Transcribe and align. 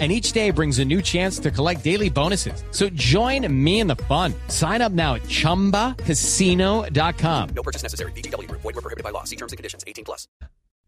and 0.00 0.10
each 0.10 0.32
day 0.32 0.50
brings 0.50 0.80
a 0.80 0.84
new 0.84 1.00
chance 1.00 1.38
to 1.38 1.52
collect 1.52 1.84
daily 1.84 2.10
bonuses. 2.10 2.64
So 2.72 2.88
join 2.94 3.46
me 3.64 3.78
in 3.78 3.86
the 3.86 4.02
fun. 4.08 4.34
Sign 4.48 4.82
up 4.82 4.90
now 4.90 5.14
at 5.14 5.22
ChumbaCasino.com. 5.28 7.48
No 7.54 7.62
purchase 7.62 7.84
necessary. 7.84 8.10
BGW. 8.16 8.50
Void 8.50 8.64
were 8.64 8.72
prohibited 8.72 9.04
by 9.04 9.10
law. 9.10 9.22
See 9.22 9.36
terms 9.36 9.52
and 9.52 9.56
conditions. 9.56 9.84
18 9.86 10.04
plus. 10.04 10.26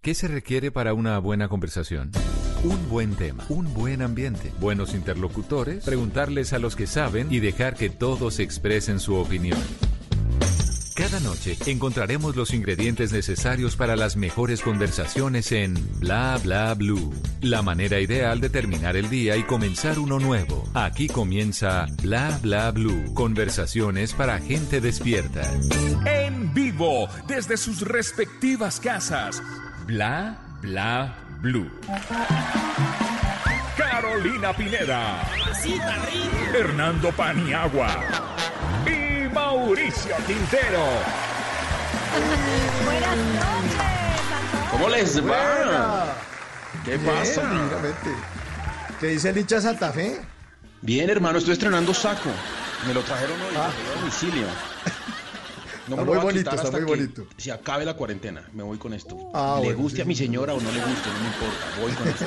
¿Qué 0.06 0.14
se 0.14 0.28
requiere 0.28 0.70
para 0.70 0.94
una 0.94 1.18
buena 1.18 1.48
conversación? 1.48 2.12
Un 2.62 2.88
buen 2.88 3.16
tema, 3.16 3.44
un 3.48 3.74
buen 3.74 4.02
ambiente, 4.02 4.52
buenos 4.60 4.94
interlocutores, 4.94 5.84
preguntarles 5.84 6.52
a 6.52 6.60
los 6.60 6.76
que 6.76 6.86
saben 6.86 7.26
y 7.30 7.40
dejar 7.40 7.74
que 7.74 7.90
todos 7.90 8.38
expresen 8.38 9.00
su 9.00 9.16
opinión. 9.16 9.58
Cada 10.96 11.20
noche 11.20 11.58
encontraremos 11.66 12.36
los 12.36 12.54
ingredientes 12.54 13.12
necesarios 13.12 13.76
para 13.76 13.96
las 13.96 14.16
mejores 14.16 14.62
conversaciones 14.62 15.52
en 15.52 15.74
Bla 16.00 16.40
Bla 16.42 16.72
Blue. 16.72 17.12
La 17.42 17.60
manera 17.60 18.00
ideal 18.00 18.40
de 18.40 18.48
terminar 18.48 18.96
el 18.96 19.10
día 19.10 19.36
y 19.36 19.42
comenzar 19.42 19.98
uno 19.98 20.18
nuevo. 20.18 20.64
Aquí 20.72 21.06
comienza 21.08 21.84
Bla 22.02 22.38
Bla 22.42 22.70
Blue. 22.70 23.12
Conversaciones 23.12 24.14
para 24.14 24.38
gente 24.38 24.80
despierta. 24.80 25.42
En 26.06 26.54
vivo, 26.54 27.10
desde 27.28 27.58
sus 27.58 27.82
respectivas 27.82 28.80
casas. 28.80 29.42
Bla 29.86 30.38
Bla 30.62 31.14
Blue. 31.42 31.70
Carolina 33.76 34.54
Pineda. 34.54 35.30
Hernando 36.58 37.12
Paniagua. 37.12 38.26
Mauricio 39.36 40.16
Quintero. 40.26 40.82
Buenas 42.86 43.16
noches. 43.18 44.70
¿Cómo 44.70 44.88
les 44.88 45.26
va? 45.30 46.14
¿Qué 46.86 46.98
pasa? 46.98 47.42
¿Qué 48.98 49.08
dice 49.08 49.28
el 49.28 49.36
hincha 49.38 49.56
de 49.56 49.60
Santa 49.62 49.92
Fe? 49.92 50.22
Bien, 50.80 51.10
hermano, 51.10 51.36
estoy 51.36 51.52
estrenando 51.52 51.92
saco. 51.92 52.30
Me 52.86 52.94
lo 52.94 53.02
trajeron 53.02 53.38
hoy 53.42 53.54
Ah. 53.58 53.68
a 53.68 53.98
domicilio. 54.00 54.46
No 55.88 55.94
Está 55.94 56.04
me 56.04 56.14
muy 56.16 56.24
bonito, 56.24 56.50
está 56.50 56.62
hasta 56.62 56.70
muy 56.78 56.80
que 56.80 56.86
bonito. 56.96 57.26
Se 57.36 57.52
acabe 57.52 57.84
la 57.84 57.94
cuarentena. 57.94 58.42
Me 58.52 58.64
voy 58.64 58.76
con 58.76 58.92
esto. 58.92 59.30
Ah, 59.32 59.58
le 59.60 59.66
bueno, 59.68 59.82
guste 59.82 59.96
sí, 59.98 60.02
a 60.02 60.04
mi 60.04 60.16
sí, 60.16 60.24
señora 60.24 60.52
o 60.54 60.60
no 60.60 60.68
le 60.72 60.80
guste, 60.80 61.08
no 61.10 61.20
me 61.20 61.26
importa. 61.28 61.66
Voy 61.80 61.92
con 61.92 62.08
esto. 62.08 62.24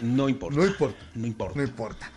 No 0.00 0.28
importa. 0.30 0.56
No 0.56 0.64
importa. 0.66 0.96
No 1.14 1.26
importa. 1.26 1.54
No 1.58 1.62
importa. 1.62 2.10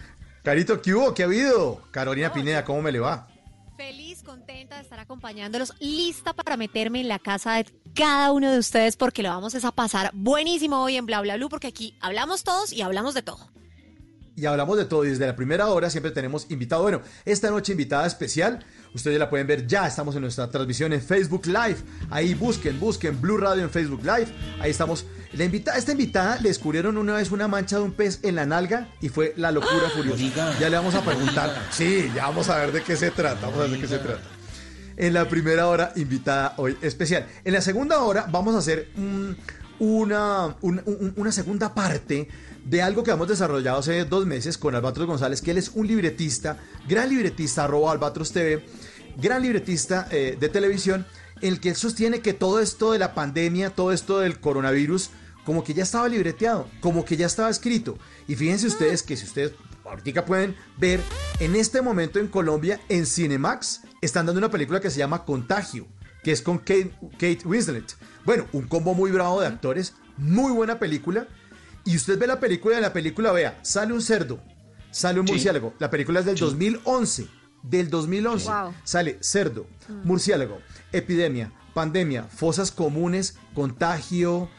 Carito, 0.43 0.81
¿qué 0.81 0.95
hubo? 0.95 1.13
¿Qué 1.13 1.21
ha 1.21 1.25
habido? 1.27 1.81
Carolina 1.91 2.33
Pineda, 2.33 2.65
¿cómo 2.65 2.81
me 2.81 2.91
le 2.91 2.99
va? 2.99 3.27
Feliz, 3.77 4.23
contenta 4.23 4.77
de 4.77 4.81
estar 4.81 4.99
acompañándolos, 4.99 5.73
lista 5.79 6.33
para 6.33 6.57
meterme 6.57 6.99
en 7.01 7.07
la 7.07 7.19
casa 7.19 7.55
de 7.55 7.65
cada 7.93 8.31
uno 8.31 8.51
de 8.51 8.57
ustedes 8.57 8.95
porque 8.95 9.21
lo 9.21 9.29
vamos 9.29 9.53
a 9.63 9.71
pasar 9.71 10.09
buenísimo 10.13 10.81
hoy 10.81 10.97
en 10.97 11.05
Bla 11.05 11.21
Bla 11.21 11.37
Blue 11.37 11.49
porque 11.49 11.67
aquí 11.67 11.95
hablamos 12.01 12.43
todos 12.43 12.73
y 12.73 12.81
hablamos 12.81 13.13
de 13.13 13.21
todo. 13.21 13.51
Y 14.35 14.45
hablamos 14.47 14.77
de 14.77 14.85
todo 14.85 15.05
y 15.05 15.09
desde 15.09 15.27
la 15.27 15.35
primera 15.35 15.67
hora 15.67 15.91
siempre 15.91 16.11
tenemos 16.11 16.49
invitado. 16.49 16.81
Bueno, 16.81 17.01
esta 17.25 17.51
noche 17.51 17.73
invitada 17.73 18.07
especial. 18.07 18.65
Ustedes 18.93 19.17
la 19.17 19.29
pueden 19.29 19.47
ver 19.47 19.65
ya. 19.67 19.87
Estamos 19.87 20.15
en 20.15 20.21
nuestra 20.21 20.49
transmisión 20.49 20.91
en 20.93 21.01
Facebook 21.01 21.45
Live. 21.45 21.77
Ahí 22.09 22.33
busquen, 22.33 22.79
busquen 22.79 23.19
Blue 23.21 23.37
Radio 23.37 23.63
en 23.63 23.69
Facebook 23.69 24.01
Live. 24.03 24.27
Ahí 24.59 24.71
estamos. 24.71 25.05
La 25.33 25.45
invitada, 25.45 25.77
esta 25.77 25.93
invitada 25.93 26.37
le 26.41 26.49
descubrieron 26.49 26.97
una 26.97 27.13
vez 27.13 27.31
una 27.31 27.47
mancha 27.47 27.77
de 27.77 27.83
un 27.83 27.93
pez 27.93 28.19
en 28.23 28.35
la 28.35 28.45
nalga 28.45 28.89
y 28.99 29.07
fue 29.07 29.33
la 29.37 29.51
locura 29.51 29.89
furiosa. 29.95 30.17
diga. 30.17 30.59
Ya 30.59 30.69
le 30.69 30.75
vamos 30.75 30.93
a 30.93 31.01
preguntar. 31.03 31.49
diga. 31.51 31.67
Sí, 31.71 32.11
ya 32.13 32.23
vamos 32.27 32.49
a 32.49 32.57
ver 32.57 32.73
de 32.73 32.83
qué 32.83 32.97
se 32.97 33.11
trata. 33.11 33.39
Vamos 33.47 33.59
a 33.59 33.61
ver 33.61 33.71
de 33.71 33.79
qué 33.79 33.87
se 33.87 33.97
trata. 33.99 34.23
En 34.97 35.13
la 35.13 35.27
primera 35.29 35.67
hora, 35.67 35.93
invitada 35.95 36.53
hoy 36.57 36.77
especial. 36.81 37.25
En 37.45 37.53
la 37.53 37.61
segunda 37.61 38.01
hora, 38.01 38.27
vamos 38.29 38.55
a 38.55 38.57
hacer 38.57 38.89
un- 38.97 39.37
una, 39.79 40.55
un- 40.61 40.81
un- 40.85 41.13
una 41.15 41.31
segunda 41.31 41.73
parte 41.73 42.27
de 42.65 42.81
algo 42.81 43.03
que 43.03 43.11
hemos 43.11 43.27
desarrollado 43.27 43.79
hace 43.79 44.05
dos 44.05 44.25
meses 44.25 44.57
con 44.57 44.75
Albatros 44.75 45.07
González, 45.07 45.41
que 45.41 45.51
él 45.51 45.57
es 45.57 45.71
un 45.73 45.87
libretista, 45.87 46.57
gran 46.87 47.09
libretista, 47.09 47.63
arroba 47.63 47.91
Albatros 47.91 48.31
TV, 48.31 48.63
gran 49.17 49.41
libretista 49.41 50.07
eh, 50.11 50.37
de 50.39 50.49
televisión, 50.49 51.05
el 51.41 51.59
que 51.59 51.73
sostiene 51.75 52.21
que 52.21 52.33
todo 52.33 52.59
esto 52.59 52.91
de 52.91 52.99
la 52.99 53.13
pandemia, 53.13 53.71
todo 53.71 53.91
esto 53.91 54.19
del 54.19 54.39
coronavirus, 54.39 55.09
como 55.43 55.63
que 55.63 55.73
ya 55.73 55.83
estaba 55.83 56.07
libreteado, 56.07 56.67
como 56.81 57.03
que 57.03 57.17
ya 57.17 57.25
estaba 57.25 57.49
escrito. 57.49 57.97
Y 58.27 58.35
fíjense 58.35 58.67
ustedes 58.67 59.01
que 59.01 59.17
si 59.17 59.25
ustedes 59.25 59.53
ahorita 59.85 60.25
pueden 60.25 60.55
ver, 60.77 61.01
en 61.39 61.55
este 61.55 61.81
momento 61.81 62.19
en 62.19 62.27
Colombia, 62.27 62.79
en 62.89 63.05
Cinemax, 63.05 63.81
están 64.01 64.25
dando 64.25 64.39
una 64.39 64.51
película 64.51 64.79
que 64.79 64.91
se 64.91 64.99
llama 64.99 65.25
Contagio, 65.25 65.87
que 66.23 66.31
es 66.31 66.41
con 66.41 66.59
Kate, 66.59 66.93
Kate 67.13 67.41
Winslet. 67.45 67.95
Bueno, 68.23 68.45
un 68.53 68.67
combo 68.67 68.93
muy 68.93 69.11
bravo 69.11 69.41
de 69.41 69.47
actores, 69.47 69.95
muy 70.17 70.51
buena 70.51 70.79
película. 70.79 71.27
Y 71.85 71.95
usted 71.95 72.17
ve 72.19 72.27
la 72.27 72.39
película 72.39 72.75
y 72.75 72.77
en 72.77 72.83
la 72.83 72.93
película, 72.93 73.31
vea, 73.31 73.59
sale 73.63 73.93
un 73.93 74.01
cerdo, 74.01 74.39
sale 74.91 75.19
un 75.19 75.27
Sí. 75.27 75.33
murciélago. 75.33 75.73
La 75.79 75.89
película 75.89 76.19
es 76.19 76.25
del 76.25 76.37
2011. 76.37 77.27
Del 77.63 77.89
2011. 77.89 78.49
Wow. 78.49 78.73
Sale 78.83 79.17
cerdo, 79.21 79.67
murciélago, 80.03 80.59
epidemia, 80.91 81.51
pandemia, 81.73 82.23
fosas 82.23 82.71
comunes, 82.71 83.37
contagio, 83.53 84.49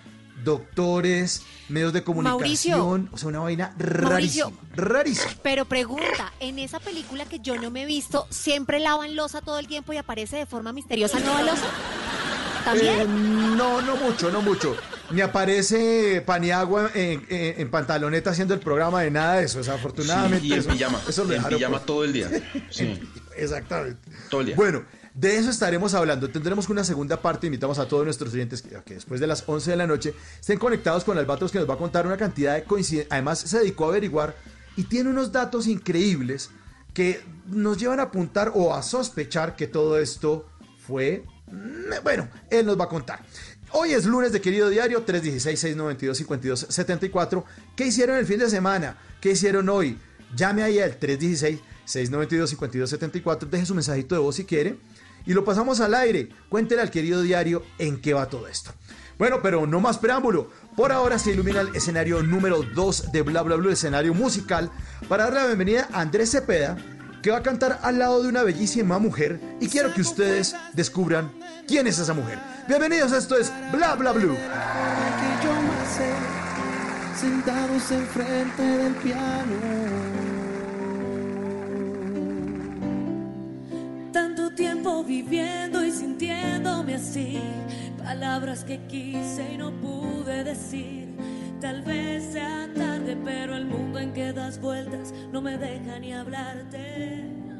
doctores, 0.44 1.42
medios 1.68 1.92
de 1.92 2.02
comunicación. 2.04 2.40
Mauricio. 2.80 3.08
o 3.12 3.16
sea, 3.18 3.28
una 3.28 3.40
vaina 3.40 3.74
Mauricio. 3.78 4.46
rarísima. 4.46 4.56
Rarísima. 4.76 5.32
Pero 5.42 5.64
pregunta, 5.64 6.32
en 6.40 6.58
esa 6.58 6.80
película 6.80 7.24
que 7.26 7.38
yo 7.40 7.56
no 7.60 7.70
me 7.70 7.82
he 7.82 7.86
visto, 7.86 8.26
¿siempre 8.30 8.80
lavan 8.80 9.14
losa 9.16 9.40
todo 9.40 9.58
el 9.58 9.66
tiempo 9.68 9.92
y 9.92 9.96
aparece 9.96 10.36
de 10.36 10.46
forma 10.46 10.72
misteriosa 10.72 11.18
nueva 11.20 11.42
losa? 11.42 11.66
¿También? 12.64 13.00
Eh, 13.00 13.06
no, 13.06 13.80
no 13.82 13.96
mucho, 13.96 14.30
no 14.30 14.40
mucho. 14.42 14.76
Ni 15.10 15.20
aparece 15.20 16.22
Paniagua 16.24 16.90
en, 16.94 17.24
en- 17.28 17.60
en 17.60 17.70
pantaloneta 17.70 18.30
haciendo 18.30 18.54
el 18.54 18.60
programa 18.60 19.02
de 19.02 19.10
nada 19.10 19.34
de 19.36 19.44
eso, 19.44 19.58
desafortunadamente. 19.58 20.40
Sí, 20.40 20.48
y 20.48 20.52
en 20.54 20.58
eso- 20.60 20.70
pijama. 20.70 21.00
Eso 21.08 21.22
lo 21.24 21.30
en 21.30 21.34
dejaron 21.36 21.58
pijama 21.58 21.78
por- 21.78 21.86
todo 21.86 22.04
el 22.04 22.12
día. 22.12 22.30
Sí. 22.70 23.00
Exactamente. 23.36 23.98
Todo 24.30 24.40
el 24.40 24.46
día. 24.48 24.56
Bueno, 24.56 24.84
de 25.14 25.36
eso 25.38 25.50
estaremos 25.50 25.92
hablando. 25.94 26.30
Tendremos 26.30 26.68
una 26.68 26.84
segunda 26.84 27.20
parte. 27.20 27.46
Invitamos 27.46 27.78
a 27.78 27.86
todos 27.86 28.04
nuestros 28.04 28.32
oyentes 28.32 28.62
que, 28.62 28.76
que 28.84 28.94
después 28.94 29.20
de 29.20 29.26
las 29.26 29.44
11 29.46 29.70
de 29.72 29.76
la 29.76 29.86
noche 29.86 30.14
estén 30.40 30.58
conectados 30.58 31.04
con 31.04 31.18
Albatros 31.18 31.50
que 31.52 31.58
nos 31.58 31.68
va 31.68 31.74
a 31.74 31.78
contar 31.78 32.06
una 32.06 32.16
cantidad 32.16 32.54
de 32.54 32.64
coincidencias. 32.64 33.12
Además, 33.12 33.40
se 33.40 33.58
dedicó 33.58 33.86
a 33.86 33.88
averiguar 33.88 34.34
y 34.76 34.84
tiene 34.84 35.10
unos 35.10 35.32
datos 35.32 35.66
increíbles 35.66 36.50
que 36.94 37.22
nos 37.46 37.78
llevan 37.78 38.00
a 38.00 38.04
apuntar 38.04 38.52
o 38.54 38.74
a 38.74 38.82
sospechar 38.82 39.56
que 39.56 39.66
todo 39.66 39.98
esto 39.98 40.46
fue... 40.86 41.24
Bueno, 42.02 42.28
él 42.50 42.66
nos 42.66 42.78
va 42.78 42.84
a 42.84 42.88
contar. 42.88 43.24
Hoy 43.72 43.92
es 43.92 44.04
lunes 44.04 44.32
de 44.32 44.40
querido 44.40 44.68
diario, 44.68 45.06
316-692-5274. 45.06 47.44
¿Qué 47.74 47.86
hicieron 47.86 48.18
el 48.18 48.26
fin 48.26 48.38
de 48.38 48.48
semana? 48.50 48.98
¿Qué 49.20 49.32
hicieron 49.32 49.68
hoy? 49.68 49.98
Llame 50.36 50.62
ahí 50.62 50.78
al 50.78 50.96
316-692-5274. 50.98 53.48
Deje 53.48 53.66
su 53.66 53.74
mensajito 53.74 54.14
de 54.14 54.20
voz 54.20 54.36
si 54.36 54.44
quiere. 54.44 54.78
Y 55.24 55.34
lo 55.34 55.44
pasamos 55.44 55.80
al 55.80 55.94
aire. 55.94 56.30
Cuéntele 56.48 56.82
al 56.82 56.90
querido 56.90 57.22
diario 57.22 57.62
en 57.78 58.00
qué 58.00 58.12
va 58.12 58.28
todo 58.28 58.48
esto. 58.48 58.72
Bueno, 59.18 59.40
pero 59.42 59.66
no 59.66 59.80
más 59.80 59.98
preámbulo. 59.98 60.50
Por 60.76 60.92
ahora 60.92 61.18
se 61.18 61.32
ilumina 61.32 61.60
el 61.60 61.76
escenario 61.76 62.22
número 62.22 62.62
2 62.62 63.12
de 63.12 63.22
Bla 63.22 63.42
Bla 63.42 63.56
Bla, 63.56 63.72
escenario 63.72 64.14
musical, 64.14 64.70
para 65.08 65.24
darle 65.24 65.40
la 65.40 65.46
bienvenida 65.46 65.88
a 65.92 66.00
Andrés 66.00 66.30
Cepeda, 66.30 66.76
que 67.22 67.30
va 67.30 67.38
a 67.38 67.42
cantar 67.42 67.78
al 67.82 67.98
lado 67.98 68.22
de 68.22 68.28
una 68.28 68.42
bellísima 68.42 68.98
mujer. 68.98 69.40
Y 69.60 69.68
quiero 69.68 69.94
que 69.94 70.00
ustedes 70.00 70.56
descubran 70.74 71.30
quién 71.66 71.86
es 71.86 71.98
esa 71.98 72.14
mujer. 72.14 72.38
Bienvenidos, 72.68 73.12
esto 73.12 73.36
es 73.36 73.52
Bla 73.70 73.94
Bla 73.94 74.12
Blue. 74.12 74.36
que 74.36 75.46
yo 75.46 75.52
sentados 77.16 77.90
enfrente 77.90 78.62
del 78.62 78.94
piano. 78.94 79.56
Tanto 84.12 84.50
tiempo 84.54 85.04
viviendo 85.04 85.84
y 85.84 85.92
sintiéndome 85.92 86.96
así, 86.96 87.38
palabras 87.98 88.64
que 88.64 88.80
quise 88.86 89.52
y 89.52 89.56
no 89.56 89.70
pude 89.80 90.44
decir. 90.44 91.08
Tal 91.60 91.82
vez 91.82 92.24
sea 92.32 92.68
tarde, 92.74 93.16
pero 93.24 93.54
el 93.56 93.66
mundo 93.66 94.00
en 94.00 94.12
que 94.12 94.32
das 94.32 94.60
vueltas 94.60 95.14
no 95.30 95.40
me 95.40 95.56
deja 95.56 96.00
ni 96.00 96.12
hablarte. 96.12 97.51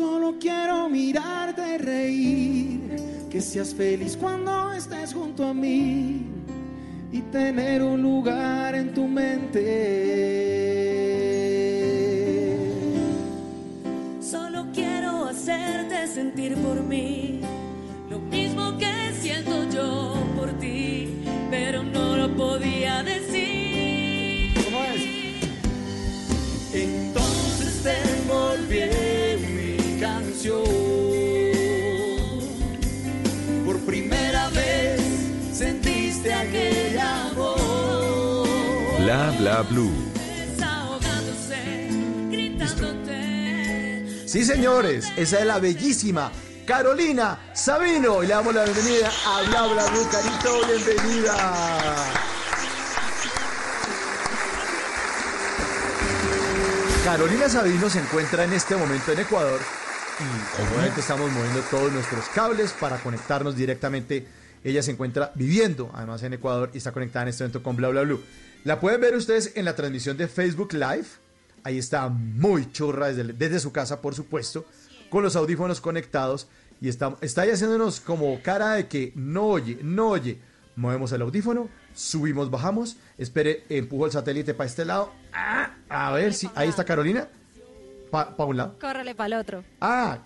Solo 0.00 0.36
quiero 0.40 0.88
mirarte 0.88 1.76
reír, 1.76 3.26
que 3.28 3.42
seas 3.42 3.74
feliz 3.74 4.16
cuando 4.16 4.72
estés 4.72 5.12
junto 5.12 5.44
a 5.44 5.52
mí 5.52 6.24
y 7.12 7.20
tener 7.30 7.82
un 7.82 8.00
lugar 8.00 8.74
en 8.74 8.94
tu 8.94 9.06
mente. 9.06 9.66
Solo 14.22 14.68
quiero 14.72 15.26
hacerte 15.26 16.06
sentir 16.06 16.54
por 16.56 16.82
mí 16.82 17.42
lo 18.08 18.20
mismo 18.20 18.78
que 18.78 19.12
siento 19.20 19.68
yo 19.68 20.14
por 20.34 20.50
ti, 20.58 21.10
pero 21.50 21.82
no 21.82 22.16
lo 22.16 22.34
podía 22.34 23.02
decir. 23.02 24.54
¿Cómo 24.64 24.82
es? 24.82 25.02
Entonces 26.72 27.82
te 27.82 27.92
envolví 28.18 29.09
canción. 30.00 30.64
Por 33.66 33.78
primera 33.80 34.48
vez 34.48 35.00
sentiste 35.52 36.32
aquel 36.32 36.98
amor. 36.98 38.48
Bla 38.98 39.30
bla 39.38 39.62
blue. 39.62 39.92
Desahogándose, 40.36 41.88
gritándote. 42.30 44.26
Sí, 44.26 44.44
señores, 44.44 45.12
esa 45.16 45.40
es 45.40 45.46
la 45.46 45.58
bellísima 45.58 46.32
Carolina 46.66 47.38
Sabino. 47.52 48.22
Y 48.22 48.26
le 48.26 48.32
damos 48.32 48.54
la 48.54 48.64
bienvenida 48.64 49.10
a 49.26 49.42
Bla 49.42 49.66
Bla 49.66 49.86
Blue. 49.90 50.08
Carito, 50.10 50.66
bienvenida. 50.66 51.36
Carolina 57.04 57.48
Sabino 57.48 57.90
se 57.90 57.98
encuentra 57.98 58.44
en 58.44 58.52
este 58.52 58.76
momento 58.76 59.12
en 59.12 59.20
Ecuador 59.20 59.60
y 60.20 60.62
obviamente 60.62 61.00
estamos 61.00 61.30
moviendo 61.32 61.60
todos 61.70 61.92
nuestros 61.92 62.28
cables 62.28 62.72
para 62.72 62.98
conectarnos 62.98 63.56
directamente. 63.56 64.26
Ella 64.62 64.82
se 64.82 64.90
encuentra 64.90 65.32
viviendo 65.34 65.90
además 65.94 66.22
en 66.22 66.34
Ecuador 66.34 66.70
y 66.74 66.78
está 66.78 66.92
conectada 66.92 67.22
en 67.22 67.28
este 67.30 67.44
momento 67.44 67.62
con 67.62 67.76
Bla 67.76 67.88
Bla 67.88 68.02
Blue. 68.02 68.22
La 68.64 68.80
pueden 68.80 69.00
ver 69.00 69.16
ustedes 69.16 69.52
en 69.54 69.64
la 69.64 69.74
transmisión 69.74 70.16
de 70.18 70.28
Facebook 70.28 70.74
Live. 70.74 71.06
Ahí 71.64 71.78
está 71.78 72.08
muy 72.08 72.70
churra 72.70 73.12
desde, 73.12 73.32
desde 73.32 73.60
su 73.60 73.72
casa, 73.72 74.00
por 74.02 74.14
supuesto, 74.14 74.66
con 75.08 75.22
los 75.22 75.36
audífonos 75.36 75.80
conectados 75.80 76.48
y 76.80 76.88
está, 76.88 77.16
está 77.20 77.42
ahí 77.42 77.50
haciéndonos 77.50 78.00
como 78.00 78.42
cara 78.42 78.72
de 78.72 78.88
que 78.88 79.12
no 79.14 79.46
oye, 79.46 79.78
no 79.82 80.10
oye. 80.10 80.38
Movemos 80.76 81.12
el 81.12 81.22
audífono, 81.22 81.68
subimos, 81.94 82.50
bajamos. 82.50 82.96
Espere, 83.18 83.64
empujo 83.68 84.06
el 84.06 84.12
satélite 84.12 84.54
para 84.54 84.68
este 84.68 84.84
lado. 84.84 85.12
Ah, 85.32 85.74
a 85.88 86.12
ver 86.12 86.32
si. 86.32 86.50
Ahí 86.54 86.68
está 86.68 86.84
Carolina. 86.84 87.28
Lado. 88.10 88.78
Córrele 88.80 89.14
para 89.14 89.26
el 89.36 89.40
otro. 89.40 89.64
Ah, 89.80 90.18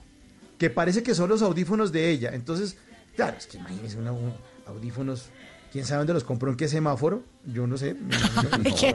que 0.58 0.70
parece 0.70 1.02
que 1.02 1.14
son 1.14 1.28
los 1.28 1.42
audífonos 1.42 1.92
de 1.92 2.10
ella. 2.10 2.30
Entonces, 2.32 2.76
claro, 3.16 3.36
es 3.36 3.46
que 3.46 3.58
imagínense 3.58 3.98
una- 3.98 4.12
un- 4.12 4.34
audífonos. 4.66 5.26
¿Quién 5.72 5.84
sabe 5.84 5.98
dónde 5.98 6.12
los 6.14 6.22
compró? 6.24 6.50
¿En 6.50 6.56
qué 6.56 6.68
semáforo? 6.68 7.24
Yo 7.46 7.66
no 7.66 7.76
sé. 7.76 7.96
Qué. 8.80 8.94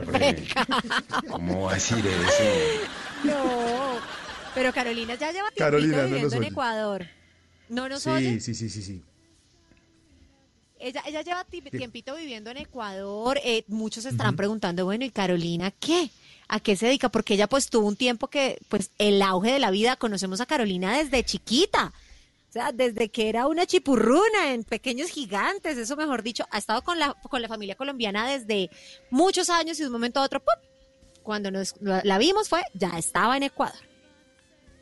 ¿Cómo 1.30 1.64
va 1.64 1.72
a 1.72 1.74
decir 1.76 1.98
eso? 2.06 2.44
No. 3.26 3.98
Pero 4.56 4.72
Carolina 4.74 5.16
ya 5.16 5.32
lleva 5.32 5.50
tiempo 5.52 5.72
no 5.72 5.78
viviendo 6.06 6.36
en. 6.38 6.44
Ecuador. 6.46 7.06
¿No 7.68 7.90
nos 7.90 8.08
oye? 8.08 8.40
Sí, 8.40 8.54
sí, 8.54 8.56
sí, 8.56 8.70
sí, 8.70 8.82
sí. 8.82 9.04
Ella, 10.80 11.04
ella 11.06 11.22
lleva 11.22 11.44
ti- 11.44 11.62
tiempito 11.62 12.16
viviendo 12.16 12.50
en 12.50 12.58
Ecuador. 12.58 13.38
eh, 13.44 13.66
muchos 13.68 14.04
se 14.04 14.10
estarán 14.10 14.38
preguntando, 14.38 14.86
bueno, 14.86 15.04
¿y 15.04 15.10
Carolina 15.12 15.72
qué? 15.72 16.10
¿A 16.50 16.60
qué 16.60 16.76
se 16.76 16.88
dedica? 16.88 17.10
Porque 17.10 17.36
ella 17.36 17.48
pues 17.48 17.70
tuvo 17.70 17.88
un 17.88 17.96
tiempo 17.96 18.28
que, 18.28 18.60
pues, 18.68 18.92
el 18.98 19.22
auge 19.22 19.54
de 19.54 19.60
la 19.60 19.72
vida, 19.72 19.96
conocemos 19.96 20.42
a 20.42 20.46
Carolina 20.46 20.98
desde 20.98 21.24
chiquita. 21.24 21.94
O 22.50 22.52
sea, 22.52 22.72
desde 22.72 23.10
que 23.10 23.30
era 23.30 23.48
una 23.48 23.68
chipurruna 23.68 24.54
en 24.54 24.64
Pequeños 24.64 25.12
Gigantes, 25.12 25.78
eso 25.78 25.96
mejor 25.96 26.24
dicho, 26.24 26.46
ha 26.50 26.58
estado 26.58 26.82
con 26.82 26.98
la, 26.98 27.14
con 27.30 27.42
la 27.44 27.48
familia 27.48 27.76
colombiana 27.76 28.28
desde 28.28 28.72
muchos 29.12 29.52
años 29.52 29.78
y 29.78 29.84
de 29.84 29.88
un 29.88 29.94
momento 29.94 30.20
a 30.20 30.24
otro, 30.24 30.40
¡pum! 30.40 30.70
cuando 31.22 31.52
nos, 31.52 31.76
la 31.80 32.18
vimos 32.18 32.50
fue, 32.50 32.64
ya 32.74 32.98
estaba 32.98 33.38
en 33.38 33.44
Ecuador. 33.44 33.78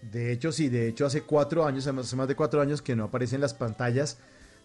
De 0.02 0.32
hecho, 0.32 0.54
sí, 0.54 0.70
de 0.70 0.88
hecho 0.88 1.06
hace 1.06 1.24
cuatro 1.24 1.66
años, 1.66 1.86
hace 1.88 2.16
más 2.16 2.28
de 2.30 2.36
cuatro 2.36 2.62
años 2.62 2.82
que 2.82 2.96
no 2.96 3.04
aparece 3.04 3.36
en 3.36 3.42
las 3.42 3.54
pantallas 3.54 4.18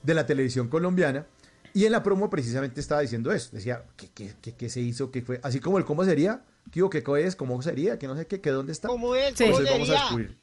de 0.05 0.15
la 0.15 0.25
televisión 0.25 0.69
colombiana. 0.69 1.27
Y 1.75 1.87
en 1.87 1.93
la 1.93 2.03
promo 2.03 2.31
precisamente 2.31 2.81
estaba 2.81 3.01
diciendo 3.01 3.33
eso. 3.33 3.51
Decía, 3.53 3.85
¿qué, 3.97 4.35
qué, 4.41 4.69
se 4.69 4.81
hizo? 4.81 5.11
¿Qué 5.11 5.23
fue? 5.23 5.41
Así 5.43 5.59
como 5.59 5.79
el 5.79 5.85
cómo 5.85 6.05
sería, 6.05 6.45
¿qué, 6.71 6.83
hubo, 6.83 6.91
qué 6.91 7.03
co- 7.03 7.17
es? 7.17 7.37
¿Cómo 7.37 7.61
sería? 7.63 7.99
Que 7.99 8.07
no 8.07 8.17
sé 8.17 8.27
qué, 8.27 8.41
que 8.41 8.51
dónde 8.51 8.73
está. 8.73 8.89
Como 8.89 9.15
él, 9.15 9.35
Sí. 9.37 9.45
¿cómo 9.45 9.59
Entonces 9.59 9.73
vamos 9.73 9.91
a 9.91 9.93
descubrir. 9.93 10.39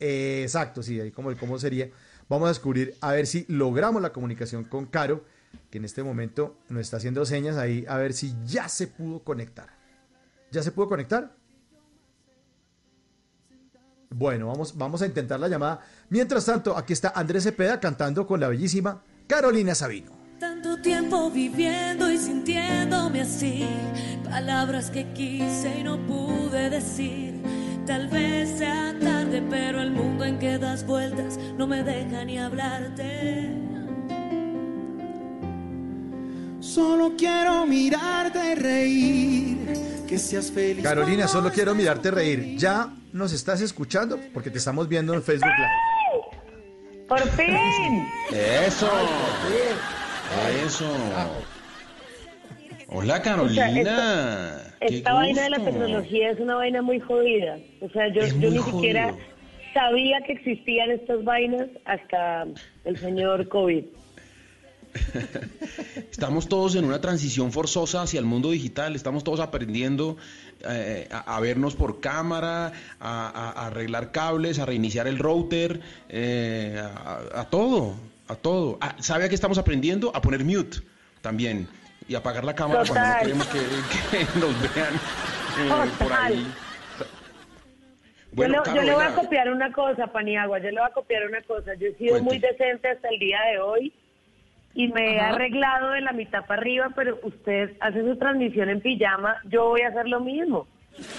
Eh, 0.00 0.40
exacto, 0.42 0.82
sí, 0.82 1.00
ahí 1.00 1.10
como 1.10 1.30
el 1.30 1.36
cómo 1.36 1.58
sería. 1.58 1.90
Vamos 2.28 2.46
a 2.46 2.50
descubrir 2.50 2.94
a 3.00 3.12
ver 3.12 3.26
si 3.26 3.44
logramos 3.48 4.00
la 4.02 4.12
comunicación 4.12 4.64
con 4.64 4.86
Caro, 4.86 5.24
que 5.70 5.78
en 5.78 5.84
este 5.84 6.02
momento 6.02 6.56
nos 6.68 6.82
está 6.82 6.98
haciendo 6.98 7.24
señas 7.24 7.56
ahí, 7.56 7.84
a 7.88 7.96
ver 7.96 8.12
si 8.12 8.34
ya 8.46 8.68
se 8.68 8.86
pudo 8.86 9.20
conectar. 9.20 9.68
¿Ya 10.50 10.62
se 10.62 10.70
pudo 10.72 10.88
conectar? 10.88 11.34
Bueno, 14.10 14.46
vamos, 14.46 14.76
vamos 14.76 15.02
a 15.02 15.06
intentar 15.06 15.38
la 15.38 15.48
llamada. 15.48 15.80
Mientras 16.08 16.44
tanto, 16.46 16.76
aquí 16.76 16.92
está 16.92 17.10
Andrés 17.14 17.44
Cepeda 17.44 17.78
cantando 17.80 18.26
con 18.26 18.40
la 18.40 18.48
bellísima 18.48 19.02
Carolina 19.26 19.74
Sabino. 19.74 20.12
Tanto 20.60 20.82
tiempo 20.82 21.30
viviendo 21.30 22.10
y 22.10 22.18
sintiéndome 22.18 23.20
así, 23.20 23.64
palabras 24.24 24.90
que 24.90 25.06
quise 25.12 25.78
y 25.78 25.84
no 25.84 26.04
pude 26.04 26.68
decir. 26.68 27.40
Tal 27.86 28.08
vez 28.08 28.58
sea 28.58 28.92
tarde, 29.00 29.40
pero 29.48 29.80
el 29.80 29.92
mundo 29.92 30.24
en 30.24 30.36
que 30.40 30.58
das 30.58 30.84
vueltas 30.84 31.38
no 31.56 31.68
me 31.68 31.84
deja 31.84 32.24
ni 32.24 32.38
hablarte. 32.38 33.54
Solo 36.58 37.12
quiero 37.16 37.64
mirarte 37.64 38.56
reír, 38.56 39.58
que 40.08 40.18
seas 40.18 40.50
feliz. 40.50 40.82
Carolina, 40.82 41.28
solo 41.28 41.52
quiero 41.52 41.72
mirarte 41.72 42.10
reír. 42.10 42.56
¿Ya 42.58 42.92
nos 43.12 43.32
estás 43.32 43.60
escuchando? 43.60 44.18
Porque 44.34 44.50
te 44.50 44.58
estamos 44.58 44.88
viendo 44.88 45.14
en 45.14 45.22
Facebook 45.22 45.52
Live. 45.56 47.06
¡Por 47.06 47.20
fin! 47.28 48.08
Eso. 48.32 48.90
Eso. 50.64 50.84
Hola 52.88 53.22
Carolina. 53.22 54.62
Esta 54.80 55.12
vaina 55.12 55.42
de 55.42 55.50
la 55.50 55.58
tecnología 55.58 56.30
es 56.30 56.40
una 56.40 56.54
vaina 56.56 56.82
muy 56.82 57.00
jodida. 57.00 57.58
O 57.80 57.88
sea, 57.90 58.08
yo, 58.12 58.22
yo 58.26 58.50
ni 58.50 58.58
jodido. 58.58 58.64
siquiera 58.64 59.14
sabía 59.74 60.20
que 60.26 60.32
existían 60.32 60.90
estas 60.90 61.24
vainas 61.24 61.66
hasta 61.84 62.46
el 62.84 62.98
señor 62.98 63.48
COVID. 63.48 63.84
Estamos 66.10 66.48
todos 66.48 66.74
en 66.76 66.84
una 66.84 67.00
transición 67.00 67.52
forzosa 67.52 68.02
hacia 68.02 68.18
el 68.20 68.24
mundo 68.26 68.50
digital, 68.50 68.96
estamos 68.96 69.22
todos 69.22 69.38
aprendiendo 69.38 70.16
eh, 70.68 71.06
a, 71.12 71.36
a 71.36 71.40
vernos 71.40 71.76
por 71.76 72.00
cámara, 72.00 72.72
a, 72.98 73.28
a- 73.28 73.52
a 73.62 73.66
arreglar 73.66 74.10
cables, 74.12 74.58
a 74.58 74.64
reiniciar 74.66 75.06
el 75.06 75.18
router, 75.18 75.80
eh, 76.08 76.82
a 77.34 77.44
todo, 77.50 77.94
a 78.28 78.34
todo. 78.36 78.78
Ah, 78.80 78.94
¿Sabe 78.98 79.24
a 79.24 79.28
qué 79.28 79.34
estamos 79.34 79.58
aprendiendo? 79.58 80.14
A 80.14 80.20
poner 80.20 80.44
mute 80.44 80.78
también 81.20 81.68
y 82.06 82.14
apagar 82.14 82.44
la 82.44 82.54
cámara 82.54 82.84
cuando 82.86 83.08
no 83.08 83.18
queremos 83.18 83.46
que, 83.48 83.58
que 84.10 84.24
nos 84.38 84.74
vean 84.74 84.94
eh, 84.94 85.90
por 85.98 86.08
Total. 86.08 86.32
ahí. 86.32 86.46
yo, 88.32 88.48
le, 88.48 88.56
Caro, 88.62 88.74
yo 88.76 88.82
le 88.82 88.94
voy 88.94 89.04
a 89.04 89.14
copiar 89.14 89.50
una 89.50 89.72
cosa, 89.72 90.06
Paniagua, 90.06 90.58
yo 90.58 90.70
le 90.70 90.80
voy 90.80 90.88
a 90.88 90.92
copiar 90.92 91.26
una 91.26 91.42
cosa. 91.42 91.74
Yo 91.74 91.88
he 91.88 91.94
sido 91.94 92.12
Cuente. 92.12 92.24
muy 92.24 92.38
decente 92.38 92.88
hasta 92.88 93.08
el 93.08 93.18
día 93.18 93.40
de 93.52 93.58
hoy 93.60 93.92
y 94.74 94.88
me 94.88 95.16
he 95.16 95.20
arreglado 95.20 95.90
de 95.90 96.02
la 96.02 96.12
mitad 96.12 96.46
para 96.46 96.60
arriba, 96.60 96.90
pero 96.94 97.18
usted 97.22 97.76
hace 97.80 98.02
su 98.02 98.16
transmisión 98.16 98.68
en 98.68 98.80
pijama, 98.80 99.36
yo 99.44 99.66
voy 99.66 99.82
a 99.82 99.88
hacer 99.88 100.06
lo 100.06 100.20
mismo. 100.20 100.66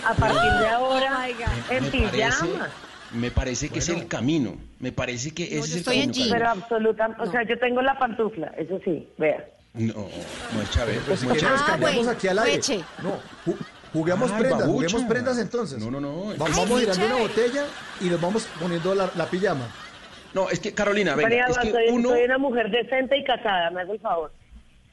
A 0.05 0.13
partir 0.13 0.51
de 0.60 0.67
ahora, 0.67 1.27
en 1.69 1.84
me 1.84 1.89
parece, 1.91 2.07
pijama. 2.10 2.69
Me 3.13 3.32
parece 3.32 3.70
que 3.70 3.80
es 3.80 3.89
el 3.89 4.08
camino. 4.08 4.56
Me 4.80 4.92
parece 4.92 5.32
que 5.34 5.44
ese 5.44 5.56
yo 5.56 5.63
es 5.63 5.75
el 5.78 5.84
camino. 5.84 6.13
Pero 6.32 6.50
absolutamente, 6.50 7.24
o 7.24 7.32
sea, 7.32 7.44
yo 7.44 7.58
tengo 7.60 7.82
la 7.82 7.98
pantufla, 7.98 8.48
eso 8.58 8.80
sí, 8.84 9.08
vea. 9.18 9.46
No, 9.74 9.94
no 9.94 10.62
es 10.62 10.72
Chávez. 10.72 11.00
Pues 11.06 11.24
no 11.24 11.30
es 11.32 11.34
que 11.36 11.39
Chávez. 11.42 11.60
nos 11.60 11.62
Ah, 11.62 11.72
cambiamos 11.72 11.96
bueno, 11.98 12.12
aquí 12.12 12.28
al 12.28 12.39
aire. 12.39 12.56
Eche. 12.58 12.78
No, 13.04 13.20
ju- 13.46 13.58
juguemos 13.94 14.32
Ay, 14.32 14.39
prendas, 14.39 14.60
babucha. 14.62 14.74
juguemos 14.89 15.04
prendas 15.10 15.38
entonces. 15.39 15.80
No, 15.80 15.92
no, 15.92 16.00
no. 16.01 16.25
Va- 16.38 16.46
Ay, 16.48 16.54
vamos 16.56 16.80
qué 16.80 16.86
tirando 16.88 17.06
una 17.06 17.16
botella 17.28 17.66
y 18.01 18.06
nos 18.06 18.22
vamos 18.22 18.48
poniendo 18.60 18.96
la, 18.96 19.12
la 19.16 19.25
pijama. 19.28 19.68
No, 20.34 20.50
es 20.50 20.60
que 20.60 20.74
Carolina, 20.74 21.16
venga, 21.16 21.30
Paniagua, 21.30 21.56
es 21.56 21.68
que 21.68 21.72
soy, 21.72 21.86
uno... 21.89 22.10
soy 22.10 22.24
una 22.24 22.38
mujer 22.38 22.70
decente 22.72 23.18
y 23.18 23.24
casada, 23.24 23.70
me 23.72 23.82
hace 23.82 23.94
el 23.94 24.00
favor. 24.00 24.32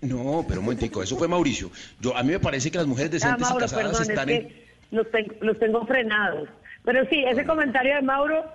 No, 0.03 0.45
pero 0.47 0.61
un 0.61 0.67
momentico, 0.67 1.03
eso 1.03 1.17
fue 1.17 1.27
Mauricio. 1.29 1.71
Yo, 2.01 2.15
a 2.17 2.23
mí 2.23 2.33
me 2.33 2.41
parece 2.41 2.71
que 2.71 2.79
las 2.79 2.87
mujeres 2.87 3.11
Ah, 3.25 3.33
decentes 3.37 3.51
y 3.51 3.55
casadas 3.55 3.73
perdón, 3.75 4.03
es 4.03 4.09
están 4.09 4.27
que 4.29 4.35
en... 4.35 4.65
los, 4.91 5.11
ten- 5.11 5.37
los 5.41 5.59
tengo 5.59 5.87
frenados. 5.87 6.49
Pero 6.87 7.05
sí, 7.11 7.23
ese 7.27 7.45
comentario 7.45 7.95
de 7.97 8.01
Mauro, 8.03 8.51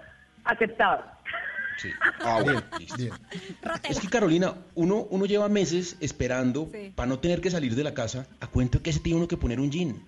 aceptado. 0.45 1.03
Sí. 1.77 1.89
Ah. 2.23 2.41
Bien. 2.43 3.11
Es 3.83 3.99
que 3.99 4.07
Carolina, 4.07 4.53
uno, 4.75 5.05
uno 5.09 5.25
lleva 5.25 5.49
meses 5.49 5.97
esperando 5.99 6.69
Sí. 6.71 6.91
para 6.95 7.07
no 7.07 7.19
tener 7.19 7.41
que 7.41 7.51
salir 7.51 7.75
de 7.75 7.83
la 7.83 7.93
casa. 7.93 8.25
¿A 8.39 8.47
cuento 8.47 8.77
de 8.79 8.83
que 8.83 8.93
se 8.93 8.99
tiene 8.99 9.17
uno 9.17 9.27
que 9.27 9.37
poner 9.37 9.59
un 9.59 9.69
jean? 9.71 10.03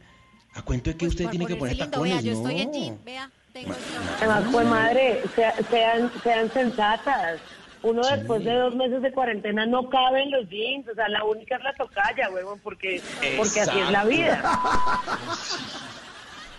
¿A 0.56 0.62
cuento 0.62 0.89
de 0.89 0.96
que 0.98 1.06
Pues 1.06 1.13
usted 1.15 1.30
tiene 1.30 1.46
que 1.48 1.56
poner 1.56 1.75
lindo, 1.75 1.89
tacones? 1.92 2.13
Vea, 2.13 2.22
yo 2.22 2.32
no. 2.34 2.48
estoy 2.50 2.62
en 2.62 2.74
jean, 2.74 2.98
vea, 3.03 3.30
tengo. 3.51 3.74
Además, 4.20 4.44
pues 4.51 4.68
madre, 4.68 5.22
sea- 5.36 5.56
sean, 5.70 6.12
sean 6.24 6.51
sensatas. 6.53 7.39
Uno 7.82 8.01
después 8.08 8.44
de 8.46 8.53
dos 8.53 8.75
meses 8.75 9.01
de 9.01 9.12
cuarentena 9.12 9.65
no 9.65 9.89
cabe 9.89 10.22
en 10.24 10.32
los 10.32 10.48
jeans, 10.50 10.88
o 10.88 10.94
sea, 10.96 11.10
la 11.10 11.24
única 11.25 11.58
es 11.58 11.63
la 11.63 11.74
tocalla, 11.74 12.30
huevón, 12.30 12.60
porque, 12.63 13.01
porque 13.36 13.60
así 13.62 13.77
es 13.80 13.92
la 13.92 14.06
vida. 14.06 14.42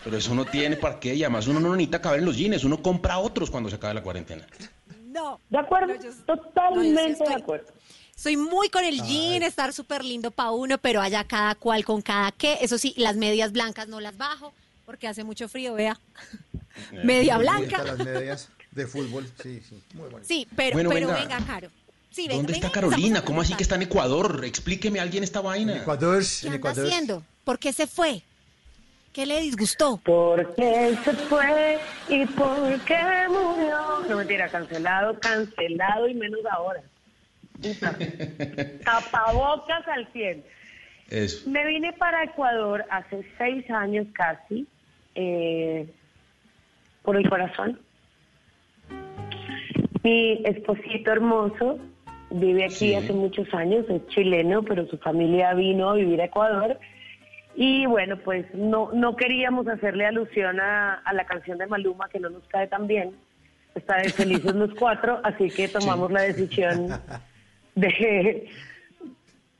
Pero 0.04 0.16
eso 0.18 0.34
no 0.34 0.44
tiene 0.44 0.76
para 0.76 1.00
qué, 1.00 1.14
y 1.14 1.22
además 1.24 1.46
uno 1.46 1.60
no 1.60 1.70
necesita 1.74 2.00
caber 2.02 2.20
en 2.20 2.26
los 2.26 2.36
jeans, 2.36 2.62
uno 2.64 2.82
compra 2.82 3.18
otros 3.18 3.50
cuando 3.50 3.70
se 3.70 3.76
acabe 3.76 3.94
la 3.94 4.02
cuarentena. 4.02 4.46
No. 5.06 5.40
¿De 5.48 5.58
acuerdo? 5.58 5.94
No, 5.94 6.02
yo- 6.02 6.12
Totalmente 6.26 6.92
no, 6.92 7.00
yo 7.00 7.06
sí 7.06 7.12
estoy- 7.12 7.28
de 7.28 7.34
acuerdo. 7.42 7.66
Soy 8.16 8.36
muy 8.36 8.68
con 8.68 8.84
el 8.84 9.02
jean, 9.02 9.42
estar 9.42 9.72
súper 9.72 10.04
lindo 10.04 10.30
para 10.30 10.50
uno, 10.52 10.78
pero 10.78 11.00
allá 11.00 11.24
cada 11.24 11.54
cual 11.56 11.84
con 11.84 12.00
cada 12.02 12.30
qué. 12.32 12.58
Eso 12.60 12.78
sí, 12.78 12.94
las 12.96 13.16
medias 13.16 13.50
blancas 13.52 13.88
no 13.88 13.98
las 14.00 14.16
bajo 14.16 14.52
porque 14.86 15.08
hace 15.08 15.24
mucho 15.24 15.48
frío, 15.48 15.74
vea. 15.74 15.98
Media 17.04 17.38
blanca. 17.38 17.82
Las 17.82 17.98
medias 17.98 18.48
de 18.70 18.86
fútbol, 18.86 19.28
sí, 19.42 19.60
sí, 19.68 19.80
muy 19.94 20.08
bonito. 20.10 20.28
Sí, 20.28 20.46
pero, 20.54 20.74
Bueno, 20.74 20.90
pero 20.90 21.08
venga. 21.08 21.20
venga, 21.20 21.46
Caro. 21.46 21.68
Sí, 22.10 22.22
venga, 22.28 22.36
¿Dónde 22.36 22.52
venga, 22.52 22.66
está 22.68 22.80
Carolina? 22.80 23.24
¿Cómo 23.24 23.40
así 23.40 23.54
que 23.54 23.62
está 23.64 23.74
en. 23.76 23.82
Ecuador? 23.82 24.44
Explíqueme 24.44 25.00
a 25.00 25.02
alguien 25.02 25.24
esta 25.24 25.40
En 25.40 25.44
vaina. 25.44 25.76
Ecuador, 25.78 26.22
¿Qué 26.22 26.46
en 26.46 26.52
anda 26.52 26.56
Ecuador. 26.58 26.86
haciendo? 26.86 27.22
¿Por 27.44 27.58
qué 27.58 27.72
se 27.72 27.86
fue? 27.86 28.22
¿Qué 29.14 29.26
le 29.26 29.40
disgustó? 29.42 30.00
Porque 30.04 30.96
se 31.04 31.12
fue 31.12 31.78
y 32.08 32.26
por 32.26 32.80
qué 32.84 32.98
murió. 33.28 33.78
No 34.08 34.16
mentira, 34.16 34.48
cancelado, 34.48 35.16
cancelado 35.20 36.08
y 36.08 36.14
menos 36.14 36.40
ahora. 36.50 36.82
Tapabocas 38.84 39.86
al 39.86 40.08
100. 40.12 40.44
Eso. 41.10 41.48
Me 41.48 41.64
vine 41.64 41.92
para 41.92 42.24
Ecuador 42.24 42.84
hace 42.90 43.24
seis 43.38 43.70
años 43.70 44.08
casi, 44.14 44.66
eh, 45.14 45.86
por 47.02 47.16
el 47.16 47.28
corazón. 47.30 47.78
Mi 50.02 50.42
esposito 50.44 51.12
hermoso 51.12 51.78
vive 52.30 52.64
aquí 52.64 52.74
Sí. 52.74 52.94
hace 52.94 53.12
muchos 53.12 53.46
años, 53.54 53.86
es 53.88 54.04
chileno, 54.08 54.64
pero 54.64 54.88
su 54.88 54.98
familia 54.98 55.54
vino 55.54 55.90
a 55.90 55.94
vivir 55.94 56.20
a 56.20 56.24
Ecuador. 56.24 56.80
Y 57.56 57.86
bueno, 57.86 58.16
pues 58.18 58.46
no, 58.54 58.90
no 58.92 59.14
queríamos 59.16 59.68
hacerle 59.68 60.06
alusión 60.06 60.58
a, 60.60 60.94
a 60.94 61.12
la 61.12 61.24
canción 61.24 61.58
de 61.58 61.66
Maluma, 61.66 62.08
que 62.08 62.18
no 62.18 62.28
nos 62.30 62.42
cae 62.48 62.66
tan 62.66 62.86
bien. 62.86 63.12
Está 63.74 63.96
de 63.98 64.08
felices 64.10 64.54
los 64.54 64.74
cuatro, 64.74 65.20
así 65.24 65.50
que 65.50 65.68
tomamos 65.68 66.10
la 66.10 66.22
decisión 66.22 66.88
de, 67.74 68.48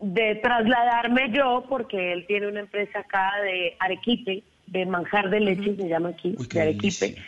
de 0.01 0.35
trasladarme 0.37 1.31
yo, 1.33 1.65
porque 1.69 2.13
él 2.13 2.25
tiene 2.27 2.49
una 2.49 2.61
empresa 2.61 3.01
acá 3.01 3.33
de 3.43 3.77
Arequipe, 3.81 4.43
de 4.67 4.87
manjar 4.87 5.31
de 5.31 5.41
leche, 5.41 5.77
se 5.77 5.89
llama 5.89 6.11
aquí, 6.11 6.35
Uy, 6.39 6.47
de 6.47 6.61
Arequipe. 6.61 7.07
delicia. 7.07 7.25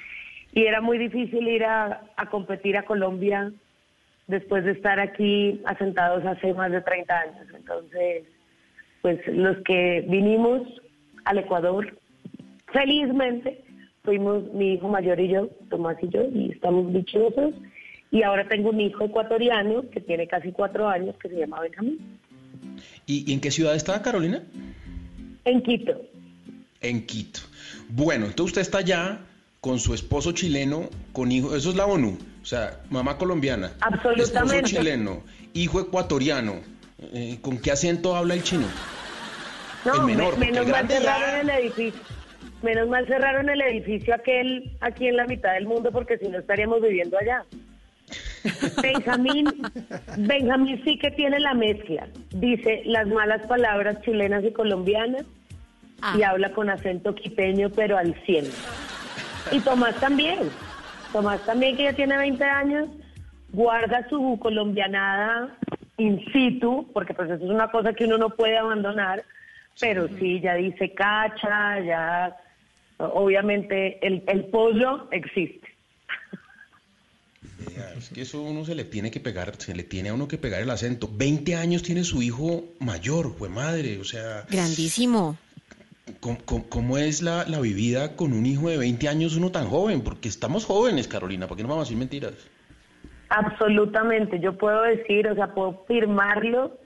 Y 0.52 0.64
era 0.64 0.80
muy 0.80 0.96
difícil 0.99 1.46
ir 1.49 1.64
a, 1.64 2.02
a 2.16 2.26
competir 2.30 2.76
a 2.76 2.85
Colombia 2.85 3.52
después 4.26 4.64
de 4.64 4.73
estar 4.73 4.99
aquí 4.99 5.61
asentados 5.66 6.25
hace 6.25 6.54
más 6.54 6.73
de 6.73 6.80
30 6.80 7.18
años. 7.18 7.46
Entonces, 7.54 8.25
pues 9.03 9.21
los 9.29 9.57
que 9.65 10.05
vinimos 10.09 10.62
al 11.25 11.38
Ecuador, 11.38 11.99
felizmente, 12.73 13.65
fuimos 14.03 14.45
mi 14.53 14.75
hijo 14.75 14.88
mayor 14.88 15.19
y 15.21 15.29
yo, 15.29 15.49
Tomás 15.71 15.97
y 16.03 16.09
yo, 16.09 16.23
y 16.33 16.53
estamos 16.53 16.93
dichosos. 16.93 17.55
Y 18.11 18.23
ahora 18.23 18.47
tengo 18.49 18.71
un 18.71 18.81
hijo 18.81 19.05
ecuatoriano 19.05 19.83
que 19.91 20.00
tiene 20.00 20.26
casi 20.29 20.53
cuatro 20.53 20.88
años, 20.88 21.17
que 21.21 21.29
se 21.29 21.38
llama 21.38 21.61
Benjamín, 21.61 21.99
¿Y, 23.07 23.31
y 23.31 23.35
en 23.35 23.41
qué 23.41 23.50
ciudad 23.50 23.75
está 23.75 24.00
Carolina? 24.03 24.43
en 25.45 25.62
Quito. 25.62 26.00
En 26.81 27.07
Quito. 27.07 27.41
Bueno, 27.88 28.26
entonces 28.26 28.50
usted 28.53 28.61
está 28.62 28.79
allá 28.79 29.21
con 29.61 29.79
su 29.79 29.95
esposo 29.95 30.33
chileno, 30.33 30.88
con 31.12 31.31
hijo, 31.33 31.55
eso 31.57 31.71
es 31.71 31.76
la 31.76 31.87
ONU, 31.87 32.17
o 32.43 32.45
sea, 32.45 32.81
mamá 32.91 33.19
colombiana, 33.19 33.73
Absolutamente. 33.81 34.57
esposo 34.57 34.76
chileno, 34.76 35.23
hijo 35.55 35.81
ecuatoriano. 35.81 36.55
Eh, 36.99 37.38
¿Con 37.43 37.59
qué 37.59 37.73
acento 37.73 38.17
habla 38.17 38.35
el 38.35 38.43
chino? 38.43 38.67
No, 39.85 39.95
El 39.95 40.00
menor, 40.03 40.38
me- 40.38 40.47
porque 40.47 40.47
menos 40.47 40.67
el 40.67 40.73
mal 40.73 40.87
grande 40.87 40.95
ya- 40.95 41.00
cerraron 41.00 41.50
el 41.50 41.59
edificio. 41.61 42.00
Menos 42.62 42.88
mal 42.88 43.07
cerraron 43.07 43.49
el 43.50 43.61
edificio 43.61 44.15
aquel 44.15 44.73
aquí 44.81 45.07
en 45.09 45.17
la 45.17 45.26
mitad 45.26 45.53
del 45.53 45.67
mundo 45.67 45.91
porque 45.93 46.17
si 46.19 46.26
no 46.29 46.38
estaríamos 46.38 46.81
viviendo 46.83 47.19
allá. 47.19 47.45
Benjamín, 48.83 49.47
Benjamín 50.17 50.81
sí 50.85 50.99
que 50.99 51.11
tiene 51.11 51.38
la 51.41 51.55
mezcla. 51.55 52.09
Dice 52.31 52.83
las 52.87 53.07
malas 53.09 53.47
palabras 53.47 54.00
chilenas 54.03 54.43
y 54.45 54.53
colombianas 54.53 55.25
Ah. 56.03 56.15
y 56.19 56.23
habla 56.23 56.53
con 56.53 56.69
acento 56.69 57.15
quiteño 57.15 57.71
pero 57.71 57.97
al 57.97 58.15
100. 58.26 58.45
Y 59.53 59.61
Tomás 59.61 59.97
también. 59.97 60.38
Tomás 61.12 61.41
también 61.47 61.75
que 61.76 61.85
ya 61.85 61.93
tiene 61.95 62.17
20 62.19 62.45
años, 62.45 62.88
guarda 63.53 64.07
su 64.11 64.38
colombianada 64.38 65.57
in 65.99 66.25
situ, 66.33 66.91
porque 66.93 67.15
pues 67.15 67.31
eso 67.31 67.45
es 67.45 67.50
una 67.50 67.71
cosa 67.71 67.93
que 67.93 68.05
uno 68.05 68.19
no 68.19 68.31
puede 68.31 68.57
abandonar, 68.59 69.25
pero 69.81 70.09
sí, 70.19 70.41
ya 70.41 70.55
dice 70.55 70.93
cacha, 70.95 71.81
ya 71.81 72.37
obviamente 72.99 74.05
el, 74.07 74.23
el 74.26 74.45
pollo 74.47 75.09
existe. 75.11 75.67
Es 77.99 78.11
que 78.11 78.23
eso 78.23 78.43
uno 78.43 78.65
se 78.65 78.75
le 78.75 78.85
tiene 78.85 79.11
que 79.11 79.21
pegar, 79.21 79.55
se 79.57 79.75
le 79.75 79.83
tiene 79.83 80.11
a 80.11 80.15
uno 80.15 80.29
que 80.29 80.38
pegar 80.38 80.61
el 80.61 80.71
acento. 80.71 81.09
20 81.12 81.55
años 81.57 81.83
tiene 81.83 82.05
su 82.05 82.23
hijo 82.23 82.65
mayor, 82.81 83.35
fue 83.37 83.49
madre, 83.49 83.99
o 83.99 84.05
sea, 84.05 84.45
Grandísimo. 84.50 85.37
¿cómo, 86.21 86.38
cómo- 86.45 86.69
cómo 86.69 86.99
es 86.99 87.23
la, 87.23 87.45
la 87.47 87.61
vivida 87.61 88.17
con 88.17 88.33
un 88.33 88.45
hijo 88.47 88.69
de 88.69 88.76
20 88.79 89.09
años 89.09 89.37
uno 89.37 89.50
tan 89.50 89.67
joven? 89.69 90.03
Porque 90.03 90.29
estamos 90.29 90.65
jóvenes, 90.65 91.09
Carolina, 91.09 91.47
¿por 91.49 91.57
qué 91.57 91.62
no 91.62 91.69
vamos 91.71 91.83
a 91.83 91.87
decir 91.87 91.99
mentiras? 91.99 92.35
Absolutamente, 93.28 94.38
yo 94.40 94.56
puedo 94.56 94.83
decir, 94.83 95.28
o 95.28 95.35
sea, 95.35 95.49
puedo 95.49 95.85
firmarlo. 95.87 96.78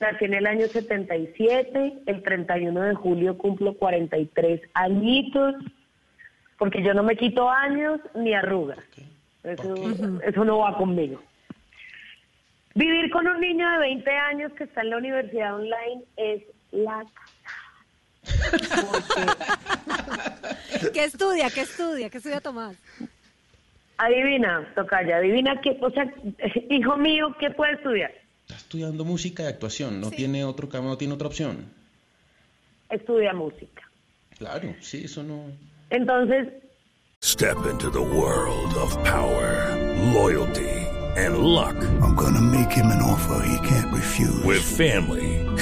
Nací 0.00 0.24
en 0.24 0.34
el 0.34 0.46
año 0.46 0.66
77, 0.66 2.02
el 2.06 2.22
31 2.22 2.80
de 2.82 2.94
julio 2.94 3.38
cumplo 3.38 3.74
43 3.74 4.60
añitos, 4.74 5.54
porque 6.58 6.82
yo 6.82 6.92
no 6.92 7.04
me 7.04 7.16
quito 7.16 7.48
años 7.48 8.00
ni 8.14 8.34
arrugas. 8.34 8.80
Eso, 9.44 9.74
eso 10.24 10.44
no 10.44 10.58
va 10.58 10.76
conmigo. 10.76 11.20
Vivir 12.74 13.10
con 13.10 13.28
un 13.28 13.40
niño 13.40 13.70
de 13.70 13.78
20 13.78 14.10
años 14.10 14.52
que 14.52 14.64
está 14.64 14.80
en 14.80 14.90
la 14.90 14.96
universidad 14.96 15.54
online 15.54 16.02
es 16.16 16.42
la... 16.72 17.04
Porque 20.72 20.90
¿Qué 20.92 21.04
estudia? 21.04 21.50
¿Qué 21.50 21.60
estudia? 21.60 22.10
¿Qué 22.10 22.16
estudia 22.18 22.40
Tomás? 22.40 22.76
Adivina, 24.04 24.72
Tocaya, 24.74 25.16
adivina 25.16 25.60
qué, 25.60 25.78
o 25.80 25.90
sea, 25.90 26.12
hijo 26.70 26.96
mío, 26.96 27.34
¿qué 27.38 27.50
puede 27.50 27.74
estudiar? 27.74 28.12
Está 28.42 28.56
estudiando 28.56 29.04
música 29.04 29.44
y 29.44 29.46
actuación, 29.46 30.00
no 30.00 30.10
tiene 30.10 30.44
otro 30.44 30.68
no 30.82 30.96
tiene 30.98 31.14
otra 31.14 31.28
opción. 31.28 31.66
Estudia 32.90 33.32
música. 33.32 33.82
Claro, 34.38 34.74
sí, 34.80 35.04
eso 35.04 35.22
no. 35.22 35.44
Entonces, 35.90 36.48
Step 37.24 37.66
into 37.66 37.88
the 37.88 38.02
world 38.02 38.74
of 38.74 38.92
power, 39.04 39.76
loyalty, 40.12 40.68
and 41.16 41.38
luck. 41.38 41.76
I'm 42.02 42.16
gonna 42.16 42.40
make 42.40 42.72
him 42.72 42.86
an 42.86 43.00
offer 43.00 43.46
he 43.46 43.68
can't 43.68 43.92
refuse. 43.94 44.42
With 44.42 44.60
family, 44.60 45.41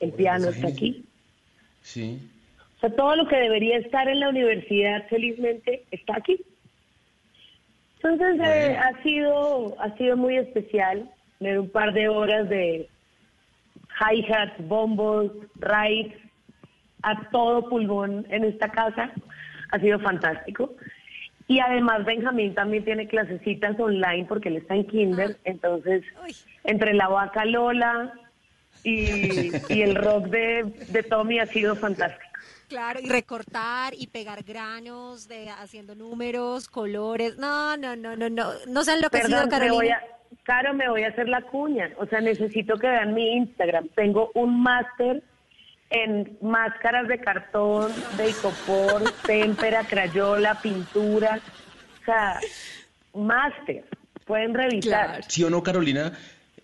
el 0.00 0.12
piano 0.12 0.48
está 0.48 0.68
aquí. 0.68 1.04
sí. 1.82 2.20
O 2.76 2.80
sea, 2.80 2.96
todo 2.96 3.14
lo 3.14 3.28
que 3.28 3.36
debería 3.36 3.76
estar 3.76 4.08
en 4.08 4.20
la 4.20 4.30
universidad 4.30 5.06
felizmente 5.08 5.84
está 5.90 6.16
aquí. 6.16 6.40
Entonces 8.02 8.40
eh, 8.42 8.74
ha 8.74 9.02
sido 9.02 9.78
ha 9.78 9.94
sido 9.98 10.16
muy 10.16 10.38
especial 10.38 11.10
tener 11.38 11.60
un 11.60 11.68
par 11.68 11.92
de 11.92 12.08
horas 12.08 12.48
de 12.48 12.88
hi-hats, 14.00 14.66
bombos, 14.66 15.30
rides, 15.56 16.14
a 17.02 17.28
todo 17.30 17.68
pulmón 17.68 18.26
en 18.30 18.44
esta 18.44 18.70
casa. 18.70 19.12
Ha 19.72 19.78
sido 19.78 19.98
fantástico. 20.00 20.74
Y 21.48 21.60
además 21.60 22.06
Benjamín 22.06 22.54
también 22.54 22.84
tiene 22.84 23.08
clasecitas 23.08 23.78
online 23.78 24.24
porque 24.26 24.48
él 24.48 24.56
está 24.56 24.74
en 24.74 24.86
kinder. 24.86 25.36
Entonces, 25.44 26.02
Uy. 26.24 26.34
entre 26.64 26.94
la 26.94 27.08
vaca 27.08 27.44
Lola 27.44 28.14
y, 28.84 29.50
y 29.68 29.82
el 29.82 29.94
rock 29.94 30.26
de, 30.26 30.64
de 30.88 31.02
Tommy 31.02 31.38
ha 31.38 31.46
sido 31.46 31.76
fantástico. 31.76 32.24
Claro, 32.68 33.00
y 33.02 33.08
recortar 33.08 33.94
y 33.96 34.06
pegar 34.06 34.44
granos, 34.44 35.26
de 35.26 35.50
haciendo 35.50 35.94
números, 35.96 36.68
colores. 36.68 37.36
No, 37.36 37.76
no, 37.76 37.96
no, 37.96 38.16
no, 38.16 38.30
no. 38.30 38.52
No 38.68 38.84
se 38.84 38.92
han 38.92 38.98
enloquecido, 38.98 39.28
Perdón, 39.30 39.44
me 39.46 39.50
Carolina. 39.50 39.74
voy 39.74 39.88
a, 39.88 40.00
Caro, 40.44 40.74
me 40.74 40.88
voy 40.88 41.02
a 41.02 41.08
hacer 41.08 41.28
la 41.28 41.42
cuña. 41.42 41.90
O 41.98 42.06
sea, 42.06 42.20
necesito 42.20 42.76
que 42.76 42.86
vean 42.86 43.12
mi 43.12 43.32
Instagram. 43.38 43.88
Tengo 43.96 44.30
un 44.34 44.62
máster 44.62 45.22
en 45.90 46.38
máscaras 46.40 47.08
de 47.08 47.18
cartón, 47.18 47.92
de 48.16 48.30
icopor, 48.30 49.02
témpera, 49.26 49.82
crayola, 49.84 50.60
pintura, 50.60 51.40
o 52.00 52.04
sea, 52.04 52.38
máster, 53.14 53.84
pueden 54.24 54.54
revisar. 54.54 55.24
¿Sí 55.26 55.42
o 55.42 55.50
no, 55.50 55.62
Carolina? 55.64 56.12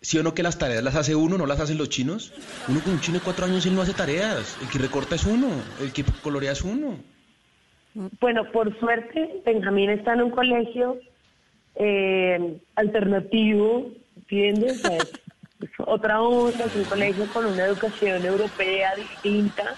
¿Sí 0.00 0.18
o 0.18 0.22
no 0.22 0.34
que 0.34 0.42
las 0.42 0.58
tareas 0.58 0.82
las 0.82 0.94
hace 0.94 1.14
uno, 1.14 1.38
no 1.38 1.46
las 1.46 1.60
hacen 1.60 1.78
los 1.78 1.88
chinos? 1.88 2.32
Uno 2.68 2.80
con 2.80 2.92
un 2.94 3.00
chino 3.00 3.18
de 3.18 3.24
cuatro 3.24 3.46
años 3.46 3.66
él 3.66 3.74
no 3.74 3.82
hace 3.82 3.94
tareas. 3.94 4.56
El 4.62 4.68
que 4.68 4.78
recorta 4.78 5.14
es 5.14 5.24
uno, 5.24 5.48
el 5.80 5.92
que 5.92 6.04
colorea 6.22 6.52
es 6.52 6.62
uno. 6.62 6.96
Bueno, 8.20 8.50
por 8.52 8.78
suerte, 8.78 9.42
Benjamín 9.44 9.90
está 9.90 10.12
en 10.12 10.22
un 10.22 10.30
colegio 10.30 10.98
eh, 11.76 12.58
alternativo, 12.74 13.90
¿entiendes? 14.16 14.84
O 14.84 14.88
sea, 14.88 14.96
es, 14.98 15.12
es 15.62 15.70
otra 15.78 16.20
onda, 16.20 16.66
es 16.66 16.74
un 16.74 16.84
colegio 16.84 17.26
con 17.32 17.46
una 17.46 17.64
educación 17.64 18.24
europea 18.24 18.94
distinta. 18.96 19.74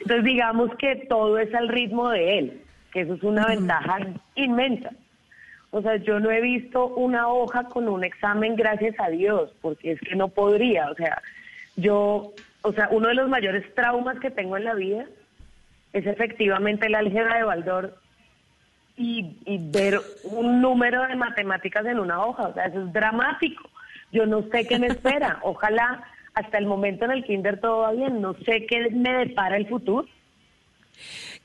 Entonces, 0.00 0.24
digamos 0.24 0.74
que 0.76 1.06
todo 1.08 1.38
es 1.38 1.52
al 1.54 1.68
ritmo 1.68 2.08
de 2.10 2.38
él, 2.38 2.62
que 2.92 3.02
eso 3.02 3.14
es 3.14 3.22
una 3.22 3.46
ventaja 3.46 3.98
inmensa. 4.36 4.90
O 5.70 5.82
sea, 5.82 5.96
yo 5.96 6.18
no 6.18 6.30
he 6.30 6.40
visto 6.40 6.88
una 6.88 7.28
hoja 7.28 7.64
con 7.64 7.88
un 7.88 8.02
examen, 8.02 8.56
gracias 8.56 8.98
a 8.98 9.08
Dios, 9.08 9.52
porque 9.60 9.92
es 9.92 10.00
que 10.00 10.16
no 10.16 10.28
podría. 10.28 10.90
O 10.90 10.94
sea, 10.94 11.22
yo, 11.76 12.32
o 12.62 12.72
sea, 12.72 12.88
uno 12.90 13.08
de 13.08 13.14
los 13.14 13.28
mayores 13.28 13.72
traumas 13.74 14.18
que 14.18 14.30
tengo 14.30 14.56
en 14.56 14.64
la 14.64 14.74
vida 14.74 15.06
es 15.92 16.06
efectivamente 16.06 16.86
el 16.86 16.94
álgebra 16.96 17.36
de 17.36 17.44
Baldor 17.44 17.98
y, 18.96 19.36
y 19.44 19.58
ver 19.70 20.00
un 20.24 20.60
número 20.60 21.06
de 21.06 21.14
matemáticas 21.14 21.86
en 21.86 22.00
una 22.00 22.24
hoja. 22.24 22.48
O 22.48 22.54
sea, 22.54 22.66
eso 22.66 22.82
es 22.82 22.92
dramático. 22.92 23.68
Yo 24.12 24.26
no 24.26 24.42
sé 24.50 24.66
qué 24.66 24.78
me 24.78 24.86
espera. 24.88 25.38
Ojalá 25.42 26.02
hasta 26.34 26.58
el 26.58 26.66
momento 26.66 27.04
en 27.04 27.12
el 27.12 27.24
kinder 27.24 27.60
todo 27.60 27.78
va 27.78 27.92
bien. 27.92 28.20
No 28.20 28.34
sé 28.44 28.66
qué 28.66 28.90
me 28.90 29.12
depara 29.12 29.56
el 29.56 29.68
futuro. 29.68 30.08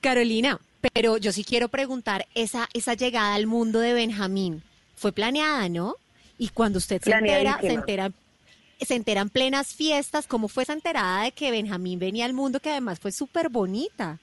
Carolina, 0.01 0.59
pero 0.93 1.17
yo 1.17 1.31
sí 1.31 1.43
quiero 1.43 1.67
preguntar, 1.69 2.25
esa, 2.35 2.67
esa 2.73 2.93
llegada 2.93 3.35
al 3.35 3.47
mundo 3.47 3.79
de 3.79 3.93
Benjamín 3.93 4.61
fue 4.95 5.11
planeada, 5.11 5.69
¿no? 5.69 5.95
Y 6.37 6.49
cuando 6.49 6.77
usted 6.77 7.01
se 7.01 7.11
entera, 7.11 7.57
se 7.61 7.73
entera, 7.73 8.11
se 8.79 8.95
enteran 8.95 9.29
plenas 9.29 9.73
fiestas, 9.73 10.27
¿cómo 10.27 10.47
fue 10.47 10.63
esa 10.63 10.73
enterada 10.73 11.23
de 11.23 11.31
que 11.31 11.51
Benjamín 11.51 11.99
venía 11.99 12.25
al 12.25 12.33
mundo, 12.33 12.59
que 12.59 12.69
además 12.69 12.99
fue 12.99 13.11
súper 13.11 13.49
bonita? 13.49 14.19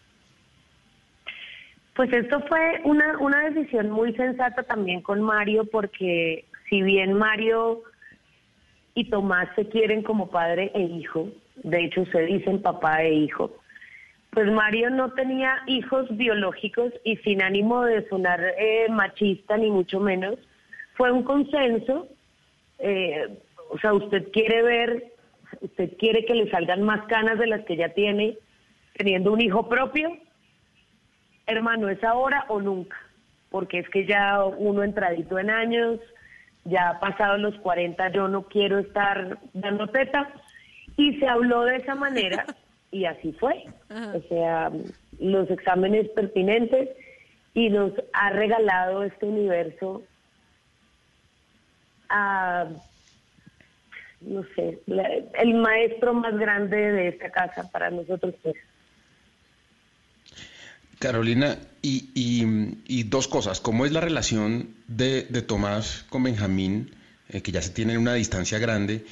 Pues 1.95 2.13
esto 2.13 2.41
fue 2.49 2.81
una, 2.85 3.19
una 3.19 3.51
decisión 3.51 3.91
muy 3.91 4.15
sensata 4.15 4.63
también 4.63 5.03
con 5.03 5.21
Mario, 5.21 5.65
porque 5.71 6.47
si 6.69 6.83
bien 6.83 7.13
Mario 7.13 7.83
y 8.95 9.11
Tomás 9.11 9.49
se 9.57 9.69
quieren 9.69 10.03
como 10.03 10.31
padre 10.31 10.71
e 10.75 10.83
hijo, 10.83 11.29
de 11.57 11.85
hecho 11.85 12.05
se 12.07 12.23
dicen 12.23 12.63
papá 12.63 13.03
e 13.03 13.13
hijo, 13.13 13.55
pues 14.33 14.51
Mario 14.51 14.89
no 14.89 15.13
tenía 15.13 15.59
hijos 15.67 16.07
biológicos 16.17 16.91
y 17.05 17.17
sin 17.19 17.43
ánimo 17.43 17.85
de 17.85 18.09
sonar 18.09 18.41
eh, 18.59 18.87
machista 18.89 19.59
ni 19.59 19.71
mucho 19.71 20.01
menos, 20.01 20.39
fue 20.95 21.13
un 21.13 21.23
consenso, 21.23 22.09
eh, 22.79 23.29
o 23.71 23.79
sea, 23.79 23.93
usted 23.93 24.31
quiere 24.33 24.63
ver, 24.63 25.13
usted 25.61 25.97
quiere 25.99 26.25
que 26.25 26.35
le 26.35 26.51
salgan 26.51 26.83
más 26.83 27.07
canas 27.09 27.39
de 27.39 27.47
las 27.47 27.65
que 27.67 27.77
ya 27.77 27.91
tiene 27.91 28.39
teniendo 28.95 29.33
un 29.33 29.41
hijo 29.43 29.69
propio, 29.69 30.17
hermano, 31.47 31.91
es 31.91 32.03
ahora 32.03 32.47
o 32.49 32.61
nunca, 32.61 32.97
porque 33.51 33.81
es 33.81 33.89
que 33.91 34.07
ya 34.07 34.45
uno 34.45 34.83
entradito 34.83 35.39
en 35.39 35.51
años, 35.51 36.01
ya 36.65 36.99
pasado 37.01 37.37
los 37.37 37.55
40, 37.57 38.13
yo 38.13 38.29
no 38.29 38.45
quiero 38.45 38.79
estar 38.79 39.39
dando 39.53 39.89
teta, 39.89 40.31
y 40.97 41.19
se 41.19 41.27
habló 41.27 41.65
de 41.65 41.77
esa 41.77 41.95
manera, 41.95 42.47
y 42.93 43.05
así 43.07 43.33
fue. 43.33 43.65
O 43.91 44.23
sea, 44.29 44.71
los 45.19 45.51
exámenes 45.51 46.09
pertinentes, 46.11 46.91
y 47.55 47.69
nos 47.69 47.93
ha 48.13 48.31
regalado 48.31 49.03
este 49.03 49.27
universo 49.27 50.03
a, 52.09 52.67
no 54.21 54.43
sé, 54.55 54.79
la- 54.87 55.09
el 55.41 55.55
maestro 55.55 56.15
más 56.15 56.39
grande 56.39 56.77
de 56.77 57.09
esta 57.09 57.31
casa 57.31 57.71
para 57.71 57.91
nosotros 57.91 58.35
pues. 58.43 58.55
Carolina, 60.99 61.59
y, 61.83 62.11
y- 62.15 62.79
y 62.87 63.03
dos 63.05 63.27
cosas. 63.27 63.61
¿Cómo 63.61 63.85
es 63.87 63.93
la 63.93 64.01
relación 64.01 64.75
de, 64.87 65.25
de 65.25 65.43
Tomás 65.43 66.07
con 66.09 66.23
Benjamín, 66.23 66.95
eh, 67.29 67.43
que 67.43 67.51
ya 67.51 67.61
se 67.61 67.71
tienen 67.71 67.99
una 67.99 68.15
distancia 68.15 68.59
grande? 68.61 69.05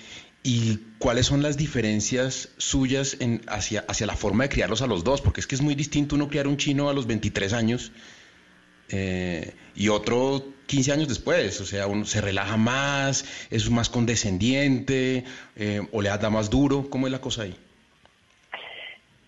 ¿Y 0.43 0.79
cuáles 0.99 1.27
son 1.27 1.43
las 1.43 1.59
diferencias 1.59 2.55
suyas 2.57 3.17
en, 3.21 3.43
hacia, 3.47 3.81
hacia 3.81 4.07
la 4.07 4.17
forma 4.17 4.45
de 4.45 4.49
criarlos 4.49 4.81
a 4.81 4.87
los 4.87 5.05
dos? 5.05 5.21
Porque 5.21 5.41
es 5.41 5.47
que 5.47 5.55
es 5.55 5.61
muy 5.61 5.75
distinto 5.75 6.15
uno 6.15 6.29
criar 6.29 6.47
un 6.47 6.57
chino 6.57 6.89
a 6.89 6.95
los 6.95 7.07
23 7.07 7.53
años 7.53 7.93
eh, 8.89 9.55
y 9.75 9.89
otro 9.89 10.43
15 10.67 10.93
años 10.93 11.09
después. 11.09 11.61
O 11.61 11.67
sea, 11.67 11.87
uno 11.87 12.07
se 12.07 12.23
relaja 12.23 12.57
más, 12.57 13.49
es 13.51 13.71
más 13.71 13.91
condescendiente 13.91 15.25
eh, 15.57 15.83
o 15.93 16.01
le 16.01 16.09
da 16.09 16.31
más 16.31 16.49
duro. 16.49 16.89
¿Cómo 16.89 17.07
es 17.07 17.13
la 17.13 17.21
cosa 17.21 17.43
ahí? 17.43 17.55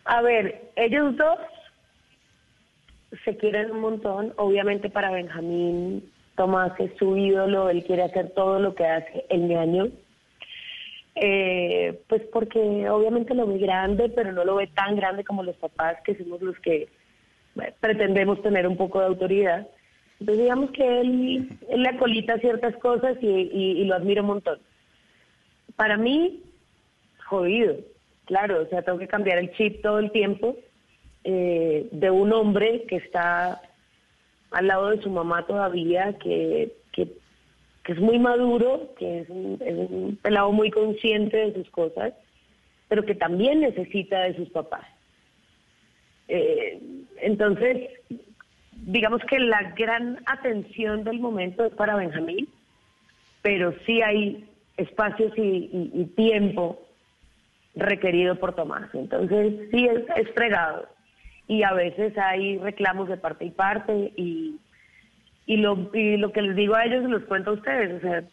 A 0.07 0.23
ver, 0.23 0.71
ellos 0.77 1.17
dos 1.17 1.39
se 3.25 3.37
quieren 3.37 3.71
un 3.71 3.81
montón. 3.81 4.33
Obviamente 4.37 4.89
para 4.89 5.11
Benjamín, 5.11 6.11
Tomás 6.37 6.73
es 6.81 6.91
su 6.99 7.17
ídolo, 7.17 7.69
él 7.69 7.85
quiere 7.85 8.03
hacer 8.03 8.31
todo 8.31 8.59
lo 8.59 8.75
que 8.75 8.87
hace 8.87 9.27
el 9.29 9.49
ñaño. 9.49 9.89
Eh, 11.15 12.01
pues 12.09 12.23
porque 12.33 12.89
obviamente 12.89 13.35
lo 13.35 13.47
ve 13.47 13.59
grande, 13.59 14.09
pero 14.09 14.33
no 14.33 14.45
lo 14.45 14.57
ve 14.57 14.67
tan 14.69 14.97
grande 14.97 15.25
como 15.25 15.43
los 15.43 15.57
papás, 15.57 15.99
que 16.05 16.17
somos 16.17 16.41
los 16.41 16.59
que 16.61 16.89
bueno, 17.55 17.73
pretendemos 17.81 18.41
tener 18.43 18.67
un 18.67 18.77
poco 18.77 19.01
de 19.01 19.07
autoridad. 19.07 19.69
Entonces 20.21 20.45
digamos 20.45 20.71
que 20.71 21.01
él, 21.01 21.59
él 21.69 21.83
le 21.83 21.89
acolita 21.89 22.39
ciertas 22.39 22.75
cosas 22.77 23.17
y 23.21 23.85
lo 23.85 23.95
admiro 23.95 24.23
un 24.23 24.29
montón. 24.29 24.59
Para 25.77 25.97
mí, 25.97 26.43
jodido, 27.27 27.77
claro, 28.27 28.63
o 28.63 28.67
sea, 28.67 28.83
tengo 28.83 28.99
que 28.99 29.09
cambiar 29.09 29.39
el 29.39 29.53
chip 29.53 29.83
todo 29.83 29.99
el 29.99 30.11
tiempo 30.13 30.57
eh, 31.25 31.89
de 31.93 32.11
un 32.11 32.33
hombre 32.33 32.85
que 32.89 32.97
está 32.97 33.63
al 34.51 34.67
lado 34.67 34.91
de 34.91 35.03
su 35.03 35.11
mamá 35.11 35.47
todavía, 35.47 36.19
que, 36.19 36.75
que, 37.85 37.93
es 37.93 38.01
muy 38.01 38.19
maduro, 38.19 38.93
que 38.99 39.21
es 39.21 39.29
un, 39.29 40.19
pelado 40.23 40.53
muy 40.53 40.71
consciente 40.71 41.37
de 41.37 41.55
sus 41.55 41.71
cosas, 41.71 42.15
pero 42.89 43.05
que 43.05 43.15
también 43.15 43.61
necesita 43.61 44.21
de 44.21 44.37
sus 44.37 44.49
papás. 44.51 44.87
Eh, 46.29 46.81
entonces, 47.21 47.91
digamos 48.73 49.21
que 49.29 49.39
la 49.39 49.73
gran 49.77 50.21
atención 50.27 51.05
del 51.05 51.21
momento 51.21 51.65
es 51.65 51.75
para 51.75 51.97
Benjamín, 51.97 52.49
pero 53.43 53.75
sí 53.87 54.03
hay 54.03 54.45
espacios 54.77 55.33
y 55.37 56.05
tiempo 56.17 56.79
requerido 57.75 58.37
por 58.37 58.55
Tomás. 58.55 58.89
Entonces, 58.95 59.69
sí 59.71 59.87
es, 59.87 60.05
es 60.17 60.31
fregado. 60.35 60.87
Y 61.49 61.63
a 61.63 61.73
veces 61.73 62.17
hay 62.19 62.59
reclamos 62.59 63.09
de 63.09 63.17
parte 63.17 63.45
y 63.45 63.51
parte 63.51 64.13
y, 64.17 64.59
y, 65.47 65.57
lo, 65.57 65.91
y 65.95 66.17
lo 66.17 66.33
que 66.33 66.43
les 66.43 66.57
digo 66.57 66.75
a 66.75 66.85
ellos 66.85 67.03
se 67.03 67.09
los 67.09 67.25
cuento 67.25 67.51
a 67.51 67.55
ustedes. 67.55 67.99
O 67.99 68.01
sea, 68.01 68.25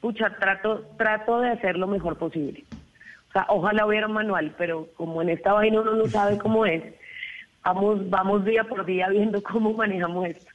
pucha, 0.00 0.36
trato, 0.38 0.86
trato 0.96 1.40
de 1.40 1.50
hacer 1.50 1.76
lo 1.76 1.86
mejor 1.86 2.16
posible. 2.16 2.64
O 3.28 3.32
sea, 3.32 3.46
ojalá 3.48 3.86
hubiera 3.86 4.06
un 4.06 4.14
manual, 4.14 4.54
pero 4.58 4.88
como 4.96 5.22
en 5.22 5.30
esta 5.30 5.52
vaina 5.52 5.80
uno 5.80 5.94
no 5.94 6.06
sabe 6.06 6.38
cómo 6.38 6.66
es, 6.66 6.82
vamos, 7.62 8.08
vamos 8.10 8.44
día 8.44 8.64
por 8.64 8.84
día 8.84 9.08
viendo 9.08 9.42
cómo 9.52 9.72
manejamos 9.72 10.26
esto. 10.28 10.50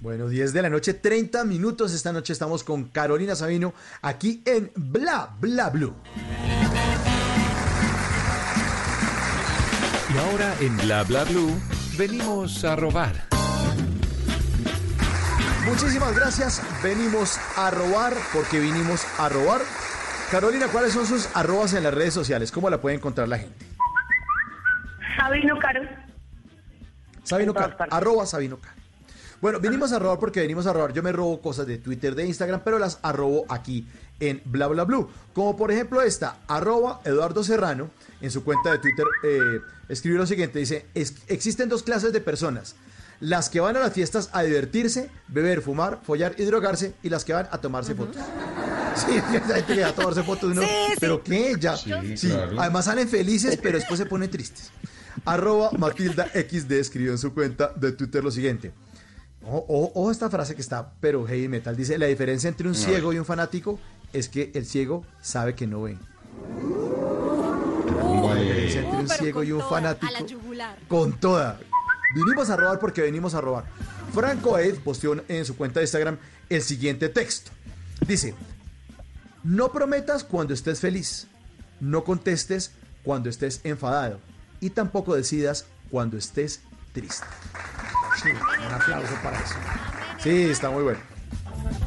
Bueno, 0.00 0.28
10 0.28 0.54
de 0.54 0.62
la 0.62 0.70
noche, 0.70 0.94
30 0.94 1.44
minutos. 1.44 1.92
Esta 1.92 2.10
noche 2.10 2.32
estamos 2.32 2.64
con 2.64 2.84
Carolina 2.84 3.34
Sabino 3.34 3.74
aquí 4.00 4.42
en 4.46 4.72
Bla 4.74 5.28
Bla 5.38 5.68
Blue. 5.68 5.94
Y 10.12 10.18
ahora 10.18 10.54
en 10.60 10.76
Bla 10.78 11.04
Bla 11.04 11.24
Blue 11.24 11.52
venimos 11.98 12.64
a 12.64 12.76
robar. 12.76 13.39
Muchísimas 15.66 16.14
gracias. 16.14 16.62
Venimos 16.82 17.38
a 17.56 17.70
robar 17.70 18.14
porque 18.32 18.58
vinimos 18.58 19.02
a 19.18 19.28
robar. 19.28 19.60
Carolina, 20.30 20.68
¿cuáles 20.68 20.92
son 20.92 21.06
sus 21.06 21.28
arrobas 21.34 21.74
en 21.74 21.82
las 21.84 21.92
redes 21.94 22.14
sociales? 22.14 22.50
¿Cómo 22.52 22.70
la 22.70 22.80
puede 22.80 22.96
encontrar 22.96 23.28
la 23.28 23.38
gente? 23.38 23.66
Sabino 25.18 25.58
Caro, 25.58 25.80
Sabino 27.24 27.50
En 27.50 27.54
todas 27.54 27.68
Car, 27.70 27.76
partes. 27.76 27.96
arroba 27.96 28.26
Sabino 28.26 28.58
Car. 28.58 28.72
Bueno, 29.40 29.58
vinimos 29.60 29.92
a 29.92 29.98
robar 29.98 30.18
porque 30.18 30.40
venimos 30.40 30.66
a 30.66 30.72
robar. 30.72 30.92
Yo 30.92 31.02
me 31.02 31.12
robo 31.12 31.40
cosas 31.40 31.66
de 31.66 31.78
Twitter, 31.78 32.14
de 32.14 32.26
Instagram, 32.26 32.60
pero 32.64 32.78
las 32.78 32.98
arrobo 33.02 33.44
aquí 33.48 33.86
en 34.18 34.40
Bla 34.44 34.66
Bla 34.68 34.84
Blue. 34.84 35.10
Como 35.34 35.56
por 35.56 35.70
ejemplo 35.70 36.00
esta, 36.02 36.38
arroba 36.46 37.00
Eduardo 37.04 37.42
Serrano, 37.42 37.90
en 38.20 38.30
su 38.30 38.44
cuenta 38.44 38.70
de 38.72 38.78
Twitter, 38.78 39.06
eh, 39.24 39.60
escribió 39.88 40.18
lo 40.18 40.26
siguiente, 40.26 40.58
dice, 40.58 40.86
"Es- 40.94 41.22
existen 41.28 41.68
dos 41.68 41.82
clases 41.82 42.12
de 42.12 42.20
personas. 42.20 42.76
Las 43.20 43.50
que 43.50 43.60
van 43.60 43.76
a 43.76 43.80
las 43.80 43.92
fiestas 43.92 44.30
a 44.32 44.42
divertirse, 44.42 45.10
beber, 45.28 45.60
fumar, 45.60 46.00
follar 46.02 46.34
y 46.38 46.44
drogarse, 46.44 46.94
y 47.02 47.10
las 47.10 47.24
que 47.24 47.32
van 47.34 47.48
a 47.50 47.58
tomarse 47.58 47.94
fotos. 47.94 48.16
Sí, 48.96 49.12
esa 49.16 49.54
gente 49.54 49.74
que 49.74 49.80
da 49.80 49.88
a 49.90 49.92
tomarse 49.94 50.22
fotos. 50.24 50.50
uno, 50.50 50.62
Sí, 50.62 50.68
sí. 50.88 50.94
¿Pero 50.98 51.22
qué? 51.22 51.54
Ya. 51.60 51.76
Sí, 51.76 51.92
Sí, 52.16 52.26
claro. 52.28 52.60
además 52.60 52.84
salen 52.86 53.08
felices, 53.08 53.56
pero 53.62 53.78
después 53.78 53.98
se 53.98 54.04
ponen 54.04 54.28
tristes. 54.30 54.72
Arroba 55.24 55.70
Matilda 55.78 56.26
XD 56.34 56.72
escribió 56.72 57.12
en 57.12 57.18
su 57.18 57.32
cuenta 57.32 57.72
de 57.76 57.92
Twitter 57.92 58.22
lo 58.24 58.32
siguiente. 58.32 58.72
Ojo 59.46 60.10
esta 60.10 60.28
frase 60.28 60.54
que 60.56 60.60
está, 60.60 60.92
pero 61.00 61.24
heavy 61.24 61.46
metal. 61.48 61.76
Dice, 61.76 61.98
la 61.98 62.06
diferencia 62.06 62.48
entre 62.48 62.66
un 62.66 62.74
ciego 62.74 63.12
y 63.12 63.18
un 63.18 63.24
fanático 63.24 63.78
es 64.12 64.28
que 64.28 64.50
el 64.54 64.66
ciego 64.66 65.04
sabe 65.22 65.54
que 65.54 65.66
no 65.68 65.82
ve. 65.82 65.96
La 68.24 68.34
diferencia 68.34 68.80
entre 68.80 68.96
Uh, 68.98 69.00
un 69.02 69.08
ciego 69.08 69.44
y 69.44 69.52
un 69.52 69.60
toda, 69.60 69.78
A 69.78 69.80
la 69.82 69.94
fanático. 69.94 70.40
Con 70.88 71.12
toda. 71.12 71.58
Vinimos 72.14 72.50
a 72.50 72.56
robar 72.56 72.78
porque 72.78 73.02
venimos 73.02 73.34
a 73.34 73.40
robar. 73.40 73.64
Franco 74.12 74.56
Aid 74.56 74.76
posteó 74.76 75.22
en 75.28 75.44
su 75.44 75.56
cuenta 75.56 75.80
de 75.80 75.84
Instagram 75.84 76.18
el 76.48 76.62
siguiente 76.62 77.08
texto. 77.08 77.52
Dice, 78.06 78.34
no 79.44 79.72
prometas 79.72 80.24
cuando 80.24 80.52
estés 80.54 80.80
feliz, 80.80 81.28
no 81.80 82.04
contestes 82.04 82.72
cuando 83.04 83.30
estés 83.30 83.60
enfadado 83.64 84.20
y 84.60 84.70
tampoco 84.70 85.14
decidas 85.14 85.66
cuando 85.90 86.16
estés 86.16 86.60
triste. 86.92 87.26
Sí, 88.22 88.30
un 88.30 88.74
aplauso 88.74 89.14
para 89.22 89.38
eso. 89.38 89.54
Sí, 90.18 90.50
está 90.50 90.70
muy 90.70 90.82
bueno. 90.82 91.00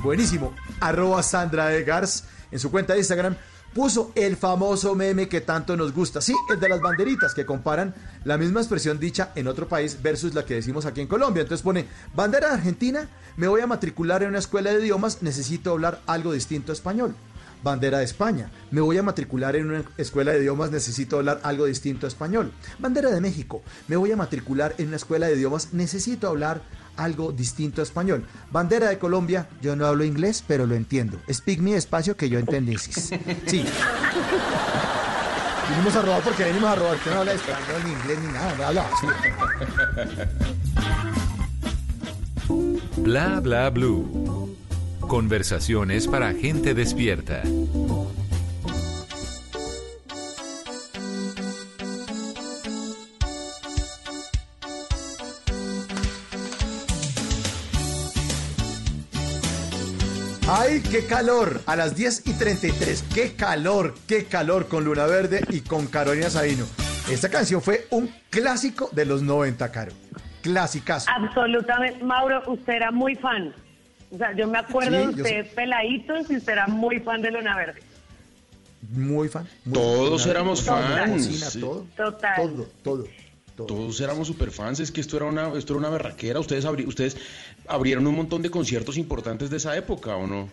Buenísimo. 0.01 0.55
Arroba 0.79 1.21
Sandra 1.21 1.73
Egars 1.75 2.25
en 2.51 2.59
su 2.59 2.71
cuenta 2.71 2.93
de 2.93 2.99
Instagram 2.99 3.35
puso 3.73 4.11
el 4.15 4.37
famoso 4.37 4.95
meme 4.95 5.27
que 5.27 5.41
tanto 5.41 5.75
nos 5.75 5.93
gusta. 5.93 6.21
Sí, 6.21 6.33
el 6.49 6.59
de 6.59 6.69
las 6.69 6.81
banderitas 6.81 7.33
que 7.33 7.45
comparan 7.45 7.93
la 8.23 8.37
misma 8.37 8.59
expresión 8.59 8.99
dicha 8.99 9.31
en 9.35 9.47
otro 9.47 9.67
país 9.67 10.01
versus 10.01 10.33
la 10.33 10.45
que 10.45 10.55
decimos 10.55 10.85
aquí 10.85 11.01
en 11.01 11.07
Colombia. 11.07 11.41
Entonces 11.41 11.63
pone, 11.63 11.87
bandera 12.15 12.49
de 12.49 12.53
Argentina, 12.55 13.09
me 13.35 13.47
voy 13.47 13.61
a 13.61 13.67
matricular 13.67 14.23
en 14.23 14.29
una 14.29 14.39
escuela 14.39 14.71
de 14.71 14.79
idiomas, 14.79 15.21
necesito 15.21 15.71
hablar 15.71 16.01
algo 16.05 16.31
distinto 16.33 16.71
a 16.71 16.73
español. 16.73 17.15
Bandera 17.63 17.99
de 17.99 18.03
España, 18.03 18.51
me 18.71 18.81
voy 18.81 18.97
a 18.97 19.03
matricular 19.03 19.55
en 19.55 19.69
una 19.69 19.83
escuela 19.97 20.33
de 20.33 20.39
idiomas, 20.39 20.69
necesito 20.71 21.17
hablar 21.17 21.39
algo 21.43 21.65
distinto 21.65 22.05
a 22.05 22.09
español. 22.09 22.51
Bandera 22.77 23.09
de 23.09 23.21
México, 23.21 23.63
me 23.87 23.95
voy 23.95 24.11
a 24.11 24.17
matricular 24.17 24.75
en 24.77 24.87
una 24.87 24.97
escuela 24.97 25.27
de 25.27 25.35
idiomas, 25.35 25.73
necesito 25.73 26.27
hablar 26.27 26.61
algo 26.97 27.31
distinto 27.31 27.81
a 27.81 27.83
español. 27.83 28.25
Bandera 28.51 28.89
de 28.89 28.99
Colombia, 28.99 29.47
yo 29.61 29.75
no 29.75 29.87
hablo 29.87 30.03
inglés, 30.03 30.43
pero 30.45 30.67
lo 30.67 30.75
entiendo. 30.75 31.19
Speak 31.31 31.59
me 31.59 31.73
despacio 31.73 32.17
que 32.17 32.29
yo 32.29 32.37
entendí. 32.37 32.77
Sí. 32.77 33.65
Vinimos 35.69 35.95
a 35.95 36.01
robar 36.01 36.21
porque 36.21 36.43
venimos 36.43 36.69
a 36.69 36.75
robar. 36.75 36.97
Que 36.97 37.09
no 37.09 37.19
habla 37.19 37.33
español, 37.33 37.81
ni 37.85 37.91
inglés, 37.93 38.19
ni 38.19 38.27
nada. 38.33 38.55
No 38.57 38.65
habla 38.65 38.85
así. 38.91 39.07
Bla 42.97 43.39
bla 43.39 43.69
blue. 43.69 44.42
Conversaciones 45.07 46.07
para 46.07 46.33
gente 46.33 46.73
despierta. 46.73 47.43
¡Ay, 60.47 60.81
qué 60.81 61.05
calor! 61.05 61.61
A 61.65 61.75
las 61.75 61.95
10 61.95 62.27
y 62.27 62.33
33. 62.33 63.05
¡Qué 63.13 63.33
calor! 63.35 63.95
¡Qué 64.07 64.25
calor 64.25 64.67
con 64.67 64.83
Luna 64.83 65.05
Verde 65.05 65.41
y 65.49 65.61
con 65.61 65.87
Carolina 65.87 66.29
Sabino! 66.29 66.65
Esta 67.09 67.29
canción 67.29 67.61
fue 67.61 67.87
un 67.89 68.13
clásico 68.29 68.89
de 68.91 69.05
los 69.05 69.21
90, 69.21 69.71
Caro. 69.71 69.91
Clasicazo. 70.41 71.09
Absolutamente. 71.09 72.03
Mauro, 72.03 72.43
usted 72.47 72.73
era 72.73 72.91
muy 72.91 73.15
fan. 73.15 73.53
O 74.13 74.17
sea, 74.17 74.33
yo 74.35 74.47
me 74.47 74.59
acuerdo 74.59 74.91
Sí, 74.91 74.95
de 74.97 75.03
yo 75.17 75.23
usted 75.23 75.53
peladito 75.55 76.13
y 76.29 76.35
usted 76.37 76.53
era 76.53 76.67
muy 76.67 76.99
fan 76.99 77.21
de 77.21 77.31
Luna 77.31 77.55
Verde. 77.57 77.81
Muy 78.91 79.27
fan. 79.29 79.47
muy 79.65 79.73
Todos 79.73 80.21
fan. 80.23 80.31
éramos 80.31 80.61
fans, 80.61 81.11
cocina, 81.11 81.45
sí. 81.49 81.59
todo. 81.61 81.87
Total. 81.97 82.35
Todo, 82.35 82.67
todo. 82.83 83.07
Todos 83.67 84.01
éramos 84.01 84.27
super 84.27 84.49
fans, 84.51 84.79
es 84.79 84.91
que 84.91 84.99
esto 85.01 85.15
era 85.17 85.25
una, 85.25 85.53
esto 85.57 85.73
era 85.73 85.79
una 85.79 85.89
berraquera. 85.89 86.39
Ustedes, 86.39 86.65
abri- 86.65 86.87
ustedes 86.87 87.15
abrieron 87.67 88.05
un 88.07 88.15
montón 88.15 88.41
de 88.41 88.49
conciertos 88.49 88.97
importantes 88.97 89.49
de 89.51 89.57
esa 89.57 89.75
época, 89.77 90.15
¿o 90.15 90.25
no? 90.27 90.49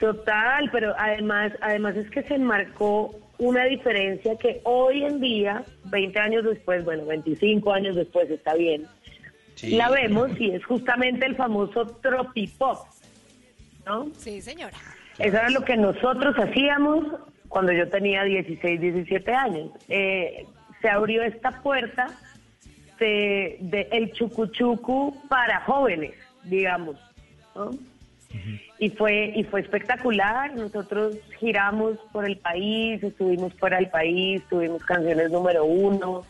Total, 0.00 0.68
pero 0.72 0.94
además, 0.98 1.52
además 1.60 1.96
es 1.96 2.10
que 2.10 2.22
se 2.24 2.34
enmarcó 2.34 3.14
una 3.38 3.64
diferencia 3.64 4.36
que 4.36 4.60
hoy 4.64 5.04
en 5.04 5.20
día, 5.20 5.64
20 5.84 6.18
años 6.18 6.44
después, 6.44 6.84
bueno, 6.84 7.04
25 7.06 7.72
años 7.72 7.94
después 7.96 8.30
está 8.30 8.54
bien, 8.54 8.86
Sí. 9.56 9.70
la 9.70 9.90
vemos 9.90 10.30
y 10.38 10.50
es 10.50 10.64
justamente 10.64 11.26
el 11.26 11.34
famoso 11.34 11.86
tropipop, 12.02 12.86
¿no? 13.86 14.08
Sí, 14.16 14.40
señora. 14.40 14.76
Eso 15.18 15.36
era 15.36 15.50
lo 15.50 15.64
que 15.64 15.76
nosotros 15.76 16.36
hacíamos 16.38 17.04
cuando 17.48 17.72
yo 17.72 17.88
tenía 17.88 18.22
16, 18.24 18.80
17 18.80 19.32
años. 19.32 19.70
Eh, 19.88 20.46
se 20.82 20.88
abrió 20.90 21.22
esta 21.22 21.62
puerta 21.62 22.08
de, 23.00 23.56
de 23.60 23.88
el 23.92 24.12
chucuchucu 24.12 25.16
para 25.28 25.60
jóvenes, 25.62 26.12
digamos, 26.44 26.96
¿no? 27.54 27.70
Y 28.78 28.90
fue, 28.90 29.32
y 29.34 29.44
fue 29.44 29.60
espectacular. 29.62 30.54
Nosotros 30.54 31.16
giramos 31.40 31.96
por 32.12 32.26
el 32.26 32.36
país, 32.36 33.02
estuvimos 33.02 33.54
fuera 33.54 33.78
del 33.78 33.88
país, 33.88 34.42
tuvimos 34.50 34.84
canciones 34.84 35.30
número 35.30 35.64
uno. 35.64 36.24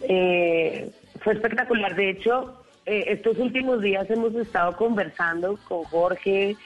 Eh, 0.00 0.90
fue 1.20 1.34
espectacular. 1.34 1.94
De 1.94 2.10
hecho, 2.10 2.62
eh, 2.86 3.04
estos 3.08 3.38
últimos 3.38 3.80
días 3.82 4.10
hemos 4.10 4.34
estado 4.34 4.76
conversando 4.76 5.58
con 5.68 5.84
Jorge, 5.84 6.56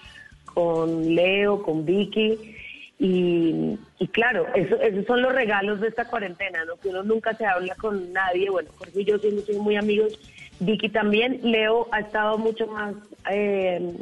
con 0.44 1.14
Leo, 1.14 1.62
con 1.62 1.84
Vicky. 1.84 2.56
Y, 2.98 3.76
claro, 4.12 4.46
eso, 4.54 4.76
esos 4.80 5.04
son 5.04 5.20
los 5.20 5.34
regalos 5.34 5.80
de 5.80 5.88
esta 5.88 6.06
cuarentena, 6.06 6.64
¿no? 6.64 6.76
Que 6.76 6.88
uno 6.88 7.02
nunca 7.02 7.34
se 7.34 7.44
habla 7.44 7.74
con 7.74 8.12
nadie. 8.12 8.48
Bueno, 8.48 8.70
Jorge 8.78 9.02
y 9.02 9.04
yo 9.04 9.18
sí 9.18 9.30
somos 9.46 9.62
muy 9.62 9.76
amigos. 9.76 10.18
Vicky 10.60 10.88
también. 10.88 11.40
Leo 11.42 11.88
ha 11.90 12.00
estado 12.00 12.38
mucho 12.38 12.66
más 12.68 12.94
eh, 13.30 13.94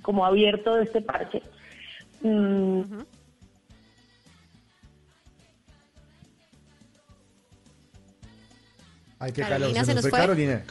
como 0.00 0.24
abierto 0.24 0.76
de 0.76 0.84
este 0.84 1.02
parche. 1.02 1.42
Mm, 2.22 2.82
Ay, 9.22 9.30
qué 9.30 9.42
Carolina, 9.42 9.72
calor. 9.72 9.86
¿se 9.86 9.94
nos 9.94 10.02
fue? 10.02 10.18
Carolina. 10.18 10.64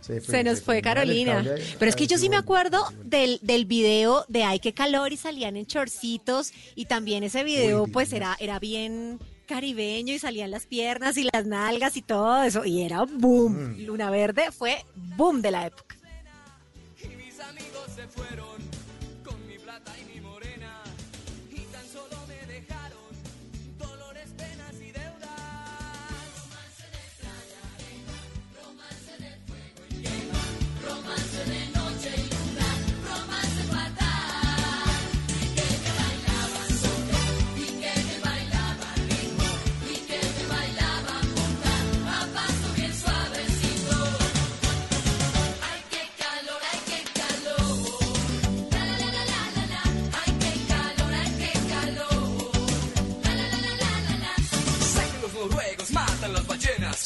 Se 0.00 0.44
nos 0.44 0.62
fue 0.62 0.82
Carolina. 0.82 1.44
Pero 1.80 1.88
es 1.88 1.96
que 1.96 2.06
yo 2.06 2.16
sí 2.16 2.28
me 2.28 2.36
acuerdo 2.36 2.80
del, 3.02 3.40
del 3.42 3.64
video 3.64 4.24
de 4.28 4.44
Ay, 4.44 4.60
qué 4.60 4.72
calor 4.72 5.12
y 5.12 5.16
salían 5.16 5.56
en 5.56 5.66
chorcitos 5.66 6.52
y 6.76 6.84
también 6.84 7.24
ese 7.24 7.42
video 7.42 7.88
pues 7.88 8.12
era, 8.12 8.36
era 8.38 8.60
bien 8.60 9.18
caribeño 9.48 10.14
y 10.14 10.20
salían 10.20 10.52
las 10.52 10.66
piernas 10.66 11.16
y 11.16 11.28
las 11.32 11.44
nalgas 11.44 11.96
y 11.96 12.02
todo 12.02 12.44
eso 12.44 12.64
y 12.64 12.82
era 12.82 13.02
boom. 13.02 13.78
Luna 13.84 14.10
Verde 14.10 14.52
fue 14.52 14.84
boom 14.94 15.42
de 15.42 15.50
la 15.50 15.66
época. 15.66 15.95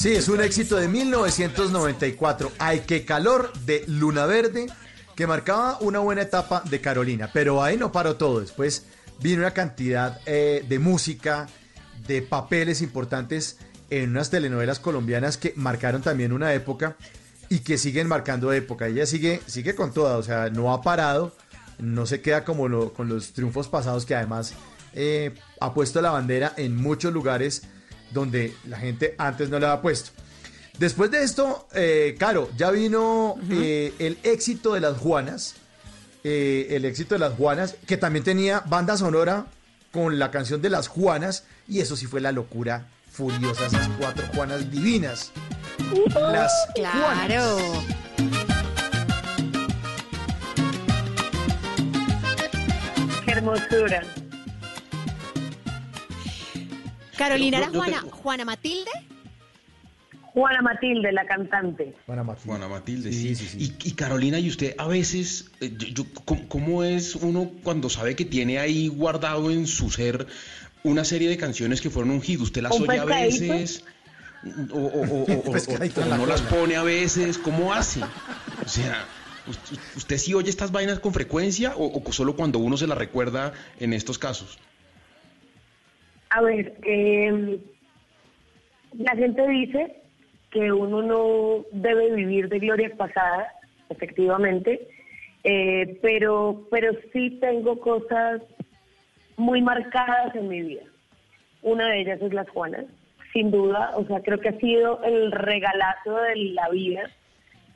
Sí, 0.01 0.15
es 0.15 0.29
un 0.29 0.41
éxito 0.41 0.77
de 0.77 0.89
1994. 0.89 2.53
Ay, 2.59 2.85
qué 2.87 3.05
calor 3.05 3.53
de 3.67 3.85
Luna 3.87 4.25
Verde, 4.25 4.67
que 5.15 5.27
marcaba 5.27 5.77
una 5.83 5.99
buena 5.99 6.23
etapa 6.23 6.63
de 6.71 6.81
Carolina. 6.81 7.29
Pero 7.35 7.63
ahí 7.63 7.77
no 7.77 7.93
paró 7.93 8.17
todo. 8.17 8.41
Después 8.41 8.87
vino 9.21 9.43
una 9.43 9.51
cantidad 9.51 10.19
eh, 10.25 10.65
de 10.67 10.79
música, 10.79 11.49
de 12.07 12.23
papeles 12.23 12.81
importantes 12.81 13.59
en 13.91 14.09
unas 14.09 14.31
telenovelas 14.31 14.79
colombianas 14.79 15.37
que 15.37 15.53
marcaron 15.57 16.01
también 16.01 16.33
una 16.33 16.55
época 16.55 16.97
y 17.51 17.59
que 17.59 17.77
siguen 17.77 18.09
marcando 18.09 18.55
época. 18.55 18.87
Ella 18.87 19.05
sigue, 19.05 19.43
sigue 19.45 19.75
con 19.75 19.93
toda, 19.93 20.17
o 20.17 20.23
sea, 20.23 20.49
no 20.49 20.73
ha 20.73 20.81
parado, 20.81 21.37
no 21.79 22.07
se 22.07 22.23
queda 22.23 22.43
como 22.47 22.69
lo- 22.69 22.95
con 22.95 23.11
los 23.11 23.35
triunfos 23.35 23.69
pasados 23.69 24.07
que 24.07 24.15
además 24.15 24.55
eh, 24.95 25.35
ha 25.61 25.75
puesto 25.75 26.01
la 26.01 26.11
bandera 26.11 26.55
en 26.57 26.75
muchos 26.75 27.13
lugares 27.13 27.65
donde 28.11 28.55
la 28.69 28.79
gente 28.79 29.15
antes 29.19 29.49
no 29.49 29.59
la 29.59 29.73
ha 29.73 29.83
puesto. 29.83 30.11
Después 30.79 31.11
de 31.11 31.23
esto, 31.23 31.69
eh, 31.75 32.17
Caro, 32.19 32.51
ya 32.57 32.71
vino 32.71 33.37
eh, 33.51 33.93
el 33.99 34.19
éxito 34.23 34.75
de 34.75 34.81
las 34.81 34.97
Juanas 34.97 35.55
eh, 36.23 36.67
el 36.71 36.85
éxito 36.85 37.15
de 37.15 37.19
las 37.19 37.35
Juanas, 37.35 37.77
que 37.87 37.97
también 37.97 38.23
tenía 38.23 38.61
banda 38.67 38.97
sonora 38.99 39.47
con 39.91 40.19
la 40.19 40.31
canción 40.31 40.61
de 40.61 40.69
las 40.69 40.87
Juanas, 40.87 41.45
y 41.67 41.81
eso 41.81 41.97
sí 41.97 42.07
fue 42.07 42.21
la 42.21 42.31
locura 42.31 42.87
furiosa, 43.11 43.67
esas 43.67 43.89
cuatro 43.99 44.27
Juanas 44.35 44.71
divinas. 44.71 45.33
Las 46.15 46.53
Claro. 46.75 47.57
Qué 53.25 53.31
hermosura. 53.31 54.03
Carolina 57.29 57.59
era 57.59 57.69
Juana, 57.69 58.01
tengo- 58.01 58.17
Juana 58.17 58.45
Matilde. 58.45 58.91
Juana 60.33 60.63
Matilde, 60.63 61.13
la 61.13 61.27
cantante. 61.27 61.93
Juana 62.07 62.23
Matilde. 62.23 62.47
Juana 62.49 62.69
Matilde, 62.69 63.13
sí. 63.13 63.35
Y, 63.59 63.89
y 63.89 63.93
Carolina, 63.93 64.39
¿y 64.39 64.49
usted 64.49 64.75
a 64.79 64.87
veces, 64.87 65.51
eh, 65.61 65.73
yo- 65.77 65.89
yo- 65.89 66.07
¿cómo, 66.25 66.49
cómo 66.49 66.85
es 66.85 67.17
uno 67.17 67.51
cuando 67.65 67.89
sabe 67.91 68.15
que 68.15 68.25
tiene 68.25 68.59
ahí 68.61 68.87
guardado 68.89 69.51
en 69.51 69.67
su 69.67 69.91
ser 69.91 70.27
una 70.85 71.05
serie 71.05 71.29
de 71.29 71.37
canciones 71.37 71.81
que 71.81 71.91
fueron 71.91 72.13
un 72.13 72.23
hit? 72.23 72.41
¿Usted 72.41 72.63
las 72.63 72.73
¿Un 72.79 72.89
oye 72.89 73.01
a 73.01 73.05
veces? 73.05 73.83
¿O, 74.73 74.77
o- 74.79 74.87
o- 74.87 75.25
o- 75.25 75.49
o- 75.49 75.53
Pescadito 75.53 76.01
o- 76.01 76.05
en 76.05 76.09
o 76.09 76.11
la 76.13 76.17
no 76.19 76.27
las 76.27 76.43
pone 76.43 76.77
a 76.77 76.83
veces? 76.85 77.37
¿Cómo 77.37 77.75
hace? 77.75 78.01
O 78.65 78.69
sea, 78.69 79.05
¿usted, 79.49 79.79
usted 79.97 80.17
sí 80.19 80.33
oye 80.35 80.49
estas 80.49 80.71
vainas 80.71 81.01
con 81.01 81.13
frecuencia 81.13 81.75
o, 81.77 82.01
o 82.09 82.13
solo 82.13 82.37
cuando 82.37 82.61
uno 82.61 82.77
se 82.77 82.87
las 82.87 82.97
recuerda 82.97 83.53
en 83.81 83.93
estos 83.95 84.17
casos? 84.19 84.59
A 86.31 86.43
ver, 86.43 86.75
eh, 86.85 87.59
la 88.97 89.17
gente 89.17 89.49
dice 89.49 89.97
que 90.53 90.71
uno 90.73 91.03
no 91.03 91.65
debe 91.73 92.15
vivir 92.15 92.49
de 92.49 92.61
glorias 92.61 92.93
pasadas, 92.97 93.53
efectivamente, 93.89 94.89
eh, 95.43 95.99
pero, 96.03 96.67
pero 96.71 96.93
sí 97.13 97.39
tengo 97.41 97.81
cosas 97.81 98.43
muy 99.37 99.61
marcadas 99.61 100.35
en 100.37 100.49
mi 100.49 100.63
vida. 100.63 100.83
Una 101.63 101.89
de 101.89 102.03
ellas 102.03 102.23
es 102.23 102.33
Las 102.33 102.49
Juanas, 102.51 102.87
sin 103.33 103.51
duda, 103.51 103.91
o 103.97 104.07
sea, 104.07 104.21
creo 104.23 104.39
que 104.39 104.51
ha 104.51 104.59
sido 104.59 105.03
el 105.03 105.33
regalazo 105.33 106.15
de 106.15 106.37
la 106.37 106.69
vida, 106.69 107.11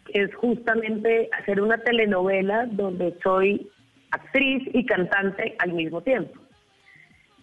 que 0.06 0.22
es 0.22 0.34
justamente 0.36 1.28
hacer 1.32 1.60
una 1.60 1.78
telenovela 1.78 2.66
donde 2.66 3.16
soy 3.20 3.68
actriz 4.12 4.62
y 4.72 4.86
cantante 4.86 5.56
al 5.58 5.72
mismo 5.72 6.02
tiempo 6.02 6.43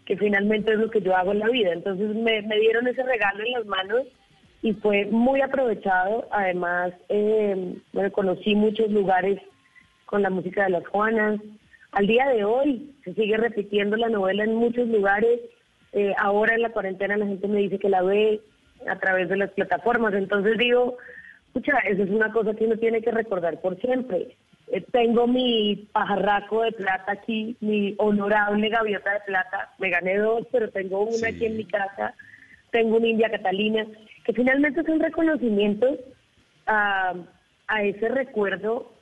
que 0.05 0.17
finalmente 0.17 0.73
es 0.73 0.79
lo 0.79 0.89
que 0.89 1.01
yo 1.01 1.15
hago 1.15 1.31
en 1.31 1.39
la 1.39 1.49
vida. 1.49 1.73
Entonces 1.73 2.15
me, 2.15 2.41
me 2.43 2.59
dieron 2.59 2.87
ese 2.87 3.03
regalo 3.03 3.43
en 3.43 3.51
las 3.51 3.65
manos 3.65 4.07
y 4.61 4.73
fue 4.73 5.05
muy 5.05 5.41
aprovechado. 5.41 6.27
Además, 6.31 6.93
eh, 7.09 7.75
bueno, 7.93 8.11
conocí 8.11 8.55
muchos 8.55 8.89
lugares 8.91 9.39
con 10.05 10.21
la 10.21 10.29
música 10.29 10.63
de 10.63 10.71
las 10.71 10.87
Juanas. 10.87 11.39
Al 11.91 12.07
día 12.07 12.27
de 12.29 12.43
hoy 12.43 12.93
se 13.03 13.13
sigue 13.13 13.37
repitiendo 13.37 13.97
la 13.97 14.09
novela 14.09 14.43
en 14.43 14.55
muchos 14.55 14.87
lugares. 14.87 15.39
Eh, 15.93 16.13
ahora 16.17 16.55
en 16.55 16.61
la 16.61 16.69
cuarentena 16.69 17.17
la 17.17 17.25
gente 17.25 17.47
me 17.47 17.59
dice 17.59 17.79
que 17.79 17.89
la 17.89 18.01
ve 18.01 18.41
a 18.87 18.97
través 18.99 19.29
de 19.29 19.37
las 19.37 19.51
plataformas. 19.51 20.13
Entonces 20.13 20.57
digo, 20.57 20.97
escucha, 21.47 21.77
eso 21.79 22.03
es 22.03 22.09
una 22.09 22.31
cosa 22.31 22.53
que 22.53 22.65
uno 22.65 22.77
tiene 22.77 23.01
que 23.01 23.11
recordar 23.11 23.59
por 23.59 23.79
siempre. 23.79 24.35
Eh, 24.71 24.81
tengo 24.91 25.27
mi 25.27 25.87
pajarraco 25.91 26.63
de 26.63 26.71
plata 26.71 27.11
aquí, 27.11 27.57
mi 27.59 27.93
honorable 27.97 28.69
gaviota 28.69 29.13
de 29.13 29.19
plata. 29.21 29.73
Me 29.79 29.89
gané 29.89 30.17
dos, 30.17 30.47
pero 30.51 30.69
tengo 30.71 31.01
una 31.01 31.27
aquí 31.27 31.45
en 31.45 31.57
mi 31.57 31.65
casa. 31.65 32.15
Tengo 32.71 32.95
una 32.97 33.07
India 33.07 33.29
Catalina, 33.29 33.85
que 34.23 34.31
finalmente 34.31 34.81
son 34.83 35.01
reconocimientos 35.01 35.99
a, 36.67 37.13
a 37.67 37.83
ese 37.83 38.07
recuerdo 38.07 38.93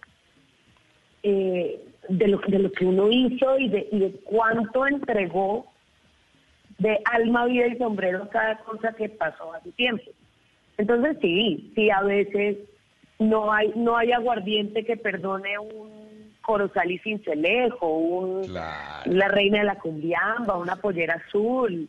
eh, 1.22 1.80
de, 2.08 2.28
lo, 2.28 2.40
de 2.40 2.60
lo 2.60 2.72
que 2.72 2.86
uno 2.86 3.12
hizo 3.12 3.60
y 3.60 3.70
de, 3.70 3.88
y 3.92 4.00
de 4.00 4.12
cuánto 4.24 4.88
entregó 4.88 5.72
de 6.80 7.00
alma, 7.12 7.46
vida 7.46 7.68
y 7.68 7.78
sombrero 7.78 8.24
a 8.24 8.30
cada 8.30 8.58
cosa 8.60 8.94
que 8.94 9.10
pasó 9.10 9.54
hace 9.54 9.72
tiempo. 9.74 10.10
Entonces 10.78 11.18
sí, 11.22 11.72
sí 11.76 11.92
a 11.92 12.02
veces 12.02 12.58
no 13.20 13.52
hay 13.52 13.72
no 13.76 13.98
hay 13.98 14.12
aguardiente 14.12 14.84
que 14.86 14.98
perdone 14.98 15.60
un 15.60 16.34
corozal 16.42 16.90
y 16.90 16.98
cincelejo, 17.00 17.88
un 17.88 18.52
la 18.54 19.28
reina 19.28 19.60
de 19.60 19.66
la 19.66 19.76
cumbiamba, 19.76 20.58
una 20.58 20.78
pollera 20.78 21.22
azul, 21.28 21.88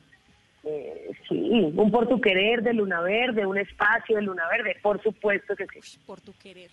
eh, 0.65 1.11
sí, 1.27 1.73
un 1.75 1.91
por 1.91 2.07
tu 2.07 2.21
querer 2.21 2.63
de 2.63 2.75
luna 2.75 3.01
verde, 3.01 3.47
un 3.47 3.57
espacio 3.57 4.17
de 4.17 4.23
luna 4.23 4.43
verde, 4.51 4.77
por 4.83 5.03
supuesto 5.03 5.57
que 5.57 5.67
sí. 5.81 5.99
Por 6.07 6.21
tu 6.21 6.33
querer. 6.35 6.71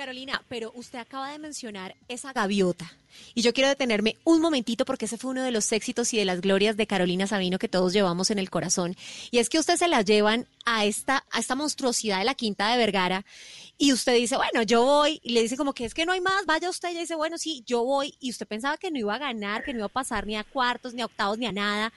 Carolina, 0.00 0.42
pero 0.48 0.72
usted 0.76 0.98
acaba 0.98 1.30
de 1.30 1.38
mencionar 1.38 1.94
esa 2.08 2.32
gaviota. 2.32 2.90
Y 3.34 3.42
yo 3.42 3.52
quiero 3.52 3.68
detenerme 3.68 4.16
un 4.24 4.40
momentito 4.40 4.86
porque 4.86 5.04
ese 5.04 5.18
fue 5.18 5.32
uno 5.32 5.42
de 5.42 5.50
los 5.50 5.70
éxitos 5.72 6.14
y 6.14 6.16
de 6.16 6.24
las 6.24 6.40
glorias 6.40 6.78
de 6.78 6.86
Carolina 6.86 7.26
Sabino 7.26 7.58
que 7.58 7.68
todos 7.68 7.92
llevamos 7.92 8.30
en 8.30 8.38
el 8.38 8.48
corazón. 8.48 8.96
Y 9.30 9.40
es 9.40 9.50
que 9.50 9.58
usted 9.58 9.76
se 9.76 9.88
la 9.88 10.00
llevan 10.00 10.46
a 10.64 10.86
esta, 10.86 11.26
a 11.30 11.38
esta 11.38 11.54
monstruosidad 11.54 12.18
de 12.18 12.24
la 12.24 12.34
Quinta 12.34 12.70
de 12.70 12.78
Vergara 12.78 13.26
y 13.76 13.92
usted 13.92 14.14
dice, 14.14 14.36
bueno, 14.36 14.62
yo 14.62 14.82
voy, 14.82 15.20
y 15.22 15.32
le 15.32 15.42
dice 15.42 15.58
como 15.58 15.74
que 15.74 15.84
es 15.84 15.92
que 15.92 16.06
no 16.06 16.12
hay 16.12 16.22
más, 16.22 16.46
vaya 16.46 16.70
usted, 16.70 16.92
y 16.92 16.98
dice, 17.00 17.14
bueno, 17.14 17.36
sí, 17.36 17.62
yo 17.66 17.84
voy, 17.84 18.14
y 18.20 18.30
usted 18.30 18.46
pensaba 18.46 18.78
que 18.78 18.90
no 18.90 18.98
iba 18.98 19.16
a 19.16 19.18
ganar, 19.18 19.64
que 19.64 19.74
no 19.74 19.80
iba 19.80 19.86
a 19.86 19.90
pasar 19.90 20.26
ni 20.26 20.34
a 20.34 20.44
cuartos, 20.44 20.94
ni 20.94 21.02
a 21.02 21.06
octavos, 21.06 21.36
ni 21.36 21.44
a 21.44 21.52
nada, 21.52 21.92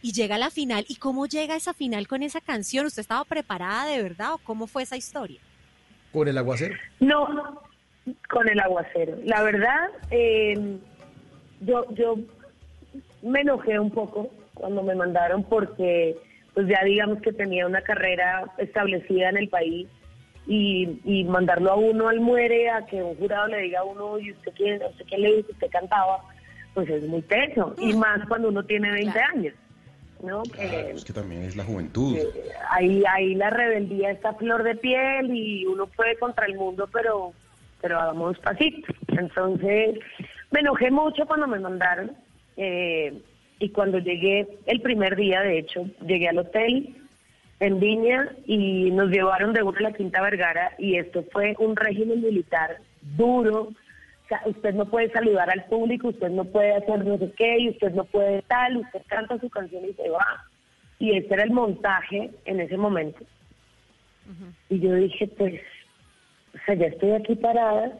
y 0.00 0.12
llega 0.12 0.36
a 0.36 0.38
la 0.38 0.50
final. 0.50 0.86
¿Y 0.88 0.94
cómo 0.94 1.26
llega 1.26 1.56
esa 1.56 1.74
final 1.74 2.06
con 2.06 2.22
esa 2.22 2.40
canción? 2.40 2.86
¿Usted 2.86 3.00
estaba 3.00 3.24
preparada 3.24 3.86
de 3.86 4.00
verdad 4.00 4.34
o 4.34 4.38
cómo 4.38 4.68
fue 4.68 4.84
esa 4.84 4.96
historia? 4.96 5.40
Con 6.12 6.28
el 6.28 6.38
aguacero. 6.38 6.74
No, 7.00 7.62
con 8.28 8.48
el 8.48 8.60
aguacero. 8.60 9.16
La 9.24 9.42
verdad, 9.42 9.88
eh, 10.10 10.78
yo, 11.60 11.84
yo 11.94 12.16
me 13.22 13.40
enojé 13.40 13.78
un 13.78 13.90
poco 13.90 14.30
cuando 14.54 14.82
me 14.82 14.94
mandaron 14.94 15.44
porque 15.44 16.16
pues 16.54 16.66
ya 16.66 16.82
digamos 16.84 17.20
que 17.22 17.32
tenía 17.32 17.66
una 17.66 17.82
carrera 17.82 18.44
establecida 18.58 19.28
en 19.28 19.36
el 19.36 19.48
país 19.48 19.86
y, 20.46 21.00
y 21.04 21.24
mandarlo 21.24 21.70
a 21.70 21.76
uno 21.76 22.08
al 22.08 22.20
muere 22.20 22.70
a 22.70 22.84
que 22.86 23.02
un 23.02 23.16
jurado 23.16 23.48
le 23.48 23.60
diga 23.62 23.80
a 23.80 23.84
uno 23.84 24.18
y 24.18 24.32
usted 24.32 24.52
quién, 24.56 24.82
usted 24.82 25.04
quién 25.06 25.22
le 25.22 25.36
dice, 25.36 25.52
usted 25.52 25.70
cantaba, 25.70 26.20
pues 26.74 26.88
es 26.88 27.04
muy 27.04 27.22
teso 27.22 27.74
y 27.78 27.92
más 27.92 28.26
cuando 28.26 28.48
uno 28.48 28.64
tiene 28.64 28.90
20 28.90 29.20
años. 29.20 29.54
Es 30.58 31.04
que 31.04 31.12
también 31.12 31.42
es 31.42 31.56
la 31.56 31.64
juventud. 31.64 32.16
ahí 32.70 33.02
ahí 33.08 33.34
la 33.34 33.50
rebeldía 33.50 34.10
está 34.10 34.30
a 34.30 34.34
flor 34.34 34.62
de 34.64 34.74
piel 34.74 35.34
y 35.34 35.64
uno 35.66 35.86
puede 35.86 36.16
contra 36.16 36.46
el 36.46 36.56
mundo 36.56 36.88
pero 36.92 37.32
pero 37.80 38.00
hagamos 38.00 38.38
pasito 38.40 38.92
entonces 39.08 39.98
me 40.50 40.60
enojé 40.60 40.90
mucho 40.90 41.24
cuando 41.26 41.46
me 41.46 41.60
mandaron 41.60 42.12
eh, 42.56 43.16
y 43.60 43.68
cuando 43.70 43.98
llegué 43.98 44.48
el 44.66 44.80
primer 44.80 45.14
día 45.14 45.40
de 45.42 45.58
hecho 45.58 45.86
llegué 46.04 46.28
al 46.28 46.38
hotel 46.38 46.96
en 47.60 47.80
Viña 47.80 48.30
y 48.46 48.90
nos 48.90 49.10
llevaron 49.10 49.52
de 49.52 49.62
una 49.62 49.78
a 49.78 49.82
la 49.82 49.92
Quinta 49.92 50.20
Vergara 50.22 50.72
y 50.78 50.96
esto 50.96 51.24
fue 51.32 51.54
un 51.58 51.76
régimen 51.76 52.22
militar 52.22 52.78
duro 53.16 53.70
usted 54.46 54.74
no 54.74 54.86
puede 54.86 55.10
saludar 55.10 55.50
al 55.50 55.64
público, 55.64 56.08
usted 56.08 56.30
no 56.30 56.44
puede 56.44 56.74
hacer 56.74 57.04
no 57.04 57.18
sé 57.18 57.32
qué, 57.36 57.58
y 57.58 57.70
usted 57.70 57.92
no 57.92 58.04
puede 58.04 58.42
tal, 58.42 58.78
usted 58.78 59.02
canta 59.06 59.38
su 59.38 59.48
canción 59.48 59.84
y 59.84 59.92
se 59.94 60.08
va. 60.10 60.44
Y 60.98 61.16
ese 61.16 61.32
era 61.32 61.44
el 61.44 61.50
montaje 61.50 62.30
en 62.44 62.60
ese 62.60 62.76
momento. 62.76 63.24
Y 64.68 64.80
yo 64.80 64.94
dije, 64.94 65.26
pues, 65.28 65.60
o 66.54 66.58
sea, 66.66 66.74
ya 66.74 66.86
estoy 66.86 67.12
aquí 67.12 67.34
parada, 67.36 67.92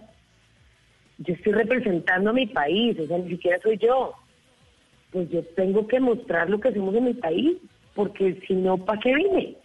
yo 1.18 1.34
estoy 1.34 1.52
representando 1.52 2.30
a 2.30 2.34
mi 2.34 2.46
país, 2.46 2.98
o 2.98 3.06
sea, 3.06 3.18
ni 3.18 3.30
siquiera 3.30 3.58
soy 3.60 3.78
yo. 3.78 4.14
Pues 5.10 5.30
yo 5.30 5.42
tengo 5.56 5.86
que 5.86 6.00
mostrar 6.00 6.50
lo 6.50 6.60
que 6.60 6.68
hacemos 6.68 6.94
en 6.94 7.04
mi 7.04 7.14
país, 7.14 7.56
porque 7.94 8.40
si 8.46 8.54
no, 8.54 8.76
¿para 8.76 9.00
qué 9.00 9.14
vine? 9.14 9.56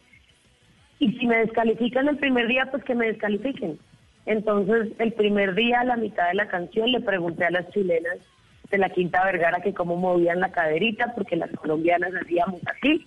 Y 0.99 1.11
si 1.13 1.27
me 1.27 1.37
descalifican 1.37 2.07
el 2.07 2.17
primer 2.17 2.47
día, 2.47 2.67
pues 2.71 2.83
que 2.85 2.95
me 2.95 3.07
descalifiquen. 3.07 3.77
Entonces, 4.25 4.93
el 4.99 5.13
primer 5.13 5.53
día, 5.53 5.81
a 5.81 5.85
la 5.85 5.97
mitad 5.97 6.27
de 6.29 6.35
la 6.35 6.47
canción, 6.47 6.91
le 6.91 7.01
pregunté 7.01 7.45
a 7.45 7.51
las 7.51 7.69
chilenas 7.71 8.17
de 8.71 8.77
la 8.77 8.89
Quinta 8.89 9.23
Vergara 9.25 9.61
que 9.61 9.73
cómo 9.73 9.95
movían 9.95 10.39
la 10.39 10.51
caderita, 10.51 11.13
porque 11.13 11.35
las 11.35 11.51
colombianas 11.51 12.13
hacíamos 12.15 12.61
así. 12.65 13.05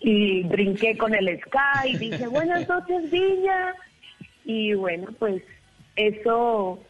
Y 0.00 0.42
brinqué 0.44 0.96
con 0.96 1.14
el 1.14 1.40
sky, 1.40 1.96
dije, 1.96 2.26
buenas 2.26 2.68
noches, 2.68 3.10
Viña. 3.10 3.74
Y 4.44 4.74
bueno, 4.74 5.08
pues 5.18 5.42
eso 5.96 6.80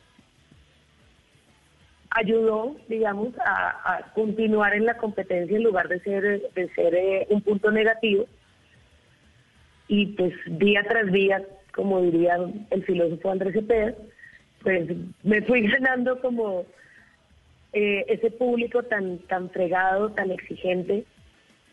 ayudó, 2.11 2.77
digamos, 2.89 3.37
a, 3.39 3.97
a 3.97 4.13
continuar 4.13 4.75
en 4.75 4.87
la 4.87 4.97
competencia 4.97 5.57
en 5.57 5.63
lugar 5.63 5.89
de 5.89 6.01
ser, 6.01 6.43
de 6.55 6.69
ser 6.75 6.95
eh, 6.95 7.27
un 7.31 7.41
punto 7.43 7.71
negativo. 7.71 8.27
Y 9.89 10.07
pues 10.07 10.35
día 10.47 10.83
tras 10.89 11.11
día, 11.13 11.43
como 11.75 12.01
diría 12.03 12.37
el 12.71 12.85
filósofo 12.85 13.31
Andrés 13.31 13.55
Cepeda, 13.55 13.95
pues 14.63 14.89
me 15.23 15.43
fui 15.43 15.63
ganando 15.69 16.21
como 16.21 16.65
eh, 17.73 18.05
ese 18.09 18.31
público 18.31 18.83
tan 18.83 19.19
tan 19.21 19.51
fregado, 19.51 20.11
tan 20.11 20.31
exigente 20.31 21.05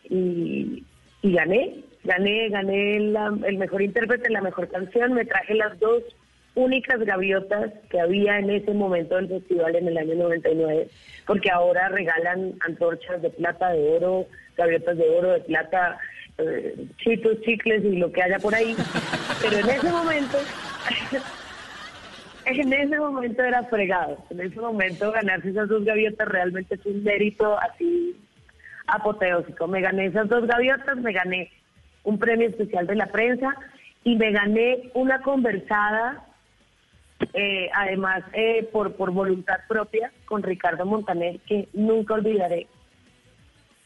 y, 0.09 0.83
gané, 1.21 1.83
gané, 2.03 2.49
gané 2.49 2.97
el 2.97 3.57
mejor 3.57 3.81
intérprete, 3.81 4.29
la 4.29 4.41
mejor 4.41 4.69
canción, 4.69 5.13
me 5.13 5.25
traje 5.25 5.53
las 5.53 5.77
dos 5.79 6.03
únicas 6.55 6.99
gaviotas 6.99 7.71
que 7.89 7.99
había 7.99 8.39
en 8.39 8.49
ese 8.49 8.73
momento 8.73 9.15
del 9.15 9.27
festival 9.27 9.75
en 9.75 9.87
el 9.87 9.97
año 9.97 10.15
99, 10.15 10.87
porque 11.25 11.51
ahora 11.51 11.89
regalan 11.89 12.53
antorchas 12.61 13.21
de 13.21 13.29
plata, 13.29 13.69
de 13.69 13.89
oro, 13.89 14.25
gaviotas 14.57 14.97
de 14.97 15.09
oro, 15.09 15.33
de 15.33 15.39
plata, 15.41 15.97
eh, 16.37 16.75
chitos, 16.97 17.39
chicles 17.41 17.83
y 17.83 17.97
lo 17.97 18.11
que 18.11 18.23
haya 18.23 18.39
por 18.39 18.55
ahí. 18.55 18.75
Pero 19.41 19.57
en 19.57 19.69
ese 19.69 19.89
momento, 19.89 20.37
en 22.45 22.73
ese 22.73 22.99
momento 22.99 23.43
era 23.43 23.63
fregado. 23.63 24.17
En 24.29 24.41
ese 24.41 24.59
momento 24.59 25.11
ganarse 25.11 25.49
esas 25.49 25.69
dos 25.69 25.85
gaviotas 25.85 26.27
realmente 26.27 26.75
es 26.75 26.85
un 26.85 27.03
mérito 27.03 27.57
así 27.59 28.17
apoteósico. 28.87 29.67
Me 29.67 29.81
gané 29.81 30.07
esas 30.07 30.27
dos 30.27 30.45
gaviotas, 30.45 30.97
me 30.97 31.13
gané 31.13 31.51
un 32.03 32.19
premio 32.19 32.49
especial 32.49 32.85
de 32.87 32.95
la 32.95 33.07
prensa 33.07 33.55
y 34.03 34.17
me 34.17 34.31
gané 34.31 34.91
una 34.93 35.21
conversada, 35.21 36.25
eh, 37.33 37.69
además 37.73 38.23
eh, 38.33 38.67
por, 38.71 38.95
por 38.95 39.11
voluntad 39.11 39.59
propia, 39.67 40.11
con 40.25 40.43
Ricardo 40.43 40.85
Montaner, 40.85 41.39
que 41.41 41.69
nunca 41.73 42.15
olvidaré. 42.15 42.67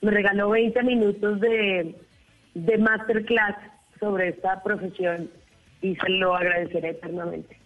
Me 0.02 0.12
regaló 0.12 0.50
20 0.50 0.84
minutos 0.84 1.40
de, 1.40 1.96
de 2.56 2.78
masterclass 2.78 3.56
sobre 4.00 4.30
esta 4.30 4.62
profesión 4.64 5.30
y 5.84 5.96
se 5.98 6.10
lo 6.10 6.36
agradeceré 6.36 6.92
eternamente. 6.92 7.60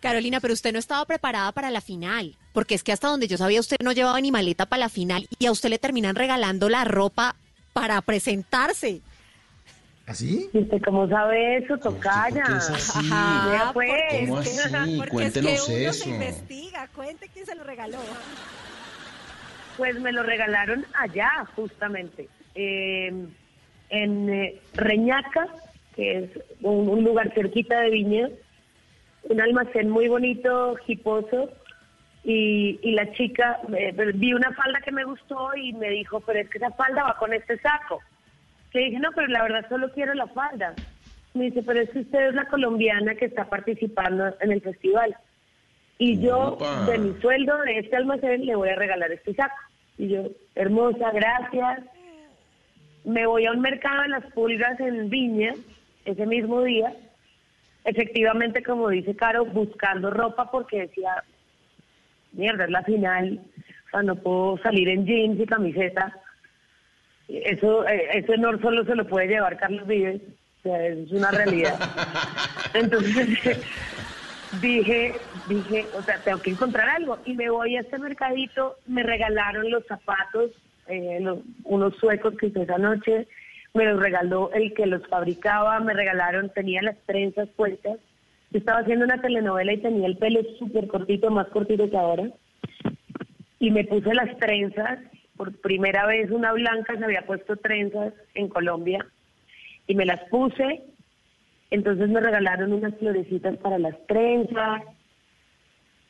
Carolina, 0.00 0.40
pero 0.40 0.54
usted 0.54 0.72
no 0.72 0.78
estaba 0.78 1.04
preparada 1.04 1.52
para 1.52 1.70
la 1.70 1.80
final, 1.80 2.36
porque 2.52 2.74
es 2.74 2.82
que 2.82 2.92
hasta 2.92 3.08
donde 3.08 3.28
yo 3.28 3.36
sabía 3.36 3.60
usted 3.60 3.76
no 3.82 3.92
llevaba 3.92 4.20
ni 4.20 4.32
maleta 4.32 4.66
para 4.66 4.80
la 4.80 4.88
final 4.88 5.28
y 5.38 5.46
a 5.46 5.52
usted 5.52 5.68
le 5.68 5.78
terminan 5.78 6.16
regalando 6.16 6.68
la 6.68 6.84
ropa 6.84 7.36
para 7.72 8.00
presentarse. 8.00 9.02
¿Así? 10.06 10.50
¿Y 10.52 10.58
usted 10.58 10.82
cómo 10.84 11.06
sabe 11.08 11.58
eso, 11.58 11.78
Tocaya? 11.78 12.42
qué 12.44 12.52
es 12.56 12.70
así? 12.70 13.08
Vea, 13.08 13.70
pues, 13.72 13.90
¿Cómo 14.26 14.38
así? 14.38 14.96
Porque 14.96 15.10
Cuéntenos 15.10 15.52
es 15.52 15.64
que 15.66 15.72
uno 15.82 15.90
eso. 15.90 16.04
se 16.04 16.10
investiga, 16.10 16.88
cuente 16.88 17.28
quién 17.32 17.46
se 17.46 17.54
lo 17.54 17.62
regaló. 17.62 17.98
Pues 19.76 20.00
me 20.00 20.12
lo 20.12 20.24
regalaron 20.24 20.84
allá, 20.98 21.30
justamente, 21.54 22.28
eh, 22.56 23.12
en 23.90 24.30
eh, 24.30 24.60
Reñaca, 24.74 25.48
que 25.94 26.18
es 26.18 26.30
un, 26.62 26.88
un 26.88 27.04
lugar 27.04 27.32
cerquita 27.34 27.80
de 27.80 27.90
Viña, 27.90 28.28
un 29.24 29.40
almacén 29.40 29.90
muy 29.90 30.08
bonito, 30.08 30.76
hiposo, 30.86 31.50
y, 32.22 32.78
y 32.82 32.92
la 32.92 33.10
chica, 33.12 33.60
eh, 33.76 33.94
vi 34.14 34.34
una 34.34 34.52
falda 34.52 34.80
que 34.80 34.92
me 34.92 35.04
gustó 35.04 35.54
y 35.56 35.72
me 35.72 35.90
dijo, 35.90 36.20
pero 36.20 36.40
es 36.40 36.48
que 36.50 36.58
esa 36.58 36.70
falda 36.72 37.04
va 37.04 37.16
con 37.16 37.32
este 37.32 37.58
saco. 37.58 38.00
Le 38.72 38.80
dije, 38.82 38.98
no, 38.98 39.10
pero 39.14 39.26
la 39.28 39.42
verdad 39.42 39.66
solo 39.68 39.90
quiero 39.92 40.14
la 40.14 40.26
falda. 40.28 40.74
Me 41.34 41.44
dice, 41.44 41.62
pero 41.62 41.80
es 41.80 41.90
que 41.90 42.00
usted 42.00 42.28
es 42.28 42.34
la 42.34 42.44
colombiana 42.46 43.14
que 43.14 43.24
está 43.24 43.48
participando 43.48 44.34
en 44.40 44.52
el 44.52 44.60
festival. 44.60 45.16
Y 45.98 46.20
yo, 46.20 46.54
Opa. 46.54 46.86
de 46.86 46.98
mi 46.98 47.20
sueldo 47.20 47.58
de 47.62 47.78
este 47.78 47.96
almacén, 47.96 48.44
le 48.44 48.54
voy 48.54 48.68
a 48.68 48.76
regalar 48.76 49.10
este 49.12 49.34
saco. 49.34 49.56
Y 49.98 50.08
yo, 50.08 50.24
hermosa, 50.54 51.10
gracias. 51.12 51.80
Me 53.04 53.26
voy 53.26 53.46
a 53.46 53.52
un 53.52 53.60
mercado 53.60 54.02
de 54.02 54.08
las 54.08 54.24
pulgas 54.32 54.78
en 54.80 55.08
Viña 55.08 55.54
ese 56.04 56.26
mismo 56.26 56.62
día. 56.62 56.94
Efectivamente, 57.84 58.62
como 58.62 58.88
dice 58.90 59.16
Caro, 59.16 59.46
buscando 59.46 60.10
ropa 60.10 60.50
porque 60.50 60.80
decía, 60.80 61.24
mierda, 62.32 62.64
es 62.64 62.70
la 62.70 62.82
final. 62.82 63.40
O 63.86 63.90
sea, 63.90 64.02
no 64.02 64.16
puedo 64.16 64.58
salir 64.58 64.88
en 64.88 65.06
jeans 65.06 65.40
y 65.40 65.46
camiseta. 65.46 66.16
Eso, 67.28 67.86
eh, 67.88 68.18
ese 68.18 68.32
honor 68.34 68.60
solo 68.60 68.84
se 68.84 68.94
lo 68.94 69.06
puede 69.06 69.28
llevar 69.28 69.56
Carlos 69.56 69.86
Vives. 69.86 70.20
O 70.60 70.62
sea, 70.62 70.86
es 70.86 71.10
una 71.10 71.30
realidad. 71.30 71.78
Entonces 72.74 73.28
dije, 74.60 75.14
dije, 75.48 75.86
o 75.96 76.02
sea, 76.02 76.18
tengo 76.22 76.40
que 76.40 76.50
encontrar 76.50 76.88
algo. 76.88 77.18
Y 77.24 77.34
me 77.34 77.48
voy 77.50 77.76
a 77.76 77.80
este 77.80 77.98
mercadito, 77.98 78.76
me 78.86 79.02
regalaron 79.02 79.70
los 79.70 79.86
zapatos, 79.86 80.50
eh, 80.90 81.18
los- 81.20 81.40
unos 81.64 81.96
suecos 81.96 82.36
que 82.36 82.46
hice 82.48 82.62
esa 82.62 82.78
noche, 82.78 83.26
me 83.74 83.84
los 83.84 84.00
regaló 84.00 84.50
el 84.52 84.74
que 84.74 84.86
los 84.86 85.06
fabricaba, 85.08 85.78
me 85.80 85.94
regalaron, 85.94 86.50
tenía 86.50 86.82
las 86.82 86.96
trenzas 87.06 87.48
puestas. 87.50 87.98
Yo 88.50 88.58
estaba 88.58 88.80
haciendo 88.80 89.04
una 89.04 89.20
telenovela 89.22 89.72
y 89.72 89.78
tenía 89.78 90.06
el 90.06 90.16
pelo 90.16 90.40
súper 90.58 90.88
cortito, 90.88 91.30
más 91.30 91.46
cortito 91.48 91.88
que 91.88 91.96
ahora. 91.96 92.28
Y 93.60 93.70
me 93.70 93.84
puse 93.84 94.12
las 94.14 94.36
trenzas, 94.38 94.98
por 95.36 95.56
primera 95.60 96.06
vez 96.06 96.30
una 96.30 96.52
blanca 96.52 96.96
se 96.98 97.04
había 97.04 97.22
puesto 97.26 97.56
trenzas 97.56 98.12
en 98.34 98.48
Colombia, 98.48 99.06
y 99.86 99.94
me 99.94 100.04
las 100.04 100.20
puse 100.28 100.82
entonces 101.70 102.08
me 102.08 102.20
regalaron 102.20 102.72
unas 102.72 102.96
florecitas 102.98 103.56
para 103.58 103.78
las 103.78 103.94
trenzas. 104.08 104.82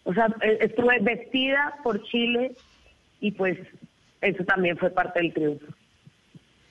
O 0.05 0.15
sea, 0.15 0.29
e- 0.41 0.59
estuve 0.63 0.99
vestida 1.01 1.75
por 1.83 2.03
Chile 2.05 2.53
y 3.21 3.33
pues 3.33 3.59
eso 4.21 4.45
también 4.45 4.77
fue 4.79 4.91
parte 4.91 5.21
del 5.21 5.33
triunfo. 5.33 5.67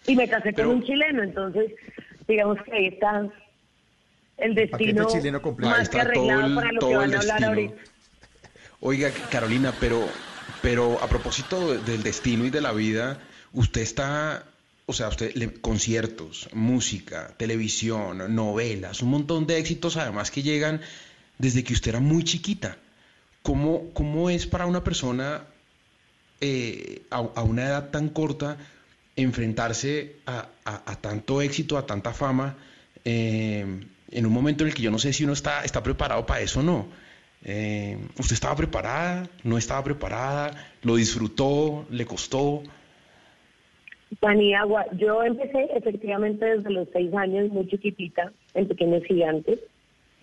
Y 0.07 0.15
me 0.15 0.27
casé 0.27 0.53
Pero- 0.53 0.69
con 0.69 0.77
un 0.77 0.83
chileno, 0.83 1.23
entonces 1.23 1.73
digamos 2.27 2.57
que 2.63 2.71
ahí 2.73 2.85
está 2.87 3.27
el 4.37 4.55
destino 4.55 5.07
chileno 5.11 5.41
completo. 5.41 5.71
Ahí 5.73 5.79
más 5.79 5.89
que 5.89 5.99
arreglado 6.01 6.47
el- 6.47 6.55
para 6.55 6.71
lo 6.71 6.73
que 6.73 6.79
todo 6.79 6.91
el 6.91 6.97
van 6.97 7.13
a 7.13 7.17
hablar 7.19 7.39
destino. 7.39 7.47
ahorita. 7.47 7.75
Oiga, 8.81 9.11
Carolina, 9.29 9.73
pero, 9.79 10.07
pero 10.61 11.01
a 11.03 11.07
propósito 11.09 11.73
de- 11.73 11.79
del 11.91 12.01
destino 12.03 12.45
y 12.45 12.49
de 12.49 12.61
la 12.61 12.71
vida, 12.71 13.19
usted 13.51 13.81
está, 13.81 14.45
o 14.85 14.93
sea, 14.93 15.09
usted 15.09 15.33
le- 15.35 15.51
conciertos, 15.59 16.49
música, 16.53 17.33
televisión, 17.37 18.33
novelas, 18.33 19.01
un 19.01 19.09
montón 19.09 19.45
de 19.47 19.57
éxitos 19.57 19.97
además 19.97 20.31
que 20.31 20.41
llegan 20.43 20.79
desde 21.37 21.63
que 21.63 21.73
usted 21.73 21.89
era 21.89 21.99
muy 21.99 22.23
chiquita. 22.23 22.77
¿Cómo, 23.41 23.89
cómo 23.93 24.29
es 24.29 24.45
para 24.47 24.65
una 24.65 24.83
persona 24.83 25.43
eh, 26.41 27.03
a, 27.09 27.17
a 27.17 27.43
una 27.43 27.65
edad 27.65 27.89
tan 27.89 28.09
corta 28.09 28.57
enfrentarse 29.21 30.15
a, 30.25 30.47
tanto 31.01 31.41
éxito, 31.41 31.77
a 31.77 31.85
tanta 31.85 32.13
fama, 32.13 32.55
eh, 33.05 33.65
en 34.11 34.25
un 34.25 34.33
momento 34.33 34.63
en 34.63 34.69
el 34.69 34.73
que 34.73 34.81
yo 34.81 34.91
no 34.91 34.99
sé 34.99 35.13
si 35.13 35.23
uno 35.23 35.33
está, 35.33 35.63
está 35.63 35.83
preparado 35.83 36.25
para 36.25 36.41
eso 36.41 36.61
o 36.61 36.63
no? 36.63 36.87
Eh, 37.43 37.97
¿Usted 38.17 38.33
estaba 38.33 38.55
preparada? 38.55 39.29
¿No 39.43 39.57
estaba 39.57 39.83
preparada? 39.83 40.51
¿Lo 40.83 40.95
disfrutó? 40.95 41.85
¿Le 41.89 42.05
costó? 42.05 42.63
Paniagua, 44.19 44.85
yo 44.97 45.23
empecé 45.23 45.69
efectivamente 45.75 46.43
desde 46.43 46.71
los 46.71 46.87
seis 46.91 47.13
años, 47.13 47.49
muy 47.51 47.67
chiquitita, 47.67 48.31
en 48.55 48.67
Pequeños 48.67 49.03
Gigantes, 49.03 49.59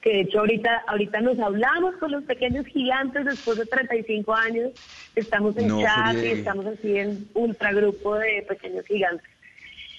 que 0.07 0.13
de 0.13 0.21
hecho 0.21 0.39
ahorita, 0.39 0.85
ahorita 0.87 1.21
nos 1.21 1.37
hablamos 1.41 1.97
con 1.97 2.13
los 2.13 2.23
Pequeños 2.23 2.65
Gigantes 2.67 3.25
después 3.25 3.59
de 3.59 3.67
35 3.67 4.35
años, 4.35 4.71
estamos 5.17 5.57
en 5.57 5.67
No 5.67 5.81
chat 5.81 6.15
y 6.23 6.29
estamos 6.29 6.65
así 6.65 6.97
en 6.97 7.27
ultragrupo 7.35 8.15
de 8.15 8.47
Pequeños 8.49 8.87
Gigantes. 8.87 9.29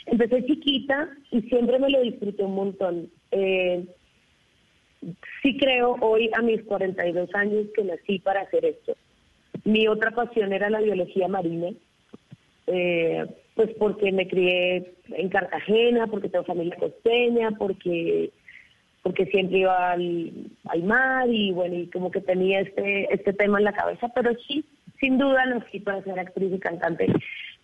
Empecé 0.05 0.45
chiquita 0.45 1.09
y 1.29 1.41
siempre 1.41 1.77
me 1.77 1.89
lo 1.89 1.99
disfruté 2.03 2.41
un 2.41 2.55
montón. 2.55 3.09
Eh, 3.31 3.85
sí 5.41 5.57
creo 5.57 5.97
hoy 5.99 6.31
a 6.33 6.41
mis 6.41 6.63
42 6.63 7.29
años 7.35 7.65
que 7.75 7.83
nací 7.83 8.19
para 8.19 8.43
hacer 8.43 8.63
esto. 8.63 8.95
Mi 9.65 9.89
otra 9.89 10.11
pasión 10.11 10.53
era 10.53 10.69
la 10.69 10.79
biología 10.79 11.27
marina 11.27 11.71
eh, 12.67 13.25
pues 13.55 13.71
porque 13.77 14.13
me 14.13 14.25
crié 14.29 14.93
en 15.09 15.27
Cartagena, 15.27 16.07
porque 16.07 16.29
tengo 16.29 16.45
familia 16.45 16.77
costeña, 16.77 17.51
porque 17.51 18.31
porque 19.07 19.25
siempre 19.27 19.59
iba 19.59 19.93
al, 19.93 20.83
mar 20.83 21.29
y 21.29 21.53
bueno, 21.53 21.75
y 21.75 21.87
como 21.87 22.11
que 22.11 22.19
tenía 22.19 22.59
este 22.59 23.07
este 23.13 23.31
tema 23.31 23.57
en 23.57 23.63
la 23.63 23.71
cabeza, 23.71 24.09
pero 24.13 24.31
sí, 24.45 24.65
sin 24.99 25.17
duda 25.17 25.45
nací 25.45 25.79
para 25.79 26.03
ser 26.03 26.19
actriz 26.19 26.51
y 26.53 26.59
cantante. 26.59 27.07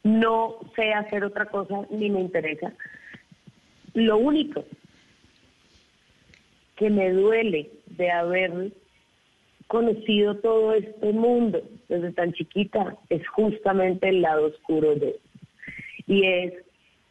No 0.03 0.55
sé 0.73 0.93
hacer 0.93 1.25
otra 1.25 1.47
cosa 1.47 1.85
ni 1.89 2.09
me 2.09 2.21
interesa. 2.21 2.71
Lo 3.93 4.19
único 4.19 4.63
que 6.77 6.89
me 6.89 7.11
duele 7.11 7.69
de 7.87 8.09
haber 8.09 8.71
conocido 9.67 10.37
todo 10.37 10.75
este 10.75 11.11
mundo 11.11 11.61
desde 11.89 12.13
tan 12.13 12.31
chiquita 12.31 12.95
es 13.09 13.27
justamente 13.27 14.07
el 14.07 14.21
lado 14.21 14.45
oscuro 14.45 14.95
de 14.95 15.19
y 16.07 16.25
es 16.25 16.53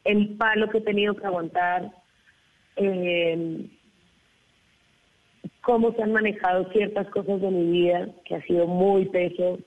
el 0.05 0.37
palo 0.39 0.71
que 0.71 0.79
he 0.79 0.83
tenido 0.83 1.15
que 1.17 1.27
aguantar 1.27 1.91
eh, 2.77 3.69
cómo 5.63 5.93
se 5.93 6.03
han 6.03 6.13
manejado 6.13 6.71
ciertas 6.73 7.09
cosas 7.09 7.41
de 7.41 7.51
mi 7.51 7.71
vida 7.71 8.09
que 8.25 8.37
ha 8.37 8.43
sido 8.43 8.67
muy 8.67 9.07
peso 9.07 9.59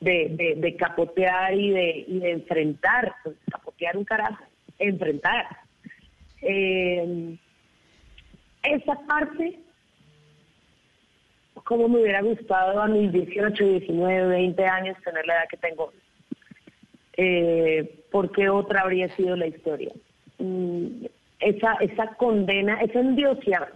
de, 0.00 0.56
de, 0.58 0.76
capotear 0.76 1.54
y 1.54 1.70
de, 1.70 2.04
y 2.06 2.18
de 2.18 2.32
enfrentar 2.32 3.14
pues, 3.24 3.36
capotear 3.50 3.96
un 3.96 4.04
carajo 4.04 4.44
enfrentar 4.78 5.46
Eh, 6.42 7.36
esa 8.62 8.94
parte 9.06 9.58
cómo 11.66 11.88
me 11.88 12.00
hubiera 12.00 12.22
gustado 12.22 12.80
a 12.80 12.86
mis 12.86 13.12
18, 13.12 13.64
19, 13.64 14.28
20 14.28 14.64
años 14.66 14.96
tener 15.04 15.26
la 15.26 15.34
edad 15.34 15.48
que 15.50 15.56
tengo. 15.56 15.92
Eh, 17.16 18.04
porque 18.12 18.48
otra 18.48 18.82
habría 18.82 19.08
sido 19.16 19.36
la 19.36 19.46
historia. 19.48 19.92
Mm, 20.38 21.06
esa, 21.40 21.74
esa 21.80 22.14
condena, 22.14 22.80
ese 22.80 23.00
endiosia- 23.00 23.68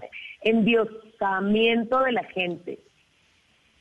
de 1.20 2.12
la 2.12 2.24
gente 2.24 2.78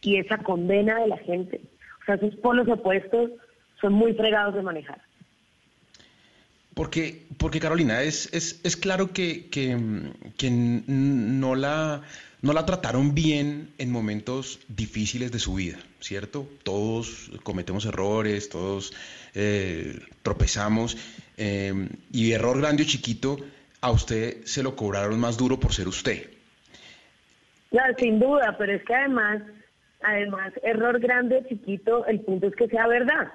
y 0.02 0.18
esa 0.18 0.38
condena 0.40 1.00
de 1.00 1.08
la 1.08 1.18
gente. 1.18 1.62
O 2.02 2.06
sea, 2.06 2.16
esos 2.16 2.36
polos 2.36 2.68
opuestos 2.68 3.32
son 3.80 3.94
muy 3.94 4.14
fregados 4.14 4.56
de 4.56 4.62
manejar. 4.62 5.02
Porque, 6.74 7.26
porque 7.38 7.60
Carolina, 7.60 8.02
es, 8.04 8.34
es, 8.34 8.62
es 8.64 8.78
claro 8.78 9.12
que, 9.12 9.50
que, 9.50 9.76
no, 10.88 11.56
la, 11.56 12.04
no 12.42 12.54
la 12.54 12.66
trataron 12.66 13.14
bien 13.14 13.74
en 13.78 13.92
momentos 13.92 14.60
difíciles 14.70 15.32
de 15.32 15.40
su 15.40 15.56
vida, 15.56 15.78
¿cierto? 16.00 16.48
Todos 16.64 17.32
cometemos 17.44 17.86
errores, 17.86 18.48
todos 18.50 18.94
eh, 19.34 20.00
tropezamos, 20.24 20.98
eh, 21.38 21.90
y 22.14 22.32
error 22.32 22.60
grande 22.60 22.84
o 22.84 22.86
chiquito, 22.86 23.38
a 23.82 23.92
usted 23.92 24.46
se 24.46 24.64
lo 24.64 24.76
cobraron 24.76 25.20
más 25.20 25.38
duro 25.38 25.60
por 25.60 25.74
ser 25.74 25.88
usted. 25.88 26.39
Claro, 27.70 27.94
sin 27.98 28.20
duda, 28.20 28.56
pero 28.58 28.74
es 28.74 28.84
que 28.84 28.96
además, 28.96 29.44
además, 30.02 30.54
error 30.64 31.00
grande 31.00 31.38
o 31.38 31.48
chiquito, 31.48 32.06
el 32.08 32.22
punto 32.22 32.48
es 32.48 32.56
que 32.56 32.68
sea 32.68 32.88
verdad. 32.88 33.32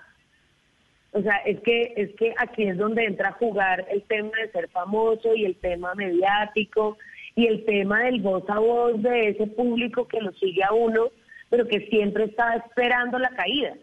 O 1.13 1.23
sea, 1.23 1.37
es 1.47 1.61
que, 1.61 1.95
es 1.97 2.13
que 2.17 2.35
aquí 2.39 2.65
es 2.65 2.77
donde 2.77 3.05
entra 3.05 3.29
a 3.29 3.33
jugar 3.33 3.87
el 3.89 4.03
tema 4.03 4.33
de 4.41 4.51
ser 4.51 4.69
famoso 4.71 5.33
y 5.35 5.45
el 5.45 5.55
tema 5.57 5.95
mediático 5.95 6.99
y 7.37 7.47
el 7.47 7.65
tema 7.65 8.03
del 8.03 8.21
voz 8.21 8.43
a 8.49 8.59
voz 8.59 9.01
de 9.01 9.29
ese 9.29 9.47
público 9.47 10.09
que 10.09 10.21
lo 10.21 10.33
sigue 10.33 10.65
a 10.65 10.73
uno, 10.73 11.11
pero 11.51 11.69
que 11.69 11.87
siempre 11.87 12.25
está 12.25 12.57
esperando 12.57 13.21
la 13.21 13.31
caída. 13.31 13.75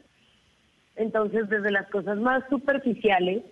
Entonces, 0.97 1.47
desde 1.47 1.71
las 1.71 1.87
cosas 1.87 2.17
más 2.17 2.43
superficiales, 2.49 3.43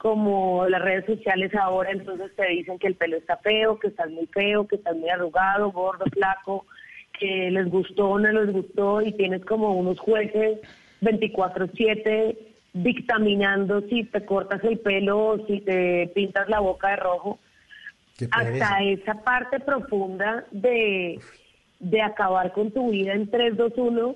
como 0.00 0.66
las 0.66 0.80
redes 0.80 1.04
sociales 1.04 1.54
ahora, 1.54 1.90
entonces 1.90 2.34
te 2.34 2.46
dicen 2.46 2.78
que 2.78 2.86
el 2.86 2.94
pelo 2.94 3.18
está 3.18 3.36
feo, 3.36 3.78
que 3.78 3.88
estás 3.88 4.10
muy 4.10 4.26
feo, 4.28 4.66
que 4.66 4.76
estás 4.76 4.96
muy 4.96 5.10
arrugado, 5.10 5.70
gordo, 5.72 6.06
flaco, 6.10 6.64
que 7.18 7.50
les 7.50 7.68
gustó 7.68 8.08
o 8.08 8.18
no 8.18 8.32
les 8.32 8.50
gustó, 8.50 9.02
y 9.02 9.12
tienes 9.12 9.44
como 9.44 9.74
unos 9.74 10.00
jueces 10.00 10.60
24/7 11.02 12.38
dictaminando 12.72 13.82
si 13.90 14.04
te 14.04 14.24
cortas 14.24 14.64
el 14.64 14.78
pelo 14.78 15.18
o 15.18 15.46
si 15.46 15.60
te 15.60 16.10
pintas 16.14 16.48
la 16.48 16.60
boca 16.60 16.88
de 16.88 16.96
rojo 16.96 17.38
hasta 18.30 18.82
esa 18.82 19.22
parte 19.22 19.60
profunda 19.60 20.46
de, 20.50 21.20
de 21.78 22.00
acabar 22.00 22.52
con 22.52 22.70
tu 22.70 22.90
vida 22.90 23.12
en 23.12 23.30
3, 23.30 23.54
2, 23.54 23.72
1 23.76 24.14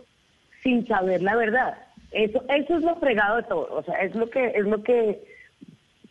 sin 0.62 0.86
saber 0.86 1.20
la 1.22 1.36
verdad. 1.36 1.76
Eso, 2.10 2.42
eso 2.48 2.78
es 2.78 2.84
lo 2.84 2.96
fregado 2.96 3.36
de 3.36 3.42
todo. 3.42 3.68
O 3.70 3.82
sea, 3.82 4.00
es 4.00 4.14
lo 4.14 4.30
que, 4.30 4.46
es 4.46 4.64
lo 4.64 4.82
que, 4.82 5.33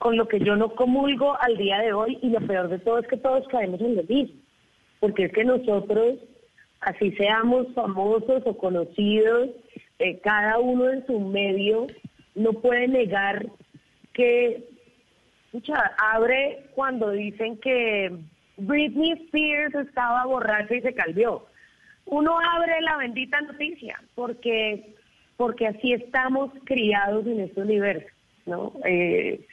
con 0.03 0.17
lo 0.17 0.27
que 0.27 0.39
yo 0.39 0.57
no 0.57 0.75
comulgo 0.75 1.41
al 1.41 1.55
día 1.55 1.79
de 1.79 1.93
hoy 1.93 2.19
y 2.21 2.29
lo 2.29 2.41
peor 2.41 2.67
de 2.67 2.77
todo 2.77 2.99
es 2.99 3.07
que 3.07 3.15
todos 3.15 3.47
caemos 3.47 3.79
en 3.79 3.95
lo 3.95 4.03
mismo. 4.03 4.35
Porque 4.99 5.23
es 5.23 5.31
que 5.31 5.45
nosotros, 5.45 6.19
así 6.81 7.13
seamos 7.13 7.67
famosos 7.73 8.43
o 8.45 8.57
conocidos, 8.57 9.51
eh, 9.99 10.19
cada 10.19 10.59
uno 10.59 10.89
en 10.89 11.05
su 11.05 11.21
medio 11.21 11.87
no 12.35 12.51
puede 12.51 12.89
negar 12.89 13.45
que 14.11 14.67
Escucha, 15.45 15.95
abre 15.97 16.65
cuando 16.75 17.11
dicen 17.11 17.57
que 17.59 18.11
Britney 18.57 19.11
Spears 19.11 19.73
estaba 19.75 20.25
borracha 20.25 20.75
y 20.75 20.81
se 20.81 20.93
calvió. 20.93 21.45
Uno 22.07 22.37
abre 22.39 22.81
la 22.81 22.97
bendita 22.97 23.39
noticia 23.39 24.01
porque 24.15 24.95
porque 25.37 25.67
así 25.67 25.93
estamos 25.93 26.51
criados 26.65 27.25
en 27.25 27.39
este 27.39 27.61
universo, 27.61 28.09
¿no? 28.45 28.73
Eh, 28.83 29.45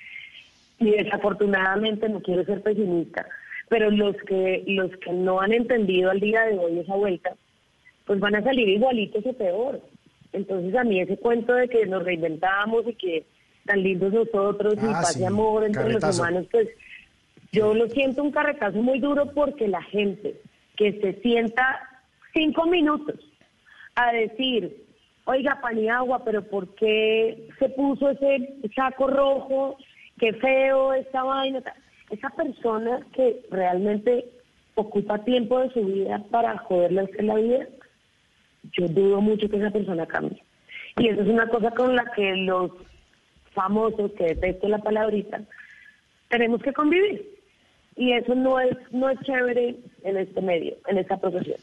y 0.80 0.90
desafortunadamente 0.90 2.08
no 2.08 2.20
quiero 2.20 2.44
ser 2.44 2.62
pesimista, 2.62 3.26
pero 3.68 3.90
los 3.90 4.16
que 4.26 4.64
los 4.66 4.90
que 4.96 5.12
no 5.12 5.40
han 5.40 5.52
entendido 5.52 6.10
al 6.10 6.20
día 6.20 6.42
de 6.46 6.58
hoy 6.58 6.78
esa 6.78 6.96
vuelta, 6.96 7.36
pues 8.06 8.18
van 8.18 8.34
a 8.34 8.42
salir 8.42 8.68
igualitos 8.68 9.24
o 9.26 9.32
peor. 9.34 9.80
Entonces 10.32 10.74
a 10.74 10.84
mí 10.84 11.00
ese 11.00 11.18
cuento 11.18 11.52
de 11.52 11.68
que 11.68 11.86
nos 11.86 12.02
reinventamos 12.02 12.86
y 12.88 12.94
que 12.94 13.26
tan 13.66 13.82
lindos 13.82 14.12
nosotros 14.12 14.74
y 14.74 14.86
Ah, 14.86 15.00
paz 15.02 15.12
sí, 15.12 15.20
y 15.20 15.24
amor 15.24 15.64
entre 15.64 15.92
los 15.92 16.18
humanos, 16.18 16.46
pues 16.50 16.68
yo 17.52 17.74
lo 17.74 17.86
siento 17.88 18.22
un 18.22 18.32
carretazo 18.32 18.78
muy 18.78 19.00
duro 19.00 19.32
porque 19.34 19.68
la 19.68 19.82
gente 19.82 20.40
que 20.76 20.98
se 21.00 21.20
sienta 21.20 21.80
cinco 22.32 22.64
minutos 22.66 23.16
a 23.96 24.12
decir, 24.12 24.82
oiga, 25.24 25.60
Paniagua, 25.60 26.24
pero 26.24 26.42
¿por 26.42 26.74
qué 26.74 27.48
se 27.58 27.68
puso 27.68 28.08
ese 28.10 28.54
saco 28.74 29.08
rojo? 29.08 29.76
Qué 30.20 30.34
feo 30.34 30.92
esta 30.92 31.24
vaina. 31.24 31.60
ta-". 31.62 31.74
Esa 32.10 32.30
persona 32.30 33.00
que 33.14 33.40
realmente 33.50 34.26
ocupa 34.74 35.24
tiempo 35.24 35.58
de 35.60 35.70
su 35.70 35.84
vida 35.84 36.22
para 36.30 36.58
joderle 36.58 37.00
a 37.00 37.22
la 37.22 37.34
vida, 37.36 37.66
yo 38.72 38.86
dudo 38.88 39.20
mucho 39.20 39.48
que 39.48 39.56
esa 39.56 39.70
persona 39.70 40.06
cambie. 40.06 40.42
Y 40.98 41.08
eso 41.08 41.22
es 41.22 41.28
una 41.28 41.48
cosa 41.48 41.70
con 41.70 41.96
la 41.96 42.04
que 42.12 42.36
los 42.36 42.70
famosos, 43.52 44.12
que 44.12 44.24
detesto 44.34 44.68
la 44.68 44.78
palabrita, 44.78 45.40
tenemos 46.28 46.62
que 46.62 46.72
convivir. 46.72 47.26
Y 47.96 48.12
eso 48.12 48.34
no 48.34 48.60
es, 48.60 48.76
no 48.92 49.08
es 49.08 49.18
chévere 49.20 49.76
en 50.04 50.16
este 50.16 50.40
medio, 50.40 50.76
en 50.86 50.98
esta 50.98 51.16
profesión. 51.16 51.58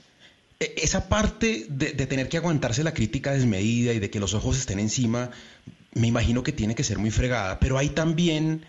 E- 0.59 0.73
Esa 0.77 1.07
parte 1.07 1.65
de, 1.69 1.93
de 1.93 2.05
tener 2.07 2.29
que 2.29 2.37
aguantarse 2.37 2.83
la 2.83 2.93
crítica 2.93 3.33
desmedida 3.33 3.93
y 3.93 3.99
de 3.99 4.09
que 4.09 4.19
los 4.19 4.33
ojos 4.33 4.57
estén 4.57 4.79
encima, 4.79 5.31
me 5.93 6.07
imagino 6.07 6.43
que 6.43 6.51
tiene 6.51 6.75
que 6.75 6.83
ser 6.83 6.97
muy 6.97 7.11
fregada, 7.11 7.59
pero 7.59 7.77
hay 7.77 7.89
también, 7.89 8.65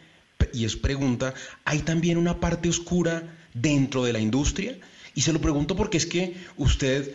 y 0.53 0.64
es 0.64 0.76
pregunta, 0.76 1.34
hay 1.64 1.80
también 1.80 2.16
una 2.18 2.41
parte 2.41 2.68
oscura 2.68 3.36
dentro 3.55 4.05
de 4.05 4.12
la 4.12 4.20
industria, 4.20 4.78
y 5.14 5.22
se 5.22 5.32
lo 5.32 5.41
pregunto 5.41 5.76
porque 5.76 5.97
es 5.99 6.07
que 6.07 6.36
usted, 6.57 7.12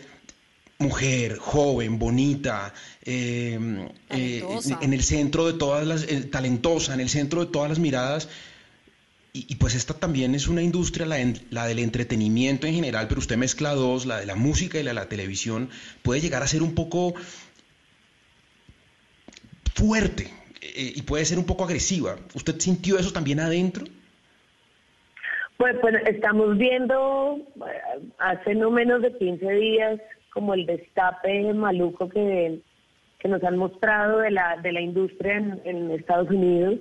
mujer, 0.77 1.37
joven, 1.37 1.99
bonita, 1.99 2.73
eh, 3.03 3.87
eh, 4.09 4.43
en 4.81 4.93
el 4.93 5.03
centro 5.03 5.45
de 5.45 5.53
todas 5.53 5.85
las, 5.87 6.03
eh, 6.03 6.21
talentosa, 6.29 6.93
en 6.93 6.99
el 6.99 7.09
centro 7.09 7.45
de 7.45 7.51
todas 7.51 7.69
las 7.69 7.79
miradas, 7.79 8.27
y, 9.33 9.45
y 9.51 9.55
pues 9.55 9.73
esta 9.75 9.93
también 9.95 10.35
es 10.35 10.47
una 10.47 10.61
industria, 10.61 11.05
la, 11.07 11.19
en- 11.19 11.39
la 11.49 11.65
del 11.65 11.79
entretenimiento 11.79 12.67
en 12.67 12.75
general, 12.75 13.07
pero 13.07 13.19
usted 13.19 13.35
mezcla 13.37 13.73
dos, 13.73 14.05
la 14.05 14.19
de 14.19 14.25
la 14.27 14.35
música 14.35 14.79
y 14.79 14.83
la 14.83 14.91
de 14.91 14.95
la 14.95 15.09
televisión, 15.09 15.69
puede 16.03 16.21
llegar 16.21 16.43
a 16.43 16.47
ser 16.47 16.61
un 16.61 16.75
poco 16.75 17.13
fuerte 19.75 20.29
eh, 20.61 20.93
y 20.95 21.01
puede 21.01 21.25
ser 21.25 21.37
un 21.39 21.45
poco 21.45 21.63
agresiva. 21.63 22.15
¿Usted 22.33 22.59
sintió 22.59 22.97
eso 22.99 23.11
también 23.11 23.39
adentro? 23.39 23.85
Pues, 25.57 25.75
pues 25.81 25.95
estamos 26.07 26.57
viendo 26.57 27.37
eh, 27.57 28.01
hace 28.19 28.55
no 28.55 28.69
menos 28.71 29.01
de 29.01 29.17
15 29.17 29.51
días 29.51 29.99
como 30.31 30.53
el 30.53 30.65
destape 30.65 31.53
maluco 31.53 32.09
que, 32.09 32.59
que 33.19 33.27
nos 33.27 33.43
han 33.43 33.57
mostrado 33.57 34.19
de 34.19 34.31
la, 34.31 34.57
de 34.61 34.71
la 34.71 34.81
industria 34.81 35.37
en, 35.37 35.61
en 35.65 35.91
Estados 35.91 36.29
Unidos. 36.29 36.79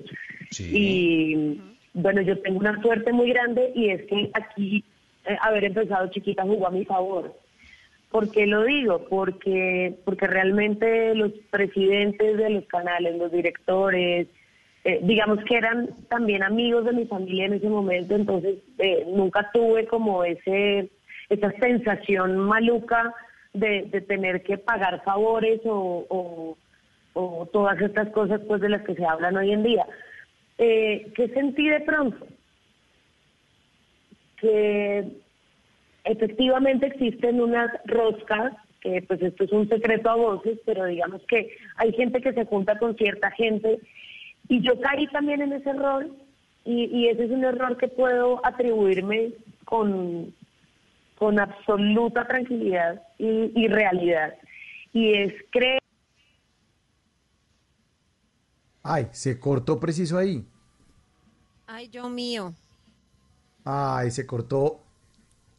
Y 0.59 1.61
bueno, 1.95 2.21
yo 2.23 2.39
tengo 2.41 2.59
una 2.59 2.81
suerte 2.83 3.13
muy 3.13 3.31
grande 3.31 3.73
y 3.75 3.91
es 3.91 4.03
que 4.05 4.31
aquí 4.35 4.85
eh, 5.27 5.37
haber 5.43 5.65
empezado 5.65 6.09
chiquita 6.11 6.43
jugó 6.43 6.67
a 6.67 6.71
mi 6.71 6.85
favor. 6.85 7.35
¿Por 8.11 8.31
qué 8.31 8.47
lo 8.47 8.65
digo? 8.65 9.05
Porque, 9.09 9.95
porque 10.05 10.27
realmente 10.27 11.15
los 11.15 11.33
presidentes 11.51 12.37
de 12.37 12.51
los 12.51 12.65
canales, 12.67 13.17
los 13.17 13.33
directores, 13.33 14.29
eh, 14.85 15.01
digamos 15.03 15.39
que 15.45 15.57
eran 15.57 15.89
también 16.09 16.43
amigos 16.43 16.85
de 16.85 16.93
mi 16.93 17.07
familia 17.07 17.47
en 17.47 17.55
ese 17.55 17.69
momento, 17.69 18.15
entonces 18.15 18.57
eh, 18.79 19.07
nunca 19.15 19.51
tuve 19.53 19.87
como 19.87 20.25
ese 20.25 20.91
esa 21.31 21.51
sensación 21.53 22.37
maluca 22.37 23.15
de, 23.55 23.85
de 23.91 24.01
tener 24.03 24.43
que 24.43 24.59
pagar 24.59 25.03
favores 25.05 25.61
o, 25.65 26.05
o- 26.11 26.59
o 27.15 27.47
todas 27.53 27.81
estas 27.81 28.09
cosas 28.11 28.41
pues 28.49 28.61
de 28.61 28.69
las 28.71 28.83
que 28.83 28.95
se 28.95 29.05
hablan 29.07 29.37
hoy 29.37 29.53
en 29.53 29.63
día. 29.63 29.87
Eh, 30.59 31.13
¿Qué 31.15 31.29
sentí 31.29 31.69
de 31.69 31.81
pronto? 31.81 32.27
Que 34.37 35.05
efectivamente 36.05 36.87
existen 36.87 37.41
unas 37.41 37.71
roscas, 37.87 38.53
que 38.81 39.03
pues 39.03 39.23
esto 39.23 39.45
es 39.45 39.53
un 39.53 39.69
secreto 39.69 40.11
a 40.11 40.17
voces, 40.17 40.59
pero 40.67 40.87
digamos 40.87 41.23
que 41.29 41.57
hay 41.77 41.93
gente 41.93 42.21
que 42.21 42.33
se 42.33 42.45
junta 42.45 42.79
con 42.79 42.97
cierta 42.97 43.31
gente 43.31 43.79
y 44.49 44.61
yo 44.61 44.81
caí 44.81 45.07
también 45.09 45.41
en 45.43 45.53
ese 45.53 45.71
error 45.71 46.09
y, 46.65 46.85
y 46.87 47.09
ese 47.09 47.25
es 47.25 47.31
un 47.31 47.45
error 47.45 47.77
que 47.77 47.89
puedo 47.89 48.45
atribuirme 48.45 49.31
con, 49.65 50.35
con 51.17 51.39
absoluta 51.39 52.27
tranquilidad 52.27 53.03
y, 53.19 53.53
y 53.55 53.69
realidad. 53.69 54.35
Y 54.93 55.15
es 55.15 55.33
creer 55.51 55.82
Ay, 58.83 59.09
se 59.13 59.39
cortó 59.39 59.79
preciso 59.79 60.19
ahí. 60.19 60.47
Ay, 61.67 61.89
Dios 61.89 62.11
mío. 62.11 62.55
Ay, 63.65 64.11
se 64.11 64.27
cortó. 64.27 64.81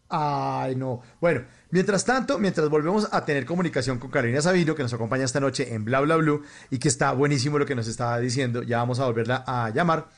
Ay, 0.09 0.75
no. 0.75 1.01
Bueno, 1.21 1.43
mientras 1.71 2.05
tanto, 2.05 2.37
mientras 2.37 2.69
volvemos 2.69 3.07
a 3.11 3.25
tener 3.25 3.45
comunicación 3.45 3.97
con 3.97 4.11
Carolina 4.11 4.41
Sabino, 4.41 4.75
que 4.75 4.83
nos 4.83 4.93
acompaña 4.93 5.23
esta 5.23 5.39
noche 5.39 5.73
en 5.73 5.85
Bla 5.85 6.01
Bla 6.01 6.17
Blue 6.17 6.43
y 6.69 6.77
que 6.77 6.87
está 6.87 7.13
buenísimo 7.13 7.57
lo 7.57 7.65
que 7.65 7.75
nos 7.75 7.87
estaba 7.87 8.19
diciendo, 8.19 8.61
ya 8.61 8.77
vamos 8.77 8.99
a 8.99 9.05
volverla 9.05 9.43
a 9.47 9.69
llamar. 9.71 10.09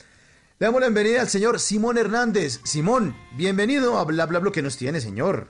Le 0.59 0.65
damos 0.65 0.81
la 0.81 0.87
bienvenida 0.87 1.21
al 1.21 1.29
señor 1.29 1.59
Simón 1.59 1.97
Hernández. 1.97 2.59
Simón, 2.63 3.15
bienvenido 3.37 3.97
a 3.97 4.03
Bla 4.03 4.25
Bla 4.25 4.39
Bla 4.39 4.51
que 4.51 4.61
nos 4.61 4.77
tiene, 4.77 4.99
señor. 4.99 5.47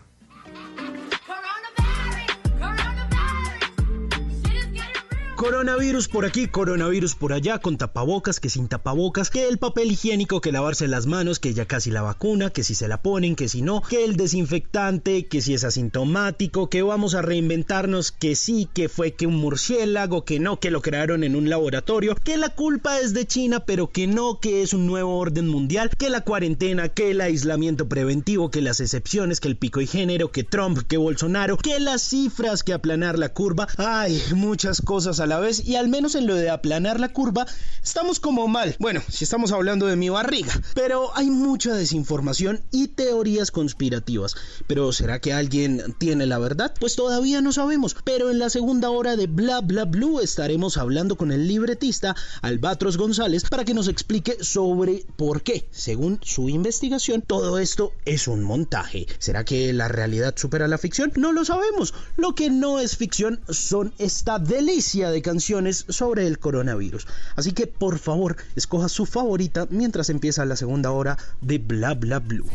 Coronavirus 5.46 6.08
por 6.08 6.26
aquí, 6.26 6.48
coronavirus 6.48 7.14
por 7.14 7.32
allá, 7.32 7.60
con 7.60 7.78
tapabocas, 7.78 8.40
que 8.40 8.50
sin 8.50 8.68
tapabocas, 8.68 9.30
que 9.30 9.48
el 9.48 9.60
papel 9.60 9.92
higiénico, 9.92 10.42
que 10.42 10.52
lavarse 10.52 10.88
las 10.88 11.06
manos, 11.06 11.38
que 11.38 11.54
ya 11.54 11.68
casi 11.68 11.92
la 11.92 12.02
vacuna, 12.02 12.50
que 12.50 12.64
si 12.64 12.74
se 12.74 12.88
la 12.88 13.04
ponen, 13.04 13.36
que 13.36 13.48
si 13.48 13.62
no, 13.62 13.84
que 13.84 14.06
el 14.06 14.16
desinfectante, 14.16 15.28
que 15.28 15.42
si 15.44 15.54
es 15.54 15.64
asintomático, 15.64 16.68
que 16.68 16.82
vamos 16.82 17.14
a 17.14 17.22
reinventarnos, 17.22 18.12
que 18.12 18.36
sí, 18.36 18.68
que 18.74 18.90
fue 18.90 19.14
que 19.14 19.28
un 19.28 19.36
murciélago, 19.36 20.26
que 20.26 20.40
no, 20.40 20.60
que 20.60 20.72
lo 20.72 20.82
crearon 20.82 21.24
en 21.24 21.36
un 21.36 21.48
laboratorio, 21.48 22.16
que 22.16 22.38
la 22.38 22.50
culpa 22.50 23.00
es 23.00 23.14
de 23.14 23.28
China, 23.28 23.66
pero 23.68 23.92
que 23.92 24.08
no, 24.08 24.40
que 24.40 24.64
es 24.64 24.74
un 24.74 24.88
nuevo 24.88 25.16
orden 25.16 25.48
mundial, 25.48 25.92
que 25.96 26.10
la 26.10 26.22
cuarentena, 26.22 26.90
que 26.90 27.12
el 27.12 27.22
aislamiento 27.22 27.88
preventivo, 27.88 28.50
que 28.50 28.64
las 28.64 28.80
excepciones, 28.80 29.40
que 29.40 29.50
el 29.50 29.58
pico 29.58 29.80
y 29.80 29.86
género, 29.86 30.32
que 30.32 30.44
Trump, 30.44 30.80
que 30.88 30.98
Bolsonaro, 30.98 31.58
que 31.58 31.80
las 31.80 32.02
cifras, 32.02 32.64
que 32.64 32.74
aplanar 32.74 33.20
la 33.20 33.30
curva, 33.30 33.68
ay, 33.78 34.20
muchas 34.34 34.82
cosas 34.82 35.20
a 35.20 35.28
la 35.28 35.35
vez 35.40 35.66
y 35.66 35.76
al 35.76 35.88
menos 35.88 36.16
en 36.16 36.28
lo 36.28 36.36
de 36.36 36.50
aplanar 36.50 37.00
la 37.00 37.10
curva 37.10 37.46
estamos 37.84 38.20
como 38.20 38.48
mal. 38.48 38.76
Bueno, 38.80 39.02
si 39.10 39.24
estamos 39.24 39.52
hablando 39.52 39.86
de 39.86 39.96
mi 39.96 40.10
barriga, 40.10 40.54
pero 40.74 41.16
hay 41.16 41.30
mucha 41.30 41.74
desinformación 41.74 42.62
y 42.72 42.88
teorías 42.88 43.52
conspirativas. 43.52 44.36
Pero 44.68 44.92
¿será 44.92 45.20
que 45.20 45.34
alguien 45.34 45.96
tiene 45.98 46.26
la 46.26 46.40
verdad? 46.40 46.74
Pues 46.80 46.96
todavía 46.96 47.42
no 47.42 47.52
sabemos, 47.52 47.96
pero 48.04 48.32
en 48.32 48.40
la 48.40 48.50
segunda 48.50 48.90
hora 48.90 49.16
de 49.16 49.28
Bla 49.28 49.62
Bla 49.62 49.86
Blue 49.86 50.20
estaremos 50.20 50.78
hablando 50.78 51.16
con 51.16 51.32
el 51.32 51.48
libretista 51.48 52.16
Albatros 52.42 52.98
González 52.98 53.44
para 53.50 53.66
que 53.66 53.74
nos 53.74 53.88
explique 53.88 54.38
sobre 54.42 55.06
por 55.16 55.42
qué, 55.42 55.68
según 55.72 56.20
su 56.24 56.50
investigación, 56.50 57.22
todo 57.22 57.60
esto 57.60 57.94
es 58.06 58.28
un 58.28 58.44
montaje. 58.44 59.08
¿Será 59.20 59.46
que 59.46 59.74
la 59.74 59.88
realidad 59.88 60.34
supera 60.38 60.68
la 60.68 60.78
ficción? 60.78 61.12
No 61.16 61.32
lo 61.32 61.46
sabemos. 61.46 61.94
Lo 62.18 62.36
que 62.36 62.50
no 62.50 62.80
es 62.80 62.98
ficción 62.98 63.40
son 63.50 63.94
esta 63.98 64.40
delicia 64.40 65.10
de 65.10 65.22
canciones 65.26 65.86
sobre 65.90 66.28
el 66.28 66.38
coronavirus. 66.38 67.08
Así 67.36 67.52
que 67.52 67.66
por 67.66 67.98
favor, 67.98 68.36
escoja 68.56 68.88
su 68.90 69.08
favorita 69.08 69.66
mientras 69.72 70.10
empieza 70.12 70.46
la 70.46 70.56
segunda 70.56 70.92
hora 70.92 71.18
de 71.42 71.58
Bla 71.58 71.96
Bla 71.96 72.20
Blue. 72.20 72.46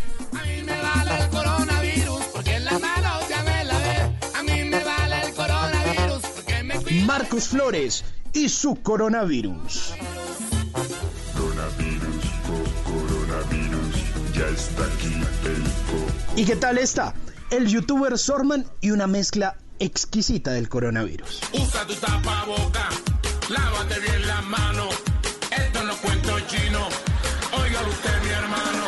Marcos 7.06 7.48
Flores 7.48 8.04
y 8.32 8.48
su 8.48 8.76
coronavirus. 8.76 9.94
Coronavirus, 11.36 12.24
co- 12.46 12.90
coronavirus, 12.92 13.96
ya 14.34 14.46
está 14.48 14.84
aquí 14.84 15.14
el 15.46 15.62
co. 15.62 16.36
¿Y 16.40 16.44
qué 16.44 16.56
tal 16.56 16.78
está? 16.78 17.14
El 17.50 17.66
youtuber 17.66 18.16
Sorman 18.16 18.64
y 18.80 18.92
una 18.92 19.08
mezcla 19.08 19.56
exquisita 19.80 20.52
del 20.52 20.68
coronavirus. 20.68 21.40
Usa 21.52 21.84
tu 21.84 21.94
tapaboca, 21.94 22.88
lávate 23.48 23.98
bien 23.98 24.26
las 24.26 24.44
manos. 24.44 24.94
Esto 25.50 25.82
no 25.82 25.96
cuento 25.96 26.38
chino. 26.46 26.86
Oiga 27.60 27.80
usted, 27.88 28.22
mi 28.22 28.30
hermano. 28.30 28.84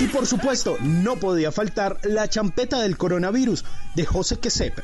Y 0.00 0.06
por 0.08 0.26
supuesto, 0.26 0.76
no 0.80 1.16
podía 1.16 1.52
faltar 1.52 2.00
la 2.02 2.28
champeta 2.28 2.80
del 2.80 2.96
coronavirus 2.96 3.64
de 3.94 4.06
José 4.06 4.40
Quesep. 4.40 4.80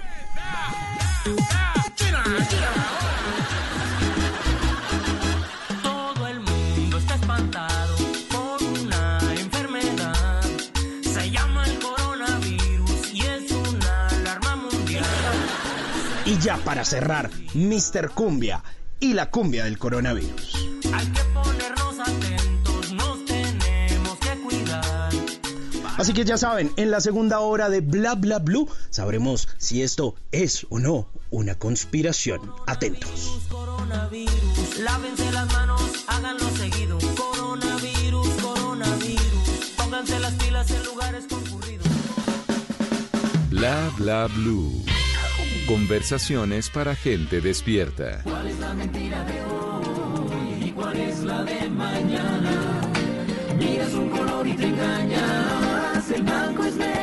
Ya 16.45 16.59
para 16.59 16.85
cerrar, 16.85 17.31
Mr. 17.55 18.11
Cumbia 18.11 18.63
y 19.01 19.15
la 19.15 19.31
cumbia 19.31 19.65
del 19.65 19.79
coronavirus. 19.79 20.55
Hay 20.93 21.07
que 21.07 21.23
ponernos 21.33 21.99
atentos, 21.99 22.93
nos 22.93 23.25
tenemos 23.25 24.19
que 24.19 24.39
cuidar. 24.41 25.11
Así 25.97 26.13
que 26.13 26.27
ya 26.27 26.37
saben, 26.37 26.71
en 26.77 26.91
la 26.91 27.01
segunda 27.01 27.41
hora 27.41 27.71
de 27.71 27.81
Bla 27.81 28.15
Bla 28.15 28.41
Blue 28.41 28.69
sabremos 28.91 29.49
si 29.57 29.83
esto 29.83 30.17
es 30.33 30.67
o 30.69 30.79
no 30.79 31.09
una 31.31 31.55
conspiración. 31.55 32.53
Atentos. 32.67 33.41
Coronavirus, 33.49 34.81
lávense 34.81 35.33
las 35.33 35.51
manos, 35.51 36.05
háganlo 36.09 36.51
seguido. 36.59 36.99
Coronavirus, 37.17 38.29
coronavirus, 38.43 39.73
pónganse 39.79 40.21
las 40.21 40.35
pilas 40.35 40.71
en 40.71 40.85
lugares 40.85 41.25
concurridos. 41.27 41.87
Bla 43.49 43.91
bla 43.97 44.27
blue. 44.27 44.85
Conversaciones 45.67 46.69
para 46.69 46.95
gente 46.95 47.41
despierta. 47.41 48.21
¿Cuál 48.23 48.49
es 48.49 48.59
la 48.59 48.75
mentira 48.75 49.25
de 49.25 49.41
hoy 49.45 50.69
y 50.69 50.71
cuál 50.73 50.95
es 50.95 51.21
la 51.21 51.43
de 51.43 51.71
mañana? 51.71 52.83
Miras 53.59 53.95
un 53.95 54.11
color 54.11 54.47
y 54.47 54.53
te 54.53 54.67
engañas. 54.67 56.11
El 56.11 56.23
blanco 56.23 56.65
es 56.65 56.77
negro, 56.77 56.94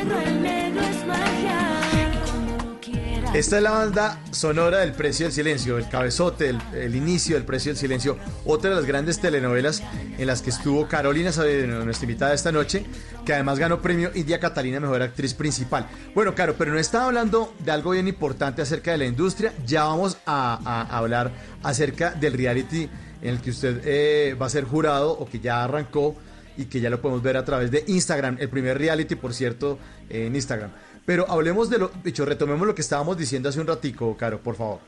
Esta 3.34 3.56
es 3.56 3.62
la 3.62 3.70
banda 3.70 4.20
sonora 4.30 4.80
del 4.80 4.92
Precio 4.92 5.24
del 5.24 5.32
Silencio, 5.32 5.78
el 5.78 5.88
cabezote, 5.88 6.54
el, 6.74 6.94
inicio 6.94 7.34
del 7.34 7.46
Precio 7.46 7.70
del 7.72 7.78
Silencio, 7.78 8.18
otra 8.44 8.68
de 8.68 8.76
las 8.76 8.84
grandes 8.84 9.20
telenovelas 9.20 9.82
en 10.18 10.26
las 10.26 10.42
que 10.42 10.50
estuvo 10.50 10.86
Carolina 10.86 11.30
nuestra 11.30 12.04
invitada 12.04 12.34
esta 12.34 12.52
noche, 12.52 12.84
que 13.24 13.32
además 13.32 13.58
ganó 13.58 13.80
premio 13.80 14.10
India 14.14 14.38
Catalina 14.38 14.80
Mejor 14.80 15.00
Actriz 15.00 15.32
Principal. 15.32 15.88
Bueno, 16.14 16.34
Caro, 16.34 16.56
pero 16.58 16.72
no 16.72 16.78
estaba 16.78 17.06
hablando 17.06 17.54
de 17.60 17.70
algo 17.70 17.92
bien 17.92 18.06
importante 18.06 18.60
acerca 18.60 18.92
de 18.92 18.98
la 18.98 19.06
industria, 19.06 19.54
ya 19.64 19.84
vamos 19.84 20.18
a 20.26 20.86
hablar 20.94 21.32
acerca 21.62 22.10
del 22.10 22.34
reality 22.34 22.90
en 23.22 23.28
el 23.30 23.40
que 23.40 23.48
usted 23.48 23.80
eh, 23.86 24.34
va 24.34 24.44
a 24.44 24.50
ser 24.50 24.64
jurado 24.64 25.10
o 25.10 25.24
que 25.24 25.40
ya 25.40 25.64
arrancó 25.64 26.16
y 26.58 26.66
que 26.66 26.80
ya 26.80 26.90
lo 26.90 27.00
podemos 27.00 27.22
ver 27.22 27.38
a 27.38 27.44
través 27.46 27.70
de 27.70 27.84
Instagram, 27.86 28.36
el 28.40 28.50
primer 28.50 28.76
reality, 28.76 29.14
por 29.14 29.32
cierto, 29.32 29.78
en 30.10 30.34
Instagram. 30.34 30.70
Pero 31.04 31.28
hablemos 31.28 31.68
de 31.68 31.78
lo, 31.78 31.88
dicho, 32.04 32.24
retomemos 32.24 32.66
lo 32.66 32.74
que 32.74 32.82
estábamos 32.82 33.18
diciendo 33.18 33.48
hace 33.48 33.60
un 33.60 33.66
ratico, 33.66 34.16
Caro, 34.16 34.40
por 34.40 34.54
favor. 34.54 34.80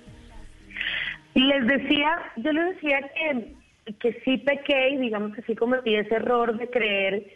Les 1.35 1.67
decía, 1.67 2.17
yo 2.37 2.53
les 2.53 2.75
decía 2.77 3.01
que, 3.15 3.95
que 3.99 4.21
sí 4.25 4.39
pequé 4.39 4.91
y 4.91 4.99
digamos 4.99 5.35
que 5.35 5.43
sí 5.43 5.57
cometí 5.57 5.97
ese 5.97 6.15
error 6.15 6.57
de 6.57 6.71
creer 6.71 7.27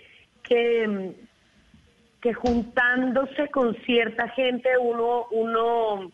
que, 0.45 1.13
que 2.21 2.33
juntándose 2.33 3.49
con 3.49 3.75
cierta 3.85 4.29
gente 4.31 4.69
uno, 4.81 5.27
uno 5.33 6.13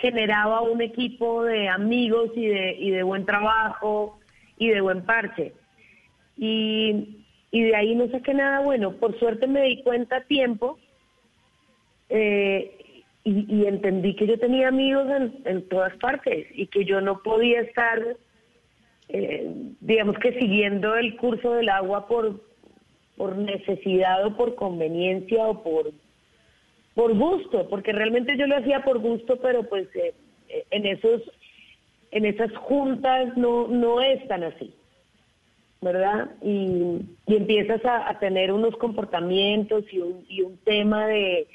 generaba 0.00 0.62
un 0.62 0.80
equipo 0.82 1.42
de 1.42 1.68
amigos 1.68 2.30
y 2.36 2.46
de, 2.46 2.76
y 2.78 2.90
de 2.90 3.02
buen 3.02 3.26
trabajo 3.26 4.20
y 4.58 4.68
de 4.68 4.80
buen 4.80 5.04
parche. 5.04 5.52
Y, 6.36 7.24
y 7.50 7.62
de 7.64 7.74
ahí 7.74 7.96
no 7.96 8.08
saqué 8.10 8.34
nada 8.34 8.60
bueno. 8.60 8.92
Por 8.92 9.18
suerte 9.18 9.48
me 9.48 9.62
di 9.62 9.82
cuenta 9.82 10.18
a 10.18 10.24
tiempo 10.24 10.78
eh, 12.08 12.76
y, 13.26 13.66
entendí 13.66 14.14
que 14.14 14.26
yo 14.28 14.38
tenía 14.38 14.68
amigos 14.68 15.08
en, 15.10 15.42
en 15.44 15.68
todas 15.68 15.96
partes 15.96 16.46
y 16.54 16.68
que 16.68 16.84
yo 16.84 17.00
no 17.00 17.22
podía 17.24 17.60
estar, 17.60 18.00
eh, 19.08 19.52
digamos 19.80 20.16
que 20.18 20.38
siguiendo 20.38 20.94
el 20.94 21.16
curso 21.16 21.54
del 21.54 21.68
agua 21.68 22.06
por, 22.06 22.40
por 23.16 23.36
necesidad 23.36 24.24
o 24.24 24.36
por 24.36 24.54
conveniencia 24.54 25.44
o 25.44 25.60
por, 25.64 25.90
por 26.94 27.18
gusto, 27.18 27.68
porque 27.68 27.92
realmente 27.92 28.36
yo 28.36 28.46
lo 28.46 28.58
hacía 28.58 28.84
por 28.84 29.00
gusto, 29.00 29.40
pero 29.42 29.64
pues 29.64 29.88
eh, 29.96 30.14
eh, 30.48 30.64
en 30.70 30.86
esos 30.86 31.22
en 32.12 32.24
esas 32.24 32.54
juntas 32.56 33.36
no 33.36 33.66
no 33.66 34.00
es 34.02 34.26
tan 34.28 34.44
así. 34.44 34.72
¿verdad? 35.82 36.30
Y, 36.42 37.00
y 37.26 37.36
empiezas 37.36 37.84
a, 37.84 38.08
a 38.08 38.18
tener 38.18 38.50
unos 38.50 38.74
comportamientos 38.76 39.84
y 39.92 39.98
un, 39.98 40.24
y 40.28 40.40
un 40.40 40.56
tema 40.58 41.06
de, 41.06 41.46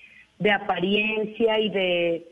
de 0.42 0.52
apariencia 0.52 1.60
y 1.60 1.70
de 1.70 2.16
eh, 2.16 2.28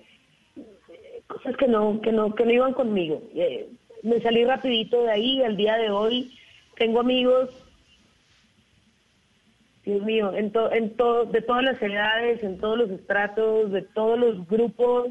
cosas 1.28 1.56
que 1.58 1.68
no, 1.68 2.02
que 2.02 2.12
no, 2.12 2.34
que 2.36 2.44
no 2.46 2.52
iban 2.52 2.74
conmigo. 2.74 3.22
Eh, 3.36 3.70
me 4.04 4.20
salí 4.22 4.44
rapidito 4.46 5.04
de 5.04 5.12
ahí, 5.12 5.42
al 5.44 5.56
día 5.58 5.78
de 5.78 5.90
hoy 5.92 6.34
tengo 6.78 7.00
amigos, 7.02 7.50
Dios 9.86 10.02
mío, 10.04 10.34
en, 10.34 10.52
to- 10.52 10.72
en 10.72 10.96
to- 10.96 11.26
de 11.26 11.42
todas 11.42 11.64
las 11.64 11.82
edades, 11.82 12.44
en 12.44 12.60
todos 12.60 12.78
los 12.78 12.90
estratos, 12.92 13.72
de 13.72 13.82
todos 13.82 14.18
los 14.20 14.48
grupos, 14.48 15.08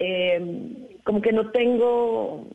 eh, 0.00 0.40
como 1.04 1.20
que 1.20 1.32
no 1.32 1.50
tengo 1.50 2.46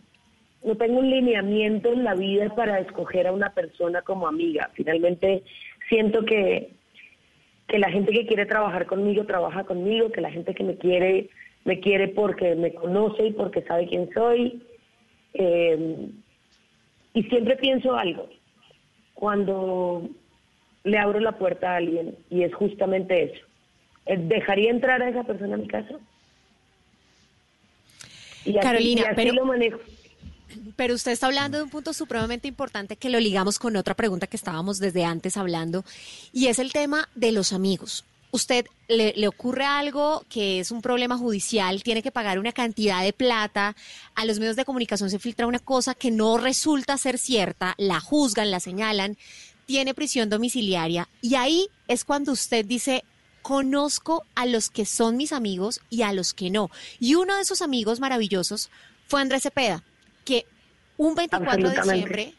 no 0.64 0.78
tengo 0.78 1.00
un 1.00 1.10
lineamiento 1.10 1.92
en 1.92 2.06
la 2.06 2.14
vida 2.16 2.56
para 2.56 2.80
escoger 2.80 3.28
a 3.28 3.34
una 3.34 3.54
persona 3.54 4.02
como 4.02 4.28
amiga. 4.30 4.70
Finalmente 4.76 5.44
siento 5.90 6.24
que, 6.24 6.72
que 7.68 7.80
la 7.80 7.90
gente 7.90 8.12
que 8.12 8.26
quiere 8.28 8.46
trabajar 8.46 8.86
conmigo 8.86 9.26
trabaja 9.26 9.64
conmigo, 9.64 10.12
que 10.12 10.22
la 10.22 10.32
gente 10.32 10.54
que 10.54 10.64
me 10.64 10.78
quiere 10.78 11.30
me 11.66 11.80
quiere 11.80 12.10
porque 12.10 12.56
me 12.56 12.74
conoce 12.74 13.28
y 13.28 13.32
porque 13.32 13.62
sabe 13.62 13.88
quién 13.88 14.10
soy. 14.14 14.62
Eh, 15.34 16.10
y 17.14 17.24
siempre 17.24 17.56
pienso 17.58 17.96
algo. 17.96 18.30
cuando 19.14 20.10
le 20.84 20.98
abro 20.98 21.20
la 21.22 21.34
puerta 21.38 21.72
a 21.72 21.78
alguien 21.78 22.18
y 22.30 22.44
es 22.44 22.54
justamente 22.54 23.24
eso. 23.24 23.46
Eh, 24.08 24.18
¿Dejaría 24.18 24.70
entrar 24.72 25.02
a 25.02 25.08
esa 25.10 25.24
persona 25.24 25.54
a 25.54 25.58
mi 25.58 25.68
casa? 25.68 25.96
Y 28.44 28.58
así- 28.58 28.60
Carolina, 28.60 29.02
y 29.02 29.06
así 29.06 29.16
pero- 29.16 29.34
lo 29.34 29.46
manejo. 29.46 29.80
Pero 30.76 30.96
usted 30.96 31.12
está 31.12 31.28
hablando 31.28 31.58
de 31.58 31.64
un 31.64 31.70
punto 31.70 31.94
supremamente 31.94 32.48
importante 32.48 32.96
que 32.96 33.10
lo 33.10 33.20
ligamos 33.20 33.60
con 33.60 33.76
otra 33.76 33.96
pregunta 33.96 34.28
que 34.28 34.38
estábamos 34.38 34.80
desde 34.80 35.06
antes 35.06 35.38
hablando, 35.38 35.86
y 36.32 36.48
es 36.48 36.60
el 36.60 36.72
tema 36.72 37.10
de 37.16 37.32
los 37.32 37.54
amigos. 37.54 38.06
Usted 38.32 38.66
le, 38.88 39.14
le 39.16 39.28
ocurre 39.28 39.64
algo 39.64 40.26
que 40.28 40.60
es 40.60 40.72
un 40.72 40.82
problema 40.82 41.18
judicial, 41.18 41.84
tiene 41.84 42.02
que 42.02 42.12
pagar 42.12 42.40
una 42.40 42.52
cantidad 42.52 43.04
de 43.04 43.14
plata, 43.14 43.76
a 44.16 44.26
los 44.26 44.40
medios 44.40 44.56
de 44.56 44.66
comunicación 44.66 45.10
se 45.10 45.20
filtra 45.20 45.46
una 45.46 45.60
cosa 45.60 45.94
que 45.94 46.10
no 46.10 46.38
resulta 46.38 46.98
ser 46.98 47.20
cierta, 47.20 47.76
la 47.78 48.00
juzgan, 48.00 48.50
la 48.50 48.60
señalan, 48.60 49.18
tiene 49.66 49.94
prisión 49.94 50.30
domiciliaria, 50.30 51.08
y 51.22 51.36
ahí 51.36 51.68
es 51.88 52.04
cuando 52.04 52.32
usted 52.32 52.66
dice, 52.66 53.04
conozco 53.44 54.26
a 54.34 54.48
los 54.48 54.72
que 54.72 54.86
son 54.86 55.16
mis 55.16 55.32
amigos 55.32 55.82
y 55.92 56.02
a 56.02 56.14
los 56.14 56.34
que 56.34 56.50
no. 56.50 56.72
Y 57.00 57.14
uno 57.16 57.36
de 57.36 57.42
esos 57.42 57.62
amigos 57.62 58.00
maravillosos 58.00 58.72
fue 59.08 59.22
Andrés 59.22 59.44
Cepeda, 59.44 59.84
que 60.24 60.46
un 60.98 61.16
24 61.16 61.70
de 61.70 61.76
diciembre 61.76 62.34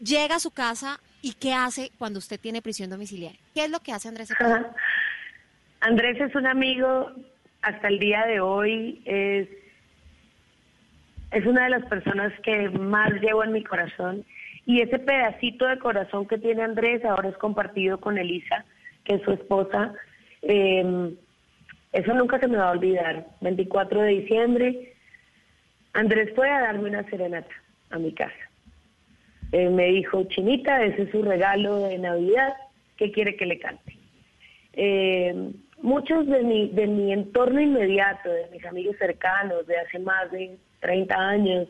llega 0.00 0.36
a 0.36 0.40
su 0.40 0.50
casa 0.50 1.00
y 1.22 1.32
¿qué 1.34 1.52
hace 1.52 1.90
cuando 1.98 2.18
usted 2.18 2.38
tiene 2.38 2.62
prisión 2.62 2.90
domiciliaria? 2.90 3.38
¿Qué 3.54 3.64
es 3.64 3.70
lo 3.70 3.80
que 3.80 3.92
hace 3.92 4.08
Andrés? 4.08 4.32
Andrés 5.80 6.20
es 6.20 6.34
un 6.34 6.46
amigo 6.46 7.12
hasta 7.62 7.88
el 7.88 7.98
día 7.98 8.24
de 8.26 8.40
hoy, 8.40 9.02
es, 9.04 9.48
es 11.32 11.46
una 11.46 11.64
de 11.64 11.70
las 11.70 11.84
personas 11.86 12.32
que 12.40 12.68
más 12.70 13.12
llevo 13.20 13.44
en 13.44 13.52
mi 13.52 13.64
corazón 13.64 14.24
y 14.66 14.80
ese 14.80 14.98
pedacito 14.98 15.66
de 15.66 15.78
corazón 15.78 16.26
que 16.26 16.38
tiene 16.38 16.62
Andrés 16.62 17.04
ahora 17.04 17.28
es 17.28 17.36
compartido 17.38 17.98
con 18.00 18.18
Elisa, 18.18 18.64
que 19.04 19.14
es 19.14 19.22
su 19.22 19.32
esposa. 19.32 19.94
Eh, 20.42 21.14
eso 21.92 22.14
nunca 22.14 22.38
se 22.40 22.48
me 22.48 22.58
va 22.58 22.68
a 22.68 22.72
olvidar. 22.72 23.26
24 23.40 24.02
de 24.02 24.08
diciembre, 24.08 24.95
Andrés 25.96 26.30
fue 26.34 26.50
a 26.50 26.60
darme 26.60 26.90
una 26.90 27.08
serenata 27.08 27.54
a 27.90 27.98
mi 27.98 28.12
casa. 28.12 28.34
Me 29.52 29.86
dijo, 29.86 30.24
Chinita, 30.24 30.84
ese 30.84 31.04
es 31.04 31.10
su 31.10 31.22
regalo 31.22 31.78
de 31.88 31.98
Navidad, 31.98 32.52
¿qué 32.98 33.10
quiere 33.10 33.36
que 33.36 33.46
le 33.46 33.58
cante? 33.58 33.96
Eh, 34.74 35.52
muchos 35.80 36.26
de 36.26 36.42
mi, 36.42 36.68
de 36.68 36.86
mi 36.86 37.12
entorno 37.12 37.60
inmediato, 37.60 38.30
de 38.30 38.48
mis 38.52 38.64
amigos 38.66 38.96
cercanos 38.98 39.66
de 39.66 39.78
hace 39.78 39.98
más 39.98 40.30
de 40.32 40.58
30 40.80 41.14
años, 41.14 41.68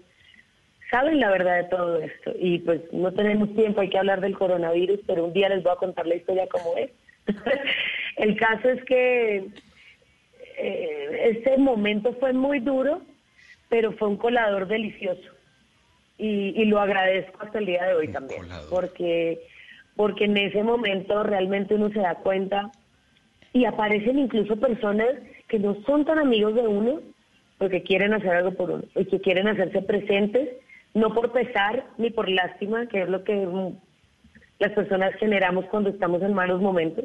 saben 0.90 1.20
la 1.20 1.30
verdad 1.30 1.58
de 1.58 1.68
todo 1.68 2.00
esto. 2.00 2.32
Y 2.36 2.58
pues 2.58 2.80
no 2.92 3.12
tenemos 3.12 3.54
tiempo, 3.54 3.80
hay 3.80 3.90
que 3.90 3.98
hablar 3.98 4.20
del 4.20 4.36
coronavirus, 4.36 5.00
pero 5.06 5.26
un 5.26 5.32
día 5.32 5.50
les 5.50 5.62
voy 5.62 5.72
a 5.72 5.76
contar 5.76 6.06
la 6.06 6.16
historia 6.16 6.48
como 6.48 6.76
es. 6.76 6.90
El 8.16 8.36
caso 8.36 8.70
es 8.70 8.82
que 8.84 9.46
ese 10.58 11.58
momento 11.58 12.14
fue 12.14 12.32
muy 12.32 12.58
duro, 12.60 13.02
pero 13.68 13.92
fue 13.92 14.08
un 14.08 14.16
colador 14.16 14.66
delicioso. 14.66 15.30
Y, 16.18 16.60
y 16.60 16.64
lo 16.66 16.80
agradezco 16.80 17.42
hasta 17.42 17.58
el 17.58 17.66
día 17.66 17.84
de 17.84 17.94
hoy 17.94 18.08
también, 18.08 18.42
porque, 18.70 19.38
porque 19.96 20.24
en 20.24 20.36
ese 20.36 20.62
momento 20.62 21.22
realmente 21.22 21.74
uno 21.74 21.90
se 21.90 22.00
da 22.00 22.14
cuenta 22.16 22.72
y 23.52 23.64
aparecen 23.64 24.18
incluso 24.18 24.56
personas 24.56 25.08
que 25.48 25.58
no 25.58 25.76
son 25.86 26.04
tan 26.04 26.18
amigos 26.18 26.54
de 26.54 26.62
uno, 26.62 27.00
porque 27.58 27.82
quieren 27.82 28.12
hacer 28.12 28.30
algo 28.30 28.52
por 28.52 28.70
uno, 28.70 28.84
y 28.94 29.04
que 29.06 29.20
quieren 29.20 29.48
hacerse 29.48 29.82
presentes, 29.82 30.48
no 30.94 31.14
por 31.14 31.32
pesar 31.32 31.84
ni 31.98 32.10
por 32.10 32.28
lástima, 32.28 32.86
que 32.86 33.02
es 33.02 33.08
lo 33.08 33.24
que 33.24 33.34
mm, 33.34 33.76
las 34.58 34.72
personas 34.72 35.14
generamos 35.16 35.66
cuando 35.66 35.90
estamos 35.90 36.22
en 36.22 36.34
malos 36.34 36.60
momentos, 36.60 37.04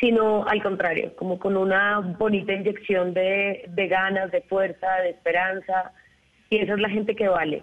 sino 0.00 0.44
al 0.46 0.62
contrario, 0.62 1.14
como 1.16 1.38
con 1.38 1.56
una 1.56 2.00
bonita 2.18 2.52
inyección 2.52 3.14
de, 3.14 3.64
de 3.68 3.88
ganas, 3.88 4.30
de 4.30 4.42
fuerza, 4.42 4.86
de 5.02 5.10
esperanza, 5.10 5.92
y 6.50 6.58
esa 6.58 6.74
es 6.74 6.80
la 6.80 6.90
gente 6.90 7.14
que 7.14 7.28
vale. 7.28 7.62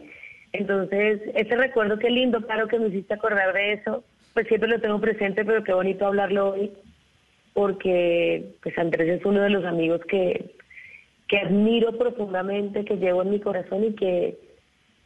Entonces, 0.53 1.21
ese 1.35 1.55
recuerdo, 1.55 1.97
qué 1.99 2.09
lindo, 2.09 2.41
claro 2.41 2.67
que 2.67 2.79
me 2.79 2.87
hiciste 2.87 3.13
acordar 3.13 3.53
de 3.53 3.73
eso, 3.73 4.03
pues 4.33 4.47
siempre 4.47 4.69
lo 4.69 4.79
tengo 4.79 4.99
presente, 4.99 5.45
pero 5.45 5.63
qué 5.63 5.73
bonito 5.73 6.05
hablarlo 6.05 6.51
hoy, 6.51 6.71
porque 7.53 8.53
pues 8.61 8.77
Andrés 8.77 9.19
es 9.19 9.25
uno 9.25 9.41
de 9.41 9.49
los 9.49 9.65
amigos 9.65 10.01
que, 10.07 10.55
que 11.27 11.39
admiro 11.39 11.97
profundamente, 11.97 12.85
que 12.85 12.97
llevo 12.97 13.21
en 13.21 13.31
mi 13.31 13.39
corazón 13.39 13.83
y 13.85 13.93
que, 13.95 14.37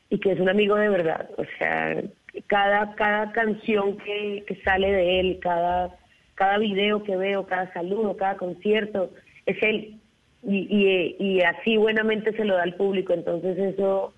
y 0.10 0.20
que 0.20 0.32
es 0.32 0.40
un 0.40 0.50
amigo 0.50 0.76
de 0.76 0.90
verdad. 0.90 1.30
O 1.38 1.44
sea, 1.58 2.02
cada, 2.48 2.94
cada 2.96 3.32
canción 3.32 3.98
que, 3.98 4.44
que 4.48 4.56
sale 4.64 4.92
de 4.92 5.20
él, 5.20 5.40
cada, 5.42 5.96
cada 6.36 6.58
video 6.58 7.04
que 7.04 7.16
veo, 7.16 7.46
cada 7.46 7.72
saludo, 7.74 8.16
cada 8.16 8.38
concierto, 8.38 9.12
es 9.46 9.62
él. 9.64 10.00
Y, 10.44 10.68
y, 10.70 11.16
y 11.20 11.42
así 11.42 11.78
buenamente 11.78 12.32
se 12.34 12.46
lo 12.46 12.56
da 12.56 12.64
al 12.64 12.76
público. 12.76 13.14
Entonces 13.14 13.58
eso, 13.58 14.14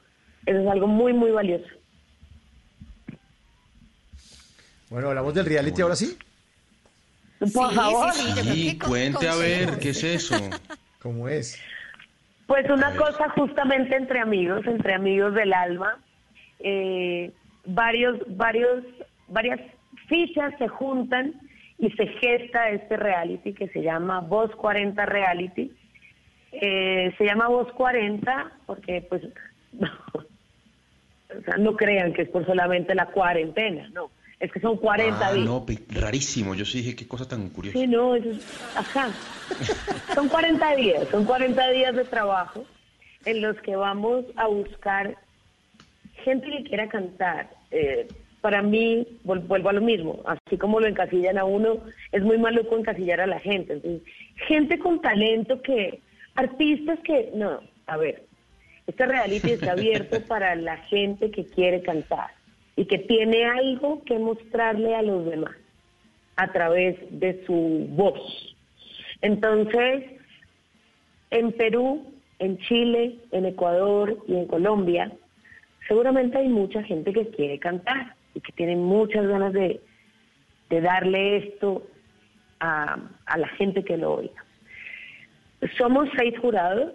eso 0.46 0.60
es 0.60 0.68
algo 0.68 0.88
muy, 0.88 1.14
muy 1.14 1.32
valioso. 1.32 1.68
Bueno, 4.90 5.10
hablamos 5.10 5.34
del 5.34 5.46
reality 5.46 5.82
ahora 5.82 5.96
sí. 5.96 6.18
Por 7.54 7.74
favor. 7.74 8.14
Sí, 8.14 8.80
cuente 8.80 9.28
a 9.28 9.36
ver, 9.36 9.80
¿qué 9.80 9.90
es 9.90 10.04
eso? 10.04 10.36
¿Cómo 11.02 11.30
es? 11.30 11.62
Pues 12.48 12.70
una 12.70 12.96
cosa 12.96 13.30
justamente 13.30 13.96
entre 13.96 14.20
amigos, 14.20 14.66
entre 14.66 14.94
amigos 14.94 15.34
del 15.36 15.54
alma, 15.54 16.00
eh, 16.60 17.32
varios, 17.66 18.20
varios, 18.38 18.84
varias 19.28 19.60
fichas 20.08 20.54
se 20.58 20.68
juntan 20.70 21.34
y 21.80 21.92
se 21.92 22.08
gesta 22.08 22.70
este 22.72 22.98
reality 22.98 23.54
que 23.54 23.68
se 23.70 23.82
llama 23.82 24.20
Voz 24.22 24.56
40 24.56 25.06
Reality. 25.06 25.72
Eh, 26.52 27.14
se 27.18 27.26
llama 27.26 27.48
Voz 27.50 27.72
40 27.74 28.52
porque 28.66 29.02
pues 29.08 29.22
o 30.14 31.42
sea, 31.46 31.58
no 31.58 31.76
crean 31.76 32.14
que 32.14 32.24
es 32.24 32.30
por 32.30 32.46
solamente 32.46 32.96
la 32.96 33.08
cuarentena, 33.08 33.90
no, 33.90 34.10
es 34.40 34.52
que 34.52 34.60
son 34.60 34.78
40 34.78 35.28
Ah, 35.28 35.34
días. 35.34 35.46
no, 35.46 35.66
rarísimo. 35.90 36.56
Yo 36.56 36.64
sí 36.66 36.80
dije 36.80 36.96
qué 36.96 37.08
cosa 37.08 37.28
tan 37.28 37.50
curiosa. 37.50 37.78
Sí, 37.78 37.88
no, 37.88 38.16
eso 38.16 38.30
es, 38.32 38.76
ajá. 38.76 39.10
Son 40.16 40.30
40 40.30 40.76
días, 40.76 41.08
son 41.10 41.26
40 41.26 41.70
días 41.70 41.96
de 41.96 42.04
trabajo 42.06 42.66
en 43.26 43.42
los 43.42 43.56
que 43.62 43.76
vamos 43.76 44.26
a 44.36 44.48
buscar 44.48 45.16
gente 46.24 46.48
que 46.50 46.64
quiera 46.64 46.88
cantar. 46.90 47.50
Eh, 47.72 48.08
para 48.42 48.62
mí, 48.62 49.08
vuelvo 49.24 49.70
a 49.70 49.74
lo 49.74 49.82
mismo, 49.82 50.22
así 50.26 50.58
como 50.58 50.80
lo 50.80 50.88
encasillan 50.88 51.38
a 51.38 51.46
uno, 51.46 51.78
es 52.12 52.22
muy 52.22 52.38
maluco 52.38 52.78
encasillar 52.78 53.20
a 53.20 53.28
la 53.28 53.40
gente. 53.40 53.74
Entonces, 53.74 54.02
gente 54.48 54.80
con 54.80 55.02
talento 55.02 55.62
que, 55.62 56.02
artistas 56.36 57.00
que, 57.00 57.32
no, 57.34 57.62
a 57.88 57.98
ver, 57.98 58.24
este 58.86 59.06
reality 59.06 59.52
está 59.52 59.72
abierto 59.74 60.22
para 60.28 60.56
la 60.56 60.78
gente 60.78 61.32
que 61.32 61.46
quiere 61.46 61.82
cantar 61.82 62.30
y 62.76 62.86
que 62.86 63.00
tiene 63.00 63.46
algo 63.46 64.04
que 64.04 64.20
mostrarle 64.20 64.96
a 64.96 65.02
los 65.02 65.26
demás 65.26 65.56
a 66.36 66.52
través 66.52 66.96
de 67.10 67.44
su 67.46 67.88
voz. 67.90 68.56
Entonces, 69.22 70.06
en 71.32 71.52
Perú, 71.54 72.14
en 72.38 72.60
Chile, 72.60 73.16
en 73.32 73.48
Ecuador 73.48 74.24
y 74.28 74.36
en 74.36 74.46
Colombia, 74.46 75.12
seguramente 75.88 76.38
hay 76.38 76.50
mucha 76.50 76.84
gente 76.84 77.12
que 77.12 77.28
quiere 77.30 77.58
cantar 77.58 78.17
y 78.38 78.42
que 78.42 78.52
tiene 78.52 78.76
muchas 78.76 79.26
ganas 79.28 79.52
de, 79.52 79.82
darle 80.70 81.38
esto 81.38 81.88
a, 82.60 83.00
la 83.36 83.48
gente 83.58 83.84
que 83.84 83.98
lo 83.98 84.16
oiga. 84.16 84.46
Somos 85.76 86.08
seis 86.16 86.38
jurados 86.40 86.94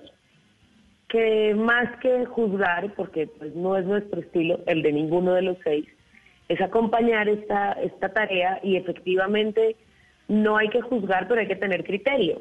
que 1.08 1.52
más 1.54 1.98
que 1.98 2.26
juzgar, 2.26 2.94
porque 2.94 3.26
pues, 3.26 3.54
no 3.56 3.76
es 3.76 3.84
nuestro 3.84 4.20
estilo, 4.20 4.60
el 4.66 4.82
de 4.82 4.92
ninguno 4.92 5.34
de 5.34 5.42
los 5.42 5.58
seis, 5.64 5.86
es 6.48 6.60
acompañar 6.60 7.28
esta, 7.28 7.72
esta 7.72 8.10
tarea 8.10 8.60
y 8.62 8.76
efectivamente 8.76 9.74
no 10.28 10.56
hay 10.56 10.68
que 10.68 10.80
juzgar, 10.80 11.26
pero 11.26 11.40
hay 11.40 11.48
que 11.48 11.56
tener 11.56 11.82
criterio. 11.82 12.40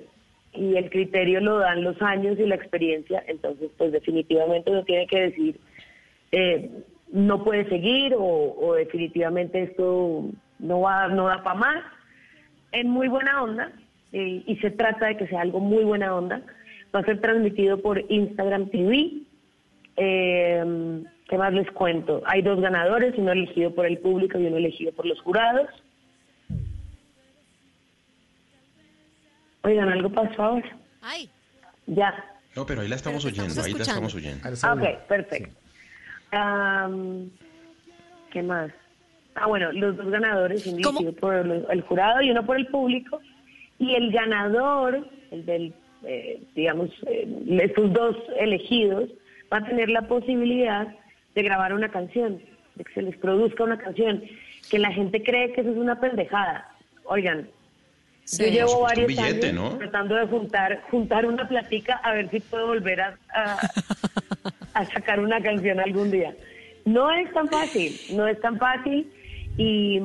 Y 0.54 0.76
el 0.76 0.92
criterio 0.92 1.40
lo 1.40 1.58
dan 1.58 1.84
los 1.84 2.00
años 2.04 2.38
y 2.38 2.46
la 2.46 2.56
experiencia, 2.56 3.24
entonces 3.28 3.72
pues 3.78 3.92
definitivamente 3.92 4.70
uno 4.70 4.84
tiene 4.84 5.08
que 5.08 5.22
decir, 5.22 5.60
eh, 6.32 6.70
no 7.12 7.44
puede 7.44 7.68
seguir 7.70 8.16
o, 8.16 8.56
o 8.60 8.74
definitivamente 8.74 9.64
esto 9.64 10.26
no, 10.60 10.82
va, 10.82 11.08
no 11.08 11.28
da 11.28 11.44
para 11.44 11.60
más, 11.60 11.84
en 12.72 12.90
muy 12.90 13.08
buena 13.08 13.44
onda, 13.44 13.72
eh, 14.14 14.44
y 14.46 14.56
se 14.58 14.72
trata 14.72 15.08
de 15.08 15.18
que 15.18 15.28
sea 15.28 15.42
algo 15.42 15.60
muy 15.60 15.84
buena 15.84 16.16
onda. 16.16 16.42
Va 16.94 17.00
a 17.00 17.06
ser 17.06 17.22
transmitido 17.22 17.82
por 17.82 18.04
Instagram 18.10 18.70
TV. 18.70 19.24
Eh, 19.96 21.04
¿Qué 21.30 21.38
más 21.38 21.54
les 21.54 21.72
cuento? 21.72 22.22
Hay 22.26 22.42
dos 22.42 22.60
ganadores, 22.60 23.14
uno 23.18 23.32
elegido 23.32 23.74
por 23.74 23.86
el 23.86 23.98
público 24.00 24.38
y 24.38 24.48
uno 24.48 24.58
elegido 24.58 24.92
por 24.92 25.06
los 25.06 25.20
jurados. 25.22 25.70
Oigan, 29.64 29.90
algo 29.90 30.10
pasó 30.10 30.44
ahora. 30.44 30.78
Ay. 31.02 31.30
Ya. 31.88 32.14
No, 32.56 32.66
pero 32.66 32.82
ahí 32.82 32.90
la 32.90 32.96
estamos 32.96 33.24
oyendo, 33.24 33.62
ahí 33.62 33.74
la 33.74 33.84
estamos 33.84 34.14
oyendo. 34.14 34.50
Ok, 34.50 35.08
perfecto. 35.08 35.56
Am, 36.32 37.30
¿Qué 38.32 38.42
más? 38.42 38.72
Ah, 39.36 39.48
bueno, 39.48 39.72
los 39.72 39.96
dos 39.98 40.10
ganadores, 40.10 40.66
un 40.66 40.82
por 41.20 41.36
el, 41.36 41.82
jurado 41.82 42.22
y 42.22 42.32
uno 42.32 42.46
por 42.46 42.58
el 42.58 42.68
público. 42.68 43.20
Y 43.80 43.96
el 43.96 44.12
ganador, 44.12 45.08
el 45.32 45.46
del, 45.46 45.74
eh, 46.04 46.42
digamos, 46.56 46.90
eh, 47.08 47.28
estos 47.62 47.92
dos 47.94 48.16
elegidos, 48.40 49.10
va 49.52 49.58
a 49.58 49.66
tener 49.66 49.90
la 49.90 50.04
posibilidad 50.04 50.88
de 51.36 51.44
grabar 51.44 51.74
una 51.74 51.90
canción, 51.90 52.42
de 52.76 52.84
que 52.84 52.94
se 52.94 53.02
les 53.02 53.18
produzca 53.18 53.64
una 53.64 53.78
canción, 53.78 54.24
que 54.70 54.80
la 54.80 54.92
gente 54.92 55.24
cree 55.24 55.52
que 55.54 55.62
eso 55.62 55.72
es 55.72 55.78
una 55.78 56.00
pendejada. 56.00 56.70
Oigan, 57.06 57.50
Sí. 58.24 58.46
yo 58.46 58.52
llevo 58.52 58.82
varios 58.82 59.08
billete, 59.08 59.50
años 59.50 59.72
¿no? 59.74 59.78
tratando 59.78 60.16
de 60.16 60.28
juntar, 60.28 60.82
juntar 60.92 61.26
una 61.26 61.48
platica 61.50 61.96
a 62.04 62.14
ver 62.14 62.30
si 62.30 62.40
puedo 62.40 62.68
volver 62.68 63.02
a, 63.02 63.18
a- 63.34 63.58
a 64.74 64.86
sacar 64.86 65.20
una 65.20 65.42
canción 65.42 65.80
algún 65.80 66.12
día. 66.12 66.36
No 66.86 67.12
es 67.12 67.32
tan 67.34 67.48
fácil, 67.50 68.00
no 68.16 68.28
es 68.28 68.40
tan 68.42 68.58
fácil 68.58 69.12
y 69.58 70.00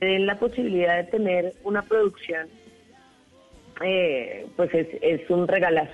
den 0.00 0.26
la 0.26 0.38
posibilidad 0.38 0.96
de 0.96 1.04
tener 1.04 1.54
una 1.64 1.82
producción, 1.82 2.48
eh, 3.84 4.46
pues 4.56 4.72
es, 4.72 4.88
es 5.02 5.28
un 5.30 5.48
regalazo. 5.48 5.92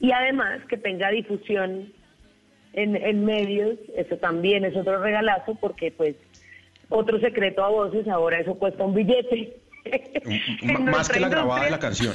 Y 0.00 0.12
además 0.12 0.60
que 0.68 0.76
tenga 0.76 1.10
difusión 1.10 1.92
en, 2.72 2.96
en 2.96 3.24
medios, 3.24 3.78
eso 3.96 4.16
también 4.16 4.64
es 4.64 4.76
otro 4.76 5.00
regalazo 5.02 5.54
porque 5.56 5.92
pues 5.92 6.16
otro 6.88 7.18
secreto 7.20 7.64
a 7.64 7.68
voces, 7.68 8.08
ahora 8.08 8.40
eso 8.40 8.54
cuesta 8.54 8.84
un 8.84 8.94
billete. 8.94 9.56
Más 10.80 11.08
que 11.08 11.20
la 11.20 11.28
grabada 11.28 11.64
de 11.64 11.70
la 11.70 11.78
canción. 11.78 12.14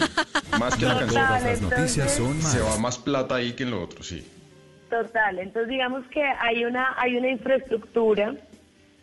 Más 0.59 0.75
que 0.75 0.85
la 0.85 0.99
canción. 0.99 1.23
Las 1.23 1.61
noticias 1.61 2.15
son 2.15 2.37
más. 2.37 2.51
Se 2.51 2.59
va 2.59 2.77
más 2.79 2.97
plata 2.97 3.35
ahí 3.35 3.53
que 3.53 3.63
en 3.63 3.71
lo 3.71 3.83
otro, 3.83 4.01
sí. 4.01 4.25
Total, 4.89 5.39
entonces 5.39 5.69
digamos 5.69 6.05
que 6.07 6.23
hay 6.23 6.65
una 6.65 6.95
hay 6.97 7.15
una 7.15 7.29
infraestructura 7.29 8.35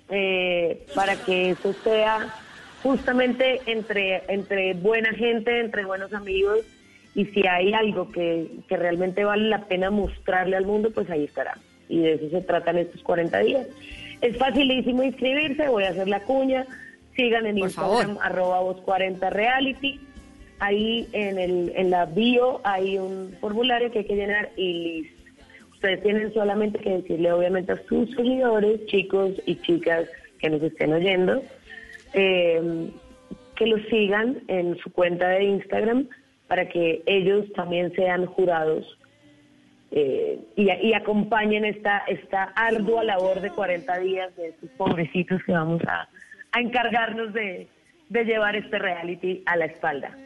eh, 0.09 0.85
para 0.95 1.17
que 1.17 1.51
eso 1.51 1.73
sea 1.73 2.35
justamente 2.83 3.61
entre 3.67 4.23
entre 4.29 4.75
buena 4.75 5.13
gente, 5.13 5.61
entre 5.61 5.85
buenos 5.85 6.13
amigos 6.13 6.61
y 7.17 7.25
si 7.27 7.47
hay 7.47 7.73
algo 7.73 8.13
que, 8.13 8.47
que 8.69 8.77
realmente 8.77 9.25
vale 9.25 9.49
la 9.49 9.65
pena 9.65 9.91
mostrarle 9.91 10.55
al 10.55 10.67
mundo, 10.67 10.91
pues 10.91 11.09
ahí 11.09 11.25
estará. 11.25 11.57
Y 11.89 12.01
de 12.01 12.13
eso 12.15 12.29
se 12.29 12.43
tratan 12.43 12.77
estos 12.77 13.03
40 13.03 13.39
días. 13.39 13.67
Es 14.21 14.37
facilísimo 14.37 15.03
inscribirse, 15.03 15.67
voy 15.69 15.85
a 15.85 15.91
hacer 15.91 16.09
la 16.09 16.21
cuña, 16.21 16.67
sigan 17.17 17.47
en 17.47 17.57
Por 17.57 17.69
Instagram 17.69 18.19
arroba 18.21 18.61
voz 18.61 18.83
40 18.83 19.31
reality. 19.31 19.99
Ahí 20.59 21.09
en, 21.13 21.39
el, 21.39 21.73
en 21.75 21.91
la 21.91 22.05
bio 22.05 22.61
hay 22.65 22.99
un 22.99 23.35
formulario 23.41 23.91
que 23.91 24.01
hay 24.01 24.05
que 24.05 24.17
llenar 24.17 24.51
y 24.57 24.73
listo. 24.73 25.16
Ustedes 25.77 26.03
tienen 26.03 26.33
solamente 26.33 26.79
que 26.79 26.89
decirle, 26.89 27.31
obviamente, 27.33 27.73
a 27.73 27.83
sus 27.87 28.11
seguidores, 28.15 28.87
chicos 28.87 29.35
y 29.45 29.57
chicas 29.57 30.09
que 30.39 30.49
nos 30.49 30.63
estén 30.63 30.95
oyendo, 30.95 31.43
eh, 32.15 32.91
que 33.57 33.67
los 33.67 33.83
sigan 33.91 34.39
en 34.49 34.79
su 34.79 34.91
cuenta 34.91 35.29
de 35.29 35.45
Instagram 35.45 36.09
para 36.49 36.67
que 36.71 37.03
ellos 37.05 37.45
también 37.53 37.93
sean 37.95 38.25
jurados 38.25 38.87
eh, 39.91 40.39
y, 40.57 40.95
acompañen 40.95 41.67
esta, 41.67 41.99
esta 42.09 42.45
ardua 42.57 43.05
labor 43.05 43.43
de 43.43 43.51
40 43.51 43.99
días 43.99 44.35
de 44.37 44.49
estos 44.49 44.71
pobrecitos 44.79 45.43
que 45.45 45.53
vamos 45.53 45.83
a, 45.87 46.09
a 46.53 46.61
encargarnos 46.61 47.35
de, 47.35 47.69
de 48.09 48.25
llevar 48.25 48.57
este 48.57 48.79
reality 48.79 49.43
a 49.45 49.57
la 49.57 49.67
espalda. 49.67 50.17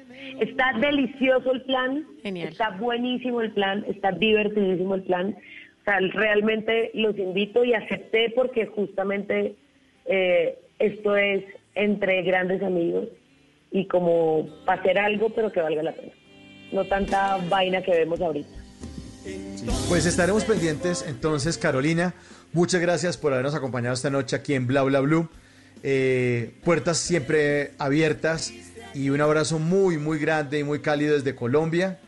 Está 0.41 0.73
delicioso 0.81 1.53
el 1.53 1.63
plan, 1.63 2.07
está 2.25 2.71
buenísimo 2.71 3.41
el 3.41 3.53
plan, 3.53 3.85
está 3.89 4.13
divertidísimo 4.13 4.95
el 4.95 5.03
plan. 5.03 5.37
O 5.81 5.85
sea, 5.85 5.99
realmente 6.13 6.91
los 6.95 7.19
invito 7.19 7.65
y 7.65 7.75
acepté 7.75 8.31
porque 8.35 8.67
justamente 8.67 9.57
eh, 10.07 10.59
esto 10.79 11.17
es 11.17 11.45
entre 11.75 12.23
grandes 12.23 12.63
amigos 12.63 13.09
y 13.71 13.87
como 13.87 14.49
para 14.65 14.81
hacer 14.81 14.99
algo 14.99 15.31
pero 15.31 15.53
que 15.53 15.61
valga 15.61 15.83
la 15.83 15.93
pena. 15.93 16.13
No 16.73 16.85
tanta 16.85 17.39
vaina 17.49 17.83
que 17.83 17.93
vemos 17.93 18.21
ahorita. 18.21 18.49
Pues 19.89 20.07
estaremos 20.07 20.45
pendientes. 20.45 21.05
Entonces, 21.07 21.59
Carolina, 21.59 22.15
muchas 22.53 22.81
gracias 22.81 23.17
por 23.17 23.33
habernos 23.33 23.55
acompañado 23.55 23.95
esta 23.95 24.11
noche 24.11 24.37
aquí 24.37 24.55
en 24.55 24.67
Bla 24.67 24.83
Bla 24.83 25.01
Blue. 25.01 25.29
Eh, 25.83 26.53
puertas 26.63 26.99
siempre 26.99 27.73
abiertas 27.79 28.53
y 28.95 29.11
un 29.11 29.21
abrazo 29.21 29.59
muy, 29.59 29.99
muy 29.99 30.19
grande 30.19 30.59
y 30.59 30.65
muy 30.65 30.81
cálido 30.81 31.15
desde 31.15 31.35
Colombia. 31.35 31.99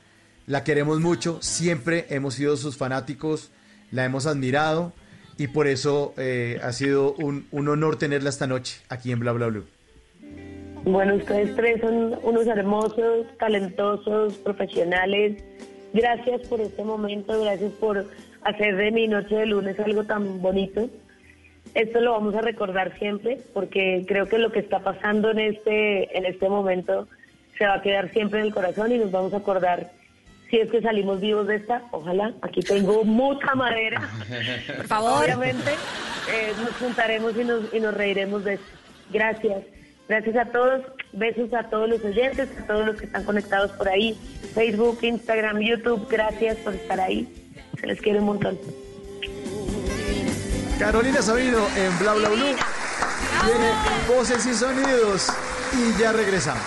La 0.47 0.65
queremos 0.65 1.01
mucho, 1.01 1.39
siempre 1.41 2.07
hemos 2.11 2.35
sido 2.35 2.57
sus 2.57 2.77
fanáticos, 2.77 3.51
la 3.91 4.05
hemos 4.05 4.27
admirado 4.27 4.93
y 5.39 5.49
por 5.49 5.67
eso 5.67 6.15
eh, 6.17 6.61
ha 6.63 6.73
sido 6.73 7.15
un, 7.15 7.47
un 7.53 7.69
honor 7.69 7.97
tenerla 7.97 8.31
esta 8.31 8.47
noche 8.47 8.81
aquí 8.89 9.13
en 9.13 9.21
Bla 9.21 9.33
Bla 9.33 9.47
Blue. 9.47 9.67
Bueno, 10.85 11.15
ustedes 11.15 11.55
tres 11.55 11.81
son 11.81 12.19
unos 12.23 12.47
hermosos, 12.47 13.27
talentosos, 13.39 14.35
profesionales. 14.39 15.43
Gracias 15.93 16.41
por 16.49 16.61
este 16.61 16.83
momento, 16.83 17.41
gracias 17.41 17.71
por 17.75 18.05
hacer 18.43 18.77
de 18.77 18.91
mi 18.91 19.07
noche 19.07 19.37
de 19.37 19.47
lunes 19.47 19.79
algo 19.79 20.05
tan 20.05 20.43
bonito. 20.43 20.89
Esto 21.75 22.01
lo 22.01 22.13
vamos 22.13 22.35
a 22.35 22.43
recordar 22.43 22.99
siempre 22.99 23.39
porque 23.55 24.05
creo 24.07 24.27
que 24.27 24.39
lo 24.39 24.53
que 24.53 24.59
está 24.59 24.81
pasando 24.81 25.31
en 25.31 25.39
este 25.39 26.17
en 26.17 26.27
este 26.27 26.49
momento 26.49 27.09
se 27.57 27.67
va 27.67 27.75
a 27.75 27.83
quedar 27.83 28.11
siempre 28.13 28.41
en 28.41 28.47
el 28.47 28.55
corazón 28.55 28.93
y 28.93 28.99
nos 28.99 29.11
vamos 29.11 29.33
a 29.33 29.39
acordar 29.39 29.91
si 30.51 30.59
es 30.59 30.71
que 30.71 30.83
salimos 30.83 31.21
vivos 31.21 31.47
de 31.47 31.57
esta. 31.57 31.83
Ojalá, 31.93 32.35
aquí 32.43 32.61
tengo 32.61 33.05
mucha 33.05 33.55
madera. 33.55 34.03
Por 34.77 34.87
favor. 34.87 35.25
Obviamente 35.25 35.71
eh, 36.31 36.53
nos 36.63 36.77
juntaremos 36.77 37.35
y 37.39 37.45
nos, 37.45 37.73
y 37.73 37.81
nos 37.81 37.95
reiremos 37.95 38.45
de 38.45 38.55
esto. 38.55 38.67
Gracias. 39.11 39.63
Gracias 40.09 40.37
a 40.37 40.45
todos. 40.53 40.83
Besos 41.15 41.55
a 41.55 41.65
todos 41.71 41.89
los 41.89 42.05
oyentes, 42.05 42.51
a 42.59 42.67
todos 42.67 42.87
los 42.87 42.97
que 42.97 43.07
están 43.07 43.25
conectados 43.25 43.71
por 43.73 43.89
ahí. 43.89 44.15
Facebook, 44.55 44.99
Instagram, 45.03 45.59
YouTube. 45.61 46.07
Gracias 46.11 46.57
por 46.59 46.75
estar 46.75 47.01
ahí. 47.01 47.27
Se 47.81 47.87
les 47.87 48.01
quiere 48.01 48.19
un 48.19 48.27
montón. 48.27 48.59
Carolina 50.79 51.23
Sabino 51.23 51.67
en 51.77 51.99
Bla 51.99 52.15
Bla 52.15 52.29
Blue. 52.31 52.57
Viene 53.45 53.73
voces 54.09 54.47
y 54.47 54.55
sonidos 54.55 55.27
y 55.73 55.99
ya 56.01 56.13
regresamos. 56.13 56.63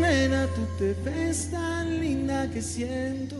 Nena, 0.00 0.46
tú 0.54 0.66
te 0.78 0.94
ves 1.04 1.50
tan 1.50 2.00
linda 2.00 2.50
que 2.50 2.62
siento. 2.62 3.36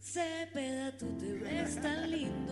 Cepeda, 0.00 0.92
tú 0.98 1.06
te 1.18 1.32
ves 1.34 1.80
tan 1.80 2.10
lindo 2.10 2.51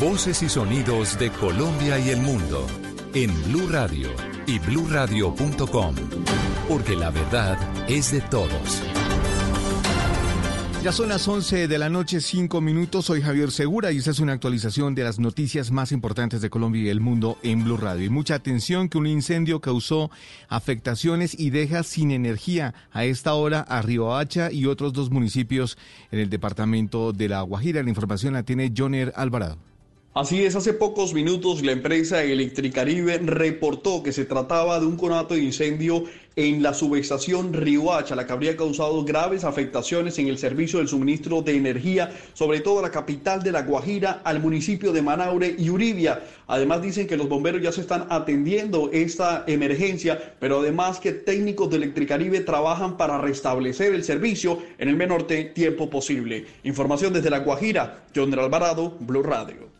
Voces 0.00 0.42
y 0.42 0.50
sonidos 0.50 1.18
de 1.18 1.30
Colombia 1.30 1.98
y 1.98 2.10
el 2.10 2.20
mundo 2.20 2.66
en 3.14 3.32
Blue 3.44 3.66
Radio 3.70 4.10
y 4.46 4.58
bluradio.com, 4.58 5.94
porque 6.68 6.94
la 6.94 7.08
verdad 7.08 7.58
es 7.88 8.12
de 8.12 8.20
todos. 8.20 8.82
Ya 10.84 10.92
son 10.92 11.08
las 11.08 11.26
11 11.26 11.66
de 11.66 11.78
la 11.78 11.88
noche, 11.88 12.20
5 12.20 12.60
minutos. 12.60 13.06
Soy 13.06 13.22
Javier 13.22 13.50
Segura 13.50 13.90
y 13.90 13.96
esta 13.96 14.10
es 14.10 14.20
una 14.20 14.34
actualización 14.34 14.94
de 14.94 15.02
las 15.02 15.18
noticias 15.18 15.70
más 15.72 15.92
importantes 15.92 16.42
de 16.42 16.50
Colombia 16.50 16.82
y 16.82 16.88
el 16.90 17.00
mundo 17.00 17.38
en 17.42 17.64
Blue 17.64 17.78
Radio. 17.78 18.04
Y 18.04 18.10
mucha 18.10 18.34
atención 18.34 18.90
que 18.90 18.98
un 18.98 19.06
incendio 19.06 19.62
causó 19.62 20.10
afectaciones 20.50 21.34
y 21.40 21.48
deja 21.48 21.82
sin 21.84 22.10
energía 22.10 22.74
a 22.92 23.06
esta 23.06 23.32
hora 23.32 23.60
a 23.60 23.80
Riohacha 23.80 24.52
y 24.52 24.66
otros 24.66 24.92
dos 24.92 25.10
municipios 25.10 25.78
en 26.12 26.18
el 26.18 26.28
departamento 26.28 27.14
de 27.14 27.30
La 27.30 27.40
Guajira. 27.40 27.82
La 27.82 27.88
información 27.88 28.34
la 28.34 28.42
tiene 28.42 28.74
Joner 28.76 29.14
Alvarado. 29.16 29.65
Así 30.18 30.42
es, 30.46 30.56
hace 30.56 30.72
pocos 30.72 31.12
minutos 31.12 31.62
la 31.62 31.72
empresa 31.72 32.24
Electricaribe 32.24 33.18
reportó 33.18 34.02
que 34.02 34.12
se 34.12 34.24
trataba 34.24 34.80
de 34.80 34.86
un 34.86 34.96
conato 34.96 35.34
de 35.34 35.42
incendio 35.42 36.04
en 36.36 36.62
la 36.62 36.72
subestación 36.72 37.52
Riohacha, 37.52 38.16
la 38.16 38.26
que 38.26 38.32
habría 38.32 38.56
causado 38.56 39.04
graves 39.04 39.44
afectaciones 39.44 40.18
en 40.18 40.28
el 40.28 40.38
servicio 40.38 40.78
del 40.78 40.88
suministro 40.88 41.42
de 41.42 41.56
energía, 41.56 42.12
sobre 42.32 42.60
todo 42.60 42.78
a 42.78 42.82
la 42.82 42.90
capital 42.90 43.42
de 43.42 43.52
La 43.52 43.60
Guajira, 43.60 44.22
al 44.24 44.40
municipio 44.40 44.90
de 44.90 45.02
Manaure 45.02 45.54
y 45.58 45.68
Uribia. 45.68 46.22
Además 46.46 46.80
dicen 46.80 47.06
que 47.06 47.18
los 47.18 47.28
bomberos 47.28 47.60
ya 47.60 47.70
se 47.70 47.82
están 47.82 48.06
atendiendo 48.08 48.88
esta 48.94 49.44
emergencia, 49.46 50.34
pero 50.40 50.60
además 50.60 50.98
que 50.98 51.12
técnicos 51.12 51.68
de 51.68 51.76
Electricaribe 51.76 52.40
trabajan 52.40 52.96
para 52.96 53.18
restablecer 53.18 53.92
el 53.92 54.02
servicio 54.02 54.60
en 54.78 54.88
el 54.88 54.96
menor 54.96 55.26
tiempo 55.26 55.90
posible. 55.90 56.46
Información 56.64 57.12
desde 57.12 57.28
La 57.28 57.40
Guajira, 57.40 58.06
John 58.14 58.32
Alvarado, 58.32 58.96
Blue 58.98 59.22
Radio. 59.22 59.75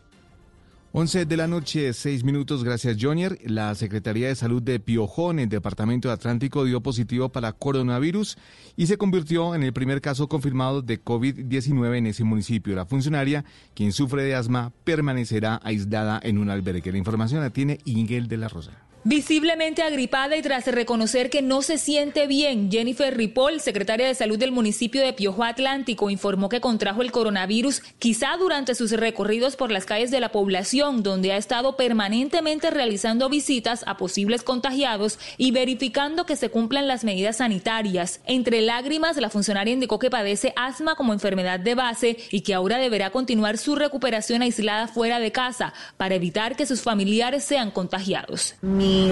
11 0.99 1.27
de 1.27 1.37
la 1.37 1.45
noche, 1.45 1.93
6 1.93 2.23
minutos, 2.23 2.63
gracias 2.63 2.97
Jonier. 2.99 3.37
La 3.45 3.75
Secretaría 3.75 4.29
de 4.29 4.35
Salud 4.35 4.63
de 4.63 4.79
Piojó, 4.79 5.29
en 5.29 5.37
el 5.37 5.47
Departamento 5.47 6.07
de 6.07 6.15
Atlántico, 6.15 6.65
dio 6.65 6.81
positivo 6.81 7.29
para 7.29 7.53
coronavirus 7.53 8.35
y 8.75 8.87
se 8.87 8.97
convirtió 8.97 9.53
en 9.53 9.61
el 9.61 9.73
primer 9.73 10.01
caso 10.01 10.27
confirmado 10.27 10.81
de 10.81 10.99
COVID-19 10.99 11.97
en 11.97 12.07
ese 12.07 12.23
municipio. 12.23 12.75
La 12.75 12.87
funcionaria, 12.87 13.45
quien 13.75 13.91
sufre 13.91 14.23
de 14.23 14.33
asma, 14.33 14.73
permanecerá 14.85 15.59
aislada 15.63 16.19
en 16.23 16.39
un 16.39 16.49
albergue. 16.49 16.91
La 16.91 16.97
información 16.97 17.41
la 17.41 17.51
tiene 17.51 17.77
Ingel 17.85 18.27
de 18.27 18.37
la 18.37 18.47
Rosa. 18.47 18.86
Visiblemente 19.09 19.83
agripada 19.83 20.35
y 20.35 20.41
tras 20.41 20.67
reconocer 20.67 21.29
que 21.29 21.41
no 21.41 21.61
se 21.61 21.77
siente 21.77 22.27
bien, 22.27 22.69
Jennifer 22.69 23.15
Ripoll, 23.15 23.61
secretaria 23.61 24.05
de 24.05 24.13
salud 24.13 24.37
del 24.37 24.51
municipio 24.51 25.01
de 25.01 25.13
Piojo 25.13 25.45
Atlántico, 25.45 26.09
informó 26.09 26.49
que 26.49 26.59
contrajo 26.59 27.01
el 27.01 27.13
coronavirus 27.13 27.83
quizá 27.99 28.35
durante 28.37 28.75
sus 28.75 28.91
recorridos 28.91 29.55
por 29.55 29.71
las 29.71 29.85
calles 29.85 30.11
de 30.11 30.19
la 30.19 30.33
población, 30.33 31.03
donde 31.03 31.31
ha 31.31 31.37
estado 31.37 31.77
permanentemente 31.77 32.69
realizando 32.69 33.29
visitas 33.29 33.85
a 33.87 33.95
posibles 33.95 34.43
contagiados 34.43 35.19
y 35.37 35.51
verificando 35.51 36.25
que 36.25 36.35
se 36.35 36.49
cumplan 36.49 36.89
las 36.89 37.05
medidas 37.05 37.37
sanitarias. 37.37 38.19
Entre 38.25 38.59
lágrimas, 38.59 39.15
la 39.15 39.29
funcionaria 39.29 39.73
indicó 39.73 39.99
que 39.99 40.09
padece 40.09 40.51
asma 40.57 40.95
como 40.95 41.13
enfermedad 41.13 41.61
de 41.61 41.75
base 41.75 42.17
y 42.29 42.41
que 42.41 42.53
ahora 42.53 42.77
deberá 42.77 43.11
continuar 43.11 43.57
su 43.57 43.75
recuperación 43.75 44.41
aislada 44.41 44.89
fuera 44.89 45.21
de 45.21 45.31
casa 45.31 45.73
para 45.95 46.15
evitar 46.15 46.57
que 46.57 46.65
sus 46.65 46.81
familiares 46.81 47.45
sean 47.45 47.71
contagiados. 47.71 48.55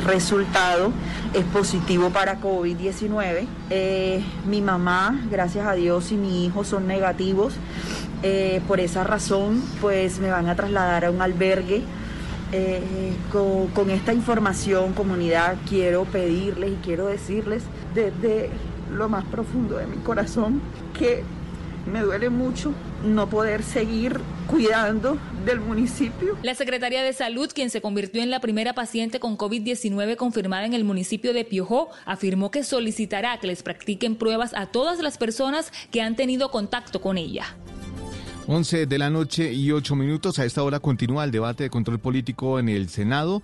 Resultado 0.01 0.91
es 1.33 1.43
positivo 1.45 2.09
para 2.09 2.39
COVID-19. 2.39 3.45
Eh, 3.69 4.23
mi 4.47 4.61
mamá, 4.61 5.21
gracias 5.29 5.67
a 5.67 5.73
Dios, 5.73 6.11
y 6.11 6.15
mi 6.15 6.45
hijo 6.45 6.63
son 6.63 6.88
negativos. 6.88 7.53
Eh, 8.23 8.61
por 8.67 8.79
esa 8.79 9.03
razón, 9.03 9.61
pues 9.81 10.19
me 10.19 10.29
van 10.29 10.49
a 10.49 10.55
trasladar 10.55 11.05
a 11.05 11.11
un 11.11 11.21
albergue. 11.21 11.83
Eh, 12.51 13.13
con, 13.31 13.67
con 13.67 13.89
esta 13.89 14.13
información, 14.13 14.93
comunidad, 14.93 15.55
quiero 15.67 16.05
pedirles 16.05 16.73
y 16.73 16.75
quiero 16.83 17.07
decirles 17.07 17.63
desde 17.93 18.49
lo 18.95 19.09
más 19.09 19.25
profundo 19.25 19.77
de 19.77 19.88
mi 19.88 19.97
corazón 19.97 20.61
que 20.97 21.23
me 21.91 22.01
duele 22.01 22.29
mucho 22.29 22.73
no 23.03 23.29
poder 23.29 23.63
seguir 23.63 24.19
cuidando 24.47 25.17
del 25.45 25.59
municipio. 25.59 26.38
La 26.43 26.55
Secretaría 26.55 27.03
de 27.03 27.13
Salud, 27.13 27.51
quien 27.53 27.69
se 27.69 27.81
convirtió 27.81 28.21
en 28.21 28.29
la 28.29 28.39
primera 28.39 28.73
paciente 28.73 29.19
con 29.19 29.38
COVID-19 29.38 30.15
confirmada 30.15 30.65
en 30.65 30.73
el 30.73 30.83
municipio 30.83 31.33
de 31.33 31.45
Piojó, 31.45 31.89
afirmó 32.05 32.51
que 32.51 32.63
solicitará 32.63 33.39
que 33.39 33.47
les 33.47 33.63
practiquen 33.63 34.15
pruebas 34.15 34.53
a 34.53 34.67
todas 34.67 34.99
las 34.99 35.17
personas 35.17 35.71
que 35.91 36.01
han 36.01 36.15
tenido 36.15 36.49
contacto 36.51 37.01
con 37.01 37.17
ella. 37.17 37.45
11 38.47 38.86
de 38.86 38.97
la 38.99 39.09
noche 39.09 39.51
y 39.53 39.71
8 39.71 39.95
minutos. 39.95 40.38
A 40.39 40.45
esta 40.45 40.63
hora 40.63 40.79
continúa 40.79 41.23
el 41.23 41.31
debate 41.31 41.63
de 41.63 41.69
control 41.69 41.99
político 41.99 42.59
en 42.59 42.69
el 42.69 42.89
Senado. 42.89 43.41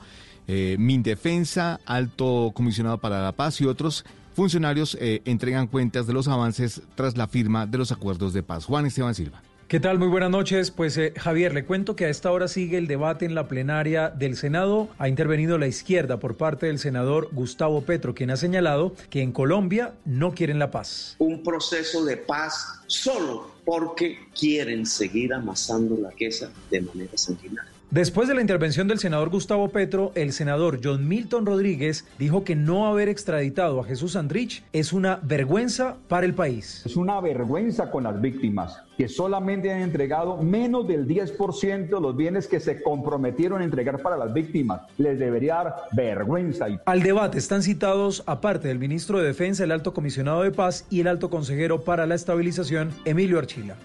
Eh, 0.47 0.75
Mindefensa, 0.79 1.79
Alto 1.85 2.51
Comisionado 2.53 2.97
para 2.97 3.21
la 3.21 3.31
Paz 3.31 3.61
y 3.61 3.65
otros 3.65 4.05
funcionarios 4.41 4.97
eh, 4.99 5.21
entregan 5.25 5.67
cuentas 5.67 6.07
de 6.07 6.13
los 6.13 6.27
avances 6.27 6.81
tras 6.95 7.15
la 7.15 7.27
firma 7.27 7.67
de 7.67 7.77
los 7.77 7.91
acuerdos 7.91 8.33
de 8.33 8.41
paz. 8.41 8.65
Juan 8.65 8.87
Esteban 8.87 9.13
Silva. 9.13 9.43
¿Qué 9.67 9.79
tal? 9.79 9.99
Muy 9.99 10.07
buenas 10.07 10.31
noches. 10.31 10.71
Pues 10.71 10.97
eh, 10.97 11.13
Javier, 11.15 11.53
le 11.53 11.63
cuento 11.63 11.95
que 11.95 12.05
a 12.05 12.09
esta 12.09 12.31
hora 12.31 12.47
sigue 12.47 12.79
el 12.79 12.87
debate 12.87 13.25
en 13.25 13.35
la 13.35 13.47
plenaria 13.47 14.09
del 14.09 14.35
Senado. 14.35 14.89
Ha 14.97 15.09
intervenido 15.09 15.59
la 15.59 15.67
izquierda 15.67 16.19
por 16.19 16.37
parte 16.37 16.65
del 16.65 16.79
senador 16.79 17.29
Gustavo 17.31 17.83
Petro, 17.83 18.15
quien 18.15 18.31
ha 18.31 18.35
señalado 18.35 18.95
que 19.11 19.21
en 19.21 19.31
Colombia 19.31 19.93
no 20.05 20.33
quieren 20.33 20.57
la 20.57 20.71
paz. 20.71 21.17
Un 21.19 21.43
proceso 21.43 22.03
de 22.03 22.17
paz 22.17 22.81
solo 22.87 23.51
porque 23.63 24.17
quieren 24.37 24.87
seguir 24.87 25.35
amasando 25.35 25.95
la 26.01 26.09
quesa 26.09 26.49
de 26.71 26.81
manera 26.81 27.15
sanguinaria. 27.15 27.70
Después 27.91 28.29
de 28.29 28.35
la 28.35 28.39
intervención 28.39 28.87
del 28.87 28.99
senador 28.99 29.29
Gustavo 29.29 29.67
Petro, 29.67 30.13
el 30.15 30.31
senador 30.31 30.79
John 30.81 31.09
Milton 31.09 31.45
Rodríguez 31.45 32.05
dijo 32.17 32.45
que 32.45 32.55
no 32.55 32.87
haber 32.87 33.09
extraditado 33.09 33.81
a 33.81 33.83
Jesús 33.83 34.15
Andrich 34.15 34.63
es 34.71 34.93
una 34.93 35.19
vergüenza 35.21 35.97
para 36.07 36.25
el 36.25 36.33
país. 36.33 36.83
Es 36.85 36.95
una 36.95 37.19
vergüenza 37.19 37.91
con 37.91 38.03
las 38.03 38.21
víctimas, 38.21 38.81
que 38.97 39.09
solamente 39.09 39.73
han 39.73 39.81
entregado 39.81 40.37
menos 40.37 40.87
del 40.87 41.05
10% 41.05 41.89
de 41.89 41.99
los 41.99 42.15
bienes 42.15 42.47
que 42.47 42.61
se 42.61 42.81
comprometieron 42.81 43.59
a 43.59 43.65
entregar 43.65 44.01
para 44.01 44.15
las 44.15 44.33
víctimas. 44.33 44.83
Les 44.97 45.19
debería 45.19 45.55
dar 45.55 45.75
vergüenza. 45.91 46.67
Al 46.85 47.03
debate 47.03 47.39
están 47.39 47.61
citados, 47.61 48.23
aparte 48.25 48.69
del 48.69 48.79
ministro 48.79 49.19
de 49.19 49.25
Defensa, 49.25 49.65
el 49.65 49.71
alto 49.71 49.93
comisionado 49.93 50.43
de 50.43 50.51
paz 50.51 50.85
y 50.89 51.01
el 51.01 51.07
alto 51.07 51.29
consejero 51.29 51.81
para 51.81 52.05
la 52.05 52.15
estabilización, 52.15 52.91
Emilio 53.03 53.37
Archila. 53.37 53.75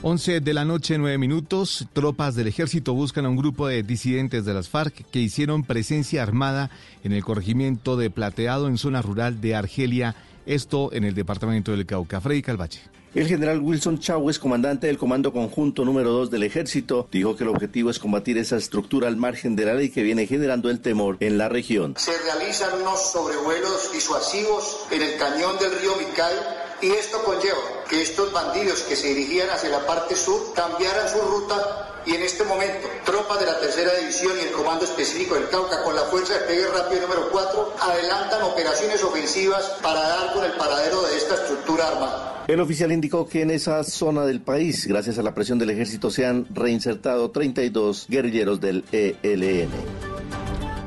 11 0.00 0.40
de 0.40 0.54
la 0.54 0.64
noche, 0.64 0.96
9 0.96 1.18
minutos. 1.18 1.86
Tropas 1.92 2.36
del 2.36 2.46
ejército 2.46 2.94
buscan 2.94 3.26
a 3.26 3.28
un 3.28 3.36
grupo 3.36 3.66
de 3.66 3.82
disidentes 3.82 4.44
de 4.44 4.54
las 4.54 4.68
FARC 4.68 5.04
que 5.10 5.18
hicieron 5.18 5.64
presencia 5.64 6.22
armada 6.22 6.70
en 7.02 7.12
el 7.12 7.24
corregimiento 7.24 7.96
de 7.96 8.08
Plateado 8.08 8.68
en 8.68 8.78
zona 8.78 9.02
rural 9.02 9.40
de 9.40 9.56
Argelia, 9.56 10.14
esto 10.46 10.92
en 10.92 11.02
el 11.02 11.16
departamento 11.16 11.72
del 11.72 11.84
Cauca. 11.84 12.20
Freddy 12.20 12.42
Calvache. 12.42 12.80
El 13.12 13.26
general 13.26 13.58
Wilson 13.58 13.98
Chávez, 13.98 14.38
comandante 14.38 14.86
del 14.86 14.98
Comando 14.98 15.32
Conjunto 15.32 15.84
número 15.84 16.12
2 16.12 16.30
del 16.30 16.44
Ejército, 16.44 17.08
dijo 17.10 17.34
que 17.34 17.42
el 17.42 17.50
objetivo 17.50 17.90
es 17.90 17.98
combatir 17.98 18.38
esa 18.38 18.56
estructura 18.56 19.08
al 19.08 19.16
margen 19.16 19.56
de 19.56 19.64
la 19.64 19.74
ley 19.74 19.88
que 19.88 20.04
viene 20.04 20.28
generando 20.28 20.70
el 20.70 20.78
temor 20.78 21.16
en 21.18 21.38
la 21.38 21.48
región. 21.48 21.94
Se 21.96 22.12
realizan 22.22 22.80
unos 22.80 23.10
sobrevuelos 23.10 23.90
disuasivos 23.92 24.86
en 24.92 25.02
el 25.02 25.16
cañón 25.16 25.58
del 25.58 25.72
río 25.80 25.96
Micay 25.96 26.67
y 26.80 26.90
esto 26.90 27.22
conlleva 27.24 27.58
que 27.88 28.02
estos 28.02 28.32
bandidos 28.32 28.82
que 28.82 28.96
se 28.96 29.08
dirigían 29.08 29.50
hacia 29.50 29.70
la 29.70 29.86
parte 29.86 30.14
sur 30.14 30.52
cambiaran 30.54 31.08
su 31.08 31.20
ruta 31.20 32.02
y 32.06 32.14
en 32.14 32.22
este 32.22 32.44
momento 32.44 32.88
tropas 33.04 33.40
de 33.40 33.46
la 33.46 33.60
tercera 33.60 33.92
división 33.94 34.32
y 34.38 34.46
el 34.46 34.52
comando 34.52 34.84
específico 34.84 35.34
del 35.34 35.48
Cauca 35.48 35.82
con 35.82 35.94
la 35.94 36.02
fuerza 36.02 36.34
de 36.34 36.40
pegue 36.40 36.66
rápido 36.68 37.02
número 37.02 37.28
4 37.30 37.74
adelantan 37.80 38.42
operaciones 38.42 39.02
ofensivas 39.02 39.64
para 39.82 40.00
dar 40.00 40.32
con 40.32 40.44
el 40.44 40.52
paradero 40.52 41.02
de 41.02 41.16
esta 41.16 41.34
estructura 41.34 41.88
armada. 41.88 42.44
El 42.48 42.60
oficial 42.60 42.92
indicó 42.92 43.28
que 43.28 43.42
en 43.42 43.50
esa 43.50 43.84
zona 43.84 44.24
del 44.24 44.40
país, 44.40 44.86
gracias 44.86 45.18
a 45.18 45.22
la 45.22 45.34
presión 45.34 45.58
del 45.58 45.68
ejército, 45.70 46.10
se 46.10 46.24
han 46.24 46.46
reinsertado 46.48 47.30
32 47.30 48.06
guerrilleros 48.08 48.58
del 48.58 48.84
ELN. 48.90 50.07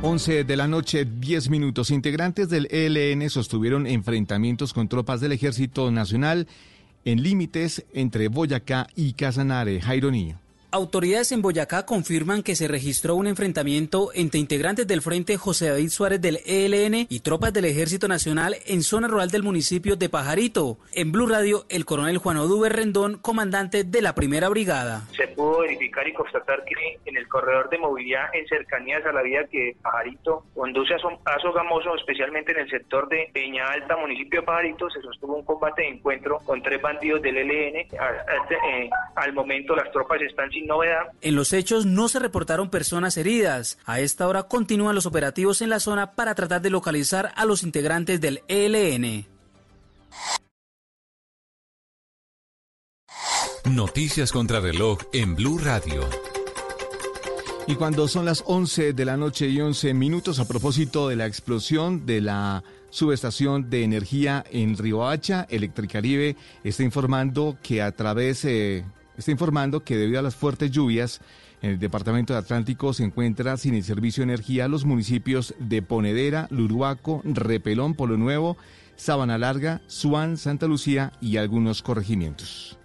11 0.03 0.45
de 0.45 0.57
la 0.57 0.67
noche, 0.67 1.05
10 1.05 1.51
minutos. 1.51 1.91
Integrantes 1.91 2.49
del 2.49 2.67
ELN 2.71 3.29
sostuvieron 3.29 3.85
enfrentamientos 3.85 4.73
con 4.73 4.87
tropas 4.87 5.21
del 5.21 5.31
Ejército 5.31 5.91
Nacional 5.91 6.47
en 7.05 7.21
límites 7.21 7.85
entre 7.93 8.27
Boyacá 8.27 8.87
y 8.95 9.13
Casanare. 9.13 9.79
Jairo 9.79 10.09
Niño. 10.09 10.40
Autoridades 10.73 11.33
en 11.33 11.41
Boyacá 11.41 11.85
confirman 11.85 12.43
que 12.43 12.55
se 12.55 12.65
registró 12.69 13.15
un 13.15 13.27
enfrentamiento 13.27 14.11
entre 14.13 14.39
integrantes 14.39 14.87
del 14.87 15.01
Frente 15.01 15.35
José 15.35 15.67
David 15.67 15.89
Suárez 15.89 16.21
del 16.21 16.39
ELN 16.45 17.07
y 17.09 17.19
tropas 17.19 17.51
del 17.51 17.65
Ejército 17.65 18.07
Nacional 18.07 18.55
en 18.65 18.81
zona 18.81 19.09
rural 19.09 19.29
del 19.29 19.43
municipio 19.43 19.97
de 19.97 20.07
Pajarito. 20.07 20.77
En 20.93 21.11
Blue 21.11 21.27
Radio, 21.27 21.65
el 21.67 21.83
coronel 21.83 22.19
Juan 22.19 22.37
Oduber 22.37 22.71
Rendón, 22.71 23.17
comandante 23.17 23.83
de 23.83 24.01
la 24.01 24.15
Primera 24.15 24.47
Brigada. 24.47 25.01
Se 25.13 25.27
pudo 25.27 25.59
verificar 25.59 26.07
y 26.07 26.13
constatar 26.13 26.63
que 26.63 26.71
en 27.03 27.17
el 27.17 27.27
corredor 27.27 27.69
de 27.69 27.77
movilidad 27.77 28.33
en 28.33 28.47
cercanías 28.47 29.05
a 29.05 29.11
la 29.11 29.23
vía 29.23 29.45
que 29.51 29.75
Pajarito 29.81 30.45
conduce 30.55 30.93
a, 30.93 30.99
Som- 30.99 31.19
a 31.25 31.37
Sogamoso, 31.41 31.93
especialmente 31.97 32.53
en 32.53 32.59
el 32.59 32.69
sector 32.69 33.09
de 33.09 33.29
Peña 33.33 33.69
Alta, 33.71 33.97
municipio 33.97 34.39
de 34.39 34.45
Pajarito, 34.45 34.89
se 34.89 35.01
sostuvo 35.01 35.35
un 35.35 35.43
combate 35.43 35.81
de 35.81 35.89
encuentro 35.89 36.39
con 36.45 36.63
tres 36.63 36.81
bandidos 36.81 37.21
del 37.21 37.35
ELN. 37.39 37.87
A- 37.99 38.03
a 38.05 38.41
este, 38.43 38.55
eh, 38.55 38.89
al 39.17 39.33
momento 39.33 39.75
las 39.75 39.91
tropas 39.91 40.21
están 40.21 40.49
sin 40.61 40.67
novedad. 40.67 41.07
En 41.21 41.35
los 41.35 41.53
hechos 41.53 41.85
no 41.85 42.07
se 42.07 42.19
reportaron 42.19 42.69
personas 42.69 43.17
heridas. 43.17 43.77
A 43.85 43.99
esta 43.99 44.27
hora 44.27 44.43
continúan 44.43 44.95
los 44.95 45.05
operativos 45.05 45.61
en 45.61 45.69
la 45.69 45.79
zona 45.79 46.13
para 46.13 46.35
tratar 46.35 46.61
de 46.61 46.69
localizar 46.69 47.31
a 47.35 47.45
los 47.45 47.63
integrantes 47.63 48.21
del 48.21 48.41
ELN. 48.47 49.25
Noticias 53.65 54.31
contra 54.31 54.59
reloj 54.59 54.99
en 55.13 55.35
Blue 55.35 55.59
Radio. 55.59 56.01
Y 57.67 57.75
cuando 57.75 58.07
son 58.07 58.25
las 58.25 58.43
11 58.47 58.93
de 58.93 59.05
la 59.05 59.17
noche 59.17 59.47
y 59.47 59.61
11 59.61 59.93
minutos, 59.93 60.39
a 60.39 60.47
propósito 60.47 61.07
de 61.07 61.15
la 61.15 61.27
explosión 61.27 62.05
de 62.05 62.19
la 62.19 62.63
subestación 62.89 63.69
de 63.69 63.83
energía 63.83 64.43
en 64.51 64.77
Riohacha, 64.77 65.45
Electricaribe 65.49 66.35
está 66.63 66.83
informando 66.83 67.57
que 67.61 67.81
a 67.81 67.91
través, 67.91 68.43
eh, 68.45 68.83
está 69.21 69.31
informando 69.31 69.83
que 69.83 69.97
debido 69.97 70.19
a 70.19 70.23
las 70.23 70.35
fuertes 70.35 70.71
lluvias 70.71 71.21
En 71.61 71.69
el 71.71 71.79
departamento 71.79 72.33
de 72.33 72.39
Atlántico 72.39 72.91
se 72.91 73.03
encuentra 73.03 73.55
sin 73.55 73.75
el 73.75 73.83
servicio 73.83 74.21
de 74.21 74.33
energía 74.33 74.67
los 74.67 74.83
municipios 74.83 75.53
de 75.59 75.83
Ponedera, 75.83 76.47
Luruaco, 76.49 77.21
Repelón, 77.23 77.93
Polo 77.93 78.17
Nuevo, 78.17 78.57
Sabana 78.95 79.37
Larga, 79.37 79.81
Suán, 79.85 80.37
Santa 80.37 80.65
Lucía 80.65 81.13
y 81.21 81.37
algunos 81.37 81.83
corregimientos. 81.83 82.79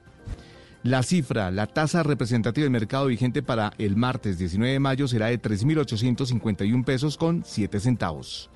La 0.83 1.03
cifra, 1.03 1.51
la 1.51 1.67
tasa 1.67 2.03
representativa 2.03 2.65
del 2.65 2.71
mercado 2.71 3.07
vigente 3.07 3.43
para 3.43 3.73
el 3.79 3.97
martes 3.97 4.39
19 4.39 4.75
de 4.75 4.79
mayo 4.79 5.09
será 5.09 5.27
de 5.27 5.41
3.851 5.41 6.85
pesos 6.85 7.17
con 7.17 7.45
7 7.45 7.81
centavos. 7.81 8.51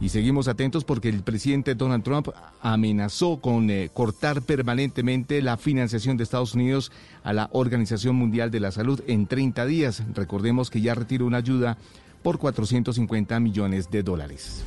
Y 0.00 0.08
seguimos 0.08 0.48
atentos 0.48 0.84
porque 0.84 1.10
el 1.10 1.22
presidente 1.22 1.74
Donald 1.74 2.02
Trump 2.02 2.28
amenazó 2.62 3.38
con 3.38 3.68
eh, 3.68 3.90
cortar 3.92 4.40
permanentemente 4.40 5.42
la 5.42 5.58
financiación 5.58 6.16
de 6.16 6.24
Estados 6.24 6.54
Unidos 6.54 6.90
a 7.22 7.34
la 7.34 7.50
Organización 7.52 8.16
Mundial 8.16 8.50
de 8.50 8.60
la 8.60 8.72
Salud 8.72 9.02
en 9.06 9.26
30 9.26 9.66
días. 9.66 10.02
Recordemos 10.14 10.70
que 10.70 10.80
ya 10.80 10.94
retiró 10.94 11.26
una 11.26 11.36
ayuda 11.38 11.76
por 12.22 12.38
450 12.38 13.38
millones 13.40 13.90
de 13.90 14.02
dólares. 14.02 14.62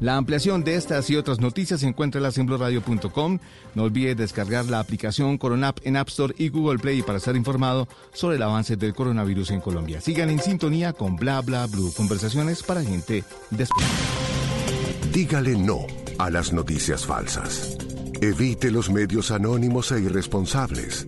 La 0.00 0.16
ampliación 0.16 0.64
de 0.64 0.74
estas 0.74 1.08
y 1.08 1.16
otras 1.16 1.40
noticias 1.40 1.80
se 1.80 1.86
encuentra 1.86 2.18
en 2.18 2.24
la 2.24 2.32
No 3.74 3.82
olvide 3.82 4.14
descargar 4.14 4.64
la 4.66 4.80
aplicación 4.80 5.38
Coronap 5.38 5.78
en 5.84 5.96
App 5.96 6.08
Store 6.08 6.34
y 6.36 6.48
Google 6.48 6.78
Play 6.78 7.02
para 7.02 7.18
estar 7.18 7.36
informado 7.36 7.88
sobre 8.12 8.36
el 8.36 8.42
avance 8.42 8.76
del 8.76 8.94
coronavirus 8.94 9.52
en 9.52 9.60
Colombia. 9.60 10.00
Sigan 10.00 10.30
en 10.30 10.40
sintonía 10.40 10.92
con 10.92 11.16
Bla 11.16 11.40
Bla 11.42 11.66
Blue, 11.66 11.92
conversaciones 11.96 12.62
para 12.62 12.82
gente 12.82 13.24
despierta. 13.50 13.94
Dígale 15.12 15.56
no 15.56 15.86
a 16.18 16.28
las 16.28 16.52
noticias 16.52 17.06
falsas. 17.06 17.76
Evite 18.20 18.70
los 18.70 18.90
medios 18.90 19.30
anónimos 19.30 19.92
e 19.92 20.00
irresponsables. 20.00 21.06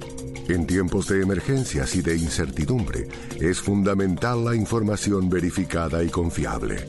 En 0.48 0.64
tiempos 0.66 1.08
de 1.08 1.22
emergencias 1.22 1.96
y 1.96 2.02
de 2.02 2.16
incertidumbre, 2.16 3.08
es 3.40 3.60
fundamental 3.60 4.44
la 4.44 4.54
información 4.54 5.28
verificada 5.28 6.04
y 6.04 6.08
confiable. 6.08 6.88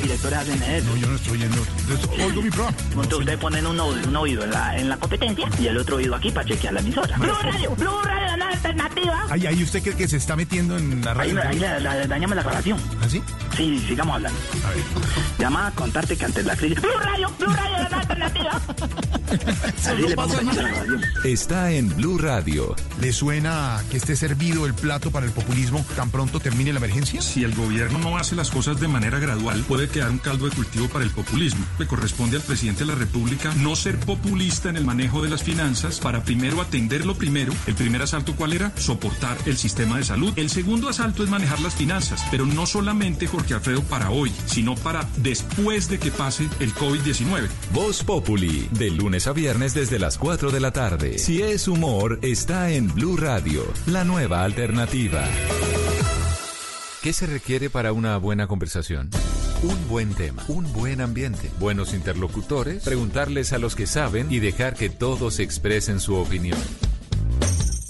Los 0.00 0.08
directores 0.08 0.38
hacen 0.38 0.62
eso. 0.62 0.88
No, 0.88 0.96
yo 0.96 1.08
no 1.08 1.16
estoy 1.16 1.38
yendo. 1.38 1.62
Oigo 2.24 2.40
mi 2.40 2.48
programa. 2.50 2.76
Entonces 2.88 3.18
ustedes 3.18 3.38
ponen 3.38 3.66
un, 3.66 3.78
oído 4.16 4.44
en 4.44 4.50
la, 4.50 4.78
en 4.78 4.88
la 4.88 4.96
competencia 4.96 5.46
y 5.60 5.66
el 5.66 5.76
otro 5.76 5.96
oído 5.96 6.14
aquí 6.14 6.30
para 6.30 6.48
chequear 6.48 6.72
la 6.72 6.80
emisora. 6.80 7.18
Blue 7.18 7.34
Radio, 7.42 7.76
Blue 7.76 8.00
Radio, 8.02 8.29
alternativa. 8.60 9.26
Ay, 9.30 9.46
ahí 9.46 9.62
usted 9.62 9.82
cree 9.82 9.96
que 9.96 10.08
se 10.08 10.16
está 10.16 10.36
metiendo 10.36 10.76
en 10.76 11.04
la 11.04 11.14
radio. 11.14 11.40
Ahí, 11.42 11.62
ahí 11.62 11.80
la, 11.80 12.06
dañamos 12.06 12.36
la 12.36 12.42
grabación. 12.42 12.78
¿Ah, 13.00 13.08
sí? 13.08 13.22
Sí, 13.56 13.78
sigamos 13.88 14.16
hablando. 14.16 14.38
A 14.64 14.70
ver. 14.70 14.84
Llama 15.38 15.66
a 15.68 15.70
contarte 15.72 16.16
que 16.16 16.24
antes 16.24 16.44
la 16.44 16.56
crisis. 16.56 16.80
Blue 16.80 16.98
Radio, 17.02 17.30
Blue 17.38 17.52
Radio, 17.52 17.88
la 17.90 17.98
alternativa. 17.98 18.60
Así 19.30 20.02
le 20.02 20.16
la. 20.16 20.98
Está 21.24 21.70
en 21.72 21.94
Blue 21.96 22.18
Radio. 22.18 22.74
¿Le 23.00 23.12
suena 23.12 23.80
que 23.90 23.96
esté 23.96 24.16
servido 24.16 24.66
el 24.66 24.74
plato 24.74 25.10
para 25.10 25.26
el 25.26 25.32
populismo 25.32 25.84
tan 25.96 26.10
pronto 26.10 26.40
termine 26.40 26.72
la 26.72 26.78
emergencia? 26.78 27.20
Si 27.22 27.44
el 27.44 27.54
gobierno 27.54 27.98
no 27.98 28.16
hace 28.16 28.34
las 28.34 28.50
cosas 28.50 28.80
de 28.80 28.88
manera 28.88 29.18
gradual, 29.18 29.62
puede 29.68 29.88
quedar 29.88 30.10
un 30.10 30.18
caldo 30.18 30.48
de 30.48 30.54
cultivo 30.54 30.88
para 30.88 31.04
el 31.04 31.10
populismo. 31.10 31.64
Le 31.78 31.86
corresponde 31.86 32.36
al 32.36 32.42
presidente 32.42 32.80
de 32.80 32.92
la 32.92 32.94
República 32.94 33.52
no 33.56 33.76
ser 33.76 33.98
populista 33.98 34.68
en 34.68 34.76
el 34.76 34.84
manejo 34.84 35.22
de 35.22 35.30
las 35.30 35.42
finanzas 35.42 36.00
para 36.00 36.24
primero 36.24 36.60
atender 36.60 37.06
lo 37.06 37.14
primero. 37.14 37.52
El 37.66 37.74
primer 37.74 38.02
asalto, 38.02 38.34
¿cuál 38.34 38.49
era? 38.52 38.72
Soportar 38.76 39.36
el 39.46 39.56
sistema 39.56 39.98
de 39.98 40.04
salud. 40.04 40.32
El 40.36 40.50
segundo 40.50 40.88
asalto 40.88 41.22
es 41.22 41.30
manejar 41.30 41.60
las 41.60 41.74
finanzas, 41.74 42.22
pero 42.30 42.46
no 42.46 42.66
solamente, 42.66 43.26
Jorge 43.26 43.54
Alfredo, 43.54 43.82
para 43.82 44.10
hoy, 44.10 44.32
sino 44.46 44.74
para 44.76 45.08
después 45.16 45.88
de 45.88 45.98
que 45.98 46.10
pase 46.10 46.48
el 46.60 46.74
COVID-19. 46.74 47.48
Voz 47.72 48.02
Populi, 48.02 48.68
de 48.72 48.90
lunes 48.90 49.26
a 49.26 49.32
viernes 49.32 49.74
desde 49.74 49.98
las 49.98 50.18
4 50.18 50.50
de 50.50 50.60
la 50.60 50.72
tarde. 50.72 51.18
Si 51.18 51.42
es 51.42 51.68
humor, 51.68 52.18
está 52.22 52.70
en 52.70 52.92
Blue 52.94 53.16
Radio, 53.16 53.62
la 53.86 54.04
nueva 54.04 54.44
alternativa. 54.44 55.24
¿Qué 57.02 57.14
se 57.14 57.26
requiere 57.26 57.70
para 57.70 57.94
una 57.94 58.18
buena 58.18 58.46
conversación? 58.46 59.08
Un 59.62 59.88
buen 59.88 60.14
tema, 60.14 60.42
un 60.48 60.70
buen 60.72 61.00
ambiente, 61.00 61.50
buenos 61.58 61.94
interlocutores, 61.94 62.82
preguntarles 62.82 63.52
a 63.52 63.58
los 63.58 63.74
que 63.74 63.86
saben 63.86 64.30
y 64.30 64.38
dejar 64.38 64.74
que 64.74 64.90
todos 64.90 65.38
expresen 65.38 66.00
su 66.00 66.14
opinión. 66.14 66.58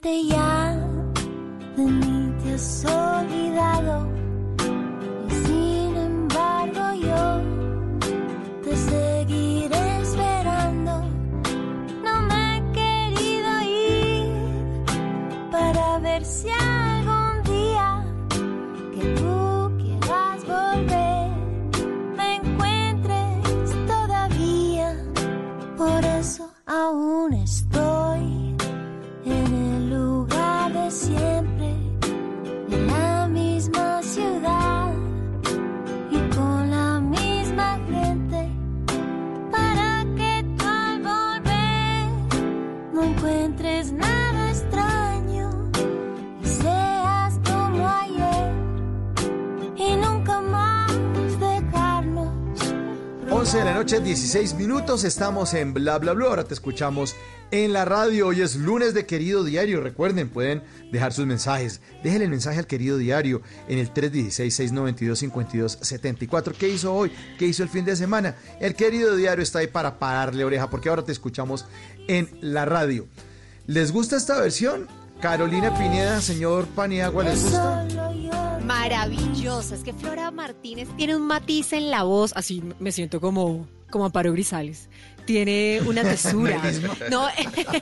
Probablemente 0.00 0.34
ya 0.34 0.49
16 54.10 54.54
minutos. 54.54 55.04
Estamos 55.04 55.54
en 55.54 55.72
Bla 55.72 55.96
Bla 55.98 56.14
Bla. 56.14 56.26
Ahora 56.26 56.42
te 56.42 56.52
escuchamos 56.52 57.14
en 57.52 57.72
la 57.72 57.84
radio. 57.84 58.26
Hoy 58.26 58.40
es 58.40 58.56
lunes 58.56 58.92
de 58.92 59.06
Querido 59.06 59.44
Diario. 59.44 59.80
Recuerden, 59.80 60.28
pueden 60.28 60.64
dejar 60.90 61.12
sus 61.12 61.26
mensajes. 61.26 61.80
Déjenle 62.02 62.24
el 62.24 62.30
mensaje 62.32 62.58
al 62.58 62.66
Querido 62.66 62.98
Diario 62.98 63.40
en 63.68 63.78
el 63.78 63.94
316-692-5274. 63.94 66.54
¿Qué 66.58 66.68
hizo 66.68 66.92
hoy? 66.92 67.12
¿Qué 67.38 67.46
hizo 67.46 67.62
el 67.62 67.68
fin 67.68 67.84
de 67.84 67.94
semana? 67.94 68.34
El 68.58 68.74
Querido 68.74 69.14
Diario 69.14 69.44
está 69.44 69.60
ahí 69.60 69.68
para 69.68 70.00
pararle 70.00 70.44
oreja 70.44 70.68
porque 70.68 70.88
ahora 70.88 71.04
te 71.04 71.12
escuchamos 71.12 71.66
en 72.08 72.28
la 72.40 72.64
radio. 72.64 73.06
¿Les 73.68 73.92
gusta 73.92 74.16
esta 74.16 74.40
versión? 74.40 74.88
Carolina 75.20 75.72
Pineda, 75.78 76.20
señor 76.20 76.66
Paniagua, 76.66 77.22
¿les 77.22 77.44
gusta? 77.44 77.86
Maravillosa. 78.70 79.74
Es 79.74 79.82
que 79.82 79.92
Flora 79.92 80.30
Martínez 80.30 80.88
tiene 80.96 81.16
un 81.16 81.26
matiz 81.26 81.72
en 81.72 81.90
la 81.90 82.04
voz. 82.04 82.32
Así 82.36 82.62
me 82.78 82.92
siento 82.92 83.20
como, 83.20 83.66
como 83.90 84.04
Amparo 84.04 84.32
Grisales. 84.32 84.88
Tiene 85.24 85.80
una 85.84 86.02
tesura. 86.04 86.62
no, 87.10 87.26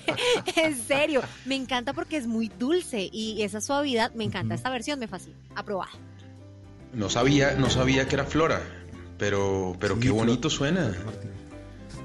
en 0.56 0.76
serio. 0.78 1.20
Me 1.44 1.56
encanta 1.56 1.92
porque 1.92 2.16
es 2.16 2.26
muy 2.26 2.48
dulce 2.48 3.10
y 3.12 3.42
esa 3.42 3.60
suavidad. 3.60 4.14
Me 4.14 4.24
encanta 4.24 4.54
esta 4.54 4.70
versión, 4.70 4.98
me 4.98 5.08
fascina. 5.08 5.36
Aprobada. 5.54 5.92
No 6.94 7.10
sabía, 7.10 7.52
no 7.52 7.68
sabía 7.68 8.08
que 8.08 8.14
era 8.14 8.24
Flora, 8.24 8.62
pero, 9.18 9.76
pero 9.78 10.00
qué 10.00 10.08
bonito 10.08 10.48
suena. 10.48 10.96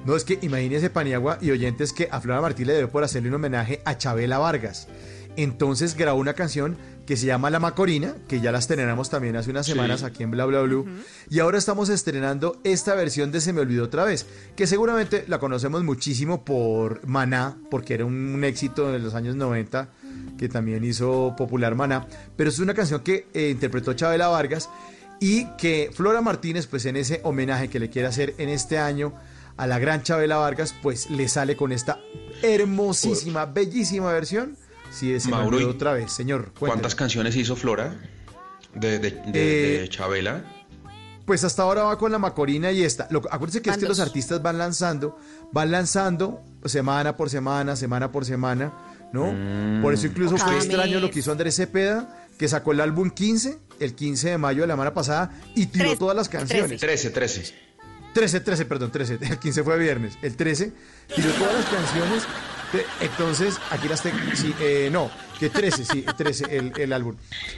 No, 0.03 0.17
es 0.17 0.25
que 0.25 0.39
imagínese 0.41 0.89
Paniagua 0.89 1.38
y 1.39 1.51
oyentes 1.51 1.93
que 1.93 2.09
a 2.11 2.19
Flora 2.19 2.41
Martínez 2.41 2.73
le 2.73 2.77
dio 2.79 2.89
por 2.89 3.05
hacerle 3.05 3.29
un 3.29 3.36
homenaje 3.36 3.81
a 3.86 3.97
Chabela 3.97 4.39
Vargas. 4.39 4.89
Entonces 5.36 5.95
grabó 5.95 6.19
una 6.19 6.34
canción 6.34 6.77
que 7.06 7.18
se 7.18 7.26
llama 7.26 7.49
La 7.49 7.60
Macorina, 7.60 8.16
que 8.28 8.39
ya 8.39 8.51
la 8.51 8.60
estrenamos 8.60 9.10
también 9.10 9.36
hace 9.36 9.51
unas 9.51 9.66
semanas 9.66 10.04
aquí 10.04 10.24
en 10.24 10.32
Bla 10.32 10.45
Bla 10.45 10.62
Blue. 10.62 10.86
Y 11.30 11.39
ahora 11.39 11.58
estamos 11.58 11.89
estrenando 11.89 12.60
esta 12.64 12.95
versión 12.95 13.32
de 13.32 13.41
Se 13.41 13.54
me 13.54 13.62
olvidó 13.62 13.86
otra 13.86 14.06
vez, 14.06 14.26
que 14.56 14.68
seguramente 14.68 15.26
la 15.28 15.39
conocemos 15.39 15.84
muchísimo 15.84 16.45
por 16.45 17.06
Maná, 17.06 17.58
porque 17.70 17.95
era 17.95 18.06
un, 18.06 18.43
éxito 18.43 18.91
de 18.91 18.99
los 18.99 19.16
años 19.16 19.36
90 19.36 19.89
que 20.38 20.49
también 20.49 20.84
hizo 20.84 21.36
popular 21.38 21.76
Maná, 21.76 22.08
pero 22.36 22.49
es 22.49 22.60
una 22.60 22.74
canción 22.74 23.01
que 23.01 23.28
eh, 23.34 23.49
interpretó 23.49 23.93
Chabela 23.93 24.28
Vargas 24.28 24.70
y 25.20 25.45
que 25.58 25.91
Flora 25.93 26.22
Martínez, 26.22 26.68
pues 26.68 26.86
en 26.86 26.97
ese 26.97 27.22
homenaje 27.24 27.70
que 27.70 27.80
le 27.80 27.89
quiere 27.89 28.08
hacer 28.08 28.34
en 28.38 28.49
este 28.49 28.78
año 28.78 29.14
a 29.58 29.68
la 29.68 29.80
gran 29.80 30.04
Chabela 30.04 30.38
Vargas, 30.38 30.76
pues 30.82 31.10
le 31.10 31.28
sale 31.28 31.56
con 31.56 31.72
esta 31.72 31.99
hermosísima, 32.41 33.45
bellísima 33.45 34.12
versión 34.12 34.58
Sí, 34.94 35.20
se 35.20 35.30
Mauro, 35.30 35.70
otra 35.70 35.94
vez, 35.94 36.12
señor. 36.12 36.52
¿Cuántas 36.58 36.94
canciones 36.94 37.36
hizo 37.36 37.56
Flora 37.56 37.96
de, 38.76 39.00
de, 39.00 39.12
de, 39.12 39.84
eh, 39.84 39.89
Chabela? 39.89 40.44
Pues 41.26 41.44
hasta 41.44 41.64
ahora 41.64 41.84
va 41.84 41.98
con 41.98 42.12
la 42.12 42.20
Macorina 42.20 42.72
y 42.72 42.84
esta. 42.84 43.08
Lo, 43.10 43.20
acuérdense 43.32 43.62
que 43.62 43.72
es 43.72 43.78
que 43.78 43.88
los 43.88 44.00
artistas 44.00 44.41
van 44.41 44.58
lanzando, 44.58 45.18
van 45.52 45.72
lanzando 45.72 46.41
semana 46.66 47.18
por 47.18 47.30
semana, 47.30 47.76
semana 47.76 48.12
por 48.12 48.26
semana, 48.26 48.74
¿no? 49.12 49.82
por 49.82 49.94
eso 49.94 50.08
incluso 50.08 50.38
fue 50.38 50.56
extraño 50.58 51.00
lo 51.00 51.10
que 51.10 51.20
hizo 51.20 51.32
Andrés 51.32 51.56
Cepeda, 51.56 52.28
que 52.38 52.48
sacó 52.48 52.74
el 52.74 52.82
álbum 52.82 53.10
15, 53.10 53.58
el 53.80 53.96
15 53.96 54.32
de 54.32 54.38
mayo 54.38 54.62
de 54.62 54.68
la 54.68 54.74
semana 54.74 54.94
pasada, 54.94 55.32
y 55.56 55.68
tiró 55.68 55.98
todas 55.98 56.16
las 56.16 56.30
canciones. 56.30 56.80
13, 56.80 57.10
13. 57.10 57.54
13, 58.14 58.41
13, 58.41 58.66
perdón, 58.66 58.91
13. 58.91 59.18
El 59.22 59.39
15 59.39 59.64
fue 59.64 59.78
viernes. 59.80 60.20
El 60.22 60.36
13 60.36 60.72
tiró 61.16 61.32
todas 61.32 61.56
las 61.56 61.66
canciones 61.66 62.24
entonces, 63.01 63.59
aquí 63.69 63.88
las 63.88 64.01
tengo. 64.01 64.17
Sí, 64.36 64.53
eh, 64.59 64.89
no, 64.91 65.09
que 65.39 65.49
13, 65.49 65.86
sí, 65.86 66.05
13 66.17 66.45
el, 66.57 66.74
el 66.78 66.93
álbum. 66.93 67.15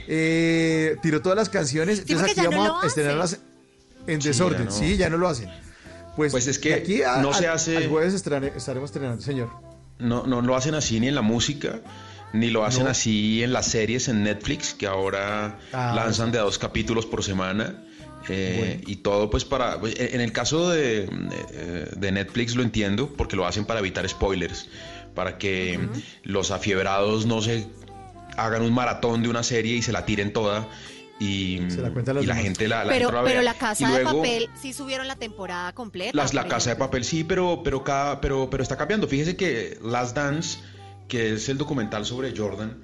Eh, 0.08 0.96
tiró 1.02 1.22
todas 1.22 1.36
las 1.36 1.48
canciones. 1.48 2.00
entonces 2.00 2.30
aquí 2.30 2.46
vamos 2.46 2.84
a 2.84 2.86
estrenarlas 2.86 3.38
en 4.06 4.20
desorden. 4.20 4.70
Sí, 4.70 4.96
ya 4.96 5.08
no 5.08 5.18
lo 5.18 5.28
hacen. 5.28 5.50
Pues, 6.16 6.32
pues 6.32 6.46
es 6.46 6.58
que 6.58 6.74
aquí 6.74 7.00
no 7.20 7.32
se 7.34 7.46
hace. 7.46 7.76
El 7.76 7.88
jueves 7.88 8.14
estaremos 8.14 8.56
estrenando, 8.90 9.22
señor. 9.22 9.50
No, 9.98 10.26
no 10.26 10.42
lo 10.42 10.56
hacen 10.56 10.74
así 10.74 11.00
ni 11.00 11.08
en 11.08 11.14
la 11.14 11.22
música, 11.22 11.80
ni 12.32 12.50
lo 12.50 12.64
hacen 12.64 12.86
así 12.86 13.42
en 13.42 13.52
las 13.52 13.66
series 13.66 14.08
en 14.08 14.22
Netflix, 14.22 14.74
que 14.74 14.86
ahora 14.86 15.58
ah, 15.72 15.92
lanzan 15.94 16.32
de 16.32 16.38
a 16.38 16.42
dos 16.42 16.58
capítulos 16.58 17.06
por 17.06 17.22
semana. 17.22 17.82
Eh, 18.28 18.82
y 18.86 18.96
todo 18.96 19.30
pues 19.30 19.44
para... 19.44 19.78
Pues, 19.78 19.94
en 19.98 20.20
el 20.20 20.32
caso 20.32 20.70
de, 20.70 21.08
de, 21.96 22.12
Netflix 22.12 22.56
lo 22.56 22.64
entiendo 22.64 23.08
porque 23.16 23.36
lo 23.36 23.46
hacen 23.46 23.64
para 23.64 23.78
evitar 23.78 24.08
spoilers 24.08 24.68
para 25.16 25.38
que 25.38 25.80
los 26.22 26.52
afiebrados 26.52 27.26
no 27.26 27.42
se 27.42 27.66
hagan 28.36 28.62
un 28.62 28.72
maratón 28.72 29.24
de 29.24 29.28
una 29.28 29.42
serie 29.42 29.74
y 29.74 29.82
se 29.82 29.90
la 29.90 30.04
tiren 30.04 30.32
toda 30.32 30.68
y, 31.18 31.60
la, 32.26 32.36
gente 32.36 32.68
la, 32.68 32.84
pero, 32.86 33.10
pero 33.24 33.40
la 33.40 33.54
casa 33.54 33.90
de 33.90 34.04
papel 34.04 34.50
sí 34.60 34.74
subieron 34.74 35.08
la 35.08 35.16
temporada 35.16 35.72
completa. 35.72 36.14
Las, 36.14 36.34
la 36.34 36.46
casa 36.46 36.70
de 36.70 36.76
papel 36.76 37.04
sí, 37.04 37.24
pero, 37.24 37.62
pero, 37.64 37.82
cada, 37.82 38.20
pero, 38.20 38.50
pero 38.50 38.62
está 38.62 38.76
cambiando. 38.76 39.08
Fíjese 39.08 39.34
que 39.34 39.78
Last 39.82 40.14
Dance, 40.14 40.58
que 41.08 41.32
es 41.32 41.48
el 41.48 41.56
documental 41.56 42.04
sobre 42.04 42.36
Jordan, 42.36 42.76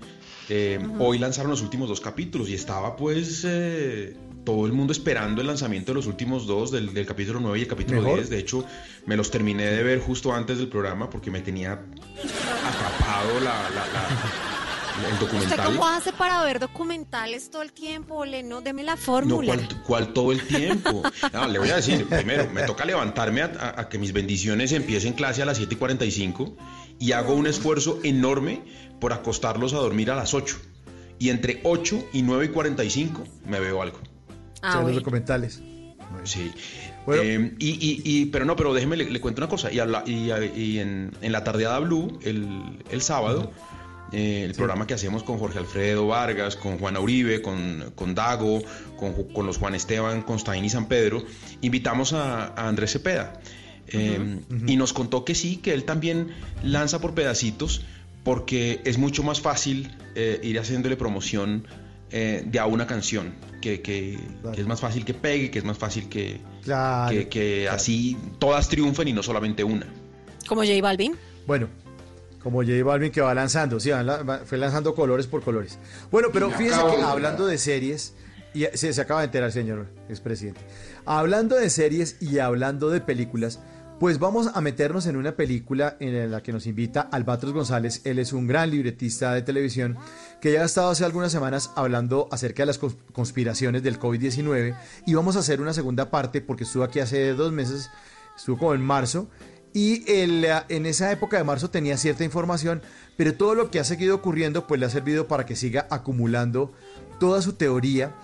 eh, 0.49 0.81
hoy 0.99 1.19
lanzaron 1.19 1.51
los 1.51 1.61
últimos 1.61 1.91
dos 1.91 2.01
capítulos 2.01 2.49
y 2.49 2.55
estaba 2.55 2.97
pues 2.97 3.45
eh, 3.47 4.17
todo 4.45 4.67
el 4.67 4.73
mundo 4.73 4.93
esperando 4.93 5.41
el 5.41 5.47
lanzamiento 5.47 5.93
de 5.93 5.97
los 5.97 6.07
últimos 6.07 6.47
dos, 6.47 6.71
del, 6.71 7.07
capítulo 7.07 7.41
9 7.41 7.59
y 7.59 7.63
el 7.63 7.69
capítulo 7.69 8.03
10. 8.03 8.31
De 8.31 8.39
hecho, 8.39 8.65
me 9.07 9.17
los 9.17 9.31
terminé 9.31 9.67
de 9.67 9.83
ver 9.83 10.01
justo 10.01 10.33
antes 10.33 10.59
del 10.59 10.69
programa 10.69 11.09
porque 11.09 11.31
me 11.31 11.41
tenía 11.41 11.73
atrapado 11.73 13.41
la, 13.41 13.69
el 15.11 15.19
documental. 15.19 15.59
¿Usted 15.59 15.65
cómo 15.65 15.89
hace 15.89 16.13
para 16.13 16.43
ver 16.43 16.59
documentales 16.59 17.51
todo 17.51 17.63
el 17.63 17.73
tiempo, 17.73 18.25
No, 18.27 18.61
deme 18.61 18.83
la 18.83 18.97
fórmula. 18.97 19.57
No, 19.57 19.83
¿cuál, 19.85 20.13
todo 20.13 20.33
el 20.33 20.47
tiempo? 20.47 21.03
le 21.51 21.59
voy 21.59 21.71
a 21.71 21.77
decir, 21.77 22.07
primero, 22.09 22.49
me 22.51 22.63
toca 22.63 22.85
levantarme 22.85 23.43
a, 23.43 23.89
que 23.89 23.99
mis 23.99 24.13
bendiciones 24.13 24.73
empiecen 24.73 25.13
clase 25.15 25.43
a 25.43 25.47
las 25.47 25.57
7 25.57 25.75
y 25.75 25.79
45 25.79 26.57
y 26.99 27.13
hago 27.13 27.35
un 27.35 27.47
esfuerzo 27.47 28.01
enorme 28.03 28.63
por 29.01 29.13
acostarlos 29.13 29.73
a 29.73 29.79
dormir 29.79 30.11
a 30.11 30.17
las 30.17 30.35
8. 30.35 30.57
Y 31.19 31.31
entre 31.31 31.61
8 31.65 32.09
y 32.13 32.23
9 32.23 32.47
y 32.47 32.49
45 32.49 33.25
me 33.47 33.61
veo 33.61 33.81
algo. 33.81 33.99
Ah, 34.63 34.81
los 34.83 34.95
documentales. 34.95 35.61
Sí. 36.25 36.53
Eh, 37.09 37.55
y, 37.59 38.27
pero 38.27 38.45
no, 38.45 38.55
pero 38.55 38.73
déjeme 38.75 38.97
le, 38.97 39.21
cuento 39.21 39.41
una 39.41 39.49
cosa. 39.49 39.71
Y, 39.73 39.81
y, 40.11 40.79
en, 40.79 41.13
la 41.21 41.45
tardeada 41.45 41.79
Blue, 41.81 42.19
el, 42.23 43.03
sábado, 43.03 43.53
eh, 44.13 44.45
el 44.45 44.55
programa 44.55 44.87
que 44.87 44.95
hacemos 44.95 45.23
con 45.23 45.39
Jorge 45.39 45.59
Alfredo 45.59 46.07
Vargas, 46.07 46.57
con 46.57 46.79
Juan 46.79 46.97
Uribe, 46.97 47.43
con, 47.43 47.93
con 47.95 48.15
Dago, 48.15 48.63
con, 48.97 49.47
los 49.47 49.59
Juan 49.59 49.75
Esteban, 49.75 50.23
Constaín 50.23 50.65
y 50.65 50.71
San 50.71 50.87
Pedro, 50.87 51.25
invitamos 51.61 52.13
a, 52.13 52.55
Andrés 52.69 52.93
Cepeda. 52.93 53.41
Eh, 53.89 54.41
y 54.67 54.77
nos 54.77 54.93
contó 54.93 55.25
que 55.25 55.35
sí, 55.35 55.57
que 55.57 55.75
él 55.75 55.85
también 55.85 56.29
lanza 56.63 57.01
por 57.01 57.15
pedacitos, 57.15 57.85
porque 58.23 58.81
es 58.85 58.97
mucho 58.97 59.23
más 59.25 59.41
fácil 59.41 59.91
ir 60.15 60.59
haciéndole 60.61 60.97
promoción 60.97 61.67
eh, 62.13 62.43
de 62.45 62.59
a 62.59 62.67
una 62.67 62.87
canción, 62.87 63.33
que, 63.63 64.19
es 64.57 64.67
más 64.67 64.81
fácil 64.81 65.05
que 65.05 65.15
pegue, 65.15 65.51
que 65.51 65.61
es 65.61 65.65
más 65.65 65.79
fácil 65.79 66.09
que, 66.11 66.41
que, 67.31 67.69
así 67.71 68.19
todas 68.39 68.69
triunfen 68.69 69.09
y 69.09 69.13
no 69.15 69.23
solamente 69.23 69.65
una. 69.65 69.87
Como 70.47 70.63
J 70.63 70.81
Balvin. 70.83 71.17
Bueno, 71.47 71.69
como 72.43 72.63
J 72.63 72.85
Balvin 72.85 73.11
que 73.11 73.23
va 73.23 73.35
lanzando, 73.35 73.81
sí, 73.81 73.91
fue 74.45 74.59
lanzando 74.59 74.95
colores 74.95 75.27
por 75.27 75.43
colores. 75.43 75.79
Bueno, 76.11 76.29
pero 76.33 76.51
fíjense 76.51 76.81
que 76.95 77.03
hablando 77.03 77.47
de 77.47 77.57
series, 77.57 78.15
y 78.53 78.67
se, 78.75 78.93
se 78.93 79.01
acaba 79.01 79.21
de 79.21 79.27
enterar, 79.27 79.51
señor 79.51 79.87
expresidente, 80.11 80.61
hablando 81.07 81.57
de 81.57 81.71
series 81.71 82.17
y 82.21 82.41
hablando 82.41 82.91
de 82.91 83.01
películas, 83.01 83.61
pues 83.99 84.19
vamos 84.19 84.51
a 84.53 84.61
meternos 84.61 85.07
en 85.07 85.17
una 85.17 85.37
película 85.37 85.97
en 86.01 86.31
la 86.31 86.43
que 86.43 86.53
nos 86.53 86.67
invita 86.67 87.03
Albatros 87.03 87.53
González. 87.53 88.01
Él 88.05 88.19
es 88.19 88.33
un 88.33 88.47
gran 88.47 88.71
libretista 88.71 89.33
de 89.33 89.43
televisión 89.43 89.97
que 90.41 90.53
ya 90.53 90.63
ha 90.63 90.65
estado 90.65 90.91
hace 90.91 91.05
algunas 91.05 91.31
semanas 91.31 91.71
hablando 91.77 92.29
acerca 92.33 92.63
de 92.63 92.67
las 92.67 92.79
conspiraciones 92.79 93.83
del 93.83 94.01
COVID-19 94.01 94.77
y 95.07 95.15
vamos 95.15 95.37
a 95.37 95.41
hacer 95.41 95.61
una 95.61 95.73
segunda 95.73 96.11
parte 96.11 96.41
porque 96.41 96.65
estuvo 96.65 96.83
aquí 96.83 97.01
hace 97.01 97.33
dos 97.35 97.53
meses, 97.53 97.91
estuvo 98.37 98.59
como 98.59 98.75
en 98.75 98.83
marzo 98.83 99.29
y 99.73 100.05
en 100.07 100.87
esa 100.87 101.11
época 101.13 101.39
de 101.39 101.45
marzo 101.45 101.71
tenía 101.71 101.97
cierta 101.97 102.25
información, 102.25 102.83
pero 103.17 103.35
todo 103.35 103.55
lo 103.55 103.71
que 103.71 103.81
ha 103.81 103.85
seguido 103.85 104.17
ocurriendo 104.17 104.67
pues 104.67 104.79
le 104.81 104.87
ha 104.87 104.91
servido 104.91 105.29
para 105.29 105.47
que 105.47 105.57
siga 105.57 105.87
acumulando 105.91 106.73
toda 107.19 107.41
su 107.41 107.55
teoría 107.55 108.15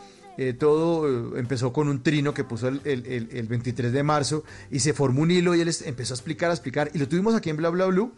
eh, 0.41 0.53
todo 0.53 1.35
eh, 1.35 1.41
empezó 1.41 1.73
con 1.73 1.89
un 1.89 2.01
trino 2.01 2.33
que 2.33 2.45
puso 2.45 2.69
el, 2.69 3.47
23 3.49 3.93
de 3.93 4.03
marzo 4.05 4.45
y 4.71 4.79
se 4.79 4.93
formó 4.93 5.23
un 5.23 5.33
hilo 5.33 5.53
y 5.57 5.61
él 5.61 5.75
empezó 5.85 6.15
a 6.15 6.17
explicar, 6.17 6.51
a 6.51 6.55
explicar. 6.55 6.93
Y 6.95 6.99
lo 6.99 7.09
tuvimos 7.09 7.35
aquí 7.35 7.51
en 7.51 7.57
Bla 7.57 7.71
Bla 7.71 7.87
Blue. 7.87 8.13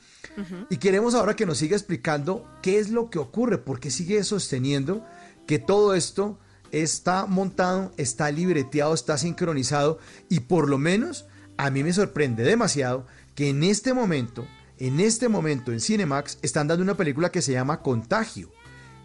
Y 0.68 0.76
queremos 0.76 1.14
ahora 1.14 1.34
que 1.34 1.46
nos 1.46 1.56
siga 1.56 1.76
explicando 1.76 2.46
qué 2.60 2.78
es 2.78 2.90
lo 2.90 3.08
que 3.08 3.18
ocurre, 3.18 3.56
porque 3.56 3.90
sigue 3.90 4.22
sosteniendo 4.22 5.02
que 5.46 5.58
todo 5.58 5.94
esto 5.94 6.38
está 6.72 7.24
montado, 7.24 7.90
está 7.96 8.30
libreteado, 8.30 8.92
está 8.92 9.16
sincronizado. 9.16 9.98
Y 10.28 10.40
por 10.40 10.68
lo 10.68 10.76
menos 10.76 11.24
a 11.56 11.70
mí 11.70 11.82
me 11.82 11.94
sorprende 11.94 12.42
demasiado 12.42 13.06
que 13.34 13.48
en 13.48 13.62
este 13.62 13.94
momento, 13.94 14.46
en 14.78 15.00
este 15.00 15.30
momento 15.30 15.72
en 15.72 15.80
Cinemax 15.80 16.38
están 16.42 16.68
dando 16.68 16.82
una 16.82 16.98
película 16.98 17.32
que 17.32 17.40
se 17.40 17.52
llama 17.52 17.80
Contagio 17.80 18.50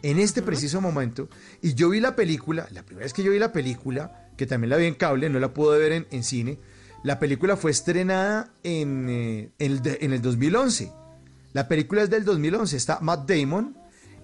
en 0.05 0.19
este 0.19 0.43
preciso 0.43 0.81
momento. 0.81 1.29
Y 1.63 1.73
yo 1.73 1.89
vi 1.89 1.99
la 1.99 2.15
película, 2.15 2.67
la 2.71 2.83
primera 2.83 3.05
vez 3.05 3.13
que 3.13 3.23
yo 3.23 3.31
vi 3.31 3.39
la 3.39 3.51
película, 3.51 4.29
que 4.37 4.45
también 4.45 4.69
la 4.69 4.77
vi 4.77 4.85
en 4.85 4.93
cable, 4.93 5.29
no 5.31 5.39
la 5.39 5.51
pude 5.51 5.79
ver 5.79 6.05
en, 6.11 6.23
cine, 6.23 6.59
La 7.03 7.17
película 7.17 7.57
fue 7.57 7.71
estrenada 7.71 8.53
en, 8.61 9.07
eh, 9.09 9.49
el, 9.57 9.81
en 9.83 10.13
el 10.13 10.21
2011. 10.21 10.91
La 11.53 11.67
película 11.67 12.03
es 12.03 12.11
del 12.11 12.23
2011. 12.23 12.77
Está 12.77 12.99
Matt 12.99 13.27
Damon, 13.27 13.75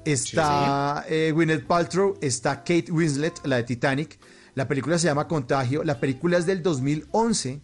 está 0.06 1.04
eh, 1.10 1.32
Gwyneth 1.34 1.66
Paltrow, 1.66 2.16
está 2.22 2.58
Kate 2.58 2.92
Winslet, 2.92 3.44
la 3.46 3.56
de 3.56 3.64
Titanic. 3.64 4.20
La 4.54 4.68
película 4.68 5.00
se 5.00 5.08
llama 5.08 5.28
Contagio. 5.28 5.84
La 5.84 6.00
película 6.00 6.38
es 6.38 6.46
del 6.46 6.62
2011. 6.62 7.60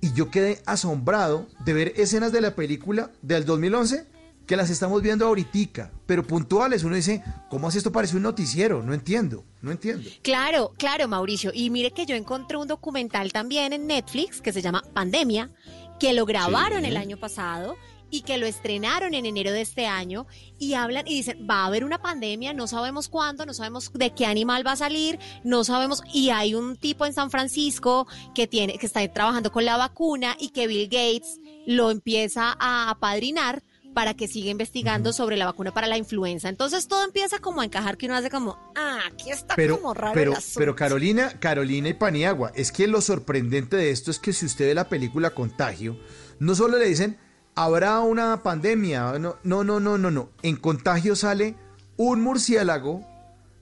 Y 0.00 0.12
yo 0.12 0.28
quedé 0.28 0.60
asombrado 0.66 1.46
de 1.64 1.72
ver 1.72 1.92
escenas 1.96 2.32
de 2.32 2.40
la 2.40 2.56
película 2.56 3.12
del 3.22 3.44
2011 3.44 4.13
que 4.46 4.56
las 4.56 4.70
estamos 4.70 5.00
viendo 5.02 5.26
ahorita, 5.26 5.90
pero 6.06 6.26
puntuales. 6.26 6.84
Uno 6.84 6.96
dice, 6.96 7.22
¿cómo 7.48 7.68
hace 7.68 7.78
esto? 7.78 7.92
Parece 7.92 8.16
un 8.16 8.22
noticiero. 8.22 8.82
No 8.82 8.92
entiendo, 8.92 9.44
no 9.62 9.70
entiendo. 9.70 10.08
Claro, 10.22 10.72
claro, 10.76 11.08
Mauricio. 11.08 11.50
Y 11.54 11.70
mire 11.70 11.92
que 11.92 12.06
yo 12.06 12.14
encontré 12.14 12.56
un 12.56 12.68
documental 12.68 13.32
también 13.32 13.72
en 13.72 13.86
Netflix 13.86 14.40
que 14.40 14.52
se 14.52 14.62
llama 14.62 14.82
Pandemia, 14.92 15.50
que 15.98 16.12
lo 16.12 16.26
grabaron 16.26 16.84
el 16.84 16.96
año 16.96 17.16
pasado 17.16 17.76
y 18.10 18.22
que 18.22 18.38
lo 18.38 18.46
estrenaron 18.46 19.14
en 19.14 19.26
enero 19.26 19.50
de 19.50 19.62
este 19.62 19.86
año 19.86 20.26
y 20.58 20.74
hablan 20.74 21.06
y 21.08 21.14
dicen, 21.14 21.48
va 21.50 21.62
a 21.62 21.66
haber 21.66 21.84
una 21.84 22.00
pandemia, 22.00 22.52
no 22.52 22.68
sabemos 22.68 23.08
cuándo, 23.08 23.44
no 23.44 23.54
sabemos 23.54 23.92
de 23.92 24.14
qué 24.14 24.24
animal 24.26 24.64
va 24.64 24.72
a 24.72 24.76
salir, 24.76 25.18
no 25.42 25.64
sabemos 25.64 26.00
y 26.12 26.30
hay 26.30 26.54
un 26.54 26.76
tipo 26.76 27.06
en 27.06 27.12
San 27.12 27.32
Francisco 27.32 28.06
que 28.32 28.46
tiene 28.46 28.78
que 28.78 28.86
está 28.86 29.06
trabajando 29.12 29.50
con 29.50 29.64
la 29.64 29.76
vacuna 29.76 30.36
y 30.38 30.50
que 30.50 30.68
Bill 30.68 30.88
Gates 30.88 31.40
lo 31.66 31.90
empieza 31.90 32.54
a 32.60 32.90
apadrinar 32.90 33.64
para 33.94 34.14
que 34.14 34.28
siga 34.28 34.50
investigando 34.50 35.12
sobre 35.12 35.36
la 35.36 35.46
vacuna 35.46 35.72
para 35.72 35.86
la 35.86 35.96
influenza. 35.96 36.48
Entonces 36.48 36.88
todo 36.88 37.04
empieza 37.04 37.38
como 37.38 37.60
a 37.60 37.64
encajar 37.64 37.96
que 37.96 38.06
uno 38.06 38.16
hace 38.16 38.28
como, 38.28 38.58
ah, 38.74 38.98
aquí 39.10 39.30
está 39.30 39.54
como 39.54 39.94
raro 39.94 40.14
pero, 40.14 40.32
el 40.32 40.38
asunto. 40.38 40.58
Pero 40.58 40.76
Carolina, 40.76 41.38
Carolina 41.38 41.88
y 41.88 41.94
Paniagua, 41.94 42.52
es 42.54 42.72
que 42.72 42.86
lo 42.86 43.00
sorprendente 43.00 43.76
de 43.76 43.90
esto 43.90 44.10
es 44.10 44.18
que 44.18 44.32
si 44.32 44.46
usted 44.46 44.66
ve 44.66 44.74
la 44.74 44.88
película 44.88 45.30
Contagio, 45.30 45.98
no 46.38 46.54
solo 46.54 46.76
le 46.76 46.86
dicen, 46.86 47.18
habrá 47.54 48.00
una 48.00 48.42
pandemia, 48.42 49.18
no, 49.18 49.36
no, 49.44 49.64
no, 49.64 49.80
no, 49.80 49.96
no, 49.96 50.10
no. 50.10 50.30
En 50.42 50.56
Contagio 50.56 51.16
sale 51.16 51.54
un 51.96 52.20
murciélago 52.20 53.06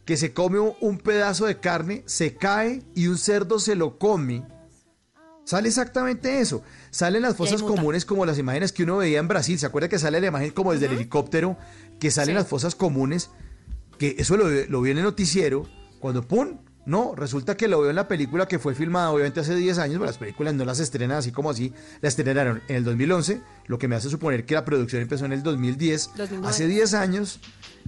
que 0.05 0.17
se 0.17 0.33
come 0.33 0.59
un 0.59 0.99
pedazo 0.99 1.47
de 1.47 1.61
carne, 1.61 2.03
se 2.07 2.35
cae 2.37 2.83
y 2.95 3.07
un 3.07 3.19
cerdo 3.19 3.59
se 3.59 3.77
lo 3.77 3.99
come. 3.99 4.45
Sale 5.45 5.69
exactamente 5.69 6.41
eso. 6.41 6.63
Salen 6.93 7.23
las 7.23 7.37
fosas 7.37 7.63
comunes 7.63 8.05
como 8.05 8.27
las 8.27 8.39
imágenes 8.39 8.71
que 8.71 8.83
uno 8.83 8.99
veía 8.99 9.19
en 9.19 9.27
Brasil. 9.27 9.59
¿Se 9.59 9.65
acuerda 9.65 9.89
que 9.89 9.99
sale 9.99 10.21
la 10.21 10.27
imagen 10.27 10.51
como 10.51 10.75
desde 10.75 10.87
el 10.87 10.93
helicóptero? 10.93 11.57
Que 11.99 12.11
salen 12.11 12.35
las 12.35 12.47
fosas 12.47 12.75
comunes. 12.75 13.31
Que 13.99 14.15
eso 14.19 14.37
lo, 14.37 14.49
lo 14.49 14.83
vi 14.83 14.91
en 14.91 14.99
el 14.99 15.05
noticiero. 15.05 15.67
Cuando 16.01 16.23
¡pum! 16.29 16.59
No, 16.85 17.15
resulta 17.15 17.57
que 17.57 17.67
lo 17.67 17.81
veo 17.81 17.91
en 17.91 17.97
la 17.97 18.09
película 18.09 18.47
que 18.47 18.59
fue 18.59 18.75
filmada 18.75 19.11
obviamente 19.11 19.41
hace 19.41 19.55
10 19.55 19.79
años, 19.79 19.95
pero 19.95 20.07
las 20.07 20.19
películas 20.19 20.53
no 20.55 20.65
las 20.65 20.81
estrenan 20.81 21.19
así 21.19 21.31
como 21.31 21.49
así, 21.49 21.73
la 22.01 22.09
estrenaron 22.09 22.61
en 22.69 22.77
el 22.77 22.85
2011, 22.85 23.41
lo 23.67 23.79
que 23.79 23.87
me 23.87 23.95
hace 23.95 24.11
suponer 24.11 24.45
que 24.45 24.55
la 24.55 24.65
producción 24.65 25.01
empezó 25.01 25.25
en 25.25 25.33
el 25.33 25.45
2010, 25.45 26.11
hace 26.45 26.67
10 26.67 26.95
años 26.95 27.39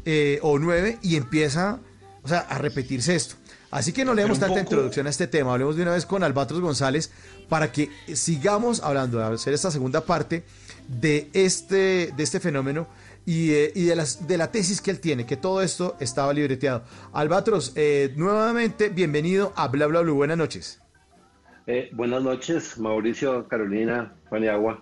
eh, 0.04 0.38
o 0.42 0.60
9 0.60 1.00
y 1.02 1.16
empieza, 1.16 1.80
o 2.22 2.28
sea, 2.28 2.38
a 2.38 2.58
repetirse 2.58 3.16
esto. 3.16 3.34
Así 3.74 3.92
que 3.92 4.04
no 4.04 4.14
leemos 4.14 4.38
tanta 4.38 4.60
introducción 4.60 5.08
a 5.08 5.10
este 5.10 5.26
tema, 5.26 5.52
hablemos 5.52 5.74
de 5.74 5.82
una 5.82 5.90
vez 5.90 6.06
con 6.06 6.22
Albatros 6.22 6.60
González 6.60 7.10
para 7.48 7.72
que 7.72 7.90
sigamos 8.14 8.80
hablando, 8.80 9.18
de 9.18 9.24
hacer 9.24 9.52
esta 9.52 9.72
segunda 9.72 10.02
parte 10.02 10.44
de 10.86 11.28
este, 11.32 12.12
de 12.16 12.22
este 12.22 12.38
fenómeno 12.38 12.86
y, 13.26 13.50
eh, 13.50 13.72
y 13.74 13.86
de, 13.86 13.96
las, 13.96 14.28
de 14.28 14.38
la 14.38 14.52
tesis 14.52 14.80
que 14.80 14.92
él 14.92 15.00
tiene, 15.00 15.26
que 15.26 15.36
todo 15.36 15.60
esto 15.60 15.96
estaba 15.98 16.32
libreteado. 16.32 16.84
Albatros, 17.12 17.72
eh, 17.74 18.12
nuevamente 18.14 18.90
bienvenido 18.90 19.52
a 19.56 19.66
Bla 19.66 19.88
Bla 19.88 20.02
Blue. 20.02 20.14
Buenas 20.14 20.38
noches. 20.38 20.80
Eh, 21.66 21.90
buenas 21.94 22.22
noches, 22.22 22.78
Mauricio, 22.78 23.48
Carolina, 23.48 24.14
Juan 24.28 24.44
y 24.44 24.46
Agua. 24.46 24.80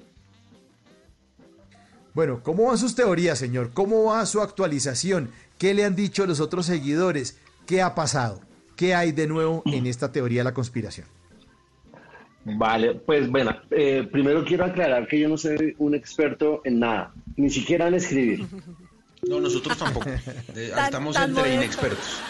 Bueno, 2.13 2.43
¿cómo 2.43 2.67
van 2.67 2.77
sus 2.77 2.95
teorías, 2.95 3.39
señor? 3.39 3.71
¿Cómo 3.73 4.05
va 4.05 4.27
su 4.27 4.43
actualización? 4.43 5.31
¿Qué 5.57 5.73
le 5.73 5.87
han 5.87 5.97
dicho 5.97 6.27
los 6.27 6.41
otros 6.41 6.67
seguidores? 6.67 7.39
¿Qué 7.65 7.81
ha 7.81 7.95
pasado? 7.95 8.52
¿Qué 8.77 8.95
hay 8.95 9.13
de 9.13 9.27
nuevo 9.27 9.63
en 9.67 9.87
esta 9.87 10.11
teoría 10.13 10.41
de 10.41 10.45
la 10.45 10.55
conspiración? 10.55 11.07
Vale, 12.45 12.95
pues 12.97 13.31
bueno, 13.31 13.57
eh, 13.71 14.09
primero 14.11 14.45
quiero 14.45 14.65
aclarar 14.65 15.07
que 15.07 15.21
yo 15.21 15.29
no 15.29 15.37
soy 15.39 15.75
un 15.79 15.95
experto 15.95 16.61
en 16.65 16.81
nada, 16.81 17.13
ni 17.37 17.49
siquiera 17.51 17.87
en 17.87 17.95
escribir. 17.95 18.47
No, 19.29 19.41
nosotros 19.41 19.79
tampoco. 19.79 20.09
Estamos 20.57 21.17
entre 21.17 21.55
inexpertos. 21.55 22.21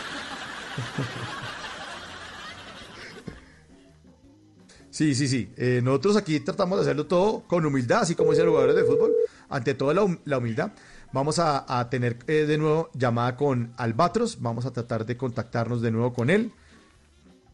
Sí, 4.90 5.14
sí, 5.14 5.26
sí. 5.26 5.50
Eh, 5.56 5.80
nosotros 5.82 6.16
aquí 6.16 6.40
tratamos 6.40 6.78
de 6.78 6.82
hacerlo 6.82 7.06
todo 7.06 7.40
con 7.46 7.64
humildad, 7.64 8.02
así 8.02 8.14
como 8.14 8.30
dicen 8.32 8.44
los 8.44 8.52
jugadores 8.52 8.76
de 8.76 8.84
fútbol. 8.84 9.12
Ante 9.48 9.74
todo 9.74 9.94
la, 9.94 10.02
hum- 10.02 10.18
la 10.24 10.38
humildad. 10.38 10.72
Vamos 11.12 11.38
a, 11.38 11.78
a 11.78 11.90
tener 11.90 12.16
eh, 12.26 12.46
de 12.46 12.58
nuevo 12.58 12.90
llamada 12.94 13.36
con 13.36 13.72
Albatros. 13.76 14.40
Vamos 14.40 14.64
a 14.64 14.72
tratar 14.72 15.04
de 15.04 15.16
contactarnos 15.16 15.82
de 15.82 15.90
nuevo 15.90 16.12
con 16.12 16.30
él. 16.30 16.52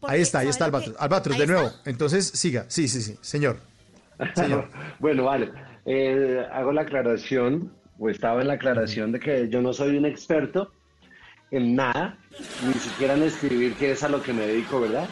Ahí 0.01 0.21
está, 0.21 0.39
ahí 0.39 0.47
está 0.47 0.65
Albatros. 0.65 0.95
Albatros, 0.97 1.37
de 1.37 1.47
nuevo. 1.47 1.69
Entonces, 1.85 2.25
siga. 2.27 2.65
Sí, 2.69 2.87
sí, 2.87 3.01
sí. 3.01 3.17
Señor. 3.21 3.57
Señor. 4.33 4.69
bueno, 4.99 5.25
vale. 5.25 5.51
Eh, 5.85 6.45
hago 6.51 6.71
la 6.71 6.81
aclaración, 6.81 7.73
o 7.97 8.09
estaba 8.09 8.41
en 8.41 8.47
la 8.47 8.53
aclaración 8.53 9.11
de 9.11 9.19
que 9.19 9.49
yo 9.49 9.61
no 9.61 9.73
soy 9.73 9.97
un 9.97 10.05
experto 10.05 10.71
en 11.51 11.75
nada, 11.75 12.17
ni 12.65 12.73
siquiera 12.73 13.15
en 13.15 13.23
escribir, 13.23 13.73
que 13.75 13.91
es 13.91 14.03
a 14.03 14.09
lo 14.09 14.21
que 14.21 14.33
me 14.33 14.47
dedico, 14.47 14.79
¿verdad? 14.79 15.09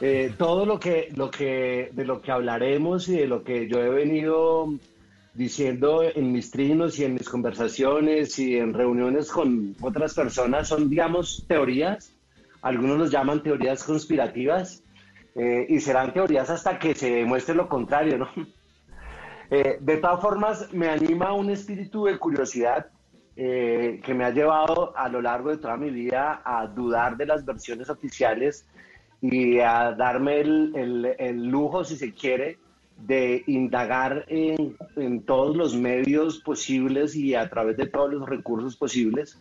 Eh, 0.00 0.32
todo 0.38 0.66
lo 0.66 0.78
que, 0.78 1.12
lo 1.16 1.30
que, 1.30 1.90
de 1.92 2.04
lo 2.04 2.22
que 2.22 2.30
hablaremos 2.30 3.08
y 3.08 3.16
de 3.16 3.26
lo 3.26 3.42
que 3.42 3.68
yo 3.68 3.82
he 3.82 3.88
venido 3.88 4.72
diciendo 5.44 6.02
en 6.04 6.32
mis 6.32 6.50
trinos 6.50 6.98
y 6.98 7.04
en 7.04 7.14
mis 7.14 7.26
conversaciones 7.26 8.38
y 8.38 8.58
en 8.58 8.74
reuniones 8.74 9.30
con 9.32 9.74
otras 9.80 10.12
personas 10.14 10.68
son, 10.68 10.90
digamos, 10.90 11.46
teorías. 11.48 12.12
Algunos 12.60 12.98
los 12.98 13.10
llaman 13.10 13.42
teorías 13.42 13.82
conspirativas 13.82 14.82
eh, 15.34 15.64
y 15.66 15.80
serán 15.80 16.12
teorías 16.12 16.50
hasta 16.50 16.78
que 16.78 16.94
se 16.94 17.10
demuestre 17.10 17.54
lo 17.54 17.68
contrario, 17.68 18.18
¿no? 18.18 18.28
Eh, 19.52 19.78
de 19.80 19.96
todas 19.96 20.20
formas, 20.20 20.72
me 20.72 20.86
anima 20.88 21.32
un 21.32 21.50
espíritu 21.50 22.04
de 22.04 22.16
curiosidad 22.18 22.86
eh, 23.34 24.00
que 24.04 24.14
me 24.14 24.24
ha 24.24 24.30
llevado 24.30 24.96
a 24.96 25.08
lo 25.08 25.20
largo 25.20 25.50
de 25.50 25.56
toda 25.56 25.76
mi 25.76 25.90
vida 25.90 26.40
a 26.44 26.68
dudar 26.68 27.16
de 27.16 27.26
las 27.26 27.44
versiones 27.44 27.90
oficiales 27.90 28.64
y 29.20 29.58
a 29.58 29.90
darme 29.90 30.38
el, 30.42 30.72
el- 30.76 31.16
el 31.18 31.48
lujo, 31.48 31.82
si 31.82 31.96
se 31.96 32.12
quiere, 32.14 32.58
de 33.06 33.42
indagar 33.46 34.24
en, 34.28 34.76
en 34.96 35.22
todos 35.22 35.56
los 35.56 35.74
medios 35.74 36.40
posibles 36.40 37.16
y 37.16 37.34
a 37.34 37.48
través 37.48 37.76
de 37.76 37.86
todos 37.86 38.12
los 38.12 38.28
recursos 38.28 38.76
posibles 38.76 39.40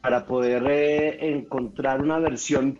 para 0.00 0.26
poder 0.26 0.64
eh, 0.68 1.30
encontrar 1.30 2.00
una 2.00 2.18
versión 2.18 2.78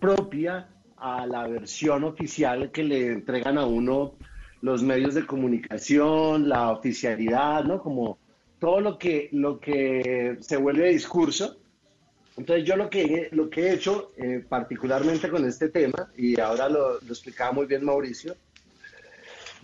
propia 0.00 0.68
a 0.96 1.26
la 1.26 1.46
versión 1.46 2.04
oficial 2.04 2.70
que 2.70 2.84
le 2.84 3.08
entregan 3.08 3.58
a 3.58 3.66
uno 3.66 4.14
los 4.60 4.82
medios 4.82 5.14
de 5.14 5.26
comunicación, 5.26 6.48
la 6.48 6.70
oficialidad, 6.70 7.64
¿no? 7.64 7.80
Como 7.80 8.18
todo 8.58 8.80
lo 8.80 8.98
que, 8.98 9.28
lo 9.32 9.60
que 9.60 10.36
se 10.40 10.56
vuelve 10.56 10.90
discurso. 10.90 11.58
Entonces 12.36 12.64
yo 12.64 12.76
lo 12.76 12.88
que, 12.88 13.28
lo 13.32 13.50
que 13.50 13.62
he 13.62 13.74
hecho, 13.74 14.12
eh, 14.16 14.44
particularmente 14.48 15.28
con 15.28 15.44
este 15.44 15.68
tema, 15.68 16.10
y 16.16 16.40
ahora 16.40 16.68
lo, 16.68 16.94
lo 17.00 17.08
explicaba 17.08 17.52
muy 17.52 17.66
bien 17.66 17.84
Mauricio, 17.84 18.34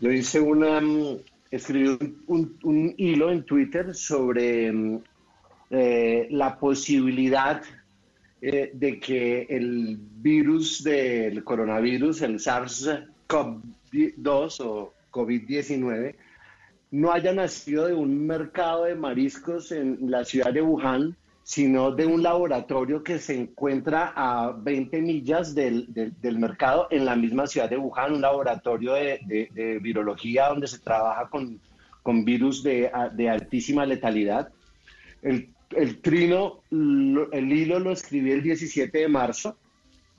yo 0.04 0.12
hice 0.12 0.38
una, 0.38 0.82
mm, 0.82 1.16
escribí 1.50 1.88
un, 1.88 2.22
un- 2.26 2.58
un 2.62 2.94
hilo 2.98 3.30
en 3.32 3.42
Twitter 3.44 3.94
sobre 3.94 4.70
mm, 4.70 4.98
eh, 5.70 6.26
la 6.30 6.58
posibilidad 6.58 7.62
eh, 8.42 8.70
de 8.74 9.00
que 9.00 9.46
el 9.48 9.96
virus 9.98 10.84
del 10.84 11.42
coronavirus, 11.42 12.20
el 12.20 12.34
SARS-CoV-2 12.38 14.60
o 14.60 14.92
COVID-19, 15.10 16.14
no 16.90 17.10
haya 17.10 17.32
nacido 17.32 17.86
de 17.86 17.94
un 17.94 18.26
mercado 18.26 18.84
de 18.84 18.94
mariscos 18.94 19.72
en 19.72 19.96
la 20.10 20.22
ciudad 20.26 20.52
de 20.52 20.60
Wuhan, 20.60 21.16
sino 21.46 21.92
de 21.92 22.06
un 22.06 22.22
laboratorio 22.22 23.04
que 23.04 23.18
se 23.18 23.38
encuentra 23.38 24.12
a 24.16 24.50
20 24.52 25.00
millas 25.02 25.54
del, 25.54 25.92
del- 25.92 26.18
del 26.20 26.38
mercado 26.38 26.88
en 26.90 27.04
la 27.04 27.14
misma 27.16 27.46
ciudad 27.46 27.68
de 27.68 27.76
Wuhan, 27.76 28.14
un 28.14 28.22
laboratorio 28.22 28.94
de, 28.94 29.20
de- 29.26 29.48
de 29.52 29.78
virología 29.78 30.48
donde 30.48 30.66
se 30.66 30.78
trabaja 30.78 31.28
con, 31.28 31.60
con 32.02 32.24
virus 32.24 32.62
de, 32.62 32.90
de 33.12 33.28
altísima 33.28 33.84
letalidad. 33.84 34.48
El, 35.22 35.50
el 35.76 36.00
trino, 36.00 36.60
el 36.70 37.52
hilo 37.52 37.78
lo 37.78 37.92
escribí 37.92 38.30
el 38.32 38.42
17 38.42 38.96
de 38.98 39.08
marzo. 39.08 39.56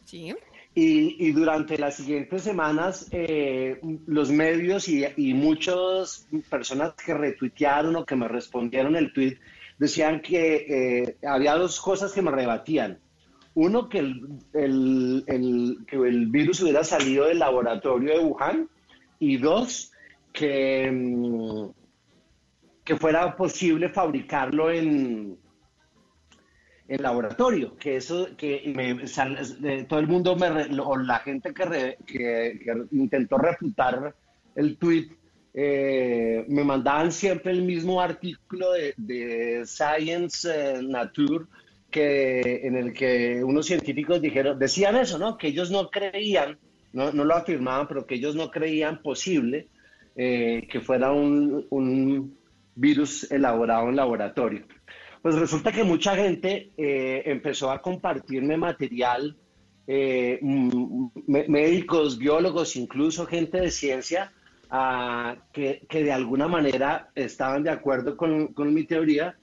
Sí. 0.06 0.34
Y, 0.76 1.16
y 1.26 1.32
durante 1.32 1.78
las 1.80 1.96
siguientes 1.96 2.44
semanas, 2.44 3.08
eh, 3.12 3.80
los 4.08 4.30
medios 4.30 4.88
y, 4.90 5.06
y 5.18 5.34
muchas 5.34 6.28
personas 6.50 6.94
que 6.94 7.14
retuitearon 7.14 7.96
o 7.96 8.06
que 8.06 8.16
me 8.16 8.28
respondieron 8.28 8.96
el 8.96 9.12
tweet 9.14 9.38
decían 9.78 10.22
que 10.22 10.66
eh, 10.70 11.18
había 11.28 11.56
dos 11.56 11.80
cosas 11.82 12.12
que 12.14 12.22
me 12.22 12.32
rebatían. 12.32 13.00
Uno, 13.54 13.88
que 13.88 14.00
el, 14.00 15.78
que 15.88 15.96
el 15.96 16.28
virus 16.28 16.62
hubiera 16.62 16.84
salido 16.84 17.26
del 17.26 17.40
laboratorio 17.40 18.14
de 18.14 18.20
Wuhan. 18.26 18.70
Y 19.20 19.38
dos, 19.38 19.92
que, 20.34 20.92
mm, 20.92 21.70
que 22.84 22.96
fuera 22.98 23.36
posible 23.38 23.88
fabricarlo 23.90 24.70
en, 24.70 25.38
en 26.88 27.02
laboratorio, 27.02 27.76
que 27.78 27.96
eso, 27.96 28.28
que 28.38 28.74
me 28.76 29.08
todo 29.86 30.00
el 30.00 30.08
mundo, 30.08 30.36
me 30.36 30.50
o 30.82 30.98
la 30.98 31.20
gente 31.20 31.54
que, 31.54 31.66
re- 31.66 31.98
que- 32.06 32.60
que 32.64 32.74
intentó 32.92 33.38
refutar 33.38 34.14
el 34.56 34.78
tweet, 34.78 35.08
eh, 35.58 36.44
me 36.50 36.66
mandaban 36.66 37.14
siempre 37.14 37.54
el 37.54 37.62
mismo 37.62 38.02
artículo 38.02 38.74
de, 38.74 39.64
Science 39.66 40.50
eh, 40.54 40.82
Nature, 40.84 41.46
que, 41.90 42.60
en 42.64 42.76
el 42.76 42.92
que 42.92 43.42
unos 43.42 43.66
científicos 43.66 44.22
dijeron, 44.22 44.60
decían 44.60 44.98
eso, 44.98 45.18
¿no? 45.18 45.38
Que 45.38 45.48
ellos 45.48 45.72
no 45.72 45.90
creían, 45.90 46.58
no, 46.92 47.14
no 47.14 47.24
lo 47.24 47.36
afirmaban, 47.36 47.88
pero 47.88 48.06
que 48.06 48.16
ellos 48.16 48.36
no 48.36 48.52
creían 48.52 49.02
posible 49.02 49.70
eh, 50.18 50.68
que 50.70 50.82
fuera 50.82 51.14
un, 51.14 51.66
un 51.70 52.38
virus 52.76 53.32
elaborado 53.32 53.88
en 53.88 53.96
laboratorio. 53.96 54.66
Pues 55.22 55.36
resulta 55.36 55.72
que 55.72 55.86
mucha 55.86 56.18
gente 56.18 56.74
eh, 56.76 57.24
empezó 57.28 57.72
a 57.72 57.82
compartirme 57.82 58.58
material, 58.58 59.38
médicos, 61.28 62.18
biólogos, 62.18 62.76
incluso 62.76 63.26
gente 63.26 63.62
de 63.62 63.70
ciencia, 63.70 64.34
que, 65.52 65.86
de 65.90 66.12
alguna 66.12 66.48
manera 66.48 67.10
estaban 67.16 67.64
de 67.64 67.70
acuerdo 67.70 68.18
con, 68.18 68.74
mi 68.74 68.84
teoría 68.84 69.36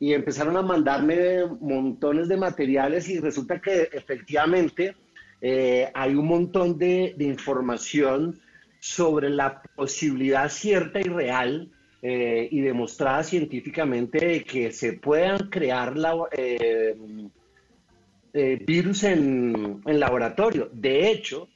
y 0.00 0.12
empezaron 0.12 0.56
a 0.56 0.62
mandarme 0.62 1.46
montones 1.60 2.28
de 2.28 2.36
materiales 2.36 3.08
y 3.08 3.20
resulta 3.20 3.60
que 3.60 3.88
efectivamente 3.92 4.96
eh, 5.40 5.90
hay 5.94 6.14
un 6.14 6.26
montón 6.26 6.78
de, 6.78 7.14
información 7.18 8.40
sobre 8.80 9.30
la 9.30 9.62
posibilidad 9.76 10.48
cierta 10.48 11.00
y 11.00 11.04
real 11.04 11.70
eh, 12.02 12.48
y 12.50 12.60
demostrada 12.60 13.22
científicamente 13.22 14.18
de 14.24 14.44
que 14.44 14.72
se 14.72 14.94
puedan 14.94 15.50
crear 15.50 15.94
eh, 16.32 16.96
virus 18.66 19.04
en, 19.04 19.82
en 19.86 20.00
laboratorio. 20.00 20.68
De 20.72 21.10
hecho, 21.10 21.48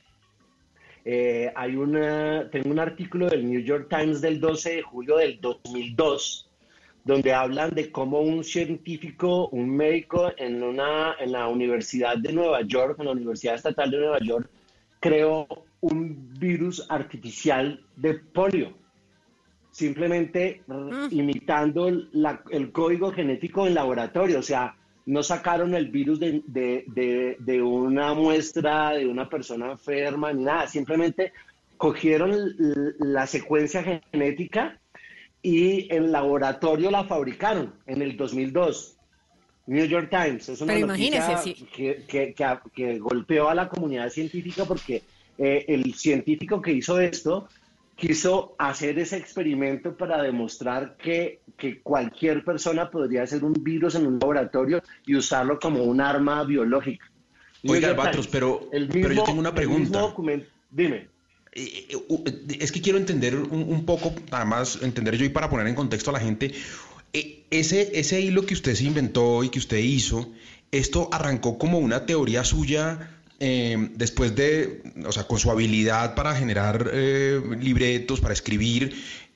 eh, 1.09 1.53
hay 1.55 1.77
una, 1.77 2.49
tengo 2.51 2.69
un 2.71 2.81
artículo 2.81 3.29
del 3.29 3.49
New 3.49 3.61
York 3.61 3.87
Times 3.89 4.21
del 4.21 4.41
12 4.41 4.75
de 4.77 4.83
julio 4.83 5.17
del 5.19 5.41
2002 5.41 6.43
donde 7.05 7.33
hablan 7.33 7.71
de 7.71 7.93
cómo 7.93 8.19
un 8.21 8.43
científico, 8.43 9.49
un 9.51 9.71
médico 9.71 10.33
en, 10.37 10.61
una, 10.61 11.15
en 11.21 11.31
la 11.31 11.47
Universidad 11.47 12.17
de 12.19 12.33
Nueva 12.33 12.63
York, 12.63 12.97
en 12.99 13.05
la 13.07 13.13
Universidad 13.13 13.55
Estatal 13.55 13.93
de 13.93 13.99
Nueva 13.99 14.19
York, 14.19 14.51
creó 14.99 15.47
un 15.83 16.35
virus 16.37 16.85
artificial 16.89 17.81
de 17.95 18.15
polio, 18.15 18.73
simplemente 19.71 20.63
r- 20.69 21.07
imitando 21.11 21.91
la- 22.13 22.43
el 22.51 22.73
código 22.73 23.13
genético 23.13 23.69
en 23.69 23.75
laboratorio. 23.75 24.41
O 24.41 24.43
sea, 24.43 24.75
no 25.07 25.23
sacaron 25.23 25.75
el 25.75 25.89
virus 25.89 26.19
de, 26.21 26.43
de- 26.47 26.85
de- 26.89 27.37
de 27.39 27.63
una 27.63 28.13
muestra 28.15 28.91
de 28.91 29.07
una 29.07 29.29
persona 29.29 29.71
enferma 29.73 30.33
ni 30.33 30.45
nada, 30.45 30.67
simplemente 30.67 31.33
cogieron 31.77 32.35
la 32.99 33.27
secuencia 33.27 34.01
genética 34.13 34.81
y 35.43 35.93
en 35.95 36.11
laboratorio 36.11 36.91
la 36.91 37.05
fabricaron 37.05 37.75
en 37.87 38.03
el 38.03 38.17
2002. 38.17 38.95
New 39.69 39.85
York 39.85 40.09
Times, 40.11 40.49
es 40.49 40.61
una 40.61 40.75
Pero 40.75 40.87
noticia 40.89 41.17
imagínese, 41.19 41.55
sí. 41.57 41.67
que, 41.75 42.05
que- 42.07 42.35
que- 42.35 42.59
que 42.75 42.99
golpeó 42.99 43.49
a 43.49 43.55
la 43.55 43.69
comunidad 43.69 44.09
científica 44.11 44.65
porque 44.65 45.03
eh, 45.39 45.65
el 45.69 45.93
científico 45.95 46.61
que 46.63 46.73
hizo 46.73 46.99
esto 47.01 47.49
quiso 47.97 48.55
hacer 48.59 48.99
ese 48.99 49.17
experimento 49.17 49.97
para 49.97 50.23
demostrar 50.23 50.97
que, 50.97 51.41
que 51.57 51.81
cualquier 51.81 52.45
persona 52.45 52.91
podría 52.91 53.23
hacer 53.23 53.43
un 53.43 53.55
virus 53.55 53.95
en 53.95 54.07
un 54.07 54.19
laboratorio 54.19 54.83
y 55.07 55.17
usarlo 55.17 55.59
como 55.59 55.83
un 55.83 56.01
arma 56.01 56.45
biológica. 56.45 57.11
Oiga, 57.67 57.89
Albatros, 57.89 58.29
pero, 58.29 58.69
pero 58.71 59.13
yo 59.13 59.25
tengo 59.25 59.41
una 59.41 59.55
pregunta. 59.55 59.81
mismo 59.81 59.99
documento- 59.99 60.47
dime. 60.71 61.09
Es 61.53 62.71
que 62.71 62.83
quiero 62.83 62.99
entender 62.99 63.35
un, 63.35 63.63
un 63.63 63.87
poco, 63.87 64.15
además, 64.31 64.79
entender 64.83 65.17
yo 65.17 65.25
y 65.25 65.31
para 65.31 65.49
poner 65.49 65.67
en 65.67 65.75
contexto 65.75 66.11
a 66.11 66.13
la 66.13 66.21
gente, 66.21 66.53
eh, 67.15 67.45
ese, 67.51 67.99
ese 67.99 68.21
hilo 68.21 68.45
que 68.45 68.53
usted 68.53 68.75
se 68.75 68.85
inventó 68.85 69.43
y 69.43 69.49
que 69.49 69.59
usted 69.59 69.79
hizo, 69.79 70.31
esto 70.71 71.09
arrancó 71.13 71.57
como 71.57 71.79
una 71.79 72.05
teoría 72.05 72.45
suya 72.45 73.16
eh, 73.41 73.91
después 73.95 74.35
de, 74.35 74.83
o 75.07 75.13
sea, 75.13 75.25
con 75.25 75.39
su 75.39 75.51
habilidad 75.51 76.15
para 76.15 76.35
generar 76.35 76.91
eh, 76.93 77.41
libretos, 77.61 78.21
para 78.21 78.35
escribir, 78.35 78.95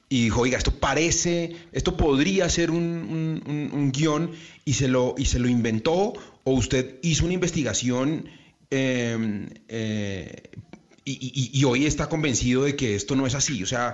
y 0.09 0.25
dijo, 0.25 0.41
oiga, 0.41 0.59
esto 0.59 0.73
parece, 0.73 1.55
esto 1.73 1.97
podría 1.97 2.49
ser 2.49 2.71
un, 2.73 3.91
guion, 3.95 4.33
y 4.65 4.73
se, 4.73 4.89
lo, 4.89 5.15
y 5.17 5.27
se 5.27 5.39
lo 5.39 5.49
inventó, 5.49 6.15
o 6.45 6.53
usted 6.53 6.97
hizo 7.03 7.25
una 7.25 7.35
investigación 7.35 8.29
eh, 8.73 9.47
eh, 9.69 10.43
y- 11.05 11.51
y 11.53 11.65
hoy 11.65 11.87
está 11.87 12.09
convencido 12.09 12.65
de 12.65 12.77
que 12.77 12.95
esto 12.95 13.17
no 13.17 13.27
es 13.27 13.35
así. 13.35 13.63
O 13.63 13.67
sea, 13.67 13.93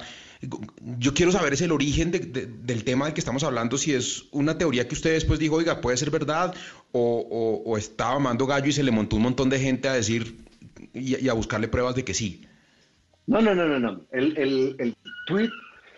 yo 0.98 1.14
quiero 1.14 1.32
saber 1.32 1.54
es 1.54 1.60
el 1.62 1.72
origen 1.72 2.10
de- 2.10 2.18
de- 2.20 2.46
del 2.46 2.84
tema 2.84 3.06
del 3.06 3.14
que 3.14 3.20
estamos 3.20 3.42
hablando, 3.44 3.78
si 3.78 3.92
es 3.94 4.24
una 4.32 4.58
teoría 4.58 4.86
que 4.86 4.94
usted 4.94 5.12
después 5.12 5.38
dijo, 5.38 5.56
oiga, 5.56 5.80
puede 5.80 5.96
ser 5.96 6.10
verdad, 6.10 6.54
o, 6.92 7.76
estaba 7.78 8.16
amando 8.16 8.46
gallo 8.46 8.68
y 8.68 8.72
se 8.72 8.82
le 8.82 8.90
montó 8.90 9.16
un 9.16 9.22
montón 9.22 9.50
de 9.50 9.58
gente 9.58 9.88
a 9.88 9.94
decir 9.94 10.36
y, 10.94 11.28
a 11.28 11.32
buscarle 11.32 11.68
pruebas 11.68 11.94
de 11.94 12.04
que 12.04 12.14
sí. 12.14 12.42
No, 13.26 13.40
no, 13.40 13.54
no, 13.54 13.66
no, 13.66 13.78
no. 13.78 14.02
El, 14.12 14.36
el, 14.78 14.96
tweet 15.26 15.50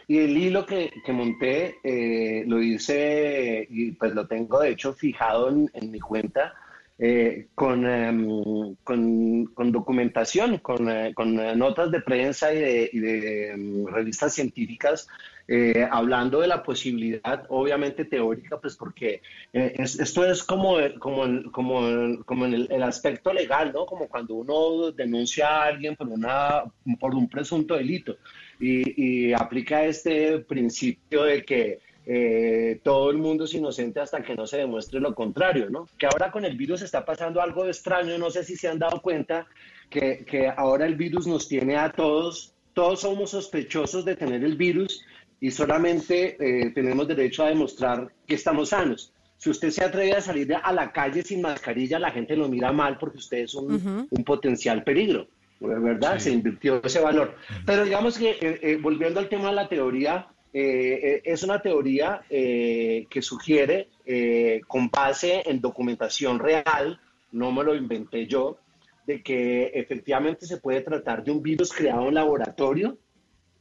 y 0.06 0.18
el 0.18 0.36
hilo 0.36 0.64
que, 0.64 0.90
monté 1.08 1.76
eh, 1.84 2.44
lo 2.46 2.62
hice 2.62 3.66
y 3.70 3.92
pues 3.92 4.14
lo 4.14 4.26
tengo 4.26 4.60
de 4.60 4.70
hecho 4.70 4.94
fijado 4.94 5.50
en 5.50 5.90
mi 5.90 6.00
cuenta 6.00 6.54
eh, 7.00 7.46
con, 7.54 7.86
em, 7.86 8.74
con, 8.82 9.46
con 9.54 9.70
documentación, 9.72 10.58
con, 10.58 10.88
eh, 10.90 11.14
con, 11.14 11.38
eh, 11.38 11.54
notas 11.54 11.90
de 11.92 12.00
prensa 12.00 12.52
y 12.52 12.58
de, 12.98 13.50
em, 13.50 13.86
revistas 13.86 14.34
científicas 14.34 15.06
eh, 15.50 15.86
hablando 15.90 16.40
de 16.40 16.48
la 16.48 16.62
posibilidad, 16.62 17.46
obviamente 17.48 18.04
teórica, 18.04 18.60
pues 18.60 18.76
porque 18.76 19.22
es- 19.52 19.98
esto 19.98 20.26
es 20.30 20.42
como, 20.44 20.76
como, 20.98 21.50
como, 21.52 22.22
como 22.26 22.44
en 22.46 22.54
el, 22.70 22.82
aspecto 22.82 23.32
legal, 23.32 23.72
¿no? 23.72 23.86
Como 23.86 24.08
cuando 24.08 24.34
uno 24.34 24.90
denuncia 24.92 25.46
a 25.48 25.64
alguien 25.68 25.96
por, 25.96 26.08
una, 26.08 26.64
por 27.00 27.14
un 27.14 27.28
presunto 27.30 27.76
delito 27.76 28.16
y 28.60 29.32
aplica 29.32 29.84
este 29.84 30.40
principio 30.40 31.22
de 31.22 31.44
que 31.44 31.78
eh, 32.10 32.80
todo 32.82 33.10
el 33.10 33.18
mundo 33.18 33.44
es 33.44 33.52
inocente 33.52 34.00
hasta 34.00 34.22
que 34.22 34.34
no 34.34 34.46
se 34.46 34.56
demuestre 34.56 34.98
lo 34.98 35.14
contrario, 35.14 35.68
¿no? 35.68 35.86
Que 35.98 36.06
ahora 36.06 36.30
con 36.30 36.46
el 36.46 36.56
virus 36.56 36.80
está 36.80 37.04
pasando 37.04 37.42
algo 37.42 37.66
extraño, 37.66 38.16
no 38.16 38.30
sé 38.30 38.44
si 38.44 38.56
se 38.56 38.66
han 38.66 38.78
dado 38.78 39.02
cuenta 39.02 39.46
que, 39.90 40.24
que 40.24 40.48
ahora 40.48 40.86
el 40.86 40.94
virus 40.94 41.26
nos 41.26 41.46
tiene 41.46 41.76
a 41.76 41.92
todos, 41.92 42.54
todos 42.72 43.02
somos 43.02 43.32
sospechosos 43.32 44.06
de 44.06 44.16
tener 44.16 44.42
el 44.42 44.56
virus 44.56 45.04
y 45.38 45.50
solamente 45.50 46.36
eh, 46.40 46.70
tenemos 46.70 47.06
derecho 47.06 47.44
a 47.44 47.50
demostrar 47.50 48.10
que 48.26 48.36
estamos 48.36 48.70
sanos. 48.70 49.12
Si 49.36 49.50
usted 49.50 49.68
se 49.68 49.84
atreve 49.84 50.12
a 50.12 50.22
salir 50.22 50.52
a 50.54 50.72
la 50.72 50.90
calle 50.90 51.22
sin 51.22 51.42
mascarilla, 51.42 51.98
la 51.98 52.10
gente 52.10 52.36
lo 52.36 52.48
mira 52.48 52.72
mal 52.72 52.96
porque 52.98 53.18
usted 53.18 53.38
es 53.40 53.54
un, 53.54 53.74
Ujú. 53.74 54.08
un 54.10 54.24
potencial 54.24 54.82
peligro, 54.82 55.28
¿verdad? 55.60 56.18
Se 56.18 56.30
invirtió 56.30 56.82
ese 56.82 57.00
valor. 57.00 57.34
Pero 57.66 57.84
digamos 57.84 58.16
que, 58.18 58.30
eh, 58.30 58.60
eh, 58.62 58.78
volviendo 58.80 59.20
al 59.20 59.28
tema 59.28 59.50
de 59.50 59.54
la 59.54 59.68
teoría, 59.68 60.28
eh, 60.52 61.00
eh, 61.02 61.22
es 61.24 61.42
una 61.42 61.60
teoría 61.60 62.22
eh, 62.30 63.06
que 63.10 63.20
sugiere, 63.22 63.88
eh, 64.06 64.60
con 64.66 64.88
base 64.90 65.42
en 65.46 65.60
documentación 65.60 66.38
real, 66.38 67.00
no 67.32 67.52
me 67.52 67.62
lo 67.64 67.74
inventé 67.74 68.26
yo, 68.26 68.58
de 69.06 69.22
que 69.22 69.66
efectivamente 69.74 70.46
se 70.46 70.58
puede 70.58 70.80
tratar 70.82 71.24
de 71.24 71.30
un 71.30 71.42
virus 71.42 71.72
creado 71.72 72.08
en 72.08 72.14
laboratorio 72.14 72.98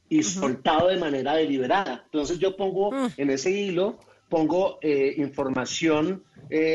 y 0.08 0.22
soltado 0.22 0.88
de 0.88 0.96
manera 0.98 1.34
deliberada. 1.34 2.02
Entonces 2.06 2.38
yo 2.38 2.56
pongo 2.56 2.90
en 3.16 3.30
ese 3.30 3.50
hilo, 3.50 3.98
pongo 4.28 4.78
información 5.16 6.22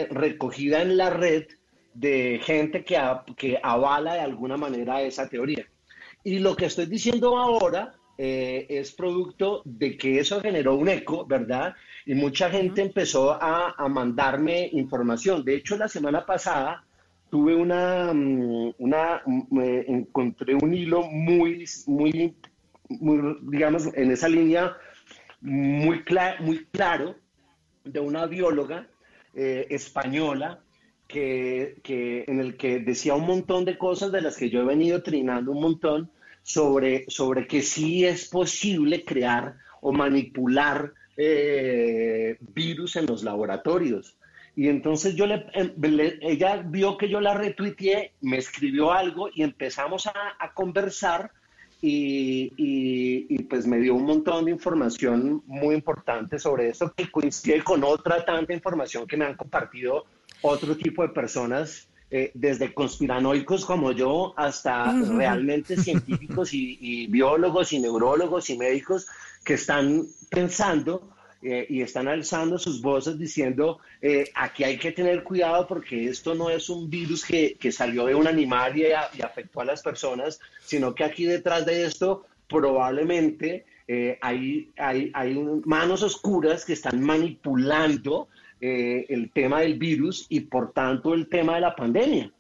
recogida 0.10 0.82
en 0.82 0.98
la 0.98 1.10
red 1.10 1.46
de 1.94 2.40
gente 2.44 2.84
que, 2.84 2.98
a- 2.98 3.24
que 3.38 3.60
avala 3.62 4.16
de 4.16 4.20
alguna 4.22 4.58
manera 4.58 5.02
esa 5.02 5.28
teoría. 5.30 5.68
Y 6.24 6.40
lo 6.40 6.56
que 6.56 6.66
estoy 6.66 6.86
diciendo 6.88 7.38
ahora 7.38 7.94
eh, 8.18 8.66
es 8.70 8.92
producto 8.94 9.62
de 9.66 9.98
que 9.98 10.20
eso 10.20 10.40
generó 10.42 10.76
un 10.76 10.90
eco, 10.90 11.26
¿verdad? 11.26 11.76
Y 12.06 12.14
mucha 12.14 12.50
gente 12.50 12.82
empezó 12.82 13.32
a, 13.34 13.74
a 13.78 13.88
mandarme 13.90 14.70
información. 14.74 15.44
De 15.44 15.56
hecho, 15.56 15.78
la 15.78 15.88
semana 15.88 16.26
pasada 16.26 16.84
tuve 17.30 17.56
una, 17.56 18.14
mm, 18.14 18.74
una 18.78 19.22
mm, 19.26 19.60
eh, 19.62 19.86
encontré 19.88 20.54
un 20.56 20.74
hilo 20.74 21.04
muy, 21.04 21.66
muy, 21.88 22.36
muy, 22.90 23.38
digamos, 23.44 23.88
en 23.96 24.12
esa 24.12 24.30
línea 24.30 24.76
muy, 25.42 26.00
cla- 26.04 26.40
muy 26.40 26.66
claro 26.66 27.16
de 27.84 28.00
una 28.00 28.28
bióloga 28.28 28.88
eh, 29.34 29.66
española 29.70 30.60
que, 31.08 31.76
que, 31.84 32.24
en 32.28 32.40
el 32.40 32.56
que 32.58 32.80
decía 32.80 33.16
un 33.16 33.26
montón 33.26 33.66
de 33.66 33.78
cosas 33.78 34.12
de 34.12 34.22
las 34.22 34.38
que 34.38 34.50
yo 34.50 34.62
he 34.62 34.66
venido 34.66 35.02
trinando 35.04 35.52
un 35.52 35.62
montón 35.62 36.12
sobre, 36.44 37.06
sobre 37.08 37.48
que 37.48 37.62
sí 37.62 38.06
es 38.06 38.28
posible 38.28 39.04
crear 39.04 39.56
o 39.82 39.92
manipular 39.92 40.94
eh, 41.18 42.38
virus 42.54 42.96
en 42.98 43.06
los 43.08 43.24
laboratorios. 43.24 44.16
Y 44.56 44.68
entonces 44.68 45.16
yo 45.16 45.26
em, 45.26 45.74
le, 45.82 46.20
ella 46.22 46.58
vio 46.58 46.98
que 46.98 47.10
yo 47.10 47.20
la 47.20 47.34
retuiteé, 47.34 48.12
me 48.22 48.38
escribió 48.38 48.92
algo 48.92 49.30
y 49.34 49.42
empezamos 49.42 50.06
a, 50.06 50.14
a 50.40 50.54
conversar 50.54 51.32
y, 51.86 52.54
y, 52.56 53.44
pues 53.44 53.68
me 53.68 53.78
dio 53.78 53.96
un 53.96 54.06
montón 54.06 54.46
de 54.46 54.52
información 54.52 55.44
muy 55.48 55.76
importante 55.76 56.40
sobre 56.40 56.70
esto 56.70 56.94
que 56.96 57.12
coincide 57.12 57.62
con 57.62 57.84
otra 57.84 58.24
tanta 58.24 58.54
información 58.54 59.06
que 59.06 59.18
me 59.18 59.26
han 59.26 59.36
compartido 59.36 60.06
otro 60.42 60.78
tipo 60.78 61.02
de 61.04 61.10
personas, 61.10 61.90
eh, 62.16 62.30
desde 62.36 62.76
conspiranoicos 62.76 63.66
como 63.66 63.92
yo 63.92 64.36
hasta 64.38 64.92
realmente 64.92 65.76
científicos 65.78 66.54
y, 66.54 66.78
y 66.80 67.08
biólogos 67.08 67.74
y 67.74 67.80
neurólogos 67.80 68.52
y 68.52 68.58
médicos 68.58 69.08
que 69.44 69.56
están 69.56 70.06
pensando 70.30 71.10
eh, 71.42 71.66
y 71.68 71.82
están 71.82 72.08
alzando 72.08 72.60
sus 72.60 72.82
voces 72.84 73.18
diciendo, 73.18 73.80
eh, 74.00 74.30
aquí 74.36 74.64
hay 74.64 74.78
que 74.78 74.92
tener 74.92 75.24
cuidado 75.24 75.68
porque 75.68 76.08
esto 76.08 76.36
no 76.36 76.52
es 76.52 76.70
un 76.70 76.88
virus 76.88 77.26
que, 77.26 77.58
que 77.60 77.72
salió 77.72 78.06
de 78.06 78.14
un 78.14 78.28
animal 78.28 78.78
y, 78.78 78.84
y, 78.84 79.22
afectó 79.22 79.62
a 79.62 79.66
las 79.66 79.82
personas, 79.82 80.40
sino 80.64 80.94
que 80.94 81.04
aquí 81.04 81.26
detrás 81.26 81.66
de 81.66 81.86
esto 81.86 82.28
probablemente 82.48 83.66
eh, 83.90 84.18
hay, 84.22 84.72
hay, 84.78 85.12
hay 85.14 85.34
manos 85.66 86.04
oscuras 86.04 86.64
que 86.64 86.74
están 86.74 87.02
manipulando 87.02 88.30
el 88.64 89.32
tema 89.32 89.62
del 89.62 89.78
virus 89.78 90.26
y 90.30 90.42
por 90.42 90.72
tanto 90.72 91.14
el 91.14 91.28
tema 91.28 91.56
de 91.56 91.62
la 91.62 91.76
pandemia. 91.76 92.32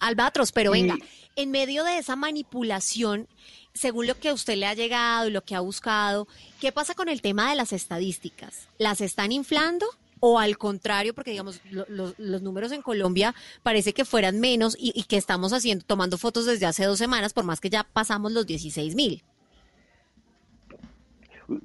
Albatros, 0.00 0.52
pero 0.52 0.72
venga, 0.72 0.96
en 1.36 1.50
medio 1.50 1.84
de 1.84 1.98
esa 1.98 2.16
manipulación, 2.16 3.26
según 3.72 4.06
lo 4.06 4.18
que 4.18 4.28
a 4.28 4.34
usted 4.34 4.56
le 4.56 4.66
ha 4.66 4.74
llegado 4.74 5.28
y 5.28 5.30
lo 5.30 5.42
que 5.42 5.54
ha 5.54 5.60
buscado, 5.60 6.28
¿qué 6.60 6.72
pasa 6.72 6.94
con 6.94 7.08
el 7.08 7.22
tema 7.22 7.50
de 7.50 7.56
las 7.56 7.72
estadísticas? 7.72 8.68
¿Las 8.78 9.00
están 9.00 9.32
inflando? 9.32 9.86
O 10.20 10.38
al 10.38 10.56
contrario, 10.56 11.14
porque 11.14 11.32
digamos, 11.32 11.60
los 11.70 12.42
números 12.42 12.72
en 12.72 12.82
Colombia 12.82 13.34
parece 13.62 13.92
que 13.92 14.04
fueran 14.04 14.40
menos 14.40 14.76
y, 14.78 15.02
que 15.04 15.16
estamos 15.16 15.52
haciendo, 15.52 15.84
tomando 15.84 16.16
fotos 16.16 16.46
desde 16.46 16.66
hace 16.66 16.84
dos 16.84 16.98
semanas, 16.98 17.32
por 17.32 17.44
más 17.44 17.60
que 17.60 17.68
ya 17.68 17.84
pasamos 17.84 18.32
los 18.32 18.46
16 18.46 18.94
mil. 18.94 19.22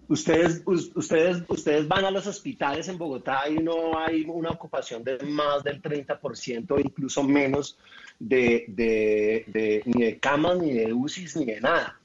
Ustedes, 0.08 0.62
ustedes, 0.66 1.44
ustedes 1.48 1.88
van 1.88 2.04
a 2.04 2.12
los 2.12 2.28
hospitales 2.28 2.88
en 2.90 2.98
Bogotá 2.98 3.50
y 3.50 3.56
no 3.56 3.98
hay 3.98 4.26
una 4.28 4.50
ocupación 4.50 5.04
de 5.04 5.20
más 5.26 5.64
del 5.64 5.82
30% 5.82 6.72
o 6.72 6.80
incluso 6.80 7.24
menos 7.24 7.78
de, 8.20 8.66
de, 8.68 9.82
ni 9.86 10.04
de 10.04 10.20
camas, 10.20 10.58
ni 10.58 10.74
de 10.74 10.92
UCIs, 10.92 11.38
ni 11.38 11.46
de 11.46 11.62
nada. 11.62 12.00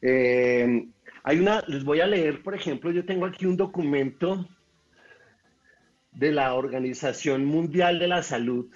Eh, 0.00 0.86
hay 1.22 1.38
una, 1.38 1.62
les 1.66 1.84
voy 1.84 2.00
a 2.00 2.06
leer, 2.06 2.42
por 2.42 2.54
ejemplo, 2.54 2.90
yo 2.90 3.04
tengo 3.04 3.26
aquí 3.26 3.44
un 3.44 3.56
documento 3.56 4.48
de 6.12 6.32
la 6.32 6.54
Organización 6.54 7.44
Mundial 7.44 7.98
de 7.98 8.08
la 8.08 8.22
Salud. 8.22 8.66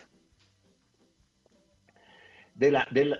De 2.55 2.71
la, 2.71 2.87
del, 2.93 3.19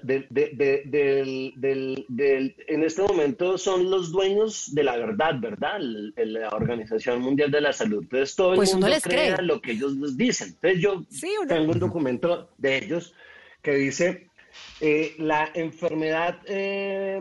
en 2.69 2.85
este 2.85 3.03
momento 3.03 3.59
son 3.59 3.91
los 3.91 4.13
dueños 4.13 4.73
de 4.73 4.85
la 4.85 4.97
verdad, 4.97 5.41
¿verdad? 5.41 5.81
la 5.81 6.51
Organización 6.51 7.21
Mundial 7.21 7.51
de 7.51 7.61
la 7.61 7.73
Salud. 7.73 8.03
Entonces 8.03 8.37
todo 8.37 8.53
el 8.53 8.57
pues 8.59 8.73
mundo 8.73 8.87
cree 9.03 9.37
lo 9.43 9.61
que 9.61 9.73
ellos 9.73 9.95
les 9.95 10.17
dicen. 10.17 10.51
Entonces 10.51 10.81
yo 10.81 11.03
tengo 11.49 11.73
un 11.73 11.81
documento 11.81 12.49
de 12.59 12.79
ellos 12.79 13.13
que 13.61 13.75
dice 13.75 14.29
eh, 14.81 15.17
la 15.19 15.51
enfermedad 15.55 16.39
eh, 16.47 17.21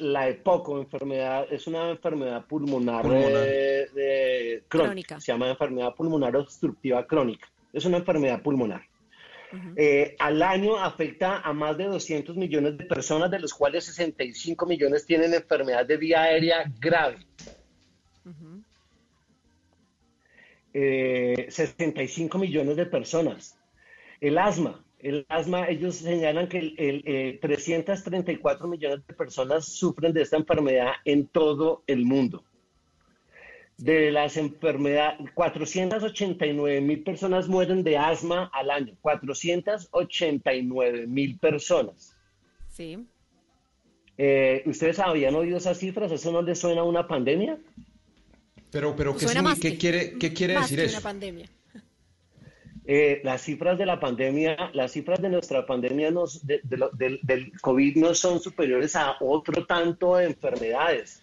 la 0.00 0.28
EPOC 0.28 0.68
enfermedad, 0.78 1.46
es 1.50 1.66
una 1.66 1.90
enfermedad 1.90 2.46
pulmonar, 2.46 3.04
eh, 3.06 4.62
crónica. 4.68 5.20
Se 5.20 5.32
llama 5.32 5.50
enfermedad 5.50 5.94
pulmonar 5.94 6.36
obstructiva 6.36 7.06
crónica. 7.06 7.48
Es 7.72 7.84
una 7.84 7.98
enfermedad 7.98 8.40
pulmonar. 8.42 8.82
Eh, 9.76 10.16
al 10.18 10.42
año 10.42 10.76
afecta 10.76 11.40
a 11.40 11.52
más 11.52 11.76
de 11.78 11.84
200 11.84 12.36
millones 12.36 12.78
de 12.78 12.84
personas, 12.84 13.30
de 13.30 13.38
los 13.38 13.54
cuales 13.54 13.84
65 13.84 14.66
millones 14.66 15.06
tienen 15.06 15.34
enfermedad 15.34 15.86
de 15.86 15.96
vía 15.96 16.22
aérea 16.22 16.70
grave. 16.80 17.18
65 20.72 22.36
eh, 22.36 22.40
millones 22.40 22.76
de 22.76 22.86
personas. 22.86 23.58
El 24.20 24.38
asma, 24.38 24.84
el 24.98 25.24
asma, 25.28 25.68
ellos 25.68 25.96
señalan 25.96 26.48
que 26.48 26.58
el, 26.58 27.38
334 27.40 28.66
eh, 28.66 28.68
millones 28.68 29.06
de 29.06 29.14
personas 29.14 29.66
sufren 29.66 30.12
de 30.12 30.22
esta 30.22 30.36
enfermedad 30.36 30.92
en 31.04 31.26
todo 31.28 31.82
el 31.86 32.04
mundo. 32.04 32.44
De 33.78 34.10
las 34.10 34.38
enfermedades, 34.38 35.30
489 35.34 36.80
mil 36.80 37.02
personas 37.02 37.46
mueren 37.48 37.84
de 37.84 37.98
asma 37.98 38.50
al 38.54 38.70
año. 38.70 38.96
489 39.02 41.06
mil 41.06 41.38
personas. 41.38 42.16
Sí. 42.70 43.06
Eh, 44.18 44.62
¿Ustedes 44.64 44.98
habían 44.98 45.34
oído 45.34 45.58
esas 45.58 45.78
cifras? 45.78 46.10
¿Eso 46.10 46.32
no 46.32 46.40
les 46.42 46.58
suena 46.58 46.80
a 46.80 46.84
una 46.84 47.06
pandemia? 47.06 47.58
Pero, 48.70 48.96
pero 48.96 49.14
¿qué, 49.16 49.26
¿qué 49.60 49.76
quiere, 49.76 50.18
qué 50.18 50.32
quiere 50.32 50.54
decir 50.54 50.80
eso? 50.80 50.96
Una 50.96 51.02
pandemia. 51.02 51.46
Eh, 52.88 53.20
las 53.24 53.42
cifras 53.42 53.76
de 53.78 53.84
la 53.84 53.98
pandemia, 53.98 54.70
las 54.72 54.92
cifras 54.92 55.20
de 55.20 55.28
nuestra 55.28 55.66
pandemia 55.66 56.12
nos, 56.12 56.46
del, 56.46 57.52
COVID 57.60 57.96
no 57.96 58.14
son 58.14 58.40
superiores 58.40 58.94
a 58.94 59.16
otro 59.20 59.66
tanto 59.66 60.16
de 60.16 60.26
enfermedades. 60.26 61.20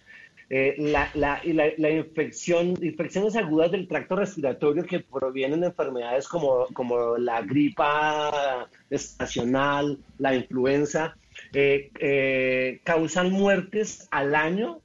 Eh, 0.49 0.75
la, 0.77 1.09
la, 1.13 1.41
la, 1.77 1.89
infección, 1.89 2.77
infecciones 2.81 3.35
agudas 3.35 3.71
del 3.71 3.87
tracto 3.87 4.15
respiratorio 4.17 4.83
que 4.83 4.99
provienen 4.99 5.61
de 5.61 5.67
enfermedades 5.67 6.27
como, 6.27 6.67
como 6.73 7.17
la 7.17 7.41
gripa 7.41 8.67
estacional, 8.89 9.99
la 10.17 10.35
influenza, 10.35 11.15
eh, 11.53 12.81
causan 12.83 13.31
muertes 13.31 14.07
al 14.11 14.35
año 14.35 14.81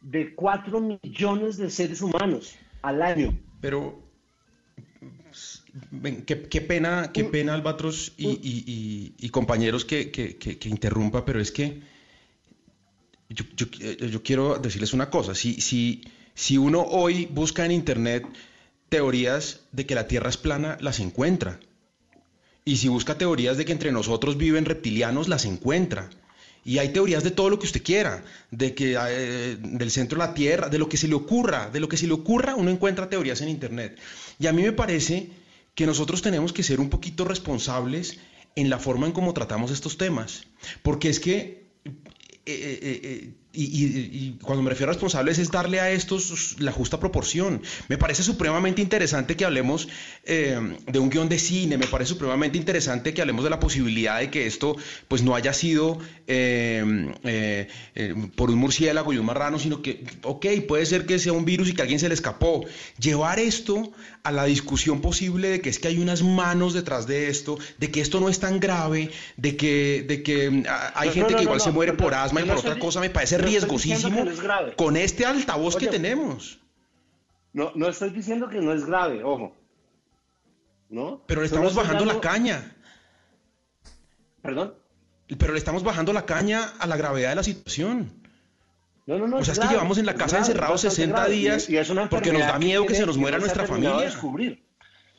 de 0.00 0.34
4 0.34 0.80
millones 0.80 1.56
de 1.56 1.70
seres 1.70 2.02
humanos 2.02 2.56
al 2.82 3.02
año. 3.02 3.38
Pero, 3.60 3.98
qué, 6.26 6.36
pena, 6.60 7.10
qué 7.12 7.24
pena, 7.24 7.54
Albatros 7.54 8.12
y, 8.16 9.28
compañeros 9.30 9.84
que, 9.84 10.58
interrumpa, 10.64 11.24
pero 11.24 11.40
es 11.40 11.50
que 11.50 11.80
yo, 13.28 14.22
quiero 14.22 14.58
decirles 14.58 14.92
una 14.92 15.10
cosa. 15.10 15.34
Si 15.34 16.58
uno 16.58 16.82
hoy 16.82 17.26
busca 17.26 17.64
en 17.64 17.72
Internet 17.72 18.26
teorías 18.88 19.60
de 19.72 19.86
que 19.86 19.94
la 19.94 20.06
Tierra 20.06 20.30
es 20.30 20.36
plana, 20.36 20.78
las 20.80 21.00
encuentra. 21.00 21.58
Y 22.64 22.76
si 22.76 22.88
busca 22.88 23.18
teorías 23.18 23.56
de 23.56 23.64
que 23.64 23.72
entre 23.72 23.92
nosotros 23.92 24.36
viven 24.36 24.64
reptilianos, 24.64 25.28
las 25.28 25.44
encuentra. 25.44 26.10
Y 26.64 26.78
hay 26.78 26.90
teorías 26.90 27.22
de 27.22 27.30
todo 27.30 27.50
lo 27.50 27.58
que 27.58 27.66
usted 27.66 27.82
quiera, 27.82 28.24
de 28.50 28.74
que 28.74 28.96
eh, 28.96 29.56
del 29.60 29.90
centro 29.90 30.18
de 30.18 30.26
la 30.26 30.32
Tierra, 30.32 30.70
de 30.70 30.78
lo 30.78 30.88
que 30.88 30.96
se 30.96 31.08
le 31.08 31.14
ocurra, 31.14 31.68
de 31.70 31.80
lo 31.80 31.88
que 31.88 31.98
se 31.98 32.06
le 32.06 32.14
ocurra, 32.14 32.54
uno 32.54 32.70
encuentra 32.70 33.10
teorías 33.10 33.42
en 33.42 33.50
Internet. 33.50 33.98
Y 34.38 34.46
a 34.46 34.52
mí 34.52 34.62
me 34.62 34.72
parece 34.72 35.28
que 35.74 35.86
nosotros 35.86 36.22
tenemos 36.22 36.52
que 36.54 36.62
ser 36.62 36.80
un 36.80 36.88
poquito 36.88 37.26
responsables 37.26 38.18
en 38.56 38.70
la 38.70 38.78
forma 38.78 39.06
en 39.06 39.12
cómo 39.12 39.34
tratamos 39.34 39.70
estos 39.70 39.98
temas. 39.98 40.46
Porque 40.82 41.10
es 41.10 41.20
que 41.20 41.63
eh, 42.46 42.78
eh, 42.82 43.00
eh, 43.02 43.34
y, 43.54 44.36
cuando 44.42 44.62
me 44.62 44.70
refiero 44.70 44.90
a 44.90 44.94
responsables 44.94 45.38
es 45.38 45.50
darle 45.50 45.80
a 45.80 45.90
estos 45.90 46.56
la 46.58 46.72
justa 46.72 46.98
proporción. 46.98 47.62
Me 47.88 47.96
parece 47.98 48.22
supremamente 48.22 48.82
interesante 48.82 49.36
que 49.36 49.44
hablemos 49.44 49.88
de 50.24 50.98
un 50.98 51.10
guion 51.10 51.28
de 51.28 51.38
cine, 51.38 51.78
me 51.78 51.86
parece 51.86 52.10
supremamente 52.10 52.58
interesante 52.58 53.14
que 53.14 53.20
hablemos 53.20 53.44
de 53.44 53.50
la 53.50 53.60
posibilidad 53.60 54.18
de 54.18 54.30
que 54.30 54.46
esto 54.46 54.76
pues 55.08 55.22
no 55.22 55.34
haya 55.34 55.52
sido 55.52 55.98
por 58.36 58.50
un 58.50 58.58
murciélago 58.58 59.12
y 59.12 59.18
un 59.18 59.26
marrano, 59.26 59.58
sino 59.58 59.82
que, 59.82 60.04
ok, 60.22 60.46
puede 60.66 60.86
ser 60.86 61.06
que 61.06 61.18
sea 61.18 61.32
un 61.32 61.44
virus 61.44 61.68
y 61.68 61.74
que 61.74 61.82
alguien 61.82 62.00
se 62.00 62.08
le 62.08 62.14
escapó. 62.14 62.64
Llevar 62.98 63.38
esto 63.38 63.92
a 64.22 64.32
la 64.32 64.44
discusión 64.44 65.00
posible 65.00 65.48
de 65.48 65.60
que 65.60 65.68
es 65.68 65.78
que 65.78 65.88
hay 65.88 65.98
unas 65.98 66.22
manos 66.22 66.72
detrás 66.72 67.06
de 67.06 67.28
esto, 67.28 67.58
de 67.78 67.90
que 67.90 68.00
esto 68.00 68.20
no 68.20 68.28
es 68.28 68.40
tan 68.40 68.58
grave, 68.58 69.10
de 69.36 69.56
que, 69.56 70.04
de 70.06 70.22
que 70.22 70.50
mm, 70.50 70.64
hay 70.94 71.10
gente 71.10 71.34
que 71.34 71.42
igual 71.42 71.60
se 71.60 71.70
muere 71.70 71.92
por 71.92 72.14
asma 72.14 72.40
y 72.40 72.44
por 72.44 72.56
otra 72.56 72.78
cosa, 72.78 73.00
me 73.00 73.10
parece 73.10 73.38
riesgosísimo 73.44 74.24
con 74.76 74.96
este 74.96 75.26
altavoz 75.26 75.76
que 75.76 75.86
tenemos. 75.86 76.58
No, 77.52 77.70
no 77.74 77.88
estoy 77.88 78.10
diciendo 78.10 78.48
que 78.48 78.60
no 78.60 78.72
es 78.72 78.84
grave, 78.84 79.22
ojo. 79.22 79.54
¿No? 80.88 81.22
Pero 81.26 81.40
le 81.40 81.46
estamos 81.46 81.74
bajando 81.74 82.04
la 82.04 82.20
caña. 82.20 82.76
¿Perdón? 84.42 84.74
Pero 85.38 85.52
le 85.52 85.58
estamos 85.58 85.82
bajando 85.82 86.12
la 86.12 86.26
caña 86.26 86.72
a 86.78 86.86
la 86.86 86.96
gravedad 86.96 87.30
de 87.30 87.36
la 87.36 87.42
situación. 87.42 88.12
No, 89.06 89.18
no, 89.18 89.28
no. 89.28 89.36
O 89.38 89.44
sea, 89.44 89.52
es, 89.52 89.60
que 89.60 89.68
llevamos 89.68 89.98
en 89.98 90.06
la 90.06 90.14
casa 90.14 90.38
encerrados 90.38 90.80
60 90.80 91.26
días 91.26 91.68
porque 92.10 92.32
nos 92.32 92.42
da 92.42 92.58
miedo 92.58 92.86
que 92.86 92.94
se 92.94 93.06
nos 93.06 93.16
muera 93.16 93.38
nuestra 93.38 93.66
familia. 93.66 93.98
Descubrir. 93.98 94.63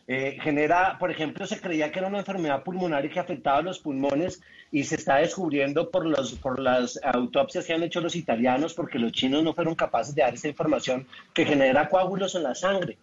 Eh, 0.08 0.38
genera, 0.40 0.98
por 1.00 1.10
ejemplo, 1.10 1.48
se 1.48 1.60
creía 1.60 1.92
que 1.92 1.98
era 1.98 2.08
una 2.08 2.20
enfermedad 2.20 2.64
pulmonar 2.64 3.04
y 3.06 3.10
que 3.10 3.20
afectaba 3.20 3.58
a 3.58 3.64
los 3.64 3.80
pulmones 3.80 4.40
y 4.72 4.84
se 4.84 4.96
está 4.96 5.18
descubriendo 5.18 5.90
por, 5.90 6.06
los, 6.06 6.34
por 6.36 6.60
las 6.60 7.00
autopsias 7.04 7.66
que 7.66 7.74
han 7.74 7.82
hecho 7.82 8.02
los 8.02 8.16
italianos 8.16 8.76
porque 8.76 9.00
los 9.00 9.12
chinos 9.12 9.44
no 9.44 9.56
fueron 9.56 9.74
capaces 9.74 10.14
de 10.14 10.22
dar 10.22 10.36
esa 10.36 10.48
información 10.48 11.08
que 11.34 11.46
genera 11.46 11.90
coágulos 11.90 12.36
en 12.36 12.44
la 12.44 12.54
sangre 12.54 13.00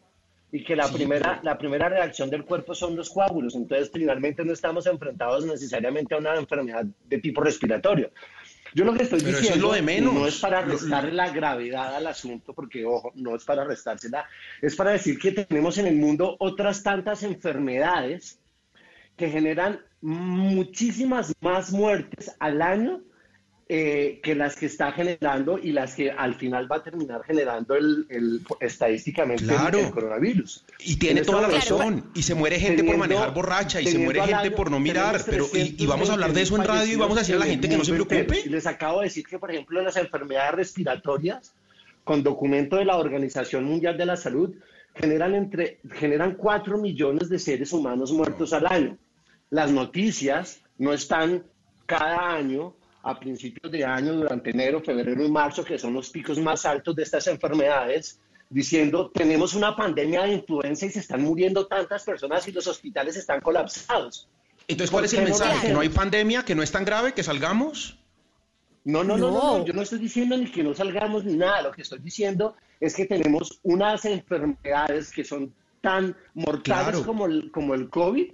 y 0.53 0.63
que 0.63 0.77
la, 0.77 0.87
primera, 0.87 1.41
la 1.43 1.59
primera 1.59 1.89
reacción 1.89 2.31
del 2.31 2.45
cuerpo 2.45 2.75
son 2.75 2.95
los 2.95 3.11
coágulos. 3.11 3.57
Entonces, 3.57 3.91
finalmente 3.93 4.45
no 4.45 4.53
estamos 4.53 4.87
enfrentados 4.87 5.45
necesariamente 5.47 6.15
a 6.15 6.19
una 6.19 6.37
enfermedad 6.37 6.85
de 6.85 7.19
tipo 7.19 7.41
respiratorio. 7.41 8.11
Yo 8.75 8.85
lo 8.85 8.95
que 8.95 9.03
estoy 9.03 9.21
diciendo 9.21 9.75
no 10.03 10.27
es 10.27 10.41
para 10.41 10.63
restar 10.63 11.13
la 11.13 11.31
gravedad 11.31 11.95
al 11.95 12.07
asunto, 12.07 12.55
porque 12.55 12.85
ojo, 12.85 13.13
no 13.15 13.37
es 13.37 13.45
para 13.45 13.65
restársela, 13.65 14.27
es 14.63 14.75
para 14.77 14.93
decir 14.93 15.19
que 15.19 15.33
tenemos 15.33 15.77
en 15.79 15.87
el 15.87 15.97
mundo 15.97 16.37
otras 16.39 16.83
tantas 16.83 17.23
enfermedades 17.23 18.41
que 19.17 19.29
generan 19.31 19.81
muchísimas 20.01 21.35
más 21.41 21.71
muertes 21.71 22.35
al 22.39 22.63
año 22.63 23.03
eh, 23.75 24.21
que 24.23 24.35
las 24.35 24.55
que 24.55 24.67
está 24.67 24.93
generando 24.93 25.59
y 25.59 25.73
las 25.73 25.95
que 25.95 26.11
al 26.11 26.35
final 26.35 26.71
va 26.71 26.77
a 26.77 26.83
terminar 26.83 27.25
generando 27.25 27.75
el, 27.75 28.07
estadísticamente 28.61 29.45
el, 29.45 29.91
coronavirus. 29.91 30.67
Y 30.81 30.97
tiene 30.97 31.23
toda 31.23 31.41
la 31.41 31.49
razón. 31.49 32.05
Y 32.15 32.23
se 32.23 32.35
muere 32.35 32.61
gente 32.61 32.85
por 32.85 32.99
manejar 32.99 33.33
borracha 33.33 33.81
y 33.81 33.87
se 33.87 33.99
muere 33.99 34.21
gente 34.27 34.51
por 34.51 34.71
no 34.71 34.79
mirar. 34.79 35.23
Pero 35.25 35.47
y, 35.55 35.87
vamos 35.87 36.11
a 36.11 36.13
hablar 36.13 36.35
de 36.35 36.43
eso 36.43 36.55
en 36.57 36.65
radio 36.65 36.93
y 36.93 36.97
vamos 36.97 37.17
a 37.17 37.21
decir 37.21 37.35
a 37.37 37.39
la 37.39 37.47
gente 37.47 37.67
que 37.67 37.79
no 37.79 37.83
se 37.87 37.95
preocupe. 37.95 38.43
Les 38.45 38.67
acabo 38.67 38.99
de 38.99 39.05
decir 39.05 39.25
que, 39.27 39.39
por 39.39 39.51
ejemplo, 39.51 39.81
las 39.81 39.97
enfermedades 39.97 40.55
respiratorias, 40.55 41.55
con 42.05 42.23
documento 42.23 42.77
de 42.77 42.85
la 42.85 42.99
Organización 42.99 43.65
Mundial 43.65 43.97
de 43.97 44.05
la 44.05 44.19
Salud, 44.19 44.55
generan 44.97 45.35
entre 45.35 45.79
generan 45.93 46.35
4 46.35 46.77
millones 46.77 47.31
de 47.31 47.39
seres 47.39 47.73
humanos 47.73 48.13
muertos 48.13 48.53
al 48.53 48.67
año. 48.67 48.99
Las 49.49 49.71
noticias 49.71 50.61
no 50.77 50.93
están 50.93 51.45
cada 51.87 52.35
año 52.35 52.75
a 53.03 53.19
principios 53.19 53.71
de 53.73 53.85
año, 53.85 54.15
durante 54.15 54.51
enero, 54.51 54.81
febrero 54.81 55.25
y 55.25 55.31
marzo, 55.31 55.65
que 55.65 55.79
son 55.79 55.95
los 55.95 56.11
picos 56.11 56.39
más 56.39 56.65
altos 56.65 56.95
de 56.95 57.03
estas 57.03 57.27
enfermedades, 57.27 58.21
diciendo, 58.49 59.11
tenemos 59.13 59.55
una 59.55 59.75
pandemia 59.75 60.23
de 60.23 60.35
influenza 60.35 60.87
y 60.87 60.91
se 60.91 61.01
están 61.01 61.23
muriendo 61.23 61.67
tantas 61.67 62.05
personas 62.05 62.47
y 62.47 62.53
los 62.53 62.67
hospitales 62.67 63.17
están 63.17 63.41
colapsados. 63.41 64.29
Entonces, 64.69 64.91
¿cuál 64.91 65.05
es 65.07 65.15
el 65.15 65.25
mensaje? 65.25 65.69
¿Que 65.69 65.73
no 65.73 65.81
hay 65.81 65.89
pandemia? 65.89 66.45
¿Que 66.45 66.55
no 66.55 66.63
es 66.63 66.71
tan 66.71 66.85
grave? 66.85 67.13
¿Que 67.13 67.23
salgamos? 67.23 67.99
No, 68.85 69.05
no, 69.05 69.17
no, 69.17 69.31
no, 69.31 69.65
yo 69.65 69.73
no 69.73 69.83
estoy 69.83 70.01
diciendo 70.01 70.37
ni 70.37 70.51
que 70.51 70.65
no 70.65 70.75
salgamos 70.75 71.25
ni 71.25 71.37
nada, 71.37 71.63
lo 71.63 71.71
que 71.71 71.83
estoy 71.83 72.01
diciendo 72.01 72.57
es 72.81 72.97
que 72.97 73.07
tenemos 73.07 73.61
unas 73.63 74.05
enfermedades 74.05 75.13
que 75.13 75.23
son 75.23 75.55
tan 75.81 76.17
mortales 76.35 76.99
como, 77.01 77.27
el, 77.27 77.53
como 77.53 77.75
el 77.75 77.89
COVID 77.89 78.33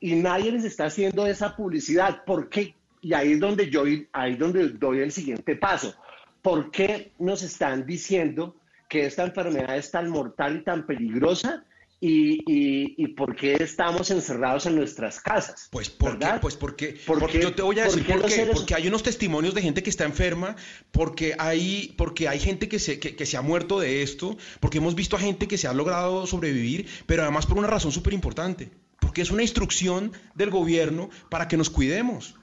y 0.00 0.14
nadie 0.14 0.52
les 0.52 0.64
está 0.64 0.86
haciendo 0.86 1.26
esa 1.26 1.56
publicidad. 1.56 2.24
¿Por 2.24 2.48
qué 2.48 2.76
y 3.00 3.14
ahí 3.14 3.32
es 3.32 3.40
donde 3.40 3.70
yo 3.70 3.84
ahí 4.12 4.32
es 4.32 4.38
donde 4.38 4.68
doy 4.70 5.00
el 5.00 5.12
siguiente 5.12 5.56
paso. 5.56 5.94
¿Por 6.42 6.70
qué 6.70 7.12
nos 7.18 7.42
están 7.42 7.86
diciendo 7.86 8.56
que 8.88 9.06
esta 9.06 9.24
enfermedad 9.24 9.76
es 9.76 9.90
tan 9.90 10.08
mortal 10.08 10.56
y 10.56 10.64
tan 10.64 10.86
peligrosa? 10.86 11.64
Y, 12.00 12.44
y, 12.46 13.08
por 13.08 13.34
qué 13.34 13.54
estamos 13.54 14.12
encerrados 14.12 14.66
en 14.66 14.76
nuestras 14.76 15.18
casas. 15.18 15.66
Pues 15.72 15.90
porque, 15.90 16.28
pues 16.40 16.54
porque, 16.54 16.96
porque 17.04 17.42
yo 17.42 17.52
te 17.52 17.62
voy 17.62 17.80
a 17.80 17.86
decir 17.86 18.06
por 18.06 18.24
qué. 18.24 18.48
Porque 18.54 18.76
hay 18.76 18.86
unos 18.86 19.02
testimonios 19.02 19.52
de 19.52 19.62
gente 19.62 19.82
que 19.82 19.90
está 19.90 20.04
enferma, 20.04 20.54
porque 20.92 21.34
hay, 21.36 21.92
porque 21.98 22.28
hay 22.28 22.38
gente 22.38 22.68
que 22.68 22.78
se, 22.78 23.00
que, 23.00 23.16
que 23.16 23.26
se 23.26 23.36
ha 23.36 23.42
muerto 23.42 23.80
de 23.80 24.04
esto, 24.04 24.36
porque 24.60 24.78
hemos 24.78 24.94
visto 24.94 25.16
a 25.16 25.18
gente 25.18 25.48
que 25.48 25.58
se 25.58 25.66
ha 25.66 25.72
logrado 25.72 26.24
sobrevivir, 26.28 26.86
pero 27.06 27.22
además 27.22 27.46
por 27.46 27.58
una 27.58 27.66
razón 27.66 27.90
súper 27.90 28.12
importante, 28.12 28.70
porque 29.00 29.22
es 29.22 29.32
una 29.32 29.42
instrucción 29.42 30.12
del 30.36 30.50
gobierno 30.50 31.10
para 31.30 31.48
que 31.48 31.56
nos 31.56 31.68
cuidemos 31.68 32.36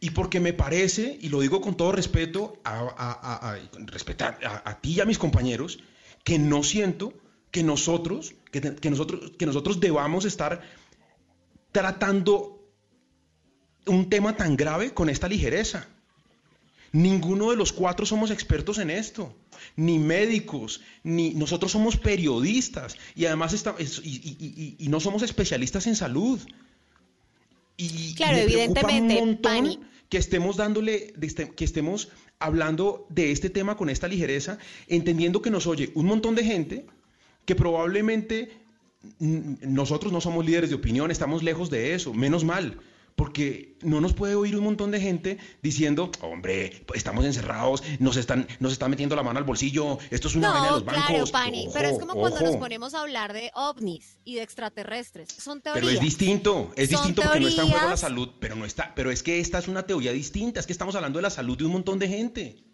y 0.00 0.10
porque 0.10 0.40
me 0.40 0.54
parece, 0.54 1.18
y 1.20 1.28
lo 1.28 1.40
digo 1.40 1.60
con 1.60 1.76
todo 1.76 1.92
respeto 1.92 2.58
a, 2.64 3.58
respetar 3.86 4.38
a, 4.42 4.80
ti 4.80 4.94
y 4.94 5.00
a 5.00 5.04
mis 5.04 5.18
compañeros, 5.18 5.78
que 6.24 6.38
no 6.38 6.62
siento 6.62 7.12
que 7.50 7.62
nosotros, 7.62 8.34
que, 8.50 8.90
nosotros, 8.90 9.32
que 9.38 9.44
nosotros 9.44 9.78
debamos 9.78 10.24
estar 10.24 10.62
tratando 11.70 12.60
un 13.86 14.08
tema 14.08 14.36
tan 14.36 14.56
grave 14.56 14.94
con 14.94 15.10
esta 15.10 15.28
ligereza. 15.28 15.86
Ninguno 16.92 17.50
de 17.50 17.56
los 17.56 17.72
cuatro 17.72 18.06
somos 18.06 18.30
expertos 18.30 18.78
en 18.78 18.90
esto, 18.90 19.36
ni 19.76 19.98
médicos, 19.98 20.80
ni 21.04 21.34
nosotros 21.34 21.72
somos 21.72 21.96
periodistas 21.96 22.96
y 23.14 23.26
además 23.26 23.54
y, 24.02 24.88
no 24.88 24.98
somos 24.98 25.22
especialistas 25.22 25.86
en 25.86 25.94
salud. 25.94 26.40
Y 27.76 28.14
claro, 28.14 28.38
evidentemente, 28.38 29.78
que 30.10 30.18
estemos 30.18 30.56
dándole, 30.56 31.14
este, 31.22 31.48
que 31.50 31.64
estemos 31.64 32.08
hablando 32.38 33.06
de 33.08 33.32
este 33.32 33.48
tema 33.48 33.76
con 33.76 33.88
esta 33.88 34.08
ligereza, 34.08 34.58
entendiendo 34.88 35.40
que 35.40 35.50
nos 35.50 35.66
oye 35.66 35.90
un 35.94 36.06
montón 36.06 36.34
de 36.34 36.44
gente 36.44 36.84
que 37.46 37.54
probablemente 37.54 38.50
nosotros 39.18 40.12
no 40.12 40.20
somos 40.20 40.44
líderes 40.44 40.68
de 40.68 40.76
opinión, 40.76 41.10
estamos 41.10 41.42
lejos 41.42 41.70
de 41.70 41.94
eso, 41.94 42.12
menos 42.12 42.44
mal 42.44 42.78
porque 43.16 43.76
no 43.82 44.00
nos 44.00 44.14
puede 44.14 44.34
oír 44.34 44.56
un 44.56 44.64
montón 44.64 44.90
de 44.90 45.00
gente 45.00 45.38
diciendo, 45.62 46.10
hombre, 46.20 46.84
estamos 46.94 47.24
encerrados, 47.24 47.82
nos 47.98 48.16
están, 48.16 48.46
nos 48.58 48.72
están 48.72 48.90
metiendo 48.90 49.16
la 49.16 49.22
mano 49.22 49.38
al 49.38 49.44
bolsillo, 49.44 49.98
esto 50.10 50.28
es 50.28 50.36
una 50.36 50.52
no, 50.52 50.64
de 50.64 50.70
los 50.70 50.84
bancos. 50.84 51.04
Claro, 51.06 51.26
Pani, 51.26 51.68
pero 51.72 51.88
es 51.88 51.98
como 51.98 52.14
cuando 52.14 52.40
nos 52.40 52.56
ponemos 52.56 52.94
a 52.94 53.02
hablar 53.02 53.32
de 53.32 53.50
ovnis 53.54 54.18
y 54.24 54.36
de 54.36 54.42
extraterrestres. 54.42 55.28
Son 55.28 55.60
teorías. 55.60 55.84
Pero 55.84 55.94
es 55.94 56.00
distinto, 56.00 56.72
es 56.76 56.88
distinto 56.88 57.22
porque 57.22 57.40
no 57.40 57.48
está 57.48 57.62
en 57.62 57.68
juego 57.68 57.88
la 57.88 57.96
salud, 57.96 58.30
pero 58.40 58.56
no 58.56 58.64
está, 58.64 58.92
pero 58.94 59.10
es 59.10 59.22
que 59.22 59.40
esta 59.40 59.58
es 59.58 59.68
una 59.68 59.84
teoría 59.84 60.12
distinta, 60.12 60.60
es 60.60 60.66
que 60.66 60.72
estamos 60.72 60.94
hablando 60.94 61.18
de 61.18 61.22
la 61.22 61.30
salud 61.30 61.56
de 61.56 61.64
un 61.64 61.72
montón 61.72 61.98
de 61.98 62.08
gente. 62.08 62.64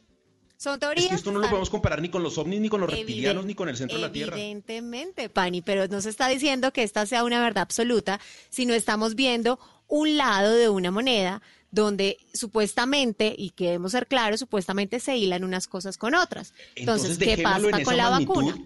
Son 0.59 0.81
teorías. 0.81 1.05
Es 1.05 1.11
que 1.11 1.17
esto 1.17 1.33
no 1.33 1.39
lo 1.39 1.49
podemos 1.49 1.69
comparar 1.69 2.01
ni 2.01 2.09
con 2.09 2.23
los 2.23 2.39
ovnis, 2.39 2.61
ni 2.61 2.69
con 2.69 2.81
los 2.81 2.91
reptilianos, 2.91 3.45
ni 3.45 3.55
con 3.55 3.69
el 3.69 3.77
centro 3.77 3.99
de 3.99 4.03
la 4.03 4.13
Tierra. 4.13 4.37
Evidentemente, 4.37 5.29
Pani, 5.29 5.61
pero 5.61 5.87
no 5.89 6.01
se 6.01 6.09
está 6.09 6.29
diciendo 6.29 6.73
que 6.73 6.83
esta 6.83 7.05
sea 7.05 7.25
una 7.25 7.41
verdad 7.43 7.63
absoluta, 7.63 8.21
sino 8.49 8.73
estamos 8.73 9.15
viendo 9.15 9.59
un 9.89 10.17
lado 10.17 10.55
de 10.55 10.69
una 10.69 10.91
moneda 10.91 11.43
donde 11.71 12.17
supuestamente, 12.33 13.35
y 13.37 13.51
queremos 13.51 13.93
ser 13.93 14.07
claros, 14.07 14.41
supuestamente 14.41 15.01
se 15.01 15.17
hilan 15.17 15.45
unas 15.45 15.69
cosas 15.69 15.99
con 15.99 16.15
otras. 16.15 16.55
Entonces, 16.75 17.19
¿qué 17.19 17.39
pasa 17.39 17.83
con 17.83 17.97
la 17.97 18.09
vacuna? 18.09 18.57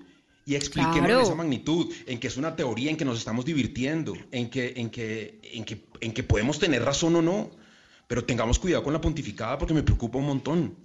Y 0.46 0.54
expliquemos 0.54 1.24
esa 1.24 1.34
magnitud, 1.34 1.92
en 2.06 2.18
que 2.18 2.26
es 2.26 2.36
una 2.36 2.56
teoría 2.56 2.90
en 2.90 2.96
que 2.96 3.04
nos 3.04 3.18
estamos 3.18 3.44
divirtiendo, 3.44 4.14
en 4.30 4.50
que, 4.50 4.72
en 4.76 4.90
que, 4.90 5.38
en 5.42 5.64
que, 5.64 5.84
en 6.00 6.12
que 6.12 6.22
podemos 6.22 6.58
tener 6.58 6.84
razón 6.84 7.14
o 7.16 7.22
no, 7.22 7.50
pero 8.06 8.24
tengamos 8.24 8.58
cuidado 8.58 8.82
con 8.82 8.92
la 8.92 9.00
pontificada 9.00 9.58
porque 9.58 9.74
me 9.74 9.82
preocupa 9.82 10.18
un 10.18 10.26
montón. 10.26 10.76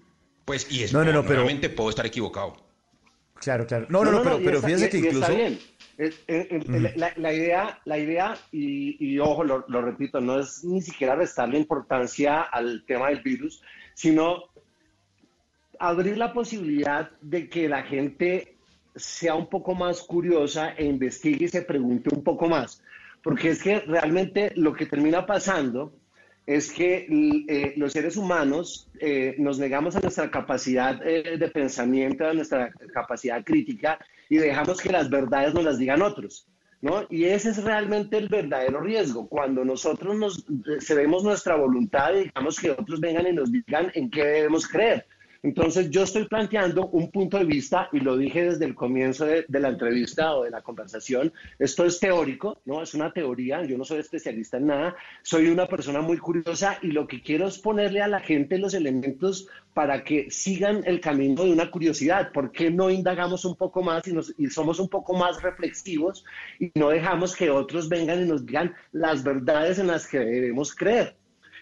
Pues, 0.46 0.68
y 0.72 0.84
es, 0.84 0.94
no, 0.94 1.04
no, 1.04 1.12
no, 1.12 1.22
realmente 1.24 1.70
puedo 1.70 1.90
estar 1.90 2.06
equivocado. 2.06 2.58
Claro, 3.36 3.66
claro. 3.66 3.88
No, 3.90 4.04
no, 4.04 4.12
no, 4.12 4.24
pero, 4.24 4.40
pero 4.44 4.62
fíjense 4.62 4.90
que 4.90 4.98
incluso... 4.98 5.28
La, 5.98 7.34
idea, 7.34 7.80
la 7.86 7.98
idea 7.98 8.38
y, 8.52 9.18
ojo, 9.20 9.44
lo, 9.44 9.82
repito, 9.82 10.20
no 10.20 10.40
es 10.40 10.64
ni 10.64 10.82
siquiera 10.82 11.16
restarle 11.16 11.58
importancia 11.58 12.42
al 12.42 12.84
tema 12.86 13.10
del 13.10 13.22
virus, 13.22 13.62
sino 13.94 14.44
abrir 15.80 16.18
la 16.18 16.34
posibilidad 16.34 17.12
de 17.22 17.50
que 17.50 17.70
la 17.70 17.84
gente 17.84 18.56
sea 18.96 19.36
un 19.36 19.48
poco 19.48 19.74
más 19.74 20.02
curiosa 20.02 20.72
e 20.72 20.86
investigue 20.86 21.46
y 21.46 21.50
se 21.50 21.62
pregunte 21.62 22.14
un 22.14 22.24
poco 22.24 22.48
más. 22.48 22.82
Porque 23.22 23.50
es 23.50 23.64
que 23.64 23.80
realmente 23.80 24.52
lo 24.56 24.74
que 24.74 24.86
termina 24.86 25.26
pasando 25.26 25.94
es 26.46 26.72
que 26.72 27.08
eh, 27.48 27.74
los 27.78 27.94
seres 27.94 28.18
humanos 28.18 28.88
eh, 29.00 29.36
nos 29.40 29.58
negamos 29.58 29.96
a 29.96 30.00
nuestra 30.02 30.30
capacidad 30.30 31.02
eh, 31.06 31.38
de 31.38 31.48
pensamiento, 31.50 32.28
a 32.28 32.34
nuestra 32.34 32.72
capacidad 32.94 33.44
crítica 33.44 33.98
y 34.30 34.38
dejamos 34.38 34.82
que 34.82 34.92
las 34.92 35.10
verdades 35.10 35.54
nos 35.54 35.64
las 35.64 35.78
digan 35.78 36.02
otros. 36.02 36.48
¿no? 36.82 37.06
Y 37.10 37.26
ese 37.26 37.50
es 37.50 37.64
realmente 37.64 38.18
el 38.18 38.30
verdadero 38.30 38.80
riesgo, 38.80 39.28
cuando 39.28 39.66
nosotros 39.66 40.16
nos 40.16 40.46
cedemos 40.82 41.24
nuestra 41.24 41.56
voluntad 41.56 42.14
y 42.14 42.26
dejamos 42.26 42.60
que 42.60 42.72
otros 42.72 43.00
vengan 43.00 43.28
y 43.28 43.34
nos 43.34 43.52
digan 43.52 43.92
en 43.96 44.10
qué 44.10 44.24
debemos 44.24 44.68
creer. 44.68 45.08
Entonces 45.46 45.92
yo 45.92 46.02
estoy 46.02 46.26
planteando 46.28 46.88
un 46.88 47.12
punto 47.12 47.38
de 47.38 47.46
vista, 47.46 47.88
y 47.92 48.00
lo 48.00 48.18
dije 48.18 48.46
desde 48.46 48.66
el 48.66 48.74
comienzo 48.74 49.26
de, 49.26 49.46
la 49.48 49.70
entrevista 49.70 50.34
o 50.34 50.44
de 50.44 50.50
la 50.50 50.64
conversación, 50.64 51.32
esto 51.60 51.86
es 51.86 52.00
teórico, 52.00 52.58
¿no? 52.66 52.82
Es 52.82 52.96
una 52.96 53.14
teoría, 53.14 53.64
yo 53.64 53.78
no 53.78 53.86
soy 53.86 54.00
especialista 54.00 54.58
en 54.58 54.66
nada, 54.66 54.96
soy 55.22 55.50
una 55.50 55.68
persona 55.68 56.02
muy 56.02 56.18
curiosa 56.18 56.80
y 56.82 56.88
lo 56.88 57.06
que 57.06 57.22
quiero 57.22 57.48
es 57.48 57.60
ponerle 57.60 58.02
a 58.02 58.08
la 58.08 58.22
gente 58.22 58.58
los 58.58 58.74
elementos 58.74 59.48
para 59.76 60.04
que 60.04 60.32
sigan 60.32 60.82
el 60.84 61.00
camino 61.00 61.44
de 61.44 61.52
una 61.52 61.70
curiosidad. 61.70 62.32
¿Por 62.32 62.52
qué 62.52 62.72
no 62.72 62.90
indagamos 62.90 63.46
un 63.46 63.56
poco 63.56 63.84
más 63.84 64.02
y, 64.08 64.50
somos 64.50 64.80
un 64.80 64.90
poco 64.90 65.14
más 65.14 65.44
reflexivos 65.44 66.26
y 66.60 66.72
no 66.74 66.90
dejamos 66.90 67.36
que 67.36 67.52
otros 67.52 67.88
vengan 67.88 68.24
y 68.24 68.26
nos 68.26 68.48
digan 68.48 68.74
las 68.94 69.24
verdades 69.24 69.78
en 69.78 69.86
las 69.86 70.08
que 70.08 70.18
debemos 70.18 70.74
creer? 70.74 71.16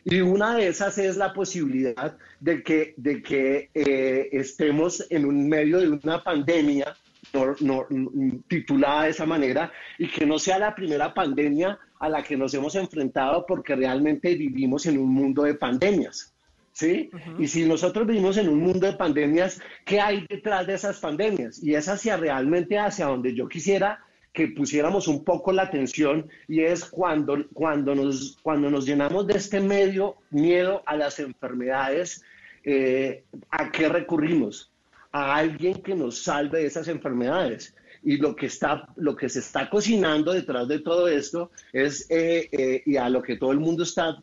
Y 0.06 0.22
una 0.22 0.56
de 0.56 0.68
esas 0.68 0.98
es 0.98 1.18
la 1.18 1.34
posibilidad 1.34 2.18
de 2.40 2.62
que, 2.62 2.94
de 2.98 3.22
que 3.22 3.70
eh, 3.74 4.30
estemos 4.34 5.06
en 5.10 5.26
un 5.26 5.48
medio 5.48 5.80
de 5.80 5.90
una 5.90 6.24
pandemia 6.24 6.96
no, 7.62 7.88
titulada 8.48 9.04
de 9.04 9.10
esa 9.10 9.26
manera 9.26 9.72
y 9.98 10.08
que 10.08 10.26
no 10.26 10.38
sea 10.38 10.60
la 10.60 10.76
primera 10.76 11.14
pandemia 11.14 11.80
a 12.00 12.10
la 12.10 12.22
que 12.22 12.38
nos 12.38 12.54
hemos 12.54 12.76
enfrentado 12.76 13.46
porque 13.48 13.76
realmente 13.76 14.36
vivimos 14.36 14.86
en 14.86 14.98
un 14.98 15.14
mundo 15.14 15.44
de 15.44 15.56
pandemias. 15.56 16.32
¿Sí? 16.74 17.12
Y 17.38 17.48
si 17.48 17.66
nosotros 17.66 18.08
vivimos 18.08 18.36
en 18.38 18.50
un 18.50 18.60
mundo 18.60 18.88
de 18.88 18.94
pandemias, 18.94 19.62
¿qué 19.86 20.02
hay 20.02 20.26
detrás 20.28 20.66
de 20.66 20.74
esas 20.74 21.00
pandemias? 21.00 21.62
Y 21.62 21.76
es 21.76 21.88
hacia 21.88 22.18
realmente 22.18 22.80
hacia 22.80 23.06
donde 23.06 23.36
yo 23.36 23.48
quisiera 23.48 24.04
que 24.34 24.48
pusiéramos 24.48 25.08
un 25.08 25.24
poco 25.24 25.52
la 25.52 25.64
atención 25.64 26.28
y 26.48 26.62
es 26.62 26.86
cuando, 26.86 27.38
cuando, 27.54 27.94
nos, 27.94 28.38
cuando 28.42 28.70
nos 28.70 28.86
llenamos 28.86 29.28
de 29.28 29.38
este 29.38 29.62
medio 29.62 30.16
miedo 30.32 30.82
a 30.88 30.98
las 30.98 31.20
enfermedades, 31.20 32.24
eh, 32.64 33.24
¿a 33.52 33.72
qué 33.72 33.88
recurrimos? 33.88 34.72
A 35.12 35.36
alguien 35.36 35.84
que 35.84 35.94
nos 35.94 36.24
salve 36.24 36.60
de 36.60 36.66
esas 36.66 36.88
enfermedades. 36.88 37.76
Y 38.02 38.18
lo 38.18 38.36
que, 38.36 38.48
está, 38.48 38.90
lo 38.98 39.16
que 39.16 39.30
se 39.30 39.40
está 39.40 39.70
cocinando 39.70 40.34
detrás 40.34 40.68
de 40.68 40.80
todo 40.80 41.08
esto 41.08 41.52
es, 41.72 42.10
eh, 42.10 42.50
eh, 42.52 42.84
y 42.86 42.98
a 42.98 43.08
lo 43.10 43.22
que 43.22 43.38
todo 43.38 43.52
el 43.52 43.60
mundo 43.60 43.84
está 43.84 44.18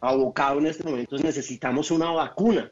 abocado 0.00 0.60
en 0.60 0.66
este 0.66 0.84
momento, 0.84 1.16
es 1.16 1.24
necesitamos 1.24 1.90
una 1.90 2.10
vacuna. 2.12 2.70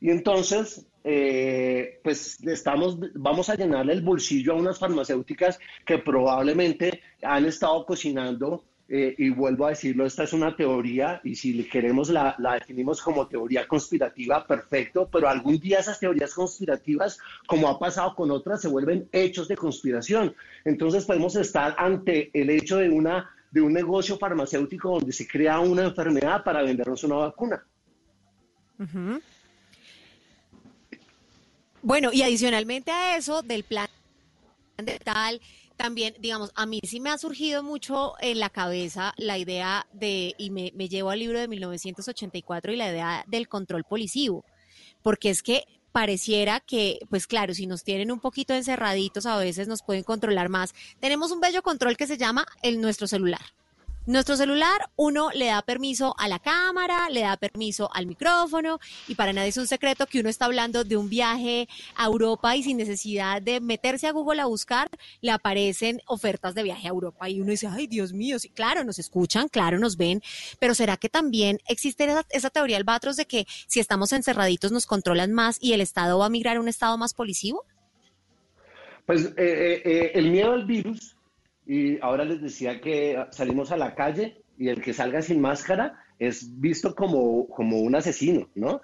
Y 0.00 0.10
entonces, 0.10 0.86
eh, 1.04 2.00
pues 2.02 2.38
estamos, 2.44 2.98
vamos 3.14 3.50
a 3.50 3.54
llenarle 3.54 3.92
el 3.92 4.00
bolsillo 4.00 4.54
a 4.54 4.56
unas 4.56 4.78
farmacéuticas 4.78 5.60
que 5.84 5.98
probablemente 5.98 7.02
han 7.22 7.44
estado 7.44 7.84
cocinando, 7.84 8.64
eh, 8.86 9.14
y 9.16 9.30
vuelvo 9.30 9.66
a 9.66 9.70
decirlo, 9.70 10.04
esta 10.04 10.24
es 10.24 10.34
una 10.34 10.54
teoría, 10.54 11.20
y 11.24 11.34
si 11.36 11.64
queremos 11.64 12.10
la, 12.10 12.34
la, 12.38 12.54
definimos 12.54 13.00
como 13.00 13.26
teoría 13.26 13.66
conspirativa, 13.66 14.46
perfecto, 14.46 15.08
pero 15.10 15.28
algún 15.28 15.58
día 15.58 15.78
esas 15.78 15.98
teorías 15.98 16.34
conspirativas, 16.34 17.18
como 17.46 17.68
ha 17.68 17.78
pasado 17.78 18.14
con 18.14 18.30
otras, 18.30 18.60
se 18.60 18.68
vuelven 18.68 19.08
hechos 19.10 19.48
de 19.48 19.56
conspiración. 19.56 20.34
Entonces 20.66 21.06
podemos 21.06 21.34
estar 21.36 21.74
ante 21.78 22.30
el 22.38 22.50
hecho 22.50 22.76
de, 22.76 22.90
una, 22.90 23.30
de 23.50 23.62
un 23.62 23.72
negocio 23.72 24.18
farmacéutico 24.18 24.90
donde 24.90 25.12
se 25.12 25.26
crea 25.26 25.60
una 25.60 25.84
enfermedad 25.84 26.44
para 26.44 26.62
vendernos 26.62 27.04
una 27.04 27.16
vacuna. 27.16 27.64
Bueno, 31.84 32.08
y 32.14 32.22
adicionalmente 32.22 32.90
a 32.90 33.18
eso, 33.18 33.42
del 33.42 33.62
plan 33.62 33.88
de 34.78 34.98
tal, 34.98 35.42
también, 35.76 36.14
digamos, 36.18 36.50
a 36.54 36.64
mí 36.64 36.80
sí 36.82 36.98
me 36.98 37.10
ha 37.10 37.18
surgido 37.18 37.62
mucho 37.62 38.14
en 38.20 38.40
la 38.40 38.48
cabeza 38.48 39.12
la 39.18 39.36
idea 39.36 39.86
de, 39.92 40.34
y 40.38 40.48
me, 40.48 40.72
me 40.74 40.88
llevo 40.88 41.10
al 41.10 41.18
libro 41.18 41.38
de 41.38 41.46
1984 41.46 42.72
y 42.72 42.76
la 42.76 42.88
idea 42.88 43.24
del 43.26 43.48
control 43.48 43.84
policivo, 43.84 44.46
porque 45.02 45.28
es 45.28 45.42
que 45.42 45.64
pareciera 45.92 46.60
que, 46.60 47.00
pues 47.10 47.26
claro, 47.26 47.52
si 47.52 47.66
nos 47.66 47.84
tienen 47.84 48.10
un 48.10 48.18
poquito 48.18 48.54
encerraditos, 48.54 49.26
a 49.26 49.36
veces 49.36 49.68
nos 49.68 49.82
pueden 49.82 50.04
controlar 50.04 50.48
más. 50.48 50.74
Tenemos 51.00 51.32
un 51.32 51.40
bello 51.40 51.60
control 51.60 51.98
que 51.98 52.06
se 52.06 52.16
llama 52.16 52.46
el 52.62 52.80
nuestro 52.80 53.06
celular. 53.06 53.42
Nuestro 54.06 54.36
celular, 54.36 54.90
uno 54.96 55.30
le 55.32 55.46
da 55.46 55.62
permiso 55.62 56.14
a 56.18 56.28
la 56.28 56.38
cámara, 56.38 57.08
le 57.08 57.22
da 57.22 57.38
permiso 57.38 57.88
al 57.94 58.04
micrófono 58.04 58.78
y 59.08 59.14
para 59.14 59.32
nadie 59.32 59.48
es 59.48 59.56
un 59.56 59.66
secreto 59.66 60.06
que 60.06 60.20
uno 60.20 60.28
está 60.28 60.44
hablando 60.44 60.84
de 60.84 60.98
un 60.98 61.08
viaje 61.08 61.68
a 61.96 62.04
Europa 62.04 62.54
y 62.54 62.62
sin 62.62 62.76
necesidad 62.76 63.40
de 63.40 63.62
meterse 63.62 64.06
a 64.06 64.12
Google 64.12 64.42
a 64.42 64.44
buscar, 64.44 64.90
le 65.22 65.30
aparecen 65.30 66.02
ofertas 66.06 66.54
de 66.54 66.64
viaje 66.64 66.86
a 66.86 66.90
Europa 66.90 67.30
y 67.30 67.40
uno 67.40 67.50
dice, 67.50 67.66
ay 67.66 67.86
Dios 67.86 68.12
mío, 68.12 68.38
sí, 68.38 68.50
claro, 68.50 68.84
nos 68.84 68.98
escuchan, 68.98 69.48
claro, 69.48 69.78
nos 69.78 69.96
ven, 69.96 70.20
pero 70.58 70.74
¿será 70.74 70.98
que 70.98 71.08
también 71.08 71.58
existe 71.66 72.06
esa, 72.28 72.50
teoría 72.50 72.76
del 72.76 73.16
de 73.16 73.24
que 73.24 73.46
si 73.66 73.80
estamos 73.80 74.12
encerraditos 74.12 74.70
nos 74.70 74.84
controlan 74.84 75.32
más 75.32 75.56
y 75.62 75.72
el 75.72 75.80
Estado 75.80 76.18
va 76.18 76.26
a 76.26 76.30
migrar 76.30 76.58
a 76.58 76.60
un 76.60 76.68
Estado 76.68 76.98
más 76.98 77.14
policivo? 77.14 77.64
Pues 79.06 79.24
eh, 79.24 79.32
eh, 79.38 79.82
eh, 79.82 80.12
el 80.14 80.30
miedo 80.30 80.52
al 80.52 80.66
virus 80.66 81.13
y 81.66 81.98
ahora 82.00 82.24
les 82.24 82.42
decía 82.42 82.80
que 82.80 83.24
salimos 83.30 83.72
a 83.72 83.76
la 83.76 83.94
calle 83.94 84.42
y 84.58 84.68
el 84.68 84.82
que 84.82 84.92
salga 84.92 85.22
sin 85.22 85.40
máscara 85.40 86.04
es 86.18 86.60
visto 86.60 86.94
como, 86.94 87.48
como 87.48 87.80
un 87.80 87.94
asesino, 87.94 88.48
¿no? 88.54 88.82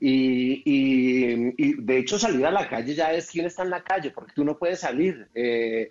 Y, 0.00 0.62
y, 0.64 1.74
de 1.74 1.98
hecho 1.98 2.18
salir 2.18 2.44
a 2.46 2.50
la 2.50 2.68
calle 2.68 2.94
ya 2.94 3.12
es 3.12 3.30
quién 3.30 3.46
está 3.46 3.62
en 3.62 3.70
la 3.70 3.84
calle, 3.84 4.10
porque 4.10 4.32
tú 4.34 4.44
no 4.44 4.58
puedes 4.58 4.80
salir. 4.80 5.28
Eh, 5.34 5.90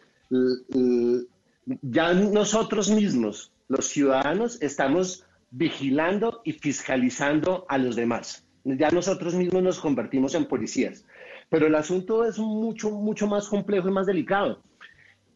ya 1.81 2.13
nosotros 2.13 2.89
mismos, 2.89 3.53
los 3.69 3.88
ciudadanos, 3.88 4.61
estamos 4.61 5.26
vigilando 5.51 6.41
y 6.43 6.53
fiscalizando 6.53 7.65
a 7.69 7.77
los 7.77 7.95
demás. 7.95 8.45
Ya 8.63 8.89
nosotros 8.89 9.34
mismos 9.34 9.63
nos 9.63 9.80
convertimos 9.80 10.35
en 10.35 10.45
policías. 10.45 11.05
Pero 11.49 11.68
el 11.68 11.76
asunto 11.76 12.26
es 12.26 12.38
mucho, 12.38 12.91
mucho 12.91 13.27
más 13.27 13.47
complejo 13.47 13.88
y 13.88 13.91
más 13.91 14.07
delicado 14.07 14.61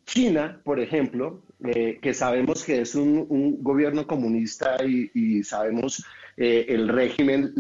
China, 0.05 0.61
por 0.63 0.79
ejemplo, 0.79 1.41
eh, 1.63 1.99
que 2.01 2.13
sabemos 2.13 2.63
que 2.63 2.81
es 2.81 2.95
un, 2.95 3.63
gobierno 3.63 4.05
comunista 4.05 4.77
y, 4.85 5.43
sabemos 5.43 6.05
eh, 6.37 6.65
el 6.69 6.87
régimen, 6.87 7.53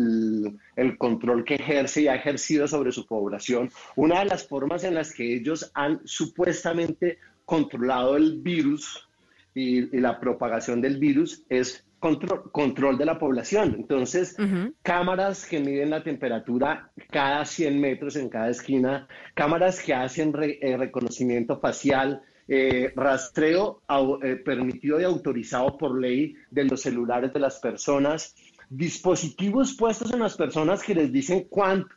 el, 0.75 0.97
control 0.97 1.43
que 1.43 1.55
ejerce 1.55 2.01
y 2.01 2.07
ha 2.07 2.15
ejercido 2.15 2.67
sobre 2.67 2.91
su 2.91 3.07
población, 3.07 3.71
una 3.95 4.19
de 4.19 4.25
las 4.25 4.47
formas 4.47 4.83
en 4.83 4.93
las 4.93 5.13
que 5.13 5.35
ellos 5.35 5.71
han 5.73 6.01
supuestamente 6.05 7.17
controlado 7.45 8.15
el 8.15 8.39
virus 8.39 9.07
y, 9.55 9.99
la 9.99 10.19
propagación 10.19 10.81
del 10.81 10.97
virus 10.97 11.43
es 11.49 11.83
control, 11.99 12.51
control 12.51 12.97
de 12.97 13.05
la 13.05 13.17
población. 13.17 13.75
Entonces, 13.79 14.35
cámaras 14.83 15.45
que 15.45 15.59
miden 15.59 15.89
la 15.89 16.03
temperatura 16.03 16.91
cada 17.09 17.43
100 17.45 17.79
metros 17.81 18.15
en 18.17 18.29
cada 18.29 18.49
esquina, 18.49 19.07
cámaras 19.33 19.81
que 19.81 19.93
hacen 19.93 20.33
eh, 20.41 20.77
reconocimiento 20.77 21.59
facial, 21.59 22.21
eh, 22.47 22.93
rastreo 22.95 23.81
eh, 24.21 24.35
permitido 24.35 24.99
y 24.99 25.03
autorizado 25.03 25.77
por 25.77 25.99
ley 25.99 26.35
de 26.51 26.65
los 26.65 26.81
celulares 26.81 27.33
de 27.33 27.39
las 27.39 27.59
personas, 27.59 28.35
dispositivos 28.69 29.75
puestos 29.75 30.11
en 30.11 30.19
las 30.19 30.35
personas 30.35 30.83
que 30.83 30.95
les 30.95 31.11
dicen 31.11 31.47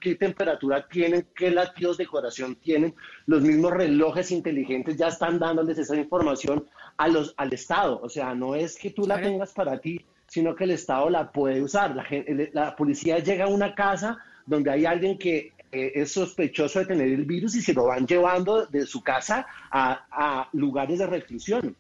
qué 0.01 0.15
temperatura 0.15 0.87
tienen, 0.89 1.27
qué 1.35 1.51
latidos 1.51 1.97
de 1.99 2.07
corazón 2.07 2.57
tienen, 2.57 2.95
los 3.27 3.43
mismos 3.43 3.73
relojes 3.73 4.31
inteligentes 4.31 4.97
ya 4.97 5.09
están 5.09 5.39
dándoles 5.39 5.79
esa 5.79 5.97
información 5.97 6.65
a 6.97 7.09
los, 7.09 7.35
al 7.37 7.53
Estado. 7.53 8.01
O 8.03 8.09
sea, 8.09 8.35
no 8.35 8.55
es 8.55 8.77
que 8.77 8.91
tú 8.91 9.07
la 9.07 9.21
tengas 9.21 9.53
para 9.53 9.79
ti, 9.79 10.05
sino 10.27 10.55
que 10.55 10.65
el 10.65 10.73
Estado 10.73 11.09
la 11.11 11.33
puede 11.33 11.63
usar. 11.63 11.95
La, 11.95 12.07
la 12.53 12.77
policía 12.77 13.19
llega 13.19 13.45
a 13.45 13.49
una 13.49 13.75
casa 13.75 14.19
donde 14.47 14.71
hay 14.71 14.85
alguien 14.87 15.19
que 15.19 15.53
eh, 15.71 15.93
es 15.95 16.13
sospechoso 16.13 16.79
de 16.79 16.87
tener 16.87 17.09
el 17.09 17.25
virus 17.25 17.55
y 17.55 17.63
se 17.63 17.75
lo 17.75 17.87
van 17.87 18.07
llevando 18.07 18.67
de 18.67 18.87
su 18.87 19.03
casa 19.03 19.47
a, 19.71 20.49
lugares 20.53 20.99
de 20.99 21.07
reclusión, 21.07 21.77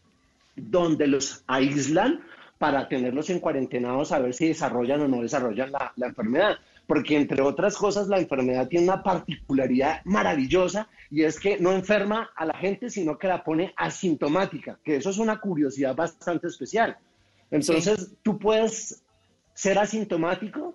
donde 0.56 1.06
los 1.06 1.42
aíslan 1.46 2.20
para 2.58 2.88
tenerlos 2.88 3.30
en 3.30 3.40
cuarentenados 3.40 4.12
a 4.12 4.18
ver 4.18 4.34
si 4.34 4.48
desarrollan 4.48 5.02
o 5.02 5.08
no 5.08 5.22
desarrollan 5.22 5.72
la, 5.72 5.92
la 5.96 6.06
enfermedad. 6.08 6.58
Porque 6.86 7.16
entre 7.16 7.42
otras 7.42 7.76
cosas, 7.76 8.08
la 8.08 8.18
enfermedad 8.18 8.66
tiene 8.66 8.86
una 8.86 9.02
particularidad 9.02 10.00
maravillosa 10.04 10.88
y 11.10 11.22
es 11.22 11.38
que 11.38 11.58
no 11.58 11.72
enferma 11.72 12.30
a 12.34 12.46
la 12.46 12.56
gente, 12.58 12.90
sino 12.90 13.18
que 13.18 13.28
la 13.28 13.44
pone 13.44 13.72
asintomática, 13.76 14.78
que 14.84 14.96
eso 14.96 15.10
es 15.10 15.18
una 15.18 15.38
curiosidad 15.38 15.94
bastante 15.94 16.48
especial. 16.48 16.96
Entonces, 17.50 18.12
tú 18.22 18.38
puedes 18.38 19.02
ser 19.54 19.78
asintomático 19.78 20.74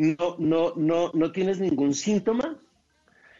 no, 0.00 0.36
no, 0.38 0.72
no, 0.76 1.10
no 1.12 1.32
tienes 1.32 1.60
ningún 1.60 1.94
síntoma 1.94 2.56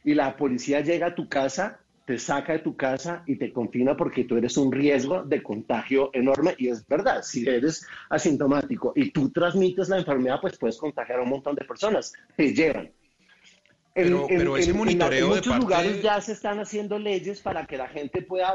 y 0.05 0.15
la 0.15 0.37
policía 0.37 0.81
llega 0.81 1.09
a 1.09 1.15
tu 1.15 1.29
casa, 1.29 1.81
te 2.05 2.19
saca 2.19 2.53
de 2.53 2.59
tu 2.59 2.77
casa 2.77 3.23
y 3.27 3.37
te 3.37 3.53
confina 3.53 3.97
porque 3.97 4.25
tú 4.25 4.37
eres 4.37 4.57
un 4.57 4.71
riesgo 4.71 5.23
de 5.23 5.43
contagio 5.43 6.11
enorme. 6.13 6.55
Y 6.59 6.69
es 6.69 6.87
verdad, 6.87 7.23
si 7.23 7.49
eres 7.49 7.87
asintomático 8.11 8.93
y 8.95 9.11
tú 9.11 9.31
transmites 9.31 9.89
la 9.89 9.99
enfermedad, 9.99 10.39
pues 10.41 10.59
puedes 10.59 10.77
contagiar 10.77 11.21
a 11.21 11.23
un 11.23 11.31
montón 11.31 11.55
de 11.55 11.65
personas. 11.65 12.13
Te 12.37 12.53
llevan. 12.53 12.91
Pero, 13.95 14.27
en, 14.31 14.57
ese 14.57 14.73
monitoreo 14.73 15.27
en, 15.27 15.35
muchos 15.35 15.59
lugares 15.59 16.01
ya 16.03 16.21
se 16.21 16.33
están 16.33 16.61
haciendo 16.61 16.99
leyes 16.99 17.41
para 17.41 17.67
que 17.67 17.77
la 17.77 17.89
gente 17.89 18.23
pueda 18.23 18.55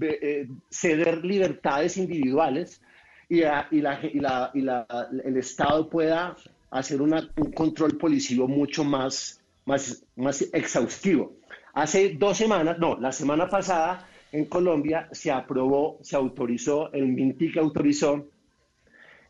eh, 0.00 0.46
ceder 0.70 1.24
libertades 1.24 1.96
individuales 1.96 2.82
y, 3.28 3.38
y, 3.38 3.40
la, 3.40 3.68
y, 3.70 3.80
la, 4.20 4.50
y 4.52 4.60
la, 4.60 4.86
el 5.24 5.36
Estado 5.38 5.88
pueda 5.88 6.36
hacer 6.70 7.00
un 7.00 7.12
control 7.54 7.96
policivo 7.96 8.48
mucho 8.48 8.84
más, 8.84 9.40
más, 9.64 10.04
más 10.16 10.42
exhaustivo. 10.52 11.34
Hace 11.72 12.14
dos 12.18 12.36
semanas, 12.36 12.78
no, 12.78 12.96
la 12.98 13.12
semana 13.12 13.48
pasada 13.48 14.08
en 14.32 14.46
Colombia 14.46 15.08
se 15.12 15.30
aprobó, 15.30 15.98
se 16.02 16.16
autorizó, 16.16 16.92
el 16.92 17.06
MINTIC 17.06 17.56
autorizó 17.58 18.26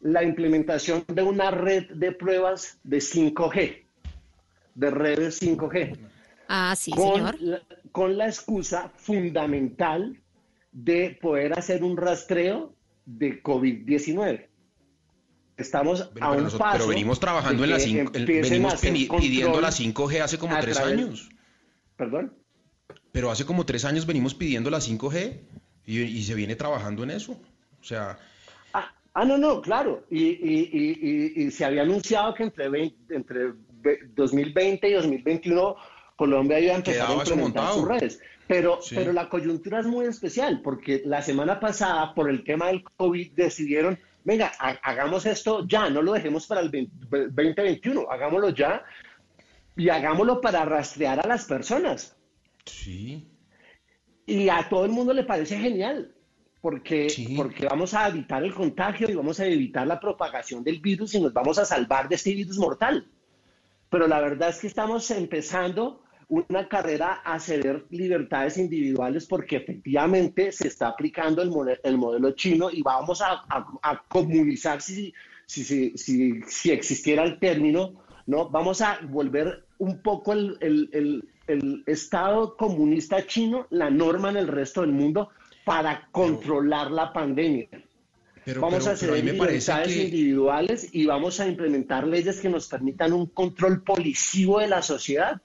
la 0.00 0.22
implementación 0.22 1.04
de 1.08 1.22
una 1.22 1.50
red 1.50 1.90
de 1.90 2.12
pruebas 2.12 2.78
de 2.84 2.98
5G, 2.98 3.84
de 4.74 4.90
redes 4.90 5.42
5G. 5.42 5.96
Ah, 6.48 6.74
sí, 6.76 6.92
con, 6.92 7.14
señor. 7.14 7.40
La, 7.40 7.62
con 7.92 8.16
la 8.16 8.26
excusa 8.26 8.92
fundamental 8.94 10.20
de 10.72 11.18
poder 11.20 11.58
hacer 11.58 11.82
un 11.82 11.96
rastreo 11.96 12.74
de 13.06 13.42
COVID-19. 13.42 14.46
Estamos 15.56 16.10
a 16.20 16.30
un 16.32 16.44
paso. 16.44 16.58
Pero 16.72 16.86
venimos 16.88 17.18
trabajando 17.18 17.64
en 17.64 17.70
la 17.70 17.78
5 17.78 18.12
venimos 18.12 18.74
pidiendo 18.80 19.60
la 19.60 19.70
5G 19.70 20.20
hace 20.20 20.38
como 20.38 20.58
tres 20.60 20.78
años. 20.78 21.30
¿Perdón? 21.96 22.32
pero 23.16 23.30
hace 23.30 23.46
como 23.46 23.64
tres 23.64 23.86
años 23.86 24.04
venimos 24.04 24.34
pidiendo 24.34 24.68
la 24.68 24.76
5G 24.76 25.40
y, 25.86 26.22
se 26.22 26.34
viene 26.34 26.54
trabajando 26.54 27.02
en 27.02 27.12
eso. 27.12 27.40
O 27.80 27.82
sea... 27.82 28.18
Ah, 28.74 28.92
ah 29.14 29.24
no, 29.24 29.38
no, 29.38 29.62
claro. 29.62 30.04
Y, 30.10 31.50
se 31.50 31.64
había 31.64 31.80
anunciado 31.80 32.34
que 32.34 32.42
entre, 32.42 32.66
entre 33.08 33.54
2020 34.14 34.86
y 34.86 34.92
2021 34.92 35.76
Colombia 36.14 36.60
iba 36.60 36.74
a 36.74 36.76
empezar 36.76 37.10
a 37.10 37.14
implementar 37.14 37.72
sus 37.72 37.88
redes. 37.88 38.20
Pero, 38.46 38.80
pero 38.90 39.14
la 39.14 39.30
coyuntura 39.30 39.80
es 39.80 39.86
muy 39.86 40.04
especial 40.04 40.60
porque 40.62 41.00
la 41.06 41.22
semana 41.22 41.58
pasada, 41.58 42.12
por 42.14 42.28
el 42.28 42.44
tema 42.44 42.66
del 42.66 42.84
COVID, 42.84 43.32
decidieron, 43.32 43.98
venga, 44.26 44.52
hagamos 44.58 45.24
esto 45.24 45.64
ya, 45.68 45.88
no 45.88 46.02
lo 46.02 46.12
dejemos 46.12 46.48
para 46.48 46.60
el 46.60 46.70
2021, 46.70 48.10
hagámoslo 48.10 48.48
ya 48.50 48.84
y 49.76 49.88
hagámoslo 49.88 50.40
para 50.40 50.64
rastrear 50.64 51.24
a 51.24 51.28
las 51.28 51.44
personas. 51.44 52.16
Sí. 52.64 53.24
Y 54.26 54.48
a 54.48 54.68
todo 54.68 54.84
el 54.84 54.90
mundo 54.90 55.12
le 55.12 55.22
parece 55.22 55.56
genial, 55.56 56.12
porque, 56.60 57.06
porque 57.36 57.66
vamos 57.66 57.94
a 57.94 58.08
evitar 58.08 58.42
el 58.42 58.52
contagio 58.52 59.08
y 59.08 59.14
vamos 59.14 59.38
a 59.38 59.46
evitar 59.46 59.86
la 59.86 60.00
propagación 60.00 60.64
del 60.64 60.80
virus 60.80 61.14
y 61.14 61.20
nos 61.20 61.32
vamos 61.32 61.58
a 61.58 61.64
salvar 61.64 62.08
de 62.08 62.16
este 62.16 62.34
virus 62.34 62.58
mortal. 62.58 63.06
Pero 63.88 64.08
la 64.08 64.20
verdad 64.20 64.48
es 64.48 64.58
que 64.58 64.66
estamos 64.66 65.08
empezando 65.12 66.02
una 66.28 66.68
carrera 66.68 67.20
a 67.24 67.38
ceder 67.38 67.84
libertades 67.90 68.56
individuales 68.58 69.26
porque 69.26 69.56
efectivamente 69.56 70.50
se 70.50 70.66
está 70.66 70.88
aplicando 70.88 71.40
el, 71.40 71.78
el 71.84 71.98
modelo 71.98 72.32
chino 72.32 72.68
y 72.70 72.82
vamos 72.82 73.22
a, 73.22 73.44
a, 73.48 74.02
comunizar 74.08 74.82
si, 74.82 75.14
si, 75.46 75.62
si, 75.96 76.42
si, 76.42 76.70
existiera 76.72 77.22
el 77.22 77.38
término, 77.38 77.92
¿no? 78.26 78.48
Vamos 78.48 78.80
a 78.80 78.98
volver 79.08 79.66
un 79.78 80.02
poco 80.02 80.32
el, 80.32 80.58
el, 80.60 81.28
el, 81.46 81.84
Estado 81.86 82.56
comunista 82.56 83.24
chino 83.24 83.68
la 83.70 83.88
norma 83.88 84.30
en 84.30 84.38
el 84.38 84.48
resto 84.48 84.80
del 84.80 84.90
mundo 84.90 85.30
para 85.64 86.08
controlar 86.10 86.90
la 86.90 87.12
pandemia. 87.12 87.68
vamos 88.60 88.88
a 88.88 88.96
ceder 88.96 89.24
libertades 89.24 89.96
individuales 89.96 90.88
y 90.92 91.06
vamos 91.06 91.38
a 91.38 91.46
implementar 91.46 92.04
leyes 92.04 92.40
que 92.40 92.48
nos 92.48 92.66
permitan 92.66 93.12
un 93.12 93.26
control 93.26 93.84
policivo 93.84 94.58
de 94.58 94.66
la 94.66 94.82
sociedad. 94.82 95.40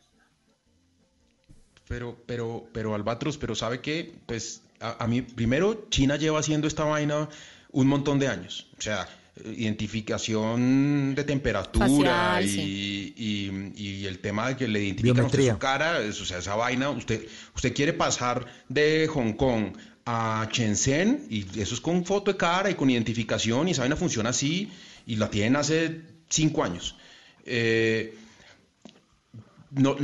Pero, 1.92 2.16
pero, 2.26 2.70
pero 2.72 2.96
Albatros, 2.96 3.38
pero 3.38 3.54
¿sabe 3.54 3.82
qué? 3.82 4.14
Pues 4.26 4.62
a, 4.80 5.06
mí, 5.08 5.22
primero, 5.22 5.88
China 5.90 6.16
lleva 6.16 6.40
haciendo 6.40 6.66
esta 6.66 6.86
vaina 6.86 7.28
un 7.74 7.88
montón 7.88 8.18
de 8.18 8.30
años. 8.30 8.68
O 8.78 8.82
sea, 8.82 9.10
identificación 9.44 11.16
de 11.16 11.26
temperatura 11.26 12.42
y, 12.42 14.06
el 14.08 14.20
tema 14.20 14.48
de 14.48 14.56
que 14.56 14.70
le 14.70 14.86
identifican 14.86 15.30
su 15.30 15.58
cara, 15.58 16.00
o 16.00 16.26
sea, 16.26 16.38
esa 16.38 16.56
vaina, 16.56 16.92
usted, 16.92 17.28
usted 17.54 17.74
quiere 17.74 17.92
pasar 17.92 18.46
de 18.70 19.10
Hong 19.14 19.34
Kong 19.34 19.76
a 20.06 20.48
Shenzhen 20.50 21.28
y 21.30 21.60
eso 21.60 21.76
es 21.76 21.82
con 21.82 22.06
foto 22.06 22.32
de 22.32 22.38
cara 22.38 22.70
y 22.70 22.76
con 22.76 22.90
identificación 22.90 23.68
y 23.68 23.72
esa 23.72 23.82
vaina 23.82 23.98
funciona 23.98 24.30
así 24.30 24.72
y 25.06 25.18
la 25.18 25.30
tienen 25.30 25.58
hace 25.58 26.04
cinco 26.30 26.64
años. 26.64 26.96
Eh, 27.46 28.16
no, 29.72 29.96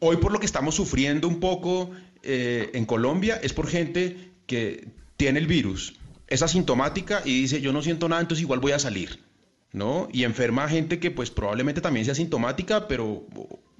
hoy 0.00 0.16
por 0.18 0.32
lo 0.32 0.38
que 0.38 0.46
estamos 0.46 0.74
sufriendo 0.74 1.28
un 1.28 1.40
poco 1.40 1.90
eh, 2.22 2.70
en 2.74 2.86
Colombia 2.86 3.38
es 3.42 3.52
por 3.52 3.68
gente 3.68 4.32
que 4.46 4.88
tiene 5.16 5.38
el 5.38 5.46
virus, 5.46 5.94
es 6.28 6.42
asintomática 6.42 7.22
y 7.24 7.42
dice 7.42 7.60
yo 7.60 7.72
no 7.72 7.82
siento 7.82 8.08
nada, 8.08 8.22
entonces 8.22 8.42
igual 8.42 8.60
voy 8.60 8.72
a 8.72 8.78
salir, 8.78 9.20
¿no? 9.72 10.08
Y 10.12 10.24
enferma 10.24 10.64
a 10.64 10.68
gente 10.68 11.00
que 11.00 11.10
pues 11.10 11.30
probablemente 11.30 11.80
también 11.80 12.04
sea 12.04 12.12
asintomática, 12.12 12.88
pero 12.88 13.26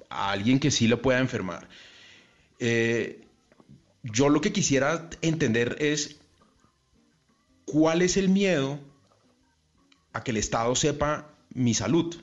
a 0.09 0.31
alguien 0.31 0.59
que 0.59 0.71
sí 0.71 0.87
lo 0.87 1.01
pueda 1.01 1.19
enfermar. 1.19 1.67
Eh, 2.59 3.21
yo 4.03 4.29
lo 4.29 4.41
que 4.41 4.51
quisiera 4.51 5.09
entender 5.21 5.77
es 5.79 6.17
cuál 7.65 8.01
es 8.01 8.17
el 8.17 8.29
miedo 8.29 8.79
a 10.13 10.23
que 10.23 10.31
el 10.31 10.37
Estado 10.37 10.75
sepa 10.75 11.29
mi 11.53 11.73
salud. 11.73 12.15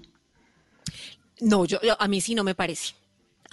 No, 1.41 1.65
yo, 1.65 1.79
a 1.99 2.09
mí 2.09 2.21
sí 2.21 2.35
no 2.35 2.45
me 2.45 2.55
parece. 2.55 2.95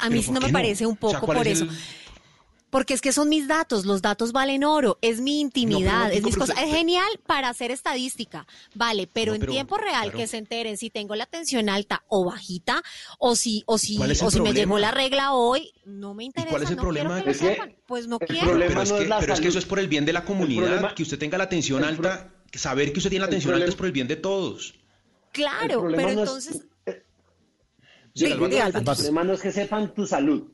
A 0.01 0.09
mí 0.09 0.21
sí 0.21 0.31
no 0.31 0.41
me 0.41 0.51
parece 0.51 0.85
un 0.85 0.97
poco 0.97 1.25
por 1.25 1.47
eso. 1.47 1.67
Porque 2.71 2.93
es 2.93 3.01
que 3.01 3.11
son 3.11 3.27
mis 3.27 3.49
datos, 3.49 3.85
los 3.85 4.01
datos 4.01 4.31
valen 4.31 4.63
oro, 4.63 4.97
es 5.01 5.19
mi 5.19 5.41
intimidad, 5.41 6.11
es 6.11 6.23
mis 6.23 6.37
cosas. 6.37 6.57
Es 6.57 6.73
genial 6.73 7.09
para 7.27 7.49
hacer 7.49 7.69
estadística, 7.69 8.47
vale, 8.73 9.09
pero, 9.11 9.35
en 9.35 9.45
tiempo 9.45 9.77
real 9.77 10.13
que 10.13 10.25
se 10.25 10.37
enteren 10.37 10.77
si 10.77 10.89
tengo 10.89 11.15
la 11.15 11.25
tensión 11.25 11.67
alta 11.67 12.03
o 12.07 12.23
bajita, 12.23 12.81
o 13.19 13.35
si, 13.35 13.63
o 13.65 13.77
si, 13.77 13.99
o 14.01 14.31
si 14.31 14.39
me 14.39 14.53
llegó 14.53 14.79
la 14.79 14.91
regla 14.91 15.33
hoy, 15.33 15.73
no 15.83 16.13
me 16.13 16.23
interesa. 16.23 16.49
¿Cuál 16.49 16.63
es 16.63 16.69
el 16.71 16.77
problema? 16.77 17.21
Pues 17.85 18.07
no 18.07 18.19
quiero. 18.19 18.57
Pero, 18.57 18.81
es, 18.81 18.91
que, 18.93 19.09
pero 19.19 19.33
es 19.33 19.41
que 19.41 19.47
eso 19.49 19.59
es 19.59 19.65
por 19.65 19.79
el 19.79 19.89
bien 19.89 20.05
de 20.05 20.13
la 20.13 20.23
comunidad, 20.23 20.93
que 20.93 21.03
usted 21.03 21.19
tenga 21.19 21.37
la 21.37 21.49
tensión 21.49 21.83
alta, 21.83 22.33
saber 22.53 22.93
que 22.93 22.99
usted 22.99 23.09
tiene 23.09 23.25
la 23.25 23.29
tensión 23.29 23.53
alta 23.53 23.67
es 23.67 23.75
por 23.75 23.87
el 23.87 23.91
bien 23.91 24.07
de 24.07 24.15
todos. 24.15 24.75
Claro, 25.33 25.87
pero 25.93 26.09
entonces 26.09 26.63
Sí, 28.13 28.25
el 28.25 28.37
problema 28.37 29.23
no 29.23 29.33
es 29.33 29.41
que 29.41 29.51
sepan 29.51 29.93
tu 29.93 30.05
salud. 30.05 30.49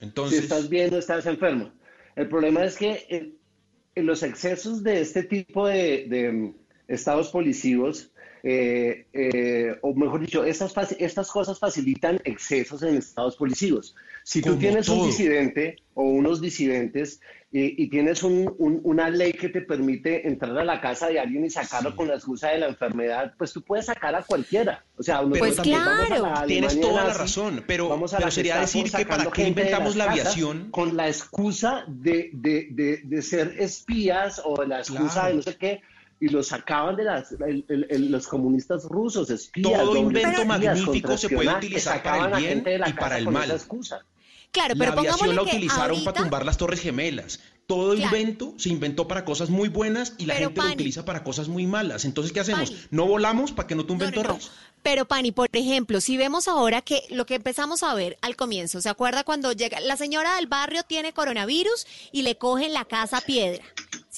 Entonces... 0.00 0.38
Si 0.38 0.44
estás 0.44 0.68
bien 0.68 0.92
o 0.94 0.98
estás 0.98 1.26
enfermo. 1.26 1.70
El 2.16 2.28
problema 2.28 2.64
es 2.64 2.76
que 2.76 3.06
en, 3.08 4.06
los 4.06 4.22
excesos 4.22 4.82
de 4.82 5.00
este 5.00 5.24
tipo 5.24 5.66
de, 5.66 6.30
mm, 6.32 6.54
estados 6.88 7.30
policivos, 7.30 8.12
eh, 8.42 9.06
eh, 9.12 9.76
o 9.82 9.94
mejor 9.94 10.20
dicho, 10.20 10.44
estas, 10.44 10.92
estas 10.98 11.30
cosas 11.30 11.58
facilitan 11.58 12.20
excesos 12.24 12.82
en 12.82 12.96
estados 12.96 13.36
policivos. 13.36 13.94
Si 14.22 14.40
tú 14.40 14.56
tienes 14.56 14.88
un 14.88 15.06
disidente 15.06 15.76
o 15.94 16.02
unos 16.02 16.40
disidentes 16.40 17.20
y, 17.50 17.88
tienes 17.88 18.22
una 18.22 19.08
ley 19.08 19.32
que 19.32 19.48
te 19.48 19.62
permite 19.62 20.28
entrar 20.28 20.58
a 20.58 20.64
la 20.64 20.82
casa 20.82 21.06
de 21.06 21.18
alguien 21.18 21.46
y 21.46 21.50
sacarlo 21.50 21.96
con 21.96 22.08
la 22.08 22.14
excusa 22.14 22.48
de 22.48 22.58
la 22.58 22.66
enfermedad, 22.66 23.32
pues 23.38 23.54
tú 23.54 23.62
puedes 23.62 23.86
sacar 23.86 24.14
a 24.14 24.22
cualquiera. 24.22 24.84
O 24.98 25.02
sea, 25.02 25.22
pues 25.22 25.58
claro, 25.60 26.44
tienes 26.46 26.78
toda 26.78 27.04
la 27.04 27.14
razón, 27.14 27.64
pero, 27.66 27.88
vamos 27.88 28.12
a 28.12 28.30
sería 28.30 28.60
decir 28.60 28.92
que 28.92 29.06
para 29.06 29.30
qué 29.30 29.48
inventamos 29.48 29.96
la 29.96 30.10
aviación 30.10 30.70
con 30.70 30.94
la 30.94 31.08
excusa 31.08 31.84
de, 31.88 32.30
de, 32.34 33.00
de, 33.02 33.22
ser 33.22 33.54
espías 33.58 34.42
o 34.44 34.62
la 34.64 34.80
excusa 34.80 35.28
de 35.28 35.34
no 35.34 35.42
sé 35.42 35.56
qué 35.56 35.80
y 36.20 36.28
los 36.28 36.48
sacaban 36.48 36.96
de 36.96 37.04
las, 37.04 37.34
los 37.68 38.26
comunistas 38.26 38.84
rusos, 38.84 39.30
espías. 39.30 39.80
Todo 39.80 39.96
invento 39.96 40.44
magnífico 40.44 41.16
se 41.16 41.30
puede 41.30 41.54
utilizar 41.54 42.02
para 42.02 42.38
el 42.38 42.42
bien 42.42 42.64
y 42.86 42.92
para 42.92 43.18
el 43.18 43.28
mal. 43.28 43.50
Excusa. 43.50 44.04
Claro, 44.50 44.74
pero 44.78 44.94
la 44.94 45.00
aviación 45.00 45.34
la 45.34 45.42
utilizaron 45.42 46.04
para 46.04 46.22
tumbar 46.22 46.44
las 46.44 46.56
torres 46.56 46.80
gemelas. 46.80 47.40
Todo 47.66 47.92
invento 47.92 48.54
se 48.56 48.70
inventó 48.70 49.06
para 49.06 49.26
cosas 49.26 49.50
muy 49.50 49.68
buenas 49.68 50.14
y 50.16 50.24
la 50.24 50.36
gente 50.36 50.58
lo 50.58 50.72
utiliza 50.72 51.04
para 51.04 51.22
cosas 51.22 51.48
muy 51.48 51.66
malas. 51.66 52.06
Entonces, 52.06 52.32
¿qué 52.32 52.40
hacemos? 52.40 52.72
¿No 52.90 53.06
volamos 53.06 53.52
para 53.52 53.66
que 53.66 53.74
no 53.74 53.84
tumben 53.84 54.10
torres? 54.12 54.50
Pero, 54.82 55.06
Pani, 55.06 55.32
por 55.32 55.48
ejemplo, 55.52 56.00
si 56.00 56.16
vemos 56.16 56.48
ahora 56.48 56.80
que 56.80 57.02
lo 57.10 57.26
que 57.26 57.34
empezamos 57.34 57.82
a 57.82 57.92
ver 57.94 58.16
al 58.22 58.36
comienzo, 58.36 58.80
¿se 58.80 58.88
acuerda 58.88 59.22
cuando 59.22 59.52
llega 59.52 59.80
la 59.80 59.98
señora 59.98 60.36
del 60.36 60.46
barrio 60.46 60.82
tiene 60.82 61.12
coronavirus 61.12 61.86
y 62.10 62.22
le 62.22 62.38
cogen 62.38 62.72
la 62.72 62.86
casa 62.86 63.20
piedra? 63.20 63.62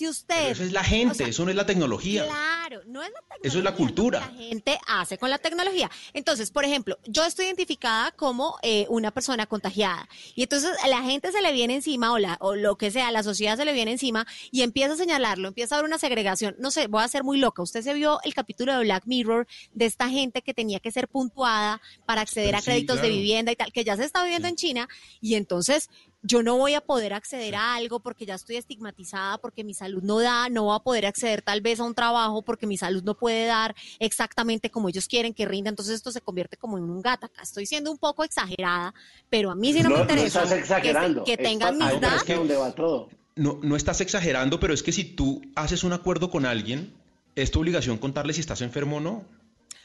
Si 0.00 0.08
usted. 0.08 0.52
eso 0.52 0.64
es 0.64 0.72
la 0.72 0.82
gente, 0.82 1.28
eso 1.28 1.44
no 1.44 1.50
es 1.50 1.56
la 1.58 1.66
tecnología. 1.66 2.24
Claro, 2.24 2.80
no 2.86 3.02
es 3.02 3.10
la 3.10 3.20
tecnología. 3.20 3.48
Eso 3.50 3.58
es 3.58 3.64
la 3.64 3.74
cultura. 3.74 4.20
La 4.20 4.32
gente 4.32 4.78
hace 4.86 5.18
con 5.18 5.28
la 5.28 5.36
tecnología. 5.36 5.90
Entonces, 6.14 6.50
por 6.50 6.64
ejemplo, 6.64 6.98
yo 7.04 7.26
estoy 7.26 7.44
identificada 7.44 8.10
como 8.12 8.56
eh, 8.62 8.86
una 8.88 9.10
persona 9.10 9.44
contagiada. 9.44 10.08
Y 10.34 10.44
entonces 10.44 10.70
la 10.88 11.02
gente 11.02 11.32
se 11.32 11.42
le 11.42 11.52
viene 11.52 11.74
encima, 11.74 12.14
o, 12.14 12.18
la, 12.18 12.38
o 12.40 12.54
lo 12.54 12.76
que 12.76 12.90
sea, 12.90 13.10
la 13.10 13.22
sociedad 13.22 13.58
se 13.58 13.66
le 13.66 13.74
viene 13.74 13.90
encima 13.90 14.26
y 14.50 14.62
empieza 14.62 14.94
a 14.94 14.96
señalarlo, 14.96 15.48
empieza 15.48 15.74
a 15.74 15.78
haber 15.80 15.90
una 15.90 15.98
segregación. 15.98 16.56
No 16.58 16.70
sé, 16.70 16.86
voy 16.86 17.02
a 17.02 17.08
ser 17.08 17.22
muy 17.22 17.36
loca. 17.36 17.60
Usted 17.60 17.82
se 17.82 17.92
vio 17.92 18.20
el 18.24 18.32
capítulo 18.32 18.72
de 18.72 18.84
Black 18.84 19.02
Mirror 19.04 19.46
de 19.74 19.84
esta 19.84 20.08
gente 20.08 20.40
que 20.40 20.54
tenía 20.54 20.80
que 20.80 20.92
ser 20.92 21.08
puntuada 21.08 21.82
para 22.06 22.22
acceder 22.22 22.56
a 22.56 22.62
créditos 22.62 23.02
de 23.02 23.10
vivienda 23.10 23.52
y 23.52 23.56
tal, 23.56 23.70
que 23.70 23.84
ya 23.84 23.98
se 23.98 24.04
está 24.04 24.24
viviendo 24.24 24.48
en 24.48 24.56
China. 24.56 24.88
Y 25.20 25.34
entonces 25.34 25.90
yo 26.22 26.42
no 26.42 26.56
voy 26.56 26.74
a 26.74 26.80
poder 26.80 27.14
acceder 27.14 27.54
a 27.54 27.74
algo 27.74 28.00
porque 28.00 28.26
ya 28.26 28.34
estoy 28.34 28.56
estigmatizada, 28.56 29.38
porque 29.38 29.64
mi 29.64 29.72
salud 29.72 30.02
no 30.02 30.20
da, 30.20 30.48
no 30.50 30.64
voy 30.64 30.76
a 30.76 30.80
poder 30.80 31.06
acceder 31.06 31.40
tal 31.40 31.60
vez 31.60 31.80
a 31.80 31.84
un 31.84 31.94
trabajo 31.94 32.42
porque 32.42 32.66
mi 32.66 32.76
salud 32.76 33.02
no 33.02 33.14
puede 33.16 33.46
dar 33.46 33.74
exactamente 33.98 34.70
como 34.70 34.88
ellos 34.88 35.08
quieren 35.08 35.32
que 35.32 35.46
rinda, 35.46 35.70
entonces 35.70 35.94
esto 35.94 36.12
se 36.12 36.20
convierte 36.20 36.56
como 36.56 36.76
en 36.76 36.84
un 36.84 37.00
gata. 37.00 37.26
Acá 37.26 37.42
estoy 37.42 37.64
siendo 37.66 37.90
un 37.90 37.98
poco 37.98 38.22
exagerada, 38.24 38.94
pero 39.30 39.50
a 39.50 39.54
mí 39.54 39.72
sí 39.72 39.82
no, 39.82 39.90
me 39.90 40.00
interesa 40.00 40.44
que, 41.24 41.36
tengan 41.36 41.78
mis 41.78 42.00
datos. 42.00 43.08
No, 43.36 43.58
no 43.62 43.76
estás 43.76 44.00
exagerando, 44.02 44.60
pero 44.60 44.74
es 44.74 44.82
que 44.82 44.92
si 44.92 45.04
tú 45.04 45.40
haces 45.54 45.84
un 45.84 45.94
acuerdo 45.94 46.30
con 46.30 46.44
alguien, 46.44 46.92
es 47.34 47.50
tu 47.50 47.60
obligación 47.60 47.96
contarle 47.96 48.34
si 48.34 48.40
estás 48.40 48.60
enfermo 48.60 48.98
o 48.98 49.00
no. 49.00 49.24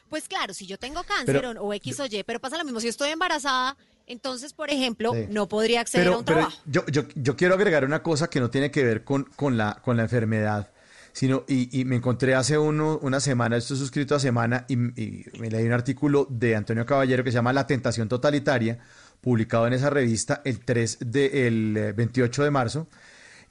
Pues 0.09 0.27
claro, 0.27 0.53
si 0.53 0.67
yo 0.67 0.77
tengo 0.77 1.03
cáncer 1.03 1.57
o 1.59 1.73
X 1.73 1.99
o 1.99 2.05
Y, 2.05 2.23
pero 2.23 2.39
pasa 2.39 2.57
lo 2.57 2.65
mismo, 2.65 2.79
si 2.79 2.89
estoy 2.89 3.09
embarazada 3.09 3.77
entonces, 4.07 4.53
por 4.53 4.69
ejemplo, 4.69 5.13
no 5.29 5.47
podría 5.47 5.81
acceder 5.81 6.07
a 6.07 6.17
un 6.17 6.25
trabajo. 6.25 6.57
Yo, 6.65 6.85
yo, 6.87 7.03
yo, 7.15 7.35
quiero 7.35 7.55
agregar 7.55 7.85
una 7.85 8.03
cosa 8.03 8.29
que 8.29 8.39
no 8.39 8.49
tiene 8.49 8.71
que 8.71 8.83
ver 8.83 9.03
con, 9.03 9.23
con, 9.35 9.57
la, 9.57 9.81
con 9.83 9.97
la 9.97 10.03
enfermedad, 10.03 10.71
sino, 11.11 11.43
y, 11.47 11.79
y 11.79 11.85
me 11.85 11.95
encontré 11.95 12.35
hace 12.35 12.57
uno, 12.57 12.99
una 13.01 13.19
semana, 13.19 13.57
estoy 13.57 13.77
suscrito 13.77 14.15
a 14.15 14.19
Semana, 14.19 14.65
y, 14.67 14.73
y 15.01 15.25
me 15.39 15.49
leí 15.49 15.65
un 15.65 15.71
artículo 15.71 16.27
de 16.29 16.55
Antonio 16.55 16.85
Caballero 16.85 17.23
que 17.23 17.31
se 17.31 17.35
llama 17.35 17.53
La 17.53 17.65
tentación 17.65 18.07
totalitaria, 18.07 18.79
publicado 19.21 19.65
en 19.65 19.73
esa 19.73 19.89
revista 19.89 20.41
el 20.45 20.59
3 20.59 20.97
de, 21.01 21.47
el 21.47 21.93
28 21.95 22.43
de 22.43 22.51
marzo. 22.51 22.87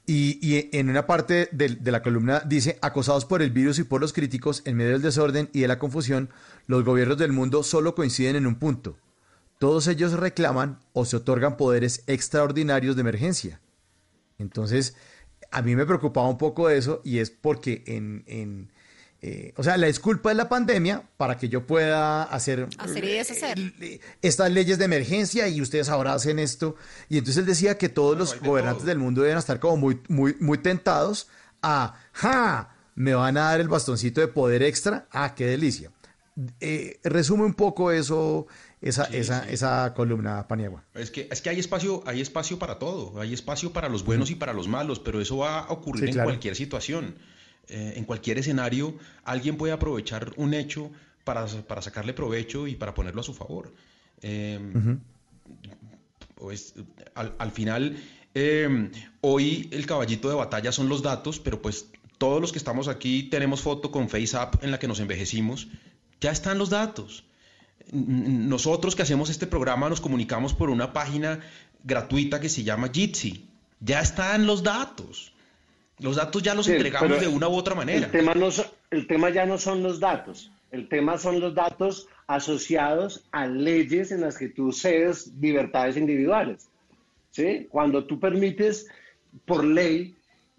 Y, 0.07 0.37
y 0.41 0.69
en 0.71 0.89
una 0.89 1.07
parte 1.07 1.49
de, 1.51 1.69
de, 1.69 1.91
la 1.91 2.03
columna 2.03 2.39
dice, 2.45 2.77
acosados 2.81 3.25
por 3.25 3.41
el 3.41 3.49
virus 3.49 3.79
y 3.79 3.83
por 3.83 3.99
los 3.99 4.13
críticos, 4.13 4.61
en 4.65 4.77
medio 4.77 4.91
del 4.91 5.01
desorden 5.01 5.49
y 5.51 5.61
de 5.61 5.67
la 5.67 5.79
confusión, 5.79 6.29
los 6.67 6.85
gobiernos 6.85 7.17
del 7.17 7.33
mundo 7.33 7.63
solo 7.63 7.95
coinciden 7.95 8.35
en 8.35 8.45
un 8.45 8.55
punto. 8.55 8.97
Todos 9.59 9.87
ellos 9.87 10.13
reclaman 10.13 10.79
o 10.93 11.05
se 11.05 11.17
otorgan 11.17 11.57
poderes 11.57 12.03
extraordinarios 12.07 12.95
de 12.95 13.01
emergencia. 13.01 13.61
Entonces, 14.37 14.95
a 15.51 15.61
mí 15.61 15.75
me 15.75 15.85
preocupaba 15.85 16.27
un 16.27 16.37
poco 16.37 16.69
eso 16.69 17.01
y 17.03 17.19
es 17.19 17.29
porque 17.29 17.83
en, 17.87 18.23
en 18.27 18.69
eh, 19.27 19.53
o 19.57 19.63
sea, 19.63 19.75
la 19.77 19.87
disculpa 19.87 20.29
es 20.29 20.37
la 20.37 20.47
pandemia 20.47 21.01
para 21.17 21.35
que 21.35 21.49
yo 21.49 21.65
pueda 21.65 22.21
hacer, 22.23 22.67
hacer 22.77 23.03
y 23.05 23.13
deshacer. 23.13 23.57
estas 24.21 24.51
leyes 24.51 24.77
de 24.77 24.85
emergencia 24.85 25.47
y 25.47 25.61
ustedes 25.61 25.89
ahora 25.89 26.13
hacen 26.13 26.37
esto. 26.37 26.75
Y 27.09 27.17
entonces 27.17 27.37
él 27.37 27.47
decía 27.47 27.75
que 27.77 27.89
todos 27.89 28.15
los 28.15 28.39
gobernantes 28.39 28.85
del 28.85 28.99
mundo 28.99 29.23
deben 29.23 29.39
estar 29.39 29.59
como 29.59 29.77
muy, 29.77 29.99
muy, 30.09 30.35
muy 30.39 30.59
tentados 30.59 31.27
a, 31.63 31.95
¡ja! 32.11 32.75
Me 32.93 33.15
van 33.15 33.37
a 33.37 33.45
dar 33.45 33.61
el 33.61 33.67
bastoncito 33.67 34.21
de 34.21 34.27
poder 34.27 34.61
extra. 34.61 35.07
¡Ah, 35.11 35.33
qué 35.35 35.47
delicia! 35.47 35.91
Eh, 36.59 36.99
resume 37.03 37.45
un 37.45 37.55
poco 37.55 37.91
eso, 37.91 38.45
esa, 38.81 39.05
esa, 39.05 39.49
esa 39.49 39.93
columna 39.93 40.47
Paniagua. 40.47 40.83
Es 40.93 41.11
que, 41.11 41.27
es 41.31 41.41
que 41.41 41.49
hay 41.49 41.59
espacio, 41.59 42.03
hay 42.05 42.21
espacio 42.21 42.59
para 42.59 42.77
todo, 42.77 43.19
hay 43.19 43.33
espacio 43.33 43.71
para 43.73 43.89
los 43.89 44.03
buenos 44.03 44.29
y 44.31 44.35
para 44.35 44.53
los 44.53 44.67
malos, 44.67 44.99
pero 44.99 45.21
eso 45.21 45.37
va 45.37 45.59
a 45.59 45.71
ocurrir 45.71 46.09
en 46.09 46.23
cualquier 46.23 46.55
situación. 46.55 47.15
Eh, 47.67 47.93
en 47.95 48.05
cualquier 48.05 48.37
escenario, 48.37 48.95
alguien 49.23 49.57
puede 49.57 49.73
aprovechar 49.73 50.33
un 50.37 50.53
hecho 50.53 50.91
para, 51.23 51.47
para 51.47 51.81
sacarle 51.81 52.13
provecho 52.13 52.67
y 52.67 52.75
para 52.75 52.93
ponerlo 52.93 53.21
a 53.21 53.23
su 53.23 53.33
favor. 53.33 53.73
Em, 54.21 54.99
pues, 56.35 56.75
al, 57.15 57.33
al, 57.39 57.51
final, 57.51 57.97
eh, 58.35 58.91
hoy 59.21 59.67
el 59.71 59.85
caballito 59.87 60.29
de 60.29 60.35
batalla 60.35 60.71
son 60.71 60.89
los 60.89 61.01
datos, 61.01 61.39
pero 61.39 61.59
pues 61.61 61.87
todos 62.17 62.39
los 62.39 62.51
que 62.51 62.59
estamos 62.59 62.87
aquí 62.87 63.23
tenemos 63.23 63.61
foto 63.61 63.91
con 63.91 64.09
FaceApp 64.09 64.63
en 64.63 64.71
la 64.71 64.79
que 64.79 64.87
nos 64.87 64.99
envejecimos. 64.99 65.67
Ya 66.21 66.31
están 66.31 66.57
los 66.57 66.69
datos. 66.69 67.25
Nosotros 67.91 68.95
que 68.95 69.03
hacemos 69.03 69.29
este 69.29 69.47
programa 69.47 69.89
nos 69.89 70.01
comunicamos 70.01 70.53
por 70.53 70.69
una 70.69 70.93
página 70.93 71.39
gratuita 71.83 72.39
que 72.39 72.49
se 72.49 72.63
llama 72.63 72.89
Jitsi. 72.91 73.47
Ya 73.79 74.01
están 74.01 74.47
los 74.47 74.63
datos. 74.63 75.33
Los 75.99 76.17
datos 76.17 76.41
ya 76.43 76.55
los 76.55 76.67
entregamos 76.67 77.19
de 77.19 77.27
una 77.27 77.47
u 77.47 77.53
otra 77.53 77.75
manera. 77.75 78.07
El 78.07 78.11
tema, 78.11 78.33
no, 78.33 78.49
el 78.91 79.07
tema 79.07 79.29
ya 79.29 79.45
no 79.45 79.57
son 79.57 79.83
los 79.83 79.99
datos. 79.99 80.51
El 80.71 80.89
tema 80.89 81.17
son 81.17 81.39
los 81.39 81.55
datos 81.55 82.07
asociados 82.27 83.23
a 83.31 83.45
leyes 83.45 84.11
en 84.11 84.21
las 84.21 84.37
que 84.37 84.49
tú 84.49 84.71
cedes 84.71 85.31
libertades 85.39 85.95
individuales. 85.95 86.67
¿sí? 87.31 87.67
Cuando 87.69 88.05
tú 88.05 88.19
permites 88.19 88.87
por 89.45 89.63
ley 89.63 90.15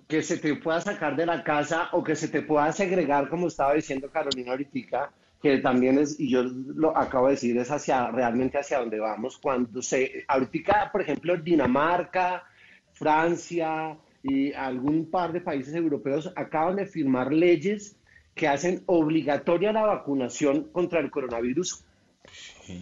que 0.09 0.23
se 0.23 0.39
te 0.39 0.55
pueda 0.55 0.81
sacar 0.81 1.16
de 1.16 1.27
la 1.27 1.43
casa 1.43 1.89
o 1.93 2.05
que 2.05 2.15
se 2.15 2.28
te 2.28 2.43
pueda 2.43 2.73
segregar, 2.73 3.28
como 3.28 3.48
estaba 3.48 3.74
diciendo 3.74 4.09
Carolina 4.11 4.53
ahorita, 4.53 5.11
que 5.47 5.59
también 5.59 5.98
es, 5.98 6.18
y 6.18 6.28
yo 6.28 6.43
lo 6.43 6.97
acabo 6.97 7.27
de 7.27 7.35
decir, 7.35 7.56
es 7.56 7.70
hacia 7.70 8.10
realmente 8.10 8.59
hacia 8.59 8.81
dónde 8.81 8.98
vamos. 8.98 9.39
Cuando 9.39 9.81
se, 9.81 10.24
ahorita, 10.27 10.90
por 10.90 11.02
ejemplo, 11.02 11.36
Dinamarca, 11.36 12.44
Francia 12.93 13.97
y 14.23 14.52
algún 14.52 15.09
par 15.09 15.32
de 15.32 15.40
países 15.40 15.74
europeos 15.74 16.32
acaban 16.35 16.77
de 16.77 16.86
firmar 16.86 17.32
leyes 17.32 17.97
que 18.35 18.48
hacen 18.48 18.82
obligatoria 18.86 19.73
la 19.73 19.86
vacunación 19.86 20.64
contra 20.73 20.98
el 20.98 21.10
coronavirus. 21.10 21.85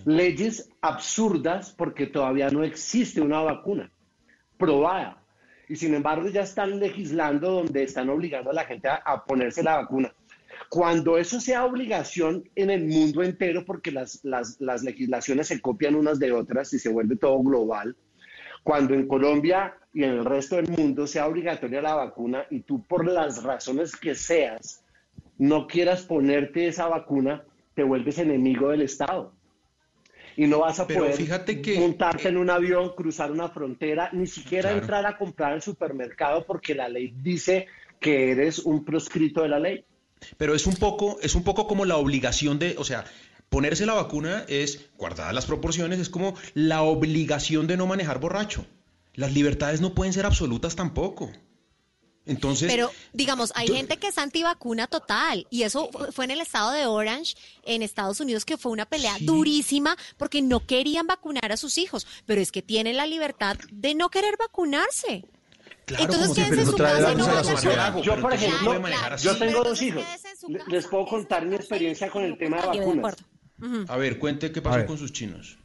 Leyes 0.06 0.70
absurdas 0.80 1.70
porque 1.76 2.06
todavía 2.06 2.48
no 2.48 2.64
existe 2.64 3.20
una 3.20 3.42
vacuna 3.42 3.90
probada. 4.56 5.22
Y 5.68 5.76
sin 5.76 5.94
embargo 5.94 6.28
ya 6.28 6.42
están 6.42 6.80
legislando 6.80 7.50
donde 7.50 7.82
están 7.82 8.08
obligando 8.08 8.50
a 8.50 8.54
la 8.54 8.64
gente 8.64 8.88
a, 8.88 8.96
a 9.04 9.24
ponerse 9.24 9.62
la 9.62 9.76
vacuna. 9.76 10.14
Cuando 10.74 11.18
eso 11.18 11.40
sea 11.40 11.64
obligación 11.64 12.50
en 12.56 12.68
el 12.68 12.84
mundo 12.84 13.22
entero, 13.22 13.64
porque 13.64 13.92
las, 13.92 14.24
las, 14.24 14.60
las, 14.60 14.82
legislaciones 14.82 15.46
se 15.46 15.60
copian 15.60 15.94
unas 15.94 16.18
de 16.18 16.32
otras 16.32 16.72
y 16.72 16.80
se 16.80 16.88
vuelve 16.88 17.14
todo 17.14 17.40
global, 17.44 17.94
cuando 18.64 18.92
en 18.92 19.06
Colombia 19.06 19.76
y 19.92 20.02
en 20.02 20.10
el 20.10 20.24
resto 20.24 20.56
del 20.56 20.66
mundo 20.66 21.06
sea 21.06 21.28
obligatoria 21.28 21.80
la 21.80 21.94
vacuna 21.94 22.44
y 22.50 22.62
tú 22.62 22.82
por 22.82 23.06
las 23.06 23.44
razones 23.44 23.94
que 23.94 24.16
seas 24.16 24.82
no 25.38 25.68
quieras 25.68 26.02
ponerte 26.02 26.66
esa 26.66 26.88
vacuna, 26.88 27.44
te 27.74 27.84
vuelves 27.84 28.18
enemigo 28.18 28.70
del 28.70 28.82
Estado. 28.82 29.32
Y 30.36 30.48
no 30.48 30.58
vas 30.58 30.80
a 30.80 30.88
Pero 30.88 31.02
poder 31.02 31.14
fíjate 31.14 31.62
que, 31.62 31.78
montarte 31.78 32.30
en 32.30 32.36
un 32.36 32.50
avión, 32.50 32.96
cruzar 32.96 33.30
una 33.30 33.48
frontera, 33.48 34.10
ni 34.12 34.26
siquiera 34.26 34.70
Claro. 34.70 34.80
entrar 34.80 35.06
a 35.06 35.16
comprar 35.16 35.52
al 35.52 35.62
supermercado 35.62 36.44
porque 36.44 36.74
la 36.74 36.88
ley 36.88 37.14
dice 37.22 37.68
que 38.00 38.32
eres 38.32 38.58
un 38.58 38.84
proscrito 38.84 39.42
de 39.42 39.48
la 39.48 39.60
ley. 39.60 39.84
Pero 40.36 40.54
es 40.54 40.66
un 40.66 40.76
poco, 40.76 41.18
es 41.22 41.34
un 41.34 41.42
poco 41.44 41.66
como 41.66 41.84
la 41.84 41.96
obligación 41.96 42.58
de, 42.58 42.76
o 42.78 42.84
sea, 42.84 43.04
ponerse 43.48 43.86
la 43.86 43.94
vacuna 43.94 44.44
es, 44.48 44.80
guardadas 44.96 45.34
las 45.34 45.46
proporciones, 45.46 45.98
es 46.00 46.08
como 46.08 46.34
la 46.54 46.82
obligación 46.82 47.66
de 47.66 47.76
no 47.76 47.86
manejar 47.86 48.18
borracho. 48.20 48.66
Las 49.14 49.32
libertades 49.32 49.80
no 49.80 49.94
pueden 49.94 50.12
ser 50.12 50.26
absolutas 50.26 50.74
tampoco. 50.74 51.30
Entonces, 52.26 52.72
Pero, 52.72 52.90
digamos, 53.12 53.52
hay 53.54 53.68
yo- 53.68 53.74
gente 53.74 53.98
que 53.98 54.06
es 54.08 54.16
antivacuna 54.16 54.86
total 54.86 55.46
y 55.50 55.62
eso 55.64 55.90
fu- 55.92 56.10
fue 56.10 56.24
en 56.24 56.30
el 56.30 56.40
estado 56.40 56.70
de 56.70 56.86
Orange, 56.86 57.34
en 57.64 57.82
Estados 57.82 58.18
Unidos, 58.18 58.46
que 58.46 58.56
fue 58.56 58.72
una 58.72 58.86
pelea 58.86 59.14
durísima 59.20 59.94
porque 60.16 60.40
no 60.40 60.64
querían 60.66 61.06
vacunar 61.06 61.52
a 61.52 61.58
sus 61.58 61.76
hijos, 61.76 62.06
pero 62.24 62.40
es 62.40 62.50
que 62.50 62.62
tienen 62.62 62.96
la 62.96 63.06
libertad 63.06 63.58
de 63.70 63.94
no 63.94 64.08
querer 64.08 64.36
vacunarse. 64.38 65.26
Entonces 65.86 66.16
como 66.16 66.34
si- 66.34 66.42
quédense 66.42 66.60
en 66.62 66.66
su 66.66 66.76
casa 66.76 67.12
y 67.12 67.16
no 67.16 67.26
vayan 67.26 67.78
a- 67.78 68.00
Yo, 68.00 68.20
por 68.20 68.32
ejemplo, 68.32 68.58
Claro, 68.70 68.82
claro. 68.82 69.16
yo 69.16 69.36
tengo 69.38 69.64
dos 69.64 69.82
hijos. 69.82 70.02
Le- 70.48 70.60
Les 70.68 70.86
puedo 70.86 71.06
contar 71.06 71.44
mi 71.46 71.54
experiencia 71.56 72.10
con 72.10 72.22
el 72.24 72.38
tema 72.38 72.60
de 72.60 72.66
vacunas. 72.80 73.16
a 73.88 73.96
ver, 73.96 74.18
cuente 74.18 74.50
qué 74.52 74.60
pasó 74.62 74.86
con 74.86 74.98
sus 74.98 75.12
chinos. 75.12 75.58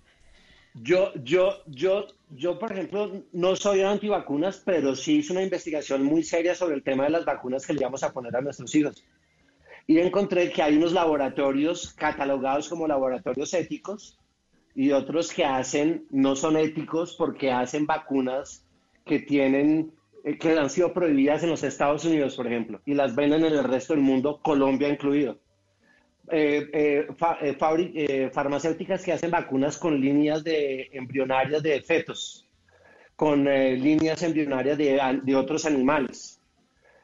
Yo, 0.76 1.12
yo, 1.24 1.58
yo, 1.66 2.06
yo, 2.30 2.60
por 2.60 2.72
ejemplo, 2.72 3.24
no 3.34 3.56
soy 3.56 3.82
antivacunas, 3.82 4.62
pero 4.64 4.96
sí 4.96 5.18
hice 5.18 5.34
una 5.34 5.42
investigación 5.42 6.04
muy 6.04 6.24
seria 6.24 6.54
sobre 6.54 6.76
el 6.76 6.84
tema 6.84 7.06
de 7.06 7.10
las 7.10 7.26
vacunas 7.26 7.66
que 7.66 7.74
le 7.74 7.84
vamos 7.84 8.04
a 8.04 8.14
poner 8.14 8.36
a 8.36 8.42
nuestros 8.42 8.74
hijos. 8.76 9.04
Y 9.88 9.98
encontré 10.00 10.52
que 10.52 10.62
hay 10.62 10.78
unos 10.78 10.92
laboratorios 10.94 11.94
catalogados 11.96 12.70
como 12.70 12.88
laboratorios 12.88 13.54
éticos 13.56 14.20
y 14.76 14.92
otros 14.92 15.34
que 15.34 15.44
hacen, 15.44 16.06
no 16.12 16.36
son 16.36 16.56
éticos 16.56 17.16
porque 17.18 17.52
hacen 17.52 17.88
vacunas 17.88 18.64
que 19.06 19.20
tienen, 19.20 19.92
que 20.40 20.52
han 20.58 20.70
sido 20.70 20.94
prohibidas 20.94 21.44
en 21.44 21.50
los 21.50 21.64
Estados 21.64 22.06
Unidos, 22.06 22.36
por 22.36 22.48
ejemplo, 22.48 22.82
y 22.86 22.94
las 22.94 23.16
venden 23.16 23.46
en 23.46 23.54
el 23.54 23.64
resto 23.64 23.94
del 23.94 24.04
mundo, 24.04 24.40
Colombia 24.42 24.90
incluido. 24.90 25.38
Eh, 26.32 26.70
eh, 26.74 27.08
fa- 27.18 27.40
eh, 27.42 27.58
eh, 27.96 28.30
farmacéuticas 28.32 29.04
que 29.04 29.14
hacen 29.14 29.32
vacunas 29.32 29.78
con 29.78 30.00
líneas 30.00 30.44
de 30.44 30.90
embrionarias 30.94 31.64
de 31.64 31.82
fetos, 31.82 32.46
con 33.16 33.48
eh, 33.48 33.76
líneas 33.76 34.22
embrionarias 34.22 34.78
de, 34.78 35.20
de 35.24 35.36
otros 35.36 35.66
animales. 35.66 36.40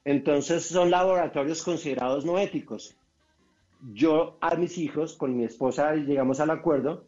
Entonces 0.04 0.66
son 0.68 0.92
laboratorios 0.92 1.64
considerados 1.64 2.24
no 2.26 2.38
éticos. 2.38 2.96
Yo 3.94 4.38
a 4.42 4.56
mis 4.56 4.78
hijos, 4.78 5.16
con 5.16 5.36
mi 5.36 5.44
esposa, 5.46 5.96
llegamos 5.96 6.40
al 6.40 6.52
acuerdo 6.52 7.06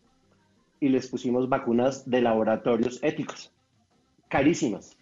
y 0.79 0.89
les 0.89 1.07
pusimos 1.07 1.47
vacunas 1.47 2.09
de 2.09 2.21
laboratorios 2.21 2.99
éticos, 3.03 3.51
carísimas. 4.27 4.96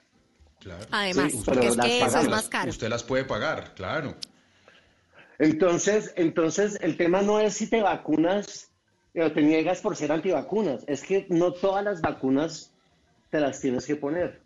Claro. 0.59 0.85
Además, 0.91 1.31
Sí, 1.31 1.41
porque 1.45 1.59
pero 1.59 1.71
es 1.71 1.77
que 1.77 2.01
eso 2.01 2.19
es 2.19 2.29
más 2.29 2.49
caro. 2.49 2.69
Usted 2.69 2.89
las 2.89 3.03
puede 3.03 3.23
pagar, 3.23 3.73
claro. 3.75 4.15
Entonces, 5.37 6.13
entonces 6.15 6.77
el 6.81 6.97
tema 6.97 7.21
no 7.21 7.39
es 7.39 7.55
si 7.55 7.67
te 7.69 7.81
vacunas 7.81 8.71
o 9.15 9.31
te 9.31 9.41
niegas 9.41 9.81
por 9.81 9.95
ser 9.95 10.11
antivacunas, 10.11 10.83
es 10.87 11.03
que 11.03 11.25
no 11.29 11.53
todas 11.53 11.83
las 11.83 12.01
vacunas 12.01 12.71
te 13.29 13.39
las 13.39 13.59
tienes 13.59 13.85
que 13.85 13.95
poner. 13.95 14.41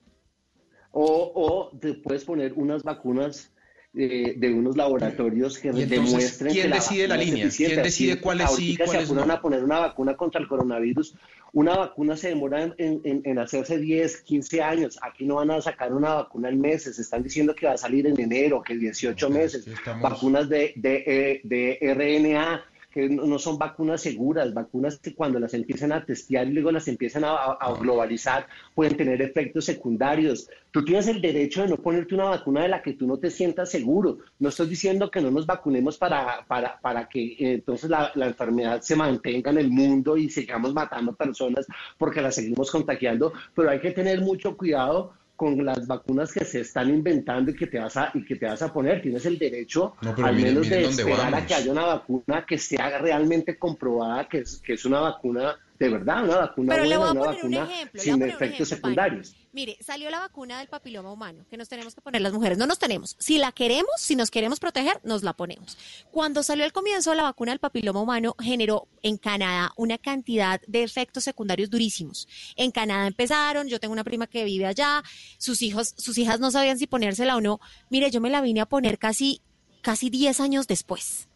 O, 0.91 1.31
o 1.35 1.77
te 1.77 1.93
puedes 1.93 2.25
poner 2.25 2.53
unas 2.53 2.83
vacunas 2.83 3.51
eh, 3.95 4.35
de 4.37 4.53
unos 4.53 4.77
laboratorios 4.77 5.57
que 5.57 5.69
entonces, 5.69 5.89
demuestren 5.89 6.51
¿quién 6.53 6.67
que 6.67 6.73
decide 6.75 7.07
la 7.07 7.15
es 7.15 7.25
línea? 7.25 7.45
eficiente. 7.45 7.73
¿Quién 7.75 7.83
decide 7.83 8.11
Así, 8.13 8.21
cuáles 8.21 8.47
sí 8.51 8.53
ahorita 8.77 8.87
se 8.87 8.97
apuran 8.99 9.27
no? 9.27 9.33
a 9.33 9.41
poner 9.41 9.63
una 9.63 9.79
vacuna 9.79 10.15
contra 10.15 10.39
el 10.39 10.47
coronavirus. 10.47 11.15
Una 11.53 11.75
vacuna 11.75 12.15
se 12.15 12.27
demora 12.29 12.63
en, 12.77 13.01
en- 13.03 13.21
en 13.25 13.39
hacerse 13.39 13.79
10, 13.79 14.21
15 14.21 14.61
años. 14.61 14.99
Aquí 15.01 15.25
no 15.25 15.35
van 15.35 15.49
a 15.49 15.61
sacar 15.61 15.91
una 15.93 16.13
vacuna 16.13 16.49
en 16.49 16.61
meses. 16.61 16.99
Están 16.99 17.23
diciendo 17.23 17.55
que 17.55 17.65
va 17.65 17.73
a 17.73 17.77
salir 17.77 18.05
en 18.05 18.19
enero, 18.19 18.61
que 18.61 18.75
18 18.77 19.29
meses. 19.31 19.65
estamos- 19.65 20.03
Vacunas 20.03 20.47
de, 20.47 20.73
de, 20.75 21.03
eh, 21.07 21.41
de 21.43 21.79
RNA 21.81 22.63
que 22.91 23.07
no, 23.07 23.25
no 23.25 23.37
son 23.37 23.57
vacunas 23.57 24.01
seguras, 24.01 24.53
vacunas 24.53 24.97
que 24.97 25.13
cuando 25.13 25.39
las 25.39 25.53
empiezan 25.53 25.91
a 25.91 26.03
testear 26.05 26.47
y 26.47 26.53
luego 26.53 26.71
las 26.71 26.87
empiezan 26.87 27.23
a, 27.23 27.35
a- 27.35 27.73
globalizar 27.79 28.47
pueden 28.73 28.97
tener 28.97 29.21
efectos 29.21 29.65
secundarios. 29.65 30.49
Tú 30.71 30.83
tienes 30.83 31.07
el 31.07 31.21
derecho 31.21 31.61
de 31.61 31.69
no 31.69 31.77
ponerte 31.77 32.15
una 32.15 32.25
vacuna 32.25 32.63
de 32.63 32.69
la 32.69 32.81
que 32.81 32.93
tú 32.93 33.05
no 33.07 33.17
te 33.17 33.29
sientas 33.29 33.69
seguro. 33.69 34.17
No 34.39 34.49
estoy 34.49 34.67
diciendo 34.67 35.09
que 35.11 35.21
no 35.21 35.29
nos 35.31 35.45
vacunemos 35.45 35.97
para, 35.97 36.45
para, 36.47 36.79
para 36.79 37.07
que 37.07 37.33
eh, 37.33 37.37
entonces 37.53 37.89
la, 37.89 38.11
la 38.15 38.27
enfermedad 38.27 38.81
se 38.81 38.95
mantenga 38.95 39.51
en 39.51 39.57
el 39.59 39.69
mundo 39.69 40.17
y 40.17 40.29
sigamos 40.29 40.73
matando 40.73 41.13
personas 41.15 41.67
porque 41.97 42.21
las 42.21 42.35
seguimos 42.35 42.71
contagiando, 42.71 43.33
pero 43.55 43.69
hay 43.69 43.79
que 43.79 43.91
tener 43.91 44.21
mucho 44.21 44.57
cuidado 44.57 45.13
con 45.39 45.63
las 45.65 45.87
vacunas 45.87 46.33
que 46.33 46.43
se 46.43 46.59
están 46.59 46.89
inventando 46.89 47.49
y 47.51 47.55
que 47.55 47.67
te 47.67 47.79
vas 47.79 47.95
a, 47.95 48.11
y 48.13 48.25
que 48.25 48.35
te 48.35 48.45
vas 48.45 48.61
a 48.61 48.73
poner. 48.73 49.01
Tienes 49.01 49.25
el 49.25 49.39
derecho 49.39 49.95
No, 50.01 50.09
al 50.09 50.35
miren- 50.35 50.43
menos 50.43 50.63
miren 50.67 50.81
de 50.81 50.89
esperar 50.89 51.33
a 51.33 51.45
que 51.45 51.53
haya 51.53 51.71
una 51.71 51.85
vacuna 51.85 52.45
que 52.45 52.57
sea 52.57 52.97
realmente 52.99 53.57
comprobada 53.57 54.27
que 54.27 54.39
es, 54.39 54.57
que 54.57 54.73
es 54.73 54.83
una 54.83 54.99
vacuna 54.99 55.55
de 55.79 55.87
verdad, 55.87 56.25
una 56.25 56.37
vacuna 56.39 56.73
Pero 56.73 56.83
le 56.83 56.97
voy 56.97 57.07
buena, 57.07 57.21
a 57.21 57.23
una 57.23 57.39
poner 57.41 57.45
un 57.45 57.53
ejemplo, 57.71 58.01
sin 58.01 58.21
efectos 58.21 58.41
ejemplo, 58.41 58.57
Pani. 58.57 58.65
secundarios. 58.65 59.35
Mire, 59.53 59.77
salió 59.81 60.09
la 60.09 60.19
vacuna 60.19 60.59
del 60.59 60.67
papiloma 60.67 61.09
humano, 61.09 61.45
que 61.49 61.55
nos 61.55 61.69
tenemos 61.69 61.95
que 61.95 62.01
poner 62.01 62.21
las 62.21 62.33
mujeres. 62.33 62.57
No 62.57 62.67
nos 62.67 62.79
tenemos. 62.79 63.15
Si 63.17 63.37
la 63.37 63.53
queremos, 63.53 63.89
si 63.97 64.17
nos 64.17 64.29
queremos 64.29 64.59
proteger, 64.59 64.99
nos 65.05 65.23
la 65.23 65.31
ponemos. 65.31 65.77
Cuando 66.11 66.43
salió 66.43 66.65
al 66.65 66.73
comienzo 66.73 67.13
la 67.15 67.23
vacuna 67.23 67.53
del 67.53 67.59
papiloma 67.59 68.01
humano, 68.01 68.35
generó 68.41 68.89
en 69.03 69.17
Canadá 69.17 69.71
una 69.77 69.97
cantidad 69.97 70.59
de 70.67 70.83
efectos 70.83 71.23
secundarios 71.23 71.69
durísimos. 71.69 72.27
En 72.57 72.71
Canadá 72.71 73.07
empezaron, 73.07 73.69
yo 73.69 73.79
tengo 73.79 73.93
una 73.93 74.03
prima 74.03 74.27
que 74.27 74.43
vive 74.43 74.65
allá, 74.65 75.01
sus 75.37 75.61
hijos, 75.61 75.93
sus 75.97 76.17
hijas 76.17 76.41
no 76.41 76.51
sabían 76.51 76.77
si 76.77 76.87
ponérsela 76.87 77.37
o 77.37 77.41
no. 77.41 77.61
Mire, 77.89 78.11
yo 78.11 78.19
me 78.19 78.29
la 78.29 78.41
vine 78.41 78.59
a 78.59 78.65
poner 78.65 78.99
casi, 78.99 79.41
casi 79.81 80.09
10 80.09 80.41
años 80.41 80.67
después, 80.67 81.29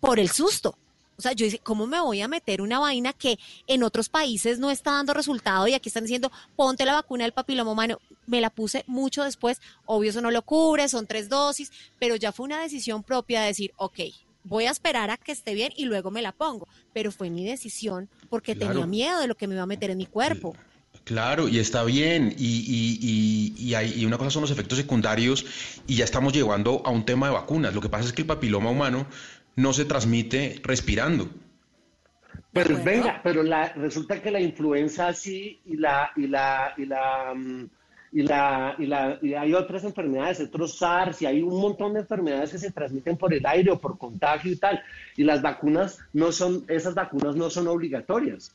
por 0.00 0.18
el 0.18 0.30
susto. 0.30 0.78
O 1.16 1.22
sea, 1.22 1.32
yo 1.32 1.44
dije, 1.44 1.60
¿cómo 1.62 1.86
me 1.86 2.00
voy 2.00 2.20
a 2.22 2.28
meter 2.28 2.60
una 2.60 2.78
vaina 2.80 3.12
que 3.12 3.38
en 3.66 3.82
otros 3.82 4.08
países 4.08 4.58
no 4.58 4.70
está 4.70 4.92
dando 4.92 5.14
resultado 5.14 5.68
y 5.68 5.74
aquí 5.74 5.88
están 5.88 6.04
diciendo, 6.04 6.32
ponte 6.56 6.84
la 6.84 6.94
vacuna 6.94 7.24
del 7.24 7.32
papiloma 7.32 7.70
humano? 7.70 7.98
Me 8.26 8.40
la 8.40 8.50
puse 8.50 8.84
mucho 8.86 9.22
después, 9.22 9.60
obvio 9.86 10.10
eso 10.10 10.20
no 10.20 10.30
lo 10.30 10.42
cubre, 10.42 10.88
son 10.88 11.06
tres 11.06 11.28
dosis, 11.28 11.70
pero 11.98 12.16
ya 12.16 12.32
fue 12.32 12.44
una 12.46 12.60
decisión 12.60 13.02
propia 13.02 13.42
de 13.42 13.48
decir, 13.48 13.72
ok, 13.76 14.00
voy 14.42 14.64
a 14.66 14.70
esperar 14.70 15.10
a 15.10 15.16
que 15.16 15.32
esté 15.32 15.54
bien 15.54 15.72
y 15.76 15.84
luego 15.84 16.10
me 16.10 16.20
la 16.22 16.32
pongo. 16.32 16.66
Pero 16.92 17.12
fue 17.12 17.30
mi 17.30 17.44
decisión 17.44 18.08
porque 18.28 18.56
Claro. 18.56 18.72
tenía 18.72 18.86
miedo 18.86 19.20
de 19.20 19.26
lo 19.28 19.36
que 19.36 19.46
me 19.46 19.54
iba 19.54 19.62
a 19.62 19.66
meter 19.66 19.90
en 19.90 19.98
mi 19.98 20.06
cuerpo. 20.06 20.56
Claro, 21.04 21.48
y 21.48 21.58
está 21.58 21.84
bien, 21.84 22.34
y, 22.38 22.46
y- 22.46 22.98
y- 23.02 23.62
y 23.62 23.74
hay- 23.74 23.92
y 23.94 24.06
una 24.06 24.16
cosa 24.16 24.30
son 24.30 24.40
los 24.42 24.50
efectos 24.50 24.78
secundarios, 24.78 25.44
y 25.86 25.96
ya 25.96 26.04
estamos 26.04 26.32
llegando 26.32 26.80
a 26.86 26.90
un 26.90 27.04
tema 27.04 27.26
de 27.26 27.34
vacunas. 27.34 27.74
Lo 27.74 27.82
que 27.82 27.90
pasa 27.90 28.06
es 28.06 28.12
que 28.14 28.22
el 28.22 28.26
papiloma 28.28 28.70
humano 28.70 29.06
no 29.56 29.72
se 29.72 29.84
transmite 29.84 30.60
respirando. 30.62 31.28
Pero 32.52 32.82
venga, 32.82 33.20
pero 33.22 33.42
la, 33.42 33.72
resulta 33.72 34.22
que 34.22 34.30
la 34.30 34.40
influenza 34.40 35.12
sí 35.12 35.60
y 35.66 35.76
la 35.76 36.10
y 36.16 36.28
la 36.28 36.72
y 36.76 36.86
la 36.86 37.34
mm, 37.34 37.68
y 38.12 38.22
la 38.22 38.76
y 38.78 38.86
la 38.86 39.18
y 39.20 39.34
hay 39.34 39.54
otras 39.54 39.82
enfermedades, 39.82 40.40
otros 40.40 40.78
SARS 40.78 41.22
y 41.22 41.26
hay 41.26 41.42
un 41.42 41.60
montón 41.60 41.94
de 41.94 42.00
enfermedades 42.00 42.52
que 42.52 42.58
se 42.58 42.70
transmiten 42.70 43.16
por 43.16 43.34
el 43.34 43.44
aire 43.44 43.72
o 43.72 43.80
por 43.80 43.98
contagio 43.98 44.52
y 44.52 44.56
tal. 44.56 44.80
Y 45.16 45.24
las 45.24 45.42
vacunas 45.42 45.98
no 46.12 46.30
son 46.30 46.64
esas 46.68 46.94
vacunas 46.94 47.34
no 47.34 47.50
son 47.50 47.66
obligatorias. 47.66 48.54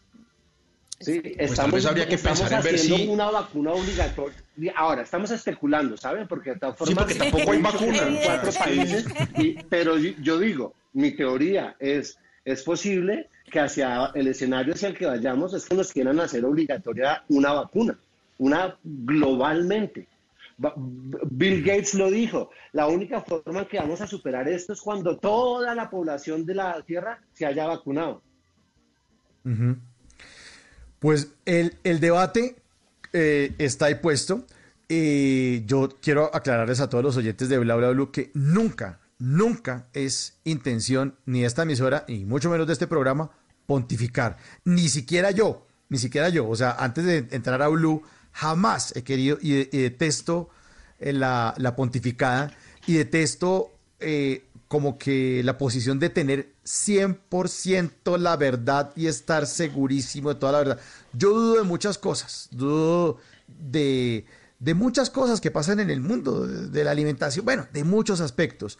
Sí, 0.99 1.21
tal 1.21 1.34
estamos, 1.38 1.71
vez 1.76 1.85
habría 1.85 2.07
que 2.07 2.15
estamos 2.15 2.39
pensar 2.41 2.59
en 2.59 2.63
ver 2.65 2.77
si- 2.80 3.07
una 3.07 3.31
vacuna 3.31 3.71
obligatoria. 3.71 4.38
Ahora, 4.76 5.03
estamos 5.03 5.31
especulando, 5.31 5.95
¿saben? 5.95 6.27
Porque 6.27 6.51
de 6.51 6.59
todas 6.59 6.76
Sí, 6.77 6.85
formas... 6.93 7.05
porque 7.05 7.15
tampoco 7.15 7.51
hay 7.51 7.61
vacuna. 7.61 7.97
en 8.07 8.17
cuatro 8.26 8.51
países, 8.51 9.05
y- 9.38 9.63
pero 9.69 9.97
yo, 9.97 10.38
digo, 10.39 10.73
mi 10.93 11.11
teoría 11.11 11.76
es, 11.80 12.17
es 12.43 12.63
posible 12.63 13.30
que 13.49 13.59
hacia 13.61 14.11
el 14.13 14.27
escenario 14.27 14.73
hacia 14.73 14.89
el 14.89 14.97
que 14.97 15.05
vayamos 15.05 15.53
es 15.53 15.65
que 15.65 15.76
nos 15.76 15.91
quieran 15.93 16.19
hacer 16.19 16.43
obligatoria 16.43 17.23
una 17.30 17.53
vacuna, 17.53 17.97
una 18.38 18.76
globalmente. 18.84 20.07
Ba- 20.57 20.73
Bill 20.76 21.63
Gates 21.63 21.93
lo 21.93 22.11
dijo, 22.11 22.49
la 22.73 22.88
única 22.88 23.21
forma 23.21 23.61
en 23.61 23.65
que 23.67 23.77
vamos 23.77 24.01
a 24.01 24.07
superar 24.07 24.49
esto 24.49 24.73
es 24.73 24.81
cuando 24.81 25.15
toda 25.17 25.73
la 25.73 25.89
población 25.89 26.45
de 26.45 26.55
la 26.55 26.81
Tierra 26.81 27.19
se 27.34 27.45
haya 27.45 27.65
vacunado. 27.67 28.21
Ujú. 29.45 29.77
Pues 30.99 31.30
el, 31.45 31.77
el 31.84 31.99
debate 31.99 32.57
eh, 33.13 33.53
está 33.57 33.85
ahí 33.85 33.95
puesto. 33.95 34.45
Eh, 34.89 35.63
yo 35.65 35.89
quiero 36.01 36.34
aclararles 36.34 36.80
a 36.80 36.89
todos 36.89 37.03
los 37.03 37.17
oyentes 37.17 37.47
de 37.47 37.57
Bla 37.59 37.76
Bla 37.76 37.91
Blue 37.91 38.11
que 38.11 38.31
nunca, 38.34 38.99
nunca 39.19 39.88
es 39.93 40.39
intención 40.43 41.15
ni 41.26 41.45
esta 41.45 41.63
emisora, 41.63 42.05
y 42.07 42.26
mucho 42.26 42.49
menos 42.49 42.67
de 42.67 42.73
este 42.73 42.88
programa, 42.88 43.30
pontificar. 43.65 44.38
Ni 44.65 44.89
siquiera 44.89 45.31
yo, 45.31 45.67
ni 45.89 45.99
siquiera 45.99 46.30
yo. 46.30 46.49
O 46.49 46.55
sea, 46.55 46.71
antes 46.71 47.05
de 47.05 47.27
entrar 47.31 47.61
a 47.61 47.67
Blue, 47.67 48.01
jamás 48.31 48.95
he 48.95 49.03
querido 49.03 49.38
y, 49.41 49.53
y 49.76 49.81
detesto 49.84 50.49
eh, 50.99 51.13
la, 51.13 51.53
la 51.57 51.76
pontificada 51.76 52.51
y 52.88 52.95
detesto 52.95 53.71
eh, 53.99 54.45
como 54.70 54.98
que 54.98 55.41
la 55.44 55.58
posición 55.58 56.00
de 56.00 56.10
tener 56.10 56.54
100% 56.64 58.18
la 58.18 58.38
verdad 58.38 58.94
y 58.96 59.08
estar 59.08 59.46
segurísimo 59.48 60.30
de 60.30 60.40
toda 60.40 60.52
la 60.54 60.58
verdad. 60.60 60.80
Yo 61.14 61.32
dudo 61.34 61.56
de 61.58 61.64
muchas 61.64 61.98
cosas, 61.98 62.48
dudo 62.52 63.18
de, 63.48 64.26
de 64.60 64.74
muchas 64.76 65.10
cosas 65.10 65.41
que 65.41 65.52
pasan 65.52 65.80
en 65.80 65.90
el 65.90 66.02
mundo, 66.02 66.46
de, 66.48 66.84
la 66.84 66.91
alimentación, 66.91 67.46
bueno, 67.46 67.68
de 67.74 67.84
muchos 67.84 68.22
aspectos. 68.22 68.78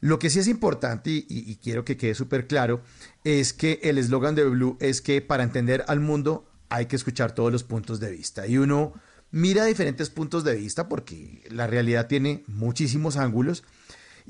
Lo 0.00 0.18
que 0.18 0.30
sí 0.30 0.38
es 0.40 0.48
importante 0.48 1.10
y, 1.10 1.26
y- 1.28 1.50
y 1.50 1.56
quiero 1.56 1.84
que 1.84 1.96
quede 1.96 2.14
súper 2.14 2.46
claro 2.46 2.80
es 3.22 3.52
que 3.52 3.78
el 3.84 3.98
eslogan 3.98 4.34
de 4.34 4.44
Blue 4.44 4.76
es 4.80 5.00
que 5.00 5.20
para 5.22 5.44
entender 5.44 5.84
al 5.88 6.00
mundo 6.00 6.44
hay 6.70 6.86
que 6.86 6.96
escuchar 6.96 7.34
todos 7.34 7.52
los 7.52 7.64
puntos 7.64 8.00
de 8.00 8.10
vista 8.10 8.46
y 8.46 8.56
uno 8.58 8.94
mira 9.30 9.64
diferentes 9.64 10.08
puntos 10.10 10.42
de 10.42 10.54
vista 10.56 10.88
porque 10.88 11.42
la 11.50 11.66
realidad 11.66 12.06
tiene 12.08 12.42
muchísimos 12.46 13.16
ángulos 13.16 13.62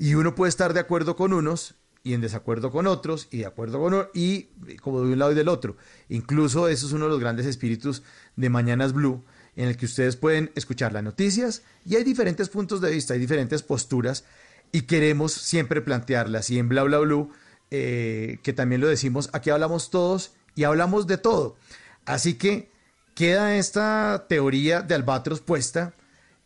y 0.01 0.15
uno 0.15 0.33
puede 0.33 0.49
estar 0.49 0.73
de 0.73 0.79
acuerdo 0.79 1.15
con 1.15 1.31
unos 1.31 1.75
y 2.03 2.15
en 2.15 2.21
desacuerdo 2.21 2.71
con 2.71 2.87
otros 2.87 3.27
y 3.29 3.37
de 3.37 3.45
acuerdo 3.45 3.79
con 3.79 3.93
o- 3.93 4.07
y 4.15 4.47
como 4.81 5.01
de 5.01 5.13
un 5.13 5.19
lado 5.19 5.31
y 5.31 5.35
del 5.35 5.47
otro. 5.47 5.77
Incluso 6.09 6.67
eso 6.67 6.87
es 6.87 6.91
uno 6.93 7.05
de 7.05 7.11
los 7.11 7.19
grandes 7.19 7.45
espíritus 7.45 8.01
de 8.35 8.49
Mañanas 8.49 8.93
Blue 8.93 9.23
en 9.55 9.67
el 9.67 9.77
que 9.77 9.85
ustedes 9.85 10.15
pueden 10.15 10.51
escuchar 10.55 10.91
las 10.91 11.03
noticias 11.03 11.61
y 11.85 11.97
hay 11.97 12.03
diferentes 12.03 12.49
puntos 12.49 12.81
de 12.81 12.89
vista, 12.89 13.13
hay 13.13 13.19
diferentes 13.19 13.61
posturas 13.61 14.25
y 14.71 14.81
queremos 14.83 15.33
siempre 15.33 15.81
plantearlas. 15.81 16.49
Y 16.49 16.57
en 16.57 16.67
Bla 16.67 16.81
Bla 16.81 16.97
Blue, 16.97 17.29
eh, 17.69 18.39
que 18.41 18.53
también 18.53 18.81
lo 18.81 18.87
decimos, 18.87 19.29
aquí 19.33 19.51
hablamos 19.51 19.91
todos 19.91 20.31
y 20.55 20.63
hablamos 20.63 21.05
de 21.05 21.19
todo. 21.19 21.57
Así 22.05 22.33
que 22.33 22.71
queda 23.13 23.55
esta 23.55 24.25
teoría 24.27 24.81
de 24.81 24.95
Albatros 24.95 25.41
puesta, 25.41 25.93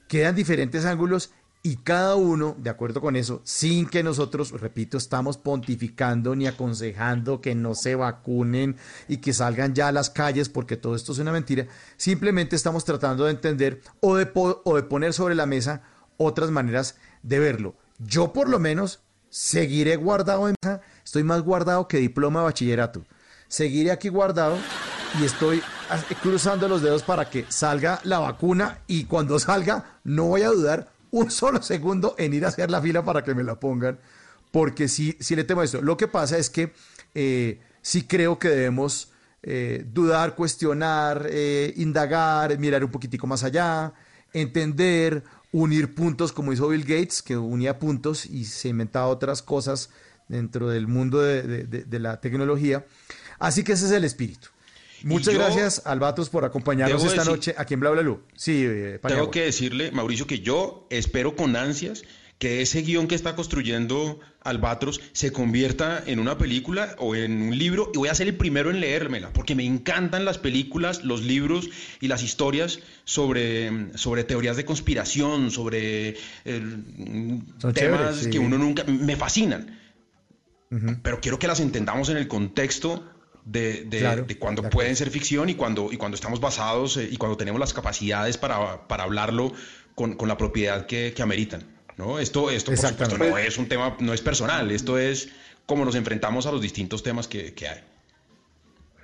quedan 0.09 0.35
diferentes 0.35 0.83
ángulos 0.83 1.31
y 1.65 1.77
cada 1.77 2.15
uno, 2.15 2.55
de 2.59 2.69
acuerdo 2.69 3.01
con 3.01 3.15
eso, 3.15 3.41
sin 3.43 3.87
que 3.89 4.03
nosotros, 4.03 4.51
repito, 4.51 4.99
estamos 4.99 5.39
pontificando 5.39 6.35
ni 6.35 6.45
aconsejando 6.45 7.41
que 7.41 7.55
no 7.55 7.73
se 7.73 7.95
vacunen 7.95 8.77
y 9.07 9.17
que 9.17 9.33
salgan 9.33 9.73
ya 9.73 9.87
a 9.87 9.91
las 9.91 10.11
calles 10.11 10.47
porque 10.47 10.77
todo 10.77 10.95
esto 10.95 11.11
es 11.13 11.17
una 11.17 11.31
mentira, 11.31 11.65
simplemente 11.97 12.55
estamos 12.55 12.85
tratando 12.85 13.25
de 13.25 13.31
entender 13.31 13.81
o 13.99 14.15
de, 14.15 14.27
po- 14.27 14.61
o 14.63 14.75
de 14.75 14.83
poner 14.83 15.11
sobre 15.13 15.33
la 15.33 15.47
mesa 15.47 15.81
otras 16.17 16.51
maneras 16.51 16.97
de 17.23 17.39
verlo. 17.39 17.73
Yo 17.97 18.31
por 18.31 18.47
lo 18.47 18.59
menos 18.59 18.99
seguiré 19.31 19.95
guardado 19.95 20.47
en 20.47 20.53
mesa, 20.63 20.81
estoy 21.03 21.23
más 21.23 21.41
guardado 21.41 21.87
que 21.87 21.97
diploma 21.97 22.41
de 22.41 22.45
bachillerato. 22.45 23.05
Seguiré 23.47 23.89
aquí 23.89 24.09
guardado 24.09 24.55
y 25.19 25.25
estoy 25.25 25.63
cruzando 26.21 26.67
los 26.67 26.83
dedos 26.83 27.01
para 27.01 27.27
que 27.27 27.45
salga 27.49 28.01
la 28.03 28.19
vacuna 28.19 28.81
y 28.85 29.05
cuando 29.05 29.39
salga 29.39 29.99
no 30.03 30.25
voy 30.25 30.43
a 30.43 30.49
dudar 30.49 30.93
un 31.15 31.31
solo 31.31 31.61
segundo 31.61 32.15
en 32.17 32.33
ir 32.33 32.43
a 32.45 32.49
hacer 32.49 32.69
la 32.69 32.81
fila 32.81 33.03
para 33.03 33.23
que 33.23 33.33
me 33.33 33.43
la 33.43 33.57
pongan, 33.59 33.97
porque 34.51 34.87
sí, 34.87 35.15
sí 35.19 35.35
le 35.35 35.45
temo 35.45 35.63
esto. 35.63 35.81
Lo 35.81 35.95
que 35.95 36.07
pasa 36.07 36.37
es 36.37 36.49
que 36.49 36.73
eh, 37.13 37.59
sí 37.81 38.03
creo 38.03 38.37
que 38.37 38.49
debemos 38.49 39.11
eh, 39.41 39.85
dudar, 39.93 40.35
cuestionar, 40.35 41.27
eh, 41.29 41.73
indagar, 41.77 42.57
mirar 42.59 42.83
un 42.83 42.91
poquitico 42.91 43.27
más 43.27 43.43
allá, 43.43 43.93
entender, 44.33 45.23
unir 45.53 45.95
puntos 45.95 46.33
como 46.33 46.51
hizo 46.51 46.67
Bill 46.67 46.83
Gates, 46.83 47.21
que 47.21 47.37
unía 47.37 47.79
puntos 47.79 48.25
y 48.25 48.43
se 48.43 48.67
inventaba 48.69 49.07
otras 49.07 49.41
cosas 49.41 49.89
dentro 50.27 50.67
del 50.67 50.87
mundo 50.87 51.21
de, 51.21 51.43
de- 51.65 51.99
la 51.99 52.19
tecnología. 52.19 52.85
Así 53.39 53.63
que 53.63 53.73
ese 53.73 53.85
es 53.85 53.91
el 53.91 54.03
espíritu. 54.03 54.49
Muchas 55.05 55.33
yo 55.35 55.39
gracias, 55.39 55.83
Albatos, 55.85 56.29
por 56.29 56.45
acompañarnos 56.45 57.03
esta 57.03 57.21
decir- 57.21 57.31
noche 57.31 57.55
aquí 57.57 57.75
en 57.75 57.79
Bla 57.79 57.91
Bla 57.91 58.01
Blue. 58.01 58.23
Sí, 58.35 58.63
eh. 58.65 58.99
Tengo 59.07 59.29
que 59.29 59.43
decirle, 59.43 59.91
Mauricio, 59.91 60.25
que 60.25 60.39
yo 60.39 60.87
espero 60.89 61.35
con 61.35 61.55
ansias 61.55 62.03
que 62.39 62.61
ese 62.61 62.81
guion 62.81 63.07
que 63.07 63.15
está 63.15 63.35
construyendo 63.35 64.19
Albatros 64.41 64.99
se 65.13 65.31
convierta 65.31 66.03
en 66.05 66.19
una 66.19 66.37
película 66.37 66.95
o 66.97 67.15
en 67.15 67.41
un 67.41 67.57
libro 67.57 67.91
y 67.93 67.97
voy 67.97 68.09
a 68.09 68.15
ser 68.15 68.27
el 68.27 68.35
primero 68.35 68.69
en 68.71 68.81
leérmela, 68.81 69.31
porque 69.31 69.55
me 69.55 69.63
encantan 69.63 70.25
las 70.25 70.37
películas, 70.37 71.03
los 71.03 71.23
libros 71.23 71.69
y 72.01 72.07
las 72.09 72.23
historias 72.23 72.79
sobre, 73.05 73.95
sobre 73.97 74.23
teorías 74.25 74.57
de 74.57 74.65
conspiración, 74.65 75.49
sobre 75.49 76.09
eh, 76.09 76.15
temas 76.45 77.73
chéveres, 77.73 78.15
sí. 78.17 78.29
que 78.31 78.39
uno 78.39 78.57
nunca... 78.57 78.83
me 78.83 79.15
fascinan. 79.15 79.79
pero 81.03 81.21
quiero 81.21 81.39
que 81.39 81.47
las 81.47 81.61
entendamos 81.61 82.09
en 82.09 82.17
el 82.17 82.27
contexto 82.27 83.14
de, 83.45 83.83
de, 83.85 84.37
cuando 84.39 84.63
pueden 84.69 84.95
ser 84.95 85.11
ficción 85.11 85.49
y 85.49 85.55
cuando, 85.55 85.91
y 85.91 85.97
cuando 85.97 86.15
estamos 86.15 86.41
basados 86.41 86.97
eh, 86.97 87.07
y 87.09 87.17
cuando 87.17 87.37
tenemos 87.37 87.59
las 87.59 87.73
capacidades 87.73 88.37
para, 88.37 88.87
para 88.87 89.03
hablarlo 89.03 89.53
con, 89.93 90.15
con, 90.15 90.27
la 90.27 90.37
propiedad 90.37 90.87
que, 90.87 91.13
que 91.15 91.21
ameritan. 91.21 91.63
¿no? 91.97 92.19
Esto, 92.19 92.49
esto 92.49 92.71
por 92.71 92.77
supuesto, 92.79 93.17
no 93.17 93.37
es 93.37 93.57
un 93.57 93.67
tema, 93.67 93.95
no 93.99 94.13
es 94.13 94.21
personal, 94.21 94.71
esto 94.71 94.97
es 94.97 95.29
cómo 95.65 95.85
nos 95.85 95.95
enfrentamos 95.95 96.47
a 96.47 96.51
los 96.51 96.61
distintos 96.61 97.03
temas 97.03 97.27
que, 97.27 97.53
que 97.53 97.67
hay. 97.67 97.79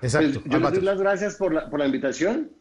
Exacto. 0.01 0.41
Pues, 0.41 0.51
yo 0.51 0.59
les 0.59 0.73
doy 0.73 0.81
las 0.81 0.99
gracias 0.99 1.35
por 1.35 1.53
la, 1.53 1.69
por 1.69 1.79
la 1.79 1.85
invitación 1.85 2.51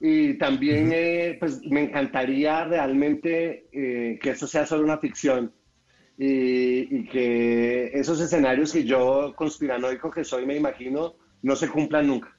y 0.00 0.34
también 0.34 0.90
eh, 0.92 1.36
pues, 1.38 1.62
me 1.62 1.84
encantaría 1.84 2.64
realmente 2.64 3.68
eh, 3.72 4.18
que 4.20 4.30
esto 4.30 4.48
sea 4.48 4.66
solo 4.66 4.82
una 4.82 4.98
ficción 4.98 5.52
y, 6.18 7.04
que 7.06 7.90
esos 7.94 8.20
escenarios 8.20 8.72
que 8.72 8.84
yo 8.84 9.34
conspiranoico 9.36 10.10
que 10.10 10.24
soy 10.24 10.46
me 10.46 10.56
imagino 10.56 11.14
no 11.42 11.56
se 11.56 11.68
cumplan 11.68 12.06
nunca. 12.06 12.36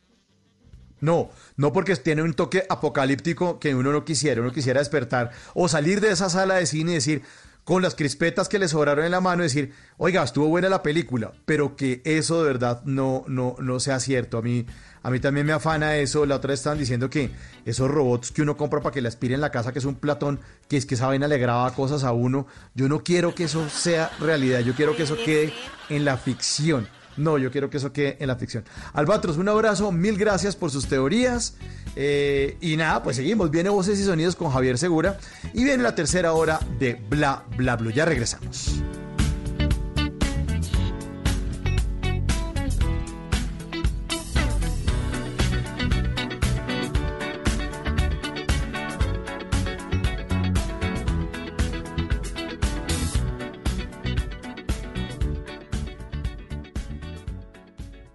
No, 1.02 1.30
no 1.58 1.74
porque 1.74 1.96
tiene 1.98 2.22
un 2.22 2.34
toque 2.34 2.64
apocalíptico 2.70 3.60
que 3.60 3.76
uno 3.76 3.92
no 3.92 4.06
quisiera, 4.06 4.42
uno 4.42 4.54
quisiera 4.54 4.80
despertar 4.80 5.32
o 5.54 5.68
salir 5.68 6.00
de 6.00 6.12
esa 6.12 6.30
sala 6.30 6.56
de 6.56 6.66
cine 6.66 6.92
y 6.92 6.96
decir, 6.96 7.24
con 7.64 7.82
las 7.82 7.96
crispetas 7.96 8.50
que 8.50 8.60
le 8.60 8.68
sobraron 8.68 9.06
en 9.06 9.12
la 9.12 9.22
mano, 9.22 9.44
decir, 9.44 9.74
oiga, 9.98 10.24
estuvo 10.24 10.48
buena 10.48 10.70
la 10.70 10.84
película, 10.84 11.34
pero 11.46 11.76
que 11.76 12.02
eso 12.04 12.42
de 12.42 12.48
verdad 12.48 12.84
no, 12.86 13.24
no, 13.28 13.56
no 13.60 13.80
sea 13.80 14.00
cierto. 14.00 14.38
A 14.38 14.42
mí, 14.42 14.66
a 15.04 15.12
mí 15.12 15.20
también 15.20 15.46
me 15.46 15.52
afana 15.52 15.98
eso. 15.98 16.26
La 16.26 16.38
otra 16.38 16.50
vez 16.50 16.62
estaban 16.62 16.80
diciendo 16.80 17.10
que 17.10 17.30
esos 17.66 17.92
robots 17.92 18.32
que 18.32 18.42
uno 18.42 18.56
compra 18.56 18.82
para 18.82 18.94
que 18.94 19.02
le 19.02 19.10
aspiren 19.10 19.42
la 19.42 19.52
casa, 19.52 19.74
que 19.74 19.80
es 19.80 19.86
un 19.86 19.96
platón, 19.96 20.40
que 20.70 20.78
es 20.78 20.86
que 20.86 20.96
esa 20.96 21.08
vaina 21.08 21.28
le 21.28 21.38
graba 21.38 21.70
cosas 21.76 22.04
a 22.06 22.14
uno. 22.14 22.48
Yo 22.74 22.88
no 22.88 23.04
quiero 23.04 23.36
que 23.36 23.44
eso 23.44 23.70
sea 23.70 24.12
realidad. 24.20 24.62
Yo 24.62 24.74
quiero 24.74 24.96
que 24.96 25.04
eso 25.04 25.18
quede 25.24 25.54
en 25.90 26.06
la 26.06 26.18
ficción. 26.18 26.88
No, 27.18 27.38
yo 27.38 27.52
quiero 27.52 27.70
que 27.70 27.78
eso 27.78 27.92
quede 27.94 28.18
en 28.20 28.28
la 28.28 28.38
ficción. 28.38 28.64
Albatros, 28.94 29.38
un 29.38 29.50
abrazo, 29.50 29.92
mil 29.92 30.18
gracias 30.18 30.56
por 30.56 30.72
sus 30.72 30.88
teorías. 30.88 31.56
Eh, 31.96 32.58
y 32.62 32.78
nada, 32.78 33.04
pues 33.04 33.18
seguimos. 33.18 33.52
Viene 33.52 33.70
Voces 33.70 34.00
y 34.00 34.04
Sonidos 34.04 34.36
con 34.36 34.52
Javier 34.52 34.78
Segura. 34.78 35.20
Y 35.54 35.64
viene 35.64 35.84
la 35.84 35.96
tercera 35.96 36.34
hora 36.34 36.60
de 36.80 36.96
Bla 37.10 37.44
Bla 37.58 37.76
Blue. 37.76 37.92
Ya 37.92 38.06
regresamos. 38.06 38.82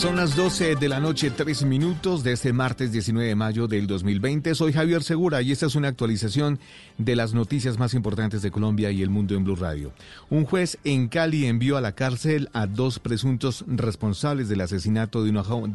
Son 0.00 0.16
las 0.16 0.34
12 0.34 0.76
de 0.76 0.88
la 0.88 0.98
noche, 0.98 1.30
3 1.30 1.64
minutos 1.64 2.24
de 2.24 2.32
este 2.32 2.54
martes 2.54 2.90
19 2.90 3.28
de 3.28 3.34
mayo 3.34 3.68
del 3.68 3.86
2020. 3.86 4.54
Soy 4.54 4.72
Javier 4.72 5.02
Segura 5.02 5.42
y 5.42 5.52
esta 5.52 5.66
es 5.66 5.74
una 5.74 5.88
actualización 5.88 6.58
de 6.96 7.16
las 7.16 7.34
noticias 7.34 7.78
más 7.78 7.92
importantes 7.92 8.40
de 8.40 8.50
Colombia 8.50 8.90
y 8.90 9.02
el 9.02 9.10
mundo 9.10 9.34
en 9.34 9.44
Blue 9.44 9.56
Radio. 9.56 9.92
Un 10.30 10.46
juez 10.46 10.78
en 10.84 11.08
Cali 11.08 11.44
envió 11.44 11.76
a 11.76 11.82
la 11.82 11.92
cárcel 11.92 12.48
a 12.54 12.66
dos 12.66 12.98
presuntos 12.98 13.62
responsables 13.66 14.48
del 14.48 14.62
asesinato 14.62 15.22
de 15.22 15.28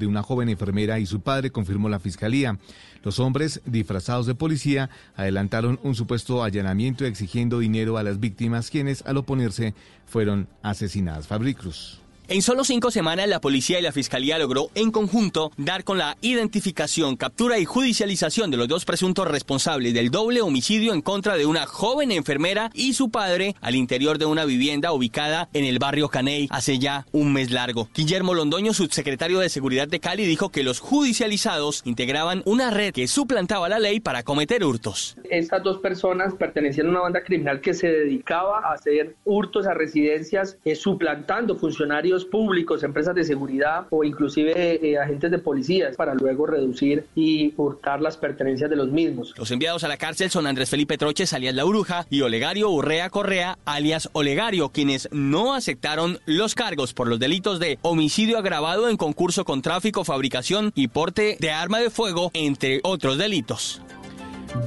una, 0.08 0.24
joven 0.24 0.50
enfermera 0.50 0.98
y 0.98 1.06
su 1.06 1.20
padre, 1.20 1.52
confirmó 1.52 1.88
la 1.88 2.00
fiscalía. 2.00 2.58
Los 3.04 3.20
hombres, 3.20 3.62
disfrazados 3.68 4.26
de 4.26 4.34
policía, 4.34 4.90
adelantaron 5.16 5.80
un 5.84 5.94
supuesto 5.94 6.44
allanamiento 6.44 7.06
exigiendo 7.06 7.60
dinero 7.60 8.00
a 8.00 8.04
las 8.04 8.20
víctimas, 8.20 8.72
quienes 8.72 9.06
al 9.06 9.18
oponerse 9.18 9.76
fueron 10.08 10.48
asesinadas. 10.64 11.28
Fabricruz. 11.28 12.02
En 12.28 12.42
solo 12.42 12.64
cinco 12.64 12.90
semanas, 12.90 13.28
la 13.28 13.40
policía 13.40 13.78
y 13.78 13.84
la 13.84 13.92
fiscalía 13.92 14.40
logró 14.40 14.72
en 14.74 14.90
conjunto 14.90 15.52
dar 15.58 15.84
con 15.84 16.00
la 16.00 16.18
identificación, 16.22 17.18
captura 17.18 17.60
y 17.60 17.66
judicialización 17.66 18.50
de 18.50 18.58
los 18.58 18.68
dos 18.68 18.84
presuntos 18.84 19.28
responsables 19.28 19.94
del 19.94 20.10
doble 20.10 20.42
homicidio 20.42 20.96
en 20.96 21.04
contra 21.04 21.38
de 21.38 21.46
una 21.46 21.68
joven 21.68 22.12
enfermera 22.12 22.72
y 22.74 22.94
su 22.94 23.12
padre 23.12 23.56
al 23.62 23.76
interior 23.76 24.18
de 24.18 24.26
una 24.26 24.44
vivienda 24.44 24.92
ubicada 24.92 25.50
en 25.54 25.66
el 25.66 25.78
barrio 25.78 26.10
Caney 26.10 26.48
hace 26.50 26.80
ya 26.80 27.06
un 27.12 27.32
mes 27.32 27.52
largo. 27.52 27.90
Guillermo 27.94 28.34
Londoño, 28.34 28.74
subsecretario 28.74 29.38
de 29.38 29.50
Seguridad 29.50 29.88
de 29.88 30.00
Cali, 30.00 30.26
dijo 30.26 30.50
que 30.50 30.64
los 30.64 30.80
judicializados 30.80 31.84
integraban 31.86 32.42
una 32.46 32.72
red 32.72 32.92
que 32.92 33.08
suplantaba 33.08 33.70
la 33.70 33.78
ley 33.78 34.00
para 34.00 34.24
cometer 34.24 34.64
hurtos. 34.64 35.16
Estas 35.30 35.62
dos 35.62 35.78
personas 35.78 36.34
pertenecían 36.34 36.88
a 36.88 36.90
una 36.90 37.00
banda 37.02 37.24
criminal 37.24 37.62
que 37.62 37.76
se 37.76 37.88
dedicaba 37.88 38.62
a 38.68 38.74
hacer 38.74 39.16
hurtos 39.26 39.68
a 39.68 39.76
residencias, 39.76 40.58
eh, 40.66 40.76
suplantando 40.76 41.56
funcionarios 41.56 42.15
públicos, 42.24 42.84
empresas 42.84 43.14
de 43.16 43.26
seguridad 43.26 43.88
o 43.90 44.06
inclusive 44.06 44.54
eh, 44.56 44.98
agentes 44.98 45.32
de 45.32 45.40
policías 45.40 45.98
para 45.98 46.14
luego 46.14 46.46
reducir 46.46 47.06
y 47.16 47.54
hurtar 47.58 48.02
las 48.02 48.16
pertenencias 48.16 48.70
de 48.70 48.78
los 48.78 48.90
mismos. 48.90 49.34
Los 49.38 49.52
enviados 49.52 49.84
a 49.84 49.90
la 49.90 49.98
cárcel 49.98 50.30
son 50.30 50.48
Andrés 50.48 50.70
Felipe 50.70 50.98
Troches, 50.98 51.34
alias 51.34 51.56
La 51.56 51.66
Bruja, 51.66 52.06
y 52.10 52.22
Olegario 52.22 52.70
Urrea 52.70 53.10
Correa, 53.10 53.58
alias 53.66 54.10
Olegario, 54.14 54.70
quienes 54.70 55.10
no 55.12 55.54
aceptaron 55.54 56.20
los 56.26 56.56
cargos 56.56 56.94
por 56.94 57.08
los 57.08 57.20
delitos 57.20 57.60
de 57.60 57.80
homicidio 57.82 58.38
agravado 58.38 58.88
en 58.88 58.98
concurso 58.98 59.44
con 59.44 59.62
tráfico, 59.62 60.06
fabricación 60.06 60.72
y 60.76 60.88
porte 60.88 61.38
de 61.40 61.52
arma 61.52 61.80
de 61.80 61.90
fuego, 61.90 62.32
entre 62.34 62.80
otros 62.84 63.18
delitos. 63.18 63.82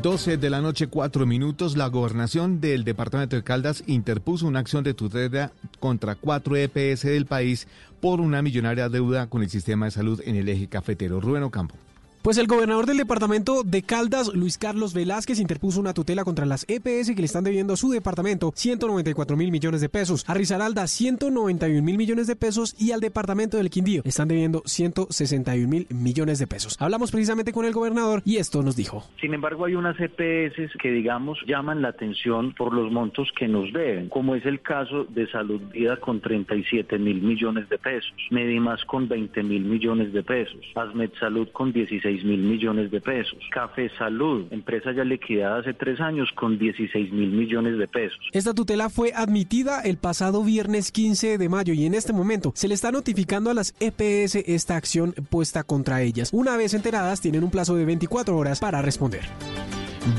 12 0.03 0.37
de 0.37 0.51
la 0.51 0.61
noche, 0.61 0.87
4 0.87 1.27
minutos, 1.27 1.77
la 1.77 1.89
gobernación 1.89 2.61
del 2.61 2.85
departamento 2.85 3.35
de 3.35 3.43
Caldas 3.43 3.83
interpuso 3.87 4.47
una 4.47 4.61
acción 4.61 4.85
de 4.85 4.95
tutela 4.95 5.51
contra 5.81 6.15
cuatro 6.15 6.55
EPS 6.57 7.03
del 7.03 7.27
país 7.27 7.67
por 8.01 8.21
una 8.21 8.41
millonaria 8.41 8.89
deuda 8.89 9.27
con 9.27 9.43
el 9.43 9.51
sistema 9.51 9.87
de 9.87 9.91
salud 9.91 10.21
en 10.25 10.37
el 10.37 10.49
eje 10.49 10.69
cafetero. 10.69 11.21
Rubén 11.21 11.43
Ocampo. 11.43 11.75
Pues 12.29 12.37
el 12.37 12.47
gobernador 12.47 12.85
del 12.85 12.99
departamento 12.99 13.63
de 13.65 13.83
Caldas, 13.83 14.31
Luis 14.35 14.59
Carlos 14.59 14.93
Velázquez, 14.93 15.41
interpuso 15.41 15.81
una 15.81 15.95
tutela 15.95 16.25
contra 16.25 16.45
las 16.45 16.67
EPS 16.69 17.15
que 17.15 17.23
le 17.23 17.25
están 17.25 17.43
debiendo 17.43 17.73
a 17.73 17.79
su 17.79 17.89
departamento 17.89 18.53
194 18.55 19.35
mil 19.35 19.51
millones 19.51 19.81
de 19.81 19.89
pesos, 19.89 20.29
a 20.29 20.35
Risaralda 20.35 20.87
191 20.87 21.83
mil 21.83 21.97
millones 21.97 22.27
de 22.27 22.37
pesos 22.37 22.77
y 22.79 22.93
al 22.93 23.01
departamento 23.01 23.57
del 23.57 23.71
Quindío 23.71 24.03
están 24.05 24.29
debiendo 24.29 24.61
161 24.67 25.67
mil 25.67 25.87
millones 25.89 26.39
de 26.39 26.47
pesos. 26.47 26.77
Hablamos 26.79 27.13
precisamente 27.13 27.55
con 27.55 27.65
el 27.65 27.73
gobernador 27.73 28.21
y 28.27 28.37
esto 28.37 28.63
nos 28.63 28.77
dijo. 28.77 29.05
Sin 29.23 29.33
embargo, 29.33 29.65
hay 29.65 29.75
unas 29.75 29.99
EPS 29.99 30.77
que, 30.83 30.91
digamos, 30.91 31.39
llaman 31.47 31.81
la 31.81 31.89
atención 31.89 32.53
por 32.53 32.75
los 32.75 32.93
montos 32.93 33.33
que 33.39 33.49
nos 33.49 33.73
deben, 33.73 34.11
como 34.11 34.35
es 34.35 34.45
el 34.45 34.61
caso 34.61 35.05
de 35.05 35.31
Salud 35.31 35.63
Vida 35.73 35.97
con 35.97 36.21
37 36.21 36.99
mil 36.99 37.23
millones 37.23 37.71
de 37.71 37.79
pesos, 37.79 38.13
Medimas 38.31 38.85
con 38.85 39.09
20 39.09 39.43
mil 39.45 39.65
millones 39.65 40.13
de 40.13 40.23
pesos, 40.23 40.61
Asmed 40.75 41.13
Salud 41.19 41.49
con 41.55 41.73
16 41.73 42.18
mil 42.25 42.41
millones 42.41 42.91
de 42.91 43.01
pesos. 43.01 43.39
Café 43.51 43.91
Salud, 43.99 44.47
empresa 44.51 44.93
ya 44.93 45.05
liquidada 45.05 45.61
hace 45.61 45.75
tres 45.75 46.01
años 46.01 46.29
con 46.35 46.59
16 46.59 47.13
mil 47.13 47.31
millones 47.31 47.79
de 47.79 47.89
pesos. 47.89 48.19
Esta 48.33 48.55
tutela 48.55 48.91
fue 48.91 49.13
admitida 49.15 49.81
el 49.83 49.97
pasado 49.97 50.43
viernes 50.45 50.93
15 50.93 51.39
de 51.39 51.49
mayo 51.49 51.75
y 51.75 51.87
en 51.87 51.95
este 51.95 52.13
momento 52.13 52.53
se 52.55 52.69
le 52.69 52.75
está 52.75 52.93
notificando 52.93 53.51
a 53.51 53.55
las 53.55 53.75
EPS 53.81 54.37
esta 54.47 54.77
acción 54.77 55.15
puesta 55.31 55.63
contra 55.63 56.03
ellas. 56.03 56.31
Una 56.33 56.57
vez 56.57 56.75
enteradas, 56.75 57.21
tienen 57.21 57.45
un 57.45 57.51
plazo 57.51 57.75
de 57.75 57.85
24 57.85 58.37
horas 58.37 58.61
para 58.61 58.83
responder. 58.83 59.23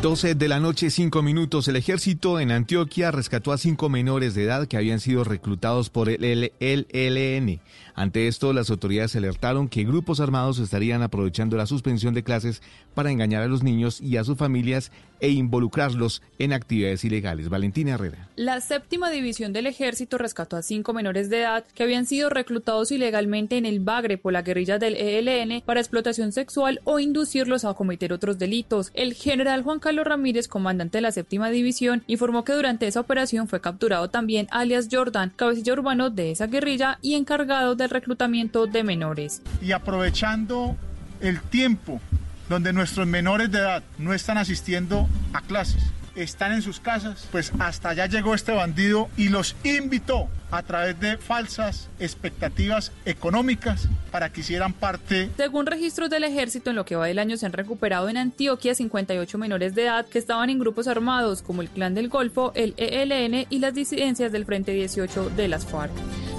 12 0.02 0.36
de 0.36 0.48
la 0.48 0.60
noche, 0.60 0.92
5 0.92 1.22
minutos. 1.24 1.68
El 1.68 1.76
ejército 1.76 2.40
en 2.40 2.52
Antioquia 2.52 3.12
rescató 3.12 3.52
a 3.52 3.58
cinco 3.58 3.90
menores 3.90 4.34
de 4.34 4.44
edad 4.44 4.68
que 4.68 4.78
habían 4.78 5.00
sido 5.00 5.24
reclutados 5.24 5.90
por 5.90 6.10
el 6.10 6.54
ELN. 6.60 7.60
Ante 8.00 8.30
esto, 8.30 8.54
las 8.54 8.70
autoridades 8.70 9.14
alertaron 9.18 9.68
que 9.68 9.84
grupos 9.84 10.22
armados 10.22 10.58
estarían 10.60 11.02
aprovechando 11.02 11.58
la 11.58 11.66
suspensión 11.66 12.14
de 12.14 12.24
clases 12.24 12.62
para 12.94 13.12
engañar 13.12 13.44
a 13.44 13.48
los 13.48 13.62
niños 13.62 14.00
y 14.00 14.16
a 14.16 14.24
sus 14.24 14.38
familias 14.38 14.90
e 15.20 15.32
involucrarlos 15.32 16.22
en 16.38 16.54
actividades 16.54 17.04
ilegales. 17.04 17.50
Valentina 17.50 17.96
Herrera. 17.96 18.30
La 18.38 18.62
séptima 18.62 19.10
división 19.10 19.52
del 19.52 19.68
ejército 19.68 20.18
rescató 20.18 20.56
a 20.56 20.62
cinco 20.62 20.94
menores 20.94 21.30
de 21.30 21.42
edad 21.42 21.66
que 21.76 21.84
habían 21.84 22.06
sido 22.06 22.30
reclutados 22.30 22.90
ilegalmente 22.94 23.58
en 23.58 23.66
el 23.66 23.82
Bagre 23.82 24.18
por 24.18 24.32
la 24.32 24.44
guerrilla 24.44 24.80
del 24.80 24.96
ELN 24.96 25.62
para 25.66 25.82
explotación 25.82 26.32
sexual 26.32 26.80
o 26.86 27.00
inducirlos 27.00 27.66
a 27.66 27.74
cometer 27.74 28.14
otros 28.14 28.40
delitos. 28.40 28.92
El 28.94 29.14
general 29.14 29.64
Juan 29.64 29.80
Carlos 29.80 30.08
Ramírez, 30.08 30.48
comandante 30.48 31.00
de 31.00 31.02
la 31.02 31.12
séptima 31.12 31.50
división, 31.50 32.04
informó 32.08 32.46
que 32.46 32.54
durante 32.54 32.88
esa 32.88 33.02
operación 33.02 33.50
fue 33.50 33.60
capturado 33.60 34.10
también 34.10 34.48
alias 34.52 34.88
Jordan, 34.90 35.34
cabecilla 35.36 35.74
urbano 35.74 36.10
de 36.10 36.32
esa 36.32 36.48
guerrilla 36.48 36.98
y 37.02 37.16
encargado 37.16 37.76
del 37.90 38.02
reclutamiento 38.02 38.68
de 38.68 38.84
menores. 38.84 39.42
Y 39.62 39.72
aprovechando 39.72 40.78
el 41.20 41.42
tiempo 41.42 42.00
donde 42.48 42.72
nuestros 42.74 43.08
menores 43.08 43.52
de 43.52 43.60
edad 43.60 43.84
no 43.98 44.14
están 44.14 44.38
asistiendo 44.38 45.08
a 45.34 45.42
clases, 45.42 45.84
están 46.16 46.52
en 46.52 46.62
sus 46.62 46.80
casas, 46.80 47.28
pues 47.32 47.52
hasta 47.60 47.90
allá 47.90 48.06
llegó 48.06 48.34
este 48.36 48.52
bandido 48.52 49.10
y 49.18 49.30
los 49.30 49.56
invitó 49.64 50.30
a 50.52 50.64
través 50.64 51.00
de 51.00 51.18
falsas 51.18 51.90
expectativas 52.00 52.92
económicas 53.06 53.88
para 54.12 54.32
que 54.32 54.42
hicieran 54.42 54.74
parte. 54.74 55.30
Según 55.38 55.66
registros 55.66 56.10
del 56.10 56.24
ejército, 56.24 56.70
en 56.70 56.76
lo 56.76 56.86
que 56.86 56.96
va 56.96 57.08
del 57.08 57.20
año 57.20 57.38
se 57.38 57.46
han 57.46 57.54
recuperado 57.54 58.10
en 58.10 58.18
Antioquia 58.18 58.76
58 58.76 59.38
menores 59.38 59.76
de 59.76 59.84
edad 59.84 60.06
que 60.06 60.20
estaban 60.20 60.50
en 60.50 60.60
grupos 60.60 60.88
armados 60.88 61.42
como 61.42 61.62
el 61.62 61.70
Clan 61.70 61.94
del 61.94 62.10
Golfo, 62.10 62.52
el 62.56 62.74
ELN 62.78 63.46
y 63.50 63.60
las 63.60 63.74
disidencias 63.74 64.32
del 64.32 64.46
Frente 64.46 64.72
18 64.72 65.32
de 65.32 65.48
las 65.48 65.66
FARC. 65.66 65.92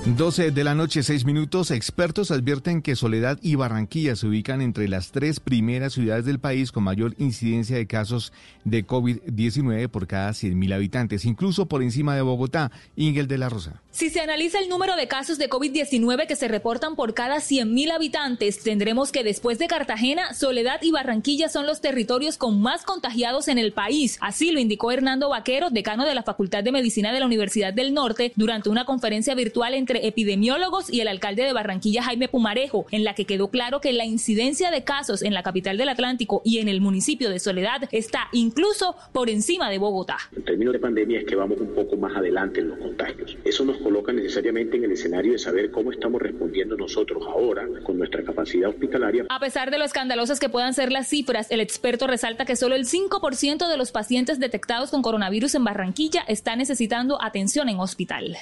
12 0.07 0.51
de 0.51 0.65
la 0.65 0.74
noche, 0.74 1.03
6 1.03 1.27
minutos. 1.27 1.70
Expertos 1.70 2.31
advierten 2.31 2.81
que 2.81 2.97
Soledad 2.97 3.39
y 3.43 3.55
Barranquilla 3.57 4.16
se 4.16 4.27
ubican 4.27 4.62
entre 4.62 4.89
las 4.89 5.12
tres 5.12 5.41
primeras 5.41 5.93
ciudades 5.93 6.24
del 6.24 6.39
país 6.39 6.73
con 6.73 6.85
mayor 6.85 7.15
incidencia 7.19 7.77
de 7.77 7.87
casos 7.87 8.32
de 8.65 8.87
COVID-19 8.87 9.89
por 9.89 10.07
cada 10.07 10.31
100.000 10.31 10.74
habitantes, 10.74 11.27
incluso 11.27 11.66
por 11.66 11.82
encima 11.82 12.15
de 12.15 12.23
Bogotá. 12.23 12.73
Ingel 12.97 13.28
de 13.28 13.39
la 13.39 13.51
Rosa. 13.51 13.82
Si 13.93 14.09
se 14.09 14.21
analiza 14.21 14.61
el 14.61 14.69
número 14.69 14.95
de 14.95 15.09
casos 15.09 15.37
de 15.37 15.51
COVID-19 15.51 16.29
que 16.29 16.37
se 16.37 16.47
reportan 16.47 16.95
por 16.95 17.12
cada 17.12 17.39
100.000 17.39 17.91
habitantes, 17.91 18.62
tendremos 18.62 19.11
que 19.11 19.25
después 19.25 19.59
de 19.59 19.67
Cartagena, 19.67 20.33
Soledad 20.33 20.81
y 20.81 20.93
Barranquilla 20.93 21.49
son 21.49 21.67
los 21.67 21.81
territorios 21.81 22.39
con 22.39 22.62
más 22.62 22.85
contagiados 22.85 23.49
en 23.49 23.59
el 23.59 23.73
país. 23.73 24.17
Así 24.21 24.53
lo 24.53 24.61
indicó 24.61 24.93
Hernando 24.93 25.29
Vaquero, 25.29 25.71
decano 25.71 26.07
de 26.07 26.15
la 26.15 26.23
Facultad 26.23 26.62
de 26.62 26.71
Medicina 26.71 27.12
de 27.12 27.19
la 27.19 27.27
Universidad 27.27 27.75
del 27.75 27.93
Norte, 27.93 28.33
durante 28.37 28.69
una 28.69 28.85
conferencia 28.85 29.35
virtual 29.35 29.75
entre 29.75 30.07
epidemiólogos 30.07 30.89
y 30.89 31.01
el 31.01 31.09
alcalde 31.09 31.43
de 31.43 31.53
Barranquilla, 31.53 32.05
Jaime 32.05 32.29
Pumarejo, 32.29 32.87
en 32.93 33.03
la 33.03 33.17
que 33.17 33.25
quedó 33.25 33.49
claro 33.49 33.81
que 33.81 33.93
la 33.93 34.05
incidencia 34.05 34.71
de 34.71 34.85
casos 34.85 35.21
en 35.21 35.35
la 35.35 35.43
capital 35.43 35.77
del 35.77 35.89
Atlántico 35.89 36.43
y 36.45 36.59
en 36.59 36.69
el 36.69 36.81
municipio 36.81 37.29
de 37.29 37.41
Soledad 37.41 37.89
está 37.91 38.29
incluso 38.33 38.95
por 39.12 39.29
encima 39.29 39.69
de 39.69 39.79
Bogotá. 39.79 40.17
En 40.35 40.45
términos 40.45 40.75
de 40.75 40.79
pandemia 40.79 41.19
es 41.19 41.27
que 41.27 41.35
vamos 41.35 41.59
un 41.61 41.75
poco 41.75 41.97
más 41.97 42.17
adelante 42.17 42.61
en 42.61 42.69
los 42.69 42.79
contagios. 42.79 43.37
Eso 43.45 43.65
nos 43.65 43.80
coloca 43.81 44.12
necesariamente 44.12 44.77
en 44.77 44.85
el 44.85 44.93
escenario 44.93 45.32
de 45.32 45.39
saber 45.39 45.70
cómo 45.70 45.93
estamos 45.93 46.20
respondiendo 46.20 46.77
nosotros 46.77 47.23
ahora 47.27 47.66
con 47.85 47.98
nuestra 47.98 48.23
capacidad 48.23 48.70
hospitalaria. 48.70 49.27
A 49.28 49.40
pesar 49.40 49.70
de 49.70 49.78
lo 49.78 49.85
escandalosas 49.85 50.40
que 50.40 50.48
puedan 50.48 50.74
ser 50.74 50.93
las 50.93 51.09
cifras, 51.09 51.51
el 51.51 51.61
experto 51.61 52.07
resalta 52.07 52.44
que 52.44 52.57
solo 52.57 52.74
el 52.74 52.86
5% 52.86 53.69
de 53.69 53.77
los 53.77 53.93
pacientes 53.93 54.39
detectados 54.39 54.90
con 54.90 55.02
coronavirus 55.02 55.55
en 55.57 55.65
Barranquilla 55.65 56.23
está 56.28 56.57
necesitando 56.57 57.23
atención 57.23 57.69
en 57.69 57.81
hospital. 57.81 58.36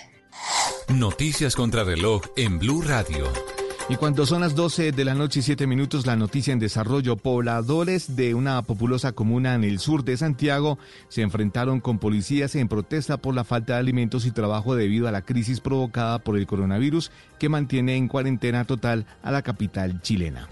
Noticias 0.89 1.57
contra 1.57 1.85
reloj 1.85 2.23
en 2.37 2.59
Blue 2.59 2.83
Radio. 2.83 3.27
Y 3.91 3.97
cuando 3.97 4.27
son 4.27 4.43
las 4.43 4.55
12 4.55 4.93
de 4.93 5.05
la 5.07 5.15
noche 5.15 5.41
y 5.41 5.43
7 5.43 5.67
minutos, 5.67 6.05
la 6.05 6.15
noticia 6.15 6.53
en 6.53 6.59
desarrollo, 6.59 7.17
pobladores 7.17 8.17
de 8.17 8.35
una 8.35 8.61
populosa 8.61 9.13
comuna 9.13 9.55
en 9.55 9.65
el 9.65 9.79
sur 9.79 10.05
de 10.05 10.19
Santiago 10.19 10.79
se 11.09 11.23
enfrentaron 11.23 11.81
con 11.81 11.99
policías 11.99 12.55
en 12.55 12.69
protesta 12.69 13.17
por 13.17 13.35
la 13.35 13.45
falta 13.45 13.73
de 13.73 13.79
alimentos 13.79 14.27
y 14.27 14.31
trabajo 14.31 14.77
debido 14.77 15.09
a 15.09 15.13
la 15.13 15.23
crisis 15.23 15.61
provocada 15.61 16.19
por 16.19 16.37
el 16.37 16.47
coronavirus 16.47 17.11
que 17.39 17.49
mantiene 17.49 17.97
en 17.97 18.09
cuarentena 18.09 18.67
total 18.67 19.07
a 19.23 19.33
la 19.33 19.41
capital 19.41 20.03
chilena. 20.03 20.49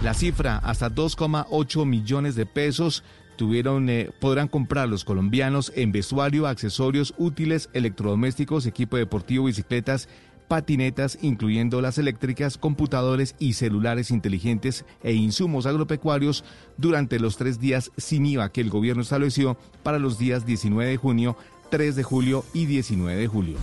La 0.00 0.14
cifra, 0.14 0.58
hasta 0.58 0.90
2,8 0.90 1.84
millones 1.84 2.36
de 2.36 2.46
pesos, 2.46 3.02
tuvieron, 3.40 3.88
eh, 3.88 4.10
podrán 4.20 4.48
comprar 4.48 4.86
los 4.88 5.04
colombianos 5.04 5.72
en 5.74 5.92
vestuario, 5.92 6.46
accesorios 6.46 7.14
útiles, 7.16 7.70
electrodomésticos, 7.72 8.66
equipo 8.66 8.96
deportivo, 8.98 9.46
bicicletas, 9.46 10.08
patinetas, 10.50 11.16
incluyendo 11.22 11.80
las 11.80 11.96
eléctricas, 11.96 12.58
computadores 12.58 13.36
y 13.38 13.52
celulares 13.52 14.10
inteligentes 14.10 14.84
e 15.04 15.12
insumos 15.12 15.64
agropecuarios 15.64 16.42
durante 16.76 17.20
los 17.20 17.36
tres 17.36 17.60
días 17.60 17.92
sin 17.96 18.26
IVA 18.26 18.50
que 18.50 18.60
el 18.60 18.68
gobierno 18.68 19.02
estableció 19.02 19.56
para 19.84 20.00
los 20.00 20.18
días 20.18 20.44
19 20.44 20.90
de 20.90 20.96
junio, 20.96 21.36
3 21.70 21.94
de 21.94 22.02
julio 22.02 22.44
y 22.52 22.66
19 22.66 23.20
de 23.20 23.28
julio. 23.28 23.58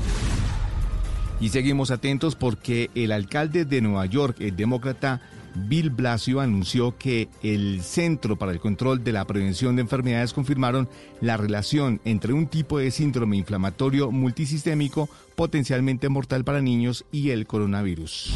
Y 1.41 1.49
seguimos 1.49 1.91
atentos 1.91 2.37
porque 2.37 2.89
el 2.95 3.11
alcalde 3.11 3.65
de 3.65 3.81
Nueva 3.81 4.05
York, 4.05 4.37
el 4.39 4.55
demócrata 4.55 5.19
Bill 5.67 5.89
Blasio 5.89 6.39
anunció 6.39 6.97
que 6.97 7.29
el 7.43 7.81
Centro 7.81 8.37
para 8.37 8.51
el 8.51 8.59
Control 8.59 9.03
de 9.03 9.11
la 9.11 9.25
Prevención 9.25 9.75
de 9.75 9.81
Enfermedades 9.81 10.33
confirmaron 10.33 10.87
la 11.21 11.37
relación 11.37 11.99
entre 12.05 12.33
un 12.33 12.47
tipo 12.47 12.79
de 12.79 12.91
síndrome 12.91 13.37
inflamatorio 13.37 14.11
multisistémico 14.11 15.09
potencialmente 15.35 16.09
mortal 16.09 16.43
para 16.43 16.61
niños 16.61 17.05
y 17.11 17.31
el 17.31 17.47
coronavirus. 17.47 18.33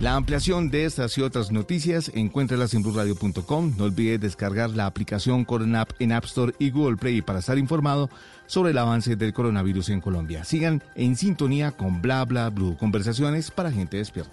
La 0.00 0.16
ampliación 0.16 0.70
de 0.70 0.86
estas 0.86 1.16
y 1.16 1.22
otras 1.22 1.52
noticias 1.52 2.10
encuéntralas 2.14 2.74
en 2.74 2.82
blurradio.com. 2.82 3.74
No 3.78 3.84
olvides 3.84 4.20
descargar 4.20 4.70
la 4.70 4.86
aplicación 4.86 5.44
Coronap 5.44 5.90
en 6.00 6.12
App 6.12 6.24
Store 6.24 6.52
y 6.58 6.70
Google 6.70 6.96
Play 6.96 7.22
para 7.22 7.38
estar 7.38 7.58
informado 7.58 8.10
sobre 8.46 8.72
el 8.72 8.78
avance 8.78 9.14
del 9.14 9.32
coronavirus 9.32 9.90
en 9.90 10.00
Colombia. 10.00 10.44
Sigan 10.44 10.82
en 10.96 11.16
sintonía 11.16 11.70
con 11.70 12.02
Bla 12.02 12.24
Bla 12.24 12.50
Blue, 12.50 12.76
conversaciones 12.76 13.52
para 13.52 13.70
gente 13.70 13.96
despierta. 13.96 14.32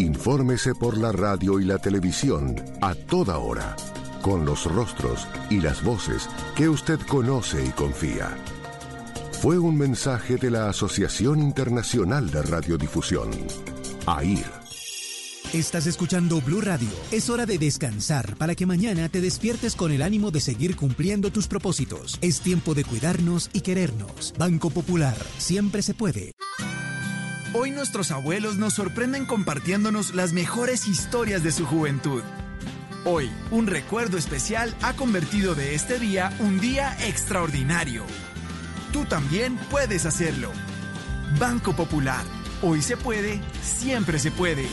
Infórmese 0.00 0.74
por 0.74 0.96
la 0.96 1.12
radio 1.12 1.60
y 1.60 1.66
la 1.66 1.76
televisión 1.76 2.56
a 2.80 2.94
toda 2.94 3.36
hora, 3.36 3.76
con 4.22 4.46
los 4.46 4.64
rostros 4.64 5.28
y 5.50 5.60
las 5.60 5.84
voces 5.84 6.26
que 6.56 6.70
usted 6.70 6.98
conoce 7.00 7.66
y 7.66 7.68
confía. 7.68 8.34
Fue 9.42 9.58
un 9.58 9.76
mensaje 9.76 10.38
de 10.38 10.50
la 10.50 10.70
Asociación 10.70 11.40
Internacional 11.40 12.30
de 12.30 12.40
Radiodifusión, 12.40 13.30
AIR. 14.06 14.50
Estás 15.52 15.86
escuchando 15.86 16.40
Blue 16.40 16.62
Radio. 16.62 16.88
Es 17.10 17.28
hora 17.28 17.44
de 17.44 17.58
descansar 17.58 18.36
para 18.36 18.54
que 18.54 18.64
mañana 18.64 19.10
te 19.10 19.20
despiertes 19.20 19.76
con 19.76 19.92
el 19.92 20.00
ánimo 20.00 20.30
de 20.30 20.40
seguir 20.40 20.76
cumpliendo 20.76 21.30
tus 21.30 21.46
propósitos. 21.46 22.16
Es 22.22 22.40
tiempo 22.40 22.72
de 22.72 22.84
cuidarnos 22.84 23.50
y 23.52 23.60
querernos. 23.60 24.32
Banco 24.38 24.70
Popular, 24.70 25.18
siempre 25.36 25.82
se 25.82 25.92
puede. 25.92 26.32
Hoy 27.52 27.72
nuestros 27.72 28.12
abuelos 28.12 28.58
nos 28.58 28.74
sorprenden 28.74 29.26
compartiéndonos 29.26 30.14
las 30.14 30.32
mejores 30.32 30.86
historias 30.86 31.42
de 31.42 31.50
su 31.50 31.66
juventud. 31.66 32.22
Hoy, 33.04 33.28
un 33.50 33.66
recuerdo 33.66 34.18
especial 34.18 34.72
ha 34.82 34.92
convertido 34.92 35.56
de 35.56 35.74
este 35.74 35.98
día 35.98 36.32
un 36.38 36.60
día 36.60 36.96
extraordinario. 37.08 38.04
Tú 38.92 39.04
también 39.04 39.56
puedes 39.68 40.06
hacerlo. 40.06 40.52
Banco 41.40 41.74
Popular. 41.74 42.24
Hoy 42.62 42.82
se 42.82 42.96
puede, 42.96 43.40
siempre 43.64 44.20
se 44.20 44.30
puede. 44.30 44.68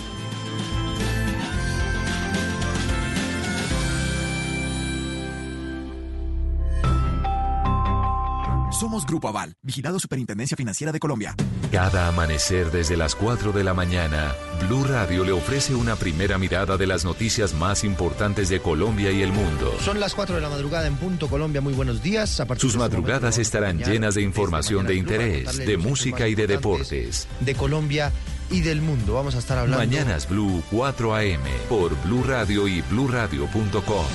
Somos 8.79 9.07
Grupo 9.07 9.27
Aval, 9.27 9.55
vigilado 9.63 9.97
Superintendencia 9.97 10.55
Financiera 10.55 10.91
de 10.91 10.99
Colombia. 10.99 11.35
Cada 11.71 12.09
amanecer 12.09 12.69
desde 12.69 12.95
las 12.95 13.15
4 13.15 13.51
de 13.51 13.63
la 13.63 13.73
mañana, 13.73 14.35
Blue 14.67 14.83
Radio 14.83 15.25
le 15.25 15.31
ofrece 15.31 15.73
una 15.73 15.95
primera 15.95 16.37
mirada 16.37 16.77
de 16.77 16.85
las 16.85 17.03
noticias 17.03 17.55
más 17.55 17.83
importantes 17.83 18.49
de 18.49 18.59
Colombia 18.59 19.11
y 19.11 19.23
el 19.23 19.31
mundo. 19.31 19.75
Son 19.79 19.99
las 19.99 20.13
4 20.13 20.35
de 20.35 20.41
la 20.41 20.49
madrugada 20.49 20.85
en 20.85 20.95
punto 20.95 21.27
Colombia. 21.27 21.59
Muy 21.59 21.73
buenos 21.73 22.03
días. 22.03 22.39
A 22.39 22.45
Sus 22.45 22.59
de 22.59 22.67
este 22.67 22.77
madrugadas 22.77 23.21
momento, 23.21 23.41
estarán 23.41 23.79
llenas 23.79 24.13
de 24.13 24.21
información 24.21 24.85
de 24.85 24.93
interés, 24.93 25.57
de 25.57 25.77
música 25.77 26.27
y 26.27 26.35
de 26.35 26.45
deportes. 26.45 27.27
De 27.39 27.55
Colombia 27.55 28.11
y 28.49 28.61
del 28.61 28.81
mundo. 28.81 29.13
Vamos 29.13 29.35
a 29.35 29.39
estar 29.39 29.57
hablando. 29.57 29.77
Mañanas 29.85 30.27
Blue 30.29 30.63
4 30.71 31.15
AM 31.15 31.41
por 31.69 31.95
Blue 32.03 32.23
Radio 32.23 32.67
y 32.67 32.81
bluradio.com. 32.81 34.05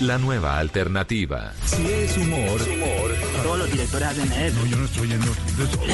La 0.00 0.18
nueva 0.18 0.58
alternativa. 0.58 1.52
Si 1.64 1.86
es 1.86 2.16
humor, 2.16 2.60
Todos 3.44 3.58
los 3.60 3.70
directores 3.70 4.08
hacen 4.08 4.32
eso. 4.32 4.58
No, 4.58 4.66
yo 4.66 4.76
no 4.78 4.84
estoy 4.84 5.08
yendo. 5.08 5.32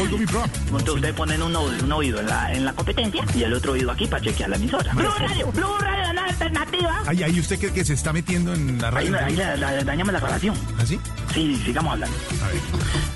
Oigo 0.01 0.17
mi 0.19 0.25
programa. 0.25 0.53
Entonces 0.65 0.95
ustedes 0.95 1.15
ponen 1.15 1.43
un 1.43 1.55
oído, 1.55 1.85
un 1.85 1.93
oído 1.93 2.21
en, 2.21 2.27
la, 2.27 2.53
en 2.55 2.65
la 2.65 2.73
competencia 2.73 3.23
y 3.35 3.43
el 3.43 3.53
otro 3.53 3.73
oído 3.73 3.91
aquí 3.91 4.07
para 4.07 4.23
chequear 4.25 4.49
la 4.49 4.57
emisora. 4.57 4.95
Blue 4.95 5.11
Radio, 5.19 5.53
Blue 5.53 5.77
Radio, 5.79 6.13
la 6.15 6.25
alternativa. 6.25 7.03
Ay, 7.07 7.23
ahí 7.23 7.39
usted 7.39 7.59
cree 7.59 7.73
que 7.73 7.85
se 7.85 7.93
está 7.95 8.15
metiendo 8.15 8.55
en 8.55 8.81
la 8.81 8.89
Ahí, 8.89 9.11
radio. 9.11 9.27
ahí 9.27 9.37
la, 9.37 9.57
la- 9.57 9.85
dañamos 9.85 10.13
la 10.15 10.21
grabación. 10.21 10.55
¿Ah, 10.79 10.87
sí? 10.87 10.99
Sí, 11.35 11.61
sigamos 11.67 11.93
hablando. 11.93 12.17
A 12.43 12.49
ver. 12.49 12.57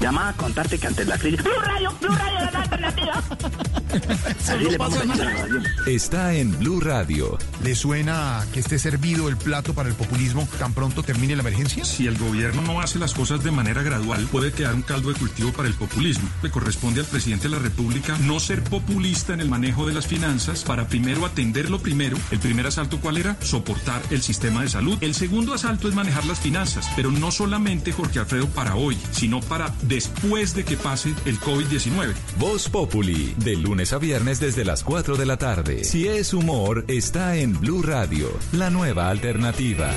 Llama 0.00 0.28
a 0.28 0.32
contarte 0.34 0.78
que 0.78 0.86
ante 0.88 1.06
la 1.06 1.16
crisis. 1.16 1.42
Blue 1.42 1.52
Radio, 1.64 1.90
Blue 2.02 2.14
Radio, 2.14 2.50
la 2.52 2.60
alternativa. 2.60 3.22
Así 3.92 4.64
le 4.64 4.78
vamos 4.78 4.98
a 4.98 5.90
está 5.90 6.34
en 6.34 6.58
Blue 6.58 6.80
Radio. 6.80 7.38
¿Le 7.62 7.74
suena 7.74 8.44
que 8.52 8.60
esté 8.60 8.78
servido 8.78 9.28
el 9.28 9.36
plato 9.36 9.74
para 9.74 9.88
el 9.88 9.94
populismo 9.94 10.48
tan 10.58 10.72
pronto 10.72 11.02
termine 11.02 11.36
la 11.36 11.42
emergencia? 11.42 11.84
Si 11.84 12.06
el 12.06 12.16
gobierno 12.16 12.62
no 12.62 12.80
hace 12.80 12.98
las 12.98 13.12
cosas 13.12 13.44
de 13.44 13.50
manera 13.50 13.82
gradual, 13.82 14.26
puede 14.30 14.52
quedar 14.52 14.74
un 14.74 14.82
caldo 14.82 15.10
de 15.12 15.18
cultivo 15.18 15.52
para 15.52 15.68
el 15.68 15.74
populismo. 15.74 16.28
Le 16.42 16.50
corresponde 16.50 17.00
al 17.00 17.06
presidente 17.06 17.48
de 17.48 17.56
la 17.56 17.58
República 17.58 18.16
no 18.18 18.40
ser 18.40 18.62
populista 18.64 19.34
en 19.34 19.40
el 19.40 19.48
manejo 19.48 19.86
de 19.86 19.94
las 19.94 20.06
finanzas 20.06 20.64
para 20.64 20.88
primero 20.88 21.26
atender 21.26 21.68
lo 21.68 21.80
primero. 21.80 22.16
El 22.30 22.38
primer 22.38 22.66
asalto, 22.66 23.00
¿cuál 23.00 23.18
era? 23.18 23.36
Soportar 23.42 24.02
el 24.10 24.22
sistema 24.22 24.62
de 24.62 24.68
salud. 24.68 24.98
El 25.02 25.14
segundo 25.14 25.54
asalto 25.54 25.88
es 25.88 25.94
manejar 25.94 26.24
las 26.24 26.40
finanzas, 26.40 26.88
pero 26.96 27.10
no 27.10 27.30
solamente, 27.30 27.92
Jorge 27.92 28.20
Alfredo, 28.20 28.48
para 28.48 28.76
hoy, 28.76 28.96
sino 29.10 29.40
para 29.40 29.74
después 29.82 30.54
de 30.54 30.64
que 30.64 30.76
pase 30.76 31.14
el 31.24 31.38
COVID-19. 31.40 32.14
Voz 32.38 32.68
Populi, 32.68 33.34
de 33.38 33.56
lunes 33.56 33.81
a 33.90 33.98
viernes 33.98 34.38
desde 34.38 34.64
las 34.64 34.84
4 34.84 35.16
de 35.16 35.26
la 35.26 35.38
tarde. 35.38 35.82
Si 35.82 36.06
es 36.06 36.32
humor, 36.32 36.84
está 36.86 37.34
en 37.36 37.58
Blue 37.58 37.82
Radio, 37.82 38.28
la 38.52 38.70
nueva 38.70 39.10
alternativa. 39.10 39.90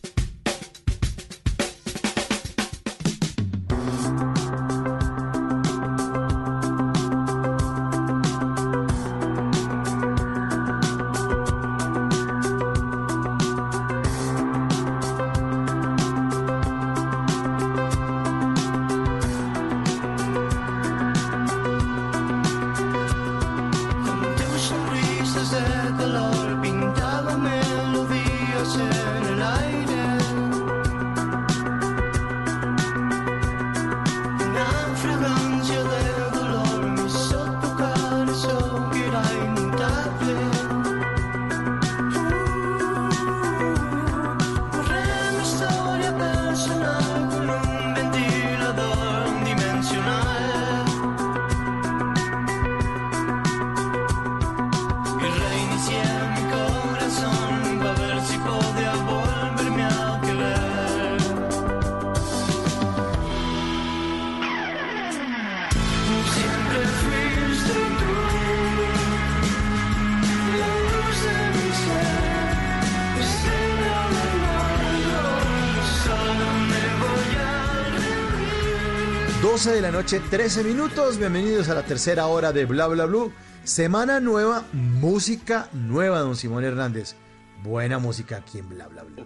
Noche, 80.04 80.20
13 80.20 80.64
minutos. 80.64 81.16
Bienvenidos 81.16 81.70
a 81.70 81.74
la 81.74 81.82
tercera 81.82 82.26
hora 82.26 82.52
de 82.52 82.66
Bla 82.66 82.88
Bla 82.88 83.06
Blue. 83.06 83.32
Semana 83.62 84.20
nueva, 84.20 84.66
música 84.74 85.70
nueva, 85.72 86.18
don 86.18 86.36
Simón 86.36 86.62
Hernández. 86.62 87.16
Buena 87.62 87.98
música 87.98 88.36
aquí 88.36 88.58
en 88.58 88.68
Bla 88.68 88.86
Bla 88.86 89.02
Blue. 89.02 89.24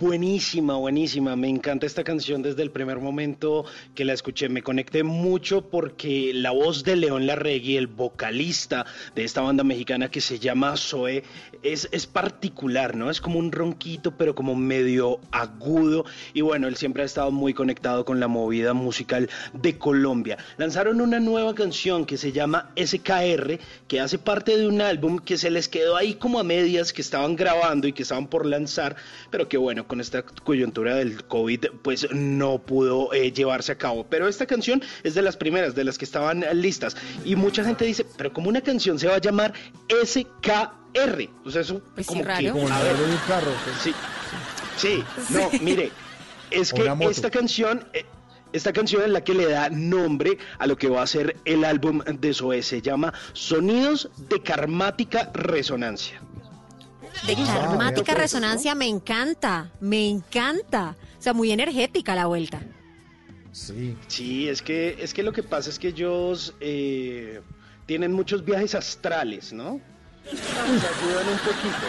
Buenísima, 0.00 0.76
buenísima. 0.76 1.34
Me 1.34 1.48
encanta 1.48 1.84
esta 1.84 2.04
canción 2.04 2.40
desde 2.40 2.62
el 2.62 2.70
primer 2.70 3.00
momento 3.00 3.64
que 3.96 4.04
la 4.04 4.12
escuché. 4.12 4.48
Me 4.48 4.62
conecté 4.62 5.02
mucho 5.02 5.62
porque 5.68 6.30
la 6.32 6.52
voz 6.52 6.84
de 6.84 6.94
León 6.94 7.26
Larregui, 7.26 7.76
el 7.76 7.88
vocalista 7.88 8.86
de 9.16 9.24
esta 9.24 9.40
banda 9.40 9.64
mexicana 9.64 10.08
que 10.08 10.20
se 10.20 10.38
llama 10.38 10.76
Zoe, 10.76 11.24
es, 11.62 11.88
es 11.92 12.06
particular, 12.06 12.96
¿no? 12.96 13.10
Es 13.10 13.20
como 13.20 13.38
un 13.38 13.52
ronquito, 13.52 14.16
pero 14.16 14.34
como 14.34 14.54
medio 14.54 15.20
agudo. 15.30 16.04
Y 16.34 16.40
bueno, 16.40 16.68
él 16.68 16.76
siempre 16.76 17.02
ha 17.02 17.06
estado 17.06 17.30
muy 17.30 17.54
conectado 17.54 18.04
con 18.04 18.20
la 18.20 18.28
movida 18.28 18.74
musical 18.74 19.28
de 19.52 19.78
Colombia. 19.78 20.38
Lanzaron 20.56 21.00
una 21.00 21.20
nueva 21.20 21.54
canción 21.54 22.06
que 22.06 22.16
se 22.16 22.32
llama 22.32 22.70
SKR, 22.76 23.58
que 23.86 24.00
hace 24.00 24.18
parte 24.18 24.56
de 24.56 24.66
un 24.66 24.80
álbum 24.80 25.18
que 25.18 25.38
se 25.38 25.50
les 25.50 25.68
quedó 25.68 25.96
ahí 25.96 26.14
como 26.14 26.38
a 26.38 26.44
medias, 26.44 26.92
que 26.92 27.02
estaban 27.02 27.36
grabando 27.36 27.86
y 27.88 27.92
que 27.92 28.02
estaban 28.02 28.28
por 28.28 28.46
lanzar, 28.46 28.96
pero 29.30 29.48
que 29.48 29.56
bueno, 29.56 29.86
con 29.86 30.00
esta 30.00 30.22
coyuntura 30.22 30.96
del 30.96 31.24
COVID, 31.24 31.66
pues 31.82 32.12
no 32.12 32.58
pudo 32.58 33.12
eh, 33.12 33.32
llevarse 33.32 33.72
a 33.72 33.78
cabo. 33.78 34.06
Pero 34.08 34.28
esta 34.28 34.46
canción 34.46 34.82
es 35.02 35.14
de 35.14 35.22
las 35.22 35.36
primeras, 35.36 35.74
de 35.74 35.84
las 35.84 35.98
que 35.98 36.04
estaban 36.04 36.44
listas. 36.54 36.96
Y 37.24 37.36
mucha 37.36 37.64
gente 37.64 37.84
dice, 37.84 38.04
pero 38.16 38.32
como 38.32 38.48
una 38.48 38.60
canción 38.60 38.98
se 38.98 39.08
va 39.08 39.16
a 39.16 39.20
llamar 39.20 39.52
SKR. 40.04 40.87
O 41.44 41.50
sea, 41.50 41.62
eso 41.62 41.80
Pues 41.94 42.06
sí, 42.06 42.12
como 42.12 42.24
raro. 42.24 42.40
que... 42.40 42.50
Como 42.50 42.66
el 42.66 42.72
a 42.72 42.82
ver, 42.82 42.92
modelo 42.92 43.08
de 43.08 43.14
un 43.14 43.20
carro. 43.28 43.52
pues. 43.64 43.76
Sí, 43.82 43.94
sí, 44.76 45.04
no, 45.30 45.50
mire, 45.60 45.90
es 46.50 46.72
que 46.72 46.90
esta 47.10 47.30
canción, 47.30 47.86
eh, 47.92 48.04
esta 48.52 48.72
canción 48.72 49.02
es 49.02 49.10
la 49.10 49.22
que 49.22 49.34
le 49.34 49.48
da 49.50 49.68
nombre 49.70 50.38
a 50.58 50.66
lo 50.66 50.76
que 50.76 50.88
va 50.88 51.02
a 51.02 51.06
ser 51.06 51.36
el 51.44 51.64
álbum 51.64 52.00
de 52.00 52.32
Zoe, 52.34 52.62
se 52.62 52.80
llama 52.80 53.12
Sonidos 53.32 54.10
de 54.28 54.42
Karmática 54.42 55.30
Resonancia. 55.34 56.20
De 57.26 57.34
karmática 57.34 58.12
pues, 58.12 58.18
resonancia 58.18 58.74
me 58.76 58.86
encanta, 58.86 59.70
me 59.80 60.08
encanta. 60.08 60.96
O 61.18 61.22
sea, 61.22 61.32
muy 61.32 61.50
energética 61.50 62.14
la 62.14 62.26
vuelta. 62.26 62.60
Sí. 63.50 63.96
Sí, 64.06 64.48
es 64.48 64.62
que, 64.62 64.96
es 65.00 65.12
que 65.12 65.24
lo 65.24 65.32
que 65.32 65.42
pasa 65.42 65.68
es 65.68 65.78
que 65.80 65.88
ellos 65.88 66.54
eh, 66.60 67.40
tienen 67.86 68.12
muchos 68.12 68.44
viajes 68.44 68.76
astrales, 68.76 69.52
¿no? 69.52 69.80
Un 70.30 71.38
poquito. 71.38 71.86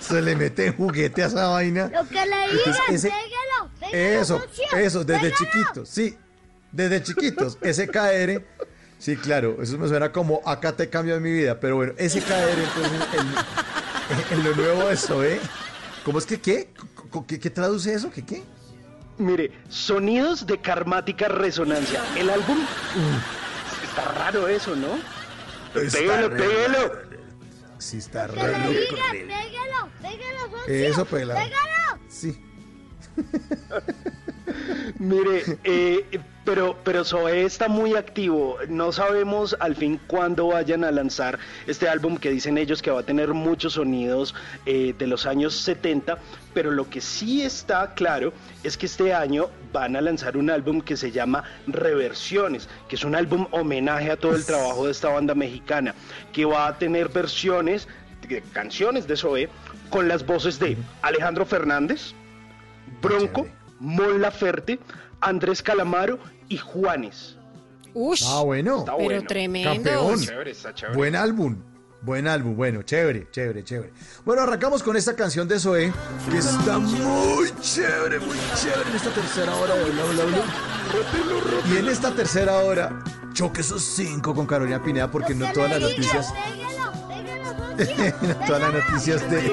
Se 0.00 0.22
le 0.22 0.34
mete 0.36 0.72
juguete 0.72 1.22
a 1.22 1.26
esa 1.26 1.48
vaina. 1.48 1.90
Lo 1.92 2.08
que 2.08 2.26
le 2.26 2.44
Entonces, 2.44 2.64
digan, 2.66 2.94
ese- 2.94 3.08
pégalo, 3.08 3.70
pégalo, 3.78 4.20
Eso, 4.20 4.40
socio, 4.40 4.78
eso, 4.78 5.04
desde 5.04 5.32
chiquitos, 5.34 5.88
sí. 5.88 6.16
Desde 6.72 7.02
chiquitos. 7.02 7.58
SKR. 7.62 8.42
Sí, 8.98 9.16
claro, 9.16 9.56
eso 9.62 9.78
me 9.78 9.88
suena 9.88 10.12
como 10.12 10.40
acá 10.44 10.72
te 10.72 10.88
cambio 10.90 11.18
mi 11.20 11.32
vida. 11.32 11.58
Pero 11.60 11.76
bueno, 11.76 11.92
SKR, 11.98 12.58
entonces, 12.58 13.08
en, 14.32 14.38
en 14.38 14.44
lo 14.44 14.54
nuevo 14.54 14.88
de 14.88 14.94
eso, 14.94 15.24
¿eh? 15.24 15.40
¿Cómo 16.04 16.18
es 16.18 16.26
que 16.26 16.40
qué? 16.40 16.70
¿Qué, 17.12 17.20
qué- 17.26 17.40
qué 17.40 17.50
traduce 17.50 17.92
eso? 17.94 18.10
¿Qué 18.10 18.24
qué? 18.24 18.42
Mire, 19.18 19.52
Sonidos 19.68 20.46
de 20.46 20.58
Karmática 20.60 21.28
Resonancia. 21.28 22.02
El 22.16 22.30
álbum. 22.30 22.58
Está 23.84 24.12
raro 24.12 24.48
eso, 24.48 24.74
¿no? 24.76 24.88
Pégalo, 25.72 26.30
pégalo. 26.30 26.92
Sí, 27.78 27.98
está 27.98 28.26
re 28.26 28.34
pégalo, 28.34 29.88
pégalo, 30.02 30.66
Eso, 30.66 31.04
pelado. 31.04 31.40
pégalo. 31.40 32.00
Sí. 32.08 32.40
Mire, 34.98 35.58
eh, 35.64 36.20
Pero, 36.44 36.76
pero 36.84 37.04
Zoé 37.04 37.44
está 37.44 37.68
muy 37.68 37.96
activo. 37.96 38.56
No 38.68 38.92
sabemos 38.92 39.54
al 39.60 39.76
fin 39.76 40.00
cuándo 40.06 40.48
vayan 40.48 40.84
a 40.84 40.90
lanzar 40.90 41.38
este 41.66 41.88
álbum 41.88 42.16
que 42.16 42.30
dicen 42.30 42.56
ellos 42.56 42.80
que 42.80 42.90
va 42.90 43.00
a 43.00 43.02
tener 43.02 43.34
muchos 43.34 43.74
sonidos 43.74 44.34
eh, 44.64 44.94
de 44.98 45.06
los 45.06 45.26
años 45.26 45.54
70. 45.54 46.18
Pero 46.54 46.70
lo 46.70 46.88
que 46.88 47.00
sí 47.00 47.42
está 47.42 47.94
claro 47.94 48.32
es 48.64 48.78
que 48.78 48.86
este 48.86 49.12
año 49.12 49.50
van 49.72 49.96
a 49.96 50.00
lanzar 50.00 50.36
un 50.36 50.50
álbum 50.50 50.80
que 50.80 50.96
se 50.96 51.10
llama 51.10 51.44
Reversiones, 51.66 52.68
que 52.88 52.96
es 52.96 53.04
un 53.04 53.14
álbum 53.14 53.46
homenaje 53.50 54.10
a 54.10 54.16
todo 54.16 54.34
el 54.34 54.44
trabajo 54.44 54.86
de 54.86 54.92
esta 54.92 55.10
banda 55.10 55.34
mexicana, 55.34 55.94
que 56.32 56.46
va 56.46 56.66
a 56.66 56.78
tener 56.78 57.10
versiones 57.10 57.86
de 58.28 58.42
canciones 58.52 59.06
de 59.06 59.16
Zoé 59.16 59.48
con 59.90 60.08
las 60.08 60.24
voces 60.24 60.58
de 60.58 60.76
Alejandro 61.02 61.44
Fernández, 61.44 62.14
Bronco, 63.02 63.46
Mon 63.78 64.20
Laferte, 64.20 64.78
Andrés 65.20 65.62
Calamaro 65.62 66.18
y 66.48 66.56
Juanes. 66.56 67.36
Ush, 67.94 68.24
Ah, 68.26 68.42
bueno. 68.42 68.78
Está 68.80 68.96
pero 68.96 69.04
bueno. 69.08 69.26
tremendo. 69.26 69.72
Campeón. 69.74 70.20
Chévere, 70.20 70.50
está 70.52 70.74
chévere. 70.74 70.96
Buen 70.96 71.16
álbum. 71.16 71.56
Buen 72.02 72.26
álbum, 72.26 72.56
bueno, 72.56 72.80
chévere, 72.80 73.28
chévere, 73.30 73.62
chévere. 73.62 73.92
Bueno, 74.24 74.40
arrancamos 74.40 74.82
con 74.82 74.96
esta 74.96 75.14
canción 75.14 75.46
de 75.46 75.58
Zoé, 75.60 75.92
que 76.30 76.38
está 76.38 76.78
muy 76.78 77.52
chévere, 77.60 78.18
muy 78.20 78.38
chévere 78.56 78.88
en 78.88 78.96
esta 78.96 79.10
tercera 79.10 79.54
hora 79.54 79.74
Bla 79.74 80.04
Bla 80.04 80.24
Bla. 80.24 81.74
Y 81.74 81.76
en 81.76 81.88
esta 81.88 82.14
tercera 82.14 82.56
hora, 82.60 83.04
choque 83.34 83.60
esos 83.60 83.82
cinco 83.84 84.34
con 84.34 84.46
Carolina 84.46 84.82
Pineda, 84.82 85.10
porque 85.10 85.34
no 85.34 85.52
todas 85.52 85.72
las 85.72 85.80
noticias, 85.82 86.32
no 88.22 88.46
todas 88.46 88.62
las 88.62 88.72
noticias 88.72 89.30
de, 89.30 89.52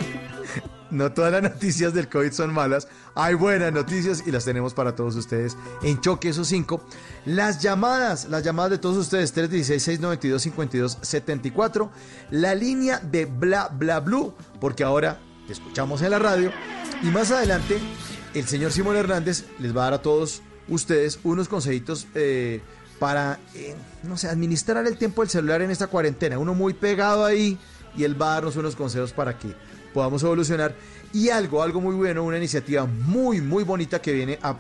no 0.92 1.12
todas 1.12 1.32
las 1.32 1.42
noticias 1.44 1.94
del 1.94 2.10
COVID 2.10 2.32
son 2.32 2.54
malas. 2.54 2.88
Hay 3.16 3.34
buenas 3.34 3.74
noticias 3.74 4.24
y 4.26 4.32
las 4.32 4.46
tenemos 4.46 4.74
para 4.74 4.96
todos 4.96 5.16
ustedes 5.16 5.58
en 5.84 6.00
Choque 6.02 6.30
esos 6.30 6.48
cinco. 6.48 6.82
Las 7.26 7.62
llamadas, 7.62 8.30
las 8.30 8.44
llamadas 8.44 8.72
de 8.72 8.78
todos 8.78 8.96
ustedes, 8.98 9.36
316-692-5274. 9.36 11.90
La 12.32 12.56
línea 12.56 13.00
de 13.00 13.26
Bla 13.26 13.70
Bla 13.72 14.00
Blue, 14.00 14.34
porque 14.60 14.84
ahora 14.84 15.20
te 15.46 15.54
escuchamos 15.54 16.02
en 16.02 16.10
la 16.12 16.20
radio. 16.20 16.52
Y 17.04 17.08
más 17.08 17.32
adelante, 17.32 17.80
el 18.34 18.48
señor 18.48 18.72
Simón 18.72 18.96
Hernández 18.96 19.46
les 19.60 19.76
va 19.76 19.82
a 19.82 19.86
dar 19.86 19.96
a 19.96 20.02
todos 20.02 20.42
ustedes 20.68 21.20
unos 21.24 21.48
consejitos 21.48 22.08
eh, 22.16 22.62
para, 23.00 23.40
eh, 23.56 23.76
no 24.04 24.18
sé, 24.18 24.28
administrar 24.28 24.86
el 24.86 24.98
tiempo 24.98 25.22
del 25.22 25.30
celular 25.30 25.62
en 25.62 25.72
esta 25.72 25.88
cuarentena. 25.88 26.40
Uno 26.40 26.54
muy 26.54 26.74
pegado 26.74 27.26
ahí 27.26 27.58
y 27.96 28.04
él 28.04 28.20
va 28.20 28.32
a 28.32 28.34
darnos 28.36 28.56
unos 28.56 28.76
consejos 28.76 29.14
para 29.14 29.38
que 29.38 29.56
podamos 29.98 30.22
evolucionar. 30.22 30.76
Y 31.12 31.30
algo, 31.30 31.64
algo 31.64 31.82
muy 31.82 31.96
bueno, 31.96 32.24
una 32.24 32.38
iniciativa 32.38 32.86
muy, 32.86 33.42
muy 33.42 33.64
bonita 33.64 34.00
que 34.00 34.14
viene 34.14 34.38
a, 34.44 34.56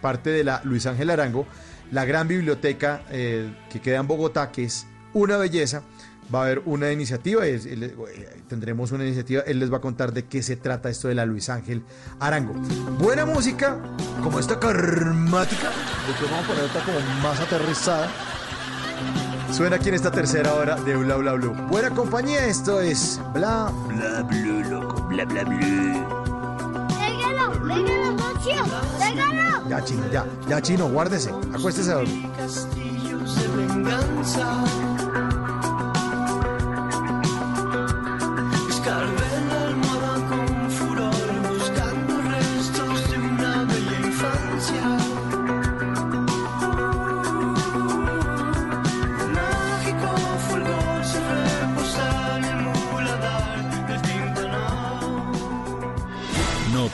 parte 0.00 0.28
de 0.30 0.44
la 0.44 0.60
Luis 0.64 0.84
Ángel 0.84 1.08
Arango, 1.08 1.46
la 1.90 2.04
gran 2.04 2.28
biblioteca 2.28 3.02
eh, 3.10 3.50
que 3.70 3.80
queda 3.80 3.96
en 4.00 4.06
Bogotá, 4.06 4.50
que 4.52 4.64
es 4.64 4.86
una 5.14 5.38
belleza. 5.38 5.82
Va 6.34 6.40
a 6.40 6.44
haber 6.44 6.62
una 6.66 6.90
iniciativa, 6.90 7.46
es- 7.46 7.64
eh, 7.66 7.94
tendremos 8.48 8.92
una 8.92 9.04
iniciativa, 9.04 9.42
él 9.46 9.58
les 9.58 9.70
va 9.72 9.76
a 9.78 9.80
contar 9.80 10.12
de 10.12 10.24
qué 10.26 10.42
se 10.42 10.56
trata 10.56 10.88
esto 10.90 11.08
de 11.08 11.14
la 11.14 11.24
Luis 11.26 11.48
Ángel 11.48 11.82
Arango. 12.20 12.52
Buena 12.98 13.24
música, 13.26 13.78
como 14.22 14.38
esta 14.38 14.58
karmática, 14.58 15.68
de 15.68 16.12
que 16.18 16.24
vamos 16.30 16.44
a 16.44 16.48
poner 16.48 16.64
otra 16.64 16.82
como 16.84 16.98
más 17.22 17.40
aterrizada. 17.40 18.08
Suena 19.54 19.76
aquí 19.76 19.88
en 19.88 19.94
esta 19.94 20.10
tercera 20.10 20.52
hora 20.54 20.74
de 20.74 20.96
Bla 20.96 21.14
Bla 21.14 21.34
Blue. 21.34 21.54
Buena 21.68 21.88
compañía, 21.90 22.44
esto 22.44 22.80
es 22.80 23.20
Bla 23.32 23.70
Bla 23.86 24.22
Blue, 24.22 24.64
loco, 24.68 25.00
Bla 25.02 25.24
Bla 25.26 25.44
Blue. 25.44 26.04
¡Déjalo! 26.88 27.52
¡Déjalo, 27.64 28.18
socio! 28.18 28.64
¡Déjalo! 28.98 29.68
Ya, 29.68 29.84
chino, 29.84 30.02
ya, 30.10 30.26
ya, 30.48 30.60
chino, 30.60 30.88
guárdese, 30.88 31.30
acuéstese 31.56 31.92
a 31.92 31.94
dormir. 31.94 32.28
castillos 32.36 33.36
de 33.36 33.48
venganza. 33.56 34.64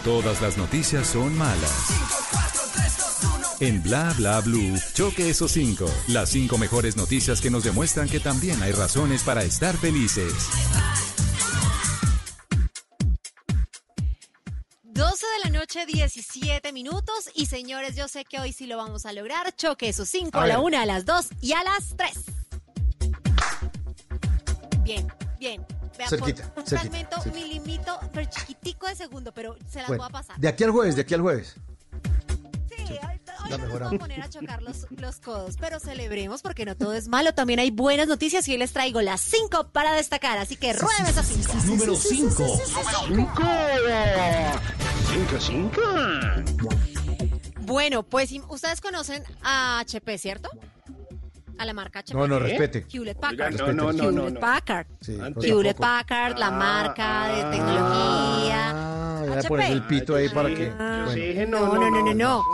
Todas 0.04 0.40
las 0.40 0.56
noticias 0.56 1.06
son 1.06 1.36
malas. 1.36 1.88
En 3.60 3.82
Bla 3.82 4.14
Bla 4.16 4.40
Blue, 4.40 4.78
choque 4.94 5.28
esos 5.28 5.52
cinco. 5.52 5.86
Las 6.08 6.30
cinco 6.30 6.56
mejores 6.56 6.96
noticias 6.96 7.40
que 7.40 7.50
nos 7.50 7.64
demuestran 7.64 8.08
que 8.08 8.20
también 8.20 8.62
hay 8.62 8.72
razones 8.72 9.22
para 9.22 9.42
estar 9.42 9.76
felices. 9.76 10.32
12 14.82 15.26
de 15.26 15.50
la 15.50 15.58
noche, 15.58 15.86
17 15.86 16.72
minutos. 16.72 17.30
Y 17.34 17.46
señores, 17.46 17.96
yo 17.96 18.08
sé 18.08 18.24
que 18.24 18.40
hoy 18.40 18.52
sí 18.52 18.66
lo 18.66 18.76
vamos 18.76 19.06
a 19.06 19.12
lograr. 19.12 19.54
Choque 19.54 19.88
esos 19.88 20.08
cinco 20.08 20.38
A 20.38 20.44
a 20.44 20.46
la 20.46 20.60
una, 20.60 20.82
a 20.82 20.86
las 20.86 21.04
dos 21.04 21.28
y 21.40 21.52
a 21.52 21.62
las 21.62 21.96
tres. 21.96 22.24
Bien, 24.82 25.06
bien. 25.38 25.66
Vea, 26.00 26.08
por 26.08 26.18
Cerquita, 26.18 26.42
un 26.56 26.66
cerquita, 26.66 26.78
fragmento, 26.80 27.16
cerquita. 27.22 27.34
milimito, 27.46 28.00
pero 28.12 28.30
chiquitico 28.30 28.86
de 28.86 28.94
segundo, 28.94 29.32
pero 29.32 29.56
se 29.70 29.80
las 29.80 29.88
Bueno, 29.88 30.02
voy 30.04 30.08
a 30.08 30.12
pasar. 30.12 30.38
de 30.38 30.48
aquí 30.48 30.64
al 30.64 30.70
jueves, 30.70 30.96
de 30.96 31.02
aquí 31.02 31.12
al 31.14 31.20
jueves. 31.20 31.54
Sí, 32.74 32.84
hoy, 32.88 33.50
nos 33.50 33.58
mejoramos. 33.58 33.78
vamos 33.80 33.94
a 33.94 33.98
poner 33.98 34.22
a 34.22 34.28
chocar 34.30 34.62
los, 34.62 34.86
los 34.96 35.16
codos, 35.20 35.56
pero 35.60 35.78
celebremos 35.78 36.40
porque 36.40 36.64
no 36.64 36.74
todo 36.76 36.94
es 36.94 37.08
malo. 37.08 37.34
También 37.34 37.60
hay 37.60 37.70
buenas 37.70 38.08
noticias 38.08 38.48
y 38.48 38.52
hoy 38.52 38.58
les 38.58 38.72
traigo 38.72 39.02
las 39.02 39.20
cinco 39.20 39.68
para 39.68 39.92
destacar. 39.92 40.38
Así 40.38 40.56
que 40.56 40.72
rueden 40.72 41.06
esas 41.06 41.26
cinco. 41.26 41.52
Número 41.66 41.94
5. 41.94 42.58
¡Cinco! 43.06 43.40
¡Cinco, 45.12 45.40
cinco! 45.40 45.80
Bueno, 47.60 48.02
pues 48.02 48.30
ustedes 48.48 48.80
conocen 48.80 49.22
a 49.42 49.80
HP, 49.80 50.18
¿cierto? 50.18 50.48
A 51.60 51.64
la 51.66 51.74
marca 51.74 51.98
HP. 51.98 52.14
No, 52.16 52.26
no, 52.26 52.38
respete. 52.38 52.86
Hewlett 52.90 53.18
Oiga, 53.22 53.44
Packard. 53.50 53.54
no, 53.60 53.66
no, 53.66 53.92
no, 53.92 53.92
no, 53.92 54.20
Hewlett 54.22 54.34
no. 54.34 54.40
Packard. 54.40 54.86
Sí, 55.02 55.18
Hewlett. 55.42 55.76
Packard, 55.76 56.38
la 56.38 56.46
Ah, 56.46 56.50
marca 56.50 57.28
de 57.28 57.42
ah, 57.42 57.50
tecnología. 57.50 58.70
Ah, 58.70 59.22
ya 59.26 59.32
HP. 59.40 59.48
pones 59.48 59.70
el 59.70 59.82
pito 59.86 60.14
ahí 60.14 60.28
para 60.30 60.48
Sí, 60.48 60.54
que. 60.54 61.46
No, 61.46 61.74
no, 61.74 61.90
no, 61.90 62.02
no, 62.02 62.14
no. 62.14 62.44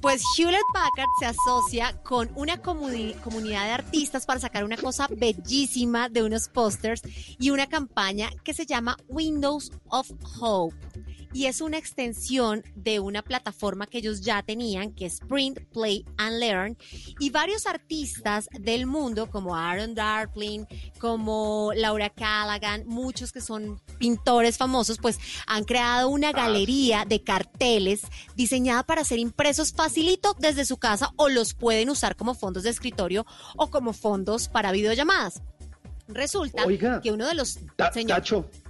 Pues 0.00 0.22
Hewlett 0.38 0.62
Packard 0.72 1.08
se 1.18 1.26
asocia 1.26 1.94
con 2.02 2.30
una 2.36 2.62
comuni- 2.62 3.14
comunidad 3.20 3.66
de 3.66 3.72
artistas 3.72 4.24
para 4.24 4.40
sacar 4.40 4.64
una 4.64 4.78
cosa 4.78 5.06
bellísima 5.14 6.08
de 6.08 6.22
unos 6.22 6.48
pósters 6.48 7.02
y 7.38 7.50
una 7.50 7.66
campaña 7.66 8.30
que 8.42 8.54
se 8.54 8.64
llama 8.64 8.96
Windows 9.08 9.70
of 9.88 10.10
Hope. 10.40 10.74
Y 11.32 11.46
es 11.46 11.60
una 11.60 11.78
extensión 11.78 12.64
de 12.74 12.98
una 13.00 13.22
plataforma 13.22 13.86
que 13.86 13.98
ellos 13.98 14.20
ya 14.20 14.42
tenían, 14.42 14.92
que 14.92 15.06
es 15.06 15.20
Print, 15.20 15.60
Play 15.72 16.04
and 16.16 16.38
Learn. 16.38 16.76
Y 17.18 17.30
varios 17.30 17.66
artistas 17.66 18.48
del 18.58 18.86
mundo, 18.86 19.30
como 19.30 19.54
Aaron 19.54 19.94
Darpling, 19.94 20.64
como 20.98 21.72
Laura 21.74 22.10
Callaghan, 22.10 22.84
muchos 22.86 23.32
que 23.32 23.40
son 23.40 23.80
pintores 23.98 24.56
famosos, 24.58 24.98
pues 24.98 25.18
han 25.46 25.64
creado 25.64 26.08
una 26.08 26.32
galería 26.32 27.04
de 27.04 27.22
carteles 27.22 28.02
diseñada 28.34 28.82
para 28.82 29.04
ser 29.04 29.18
impresos 29.18 29.72
facilito 29.72 30.34
desde 30.38 30.64
su 30.64 30.78
casa 30.78 31.10
o 31.16 31.28
los 31.28 31.54
pueden 31.54 31.90
usar 31.90 32.16
como 32.16 32.34
fondos 32.34 32.64
de 32.64 32.70
escritorio 32.70 33.24
o 33.56 33.70
como 33.70 33.92
fondos 33.92 34.48
para 34.48 34.72
videollamadas. 34.72 35.42
Resulta 36.08 36.64
Oiga, 36.64 37.00
que 37.00 37.12
uno 37.12 37.26
de 37.26 37.34
los 37.34 37.58
Ta- 37.76 37.92
señor- 37.92 38.16
Tacho, 38.18 38.46
Diga. 38.52 38.69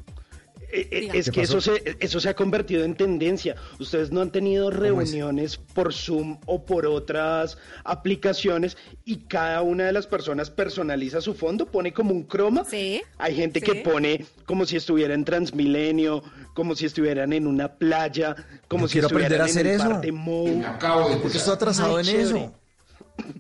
Es 0.72 1.26
¿Qué 1.26 1.32
que 1.32 1.40
pasó? 1.42 1.58
eso 1.58 1.60
se, 1.60 1.96
eso 2.00 2.20
se 2.20 2.28
ha 2.28 2.34
convertido 2.34 2.84
en 2.84 2.94
tendencia. 2.94 3.56
Ustedes 3.78 4.10
no 4.12 4.20
han 4.20 4.30
tenido 4.30 4.70
reuniones 4.70 5.56
por 5.56 5.92
Zoom 5.92 6.38
o 6.46 6.64
por 6.64 6.86
otras 6.86 7.58
aplicaciones 7.84 8.76
y 9.04 9.16
cada 9.26 9.62
una 9.62 9.84
de 9.86 9.92
las 9.92 10.06
personas 10.06 10.50
personaliza 10.50 11.20
su 11.20 11.34
fondo, 11.34 11.66
pone 11.66 11.92
como 11.92 12.12
un 12.12 12.22
croma. 12.24 12.64
Sí. 12.64 13.02
Hay 13.18 13.34
gente 13.34 13.60
sí. 13.60 13.66
que 13.66 13.74
pone 13.76 14.24
como 14.46 14.64
si 14.66 14.76
estuviera 14.76 15.14
en 15.14 15.24
Transmilenio, 15.24 16.22
como 16.54 16.74
si 16.74 16.86
estuvieran 16.86 17.32
en 17.32 17.46
una 17.46 17.68
playa, 17.74 18.34
como 18.68 18.84
Yo 18.84 18.88
si 18.88 18.92
quiero 18.94 19.06
estuvieran 19.08 19.40
aprender 19.40 19.40
a 19.40 19.44
hacer 19.44 19.66
en 19.66 20.02
eso. 20.08 20.12
Mou. 20.16 20.64
Acabo 20.66 21.08
de 21.10 21.16
Porque 21.16 21.38
estoy 21.38 21.54
atrasado 21.54 21.96
Ay, 21.96 22.00
en 22.08 22.10
chévere. 22.16 22.28
eso. 22.40 22.54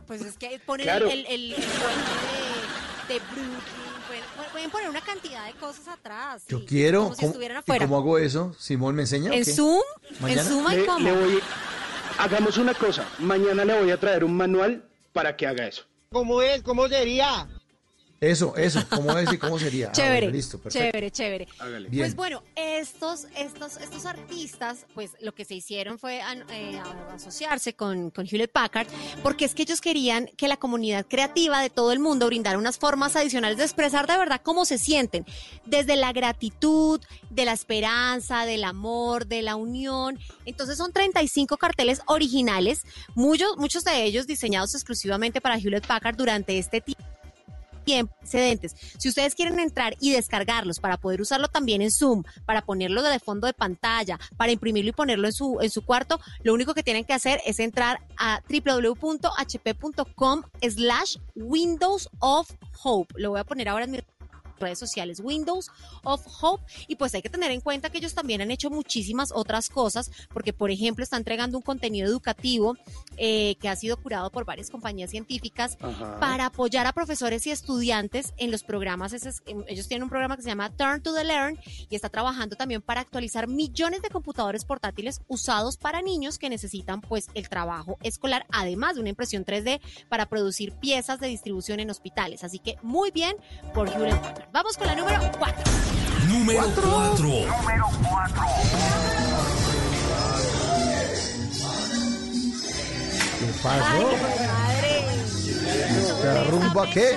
Pues 0.06 0.20
es 0.22 0.36
que 0.36 0.60
ponen 0.66 0.84
Claro. 0.84 1.08
el, 1.10 1.24
el, 1.26 1.50
de, 1.50 1.56
de 1.56 3.20
Brooklyn, 3.30 3.89
pueden, 4.60 4.70
poner 4.70 4.88
una 4.90 5.00
cantidad 5.00 5.46
de 5.46 5.52
cosas 5.54 5.88
atrás. 5.88 6.44
Yo 6.48 6.64
quiero. 6.64 7.04
Como 7.04 7.14
si 7.14 7.20
¿Cómo, 7.20 7.28
estuvieran 7.30 7.56
¿Y 7.56 7.60
afuera. 7.60 7.84
cómo 7.86 7.96
hago 7.98 8.18
eso? 8.18 8.54
¿Simón 8.58 8.94
me 8.94 9.02
enseña? 9.02 9.32
En? 9.34 9.44
Zoom, 9.44 9.80
¿Mañana? 10.20 10.42
en 10.42 10.48
Zoom 10.48 10.66
hay 10.66 10.76
le 11.02 11.12
voy- 11.12 11.40
hagamos 12.18 12.58
una 12.58 12.74
cosa, 12.74 13.06
mañana 13.18 13.64
le 13.64 13.80
voy 13.80 13.90
a 13.90 13.98
traer 13.98 14.24
un 14.24 14.36
manual 14.36 14.84
para 15.12 15.36
que 15.36 15.46
haga 15.46 15.66
eso. 15.66 15.84
¿Cómo 16.12 16.42
es? 16.42 16.62
¿Cómo 16.62 16.88
sería? 16.88 17.48
Eso, 18.20 18.54
eso, 18.54 18.84
¿cómo 18.90 19.16
es 19.16 19.32
y 19.32 19.38
cómo 19.38 19.58
sería? 19.58 19.88
Ah, 19.88 19.92
Chévere, 19.92 20.26
bueno, 20.26 20.36
listo, 20.36 20.58
perfecto. 20.58 20.90
chévere, 20.90 21.10
chévere. 21.10 21.48
Pues 21.90 22.14
bueno, 22.14 22.42
estos, 22.54 23.26
estos, 23.34 23.78
estos 23.78 24.04
artistas, 24.04 24.84
pues 24.92 25.12
lo 25.22 25.32
que 25.34 25.46
se 25.46 25.54
hicieron 25.54 25.98
fue 25.98 26.18
eh, 26.18 26.78
a- 26.78 27.14
asociarse 27.14 27.72
con, 27.72 28.10
con 28.10 28.26
Hewlett 28.26 28.52
Packard, 28.52 28.88
porque 29.22 29.46
es 29.46 29.54
que 29.54 29.62
ellos 29.62 29.80
querían 29.80 30.26
que 30.36 30.48
la 30.48 30.58
comunidad 30.58 31.06
creativa 31.08 31.62
de 31.62 31.70
todo 31.70 31.92
el 31.92 31.98
mundo 31.98 32.26
brindara 32.26 32.58
unas 32.58 32.76
formas 32.76 33.16
adicionales 33.16 33.56
de 33.56 33.64
expresar 33.64 34.06
de 34.06 34.18
verdad 34.18 34.42
cómo 34.44 34.66
se 34.66 34.76
sienten, 34.76 35.24
desde 35.64 35.96
la 35.96 36.12
gratitud, 36.12 37.00
de 37.30 37.44
la 37.46 37.54
esperanza, 37.54 38.44
del 38.44 38.64
amor, 38.64 39.28
de 39.28 39.40
la 39.40 39.56
unión. 39.56 40.18
Entonces 40.44 40.76
son 40.76 40.92
35 40.92 41.56
carteles 41.56 42.02
originales, 42.06 42.82
muchos, 43.14 43.56
muchos 43.56 43.82
de 43.84 44.04
ellos 44.04 44.26
diseñados 44.26 44.74
exclusivamente 44.74 45.40
para 45.40 45.56
Hewlett 45.56 45.86
Packard 45.86 46.16
durante 46.16 46.58
este 46.58 46.82
tiempo 46.82 47.02
Si 47.84 49.08
ustedes 49.08 49.34
quieren 49.34 49.58
entrar 49.58 49.96
y 50.00 50.12
descargarlos 50.12 50.78
para 50.80 50.96
poder 50.96 51.20
usarlo 51.20 51.48
también 51.48 51.82
en 51.82 51.90
Zoom, 51.90 52.22
para 52.46 52.62
ponerlo 52.62 53.02
de 53.02 53.18
fondo 53.18 53.46
de 53.46 53.52
pantalla, 53.52 54.18
para 54.36 54.52
imprimirlo 54.52 54.90
y 54.90 54.92
ponerlo 54.92 55.26
en 55.26 55.32
su, 55.32 55.58
en 55.60 55.70
su 55.70 55.84
cuarto, 55.84 56.20
lo 56.42 56.54
único 56.54 56.74
que 56.74 56.82
tienen 56.82 57.04
que 57.04 57.12
hacer 57.12 57.40
es 57.44 57.58
entrar 57.58 58.00
a 58.16 58.42
www.hp.com 58.48 60.42
slash 60.62 61.16
Windows 61.34 62.08
of 62.20 62.50
Hope. 62.82 63.14
Lo 63.16 63.30
voy 63.30 63.40
a 63.40 63.44
poner 63.44 63.68
ahora 63.68 63.84
en 63.84 63.90
mi 63.90 63.98
redes 64.60 64.78
sociales 64.78 65.20
Windows 65.20 65.70
of 66.04 66.24
Hope 66.40 66.64
y 66.86 66.96
pues 66.96 67.14
hay 67.14 67.22
que 67.22 67.28
tener 67.28 67.50
en 67.50 67.60
cuenta 67.60 67.90
que 67.90 67.98
ellos 67.98 68.14
también 68.14 68.40
han 68.40 68.50
hecho 68.50 68.70
muchísimas 68.70 69.32
otras 69.32 69.68
cosas 69.68 70.10
porque 70.32 70.52
por 70.52 70.70
ejemplo 70.70 71.02
está 71.02 71.16
entregando 71.16 71.56
un 71.56 71.62
contenido 71.62 72.08
educativo 72.08 72.76
eh, 73.16 73.56
que 73.60 73.68
ha 73.68 73.76
sido 73.76 73.96
curado 73.96 74.30
por 74.30 74.44
varias 74.44 74.70
compañías 74.70 75.10
científicas 75.10 75.76
Ajá. 75.80 76.18
para 76.20 76.46
apoyar 76.46 76.86
a 76.86 76.92
profesores 76.92 77.46
y 77.46 77.50
estudiantes 77.50 78.32
en 78.36 78.50
los 78.50 78.62
programas. 78.62 79.12
Em, 79.12 79.64
ellos 79.68 79.88
tienen 79.88 80.04
un 80.04 80.10
programa 80.10 80.36
que 80.36 80.42
se 80.42 80.48
llama 80.48 80.70
Turn 80.70 81.02
to 81.02 81.14
the 81.14 81.24
Learn 81.24 81.58
y 81.88 81.94
está 81.94 82.08
trabajando 82.08 82.56
también 82.56 82.82
para 82.82 83.00
actualizar 83.00 83.48
millones 83.48 84.02
de 84.02 84.10
computadores 84.10 84.64
portátiles 84.64 85.20
usados 85.28 85.76
para 85.76 86.02
niños 86.02 86.38
que 86.38 86.48
necesitan 86.48 87.00
pues 87.00 87.28
el 87.34 87.48
trabajo 87.48 87.98
escolar, 88.02 88.46
además 88.50 88.94
de 88.94 89.00
una 89.00 89.10
impresión 89.10 89.44
3D 89.44 89.80
para 90.08 90.26
producir 90.26 90.72
piezas 90.72 91.20
de 91.20 91.28
distribución 91.28 91.80
en 91.80 91.90
hospitales. 91.90 92.44
Así 92.44 92.58
que 92.58 92.76
muy 92.82 93.10
bien 93.10 93.36
por 93.74 93.88
Hewlett 93.88 94.20
Packard. 94.20 94.49
Vamos 94.52 94.76
con 94.76 94.86
la 94.88 94.96
número 94.96 95.20
4. 95.38 95.64
Número 96.26 96.62
4. 96.74 97.28
¿Qué 103.38 103.46
pasó? 103.62 104.10
¿Esta 105.98 106.44
rumba 106.44 106.90
qué? 106.90 107.16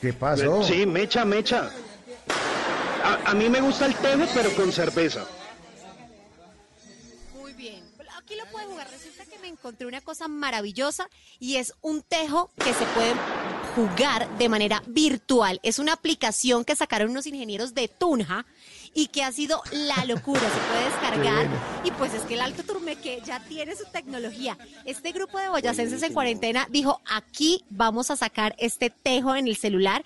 ¿Qué 0.00 0.12
pasó? 0.12 0.64
Sí, 0.64 0.86
mecha, 0.86 1.24
mecha. 1.24 1.70
A, 3.04 3.30
a 3.30 3.34
mí 3.34 3.48
me 3.48 3.60
gusta 3.60 3.86
el 3.86 3.94
tejo, 3.94 4.24
pero 4.34 4.52
con 4.56 4.72
cerveza. 4.72 5.24
Muy 7.38 7.52
bien. 7.52 7.84
Aquí 8.16 8.34
lo 8.34 8.44
pueden 8.46 8.70
jugar. 8.70 8.88
Encontré 9.60 9.86
una 9.86 10.00
cosa 10.00 10.26
maravillosa 10.26 11.10
y 11.38 11.56
es 11.56 11.74
un 11.82 12.00
tejo 12.00 12.50
que 12.64 12.72
se 12.72 12.86
puede 12.94 13.12
jugar 13.76 14.26
de 14.38 14.48
manera 14.48 14.82
virtual. 14.86 15.60
Es 15.62 15.78
una 15.78 15.92
aplicación 15.92 16.64
que 16.64 16.74
sacaron 16.74 17.10
unos 17.10 17.26
ingenieros 17.26 17.74
de 17.74 17.86
Tunja 17.86 18.46
y 18.94 19.08
que 19.08 19.22
ha 19.22 19.30
sido 19.32 19.62
la 19.70 20.06
locura. 20.06 20.40
Se 20.40 20.60
puede 20.70 20.84
descargar 20.88 21.46
y 21.84 21.90
pues 21.90 22.14
es 22.14 22.22
que 22.22 22.34
el 22.34 22.40
Alto 22.40 22.62
Turmeque 22.62 23.20
ya 23.26 23.44
tiene 23.48 23.76
su 23.76 23.84
tecnología. 23.92 24.56
Este 24.86 25.12
grupo 25.12 25.38
de 25.38 25.50
boyacenses 25.50 26.02
en 26.04 26.14
cuarentena 26.14 26.66
dijo, 26.70 27.02
aquí 27.04 27.62
vamos 27.68 28.10
a 28.10 28.16
sacar 28.16 28.54
este 28.56 28.88
tejo 28.88 29.36
en 29.36 29.46
el 29.46 29.58
celular 29.58 30.02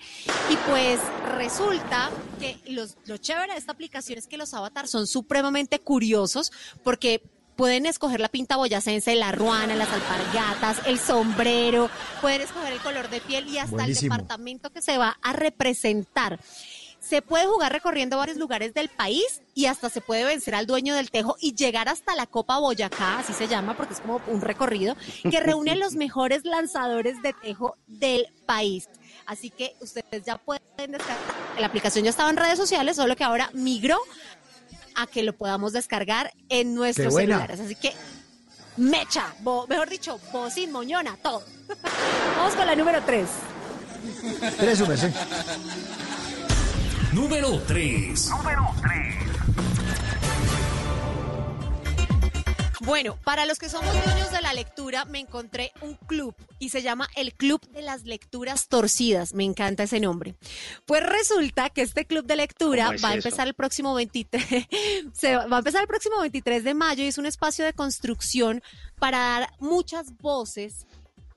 y 0.49 0.57
pues 0.69 0.99
resulta 1.37 2.11
que 2.41 2.59
los, 2.67 2.97
lo 3.05 3.15
chévere 3.15 3.53
de 3.53 3.59
esta 3.59 3.71
aplicación 3.71 4.19
es 4.19 4.27
que 4.27 4.37
los 4.37 4.53
avatars 4.53 4.89
son 4.89 5.07
supremamente 5.07 5.79
curiosos 5.79 6.51
porque 6.83 7.23
Pueden 7.55 7.85
escoger 7.85 8.19
la 8.19 8.27
pinta 8.27 8.57
boyacense, 8.57 9.15
la 9.15 9.31
ruana, 9.31 9.75
las 9.75 9.89
alpargatas, 9.89 10.81
el 10.87 10.99
sombrero, 10.99 11.89
pueden 12.21 12.41
escoger 12.41 12.73
el 12.73 12.79
color 12.79 13.09
de 13.09 13.21
piel 13.21 13.47
y 13.47 13.57
hasta 13.57 13.77
Buenísimo. 13.77 14.13
el 14.13 14.21
departamento 14.21 14.69
que 14.71 14.81
se 14.81 14.97
va 14.97 15.17
a 15.21 15.33
representar. 15.33 16.39
Se 16.99 17.21
puede 17.21 17.45
jugar 17.45 17.71
recorriendo 17.71 18.17
varios 18.17 18.37
lugares 18.37 18.73
del 18.73 18.89
país 18.89 19.41
y 19.53 19.67
hasta 19.67 19.89
se 19.91 20.01
puede 20.01 20.23
vencer 20.23 20.55
al 20.55 20.65
dueño 20.65 20.95
del 20.95 21.11
tejo 21.11 21.37
y 21.39 21.53
llegar 21.53 21.87
hasta 21.87 22.15
la 22.15 22.25
Copa 22.25 22.57
Boyacá, 22.57 23.19
así 23.19 23.31
se 23.31 23.47
llama 23.47 23.77
porque 23.77 23.93
es 23.93 23.99
como 23.99 24.19
un 24.27 24.41
recorrido, 24.41 24.95
que 25.29 25.39
reúne 25.39 25.71
a 25.71 25.75
los 25.75 25.93
mejores 25.95 26.45
lanzadores 26.45 27.21
de 27.21 27.33
tejo 27.33 27.77
del 27.85 28.27
país. 28.47 28.89
Así 29.27 29.49
que 29.49 29.75
ustedes 29.81 30.23
ya 30.25 30.37
pueden 30.37 30.63
descargar. 30.91 31.19
La 31.59 31.67
aplicación 31.67 32.03
ya 32.03 32.09
estaba 32.09 32.29
en 32.29 32.37
redes 32.37 32.57
sociales, 32.57 32.95
solo 32.95 33.15
que 33.15 33.23
ahora 33.23 33.49
migró 33.53 33.99
a 34.95 35.07
que 35.07 35.23
lo 35.23 35.33
podamos 35.35 35.73
descargar 35.73 36.33
en 36.49 36.73
nuestros 36.75 37.13
celulares. 37.13 37.59
Así 37.59 37.75
que 37.75 37.93
mecha, 38.77 39.33
bo- 39.41 39.65
mejor 39.67 39.89
dicho, 39.89 40.19
bocín, 40.31 40.71
moñona, 40.71 41.17
todo. 41.21 41.43
Vamos 42.37 42.53
con 42.55 42.65
la 42.65 42.75
número 42.75 43.01
3. 43.03 43.27
Tres, 44.57 44.77
su 44.77 44.85
merced. 44.87 45.11
Número 47.13 47.61
3. 47.67 48.29
Bueno, 52.85 53.17
para 53.23 53.47
los 53.47 53.57
que 53.57 53.67
somos 53.67 53.91
dueños 54.05 54.31
de 54.31 54.41
la 54.41 54.53
lectura, 54.53 55.05
me 55.05 55.19
encontré 55.19 55.71
un 55.81 55.95
club 55.95 56.35
y 56.59 56.69
se 56.69 56.83
llama 56.83 57.09
el 57.15 57.33
Club 57.33 57.59
de 57.71 57.81
las 57.81 58.03
Lecturas 58.03 58.67
Torcidas. 58.67 59.33
Me 59.33 59.43
encanta 59.43 59.83
ese 59.83 59.99
nombre. 59.99 60.35
Pues 60.85 61.01
resulta 61.01 61.71
que 61.71 61.81
este 61.81 62.05
club 62.05 62.25
de 62.27 62.35
lectura 62.35 62.85
¿Cómo 62.85 62.95
es 62.95 63.03
va 63.03 63.09
a 63.09 63.15
eso? 63.15 63.27
empezar 63.27 63.47
el 63.47 63.55
próximo 63.55 63.95
23, 63.95 64.67
se 65.13 65.35
va 65.35 65.47
va 65.47 65.57
a 65.57 65.59
empezar 65.59 65.81
el 65.81 65.87
próximo 65.87 66.19
23 66.19 66.63
de 66.63 66.73
mayo 66.75 67.03
y 67.03 67.07
es 67.07 67.17
un 67.17 67.25
espacio 67.25 67.65
de 67.65 67.73
construcción 67.73 68.61
para 68.99 69.17
dar 69.17 69.53
muchas 69.59 70.15
voces 70.17 70.85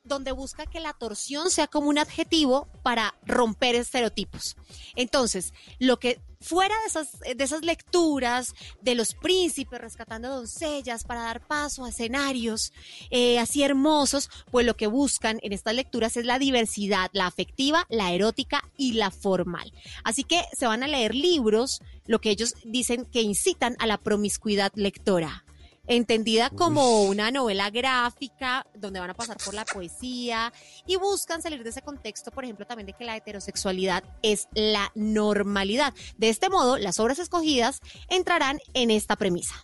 donde 0.05 0.33
busca 0.33 0.67
que 0.67 0.81
la 0.81 0.93
torsión 0.93 1.51
sea 1.51 1.67
como 1.67 1.89
un 1.89 1.99
adjetivo 1.99 2.69
para 2.83 3.15
romper 3.25 3.75
estereotipos. 3.75 4.57
Entonces, 4.97 5.55
lo 5.79 5.99
que 5.99 6.21
fuera 6.41 6.75
de 6.81 6.87
esas, 6.87 7.19
de 7.21 7.45
esas 7.45 7.65
lecturas 7.65 8.55
de 8.81 8.95
los 8.95 9.15
príncipes 9.15 9.81
rescatando 9.81 10.29
doncellas 10.29 11.05
para 11.05 11.23
dar 11.23 11.47
paso 11.47 11.85
a 11.85 11.91
escenarios 11.91 12.73
eh, 13.11 13.39
así 13.39 13.63
hermosos, 13.63 14.31
pues 14.51 14.67
lo 14.67 14.77
que 14.77 14.87
buscan 14.87 15.39
en 15.43 15.53
estas 15.53 15.75
lecturas 15.75 16.17
es 16.17 16.25
la 16.25 16.39
diversidad, 16.39 17.11
la 17.13 17.27
afectiva, 17.27 17.87
la 17.89 18.13
erótica 18.13 18.63
y 18.77 18.93
la 18.93 19.11
formal. 19.11 19.73
Así 20.05 20.25
que 20.25 20.43
se 20.57 20.67
van 20.67 20.83
a 20.83 20.89
leer 20.89 21.15
libros, 21.15 21.81
lo 22.07 22.21
que 22.21 22.31
ellos 22.31 22.55
dicen 22.65 23.05
que 23.05 23.23
incitan 23.23 23.77
a 23.79 23.87
la 23.87 23.99
promiscuidad 23.99 24.73
lectora 24.75 25.45
entendida 25.89 26.51
como 26.51 27.03
una 27.05 27.31
novela 27.31 27.71
gráfica 27.71 28.67
donde 28.75 29.01
van 29.01 29.11
a 29.11 29.15
pasar 29.15 29.37
por 29.45 29.55
la 29.55 29.65
poesía 29.65 30.53
y 30.87 30.97
buscan 30.97 31.43
salir 31.43 31.65
de 31.65 31.71
ese 31.71 31.83
contexto, 31.83 32.31
por 32.31 32.45
ejemplo, 32.45 32.67
también 32.67 32.87
de 32.87 32.93
que 32.93 33.05
la 33.05 33.17
heterosexualidad 33.17 34.05
es 34.23 34.49
la 34.55 34.93
normalidad. 34.95 35.95
De 36.17 36.29
este 36.29 36.49
modo, 36.51 36.77
las 36.79 37.01
obras 37.01 37.19
escogidas 37.19 37.81
entrarán 38.09 38.59
en 38.75 38.91
esta 38.91 39.17
premisa. 39.17 39.55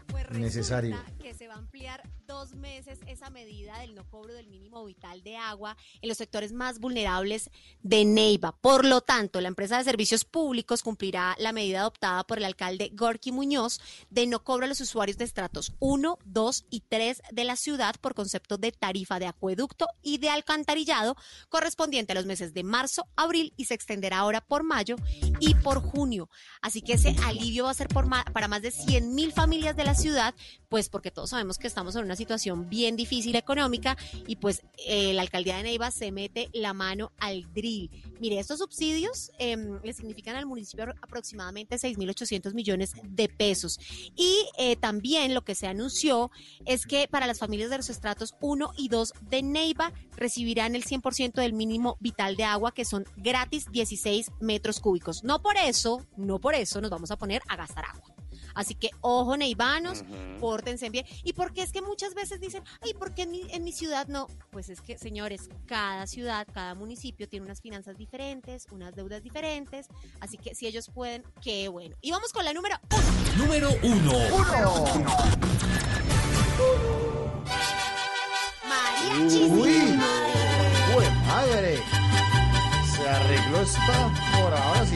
Pues 0.08 0.28
Necesario. 0.32 0.98
que 1.22 1.36
se 1.36 1.48
va 1.48 1.54
a 1.54 1.58
ampliar 1.58 2.02
dos 2.34 2.56
meses 2.56 2.98
esa 3.06 3.30
medida 3.30 3.78
del 3.80 3.94
no 3.94 4.10
cobro 4.10 4.34
del 4.34 4.48
mínimo 4.48 4.84
vital 4.86 5.22
de 5.22 5.38
agua 5.38 5.78
en 6.02 6.10
los 6.10 6.18
sectores 6.18 6.52
más 6.52 6.80
vulnerables 6.80 7.52
de 7.84 8.06
Neiva. 8.06 8.52
Por 8.60 8.86
lo 8.86 9.02
tanto, 9.02 9.40
la 9.40 9.50
empresa 9.50 9.78
de 9.78 9.84
servicios 9.84 10.26
públicos 10.26 10.82
cumplirá 10.82 11.36
la 11.38 11.52
medida 11.52 11.82
adoptada 11.82 12.24
por 12.24 12.40
el 12.40 12.46
alcalde 12.46 12.90
Gorky 12.94 13.32
Muñoz 13.32 13.80
de 14.10 14.26
no 14.26 14.44
cobro 14.44 14.66
a 14.66 14.68
los 14.68 14.82
usuarios 14.82 15.18
de 15.20 15.26
estratos 15.26 15.74
1, 15.80 16.18
2 16.26 16.66
y 16.72 16.80
3 16.82 17.22
de 17.32 17.44
la 17.44 17.56
ciudad 17.56 17.94
por 18.02 18.16
concepto 18.16 18.58
de 18.58 18.72
tarifa 18.72 19.20
de 19.20 19.28
acueducto 19.28 19.88
y 20.02 20.18
de 20.18 20.30
alcantarillado 20.32 21.16
correspondiente 21.50 22.14
a 22.14 22.16
los 22.16 22.26
meses 22.26 22.54
de 22.56 22.64
marzo, 22.64 23.08
abril 23.16 23.54
y 23.58 23.66
se 23.66 23.76
extenderá 23.76 24.18
ahora 24.18 24.42
por 24.42 24.64
mayo 24.64 24.96
y 25.40 25.54
por 25.54 25.82
junio. 25.84 26.30
Así 26.64 26.82
que 26.82 26.94
ese 26.94 27.16
alivio 27.26 27.66
va 27.66 27.72
a 27.72 27.76
ser 27.76 27.90
por 27.90 28.08
ma- 28.08 28.26
para 28.34 28.48
más 28.48 28.64
de 28.64 28.72
100 28.72 29.14
mil 29.14 29.32
familias 29.34 29.76
de 29.76 29.84
la 29.84 29.94
ciudad, 29.94 30.34
pues 30.74 30.90
porque 30.90 31.12
todos 31.12 31.30
sabemos 31.30 31.60
que 31.60 31.68
estamos 31.68 31.95
en 31.95 32.04
una 32.04 32.16
situación 32.16 32.68
bien 32.68 32.95
difícil 32.95 33.36
económica 33.36 33.95
y 34.26 34.38
pues 34.38 34.64
eh, 34.88 35.14
la 35.14 35.22
alcaldía 35.22 35.58
de 35.58 35.62
Neiva 35.62 35.91
se 35.91 36.12
mete 36.12 36.50
la 36.52 36.74
mano 36.74 37.12
al 37.20 37.44
drill. 37.54 37.91
Mire, 38.20 38.40
estos 38.40 38.58
subsidios 38.58 39.30
em, 39.38 39.80
le 39.84 39.94
significan 39.94 40.36
al 40.36 40.48
municipio 40.48 40.86
aproximadamente 41.00 41.76
6.800 41.76 42.56
millones 42.56 42.94
de 43.04 43.30
pesos. 43.30 43.80
Y 44.16 44.48
eh, 44.58 44.76
también 44.76 45.36
lo 45.36 45.44
que 45.44 45.54
se 45.54 45.68
anunció 45.68 46.32
es 46.66 46.88
que 46.88 47.08
para 47.08 47.28
las 47.28 47.38
familias 47.38 47.70
de 47.70 47.78
los 47.78 47.91
estratos 47.91 48.34
1 48.41 48.74
y 48.76 48.88
2 48.90 49.14
de 49.30 49.44
Neiva 49.44 49.94
recibirán 50.18 50.74
el 50.74 50.86
100% 50.86 51.34
del 51.34 51.54
mínimo 51.54 51.98
vital 52.00 52.36
de 52.36 52.45
agua, 52.45 52.74
que 52.74 52.84
son 52.84 53.06
gratis 53.16 53.68
16 53.72 54.32
metros 54.40 54.80
cúbicos. 54.80 55.24
No 55.24 55.40
por 55.40 55.56
eso, 55.56 56.04
no 56.18 56.40
por 56.40 56.56
eso 56.56 56.82
nos 56.82 56.90
vamos 56.90 57.12
a 57.12 57.18
poner 57.18 57.44
a 57.48 57.58
gastar 57.58 57.86
agua. 57.86 58.23
Así 58.54 58.76
que, 58.76 58.92
ojo, 59.02 59.38
neivanos, 59.38 60.04
pórtense 60.40 60.90
bien. 60.90 61.06
Y 61.24 61.34
porque 61.34 61.62
es 61.62 61.72
que 61.72 61.82
muchas 61.82 62.14
veces 62.14 62.40
dicen, 62.40 62.64
ay, 62.82 62.94
¿por 62.94 63.14
qué 63.14 63.24
en 63.24 63.32
mi, 63.32 63.42
en 63.50 63.64
mi 63.64 63.72
ciudad 63.72 64.08
no? 64.08 64.28
Pues 64.52 64.70
es 64.70 64.82
que, 64.82 64.98
señores, 64.98 65.50
cada 65.66 66.08
ciudad, 66.08 66.48
cada 66.54 66.76
municipio 66.76 67.28
tiene 67.28 67.46
unas 67.46 67.62
finanzas 67.62 67.98
diferentes, 67.98 68.68
unas 68.72 68.96
deudas 68.96 69.24
diferentes. 69.24 69.88
Así 70.20 70.38
que 70.38 70.56
si 70.56 70.68
ellos 70.68 70.90
pueden, 70.94 71.24
qué 71.42 71.68
bueno. 71.68 71.96
Y 72.02 72.12
vamos 72.12 72.32
con 72.32 72.46
la 72.46 72.54
número 72.54 72.78
uno. 72.92 73.44
Número 73.46 73.72
1. 73.82 75.06
Mariachis. 78.68 79.52
Uy, 79.52 80.00
uy, 80.96 81.06
madre. 81.28 81.80
Se 82.96 83.10
arregló 83.10 83.62
esta 83.62 84.14
por 84.40 84.54
ahora 84.54 84.86
sí. 84.86 84.96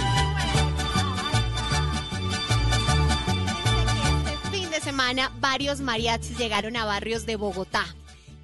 Varios 5.40 5.80
mariachis 5.80 6.38
llegaron 6.38 6.76
a 6.76 6.86
barrios 6.86 7.26
de 7.26 7.36
Bogotá. 7.36 7.86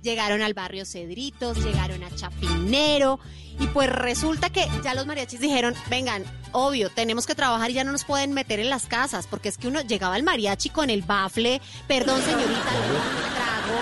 Llegaron 0.02 0.42
al 0.42 0.54
barrio 0.54 0.86
Cedritos, 0.86 1.64
llegaron 1.64 2.04
a 2.04 2.14
Chapinero 2.14 3.20
y 3.60 3.68
pues 3.68 3.90
resulta 3.90 4.50
que 4.50 4.68
ya 4.84 4.94
los 4.94 5.06
mariachis 5.06 5.40
dijeron, 5.40 5.74
vengan, 5.90 6.24
obvio, 6.52 6.90
tenemos 6.90 7.26
que 7.26 7.36
trabajar 7.36 7.72
y 7.72 7.74
ya 7.74 7.84
no 7.84 7.92
nos 7.92 8.04
pueden 8.04 8.34
meter 8.34 8.60
en 8.60 8.70
las 8.70 8.86
casas, 8.86 9.28
porque 9.28 9.50
es 9.50 9.58
que 9.58 9.68
uno 9.68 9.82
llegaba 9.82 10.16
al 10.16 10.24
mariachi 10.24 10.70
con 10.70 10.90
el 10.90 11.04
bafle, 11.04 11.62
perdón 11.88 12.22
señorita, 12.22 12.50
le 12.50 12.60
trago, 13.36 13.80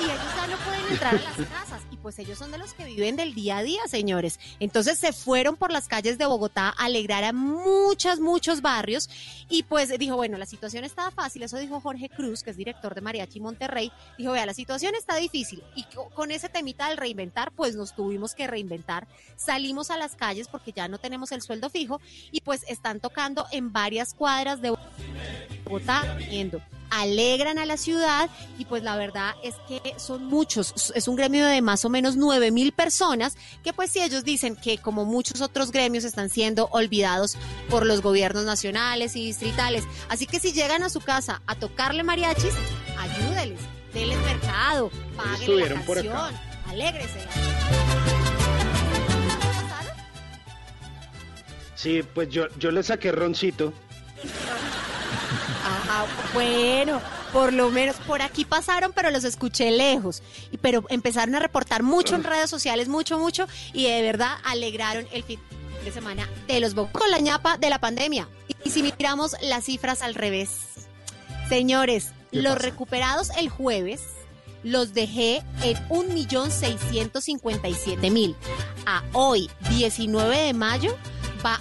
y 0.00 0.04
ellos 0.04 0.36
ya 0.36 0.46
no 0.46 0.56
pueden 0.58 0.92
entrar 0.92 1.14
a 1.14 1.18
las 1.18 1.48
casas. 1.48 1.75
Pues 2.06 2.20
ellos 2.20 2.38
son 2.38 2.52
de 2.52 2.58
los 2.58 2.72
que 2.72 2.84
viven 2.84 3.16
del 3.16 3.34
día 3.34 3.58
a 3.58 3.62
día, 3.64 3.80
señores. 3.88 4.38
Entonces 4.60 4.96
se 4.96 5.12
fueron 5.12 5.56
por 5.56 5.72
las 5.72 5.88
calles 5.88 6.18
de 6.18 6.26
Bogotá 6.26 6.68
a 6.78 6.84
alegrar 6.84 7.24
a 7.24 7.32
muchos, 7.32 8.20
muchos 8.20 8.62
barrios. 8.62 9.10
Y 9.48 9.64
pues 9.64 9.88
dijo, 9.98 10.14
bueno, 10.14 10.38
la 10.38 10.46
situación 10.46 10.84
estaba 10.84 11.10
fácil. 11.10 11.42
Eso 11.42 11.58
dijo 11.58 11.80
Jorge 11.80 12.08
Cruz, 12.08 12.44
que 12.44 12.50
es 12.50 12.56
director 12.56 12.94
de 12.94 13.00
Mariachi 13.00 13.40
Monterrey. 13.40 13.90
Dijo, 14.16 14.30
vea, 14.30 14.46
la 14.46 14.54
situación 14.54 14.94
está 14.94 15.16
difícil. 15.16 15.64
Y 15.74 15.82
co- 15.82 16.08
con 16.10 16.30
ese 16.30 16.48
temita 16.48 16.88
del 16.90 16.96
reinventar, 16.96 17.50
pues 17.50 17.74
nos 17.74 17.92
tuvimos 17.92 18.36
que 18.36 18.46
reinventar. 18.46 19.08
Salimos 19.34 19.90
a 19.90 19.96
las 19.96 20.14
calles 20.14 20.46
porque 20.46 20.70
ya 20.70 20.86
no 20.86 20.98
tenemos 20.98 21.32
el 21.32 21.42
sueldo 21.42 21.70
fijo. 21.70 22.00
Y 22.30 22.40
pues 22.42 22.62
están 22.68 23.00
tocando 23.00 23.48
en 23.50 23.72
varias 23.72 24.14
cuadras 24.14 24.62
de 24.62 24.76
Bogotá, 25.64 26.18
yendo. 26.30 26.60
Alegran 26.90 27.58
a 27.58 27.66
la 27.66 27.76
ciudad 27.76 28.30
y 28.58 28.64
pues 28.64 28.82
la 28.82 28.96
verdad 28.96 29.34
es 29.42 29.54
que 29.68 29.94
son 29.98 30.24
muchos, 30.24 30.92
es 30.94 31.08
un 31.08 31.16
gremio 31.16 31.46
de 31.46 31.60
más 31.62 31.84
o 31.84 31.88
menos 31.88 32.16
nueve 32.16 32.50
mil 32.50 32.72
personas 32.72 33.36
que 33.64 33.72
pues 33.72 33.90
si 33.90 34.00
ellos 34.00 34.24
dicen 34.24 34.56
que 34.56 34.78
como 34.78 35.04
muchos 35.04 35.40
otros 35.40 35.72
gremios 35.72 36.04
están 36.04 36.30
siendo 36.30 36.68
olvidados 36.72 37.36
por 37.68 37.84
los 37.84 38.02
gobiernos 38.02 38.44
nacionales 38.44 39.16
y 39.16 39.26
distritales, 39.26 39.84
así 40.08 40.26
que 40.26 40.40
si 40.40 40.52
llegan 40.52 40.82
a 40.82 40.88
su 40.88 41.00
casa 41.00 41.42
a 41.46 41.54
tocarle 41.56 42.02
mariachis, 42.02 42.54
ayúdeles, 42.98 43.60
denles 43.92 44.18
mercado, 44.18 44.90
paguen 45.16 45.60
la 45.60 45.68
canción, 45.68 46.34
alégrese. 46.68 47.20
Sí, 51.74 52.02
pues 52.14 52.28
yo, 52.30 52.46
yo 52.58 52.70
le 52.70 52.82
saqué 52.82 53.12
roncito. 53.12 53.72
Bueno, 56.34 57.00
por 57.32 57.52
lo 57.52 57.70
menos 57.70 57.96
por 58.06 58.22
aquí 58.22 58.44
pasaron, 58.44 58.92
pero 58.92 59.10
los 59.10 59.24
escuché 59.24 59.70
lejos. 59.70 60.22
Y 60.52 60.58
pero 60.58 60.84
empezaron 60.88 61.34
a 61.34 61.38
reportar 61.38 61.82
mucho 61.82 62.14
en 62.14 62.24
redes 62.24 62.50
sociales, 62.50 62.88
mucho, 62.88 63.18
mucho, 63.18 63.46
y 63.72 63.88
de 63.88 64.02
verdad 64.02 64.36
alegraron 64.44 65.06
el 65.12 65.22
fin 65.22 65.40
de 65.84 65.92
semana 65.92 66.28
de 66.46 66.60
los 66.60 66.74
Bogotá 66.74 66.98
con 66.98 67.10
la 67.10 67.18
ñapa 67.18 67.58
de 67.58 67.70
la 67.70 67.78
pandemia. 67.78 68.28
Y 68.64 68.70
si 68.70 68.82
miramos 68.82 69.36
las 69.42 69.64
cifras 69.64 70.02
al 70.02 70.14
revés, 70.14 70.50
señores, 71.48 72.12
¿Qué 72.32 72.42
los 72.42 72.54
pasa? 72.54 72.64
recuperados 72.66 73.30
el 73.38 73.48
jueves 73.48 74.00
los 74.62 74.94
dejé 74.94 75.42
en 75.62 75.76
1.657.000. 75.88 78.34
A 78.86 79.02
hoy, 79.12 79.50
19 79.70 80.36
de 80.36 80.52
mayo, 80.54 80.96
va 81.46 81.60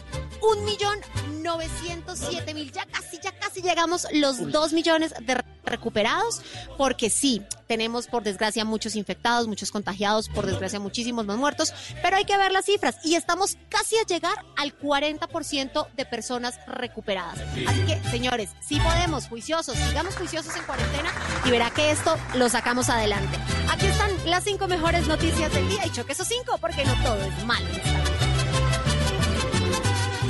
1.907.000. 1.43 2.71
Ya 2.71 2.85
casi, 2.85 3.19
ya 3.21 3.31
casi 3.37 3.61
llegamos 3.61 4.07
los 4.11 4.51
2 4.51 4.73
millones 4.73 5.13
de 5.21 5.35
re- 5.35 5.43
recuperados, 5.63 6.41
porque 6.77 7.09
sí, 7.09 7.41
tenemos 7.67 8.07
por 8.07 8.23
desgracia 8.23 8.63
muchos 8.65 8.95
infectados, 8.95 9.47
muchos 9.47 9.71
contagiados, 9.71 10.29
por 10.29 10.45
desgracia 10.45 10.79
muchísimos 10.79 11.25
más 11.25 11.37
muertos, 11.37 11.73
pero 12.01 12.17
hay 12.17 12.25
que 12.25 12.37
ver 12.37 12.51
las 12.51 12.65
cifras 12.65 12.97
y 13.03 13.15
estamos 13.15 13.57
casi 13.69 13.95
a 13.97 14.03
llegar 14.05 14.37
al 14.57 14.77
40% 14.77 15.87
de 15.95 16.05
personas 16.05 16.59
recuperadas. 16.67 17.39
Así 17.67 17.81
que, 17.85 17.99
señores, 18.11 18.49
si 18.61 18.79
podemos, 18.79 19.27
juiciosos, 19.27 19.75
sigamos 19.77 20.15
juiciosos 20.15 20.55
en 20.55 20.63
cuarentena 20.63 21.11
y 21.45 21.49
verá 21.51 21.71
que 21.71 21.91
esto 21.91 22.15
lo 22.35 22.49
sacamos 22.49 22.89
adelante. 22.89 23.37
Aquí 23.71 23.87
están 23.87 24.11
las 24.29 24.43
cinco 24.43 24.67
mejores 24.67 25.07
noticias 25.07 25.51
del 25.53 25.67
día 25.69 25.85
y 25.85 25.91
choque 25.91 26.11
esos 26.13 26.27
cinco 26.27 26.57
porque 26.59 26.85
no 26.85 26.93
todo 27.03 27.21
es 27.23 27.43
malo 27.45 27.67
en 27.67 27.75
esta 27.75 27.91
vida. 27.91 28.24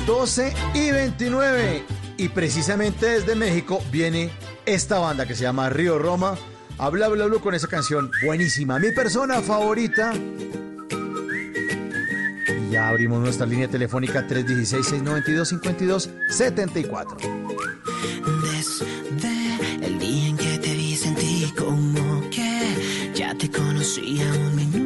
12 0.06 0.54
y 0.74 0.90
29. 0.92 1.84
Y 2.16 2.28
precisamente 2.28 3.06
desde 3.06 3.34
México 3.34 3.82
viene 3.90 4.30
esta 4.64 5.00
banda 5.00 5.26
que 5.26 5.34
se 5.34 5.42
llama 5.42 5.68
Río 5.68 5.98
Roma. 5.98 6.36
Habla, 6.78 7.06
habla, 7.06 7.24
habla 7.24 7.40
con 7.40 7.54
esa 7.54 7.66
canción 7.66 8.12
buenísima. 8.24 8.78
Mi 8.78 8.92
persona 8.92 9.42
favorita. 9.42 10.12
Y 12.48 12.70
ya 12.70 12.88
abrimos 12.88 13.20
nuestra 13.20 13.46
línea 13.46 13.66
telefónica 13.68 14.24
316-692-5274. 14.28 17.16
Desde 18.42 18.86
el 19.84 19.98
día 19.98 20.28
en 20.28 20.36
que 20.36 20.58
te 20.58 20.72
vi 20.74 20.94
sentí 20.96 21.52
como 21.58 22.30
que 22.30 23.10
ya 23.14 23.34
te 23.34 23.50
conocía 23.50 24.30
un 24.32 24.54
minuto 24.54 24.85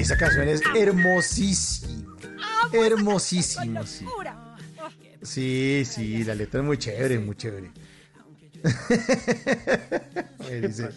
Ay, 0.00 0.04
esa 0.04 0.16
canción 0.16 0.48
es 0.48 0.62
hermosísima. 0.74 2.16
Hermosísima, 2.72 3.86
sí. 3.86 4.06
Sí, 5.20 5.82
sí, 5.84 6.24
la 6.24 6.34
letra 6.34 6.60
es 6.60 6.66
muy 6.66 6.78
chévere, 6.78 7.18
muy 7.18 7.36
chévere. 7.36 7.70
Dice, 10.62 10.88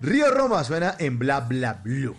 Río 0.00 0.30
Roma 0.30 0.62
suena 0.62 0.94
en 1.00 1.18
bla 1.18 1.40
bla 1.40 1.74
blue. 1.74 2.14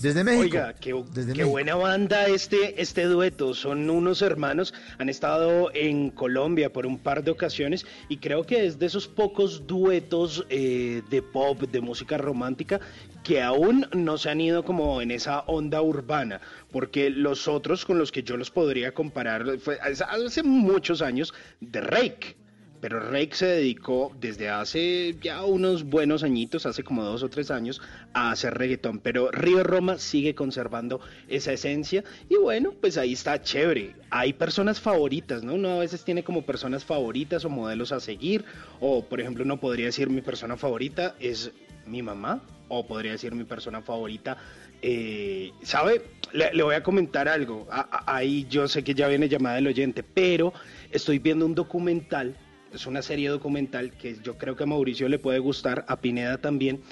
Desde 0.00 0.22
México. 0.22 0.42
Oiga, 0.42 0.74
qué, 0.74 0.92
desde 1.12 1.32
qué 1.32 1.38
México. 1.38 1.50
buena 1.50 1.74
banda 1.74 2.26
este, 2.26 2.80
este 2.80 3.04
dueto. 3.04 3.52
Son 3.52 3.90
unos 3.90 4.22
hermanos, 4.22 4.72
han 4.98 5.08
estado 5.08 5.74
en 5.74 6.10
Colombia 6.10 6.72
por 6.72 6.86
un 6.86 6.98
par 6.98 7.24
de 7.24 7.32
ocasiones 7.32 7.84
y 8.08 8.18
creo 8.18 8.44
que 8.44 8.64
es 8.64 8.78
de 8.78 8.86
esos 8.86 9.08
pocos 9.08 9.66
duetos 9.66 10.46
eh, 10.50 11.02
de 11.10 11.20
pop, 11.20 11.62
de 11.62 11.80
música 11.80 12.16
romántica, 12.16 12.78
que 13.24 13.42
aún 13.42 13.86
no 13.94 14.16
se 14.18 14.30
han 14.30 14.40
ido 14.40 14.64
como 14.64 15.02
en 15.02 15.10
esa 15.10 15.40
onda 15.40 15.82
urbana, 15.82 16.40
porque 16.70 17.10
los 17.10 17.46
otros 17.48 17.84
con 17.84 17.98
los 17.98 18.10
que 18.12 18.22
yo 18.22 18.36
los 18.36 18.50
podría 18.50 18.92
comparar 18.92 19.58
fue 19.58 19.78
hace- 19.80 20.42
muchos 20.42 21.02
años 21.02 21.34
de 21.60 21.80
Rake. 21.80 22.36
Pero 22.80 23.00
Rake 23.00 23.34
se 23.34 23.46
dedicó 23.46 24.12
desde 24.20 24.48
hace 24.50 25.16
ya 25.20 25.42
unos 25.44 25.82
buenos 25.82 26.22
añitos, 26.22 26.64
hace 26.64 26.84
como 26.84 27.02
dos 27.02 27.24
o 27.24 27.28
tres 27.28 27.50
años, 27.50 27.82
a 28.12 28.30
hacer 28.30 28.54
reggaetón. 28.54 29.00
Pero 29.00 29.32
Río 29.32 29.64
Roma 29.64 29.98
sigue 29.98 30.36
conservando 30.36 31.00
esa 31.26 31.52
esencia. 31.52 32.04
Y 32.30 32.36
bueno, 32.36 32.72
pues 32.80 32.96
ahí 32.96 33.14
está 33.14 33.42
chévere. 33.42 33.96
Hay 34.10 34.32
personas 34.32 34.78
favoritas, 34.80 35.42
¿no? 35.42 35.54
Uno 35.54 35.70
a 35.70 35.78
veces 35.80 36.04
tiene 36.04 36.22
como 36.22 36.42
personas 36.42 36.84
favoritas 36.84 37.44
o 37.44 37.50
modelos 37.50 37.90
a 37.90 37.98
seguir. 37.98 38.44
O, 38.78 39.04
por 39.04 39.20
ejemplo, 39.20 39.42
uno 39.42 39.58
podría 39.58 39.86
decir 39.86 40.08
mi 40.08 40.20
persona 40.20 40.56
favorita 40.56 41.16
es 41.18 41.50
mi 41.84 42.00
mamá. 42.02 42.40
O 42.68 42.86
podría 42.86 43.12
decir 43.12 43.34
mi 43.34 43.44
persona 43.44 43.82
favorita 43.82 44.36
eh, 44.82 45.52
¿Sabe? 45.62 46.02
Le, 46.32 46.62
voy 46.62 46.74
a 46.74 46.82
comentar 46.82 47.28
algo. 47.28 47.66
Ahí 48.06 48.46
yo 48.48 48.68
sé 48.68 48.84
que 48.84 48.94
ya 48.94 49.08
viene 49.08 49.28
llamada 49.28 49.56
del 49.56 49.66
oyente, 49.66 50.02
pero 50.02 50.52
estoy 50.90 51.18
viendo 51.18 51.46
un 51.46 51.54
documental, 51.54 52.36
es 52.72 52.86
una 52.86 53.02
serie 53.02 53.28
documental 53.28 53.92
que 53.92 54.16
yo 54.22 54.36
creo 54.36 54.54
que 54.54 54.64
a 54.64 54.66
Mauricio 54.66 55.08
le 55.08 55.18
puede 55.18 55.38
gustar, 55.38 55.84
a 55.88 56.00
Pineda 56.00 56.38
también, 56.38 56.82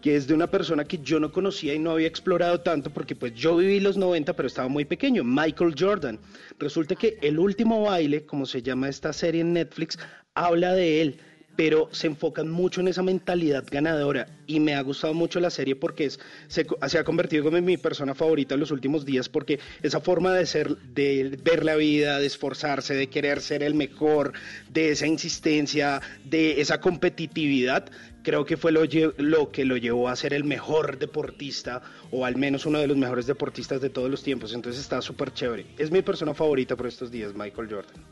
que 0.00 0.16
es 0.16 0.26
de 0.26 0.34
una 0.34 0.50
persona 0.50 0.84
que 0.84 0.98
yo 0.98 1.20
no 1.20 1.30
conocía 1.30 1.74
y 1.74 1.78
no 1.78 1.90
había 1.90 2.06
explorado 2.06 2.60
tanto 2.60 2.90
porque 2.90 3.14
pues 3.14 3.34
yo 3.34 3.56
viví 3.56 3.80
los 3.80 3.96
90 3.96 4.34
pero 4.34 4.48
estaba 4.48 4.68
muy 4.68 4.84
pequeño, 4.84 5.22
Michael 5.22 5.74
Jordan. 5.78 6.18
Resulta 6.58 6.96
que 6.96 7.18
El 7.20 7.38
último 7.38 7.82
baile, 7.82 8.24
como 8.24 8.46
se 8.46 8.62
llama 8.62 8.88
esta 8.88 9.12
serie 9.12 9.42
en 9.42 9.52
Netflix, 9.52 9.98
habla 10.34 10.72
de 10.72 11.02
él 11.02 11.20
pero 11.58 11.88
se 11.90 12.06
enfocan 12.06 12.48
mucho 12.48 12.80
en 12.80 12.86
esa 12.86 13.02
mentalidad 13.02 13.64
ganadora 13.68 14.28
y 14.46 14.60
me 14.60 14.76
ha 14.76 14.80
gustado 14.80 15.12
mucho 15.12 15.40
la 15.40 15.50
serie 15.50 15.74
porque 15.74 16.04
es, 16.04 16.20
se, 16.46 16.64
ha 16.96 17.02
convertido 17.02 17.42
como 17.42 17.56
en 17.56 17.64
mi 17.64 17.76
persona 17.76 18.14
favorita 18.14 18.54
en 18.54 18.60
los 18.60 18.70
últimos 18.70 19.04
días 19.04 19.28
porque 19.28 19.58
esa 19.82 19.98
forma 19.98 20.32
de 20.34 20.46
ser, 20.46 20.76
de 20.76 21.36
ver 21.42 21.64
la 21.64 21.74
vida, 21.74 22.20
de 22.20 22.26
esforzarse, 22.26 22.94
de 22.94 23.08
querer 23.08 23.40
ser 23.40 23.64
el 23.64 23.74
mejor, 23.74 24.34
de 24.70 24.92
esa 24.92 25.08
insistencia, 25.08 26.00
de 26.24 26.60
esa 26.60 26.80
competitividad, 26.80 27.90
creo 28.22 28.44
que 28.44 28.56
fue 28.56 28.70
lo, 28.70 28.82
lo 29.16 29.50
que 29.50 29.64
lo 29.64 29.76
llevó 29.76 30.10
a 30.10 30.14
ser 30.14 30.34
el 30.34 30.44
mejor 30.44 31.00
deportista 31.00 31.82
o 32.12 32.24
al 32.24 32.36
menos 32.36 32.66
uno 32.66 32.78
de 32.78 32.86
los 32.86 32.96
mejores 32.96 33.26
deportistas 33.26 33.80
de 33.80 33.90
todos 33.90 34.08
los 34.08 34.22
tiempos, 34.22 34.54
entonces 34.54 34.80
está 34.80 35.02
súper 35.02 35.34
chévere. 35.34 35.66
Es 35.76 35.90
mi 35.90 36.02
persona 36.02 36.34
favorita 36.34 36.76
por 36.76 36.86
estos 36.86 37.10
días, 37.10 37.34
Michael 37.34 37.68
Jordan. 37.68 38.04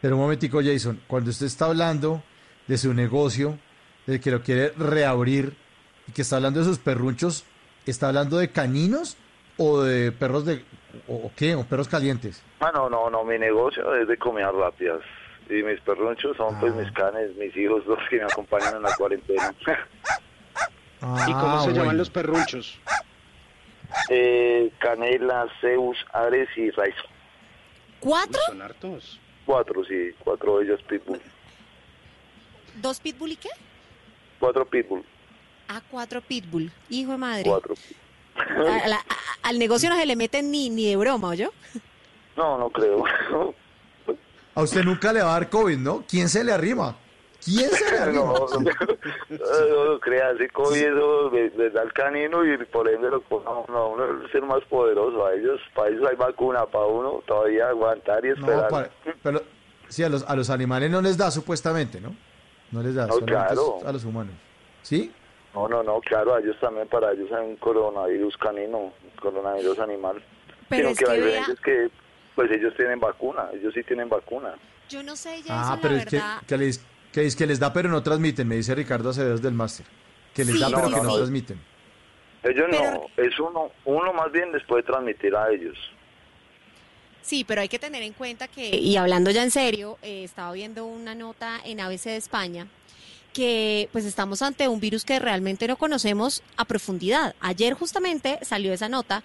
Pero 0.00 0.16
un 0.16 0.22
momentico, 0.22 0.60
Jason, 0.62 1.00
cuando 1.06 1.30
usted 1.30 1.46
está 1.46 1.66
hablando 1.66 2.22
de 2.66 2.78
su 2.78 2.92
negocio, 2.94 3.58
de 4.06 4.20
que 4.20 4.30
lo 4.30 4.42
quiere 4.42 4.70
reabrir 4.76 5.56
y 6.08 6.12
que 6.12 6.22
está 6.22 6.36
hablando 6.36 6.60
de 6.60 6.66
sus 6.66 6.78
perrunchos, 6.78 7.44
¿está 7.86 8.08
hablando 8.08 8.38
de 8.38 8.50
caninos 8.50 9.16
o 9.56 9.82
de 9.82 10.12
perros 10.12 10.44
de... 10.44 10.64
o, 11.08 11.14
o 11.14 11.32
qué? 11.34 11.54
¿O 11.54 11.64
perros 11.64 11.88
calientes? 11.88 12.42
Ah, 12.60 12.70
no, 12.74 12.88
no, 12.90 13.10
no, 13.10 13.24
mi 13.24 13.38
negocio 13.38 13.94
es 13.96 14.06
de 14.06 14.16
comidas 14.16 14.54
rápidas. 14.54 15.00
Y 15.48 15.62
mis 15.62 15.80
perrunchos 15.80 16.36
son 16.36 16.58
pues 16.60 16.72
Ah. 16.76 16.80
mis 16.82 16.92
canes, 16.92 17.34
mis 17.36 17.56
hijos, 17.56 17.86
los 17.86 17.98
que 18.10 18.16
me 18.16 18.24
acompañan 18.24 18.76
en 18.76 18.82
la 18.82 18.94
cuarentena. 18.96 19.54
¿Y 21.00 21.32
cómo 21.32 21.56
Ah, 21.58 21.62
se 21.64 21.72
llaman 21.72 21.96
los 21.96 22.10
perrunchos? 22.10 22.78
eh, 24.10 24.70
Canela, 24.78 25.46
Zeus, 25.60 25.96
Ares 26.12 26.48
y 26.56 26.70
Raizo. 26.70 27.02
¿Cuatro? 28.00 28.40
Son 28.46 28.60
hartos. 28.62 29.20
Cuatro, 29.46 29.84
sí, 29.84 30.10
cuatro 30.24 30.58
de 30.58 30.64
ellos 30.66 30.80
pitbull. 30.88 31.20
¿Dos 32.82 33.00
pitbull 33.00 33.32
y 33.32 33.36
qué? 33.36 33.48
Cuatro 34.40 34.66
pitbull, 34.66 35.04
Ah, 35.68 35.80
cuatro 35.90 36.20
pitbull. 36.20 36.70
Hijo 36.90 37.12
de 37.12 37.16
madre. 37.18 37.44
cuatro. 37.44 37.74
A- 38.36 38.84
a 38.84 38.88
la- 38.88 38.96
a- 38.96 39.48
al 39.48 39.58
negocio 39.58 39.88
no 39.88 39.96
se 39.96 40.04
le 40.06 40.14
meten 40.14 40.50
ni, 40.50 40.68
ni 40.68 40.88
de 40.90 40.96
broma, 40.96 41.34
¿yo? 41.34 41.50
No, 42.36 42.58
no 42.58 42.68
creo. 42.70 43.02
A 44.54 44.62
usted 44.62 44.84
nunca 44.84 45.12
le 45.12 45.22
va 45.22 45.30
a 45.30 45.40
dar 45.40 45.48
COVID, 45.50 45.78
¿no? 45.78 46.04
¿Quién 46.08 46.28
se 46.28 46.44
le 46.44 46.52
arrima? 46.52 46.96
¿Quién 47.46 47.70
será? 47.70 48.06
no, 48.12 48.26
no, 48.26 48.46
no, 48.48 48.60
no, 48.60 49.84
no 49.94 50.00
creas, 50.00 50.34
eso 50.40 51.30
le, 51.32 51.50
le 51.50 51.70
da 51.70 51.82
el 51.82 51.92
canino 51.94 52.44
y 52.44 52.58
por 52.66 52.88
ende 52.88 53.08
lo 53.08 53.20
pone 53.22 53.46
a 53.46 53.52
uno, 53.52 54.04
el 54.04 54.30
ser 54.32 54.42
más 54.42 54.62
poderoso. 54.64 55.24
A 55.24 55.32
ellos, 55.34 55.60
para 55.74 55.88
ellos 55.90 56.06
hay 56.10 56.16
vacuna, 56.16 56.66
para 56.66 56.86
uno 56.86 57.22
todavía 57.26 57.68
aguantar 57.68 58.24
y 58.24 58.28
No, 58.30 58.34
esperar. 58.34 58.68
para- 58.68 58.90
pero 59.22 59.42
sí, 59.88 60.02
a 60.02 60.08
los, 60.08 60.22
a 60.28 60.36
los 60.36 60.50
animales 60.50 60.90
no 60.90 61.00
les 61.00 61.16
da 61.16 61.30
supuestamente, 61.30 62.00
¿no? 62.00 62.14
No 62.72 62.82
les 62.82 62.94
da, 62.94 63.06
No, 63.06 63.16
claro. 63.20 63.76
es 63.80 63.84
a 63.86 63.92
los 63.92 64.04
humanos. 64.04 64.34
¿Sí? 64.82 65.12
No, 65.54 65.68
no, 65.68 65.82
no, 65.82 66.00
claro, 66.00 66.34
a 66.34 66.40
ellos 66.40 66.56
también, 66.60 66.86
para 66.88 67.12
ellos 67.12 67.30
hay 67.32 67.46
un 67.46 67.56
coronavirus 67.56 68.36
canino, 68.36 68.78
un 68.78 68.92
coronavirus 69.22 69.78
animal. 69.78 70.22
Pero 70.68 70.88
es 70.90 70.98
que 70.98 71.06
la 71.06 71.12
que 71.12 71.16
diferencia 71.20 71.46
vea- 71.46 71.54
es 71.54 71.60
que, 71.60 71.90
pues 72.34 72.50
ellos 72.50 72.74
tienen 72.76 72.98
vacuna, 73.00 73.48
ellos 73.54 73.72
sí 73.72 73.82
tienen 73.84 74.08
vacuna. 74.08 74.54
Yo 74.88 75.02
no 75.02 75.16
sé, 75.16 75.38
Jason, 75.42 75.56
Ah, 75.56 75.76
la 75.76 75.80
pero 75.82 75.94
es 75.96 76.04
que, 76.06 76.20
que, 76.46 76.58
les, 76.58 76.84
que, 77.16 77.26
es 77.26 77.34
que 77.34 77.46
les 77.46 77.58
da 77.58 77.72
pero 77.72 77.88
no 77.88 78.02
transmiten, 78.02 78.46
me 78.46 78.56
dice 78.56 78.74
Ricardo 78.74 79.08
Acevedo 79.08 79.38
del 79.38 79.54
máster. 79.54 79.86
Que 80.34 80.44
les 80.44 80.54
Sí, 80.56 80.60
da 80.60 80.68
pero 80.68 80.90
que 80.90 80.96
no 81.00 81.10
sí. 81.10 81.16
transmiten. 81.16 81.58
Ellos 82.42 82.66
Pero- 82.70 83.08
no, 83.16 83.24
es 83.24 83.40
uno, 83.40 83.70
uno 83.86 84.12
más 84.12 84.30
bien 84.30 84.52
les 84.52 84.62
puede 84.64 84.82
transmitir 84.82 85.34
a 85.34 85.50
ellos. 85.50 85.76
Sí, 87.22 87.42
pero 87.44 87.62
hay 87.62 87.68
que 87.68 87.78
tener 87.78 88.02
en 88.02 88.12
cuenta 88.12 88.46
que, 88.48 88.68
y 88.76 88.96
hablando 88.98 89.30
ya 89.30 89.42
en 89.42 89.50
serio, 89.50 89.96
eh, 90.02 90.22
estaba 90.24 90.52
viendo 90.52 90.84
una 90.84 91.14
nota 91.14 91.58
en 91.64 91.80
ABC 91.80 92.04
de 92.10 92.16
España 92.16 92.66
que 93.32 93.88
pues 93.92 94.04
estamos 94.04 94.40
ante 94.42 94.68
un 94.68 94.78
virus 94.80 95.04
que 95.04 95.18
realmente 95.18 95.66
no 95.68 95.76
conocemos 95.76 96.42
a 96.56 96.64
profundidad. 96.66 97.34
Ayer 97.40 97.72
justamente 97.74 98.38
salió 98.42 98.72
esa 98.72 98.88
nota 98.88 99.22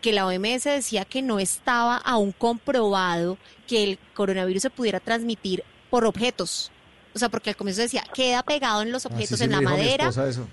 que 0.00 0.12
la 0.12 0.26
OMS 0.26 0.64
decía 0.64 1.04
que 1.04 1.22
no 1.22 1.38
estaba 1.38 1.96
aún 1.98 2.32
comprobado 2.32 3.38
que 3.66 3.84
el 3.84 3.98
coronavirus 4.14 4.62
se 4.62 4.70
pudiera 4.70 5.00
transmitir 5.00 5.62
por 5.90 6.04
objetos. 6.06 6.70
O 7.16 7.18
sea, 7.18 7.28
porque 7.28 7.50
al 7.50 7.56
comienzo 7.56 7.82
decía, 7.82 8.04
queda 8.14 8.42
pegado 8.42 8.82
en 8.82 8.92
los 8.92 9.04
Así 9.06 9.14
objetos, 9.14 9.38
sí 9.38 9.44
en 9.44 9.50
me 9.50 9.56
la 9.56 9.60
mi 9.62 9.66
madera. 9.66 10.04
esposa 10.04 10.28
eso. 10.28 10.46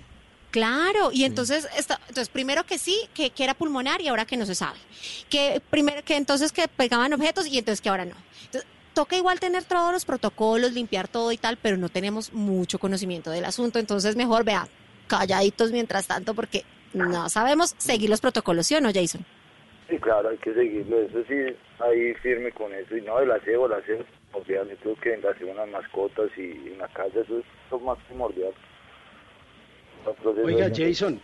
Claro, 0.50 1.12
y 1.12 1.24
entonces, 1.24 1.68
está, 1.78 1.96
entonces 2.02 2.30
primero 2.30 2.64
que 2.64 2.78
sí, 2.78 2.98
que, 3.14 3.32
que 3.32 3.44
era 3.44 3.54
pulmonar 3.56 4.02
y 4.02 4.08
ahora 4.08 4.26
que 4.26 4.38
no 4.38 4.46
se 4.46 4.56
sabe. 4.56 4.78
Que 5.30 5.62
primero 5.70 6.04
que 6.04 6.16
entonces 6.16 6.52
que 6.52 6.68
pegaban 6.68 7.12
objetos 7.14 7.48
y 7.48 7.58
entonces 7.58 7.82
que 7.82 7.90
ahora 7.90 8.06
no. 8.06 8.16
Entonces, 8.46 8.70
toca 8.94 9.16
igual 9.18 9.40
tener 9.40 9.64
todos 9.64 9.92
los 9.92 10.06
protocolos, 10.06 10.74
limpiar 10.74 11.08
todo 11.08 11.32
y 11.32 11.38
tal, 11.38 11.58
pero 11.58 11.78
no 11.78 11.90
tenemos 11.90 12.32
mucho 12.34 12.78
conocimiento 12.78 13.32
del 13.32 13.46
asunto, 13.46 13.80
entonces 13.80 14.16
mejor 14.16 14.44
vea, 14.44 14.68
calladitos 15.08 15.72
mientras 15.72 16.06
tanto 16.08 16.36
porque 16.36 16.64
no 16.94 17.28
sabemos 17.30 17.74
seguir 17.80 18.10
los 18.12 18.22
protocolos, 18.22 18.68
¿sí 18.68 18.76
o 18.76 18.82
no, 18.82 18.92
Jason? 18.94 19.26
Sí, 19.90 19.98
claro, 19.98 20.30
hay 20.30 20.38
que 20.38 20.54
seguirlo, 20.54 21.02
eso 21.02 21.24
sí, 21.28 21.34
ahí 21.80 22.14
firme 22.22 22.52
con 22.52 22.72
eso. 22.74 22.96
Y 22.96 23.02
no, 23.02 23.20
el 23.20 23.32
aseo, 23.32 23.66
el 23.66 23.74
aseo 23.74 24.06
primordial. 24.34 24.70
Yo 24.70 24.78
creo 24.78 24.96
que 24.96 25.14
el 25.14 25.28
aseo 25.28 25.52
unas 25.52 25.70
mascotas 25.70 26.30
y 26.38 26.52
en 26.72 26.78
la 26.80 26.88
casa, 26.90 27.20
eso 27.20 27.40
es 27.40 27.46
lo 27.72 27.80
más 27.80 27.98
primordial. 28.06 28.54
Oiga, 30.44 30.70
Jason. 30.74 31.20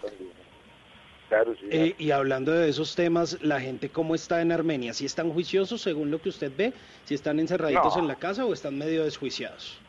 Claro, 1.27 1.53
sí. 1.59 1.67
Eh, 1.69 1.95
y 1.97 2.11
hablando 2.11 2.51
de 2.51 2.69
esos 2.69 2.95
temas, 2.95 3.41
la 3.43 3.59
gente 3.59 3.89
cómo 3.89 4.15
está 4.15 4.41
en 4.41 4.51
Armenia, 4.51 4.93
si 4.93 5.05
están 5.05 5.31
juiciosos 5.31 5.81
según 5.81 6.09
lo 6.09 6.19
que 6.19 6.29
usted 6.29 6.51
ve, 6.55 6.73
si 7.03 7.13
están 7.13 7.39
encerraditos 7.39 7.95
No. 7.95 8.01
en 8.01 8.07
la 8.07 8.15
casa 8.15 8.45
o 8.45 8.53
están 8.53 8.77
medio 8.77 9.03
desjuiciados. 9.03 9.79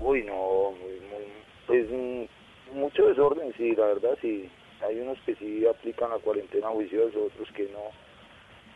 Uy, 0.00 0.24
no, 0.24 0.72
muy, 0.72 0.94
muy, 1.08 1.26
pues 1.66 1.86
mm, 1.90 2.76
mucho 2.78 3.06
desorden, 3.06 3.52
sí, 3.56 3.74
la 3.76 3.86
verdad, 3.86 4.18
sí. 4.20 4.48
Hay 4.80 4.98
unos 4.98 5.18
que 5.26 5.36
sí 5.36 5.64
aplican 5.66 6.10
la 6.10 6.18
cuarentena 6.18 6.68
juiciosos, 6.68 7.14
otros 7.34 7.48
que 7.54 7.64
no. 7.64 7.90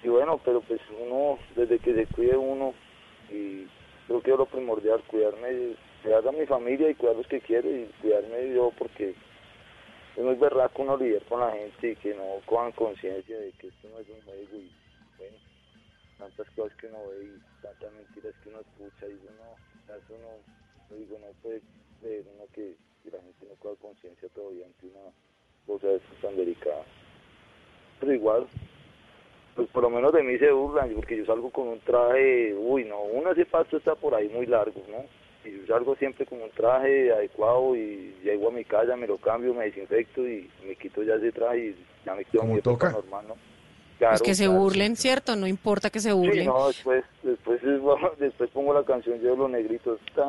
Y 0.05 0.09
bueno, 0.09 0.39
pero 0.45 0.61
pues 0.61 0.81
uno, 1.01 1.39
desde 1.57 1.79
que 1.79 1.95
se 1.95 2.07
cuide 2.09 2.37
uno, 2.37 2.75
y 3.31 3.67
creo 4.07 4.21
que 4.23 4.31
es 4.33 4.39
lo 4.39 4.47
primordial, 4.47 5.03
cuidarme, 5.07 5.77
cuidar 6.03 6.27
a 6.27 6.33
mi 6.33 6.47
familia 6.47 6.91
y 6.91 6.95
cuidar 6.95 7.17
los 7.17 7.27
que 7.27 7.41
quiero 7.41 7.69
y 7.69 7.87
cuidarme 8.01 8.55
yo 8.55 8.73
porque 8.79 9.15
es 10.17 10.23
muy 10.23 10.35
berraco 10.37 10.83
uno 10.83 10.97
lidiar 10.97 11.23
con 11.23 11.41
la 11.41 11.51
gente 11.51 11.93
y 11.93 11.97
que 11.97 12.15
no 12.15 12.41
cojan 12.47 12.73
conciencia 12.73 13.37
de 13.39 13.51
que 13.53 13.69
esto 13.69 13.89
no 13.89 13.99
es 13.99 14.09
un 14.09 14.21
juego 14.23 14.57
y 14.57 14.71
bueno, 15.19 15.37
tantas 16.19 16.49
cosas 16.51 16.77
que 16.79 16.87
uno 16.87 17.09
ve 17.09 17.25
y 17.25 17.43
tantas 17.63 17.93
mentiras 17.93 18.35
que 18.43 18.49
uno 18.49 18.61
escucha 18.61 19.07
y 19.09 19.21
uno, 19.27 19.97
eso 19.97 20.15
no, 20.19 20.97
digo, 20.97 21.19
no 21.19 21.27
puede 21.43 21.63
creer 22.01 22.25
uno 22.35 22.45
que, 22.53 22.77
la 23.11 23.21
gente 23.21 23.47
no 23.47 23.55
coja 23.57 23.77
conciencia 23.83 24.29
todavía 24.31 24.65
ante 24.65 24.87
una 24.87 25.13
cosa 25.67 25.89
de 25.89 26.01
tan 26.23 26.37
delicada. 26.37 26.83
Pero 28.01 28.15
igual, 28.15 28.47
pues 29.55 29.69
por 29.69 29.83
lo 29.85 29.91
menos 29.91 30.13
de 30.13 30.23
mí 30.23 30.37
se 30.39 30.51
burlan, 30.51 30.93
porque 30.95 31.17
yo 31.17 31.25
salgo 31.27 31.51
con 31.51 31.69
un 31.69 31.81
traje, 31.81 32.55
uy, 32.55 32.85
no, 32.85 33.03
uno 33.03 33.33
ese 33.33 33.47
pasto 33.47 33.77
está 33.77 33.95
por 33.95 34.15
ahí 34.15 34.29
muy 34.29 34.47
largo, 34.47 34.83
¿no? 34.91 35.05
Y 35.49 35.59
yo 35.61 35.67
salgo 35.67 35.95
siempre 35.97 36.27
con 36.27 36.41
un 36.43 36.51
traje 36.51 37.13
adecuado 37.13 37.77
y 37.77 38.15
llego 38.25 38.49
a 38.49 38.53
mi 38.53 38.65
casa, 38.65 38.97
me 38.97 39.07
lo 39.07 39.19
cambio, 39.19 39.55
me 39.55 39.67
desinfecto 39.67 40.27
y 40.27 40.51
me 40.67 40.75
quito 40.77 41.03
ya 41.03 41.15
ese 41.15 41.31
traje 41.33 41.59
y 41.67 41.77
ya 42.05 42.15
me 42.15 42.25
quedo 42.25 42.41
Como 42.41 42.55
mi 42.55 42.59
época 42.61 42.89
toca. 42.89 42.93
normal, 43.01 43.29
¿no? 43.29 43.35
Pues 43.35 43.99
Claro, 43.99 44.25
que 44.25 44.35
se 44.35 44.45
claro. 44.47 44.59
burlen, 44.59 44.97
¿cierto? 44.97 45.37
No 45.37 45.47
importa 45.47 45.89
que 45.89 46.01
se 46.01 46.11
Sí, 46.11 46.15
burlen. 46.17 46.47
no, 46.47 46.67
después, 46.67 47.05
después, 47.23 47.61
después 48.19 48.51
pongo 48.51 48.75
la 48.75 48.83
canción 48.85 49.21
yo 49.21 49.31
de 49.31 49.37
los 49.37 49.51
negritos. 49.51 50.01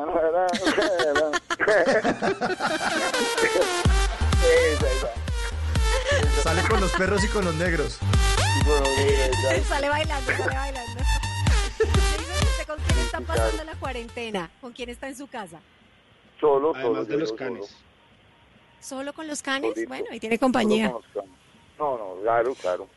Sale 6.42 6.62
con 6.68 6.80
los 6.80 6.92
perros 6.92 7.24
y 7.24 7.28
con 7.28 7.44
los 7.44 7.54
negros. 7.56 7.98
Sale 9.68 9.88
bailando, 9.88 10.32
sale 10.32 10.56
bailando. 10.56 11.00
¿usted 11.78 12.66
con 12.66 12.76
quién 12.78 12.98
está 12.98 13.20
pasando 13.20 13.64
la 13.64 13.74
cuarentena? 13.76 14.50
¿Con 14.60 14.72
quién 14.72 14.88
está 14.88 15.08
en 15.08 15.16
su 15.16 15.28
casa? 15.28 15.60
Solo, 16.40 16.72
solo. 16.74 16.86
Además 16.86 17.06
de 17.06 17.14
yo 17.14 17.20
los 17.20 17.28
solo. 17.28 17.38
canes. 17.38 17.76
¿Solo 18.80 19.12
con 19.12 19.26
los 19.28 19.42
canes? 19.42 19.70
Solito. 19.70 19.88
Bueno, 19.88 20.06
ahí 20.10 20.20
tiene 20.20 20.38
compañía. 20.38 20.88
Solo 20.88 21.00
con 21.00 21.02
los 21.04 21.12
canes. 21.14 21.40
No, 21.78 21.98
no, 21.98 22.22
claro, 22.22 22.54
claro. 22.54 22.88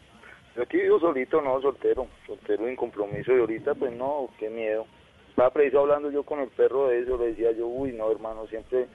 Yo 0.55 0.63
aquí 0.63 0.77
vivo 0.77 0.99
solito, 0.99 1.41
no, 1.41 1.61
soltero. 1.61 2.07
Soltero 2.25 2.65
sin 2.65 2.75
compromiso. 2.75 3.35
Y 3.35 3.39
ahorita, 3.39 3.75
pues 3.75 3.91
no, 3.93 4.29
qué 4.39 4.49
miedo. 4.49 4.87
Estaba 5.29 5.51
preciso 5.51 5.81
hablando 5.81 6.09
yo 6.09 6.23
con 6.23 6.39
el 6.39 6.49
perro 6.49 6.87
de 6.87 7.01
eso. 7.01 7.17
Le 7.17 7.27
decía 7.27 7.51
yo, 7.51 7.67
uy, 7.67 7.91
no, 7.91 8.11
hermano, 8.11 8.47
siempre. 8.47 8.87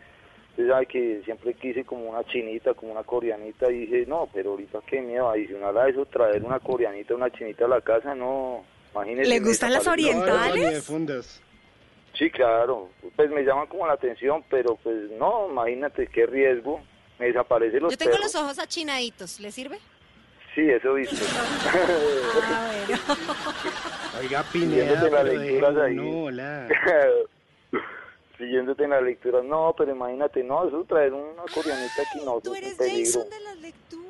Usted 0.56 0.68
sabe 0.68 0.86
que 0.86 1.20
siempre 1.24 1.52
quise 1.54 1.84
como 1.84 2.10
una 2.10 2.22
chinita, 2.24 2.74
como 2.74 2.92
una 2.92 3.02
coreanita. 3.02 3.68
Y 3.72 3.86
dije, 3.86 4.04
no, 4.06 4.28
pero 4.32 4.52
ahorita 4.52 4.78
qué 4.86 5.00
miedo. 5.00 5.28
Adicional 5.28 5.76
a 5.76 5.88
eso, 5.88 6.06
traer 6.06 6.44
una 6.44 6.60
coreanita, 6.60 7.16
una 7.16 7.28
chinita 7.30 7.64
a 7.64 7.68
la 7.68 7.80
casa, 7.80 8.14
no. 8.14 8.64
Imagínese. 8.92 9.28
¿Le 9.30 9.40
gustan 9.40 9.72
las 9.72 9.88
orientales? 9.88 10.88
No, 10.88 10.98
de. 11.00 11.22
Sí, 12.16 12.30
claro. 12.30 12.88
Pues 13.16 13.30
me 13.30 13.42
llaman 13.42 13.66
como 13.66 13.84
la 13.84 13.94
atención, 13.94 14.44
pero 14.48 14.76
pues 14.76 15.10
no, 15.18 15.48
imagínate 15.50 16.06
qué 16.06 16.24
riesgo. 16.26 16.80
Me 17.18 17.26
desaparecen 17.26 17.82
los 17.82 17.92
Yo 17.92 17.98
tengo 17.98 18.12
perros. 18.12 18.32
los 18.32 18.42
ojos 18.42 18.58
achinaditos, 18.60 19.40
¿le 19.40 19.50
sirve? 19.50 19.78
Sí, 20.54 20.62
eso 20.70 20.96
he 20.96 21.00
visto. 21.00 21.16
Ah, 22.46 22.70
bueno. 22.86 23.02
Oiga, 24.20 24.44
Pineda, 24.52 25.08
pero 25.10 25.82
ahí. 25.82 25.94
no, 25.96 26.24
hola. 26.24 26.68
Siguiéndote 28.38 28.84
en 28.84 28.90
las 28.90 29.02
lecturas. 29.02 29.44
No, 29.44 29.74
pero 29.76 29.92
imagínate, 29.92 30.42
no, 30.42 30.66
eso 30.66 30.84
traer 30.84 31.12
una 31.12 31.42
coreanita 31.54 32.02
aquí 32.02 32.18
no, 32.24 32.40
Tú 32.40 32.52
es 32.54 32.60
un 32.60 32.64
eres 32.64 32.74
peligro. 32.74 33.04
Jason 33.04 33.30
de 33.30 33.40
las 33.40 33.56
lecturas. 33.58 34.04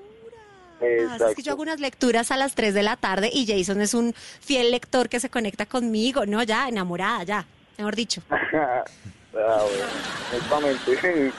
Ah, 0.81 0.87
Exacto. 0.87 1.29
es 1.29 1.37
que 1.37 1.43
yo 1.43 1.53
hago 1.53 1.63
unas 1.63 1.81
lecturas 1.81 2.31
a 2.31 2.37
las 2.37 2.55
3 2.55 2.75
de 2.75 2.83
la 2.83 2.97
tarde 2.97 3.31
y 3.33 3.47
Jason 3.47 3.81
es 3.81 3.95
un 3.95 4.15
fiel 4.15 4.71
lector 4.71 5.09
que 5.09 5.21
se 5.21 5.29
conecta 5.31 5.67
conmigo. 5.67 6.25
No, 6.27 6.43
ya, 6.43 6.69
enamorada, 6.69 7.23
ya. 7.25 7.47
Mejor 7.79 7.95
dicho. 7.97 8.23
ah, 8.31 8.85
bueno, 9.33 9.87
netamente. 10.33 11.33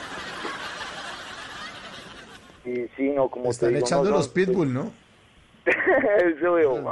Y 2.65 2.87
sí, 2.95 3.09
no, 3.09 3.29
como 3.29 3.51
Están 3.51 3.69
te 3.69 3.75
digo, 3.75 3.85
echando 3.87 4.09
no, 4.09 4.17
los 4.17 4.27
pitbull, 4.27 4.73
¿no? 4.73 4.91
Eso 5.65 6.53
veo. 6.53 6.75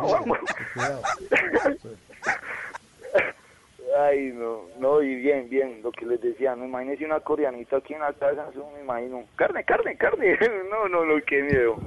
Ay, 3.96 4.32
no, 4.34 4.64
no, 4.80 5.04
y 5.04 5.16
bien, 5.16 5.50
bien, 5.50 5.82
lo 5.84 5.92
que 5.92 6.06
les 6.06 6.20
decía, 6.20 6.56
no 6.56 6.66
imagínense 6.66 7.06
una 7.06 7.20
coreanita 7.20 7.78
aquí 7.78 7.94
en 7.94 8.00
la 8.00 8.12
casa, 8.14 8.48
eso 8.52 8.68
me 8.76 8.82
imagino. 8.82 9.24
Carne, 9.36 9.64
carne, 9.64 9.96
carne. 9.98 10.38
No, 10.72 10.88
no, 10.90 11.06
no, 11.06 11.22
qué 11.26 11.42
miedo. 11.44 11.80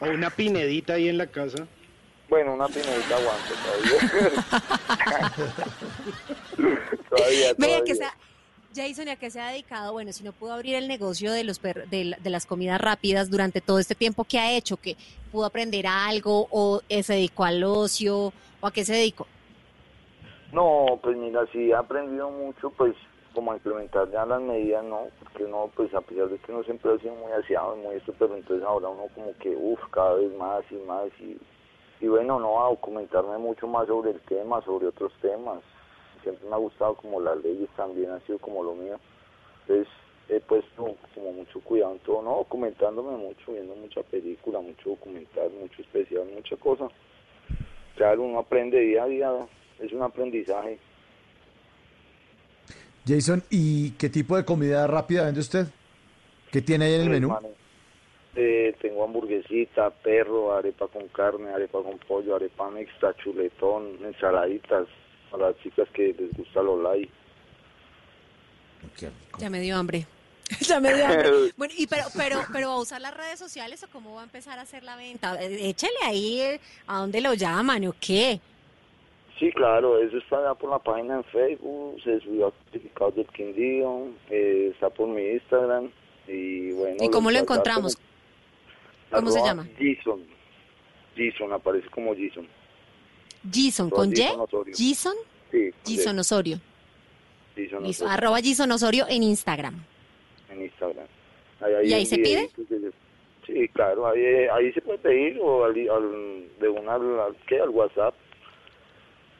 O 0.00 0.10
una 0.10 0.28
pinedita 0.30 0.94
ahí 0.94 1.08
en 1.08 1.16
la 1.18 1.26
casa. 1.26 1.66
Bueno, 2.28 2.52
una 2.54 2.66
pinedita 2.66 3.16
aguanta 3.16 3.54
todavía. 3.64 3.98
todavía, 7.08 7.48
que 7.48 7.54
todavía. 7.54 7.94
sea. 7.94 8.12
Jason, 8.74 9.08
¿y 9.08 9.10
a 9.12 9.16
qué 9.16 9.30
se 9.30 9.40
ha 9.40 9.48
dedicado? 9.50 9.92
Bueno, 9.92 10.12
si 10.12 10.22
no 10.22 10.32
pudo 10.34 10.52
abrir 10.52 10.74
el 10.74 10.88
negocio 10.88 11.32
de 11.32 11.42
los 11.42 11.58
per- 11.58 11.88
de, 11.88 12.04
la- 12.04 12.18
de 12.18 12.28
las 12.30 12.44
comidas 12.44 12.78
rápidas 12.80 13.30
durante 13.30 13.62
todo 13.62 13.78
este 13.78 13.94
tiempo, 13.94 14.24
¿qué 14.24 14.38
ha 14.38 14.52
hecho? 14.52 14.76
¿Que 14.76 14.94
pudo 15.32 15.46
aprender 15.46 15.86
algo 15.86 16.46
o 16.50 16.82
eh, 16.90 17.02
se 17.02 17.14
dedicó 17.14 17.44
al 17.44 17.64
ocio 17.64 18.30
o 18.60 18.66
a 18.66 18.70
qué 18.70 18.84
se 18.84 18.92
dedicó? 18.92 19.26
No, 20.52 20.98
pues 21.02 21.16
mira, 21.16 21.46
sí 21.52 21.70
he 21.70 21.74
aprendido 21.74 22.30
mucho, 22.30 22.70
pues 22.70 22.94
como 23.34 23.52
a 23.52 23.56
implementar 23.56 24.10
ya 24.10 24.24
las 24.24 24.40
medidas, 24.40 24.82
no, 24.84 25.08
porque 25.22 25.44
uno, 25.44 25.70
pues 25.76 25.94
a 25.94 26.00
pesar 26.00 26.28
de 26.28 26.38
que 26.38 26.50
uno 26.50 26.64
siempre 26.64 26.92
ha 26.92 26.98
sido 26.98 27.14
muy 27.14 27.30
aseado 27.32 27.76
y 27.76 27.80
muy 27.80 27.96
esto, 27.96 28.14
pero 28.18 28.34
entonces 28.34 28.66
ahora 28.66 28.88
uno 28.88 29.04
como 29.14 29.32
que, 29.38 29.50
uff, 29.50 29.80
cada 29.90 30.14
vez 30.14 30.32
más 30.36 30.64
y 30.72 30.76
más 30.86 31.08
y, 31.20 31.38
y 32.00 32.08
bueno, 32.08 32.40
no, 32.40 32.64
a 32.64 32.70
documentarme 32.70 33.36
mucho 33.38 33.66
más 33.66 33.86
sobre 33.86 34.12
el 34.12 34.20
tema, 34.22 34.62
sobre 34.62 34.86
otros 34.86 35.12
temas. 35.20 35.60
Siempre 36.22 36.48
me 36.48 36.54
ha 36.54 36.58
gustado 36.58 36.94
como 36.94 37.20
las 37.20 37.36
leyes 37.44 37.68
también, 37.76 38.10
ha 38.10 38.20
sido 38.20 38.38
como 38.38 38.64
lo 38.64 38.74
mío. 38.74 38.98
Entonces 39.60 39.86
he 40.28 40.40
puesto 40.40 40.96
como 41.14 41.32
mucho 41.32 41.60
cuidado 41.60 41.92
en 41.92 41.98
todo, 42.00 42.22
no, 42.22 42.36
documentándome 42.36 43.16
mucho, 43.18 43.52
viendo 43.52 43.74
mucha 43.76 44.02
película, 44.02 44.60
mucho 44.60 44.90
documental, 44.90 45.50
mucho 45.60 45.82
especial, 45.82 46.24
mucha 46.34 46.56
cosa. 46.56 46.88
Claro, 47.96 48.22
uno 48.22 48.38
aprende 48.38 48.80
día 48.80 49.04
a 49.04 49.06
día, 49.06 49.30
es 49.80 49.92
un 49.92 50.02
aprendizaje. 50.02 50.78
Jason, 53.06 53.42
¿y 53.50 53.92
qué 53.92 54.08
tipo 54.10 54.36
de 54.36 54.44
comida 54.44 54.86
rápida 54.86 55.24
vende 55.24 55.40
usted? 55.40 55.66
¿Qué 56.50 56.60
tiene 56.60 56.86
ahí 56.86 56.94
en 56.94 57.00
el 57.02 57.10
menú? 57.10 57.34
eh, 58.34 58.76
tengo 58.80 59.04
hamburguesita, 59.04 59.90
perro, 59.90 60.54
arepa 60.54 60.86
con 60.88 61.08
carne, 61.08 61.50
arepa 61.50 61.82
con 61.82 61.98
pollo, 61.98 62.36
arepa 62.36 62.70
mixta, 62.70 63.12
chuletón, 63.16 63.98
ensaladitas, 64.04 64.86
a 65.32 65.36
las 65.36 65.58
chicas 65.58 65.88
que 65.92 66.14
les 66.18 66.32
gusta 66.36 66.62
lo 66.62 66.80
light. 66.80 67.10
Ya 69.38 69.50
me 69.50 69.60
dio 69.60 69.76
hambre. 69.76 70.06
ya 70.60 70.78
me 70.78 70.94
dio 70.94 71.06
hambre. 71.06 71.30
Bueno, 71.56 71.74
y 71.76 71.86
pero, 71.86 72.04
pero, 72.16 72.40
pero 72.52 72.68
va 72.68 72.74
a 72.74 72.80
usar 72.80 73.00
las 73.00 73.16
redes 73.16 73.38
sociales 73.38 73.82
o 73.82 73.88
cómo 73.88 74.14
va 74.14 74.20
a 74.20 74.24
empezar 74.24 74.58
a 74.58 74.62
hacer 74.62 74.84
la 74.84 74.96
venta? 74.96 75.34
Eh, 75.42 75.70
Échele 75.70 75.98
ahí 76.04 76.60
a 76.86 76.98
dónde 76.98 77.20
lo 77.20 77.34
llaman 77.34 77.84
o 77.86 77.94
qué. 78.00 78.40
Sí, 79.38 79.52
claro, 79.52 79.98
eso 79.98 80.18
está 80.18 80.42
ya 80.42 80.54
por 80.54 80.70
la 80.70 80.78
página 80.80 81.16
en 81.16 81.24
Facebook, 81.24 82.00
se 82.02 82.18
subió 82.20 82.48
a 82.48 82.52
certificados 82.64 83.14
del 83.16 83.26
Quindío, 83.28 84.08
eh, 84.30 84.70
está 84.72 84.90
por 84.90 85.06
mi 85.08 85.22
Instagram 85.22 85.90
y 86.26 86.72
bueno. 86.72 86.96
¿Y 87.00 87.08
cómo 87.10 87.30
lo 87.30 87.38
encontramos? 87.38 87.94
como- 87.96 89.20
¿Cómo 89.20 89.30
se 89.30 89.40
llama? 89.40 89.66
Jason. 89.78 90.22
Jason, 91.16 91.52
aparece 91.52 91.88
como 91.90 92.14
Jason. 92.14 92.46
Jason, 93.52 93.90
¿con 93.90 94.12
Y? 94.12 94.16
Jason. 94.76 95.14
Sí, 95.50 95.70
Jason. 95.86 96.18
Osorio. 96.18 96.60
Jason 97.56 97.84
Osorio, 97.86 98.12
arroba 98.12 98.38
Jason 98.42 98.70
Osorio 98.72 99.06
en 99.08 99.22
Instagram. 99.22 99.82
en 100.50 100.62
Instagram. 100.62 101.06
Ahí, 101.60 101.88
¿Y 101.88 101.92
ahí 101.92 102.06
se 102.06 102.18
pide? 102.18 102.50
Sí, 103.46 103.68
claro, 103.68 104.06
ahí, 104.06 104.22
ahí 104.52 104.72
se 104.72 104.80
puede 104.82 104.98
pedir 104.98 105.38
o 105.40 105.64
al, 105.64 105.70
al- 105.90 106.44
de 106.60 106.68
una 106.68 106.94
al, 106.94 107.20
al- 107.20 107.36
¿qué? 107.46 107.60
al 107.60 107.70
WhatsApp. 107.70 108.14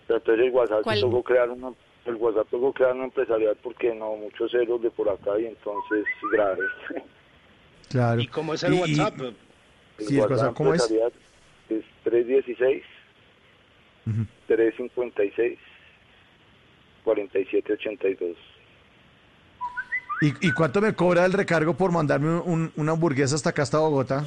Entonces 0.09 0.45
el 0.45 0.51
WhatsApp 0.51 0.83
¿Cuál? 0.83 1.01
tocó 1.01 1.23
crear 1.23 1.51
una, 1.51 1.73
el 2.07 2.15
WhatsApp 2.17 2.49
tocó 2.51 2.73
crear 2.73 2.95
una 2.95 3.05
empresarial 3.05 3.57
porque 3.63 3.95
no 3.95 4.17
muchos 4.17 4.51
ceros 4.51 4.81
de 4.83 4.91
por 4.91 5.09
acá 5.09 5.39
y 5.39 5.47
entonces 5.47 6.05
grave. 6.33 6.63
Claro. 7.91 8.21
¿Y 8.21 8.27
cómo 8.27 8.53
es 8.53 8.63
el 8.65 8.75
Y- 8.75 8.77
y- 8.77 9.01
WhatsApp? 9.01 9.15
Sí, 9.99 10.15
el 10.15 10.21
WhatsApp, 10.21 10.55
¿cómo 10.55 10.75
es? 10.75 10.83
Es 11.71 11.85
316 12.05 12.83
Ujú. 14.07 14.27
356 14.47 15.59
4782. 17.03 18.37
¿Y, 20.21 20.49
y 20.49 20.53
cuánto 20.53 20.83
me 20.83 20.93
cobra 20.95 21.25
el 21.25 21.33
recargo 21.33 21.75
por 21.75 21.91
mandarme 21.91 22.29
un- 22.29 22.43
un- 22.45 22.73
una 22.77 22.93
hamburguesa 22.93 23.35
hasta 23.37 23.51
acá, 23.51 23.63
hasta 23.63 23.79
Bogotá? 23.79 24.27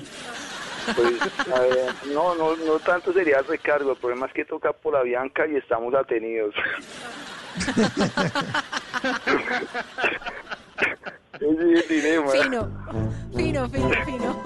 Pues, 0.95 1.21
a 1.53 1.59
ver, 1.59 1.93
no, 2.13 2.35
no, 2.35 2.55
no 2.55 2.79
tanto 2.79 3.13
sería 3.13 3.39
el 3.39 3.45
recargo, 3.45 3.91
el 3.91 3.97
problema 3.97 4.25
es 4.27 4.33
que 4.33 4.45
toca 4.45 4.73
por 4.73 4.93
la 4.93 5.03
Bianca 5.03 5.45
y 5.47 5.55
estamos 5.55 5.93
atenidos. 5.93 6.55
Dilema. 11.89 12.31
Fino, 12.31 12.69
fino, 13.35 13.69
fino, 13.69 14.05
fino. 14.05 14.43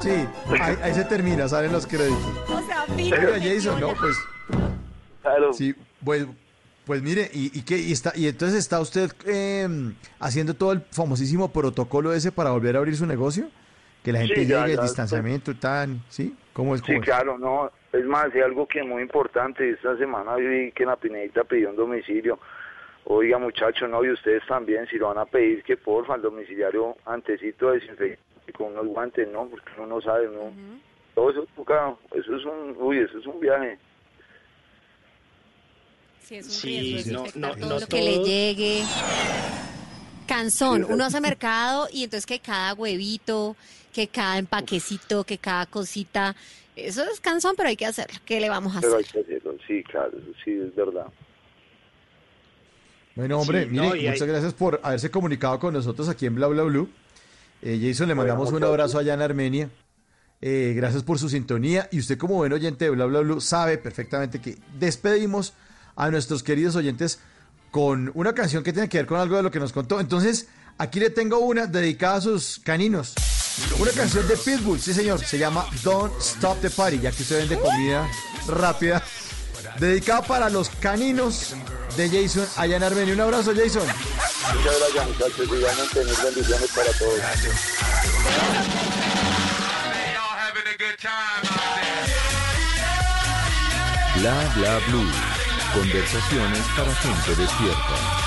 Sí, 0.00 0.26
ahí, 0.60 0.76
ahí 0.82 0.94
se 0.94 1.04
termina, 1.04 1.48
salen 1.48 1.72
los 1.72 1.86
créditos. 1.86 2.18
O 2.48 2.62
sea, 2.66 2.84
fino. 2.96 3.16
Oiga, 3.16 3.38
Jason, 3.40 3.80
no, 3.80 3.94
pues. 3.94 4.16
Claro. 5.22 5.52
Sí, 5.52 5.74
pues, 6.04 6.26
pues 6.84 7.02
mire, 7.02 7.30
¿y, 7.32 7.58
y 7.58 7.62
qué? 7.62 7.78
Y, 7.78 7.92
está, 7.92 8.12
y 8.14 8.28
entonces 8.28 8.58
está 8.58 8.80
usted 8.80 9.12
eh, 9.26 9.68
haciendo 10.20 10.54
todo 10.54 10.72
el 10.72 10.82
famosísimo 10.92 11.50
protocolo 11.52 12.12
ese 12.12 12.30
para 12.30 12.50
volver 12.50 12.76
a 12.76 12.78
abrir 12.78 12.96
su 12.96 13.06
negocio? 13.06 13.48
Que 14.06 14.12
la 14.12 14.20
gente 14.20 14.36
Sí, 14.36 14.46
ya, 14.46 14.60
llegue, 14.60 14.70
el 14.74 14.76
ya, 14.76 14.82
distanciamiento 14.84 15.50
y 15.50 15.54
tal, 15.56 16.00
¿sí? 16.08 16.32
¿Cómo 16.52 16.76
es? 16.76 16.80
Sí, 16.82 16.86
cómo 16.86 16.98
es? 17.00 17.04
claro, 17.04 17.36
no. 17.38 17.72
Es 17.92 18.04
más, 18.04 18.32
hay 18.32 18.40
algo 18.40 18.64
que 18.68 18.78
es 18.78 18.86
muy 18.86 19.02
importante. 19.02 19.68
Esta 19.68 19.96
semana 19.98 20.36
vi 20.36 20.70
que 20.70 20.84
la 20.86 20.94
Pinedita 20.94 21.42
pidió 21.42 21.70
un 21.70 21.76
domicilio. 21.76 22.38
Oiga, 23.06 23.36
muchachos, 23.38 23.90
no, 23.90 24.04
y 24.04 24.10
ustedes 24.10 24.44
también, 24.46 24.86
si 24.86 24.94
lo 24.96 25.08
van 25.08 25.18
a 25.18 25.24
pedir, 25.24 25.64
que 25.64 25.76
porfa, 25.76 26.14
el 26.14 26.22
domiciliario 26.22 26.96
antecito 27.04 27.72
desinfecte 27.72 28.20
con 28.56 28.68
unos 28.74 28.86
guantes, 28.86 29.26
¿no? 29.28 29.46
Porque 29.48 29.70
uno 29.76 29.88
no 29.96 30.00
sabe, 30.00 30.28
¿no? 30.28 30.52
Todo 31.16 31.30
eso 31.32 31.44
toca, 31.56 31.92
eso 32.14 32.36
es 32.36 32.44
un, 32.44 32.76
uy, 32.78 32.98
eso 32.98 33.18
es 33.18 33.26
un 33.26 33.40
viaje. 33.40 33.76
Sí, 36.20 36.36
es 36.36 36.46
un 36.46 36.52
Sí, 36.52 36.68
riesgo 36.80 37.12
no, 37.12 37.22
desinfectar 37.24 37.40
no, 37.58 37.60
todo 37.60 37.74
no 37.74 37.80
lo 37.80 37.86
que 37.88 38.02
le 38.02 38.14
todo- 38.18 38.26
llegue. 38.26 38.82
Cansón, 40.26 40.84
Sí, 40.86 40.92
uno 40.92 41.04
hace 41.04 41.20
mercado 41.32 41.88
y 41.92 42.04
entonces 42.04 42.26
que 42.26 42.40
cada 42.40 42.74
huevito, 42.74 43.56
que 43.96 44.08
cada 44.08 44.36
empaquecito, 44.36 45.24
que 45.24 45.38
cada 45.38 45.64
cosita, 45.64 46.36
eso 46.76 47.02
es 47.10 47.18
cansón, 47.18 47.54
pero 47.56 47.70
hay 47.70 47.76
que 47.78 47.86
hacerlo. 47.86 48.18
¿Qué 48.26 48.40
le 48.40 48.50
vamos 48.50 48.76
a 48.76 48.82
Pero 48.82 48.96
hay 48.98 49.04
hacer? 49.04 49.24
que 49.24 49.34
hacerlo, 49.36 49.56
sí, 49.66 49.82
claro, 49.84 50.10
eso 50.18 50.32
sí 50.44 50.50
es 50.52 50.74
verdad. 50.76 51.06
Bueno, 53.14 53.38
hombre, 53.38 53.62
Sí, 53.64 53.70
mire, 53.70 53.82
no, 53.82 53.88
muchas 53.94 54.20
hay- 54.20 54.28
gracias 54.28 54.52
por 54.52 54.80
haberse 54.82 55.10
comunicado 55.10 55.58
con 55.58 55.72
nosotros 55.72 56.10
aquí 56.10 56.26
en 56.26 56.34
Bla 56.34 56.46
Bla 56.48 56.64
Blue. 56.64 56.90
Eh, 57.62 57.80
Jason, 57.82 58.08
le 58.08 58.14
mandamos 58.14 58.52
un 58.52 58.62
abrazo 58.64 58.98
allá 58.98 59.14
en 59.14 59.22
Armenia. 59.22 59.70
Eh, 60.42 60.74
gracias 60.76 61.02
por 61.02 61.18
su 61.18 61.30
sintonía. 61.30 61.88
Y 61.90 61.98
usted, 61.98 62.18
como 62.18 62.34
buen 62.34 62.52
oyente 62.52 62.84
de 62.84 62.90
Bla 62.90 63.06
Bla 63.06 63.20
Blue, 63.20 63.40
sabe 63.40 63.78
perfectamente 63.78 64.42
que 64.42 64.58
despedimos 64.78 65.54
a 65.96 66.10
nuestros 66.10 66.42
queridos 66.42 66.76
oyentes 66.76 67.18
con 67.70 68.10
una 68.14 68.34
canción 68.34 68.62
que 68.62 68.74
tiene 68.74 68.90
que 68.90 68.98
ver 68.98 69.06
con 69.06 69.18
algo 69.18 69.38
de 69.38 69.42
lo 69.42 69.50
que 69.50 69.58
nos 69.60 69.72
contó. 69.72 69.98
Entonces, 70.00 70.48
aquí 70.76 71.00
le 71.00 71.08
tengo 71.08 71.38
una 71.38 71.66
dedicada 71.66 72.16
a 72.16 72.20
sus 72.20 72.58
caninos. 72.62 73.14
Una 73.78 73.90
canción 73.92 74.26
de 74.28 74.36
Pitbull, 74.36 74.80
sí 74.80 74.92
señor, 74.92 75.24
se 75.24 75.38
llama 75.38 75.66
Don't 75.82 76.12
Stop 76.20 76.60
the 76.60 76.70
Party, 76.70 77.00
ya 77.00 77.10
que 77.10 77.22
usted 77.22 77.38
vende 77.38 77.58
comida 77.58 78.08
rápida. 78.46 79.02
Dedicada 79.78 80.22
para 80.22 80.48
los 80.48 80.68
caninos 80.68 81.54
de 81.96 82.08
Jason 82.08 82.46
allá 82.56 82.76
en 82.76 82.82
Armenia. 82.82 83.14
Un 83.14 83.20
abrazo, 83.20 83.52
Jason. 83.54 83.82
Muchas 83.86 84.78
gracias, 84.78 85.08
muchachos, 85.08 85.46
igualmente 85.46 86.04
mil 86.04 86.16
bendiciones 86.22 86.70
para 86.74 86.92
todos. 86.92 87.20
Bla 94.20 94.52
bla 94.56 94.78
blue. 94.88 95.10
Conversaciones 95.74 96.62
para 96.76 96.94
gente 96.94 97.34
despierta. 97.36 98.25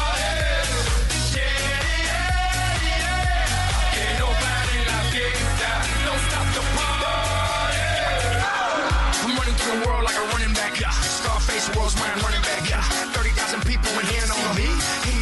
Scarface, 11.50 11.76
world's 11.76 11.96
my 11.98 12.10
running 12.22 12.42
back. 12.46 12.70
Yeah. 12.70 12.82
30,000 13.18 13.66
people 13.66 13.90
in 13.98 14.06
here 14.14 14.26
know 14.30 14.38
me. 14.54 14.70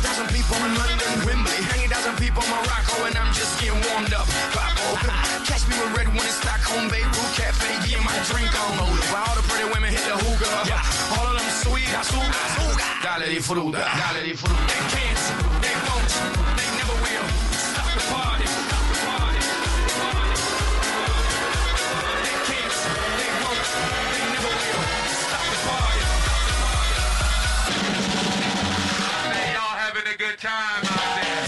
80,000 0.04 0.28
people 0.36 0.58
in 0.60 0.76
London, 0.76 1.12
Wembley. 1.24 1.60
90,000 1.88 2.20
people 2.20 2.44
in 2.44 2.50
Morocco, 2.52 3.08
and 3.08 3.16
I'm 3.16 3.32
just 3.34 3.56
getting 3.60 3.80
warmed 3.88 4.14
up. 4.14 4.28
Catch 5.48 5.68
me 5.72 5.76
with 5.80 5.96
red 5.96 6.08
one 6.12 6.28
in 6.28 6.36
Stockholm, 6.36 6.90
Beirut 6.92 7.16
Cafe, 7.40 7.72
getting 7.88 8.04
my 8.04 8.16
drink 8.28 8.52
on. 8.60 8.76
While 9.08 9.24
all 9.24 9.36
the 9.40 9.46
pretty 9.48 9.72
women 9.72 9.92
hit 9.92 10.04
the 10.04 10.20
hookah. 10.20 10.68
Yeah. 10.68 11.16
All 11.16 11.32
of 11.32 11.40
them 11.40 11.48
sweet, 11.64 11.88
azúcar, 11.96 12.28
azúcar. 12.28 12.92
Dale 13.04 13.28
disfruta, 13.32 13.88
dale 13.88 14.22
disfruta. 14.28 14.64
They 14.68 15.17
time 30.40 30.86
out 30.86 31.16
there. 31.16 31.48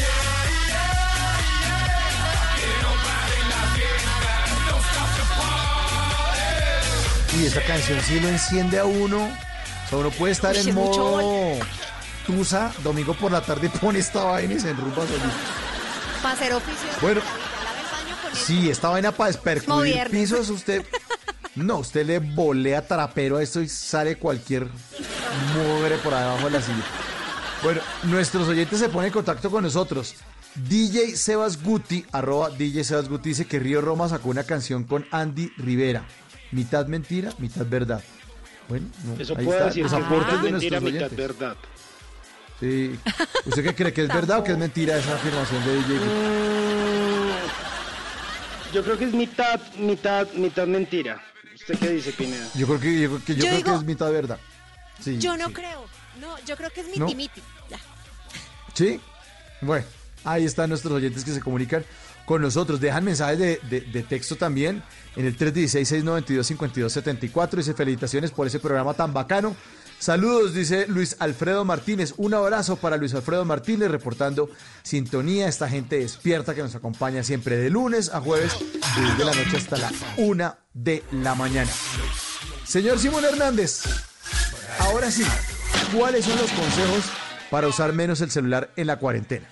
Don't 4.67 4.83
stop 4.83 5.09
the 5.15 5.23
party. 5.37 7.37
Y 7.37 7.39
esa 7.45 7.61
canción 7.61 8.01
sí 8.01 8.19
lo 8.19 8.27
enciende 8.29 8.79
a 8.79 8.85
uno. 8.85 9.25
O 9.25 9.29
sea, 9.89 9.97
uno 9.99 10.09
puede 10.11 10.33
estar 10.33 10.55
Uy, 10.55 10.69
en 10.69 10.75
modo 10.75 11.59
tusa, 12.25 12.71
domingo 12.83 13.13
por 13.13 13.31
la 13.31 13.41
tarde 13.41 13.69
pone 13.81 13.99
esta 13.99 14.23
vaina 14.23 14.53
y 14.55 14.59
se 14.59 14.71
enrumba 14.71 15.05
solito. 15.05 15.25
Para 16.21 16.33
hacer 16.33 16.53
oficio. 16.53 16.89
Bueno. 17.01 17.21
Sí, 18.33 18.69
esta 18.69 18.89
vaina 18.89 19.11
para 19.11 19.27
despercudir 19.31 20.09
pisos, 20.09 20.49
usted... 20.49 20.83
No, 21.55 21.79
usted 21.79 22.05
le 22.05 22.19
volea 22.19 22.87
trapero 22.87 23.37
a 23.37 23.43
esto 23.43 23.59
y 23.59 23.67
sale 23.67 24.15
cualquier 24.17 24.67
mugre 25.53 25.97
por 25.97 26.13
abajo 26.13 26.45
de 26.45 26.51
la 26.51 26.61
silla. 26.61 26.83
Bueno, 27.63 27.81
nuestros 28.03 28.47
oyentes 28.47 28.79
se 28.79 28.89
ponen 28.89 29.07
en 29.07 29.13
contacto 29.13 29.49
con 29.51 29.63
nosotros. 29.63 30.15
DJ 30.55 31.15
Sebas 31.15 31.61
Guti, 31.61 32.05
arroba 32.11 32.49
DJ 32.49 32.83
Sebas 32.83 33.09
Guti, 33.09 33.29
dice 33.29 33.45
que 33.45 33.59
Río 33.59 33.81
Roma 33.81 34.07
sacó 34.09 34.29
una 34.29 34.43
canción 34.43 34.83
con 34.85 35.05
Andy 35.11 35.51
Rivera. 35.57 36.05
Mitad 36.51 36.87
mentira, 36.87 37.31
mitad 37.37 37.65
verdad. 37.67 38.01
Bueno, 38.67 38.87
no, 39.03 39.21
Eso 39.21 39.35
ahí 39.37 39.45
puede 39.45 39.57
está, 39.57 39.67
decir 39.67 39.83
los 39.83 39.91
que 39.93 39.97
aportes 39.99 40.27
mitad 40.33 40.43
de 40.43 40.51
mentira, 40.51 40.79
nuestros 40.79 40.93
mitad 40.93 41.11
oyentes. 41.11 41.39
verdad. 41.39 41.55
Sí. 42.59 42.99
¿Usted 43.45 43.63
qué 43.63 43.75
cree? 43.75 43.93
¿Que 43.93 44.01
es 44.03 44.07
verdad 44.07 44.39
o 44.39 44.43
que 44.43 44.51
es 44.51 44.57
mentira 44.57 44.97
esa 44.97 45.15
afirmación 45.15 45.63
de 45.65 45.75
DJ? 45.75 45.95
Mm, 45.95 47.29
Yo 48.73 48.83
creo 48.83 48.97
que 48.97 49.05
es 49.05 49.13
mitad, 49.13 49.59
mitad, 49.77 50.27
mitad 50.33 50.67
mentira. 50.67 51.21
¿Usted 51.55 51.77
qué 51.79 51.89
dice, 51.91 52.11
Pineda? 52.13 52.47
Yo 52.55 52.67
creo 52.67 52.79
que, 52.79 52.99
yo, 53.01 53.23
que- 53.25 53.35
yo 53.35 53.39
Yo 53.41 53.45
creo 53.45 53.57
digo- 53.57 53.71
que 53.71 53.77
es 53.77 53.83
mitad 53.83 54.11
verdad. 54.11 54.39
Sí, 54.99 55.17
Yo 55.19 55.37
no 55.37 55.47
sí. 55.47 55.53
creo. 55.53 55.85
No, 56.19 56.37
yo 56.45 56.55
creo 56.57 56.69
que 56.71 56.81
es 56.81 56.87
miti 56.87 56.99
¿No? 56.99 57.07
miti. 57.07 57.41
Ya. 57.69 57.79
Sí. 58.73 58.99
Bueno, 59.61 59.85
ahí 60.23 60.45
están 60.45 60.69
nuestros 60.69 60.93
oyentes 60.93 61.23
que 61.25 61.33
se 61.33 61.41
comunican 61.41 61.83
con 62.25 62.41
nosotros. 62.41 62.79
Dejan 62.79 63.03
mensajes 63.03 63.37
de, 63.39 63.59
de- 63.69 63.81
de 63.81 64.03
texto 64.03 64.35
también 64.35 64.83
en 65.15 65.25
el 65.25 65.37
316-692-5274. 65.37 67.49
Dice 67.57 67.73
felicitaciones 67.73 68.31
por 68.31 68.47
ese 68.47 68.59
programa 68.59 68.93
tan 68.93 69.13
bacano. 69.13 69.55
Saludos, 69.99 70.53
dice 70.53 70.85
Luis 70.87 71.17
Alfredo 71.19 71.65
Martínez. 71.65 72.13
Un 72.15 72.33
abrazo 72.33 72.77
para 72.77 72.95
Luis 72.95 73.13
Alfredo 73.13 73.43
Martínez 73.43 73.91
reportando 73.91 74.49
sintonía. 74.81 75.49
Esta 75.49 75.67
gente 75.67 75.99
despierta 75.99 76.55
que 76.55 76.61
nos 76.61 76.73
acompaña 76.73 77.21
siempre 77.21 77.57
de 77.57 77.69
lunes 77.69 78.09
a 78.13 78.21
jueves, 78.21 78.53
desde 78.95 79.25
la 79.25 79.33
noche 79.33 79.57
hasta 79.57 79.75
la 79.77 79.91
una 80.15 80.57
de 80.73 81.03
la 81.11 81.35
mañana. 81.35 81.69
Señor 82.65 82.97
Simón 82.99 83.25
Hernández, 83.25 83.81
ahora 84.79 85.11
sí, 85.11 85.25
¿cuáles 85.95 86.25
son 86.25 86.37
los 86.37 86.51
consejos 86.51 87.05
para 87.49 87.67
usar 87.67 87.93
menos 87.93 88.21
el 88.21 88.31
celular 88.31 88.69
en 88.75 88.87
la 88.87 88.97
cuarentena? 88.97 89.47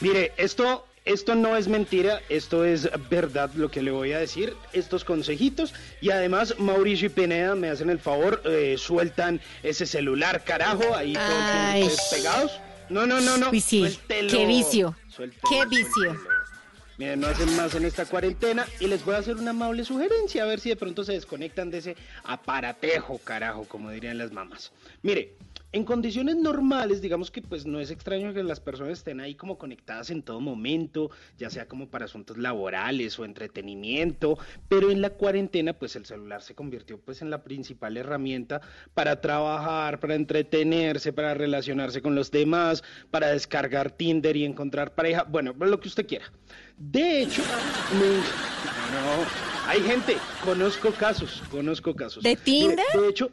Mire, 0.00 0.32
esto, 0.38 0.86
esto 1.04 1.34
no 1.34 1.56
es 1.56 1.68
mentira, 1.68 2.20
esto 2.28 2.64
es 2.64 2.88
verdad 3.10 3.50
lo 3.54 3.70
que 3.70 3.82
le 3.82 3.90
voy 3.90 4.12
a 4.12 4.18
decir, 4.18 4.54
estos 4.72 5.04
consejitos. 5.04 5.74
Y 6.00 6.10
además, 6.10 6.54
Mauricio 6.58 7.06
y 7.06 7.10
Pineda 7.10 7.54
me 7.54 7.68
hacen 7.68 7.90
el 7.90 7.98
favor, 7.98 8.42
eh, 8.46 8.76
sueltan 8.78 9.40
ese 9.62 9.84
celular, 9.86 10.42
carajo, 10.44 10.94
ahí 10.94 11.12
todos 11.14 12.00
pegados. 12.10 12.60
No, 12.88 13.06
no, 13.06 13.20
no, 13.20 13.36
no. 13.36 13.50
Uy, 13.50 13.60
sí. 13.60 13.80
suéltelo. 13.80 14.30
Qué 14.30 14.46
vicio. 14.46 14.96
Suéltelo, 15.08 15.42
Qué 15.48 15.66
vicio. 15.66 15.90
suéltelo. 15.94 16.39
Miren, 17.00 17.20
no 17.20 17.28
hacen 17.28 17.56
más 17.56 17.74
en 17.74 17.86
esta 17.86 18.04
cuarentena 18.04 18.66
y 18.78 18.86
les 18.86 19.02
voy 19.06 19.14
a 19.14 19.18
hacer 19.20 19.36
una 19.36 19.52
amable 19.52 19.86
sugerencia, 19.86 20.42
a 20.42 20.46
ver 20.46 20.60
si 20.60 20.68
de 20.68 20.76
pronto 20.76 21.02
se 21.02 21.14
desconectan 21.14 21.70
de 21.70 21.78
ese 21.78 21.96
aparatejo, 22.24 23.16
carajo, 23.24 23.64
como 23.64 23.88
dirían 23.90 24.18
las 24.18 24.32
mamás. 24.32 24.70
Mire, 25.00 25.32
en 25.72 25.84
condiciones 25.84 26.36
normales, 26.36 27.00
digamos 27.00 27.30
que 27.30 27.42
pues 27.42 27.64
no 27.64 27.78
es 27.78 27.90
extraño 27.90 28.34
que 28.34 28.42
las 28.42 28.58
personas 28.58 28.94
estén 28.94 29.20
ahí 29.20 29.34
como 29.36 29.56
conectadas 29.56 30.10
en 30.10 30.22
todo 30.22 30.40
momento, 30.40 31.10
ya 31.38 31.48
sea 31.48 31.66
como 31.68 31.88
para 31.88 32.06
asuntos 32.06 32.38
laborales 32.38 33.18
o 33.18 33.24
entretenimiento, 33.24 34.36
pero 34.68 34.90
en 34.90 35.00
la 35.00 35.10
cuarentena 35.10 35.72
pues 35.72 35.94
el 35.94 36.06
celular 36.06 36.42
se 36.42 36.54
convirtió 36.54 36.98
pues 36.98 37.22
en 37.22 37.30
la 37.30 37.44
principal 37.44 37.96
herramienta 37.96 38.60
para 38.94 39.20
trabajar, 39.20 40.00
para 40.00 40.16
entretenerse, 40.16 41.12
para 41.12 41.34
relacionarse 41.34 42.02
con 42.02 42.14
los 42.16 42.30
demás, 42.30 42.82
para 43.10 43.28
descargar 43.28 43.92
Tinder 43.92 44.36
y 44.36 44.44
encontrar 44.44 44.94
pareja, 44.94 45.22
bueno, 45.22 45.54
lo 45.56 45.78
que 45.78 45.88
usted 45.88 46.06
quiera. 46.06 46.32
De 46.76 47.22
hecho, 47.22 47.42
me- 47.92 48.16
no, 48.90 49.68
hay 49.68 49.80
gente, 49.82 50.16
conozco 50.44 50.90
casos, 50.90 51.42
conozco 51.50 51.94
casos. 51.94 52.24
¿De 52.24 52.34
Tinder? 52.34 52.84
De 52.94 53.08
hecho, 53.08 53.30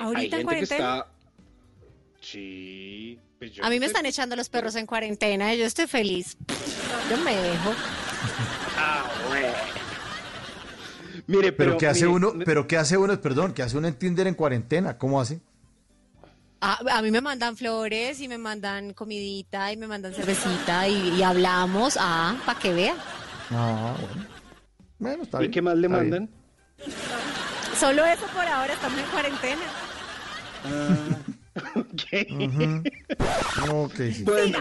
¿Ahorita 0.00 0.20
hay 0.20 0.24
en 0.24 0.30
que 0.38 0.44
cuarentena? 0.44 0.96
está... 0.98 1.06
Sí, 2.20 3.18
pues 3.38 3.52
yo 3.52 3.64
A 3.64 3.68
mí 3.70 3.78
me 3.78 3.86
están 3.86 4.06
echando 4.06 4.34
los 4.34 4.48
perros 4.48 4.74
en 4.76 4.86
cuarentena 4.86 5.54
y 5.54 5.58
yo 5.58 5.66
estoy 5.66 5.86
feliz. 5.86 6.36
Yo 7.10 7.18
me 7.18 7.36
dejo. 7.36 7.74
Ah, 8.78 9.04
bueno. 9.28 9.48
Mire, 11.26 11.52
Pero, 11.52 11.56
pero, 11.56 11.78
¿qué 11.78 11.86
hace 11.86 12.06
mire, 12.06 12.14
uno? 12.16 12.32
Pero 12.46 12.66
¿qué 12.66 12.78
hace 12.78 12.96
uno? 12.96 13.20
Perdón, 13.20 13.52
¿qué 13.52 13.62
hace 13.62 13.76
uno 13.76 13.88
en 13.88 13.94
Tinder 13.94 14.26
en 14.26 14.34
cuarentena? 14.34 14.96
¿Cómo 14.96 15.20
hace? 15.20 15.40
A, 16.62 16.78
a 16.98 17.02
mí 17.02 17.10
me 17.10 17.20
mandan 17.20 17.56
flores 17.58 18.20
y 18.20 18.28
me 18.28 18.38
mandan 18.38 18.94
comidita 18.94 19.70
y 19.70 19.76
me 19.76 19.86
mandan 19.86 20.14
cervecita 20.14 20.88
y, 20.88 21.10
y 21.18 21.22
hablamos. 21.22 21.98
Ah, 22.00 22.36
para 22.46 22.58
que 22.58 22.72
vea. 22.72 22.94
Ah, 23.50 23.94
bueno. 24.00 24.26
Bueno, 24.98 25.22
está 25.24 25.38
¿Y 25.38 25.40
bien. 25.40 25.52
qué 25.52 25.60
más 25.62 25.76
le 25.76 25.86
está 25.86 26.00
bien. 26.00 26.10
mandan? 26.10 26.30
Solo 27.78 28.04
eso 28.06 28.26
por 28.28 28.46
ahora, 28.46 28.72
estamos 28.72 28.98
en 28.98 29.06
cuarentena. 29.06 29.62
Ok, 33.70 33.94
sí. 34.12 34.24
Bueno, 34.24 34.58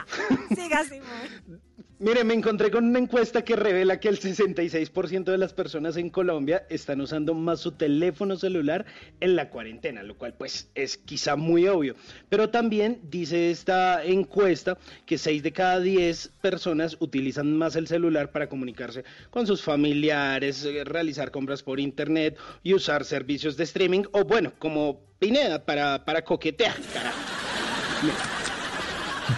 Siga, 0.55 0.83
Simón. 0.83 1.61
Mire, 2.03 2.23
me 2.23 2.33
encontré 2.33 2.69
con 2.69 2.85
una 2.85 2.99
encuesta 2.99 3.43
que 3.43 3.55
revela 3.55 3.99
que 3.99 4.09
el 4.09 4.19
66% 4.19 5.23
de 5.23 5.37
las 5.37 5.53
personas 5.53 5.95
en 5.97 6.09
Colombia 6.09 6.65
están 6.69 7.01
usando 7.01 7.33
más 7.33 7.61
su 7.61 7.71
teléfono 7.71 8.35
celular 8.35 8.85
en 9.21 9.35
la 9.35 9.49
cuarentena, 9.49 10.03
lo 10.03 10.17
cual 10.17 10.33
pues 10.33 10.69
es 10.75 10.97
quizá 10.97 11.35
muy 11.35 11.67
obvio. 11.67 11.95
Pero 12.29 12.49
también 12.49 12.99
dice 13.03 13.49
esta 13.49 14.03
encuesta 14.03 14.77
que 15.05 15.17
6 15.17 15.41
de 15.43 15.53
cada 15.53 15.79
10 15.79 16.33
personas 16.41 16.97
utilizan 16.99 17.57
más 17.57 17.75
el 17.75 17.87
celular 17.87 18.31
para 18.31 18.49
comunicarse 18.49 19.03
con 19.29 19.47
sus 19.47 19.63
familiares, 19.63 20.65
eh, 20.65 20.83
realizar 20.83 21.31
compras 21.31 21.63
por 21.63 21.79
internet 21.79 22.37
y 22.63 22.73
usar 22.73 23.05
servicios 23.05 23.55
de 23.55 23.63
streaming 23.63 24.03
o 24.11 24.25
bueno, 24.25 24.53
como 24.59 25.01
Pineda 25.19 25.63
para, 25.63 26.03
para 26.03 26.21
coquetear, 26.21 26.75
carajo. 26.93 27.17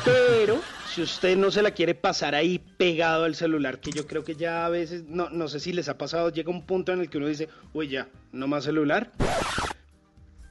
Pero 0.04 0.75
si 0.96 1.02
usted 1.02 1.36
no 1.36 1.52
se 1.52 1.62
la 1.62 1.72
quiere 1.72 1.94
pasar 1.94 2.36
ahí 2.36 2.58
pegado 2.58 3.26
al 3.26 3.36
celular, 3.36 3.82
que 3.82 3.92
yo 3.92 4.08
creo 4.08 4.24
que 4.24 4.36
ya 4.36 4.66
a 4.66 4.70
veces, 4.70 5.04
no, 5.10 5.30
no 5.30 5.50
sé 5.50 5.60
si 5.60 5.74
les 5.74 5.90
ha 5.90 5.98
pasado, 5.98 6.30
llega 6.30 6.50
un 6.50 6.66
punto 6.66 6.94
en 6.94 7.02
el 7.02 7.10
que 7.10 7.18
uno 7.18 7.28
dice, 7.28 7.50
uy, 7.74 7.90
ya, 7.90 8.08
no 8.32 8.48
más 8.48 8.64
celular. 8.64 9.12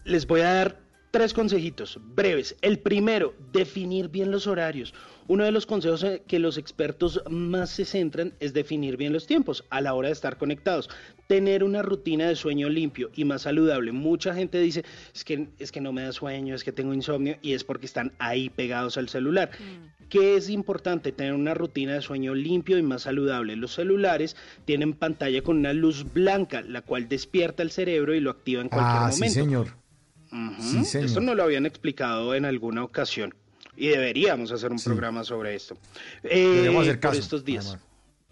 Les 0.04 0.26
voy 0.26 0.42
a 0.42 0.52
dar 0.52 0.80
tres 1.12 1.32
consejitos 1.32 1.98
breves. 1.98 2.56
El 2.60 2.78
primero, 2.78 3.34
definir 3.52 4.10
bien 4.10 4.30
los 4.30 4.46
horarios. 4.46 4.92
Uno 5.26 5.44
de 5.44 5.52
los 5.52 5.64
consejos 5.64 6.02
eh, 6.04 6.22
que 6.26 6.38
los 6.38 6.58
expertos 6.58 7.22
más 7.30 7.70
se 7.70 7.84
centran 7.86 8.34
es 8.40 8.52
definir 8.52 8.96
bien 8.98 9.12
los 9.12 9.26
tiempos 9.26 9.64
a 9.70 9.80
la 9.80 9.94
hora 9.94 10.08
de 10.08 10.12
estar 10.12 10.36
conectados. 10.36 10.90
Tener 11.26 11.64
una 11.64 11.80
rutina 11.80 12.28
de 12.28 12.36
sueño 12.36 12.68
limpio 12.68 13.10
y 13.14 13.24
más 13.24 13.42
saludable. 13.42 13.92
Mucha 13.92 14.34
gente 14.34 14.60
dice, 14.60 14.84
es 15.14 15.24
que, 15.24 15.48
es 15.58 15.72
que 15.72 15.80
no 15.80 15.92
me 15.92 16.02
da 16.02 16.12
sueño, 16.12 16.54
es 16.54 16.62
que 16.62 16.72
tengo 16.72 16.92
insomnio 16.92 17.36
y 17.40 17.52
es 17.54 17.64
porque 17.64 17.86
están 17.86 18.12
ahí 18.18 18.50
pegados 18.50 18.98
al 18.98 19.08
celular. 19.08 19.50
¿Qué 20.10 20.36
es 20.36 20.50
importante? 20.50 21.10
Tener 21.10 21.32
una 21.32 21.54
rutina 21.54 21.94
de 21.94 22.02
sueño 22.02 22.34
limpio 22.34 22.76
y 22.76 22.82
más 22.82 23.02
saludable. 23.02 23.56
Los 23.56 23.72
celulares 23.74 24.36
tienen 24.66 24.92
pantalla 24.92 25.40
con 25.42 25.56
una 25.56 25.72
luz 25.72 26.04
blanca, 26.12 26.60
la 26.60 26.82
cual 26.82 27.08
despierta 27.08 27.62
el 27.62 27.70
cerebro 27.70 28.14
y 28.14 28.20
lo 28.20 28.30
activa 28.30 28.60
en 28.60 28.68
cualquier 28.68 29.02
Ah, 29.02 29.10
sí, 29.10 29.20
momento. 29.20 29.34
señor. 29.40 29.66
Ujú. 30.30 30.62
Sí, 30.62 30.84
señor. 30.84 31.06
Esto 31.06 31.20
no 31.22 31.34
lo 31.34 31.42
habían 31.44 31.64
explicado 31.64 32.34
en 32.34 32.44
alguna 32.44 32.84
ocasión 32.84 33.34
y 33.76 33.88
deberíamos 33.88 34.50
hacer 34.52 34.70
un 34.72 34.78
Sí. 34.78 34.88
programa 34.88 35.24
sobre 35.24 35.54
esto. 35.54 35.76
Eh, 36.22 36.40
Deberíamos 36.46 36.82
hacer 36.82 37.00
por 37.00 37.10
caso, 37.10 37.20
estos 37.20 37.44
días. 37.44 37.66
además. 37.66 37.84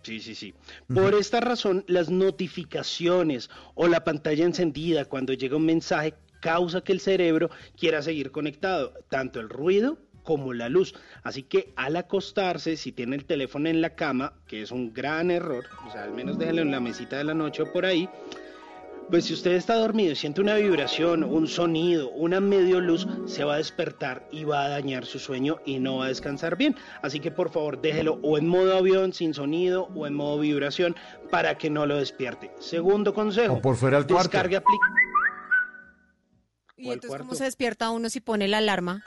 Sí, 0.03 0.19
sí, 0.21 0.35
sí. 0.35 0.53
Por 0.93 1.15
esta 1.15 1.41
razón, 1.41 1.85
las 1.87 2.11
notificaciones 2.11 3.51
o 3.75 3.87
la 3.89 4.05
pantalla 4.05 4.45
encendida 4.45 5.05
cuando 5.05 5.33
llega 5.33 5.57
un 5.57 5.67
mensaje 5.67 6.15
causa 6.41 6.81
que 6.83 6.93
el 6.93 7.01
cerebro 7.01 7.51
quiera 7.79 8.03
seguir 8.03 8.31
conectado, 8.33 8.95
tanto 9.09 9.39
el 9.41 9.49
ruido 9.49 9.99
como 10.25 10.53
la 10.55 10.69
luz. 10.69 10.95
Así 11.23 11.43
que 11.45 11.73
al 11.77 11.95
acostarse, 11.97 12.77
si 12.77 12.91
tiene 12.93 13.17
el 13.17 13.25
teléfono 13.25 13.69
en 13.69 13.81
la 13.81 13.95
cama, 13.95 14.35
que 14.49 14.63
es 14.63 14.71
un 14.73 14.93
gran 14.93 15.31
error, 15.31 15.67
o 15.89 15.93
sea, 15.93 16.05
al 16.05 16.13
menos 16.13 16.39
déjelo 16.39 16.63
en 16.63 16.71
la 16.73 16.81
mesita 16.81 17.17
de 17.19 17.25
la 17.25 17.35
noche 17.35 17.63
o 17.63 17.73
por 17.73 17.85
ahí, 17.87 18.09
pues 19.13 19.27
si 19.27 19.35
usted 19.35 19.51
está 19.51 19.75
dormido 19.75 20.13
y 20.13 20.17
siente 20.17 20.41
una 20.41 20.55
vibración, 20.55 21.23
un 21.23 21.47
sonido, 21.47 22.09
una 22.13 22.41
medio 22.41 22.81
luz, 22.81 23.07
se 23.27 23.45
va 23.45 23.55
a 23.55 23.57
despertar 23.59 24.27
y 24.33 24.45
va 24.45 24.65
a 24.65 24.71
dañar 24.71 25.05
su 25.05 25.19
sueño 25.19 25.59
y 25.67 25.81
no 25.81 25.99
va 25.99 26.07
a 26.07 26.09
descansar 26.09 26.57
bien. 26.57 26.77
Así 27.03 27.21
que 27.21 27.31
por 27.31 27.51
favor 27.51 27.79
déjelo 27.83 28.19
o 28.23 28.39
en 28.39 28.49
modo 28.49 28.75
avión 28.75 29.13
sin 29.13 29.35
sonido 29.35 29.91
o 29.95 30.07
en 30.07 30.15
modo 30.15 30.39
vibración 30.39 30.97
para 31.31 31.59
que 31.59 31.69
no 31.69 31.85
lo 31.85 31.99
despierte. 31.99 32.53
Segundo 32.59 33.13
consejo. 33.13 33.57
O 33.57 33.61
por 33.61 33.77
fuera 33.77 33.99
del 33.99 34.07
cuarto. 34.07 34.31
Descargue 34.31 34.63
¿Y 36.79 36.85
¿Cuál 36.85 36.95
entonces 36.95 37.21
cómo 37.21 37.35
se 37.35 37.45
despierta 37.45 37.91
uno 37.91 38.09
si 38.09 38.21
pone 38.21 38.49
la 38.49 38.59
alarma? 38.59 39.05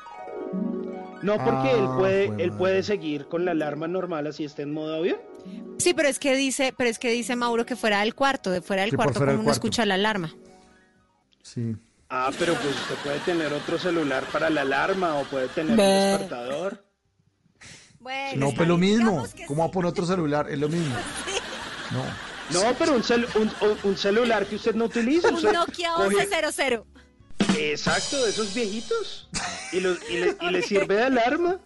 No, 1.26 1.44
porque 1.44 1.72
él 1.72 1.86
Ah, 1.90 1.96
puede, 1.98 2.44
él 2.44 2.52
puede 2.54 2.84
seguir 2.84 3.28
con 3.28 3.46
la 3.46 3.52
alarma 3.52 3.88
normal 3.88 4.28
así 4.28 4.46
está 4.46 4.62
en 4.62 4.72
modo 4.74 4.96
avión. 4.96 5.18
Sí, 5.80 5.94
pero 5.94 6.08
es 6.08 6.20
que 6.20 6.36
dice, 6.36 6.74
pero 6.78 6.90
es 6.90 7.00
que 7.00 7.10
dice 7.10 7.36
Mauro 7.36 7.66
que 7.66 7.76
fuera 7.76 8.00
del 8.02 8.14
cuarto, 8.16 8.52
de 8.52 8.62
fuera 8.62 8.84
del 8.84 8.96
cuarto 8.96 9.14
fuera 9.16 9.32
como 9.32 9.40
uno 9.42 9.44
cuarto. 9.46 9.58
escucha 9.68 9.86
la 9.86 9.96
alarma. 9.96 10.34
Sí. 11.42 11.76
Ah, 12.10 12.32
pero 12.38 12.54
pues 12.54 12.68
usted 12.76 12.96
puede 13.04 13.20
tener 13.20 13.52
otro 13.52 13.78
celular 13.80 14.24
para 14.32 14.50
la 14.50 14.62
alarma 14.62 15.16
o 15.16 15.24
puede 15.24 15.48
tener 15.50 15.72
un 15.72 15.78
despertador. 15.78 16.86
Bueno, 18.00 18.38
No, 18.40 18.46
está 18.48 18.58
pues 18.58 18.68
lo 18.70 18.78
mismo. 18.78 19.26
¿Cómo 19.48 19.62
va 19.64 19.68
a 19.68 19.72
poner 19.72 19.90
otro 19.90 20.06
celular? 20.06 20.48
Es 20.50 20.60
lo 20.60 20.70
mismo. 20.70 20.96
No. 21.92 22.04
No, 22.52 22.74
pero 22.80 22.94
un, 22.96 23.02
cel- 23.04 23.28
un, 23.36 23.80
un- 23.84 23.98
celular 23.98 24.46
que 24.48 24.56
usted 24.56 24.74
no 24.76 24.86
utiliza. 24.86 25.30
Un 25.30 25.42
Nokia 25.42 25.92
coge- 25.98 26.16
1100. 26.28 26.84
Exacto, 27.58 28.24
de 28.24 28.30
esos 28.30 28.54
viejitos. 28.54 29.30
Y, 29.72 29.80
los- 29.80 30.00
y 30.10 30.18
le, 30.18 30.38
y 30.42 30.50
le 30.52 30.62
sirve 30.68 30.96
de 30.96 31.04
alarma. 31.04 31.60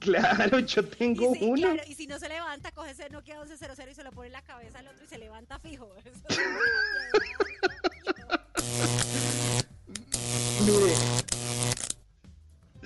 Claro, 0.00 0.58
yo 0.58 0.84
tengo 0.86 1.34
Y 1.34 1.38
si, 1.38 1.44
uno. 1.44 1.56
claro, 1.72 1.82
y 1.88 1.94
si 1.94 2.06
no 2.06 2.18
se 2.18 2.28
levanta, 2.28 2.70
coge 2.72 2.90
ese 2.90 3.08
Nokia 3.08 3.40
1100 3.42 3.90
y 3.90 3.94
se 3.94 4.04
lo 4.04 4.10
pone 4.12 4.26
en 4.26 4.32
la 4.32 4.42
cabeza 4.42 4.80
al 4.80 4.88
otro 4.88 5.04
y 5.04 5.08
se 5.08 5.18
levanta 5.18 5.58
fijo. 5.58 5.94
Eso 6.04 6.20
Mire, 10.66 10.94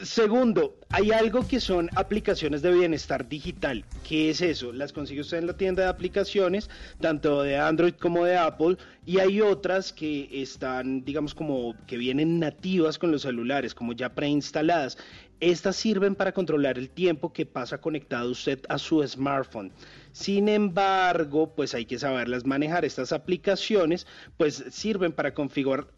Segundo, 0.03 0.77
hay 0.91 1.11
algo 1.11 1.49
que 1.49 1.59
son 1.59 1.91
aplicaciones 1.97 2.63
de 2.63 2.73
bienestar 2.73 3.29
digital. 3.29 3.85
¿Qué 4.07 4.31
es 4.31 4.41
eso? 4.41 4.73
Las 4.73 4.93
consigue 4.93 5.23
usted 5.23 5.39
en 5.39 5.49
la 5.49 5.57
tienda 5.57 5.83
de 5.83 5.89
aplicaciones, 5.89 6.71
tanto 7.01 7.43
de 7.43 7.57
Android 7.57 7.95
como 7.95 8.25
de 8.25 8.37
Apple, 8.37 8.77
y 9.05 9.19
hay 9.19 9.41
otras 9.41 9.93
que 9.93 10.29
están, 10.41 11.05
digamos, 11.05 11.35
como 11.35 11.75
que 11.89 11.97
vienen 11.97 12.39
nativas 12.39 12.97
con 12.97 13.11
los 13.11 13.23
celulares, 13.23 13.75
como 13.75 13.93
ya 13.93 14.15
preinstaladas. 14.15 14.99
Estas 15.41 15.75
sirven 15.75 16.15
para 16.15 16.33
controlar 16.33 16.79
el 16.79 16.91
tiempo 16.91 17.33
que 17.33 17.47
pasa 17.47 17.81
conectado 17.81 18.31
usted 18.31 18.61
a 18.69 18.79
su 18.79 19.05
smartphone. 19.07 19.73
Sin 20.13 20.49
embargo, 20.49 21.55
pues 21.57 21.75
hay 21.75 21.87
que 21.87 21.99
saberlas 21.99 22.47
manejar. 22.47 22.85
Estas 22.85 23.13
aplicaciones, 23.13 24.07
pues 24.37 24.65
sirven 24.71 25.13
para 25.13 25.35
configurar 25.35 25.89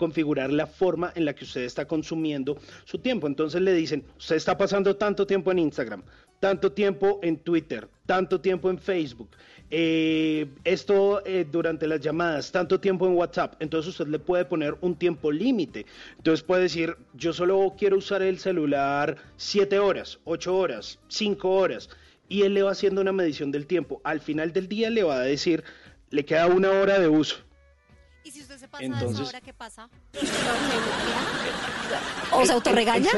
configurar 0.00 0.50
la 0.50 0.66
forma 0.66 1.12
en 1.14 1.26
la 1.26 1.34
que 1.34 1.44
usted 1.44 1.60
está 1.60 1.84
consumiendo 1.84 2.56
su 2.84 2.96
tiempo. 3.00 3.26
Entonces 3.26 3.60
le 3.60 3.74
dicen, 3.74 4.02
usted 4.16 4.36
está 4.36 4.56
pasando 4.56 4.96
tanto 4.96 5.26
tiempo 5.26 5.52
en 5.52 5.58
Instagram, 5.58 6.02
tanto 6.40 6.72
tiempo 6.72 7.20
en 7.22 7.36
Twitter, 7.36 7.86
tanto 8.06 8.40
tiempo 8.40 8.70
en 8.70 8.78
Facebook, 8.78 9.28
eh, 9.70 10.46
esto 10.64 11.22
eh, 11.26 11.46
durante 11.52 11.86
las 11.86 12.00
llamadas, 12.00 12.50
tanto 12.50 12.80
tiempo 12.80 13.06
en 13.06 13.12
WhatsApp. 13.12 13.56
Entonces 13.60 13.90
usted 13.90 14.06
le 14.06 14.18
puede 14.18 14.46
poner 14.46 14.74
un 14.80 14.96
tiempo 14.96 15.30
límite. 15.30 15.84
Entonces 16.16 16.42
puede 16.42 16.62
decir, 16.62 16.96
yo 17.12 17.34
solo 17.34 17.74
quiero 17.76 17.98
usar 17.98 18.22
el 18.22 18.38
celular 18.38 19.16
7 19.36 19.78
horas, 19.80 20.18
8 20.24 20.56
horas, 20.56 20.98
5 21.08 21.50
horas. 21.50 21.90
Y 22.26 22.42
él 22.42 22.54
le 22.54 22.62
va 22.62 22.70
haciendo 22.70 23.02
una 23.02 23.12
medición 23.12 23.50
del 23.52 23.66
tiempo. 23.66 24.00
Al 24.02 24.20
final 24.20 24.54
del 24.54 24.66
día 24.66 24.88
le 24.88 25.02
va 25.02 25.16
a 25.16 25.24
decir, 25.24 25.62
le 26.08 26.24
queda 26.24 26.46
una 26.46 26.70
hora 26.70 26.98
de 26.98 27.08
uso. 27.08 27.36
¿Y 28.24 28.30
si 28.30 28.40
usted 28.42 28.58
se 28.58 28.68
pasa 28.68 28.84
Entonces- 28.84 29.08
de 29.16 29.22
esa 29.22 29.28
hora, 29.30 29.40
qué 29.40 29.52
pasa? 29.54 29.88
¿O 32.32 32.44
se 32.46 32.52
autorregaña? 32.52 33.10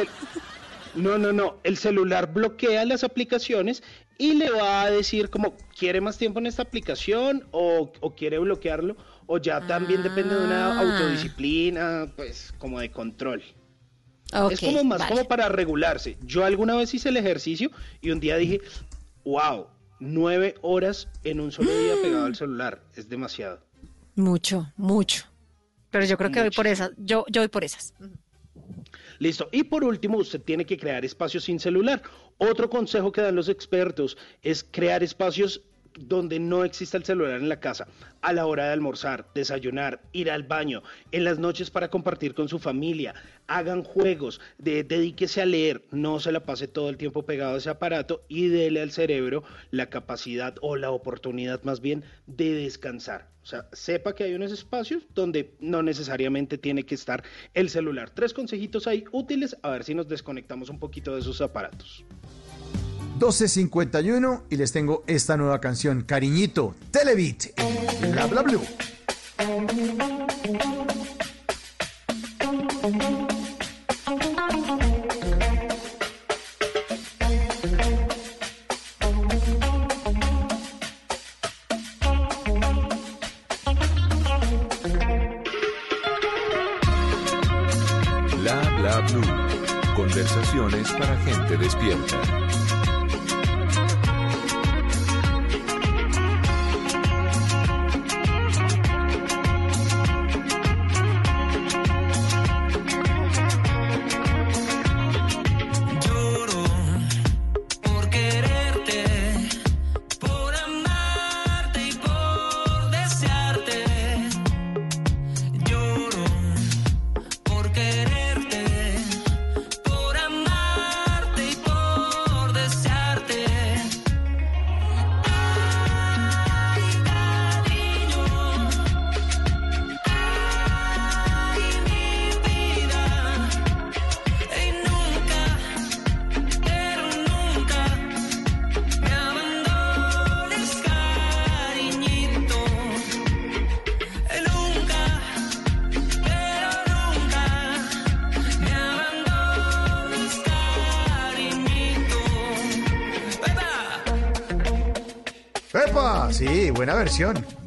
No, 0.95 1.19
no, 1.19 1.33
no. 1.33 1.59
El 1.65 1.77
celular 1.77 2.33
bloquea 2.33 2.85
las 2.85 3.03
aplicaciones 3.05 3.83
y 4.19 4.35
le 4.35 4.51
va 4.51 4.83
a 4.83 4.91
decir 4.91 5.31
como, 5.31 5.57
¿quiere 5.77 6.01
más 6.01 6.19
tiempo 6.19 6.39
en 6.39 6.47
esta 6.47 6.63
aplicación 6.63 7.47
o, 7.51 7.91
o 8.01 8.15
quiere 8.15 8.39
bloquearlo? 8.39 8.97
O 9.27 9.39
ya 9.39 9.67
también 9.67 10.03
depende 10.03 10.35
de 10.35 10.45
una 10.45 10.79
Ah. 10.79 10.81
autodisciplina, 10.81 12.13
pues 12.15 12.53
como 12.59 12.79
de 12.81 12.91
control. 12.91 13.43
Es 14.51 14.61
como 14.61 14.85
más 14.85 15.01
vale. 15.01 15.11
como 15.15 15.29
para 15.29 15.49
regularse. 15.49 16.17
Yo 16.23 16.45
alguna 16.45 16.75
vez 16.77 16.95
hice 16.95 17.09
el 17.11 17.17
ejercicio 17.19 17.71
y 18.01 18.11
un 18.11 18.21
día 18.21 18.37
dije, 18.37 18.61
wow, 19.25 19.67
nueve 20.01 20.55
horas 20.63 21.09
en 21.25 21.41
un 21.41 21.53
solo 21.53 21.71
día 21.71 21.95
pegado 22.03 22.25
al 22.27 22.35
celular. 22.37 22.83
Es 22.97 23.09
demasiado. 23.09 23.61
Mucho, 24.15 24.73
mucho. 24.77 25.27
Pero 25.91 26.05
yo 26.05 26.17
creo 26.17 26.31
que 26.31 26.41
voy 26.41 26.51
por 26.51 26.67
esas. 26.67 26.91
Yo, 26.97 27.25
yo 27.29 27.43
voy 27.43 27.49
por 27.49 27.65
esas. 27.65 27.95
Listo. 29.19 29.49
Y 29.53 29.65
por 29.65 29.85
último, 29.85 30.19
usted 30.19 30.41
tiene 30.41 30.65
que 30.65 30.77
crear 30.77 31.05
espacios 31.05 31.45
sin 31.45 31.61
celular. 31.61 32.03
Otro 32.39 32.69
consejo 32.69 33.13
que 33.13 33.21
dan 33.21 33.37
los 33.37 33.49
expertos 33.49 34.17
es 34.43 34.65
crear 34.65 35.03
espacios 35.03 35.63
donde 35.99 36.39
no 36.39 36.65
exista 36.65 36.97
el 36.97 37.05
celular 37.05 37.41
en 37.41 37.49
la 37.49 37.61
casa, 37.61 37.87
a 38.21 38.33
la 38.33 38.47
hora 38.47 38.67
de 38.67 38.73
almorzar, 38.73 39.27
desayunar, 39.35 40.01
ir 40.13 40.31
al 40.31 40.45
baño, 40.45 40.83
en 41.11 41.25
las 41.25 41.39
noches 41.39 41.71
para 41.71 41.89
compartir 41.89 42.35
con 42.35 42.49
su 42.49 42.59
familia, 42.59 43.15
hagan 43.47 43.83
juegos, 43.83 44.41
de, 44.59 44.85
dedíquese 44.85 45.43
a 45.43 45.47
leer, 45.47 45.85
no 45.91 46.21
se 46.21 46.33
la 46.33 46.45
pase 46.45 46.69
todo 46.69 46.89
el 46.89 46.97
tiempo 46.97 47.25
pegado 47.25 47.55
a 47.55 47.59
ese 47.59 47.71
aparato 47.71 48.25
y 48.29 48.49
dele 48.49 48.81
al 48.81 48.93
cerebro 48.93 49.43
la 49.71 49.91
capacidad 49.91 50.55
o 50.61 50.77
la 50.77 50.91
oportunidad 50.91 51.63
más 51.65 51.81
bien 51.81 52.05
de 52.27 52.55
descansar. 52.55 53.29
O 53.43 53.47
sea, 53.47 53.69
sepa 53.73 54.15
que 54.15 54.23
hay 54.23 54.35
unos 54.35 54.53
espacios 54.53 55.03
donde 55.15 55.55
no 55.59 55.83
necesariamente 55.83 56.59
tiene 56.59 56.85
que 56.85 56.95
estar 56.95 57.25
el 57.55 57.71
celular. 57.71 58.11
Tres 58.11 58.33
consejitos 58.33 58.87
ahí 58.87 59.05
útiles, 59.11 59.57
a 59.63 59.71
ver 59.71 59.83
si 59.83 59.95
nos 59.95 60.07
desconectamos 60.07 60.71
un 60.71 60.79
poquito 60.79 61.15
de 61.15 61.21
esos 61.21 61.41
aparatos. 61.41 62.05
12.51 63.23 64.41
y 64.51 64.57
les 64.57 64.73
tengo 64.73 65.05
esta 65.07 65.37
nueva 65.37 65.61
canción, 65.61 66.03
Cariñito, 66.03 66.75
Televit, 66.91 67.53
Bla 68.11 68.27
Bla 68.27 68.43
Blue. 68.43 68.61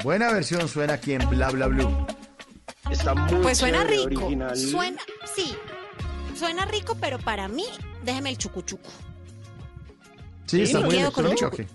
Buena 0.06 0.32
versión 0.32 0.67
suena 0.69 0.93
aquí 0.93 1.14
en 1.14 1.27
Bla 1.32 1.50
Bla 1.50 1.66
Blue. 1.66 1.90
Está 2.92 3.16
muy 3.16 3.42
Pues 3.42 3.58
suena 3.58 3.80
chévere, 3.88 4.09
rico. 4.09 4.22
original. 4.25 4.56
Suena, 4.56 5.01
sí. 5.35 5.56
Suena 6.38 6.64
rico, 6.66 6.95
pero 7.01 7.17
para 7.17 7.48
mí, 7.48 7.66
déjeme 8.03 8.30
el 8.30 8.38
chucuchuco. 8.38 8.88
Sí, 10.45 10.61
está 10.61 10.82
me 10.82 10.85
muy 10.85 10.95
quedo 10.98 11.11
con 11.11 11.25
electrónico. 11.25 11.74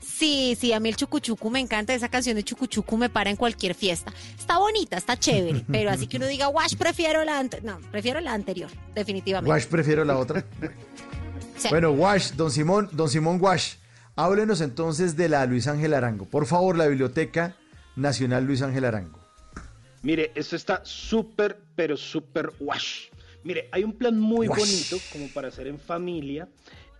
Sí, 0.00 0.58
sí, 0.60 0.72
a 0.72 0.80
mí 0.80 0.88
el 0.88 0.96
chucuchucu 0.96 1.50
me 1.50 1.60
encanta. 1.60 1.94
Esa 1.94 2.08
canción 2.08 2.34
de 2.34 2.42
chucuchucu 2.42 2.96
me 2.96 3.10
para 3.10 3.30
en 3.30 3.36
cualquier 3.36 3.76
fiesta. 3.76 4.12
Está 4.36 4.58
bonita, 4.58 4.96
está 4.96 5.16
chévere, 5.16 5.64
pero 5.70 5.90
así 5.92 6.08
que 6.08 6.16
uno 6.16 6.26
diga, 6.26 6.48
wash, 6.48 6.74
prefiero 6.74 7.24
la 7.24 7.38
anterior. 7.38 7.78
No, 7.80 7.90
prefiero 7.92 8.18
la 8.20 8.32
anterior, 8.32 8.70
definitivamente. 8.92 9.50
Wash 9.52 9.66
prefiero 9.66 10.04
la 10.04 10.18
otra. 10.18 10.44
Sí. 11.56 11.66
Bueno, 11.70 11.90
Wash, 11.90 12.34
don 12.34 12.52
Simón, 12.52 12.88
don 12.92 13.08
Simón 13.08 13.38
Wash, 13.40 13.74
háblenos 14.14 14.60
entonces 14.60 15.16
de 15.16 15.28
la 15.28 15.44
Luis 15.44 15.66
Ángel 15.66 15.92
Arango. 15.92 16.24
Por 16.24 16.46
favor, 16.46 16.76
la 16.76 16.86
Biblioteca 16.86 17.56
Nacional 17.98 18.44
Luis 18.44 18.62
Ángel 18.62 18.84
Arango. 18.84 19.18
Mire, 20.02 20.30
esto 20.34 20.54
está 20.56 20.80
súper, 20.84 21.58
pero 21.74 21.96
súper 21.96 22.52
wash. 22.60 23.08
Mire, 23.44 23.68
hay 23.72 23.82
un 23.84 23.92
plan 23.92 24.18
muy 24.18 24.46
Wash. 24.48 24.58
bonito 24.58 24.96
como 25.12 25.28
para 25.28 25.48
hacer 25.48 25.66
en 25.66 25.78
familia. 25.78 26.48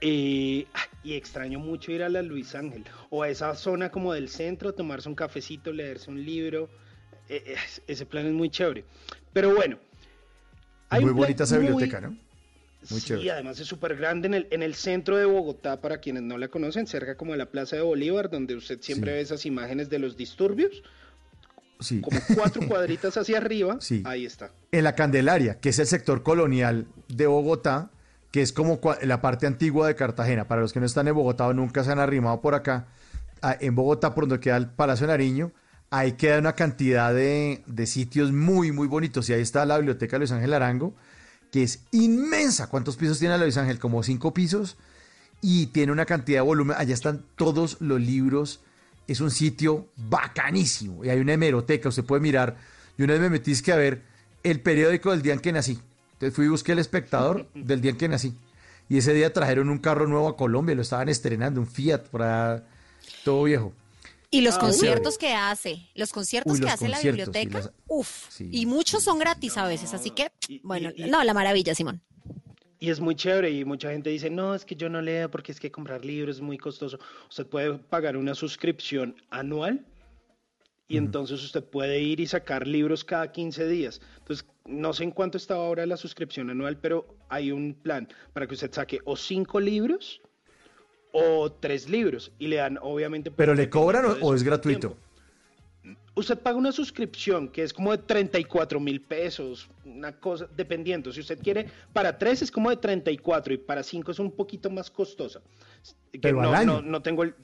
eh, 0.00 0.66
ah, 0.74 0.80
y 1.02 1.14
extraño 1.14 1.58
mucho 1.58 1.90
ir 1.90 2.02
a 2.04 2.08
la 2.08 2.22
Luis 2.22 2.54
Ángel 2.54 2.84
o 3.10 3.22
a 3.24 3.28
esa 3.28 3.54
zona 3.56 3.90
como 3.90 4.12
del 4.12 4.28
centro, 4.28 4.72
tomarse 4.72 5.08
un 5.08 5.14
cafecito, 5.16 5.72
leerse 5.72 6.10
un 6.10 6.24
libro. 6.24 6.68
eh, 7.28 7.42
eh, 7.46 7.56
ese 7.86 8.06
plan 8.06 8.24
es 8.26 8.32
muy 8.32 8.48
chévere. 8.48 8.84
Pero 9.32 9.54
bueno, 9.54 9.78
hay 10.88 11.02
Muy 11.02 11.10
un 11.10 11.16
bonita 11.16 11.44
esa 11.44 11.56
muy- 11.56 11.66
biblioteca, 11.66 12.00
¿no? 12.00 12.16
Muy 12.90 13.00
sí, 13.00 13.08
chévere. 13.08 13.30
además 13.32 13.58
es 13.60 13.66
súper 13.66 13.96
grande 13.96 14.28
en 14.28 14.34
el, 14.34 14.48
en 14.50 14.62
el 14.62 14.74
centro 14.74 15.16
de 15.16 15.24
Bogotá, 15.26 15.80
para 15.80 15.98
quienes 15.98 16.22
no 16.22 16.38
la 16.38 16.48
conocen, 16.48 16.86
cerca 16.86 17.16
como 17.16 17.32
de 17.32 17.38
la 17.38 17.46
Plaza 17.46 17.76
de 17.76 17.82
Bolívar, 17.82 18.30
donde 18.30 18.54
usted 18.54 18.78
siempre 18.80 19.10
Sí. 19.12 19.14
ve 19.16 19.20
esas 19.20 19.46
imágenes 19.46 19.90
de 19.90 19.98
los 19.98 20.16
disturbios, 20.16 20.82
Sí. 21.80 22.00
como 22.00 22.18
cuatro 22.34 22.66
cuadritas 22.66 23.16
hacia 23.16 23.36
arriba, 23.38 23.76
Sí. 23.80 24.02
ahí 24.04 24.24
está. 24.24 24.50
En 24.72 24.84
la 24.84 24.94
Candelaria, 24.94 25.60
que 25.60 25.68
es 25.68 25.78
el 25.78 25.86
sector 25.86 26.22
colonial 26.22 26.86
de 27.08 27.26
Bogotá, 27.26 27.90
que 28.32 28.42
es 28.42 28.52
como 28.52 28.80
la 29.02 29.20
parte 29.22 29.46
antigua 29.46 29.86
de 29.86 29.94
Cartagena. 29.94 30.46
Para 30.48 30.60
los 30.60 30.72
que 30.72 30.80
no 30.80 30.86
están 30.86 31.08
en 31.08 31.14
Bogotá 31.14 31.46
o 31.46 31.54
nunca 31.54 31.82
se 31.84 31.92
han 31.92 31.98
arrimado 31.98 32.40
por 32.40 32.54
acá, 32.54 32.86
ah, 33.42 33.56
en 33.60 33.74
Bogotá, 33.74 34.14
por 34.14 34.26
donde 34.28 34.40
queda 34.40 34.56
el 34.58 34.68
Palacio 34.68 35.06
de 35.06 35.12
Nariño, 35.14 35.52
ahí 35.90 36.12
queda 36.12 36.38
una 36.38 36.54
cantidad 36.54 37.14
de, 37.14 37.62
de 37.66 37.86
sitios 37.86 38.30
muy, 38.32 38.70
muy 38.72 38.86
bonitos. 38.86 39.30
Y 39.30 39.32
ahí 39.32 39.40
está 39.40 39.64
la 39.64 39.78
Biblioteca 39.78 40.18
Luis 40.18 40.30
Ángel 40.32 40.52
Arango, 40.52 40.94
que 41.50 41.62
es 41.62 41.80
inmensa. 41.92 42.68
¿Cuántos 42.68 42.96
pisos 42.96 43.18
tiene 43.18 43.36
la 43.36 43.44
Luis 43.44 43.56
Ángel? 43.56 43.78
Como 43.78 44.02
cinco 44.02 44.34
pisos. 44.34 44.76
Y 45.40 45.66
tiene 45.66 45.92
una 45.92 46.06
cantidad 46.06 46.38
de 46.38 46.46
volumen. 46.46 46.76
Allá 46.78 46.94
están 46.94 47.24
todos 47.36 47.76
los 47.80 48.00
libros. 48.00 48.60
Es 49.06 49.20
un 49.20 49.30
sitio 49.30 49.88
bacanísimo. 49.96 51.04
Y 51.04 51.10
hay 51.10 51.20
una 51.20 51.34
hemeroteca. 51.34 51.88
Usted 51.88 52.04
puede 52.04 52.20
mirar. 52.20 52.56
Yo 52.96 53.04
una 53.04 53.14
vez 53.14 53.22
me 53.22 53.30
metí 53.30 53.52
es 53.52 53.62
que 53.62 53.72
a 53.72 53.76
ver 53.76 54.02
el 54.42 54.60
periódico 54.60 55.10
del 55.10 55.22
día 55.22 55.32
en 55.32 55.40
que 55.40 55.52
nací. 55.52 55.78
Entonces 56.14 56.34
fui 56.34 56.46
y 56.46 56.48
busqué 56.48 56.72
el 56.72 56.80
espectador 56.80 57.48
del 57.54 57.80
día 57.80 57.92
en 57.92 57.96
que 57.96 58.08
nací. 58.08 58.34
Y 58.88 58.98
ese 58.98 59.14
día 59.14 59.32
trajeron 59.32 59.68
un 59.68 59.78
carro 59.78 60.06
nuevo 60.06 60.28
a 60.28 60.36
Colombia. 60.36 60.74
Lo 60.74 60.82
estaban 60.82 61.08
estrenando. 61.08 61.60
Un 61.60 61.66
Fiat 61.66 62.08
para 62.08 62.66
todo 63.24 63.44
viejo. 63.44 63.72
Y 64.30 64.42
los 64.42 64.56
Ah, 64.56 64.60
conciertos 64.60 65.16
bueno. 65.16 65.18
que 65.20 65.34
hace, 65.34 65.88
los 65.94 66.12
conciertos 66.12 66.52
Uy, 66.52 66.58
que 66.60 66.64
los 66.66 66.74
hace 66.74 66.84
en 66.84 66.90
la 66.90 66.96
conciertos, 66.98 67.24
sí, 67.24 67.30
biblioteca, 67.40 67.58
las- 67.66 67.72
uff, 67.86 68.26
sí. 68.30 68.48
y 68.52 68.66
muchos 68.66 69.02
son 69.02 69.18
gratis 69.18 69.56
a 69.56 69.66
veces, 69.66 69.94
así 69.94 70.10
que, 70.10 70.30
bueno, 70.62 70.90
no, 70.98 71.24
la 71.24 71.32
maravilla, 71.32 71.74
Simón. 71.74 72.02
Y 72.80 72.90
es 72.90 73.00
muy 73.00 73.14
chévere 73.16 73.50
y 73.50 73.64
mucha 73.64 73.90
gente 73.90 74.10
dice, 74.10 74.30
no, 74.30 74.54
es 74.54 74.64
que 74.64 74.76
yo 74.76 74.88
no 74.88 75.00
leo 75.00 75.30
porque 75.30 75.50
es 75.50 75.58
que 75.58 75.70
comprar 75.72 76.04
libros 76.04 76.36
es 76.36 76.42
muy 76.42 76.58
costoso. 76.58 76.98
Usted 77.28 77.46
puede 77.46 77.74
pagar 77.78 78.16
una 78.16 78.34
suscripción 78.34 79.16
anual 79.30 79.84
y 80.86 80.96
entonces 80.96 81.42
usted 81.42 81.64
puede 81.64 82.00
ir 82.00 82.20
y 82.20 82.26
sacar 82.26 82.66
libros 82.68 83.02
cada 83.04 83.32
15 83.32 83.66
días. 83.66 84.00
Entonces, 84.18 84.46
no 84.66 84.92
sé 84.92 85.04
en 85.04 85.10
cuánto 85.10 85.38
está 85.38 85.54
ahora 85.54 85.86
la 85.86 85.96
suscripción 85.96 86.50
anual, 86.50 86.78
pero 86.78 87.16
hay 87.28 87.50
un 87.50 87.74
plan 87.74 88.06
para 88.32 88.46
que 88.46 88.54
usted 88.54 88.72
saque 88.72 89.00
o 89.06 89.16
cinco 89.16 89.58
libros 89.58 90.20
o 91.12 91.50
tres 91.50 91.88
libros 91.88 92.32
y 92.38 92.48
le 92.48 92.56
dan, 92.56 92.78
obviamente... 92.80 93.30
¿Pero 93.30 93.52
pues, 93.52 93.58
le 93.58 93.70
cobran 93.70 94.04
o, 94.20 94.34
es 94.34 94.42
gratuito? 94.42 94.96
Usted 96.14 96.38
paga 96.38 96.56
una 96.56 96.72
suscripción 96.72 97.48
que 97.48 97.62
es 97.62 97.72
como 97.72 97.92
de 97.92 97.98
34 97.98 98.80
mil 98.80 99.00
pesos, 99.00 99.68
una 99.84 100.12
cosa, 100.12 100.48
dependiendo. 100.56 101.12
Si 101.12 101.20
usted 101.20 101.38
quiere, 101.40 101.66
para 101.92 102.18
tres 102.18 102.42
es 102.42 102.50
como 102.50 102.70
de 102.70 102.76
34 102.76 103.54
y 103.54 103.58
para 103.58 103.82
cinco 103.82 104.10
es 104.10 104.18
un 104.18 104.32
poquito 104.32 104.68
más 104.68 104.90
costosa. 104.90 105.40
Que 106.12 106.18
Pero 106.18 106.40
al 106.40 106.50
no, 106.50 106.54
año. 106.54 106.72
no, 106.74 106.82
no 106.82 107.02
tengo 107.02 107.22
el... 107.22 107.34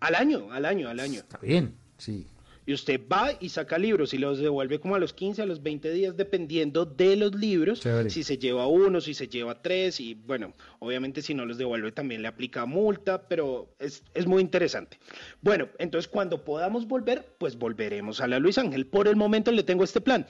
Al 0.00 0.14
año, 0.14 0.50
al 0.50 0.64
año, 0.64 0.88
al 0.88 1.00
año. 1.00 1.20
Está 1.20 1.38
bien, 1.38 1.74
sí. 1.98 2.26
Y 2.66 2.72
usted 2.72 3.00
va 3.12 3.30
y 3.40 3.50
saca 3.50 3.78
libros 3.78 4.14
y 4.14 4.18
los 4.18 4.38
devuelve 4.38 4.80
como 4.80 4.94
a 4.94 4.98
los 4.98 5.12
15, 5.12 5.42
a 5.42 5.46
los 5.46 5.62
20 5.62 5.90
días, 5.92 6.16
dependiendo 6.16 6.86
de 6.86 7.16
los 7.16 7.34
libros. 7.34 7.80
Chévere. 7.80 8.10
Si 8.10 8.22
se 8.22 8.38
lleva 8.38 8.66
uno, 8.66 9.00
si 9.00 9.14
se 9.14 9.28
lleva 9.28 9.60
tres. 9.60 10.00
Y 10.00 10.14
bueno, 10.14 10.52
obviamente 10.78 11.22
si 11.22 11.34
no 11.34 11.44
los 11.44 11.58
devuelve 11.58 11.92
también 11.92 12.22
le 12.22 12.28
aplica 12.28 12.64
multa, 12.66 13.28
pero 13.28 13.74
es, 13.78 14.02
es 14.14 14.26
muy 14.26 14.40
interesante. 14.42 14.98
Bueno, 15.42 15.68
entonces 15.78 16.08
cuando 16.08 16.44
podamos 16.44 16.86
volver, 16.86 17.34
pues 17.38 17.56
volveremos 17.56 18.20
a 18.20 18.26
la 18.26 18.38
Luis 18.38 18.58
Ángel. 18.58 18.86
Por 18.86 19.08
el 19.08 19.16
momento 19.16 19.52
le 19.52 19.62
tengo 19.62 19.84
este 19.84 20.00
plan. 20.00 20.26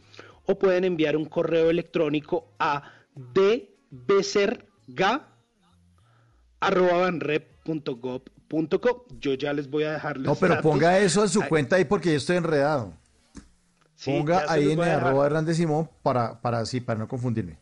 o 0.45 0.59
pueden 0.59 0.85
enviar 0.85 1.17
un 1.17 1.25
correo 1.25 1.71
electrónico 1.71 2.53
a 2.59 2.83
dbecerga 3.91 5.29
arroba 6.61 6.99
banrep.gov.co. 6.99 9.07
Yo 9.19 9.33
ya 9.35 9.53
les 9.55 9.71
voy 9.71 9.85
a 9.85 9.93
dejar 9.93 10.17
los 10.19 10.27
No, 10.27 10.35
pero 10.35 10.57
datos. 10.57 10.71
ponga 10.71 10.99
eso 10.99 11.23
en 11.23 11.29
su 11.31 11.41
Ay, 11.43 11.49
cuenta 11.49 11.77
ahí 11.77 11.85
porque 11.87 12.11
yo 12.11 12.17
estoy 12.17 12.37
enredado. 12.37 12.93
Ponga 14.05 14.45
ahí 14.49 14.73
en 14.73 14.81
arroba 14.81 15.27
Hernández 15.27 15.57
Simón 15.57 15.89
para, 16.03 16.41
para, 16.41 16.65
sí, 16.67 16.81
para 16.81 16.99
no 16.99 17.09
confundirme. 17.09 17.59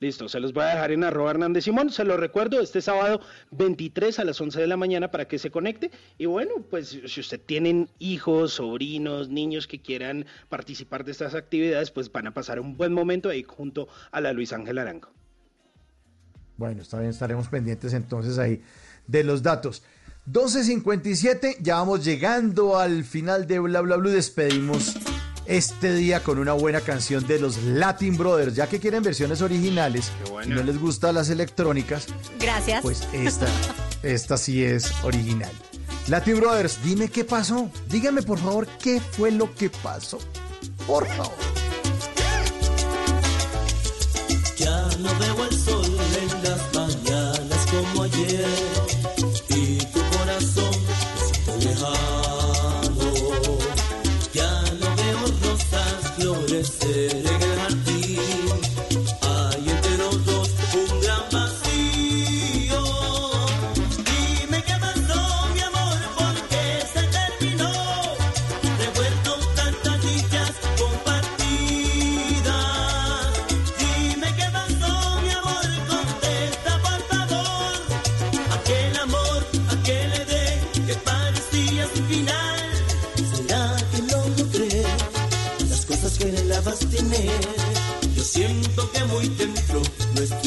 Listo, 0.00 0.28
se 0.28 0.38
los 0.38 0.52
voy 0.52 0.62
a 0.62 0.68
dejar 0.68 0.92
en 0.92 1.02
arroba 1.02 1.32
Hernández 1.32 1.64
Simón. 1.64 1.90
Se 1.90 2.04
lo 2.04 2.16
recuerdo 2.16 2.60
este 2.60 2.80
sábado 2.80 3.20
23 3.50 4.20
a 4.20 4.24
las 4.24 4.40
11 4.40 4.60
de 4.60 4.66
la 4.68 4.76
mañana 4.76 5.10
para 5.10 5.26
que 5.26 5.40
se 5.40 5.50
conecte. 5.50 5.90
Y 6.18 6.26
bueno, 6.26 6.54
pues 6.70 7.00
si 7.04 7.20
usted 7.20 7.40
tienen 7.40 7.88
hijos, 7.98 8.54
sobrinos, 8.54 9.28
niños 9.28 9.66
que 9.66 9.82
quieran 9.82 10.26
participar 10.48 11.04
de 11.04 11.12
estas 11.12 11.34
actividades, 11.34 11.90
pues 11.90 12.12
van 12.12 12.28
a 12.28 12.34
pasar 12.34 12.60
un 12.60 12.76
buen 12.76 12.92
momento 12.92 13.28
ahí 13.28 13.42
junto 13.42 13.88
a 14.12 14.20
la 14.20 14.32
Luis 14.32 14.52
Ángel 14.52 14.78
Arango. 14.78 15.08
Bueno, 16.56 16.82
está 16.82 16.98
bien, 16.98 17.10
estaremos 17.10 17.48
pendientes 17.48 17.92
entonces 17.92 18.38
ahí 18.38 18.62
de 19.06 19.24
los 19.24 19.42
datos. 19.42 19.82
12.57, 20.30 21.56
ya 21.60 21.76
vamos 21.76 22.04
llegando 22.04 22.78
al 22.78 23.02
final 23.02 23.46
de 23.46 23.58
Bla 23.58 23.80
Bla 23.80 23.96
Blue. 23.96 24.10
Despedimos 24.10 24.94
este 25.48 25.94
día 25.94 26.22
con 26.22 26.38
una 26.38 26.52
buena 26.52 26.80
canción 26.80 27.26
de 27.26 27.40
los 27.40 27.56
Latin 27.64 28.16
Brothers. 28.16 28.54
Ya 28.54 28.68
que 28.68 28.78
quieren 28.78 29.02
versiones 29.02 29.42
originales 29.42 30.12
y 30.44 30.50
no 30.50 30.62
les 30.62 30.78
gustan 30.78 31.14
las 31.16 31.30
electrónicas, 31.30 32.06
Gracias. 32.38 32.82
pues 32.82 33.08
esta, 33.12 33.46
esta 34.02 34.36
sí 34.36 34.62
es 34.62 34.92
original. 35.02 35.50
Latin 36.06 36.38
Brothers, 36.38 36.78
dime 36.84 37.08
qué 37.08 37.24
pasó. 37.24 37.70
Dígame 37.88 38.22
por 38.22 38.38
favor 38.38 38.66
qué 38.82 39.00
fue 39.00 39.30
lo 39.30 39.52
que 39.54 39.68
pasó. 39.70 40.18
Por 40.86 41.06
favor. 41.06 41.32
Ya 44.56 44.88
no 44.98 45.18
veo 45.18 45.44
el 45.44 45.56
sol 45.56 45.84
en 46.20 46.42
las 46.44 46.74
mañanas 46.74 47.66
como 47.70 48.02
ayer 48.04 48.46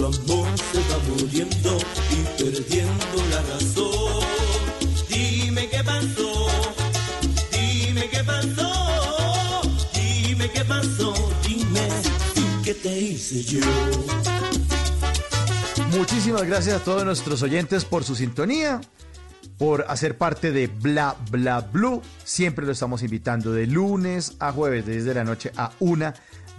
nuestro 0.02 0.34
amor 0.34 0.48
se 0.58 0.80
va 0.80 0.98
muriendo 1.10 1.78
y 2.10 2.42
perdiendo 2.42 3.18
la 3.30 3.42
razón. 3.54 4.24
Dime 5.08 5.70
qué 5.70 5.84
pasó, 5.84 6.48
dime 7.52 8.10
qué 8.10 8.24
pasó, 8.24 9.62
dime 9.94 10.50
qué 10.50 10.66
pasó, 10.66 11.14
dime 11.48 11.88
qué 12.64 12.74
te 12.74 13.00
hice 13.00 13.44
yo. 13.44 13.60
Muchísimas 15.92 16.44
gracias 16.44 16.82
a 16.82 16.84
todos 16.84 17.06
nuestros 17.06 17.42
oyentes 17.44 17.86
por 17.86 18.04
su 18.04 18.16
sintonía, 18.16 18.82
por 19.58 19.86
hacer 19.88 20.18
parte 20.18 20.52
de 20.52 20.68
Bla 20.68 21.16
Bla 21.30 21.62
Blue. 21.62 22.02
Siempre 22.24 22.66
lo 22.66 22.72
estamos 22.72 23.04
invitando 23.04 23.52
de 23.52 23.68
lunes 23.68 24.36
a 24.40 24.52
jueves, 24.52 24.86
de 24.86 24.94
10 24.94 25.06
de 25.06 25.14
la 25.14 25.24
noche 25.24 25.52
a 25.56 25.72
1 25.80 26.14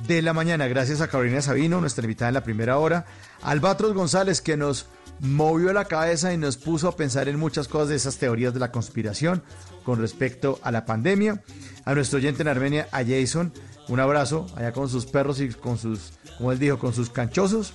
de 0.07 0.23
la 0.23 0.33
mañana. 0.33 0.67
Gracias 0.69 1.01
a 1.01 1.09
Carolina 1.09 1.43
Sabino, 1.43 1.81
nuestra 1.81 2.05
invitada 2.05 2.29
en 2.29 2.35
la 2.35 2.45
primera 2.45 2.79
hora. 2.79 3.07
Albatros 3.43 3.95
González, 3.95 4.41
que 4.41 4.57
nos 4.57 4.87
movió 5.21 5.73
la 5.73 5.85
cabeza 5.85 6.33
y 6.33 6.37
nos 6.37 6.57
puso 6.57 6.89
a 6.89 6.97
pensar 6.97 7.29
en 7.29 7.39
muchas 7.39 7.69
cosas 7.69 7.89
de 7.89 7.97
esas 7.97 8.19
teorías 8.19 8.53
de 8.53 8.61
la 8.61 8.73
conspiración 8.73 9.43
con 9.85 10.01
respecto 10.01 10.59
a 10.63 10.71
la 10.71 10.85
pandemia. 10.85 11.43
A 11.85 11.95
nuestro 11.95 12.19
oyente 12.19 12.43
en 12.43 12.49
Armenia, 12.49 12.89
a 12.93 13.05
Jason, 13.05 13.53
un 13.89 14.01
abrazo 14.01 14.47
allá 14.57 14.73
con 14.73 14.89
sus 14.89 15.07
perros 15.07 15.41
y 15.41 15.49
con 15.51 15.79
sus, 15.79 16.13
como 16.39 16.53
él 16.53 16.59
dijo, 16.59 16.79
con 16.79 16.95
sus 16.95 17.11
canchosos 17.11 17.73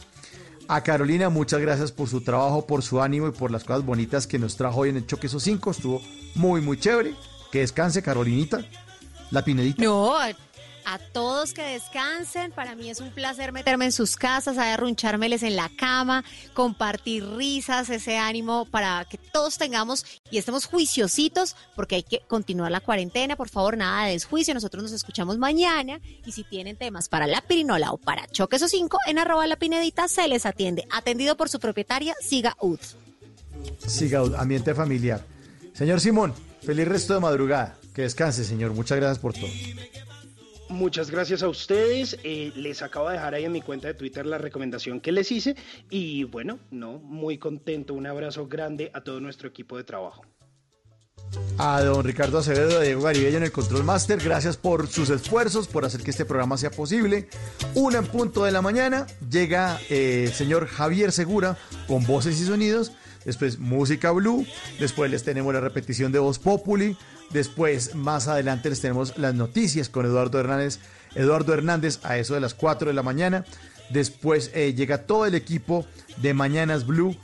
A 0.69 0.81
Carolina, 0.81 1.29
muchas 1.29 1.59
gracias 1.59 1.91
por 1.91 2.07
su 2.07 2.21
trabajo, 2.21 2.65
por 2.65 2.83
su 2.83 3.01
ánimo 3.01 3.27
y 3.27 3.31
por 3.31 3.51
las 3.51 3.63
cosas 3.63 3.85
bonitas 3.85 4.27
que 4.27 4.39
nos 4.39 4.55
trajo 4.55 4.81
hoy 4.81 4.89
en 4.89 4.97
el 4.97 5.05
Choque 5.05 5.27
Esos 5.27 5.43
5. 5.43 5.71
Estuvo 5.71 6.01
muy, 6.35 6.61
muy 6.61 6.79
chévere. 6.79 7.15
Que 7.51 7.59
descanse, 7.59 8.01
Carolinita. 8.01 8.65
La 9.31 9.43
Pinedita. 9.43 9.81
A, 10.87 10.99
todos 11.11 11.53
que 11.53 11.61
descansen. 11.61 12.51
Para 12.51 12.75
mí 12.75 12.89
es 12.89 12.99
un 12.99 13.11
placer 13.11 13.51
meterme 13.51 13.85
en 13.85 13.91
sus 13.91 14.15
casas, 14.15 14.57
a 14.57 14.73
en 14.73 15.55
la 15.55 15.69
cama, 15.77 16.23
compartir 16.53 17.25
risas, 17.35 17.89
ese 17.89 18.17
ánimo 18.17 18.65
para 18.65 19.05
que 19.05 19.17
todos 19.17 19.57
tengamos 19.57 20.05
y 20.31 20.37
estemos 20.37 20.65
juiciositos, 20.65 21.55
porque 21.75 21.95
hay 21.95 22.03
que 22.03 22.21
continuar 22.27 22.71
la 22.71 22.79
cuarentena. 22.79 23.35
Por 23.35 23.49
favor, 23.49 23.77
nada 23.77 24.05
de 24.05 24.13
desjuicio. 24.13 24.53
Nosotros 24.53 24.83
nos 24.83 24.91
escuchamos 24.91 25.37
mañana. 25.37 25.99
Y 26.25 26.31
si 26.31 26.43
tienen 26.43 26.77
temas 26.77 27.09
para 27.09 27.27
la 27.27 27.41
pirinola 27.41 27.91
o 27.91 27.97
para 27.97 28.27
choques 28.27 28.61
o 28.61 28.67
cinco, 28.67 28.97
en 29.07 29.19
arroba 29.19 29.47
la 29.47 29.57
pinedita 29.57 30.07
se 30.07 30.27
les 30.27 30.45
atiende. 30.45 30.87
Atendido 30.91 31.37
por 31.37 31.49
su 31.49 31.59
propietaria, 31.59 32.15
Siga 32.21 32.55
Ud. 32.59 32.79
Siga, 33.85 34.21
ambiente 34.37 34.73
familiar. 34.73 35.25
Señor 35.73 35.99
Simón, 35.99 36.33
feliz 36.61 36.87
resto 36.87 37.13
de 37.13 37.19
madrugada. 37.19 37.77
Que 37.93 38.03
descanse, 38.03 38.43
señor. 38.43 38.73
Muchas 38.73 38.97
gracias 38.97 39.19
por 39.19 39.33
todo. 39.33 39.49
Muchas 40.69 41.09
gracias 41.09 41.43
a 41.43 41.49
ustedes. 41.49 42.17
Eh, 42.23 42.51
les 42.55 42.81
acabo 42.81 43.07
de 43.07 43.13
dejar 43.13 43.33
ahí 43.33 43.45
en 43.45 43.51
mi 43.51 43.61
cuenta 43.61 43.87
de 43.87 43.93
Twitter 43.93 44.25
la 44.25 44.37
recomendación 44.37 44.99
que 44.99 45.11
les 45.11 45.31
hice. 45.31 45.55
Y 45.89 46.25
bueno, 46.25 46.59
no, 46.71 46.99
muy 46.99 47.37
contento. 47.37 47.93
Un 47.93 48.05
abrazo 48.05 48.47
grande 48.47 48.91
a 48.93 49.01
todo 49.01 49.19
nuestro 49.19 49.47
equipo 49.47 49.77
de 49.77 49.83
trabajo. 49.83 50.23
A 51.57 51.81
don 51.81 52.03
Ricardo 52.03 52.37
Acevedo, 52.37 52.79
de 52.79 52.85
Diego 52.85 53.01
Garibello 53.01 53.37
en 53.37 53.43
el 53.43 53.51
Control 53.51 53.83
Master, 53.83 54.19
gracias 54.23 54.57
por 54.57 54.87
sus 54.87 55.09
esfuerzos, 55.09 55.67
por 55.67 55.85
hacer 55.85 56.01
que 56.01 56.11
este 56.11 56.25
programa 56.25 56.57
sea 56.57 56.69
posible. 56.69 57.27
Una 57.73 57.97
en 57.97 58.05
punto 58.05 58.43
de 58.43 58.51
la 58.51 58.61
mañana, 58.61 59.07
llega 59.29 59.79
eh, 59.89 60.25
el 60.27 60.33
señor 60.33 60.67
Javier 60.67 61.11
Segura 61.11 61.57
con 61.87 62.05
voces 62.05 62.39
y 62.39 62.45
sonidos, 62.45 62.91
después 63.27 63.59
música 63.59 64.09
blue, 64.09 64.47
después 64.79 65.11
les 65.11 65.23
tenemos 65.23 65.53
la 65.53 65.59
repetición 65.59 66.11
de 66.11 66.17
Voz 66.17 66.39
Populi, 66.39 66.97
después 67.29 67.93
más 67.93 68.27
adelante 68.27 68.69
les 68.69 68.81
tenemos 68.81 69.15
las 69.19 69.35
noticias 69.35 69.89
con 69.89 70.07
Eduardo 70.07 70.39
Hernández, 70.39 70.79
Eduardo 71.13 71.53
Hernández 71.53 71.99
a 72.01 72.17
eso 72.17 72.33
de 72.33 72.41
las 72.41 72.55
4 72.55 72.87
de 72.87 72.93
la 72.95 73.03
mañana, 73.03 73.45
después 73.91 74.49
eh, 74.55 74.73
llega 74.73 75.05
todo 75.05 75.27
el 75.27 75.35
equipo 75.35 75.85
de 76.17 76.33
Mañanas 76.33 76.87
Blue 76.87 77.15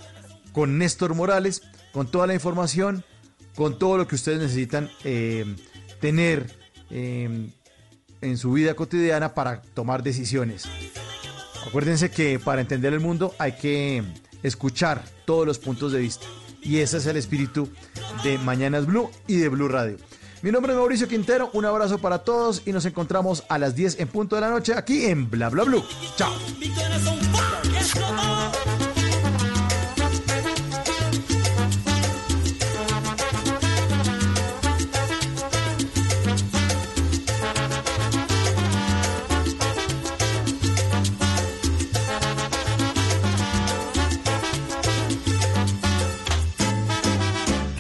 con 0.51 0.77
Néstor 0.77 1.15
Morales, 1.15 1.63
con 1.91 2.05
toda 2.05 2.27
la 2.27 2.35
información 2.35 3.03
con 3.55 3.77
todo 3.77 3.97
lo 3.97 4.07
que 4.07 4.15
ustedes 4.15 4.39
necesitan 4.39 4.89
eh, 5.03 5.45
tener 5.99 6.51
eh, 6.89 7.49
en 8.21 8.37
su 8.37 8.51
vida 8.53 8.73
cotidiana 8.73 9.33
para 9.33 9.61
tomar 9.61 10.03
decisiones. 10.03 10.65
Acuérdense 11.67 12.11
que 12.11 12.39
para 12.39 12.61
entender 12.61 12.93
el 12.93 12.99
mundo 12.99 13.33
hay 13.39 13.53
que 13.53 14.03
escuchar 14.43 15.03
todos 15.25 15.47
los 15.47 15.57
puntos 15.57 15.91
de 15.91 15.99
vista. 15.99 16.25
Y 16.61 16.79
ese 16.79 16.97
es 16.97 17.05
el 17.07 17.17
espíritu 17.17 17.67
de 18.23 18.37
Mañanas 18.37 18.85
Blue 18.85 19.09
y 19.27 19.37
de 19.37 19.49
Blue 19.49 19.67
Radio. 19.67 19.97
Mi 20.41 20.51
nombre 20.51 20.73
es 20.73 20.77
Mauricio 20.77 21.07
Quintero, 21.07 21.49
un 21.53 21.65
abrazo 21.65 21.99
para 21.99 22.19
todos 22.19 22.63
y 22.65 22.73
nos 22.73 22.85
encontramos 22.85 23.43
a 23.47 23.57
las 23.57 23.75
10 23.75 23.99
en 24.01 24.07
punto 24.09 24.35
de 24.35 24.41
la 24.41 24.49
noche 24.49 24.73
aquí 24.75 25.05
en 25.05 25.29
Bla 25.29 25.49
Bla 25.49 25.63
Blue. 25.63 25.83
Chao. 26.17 26.33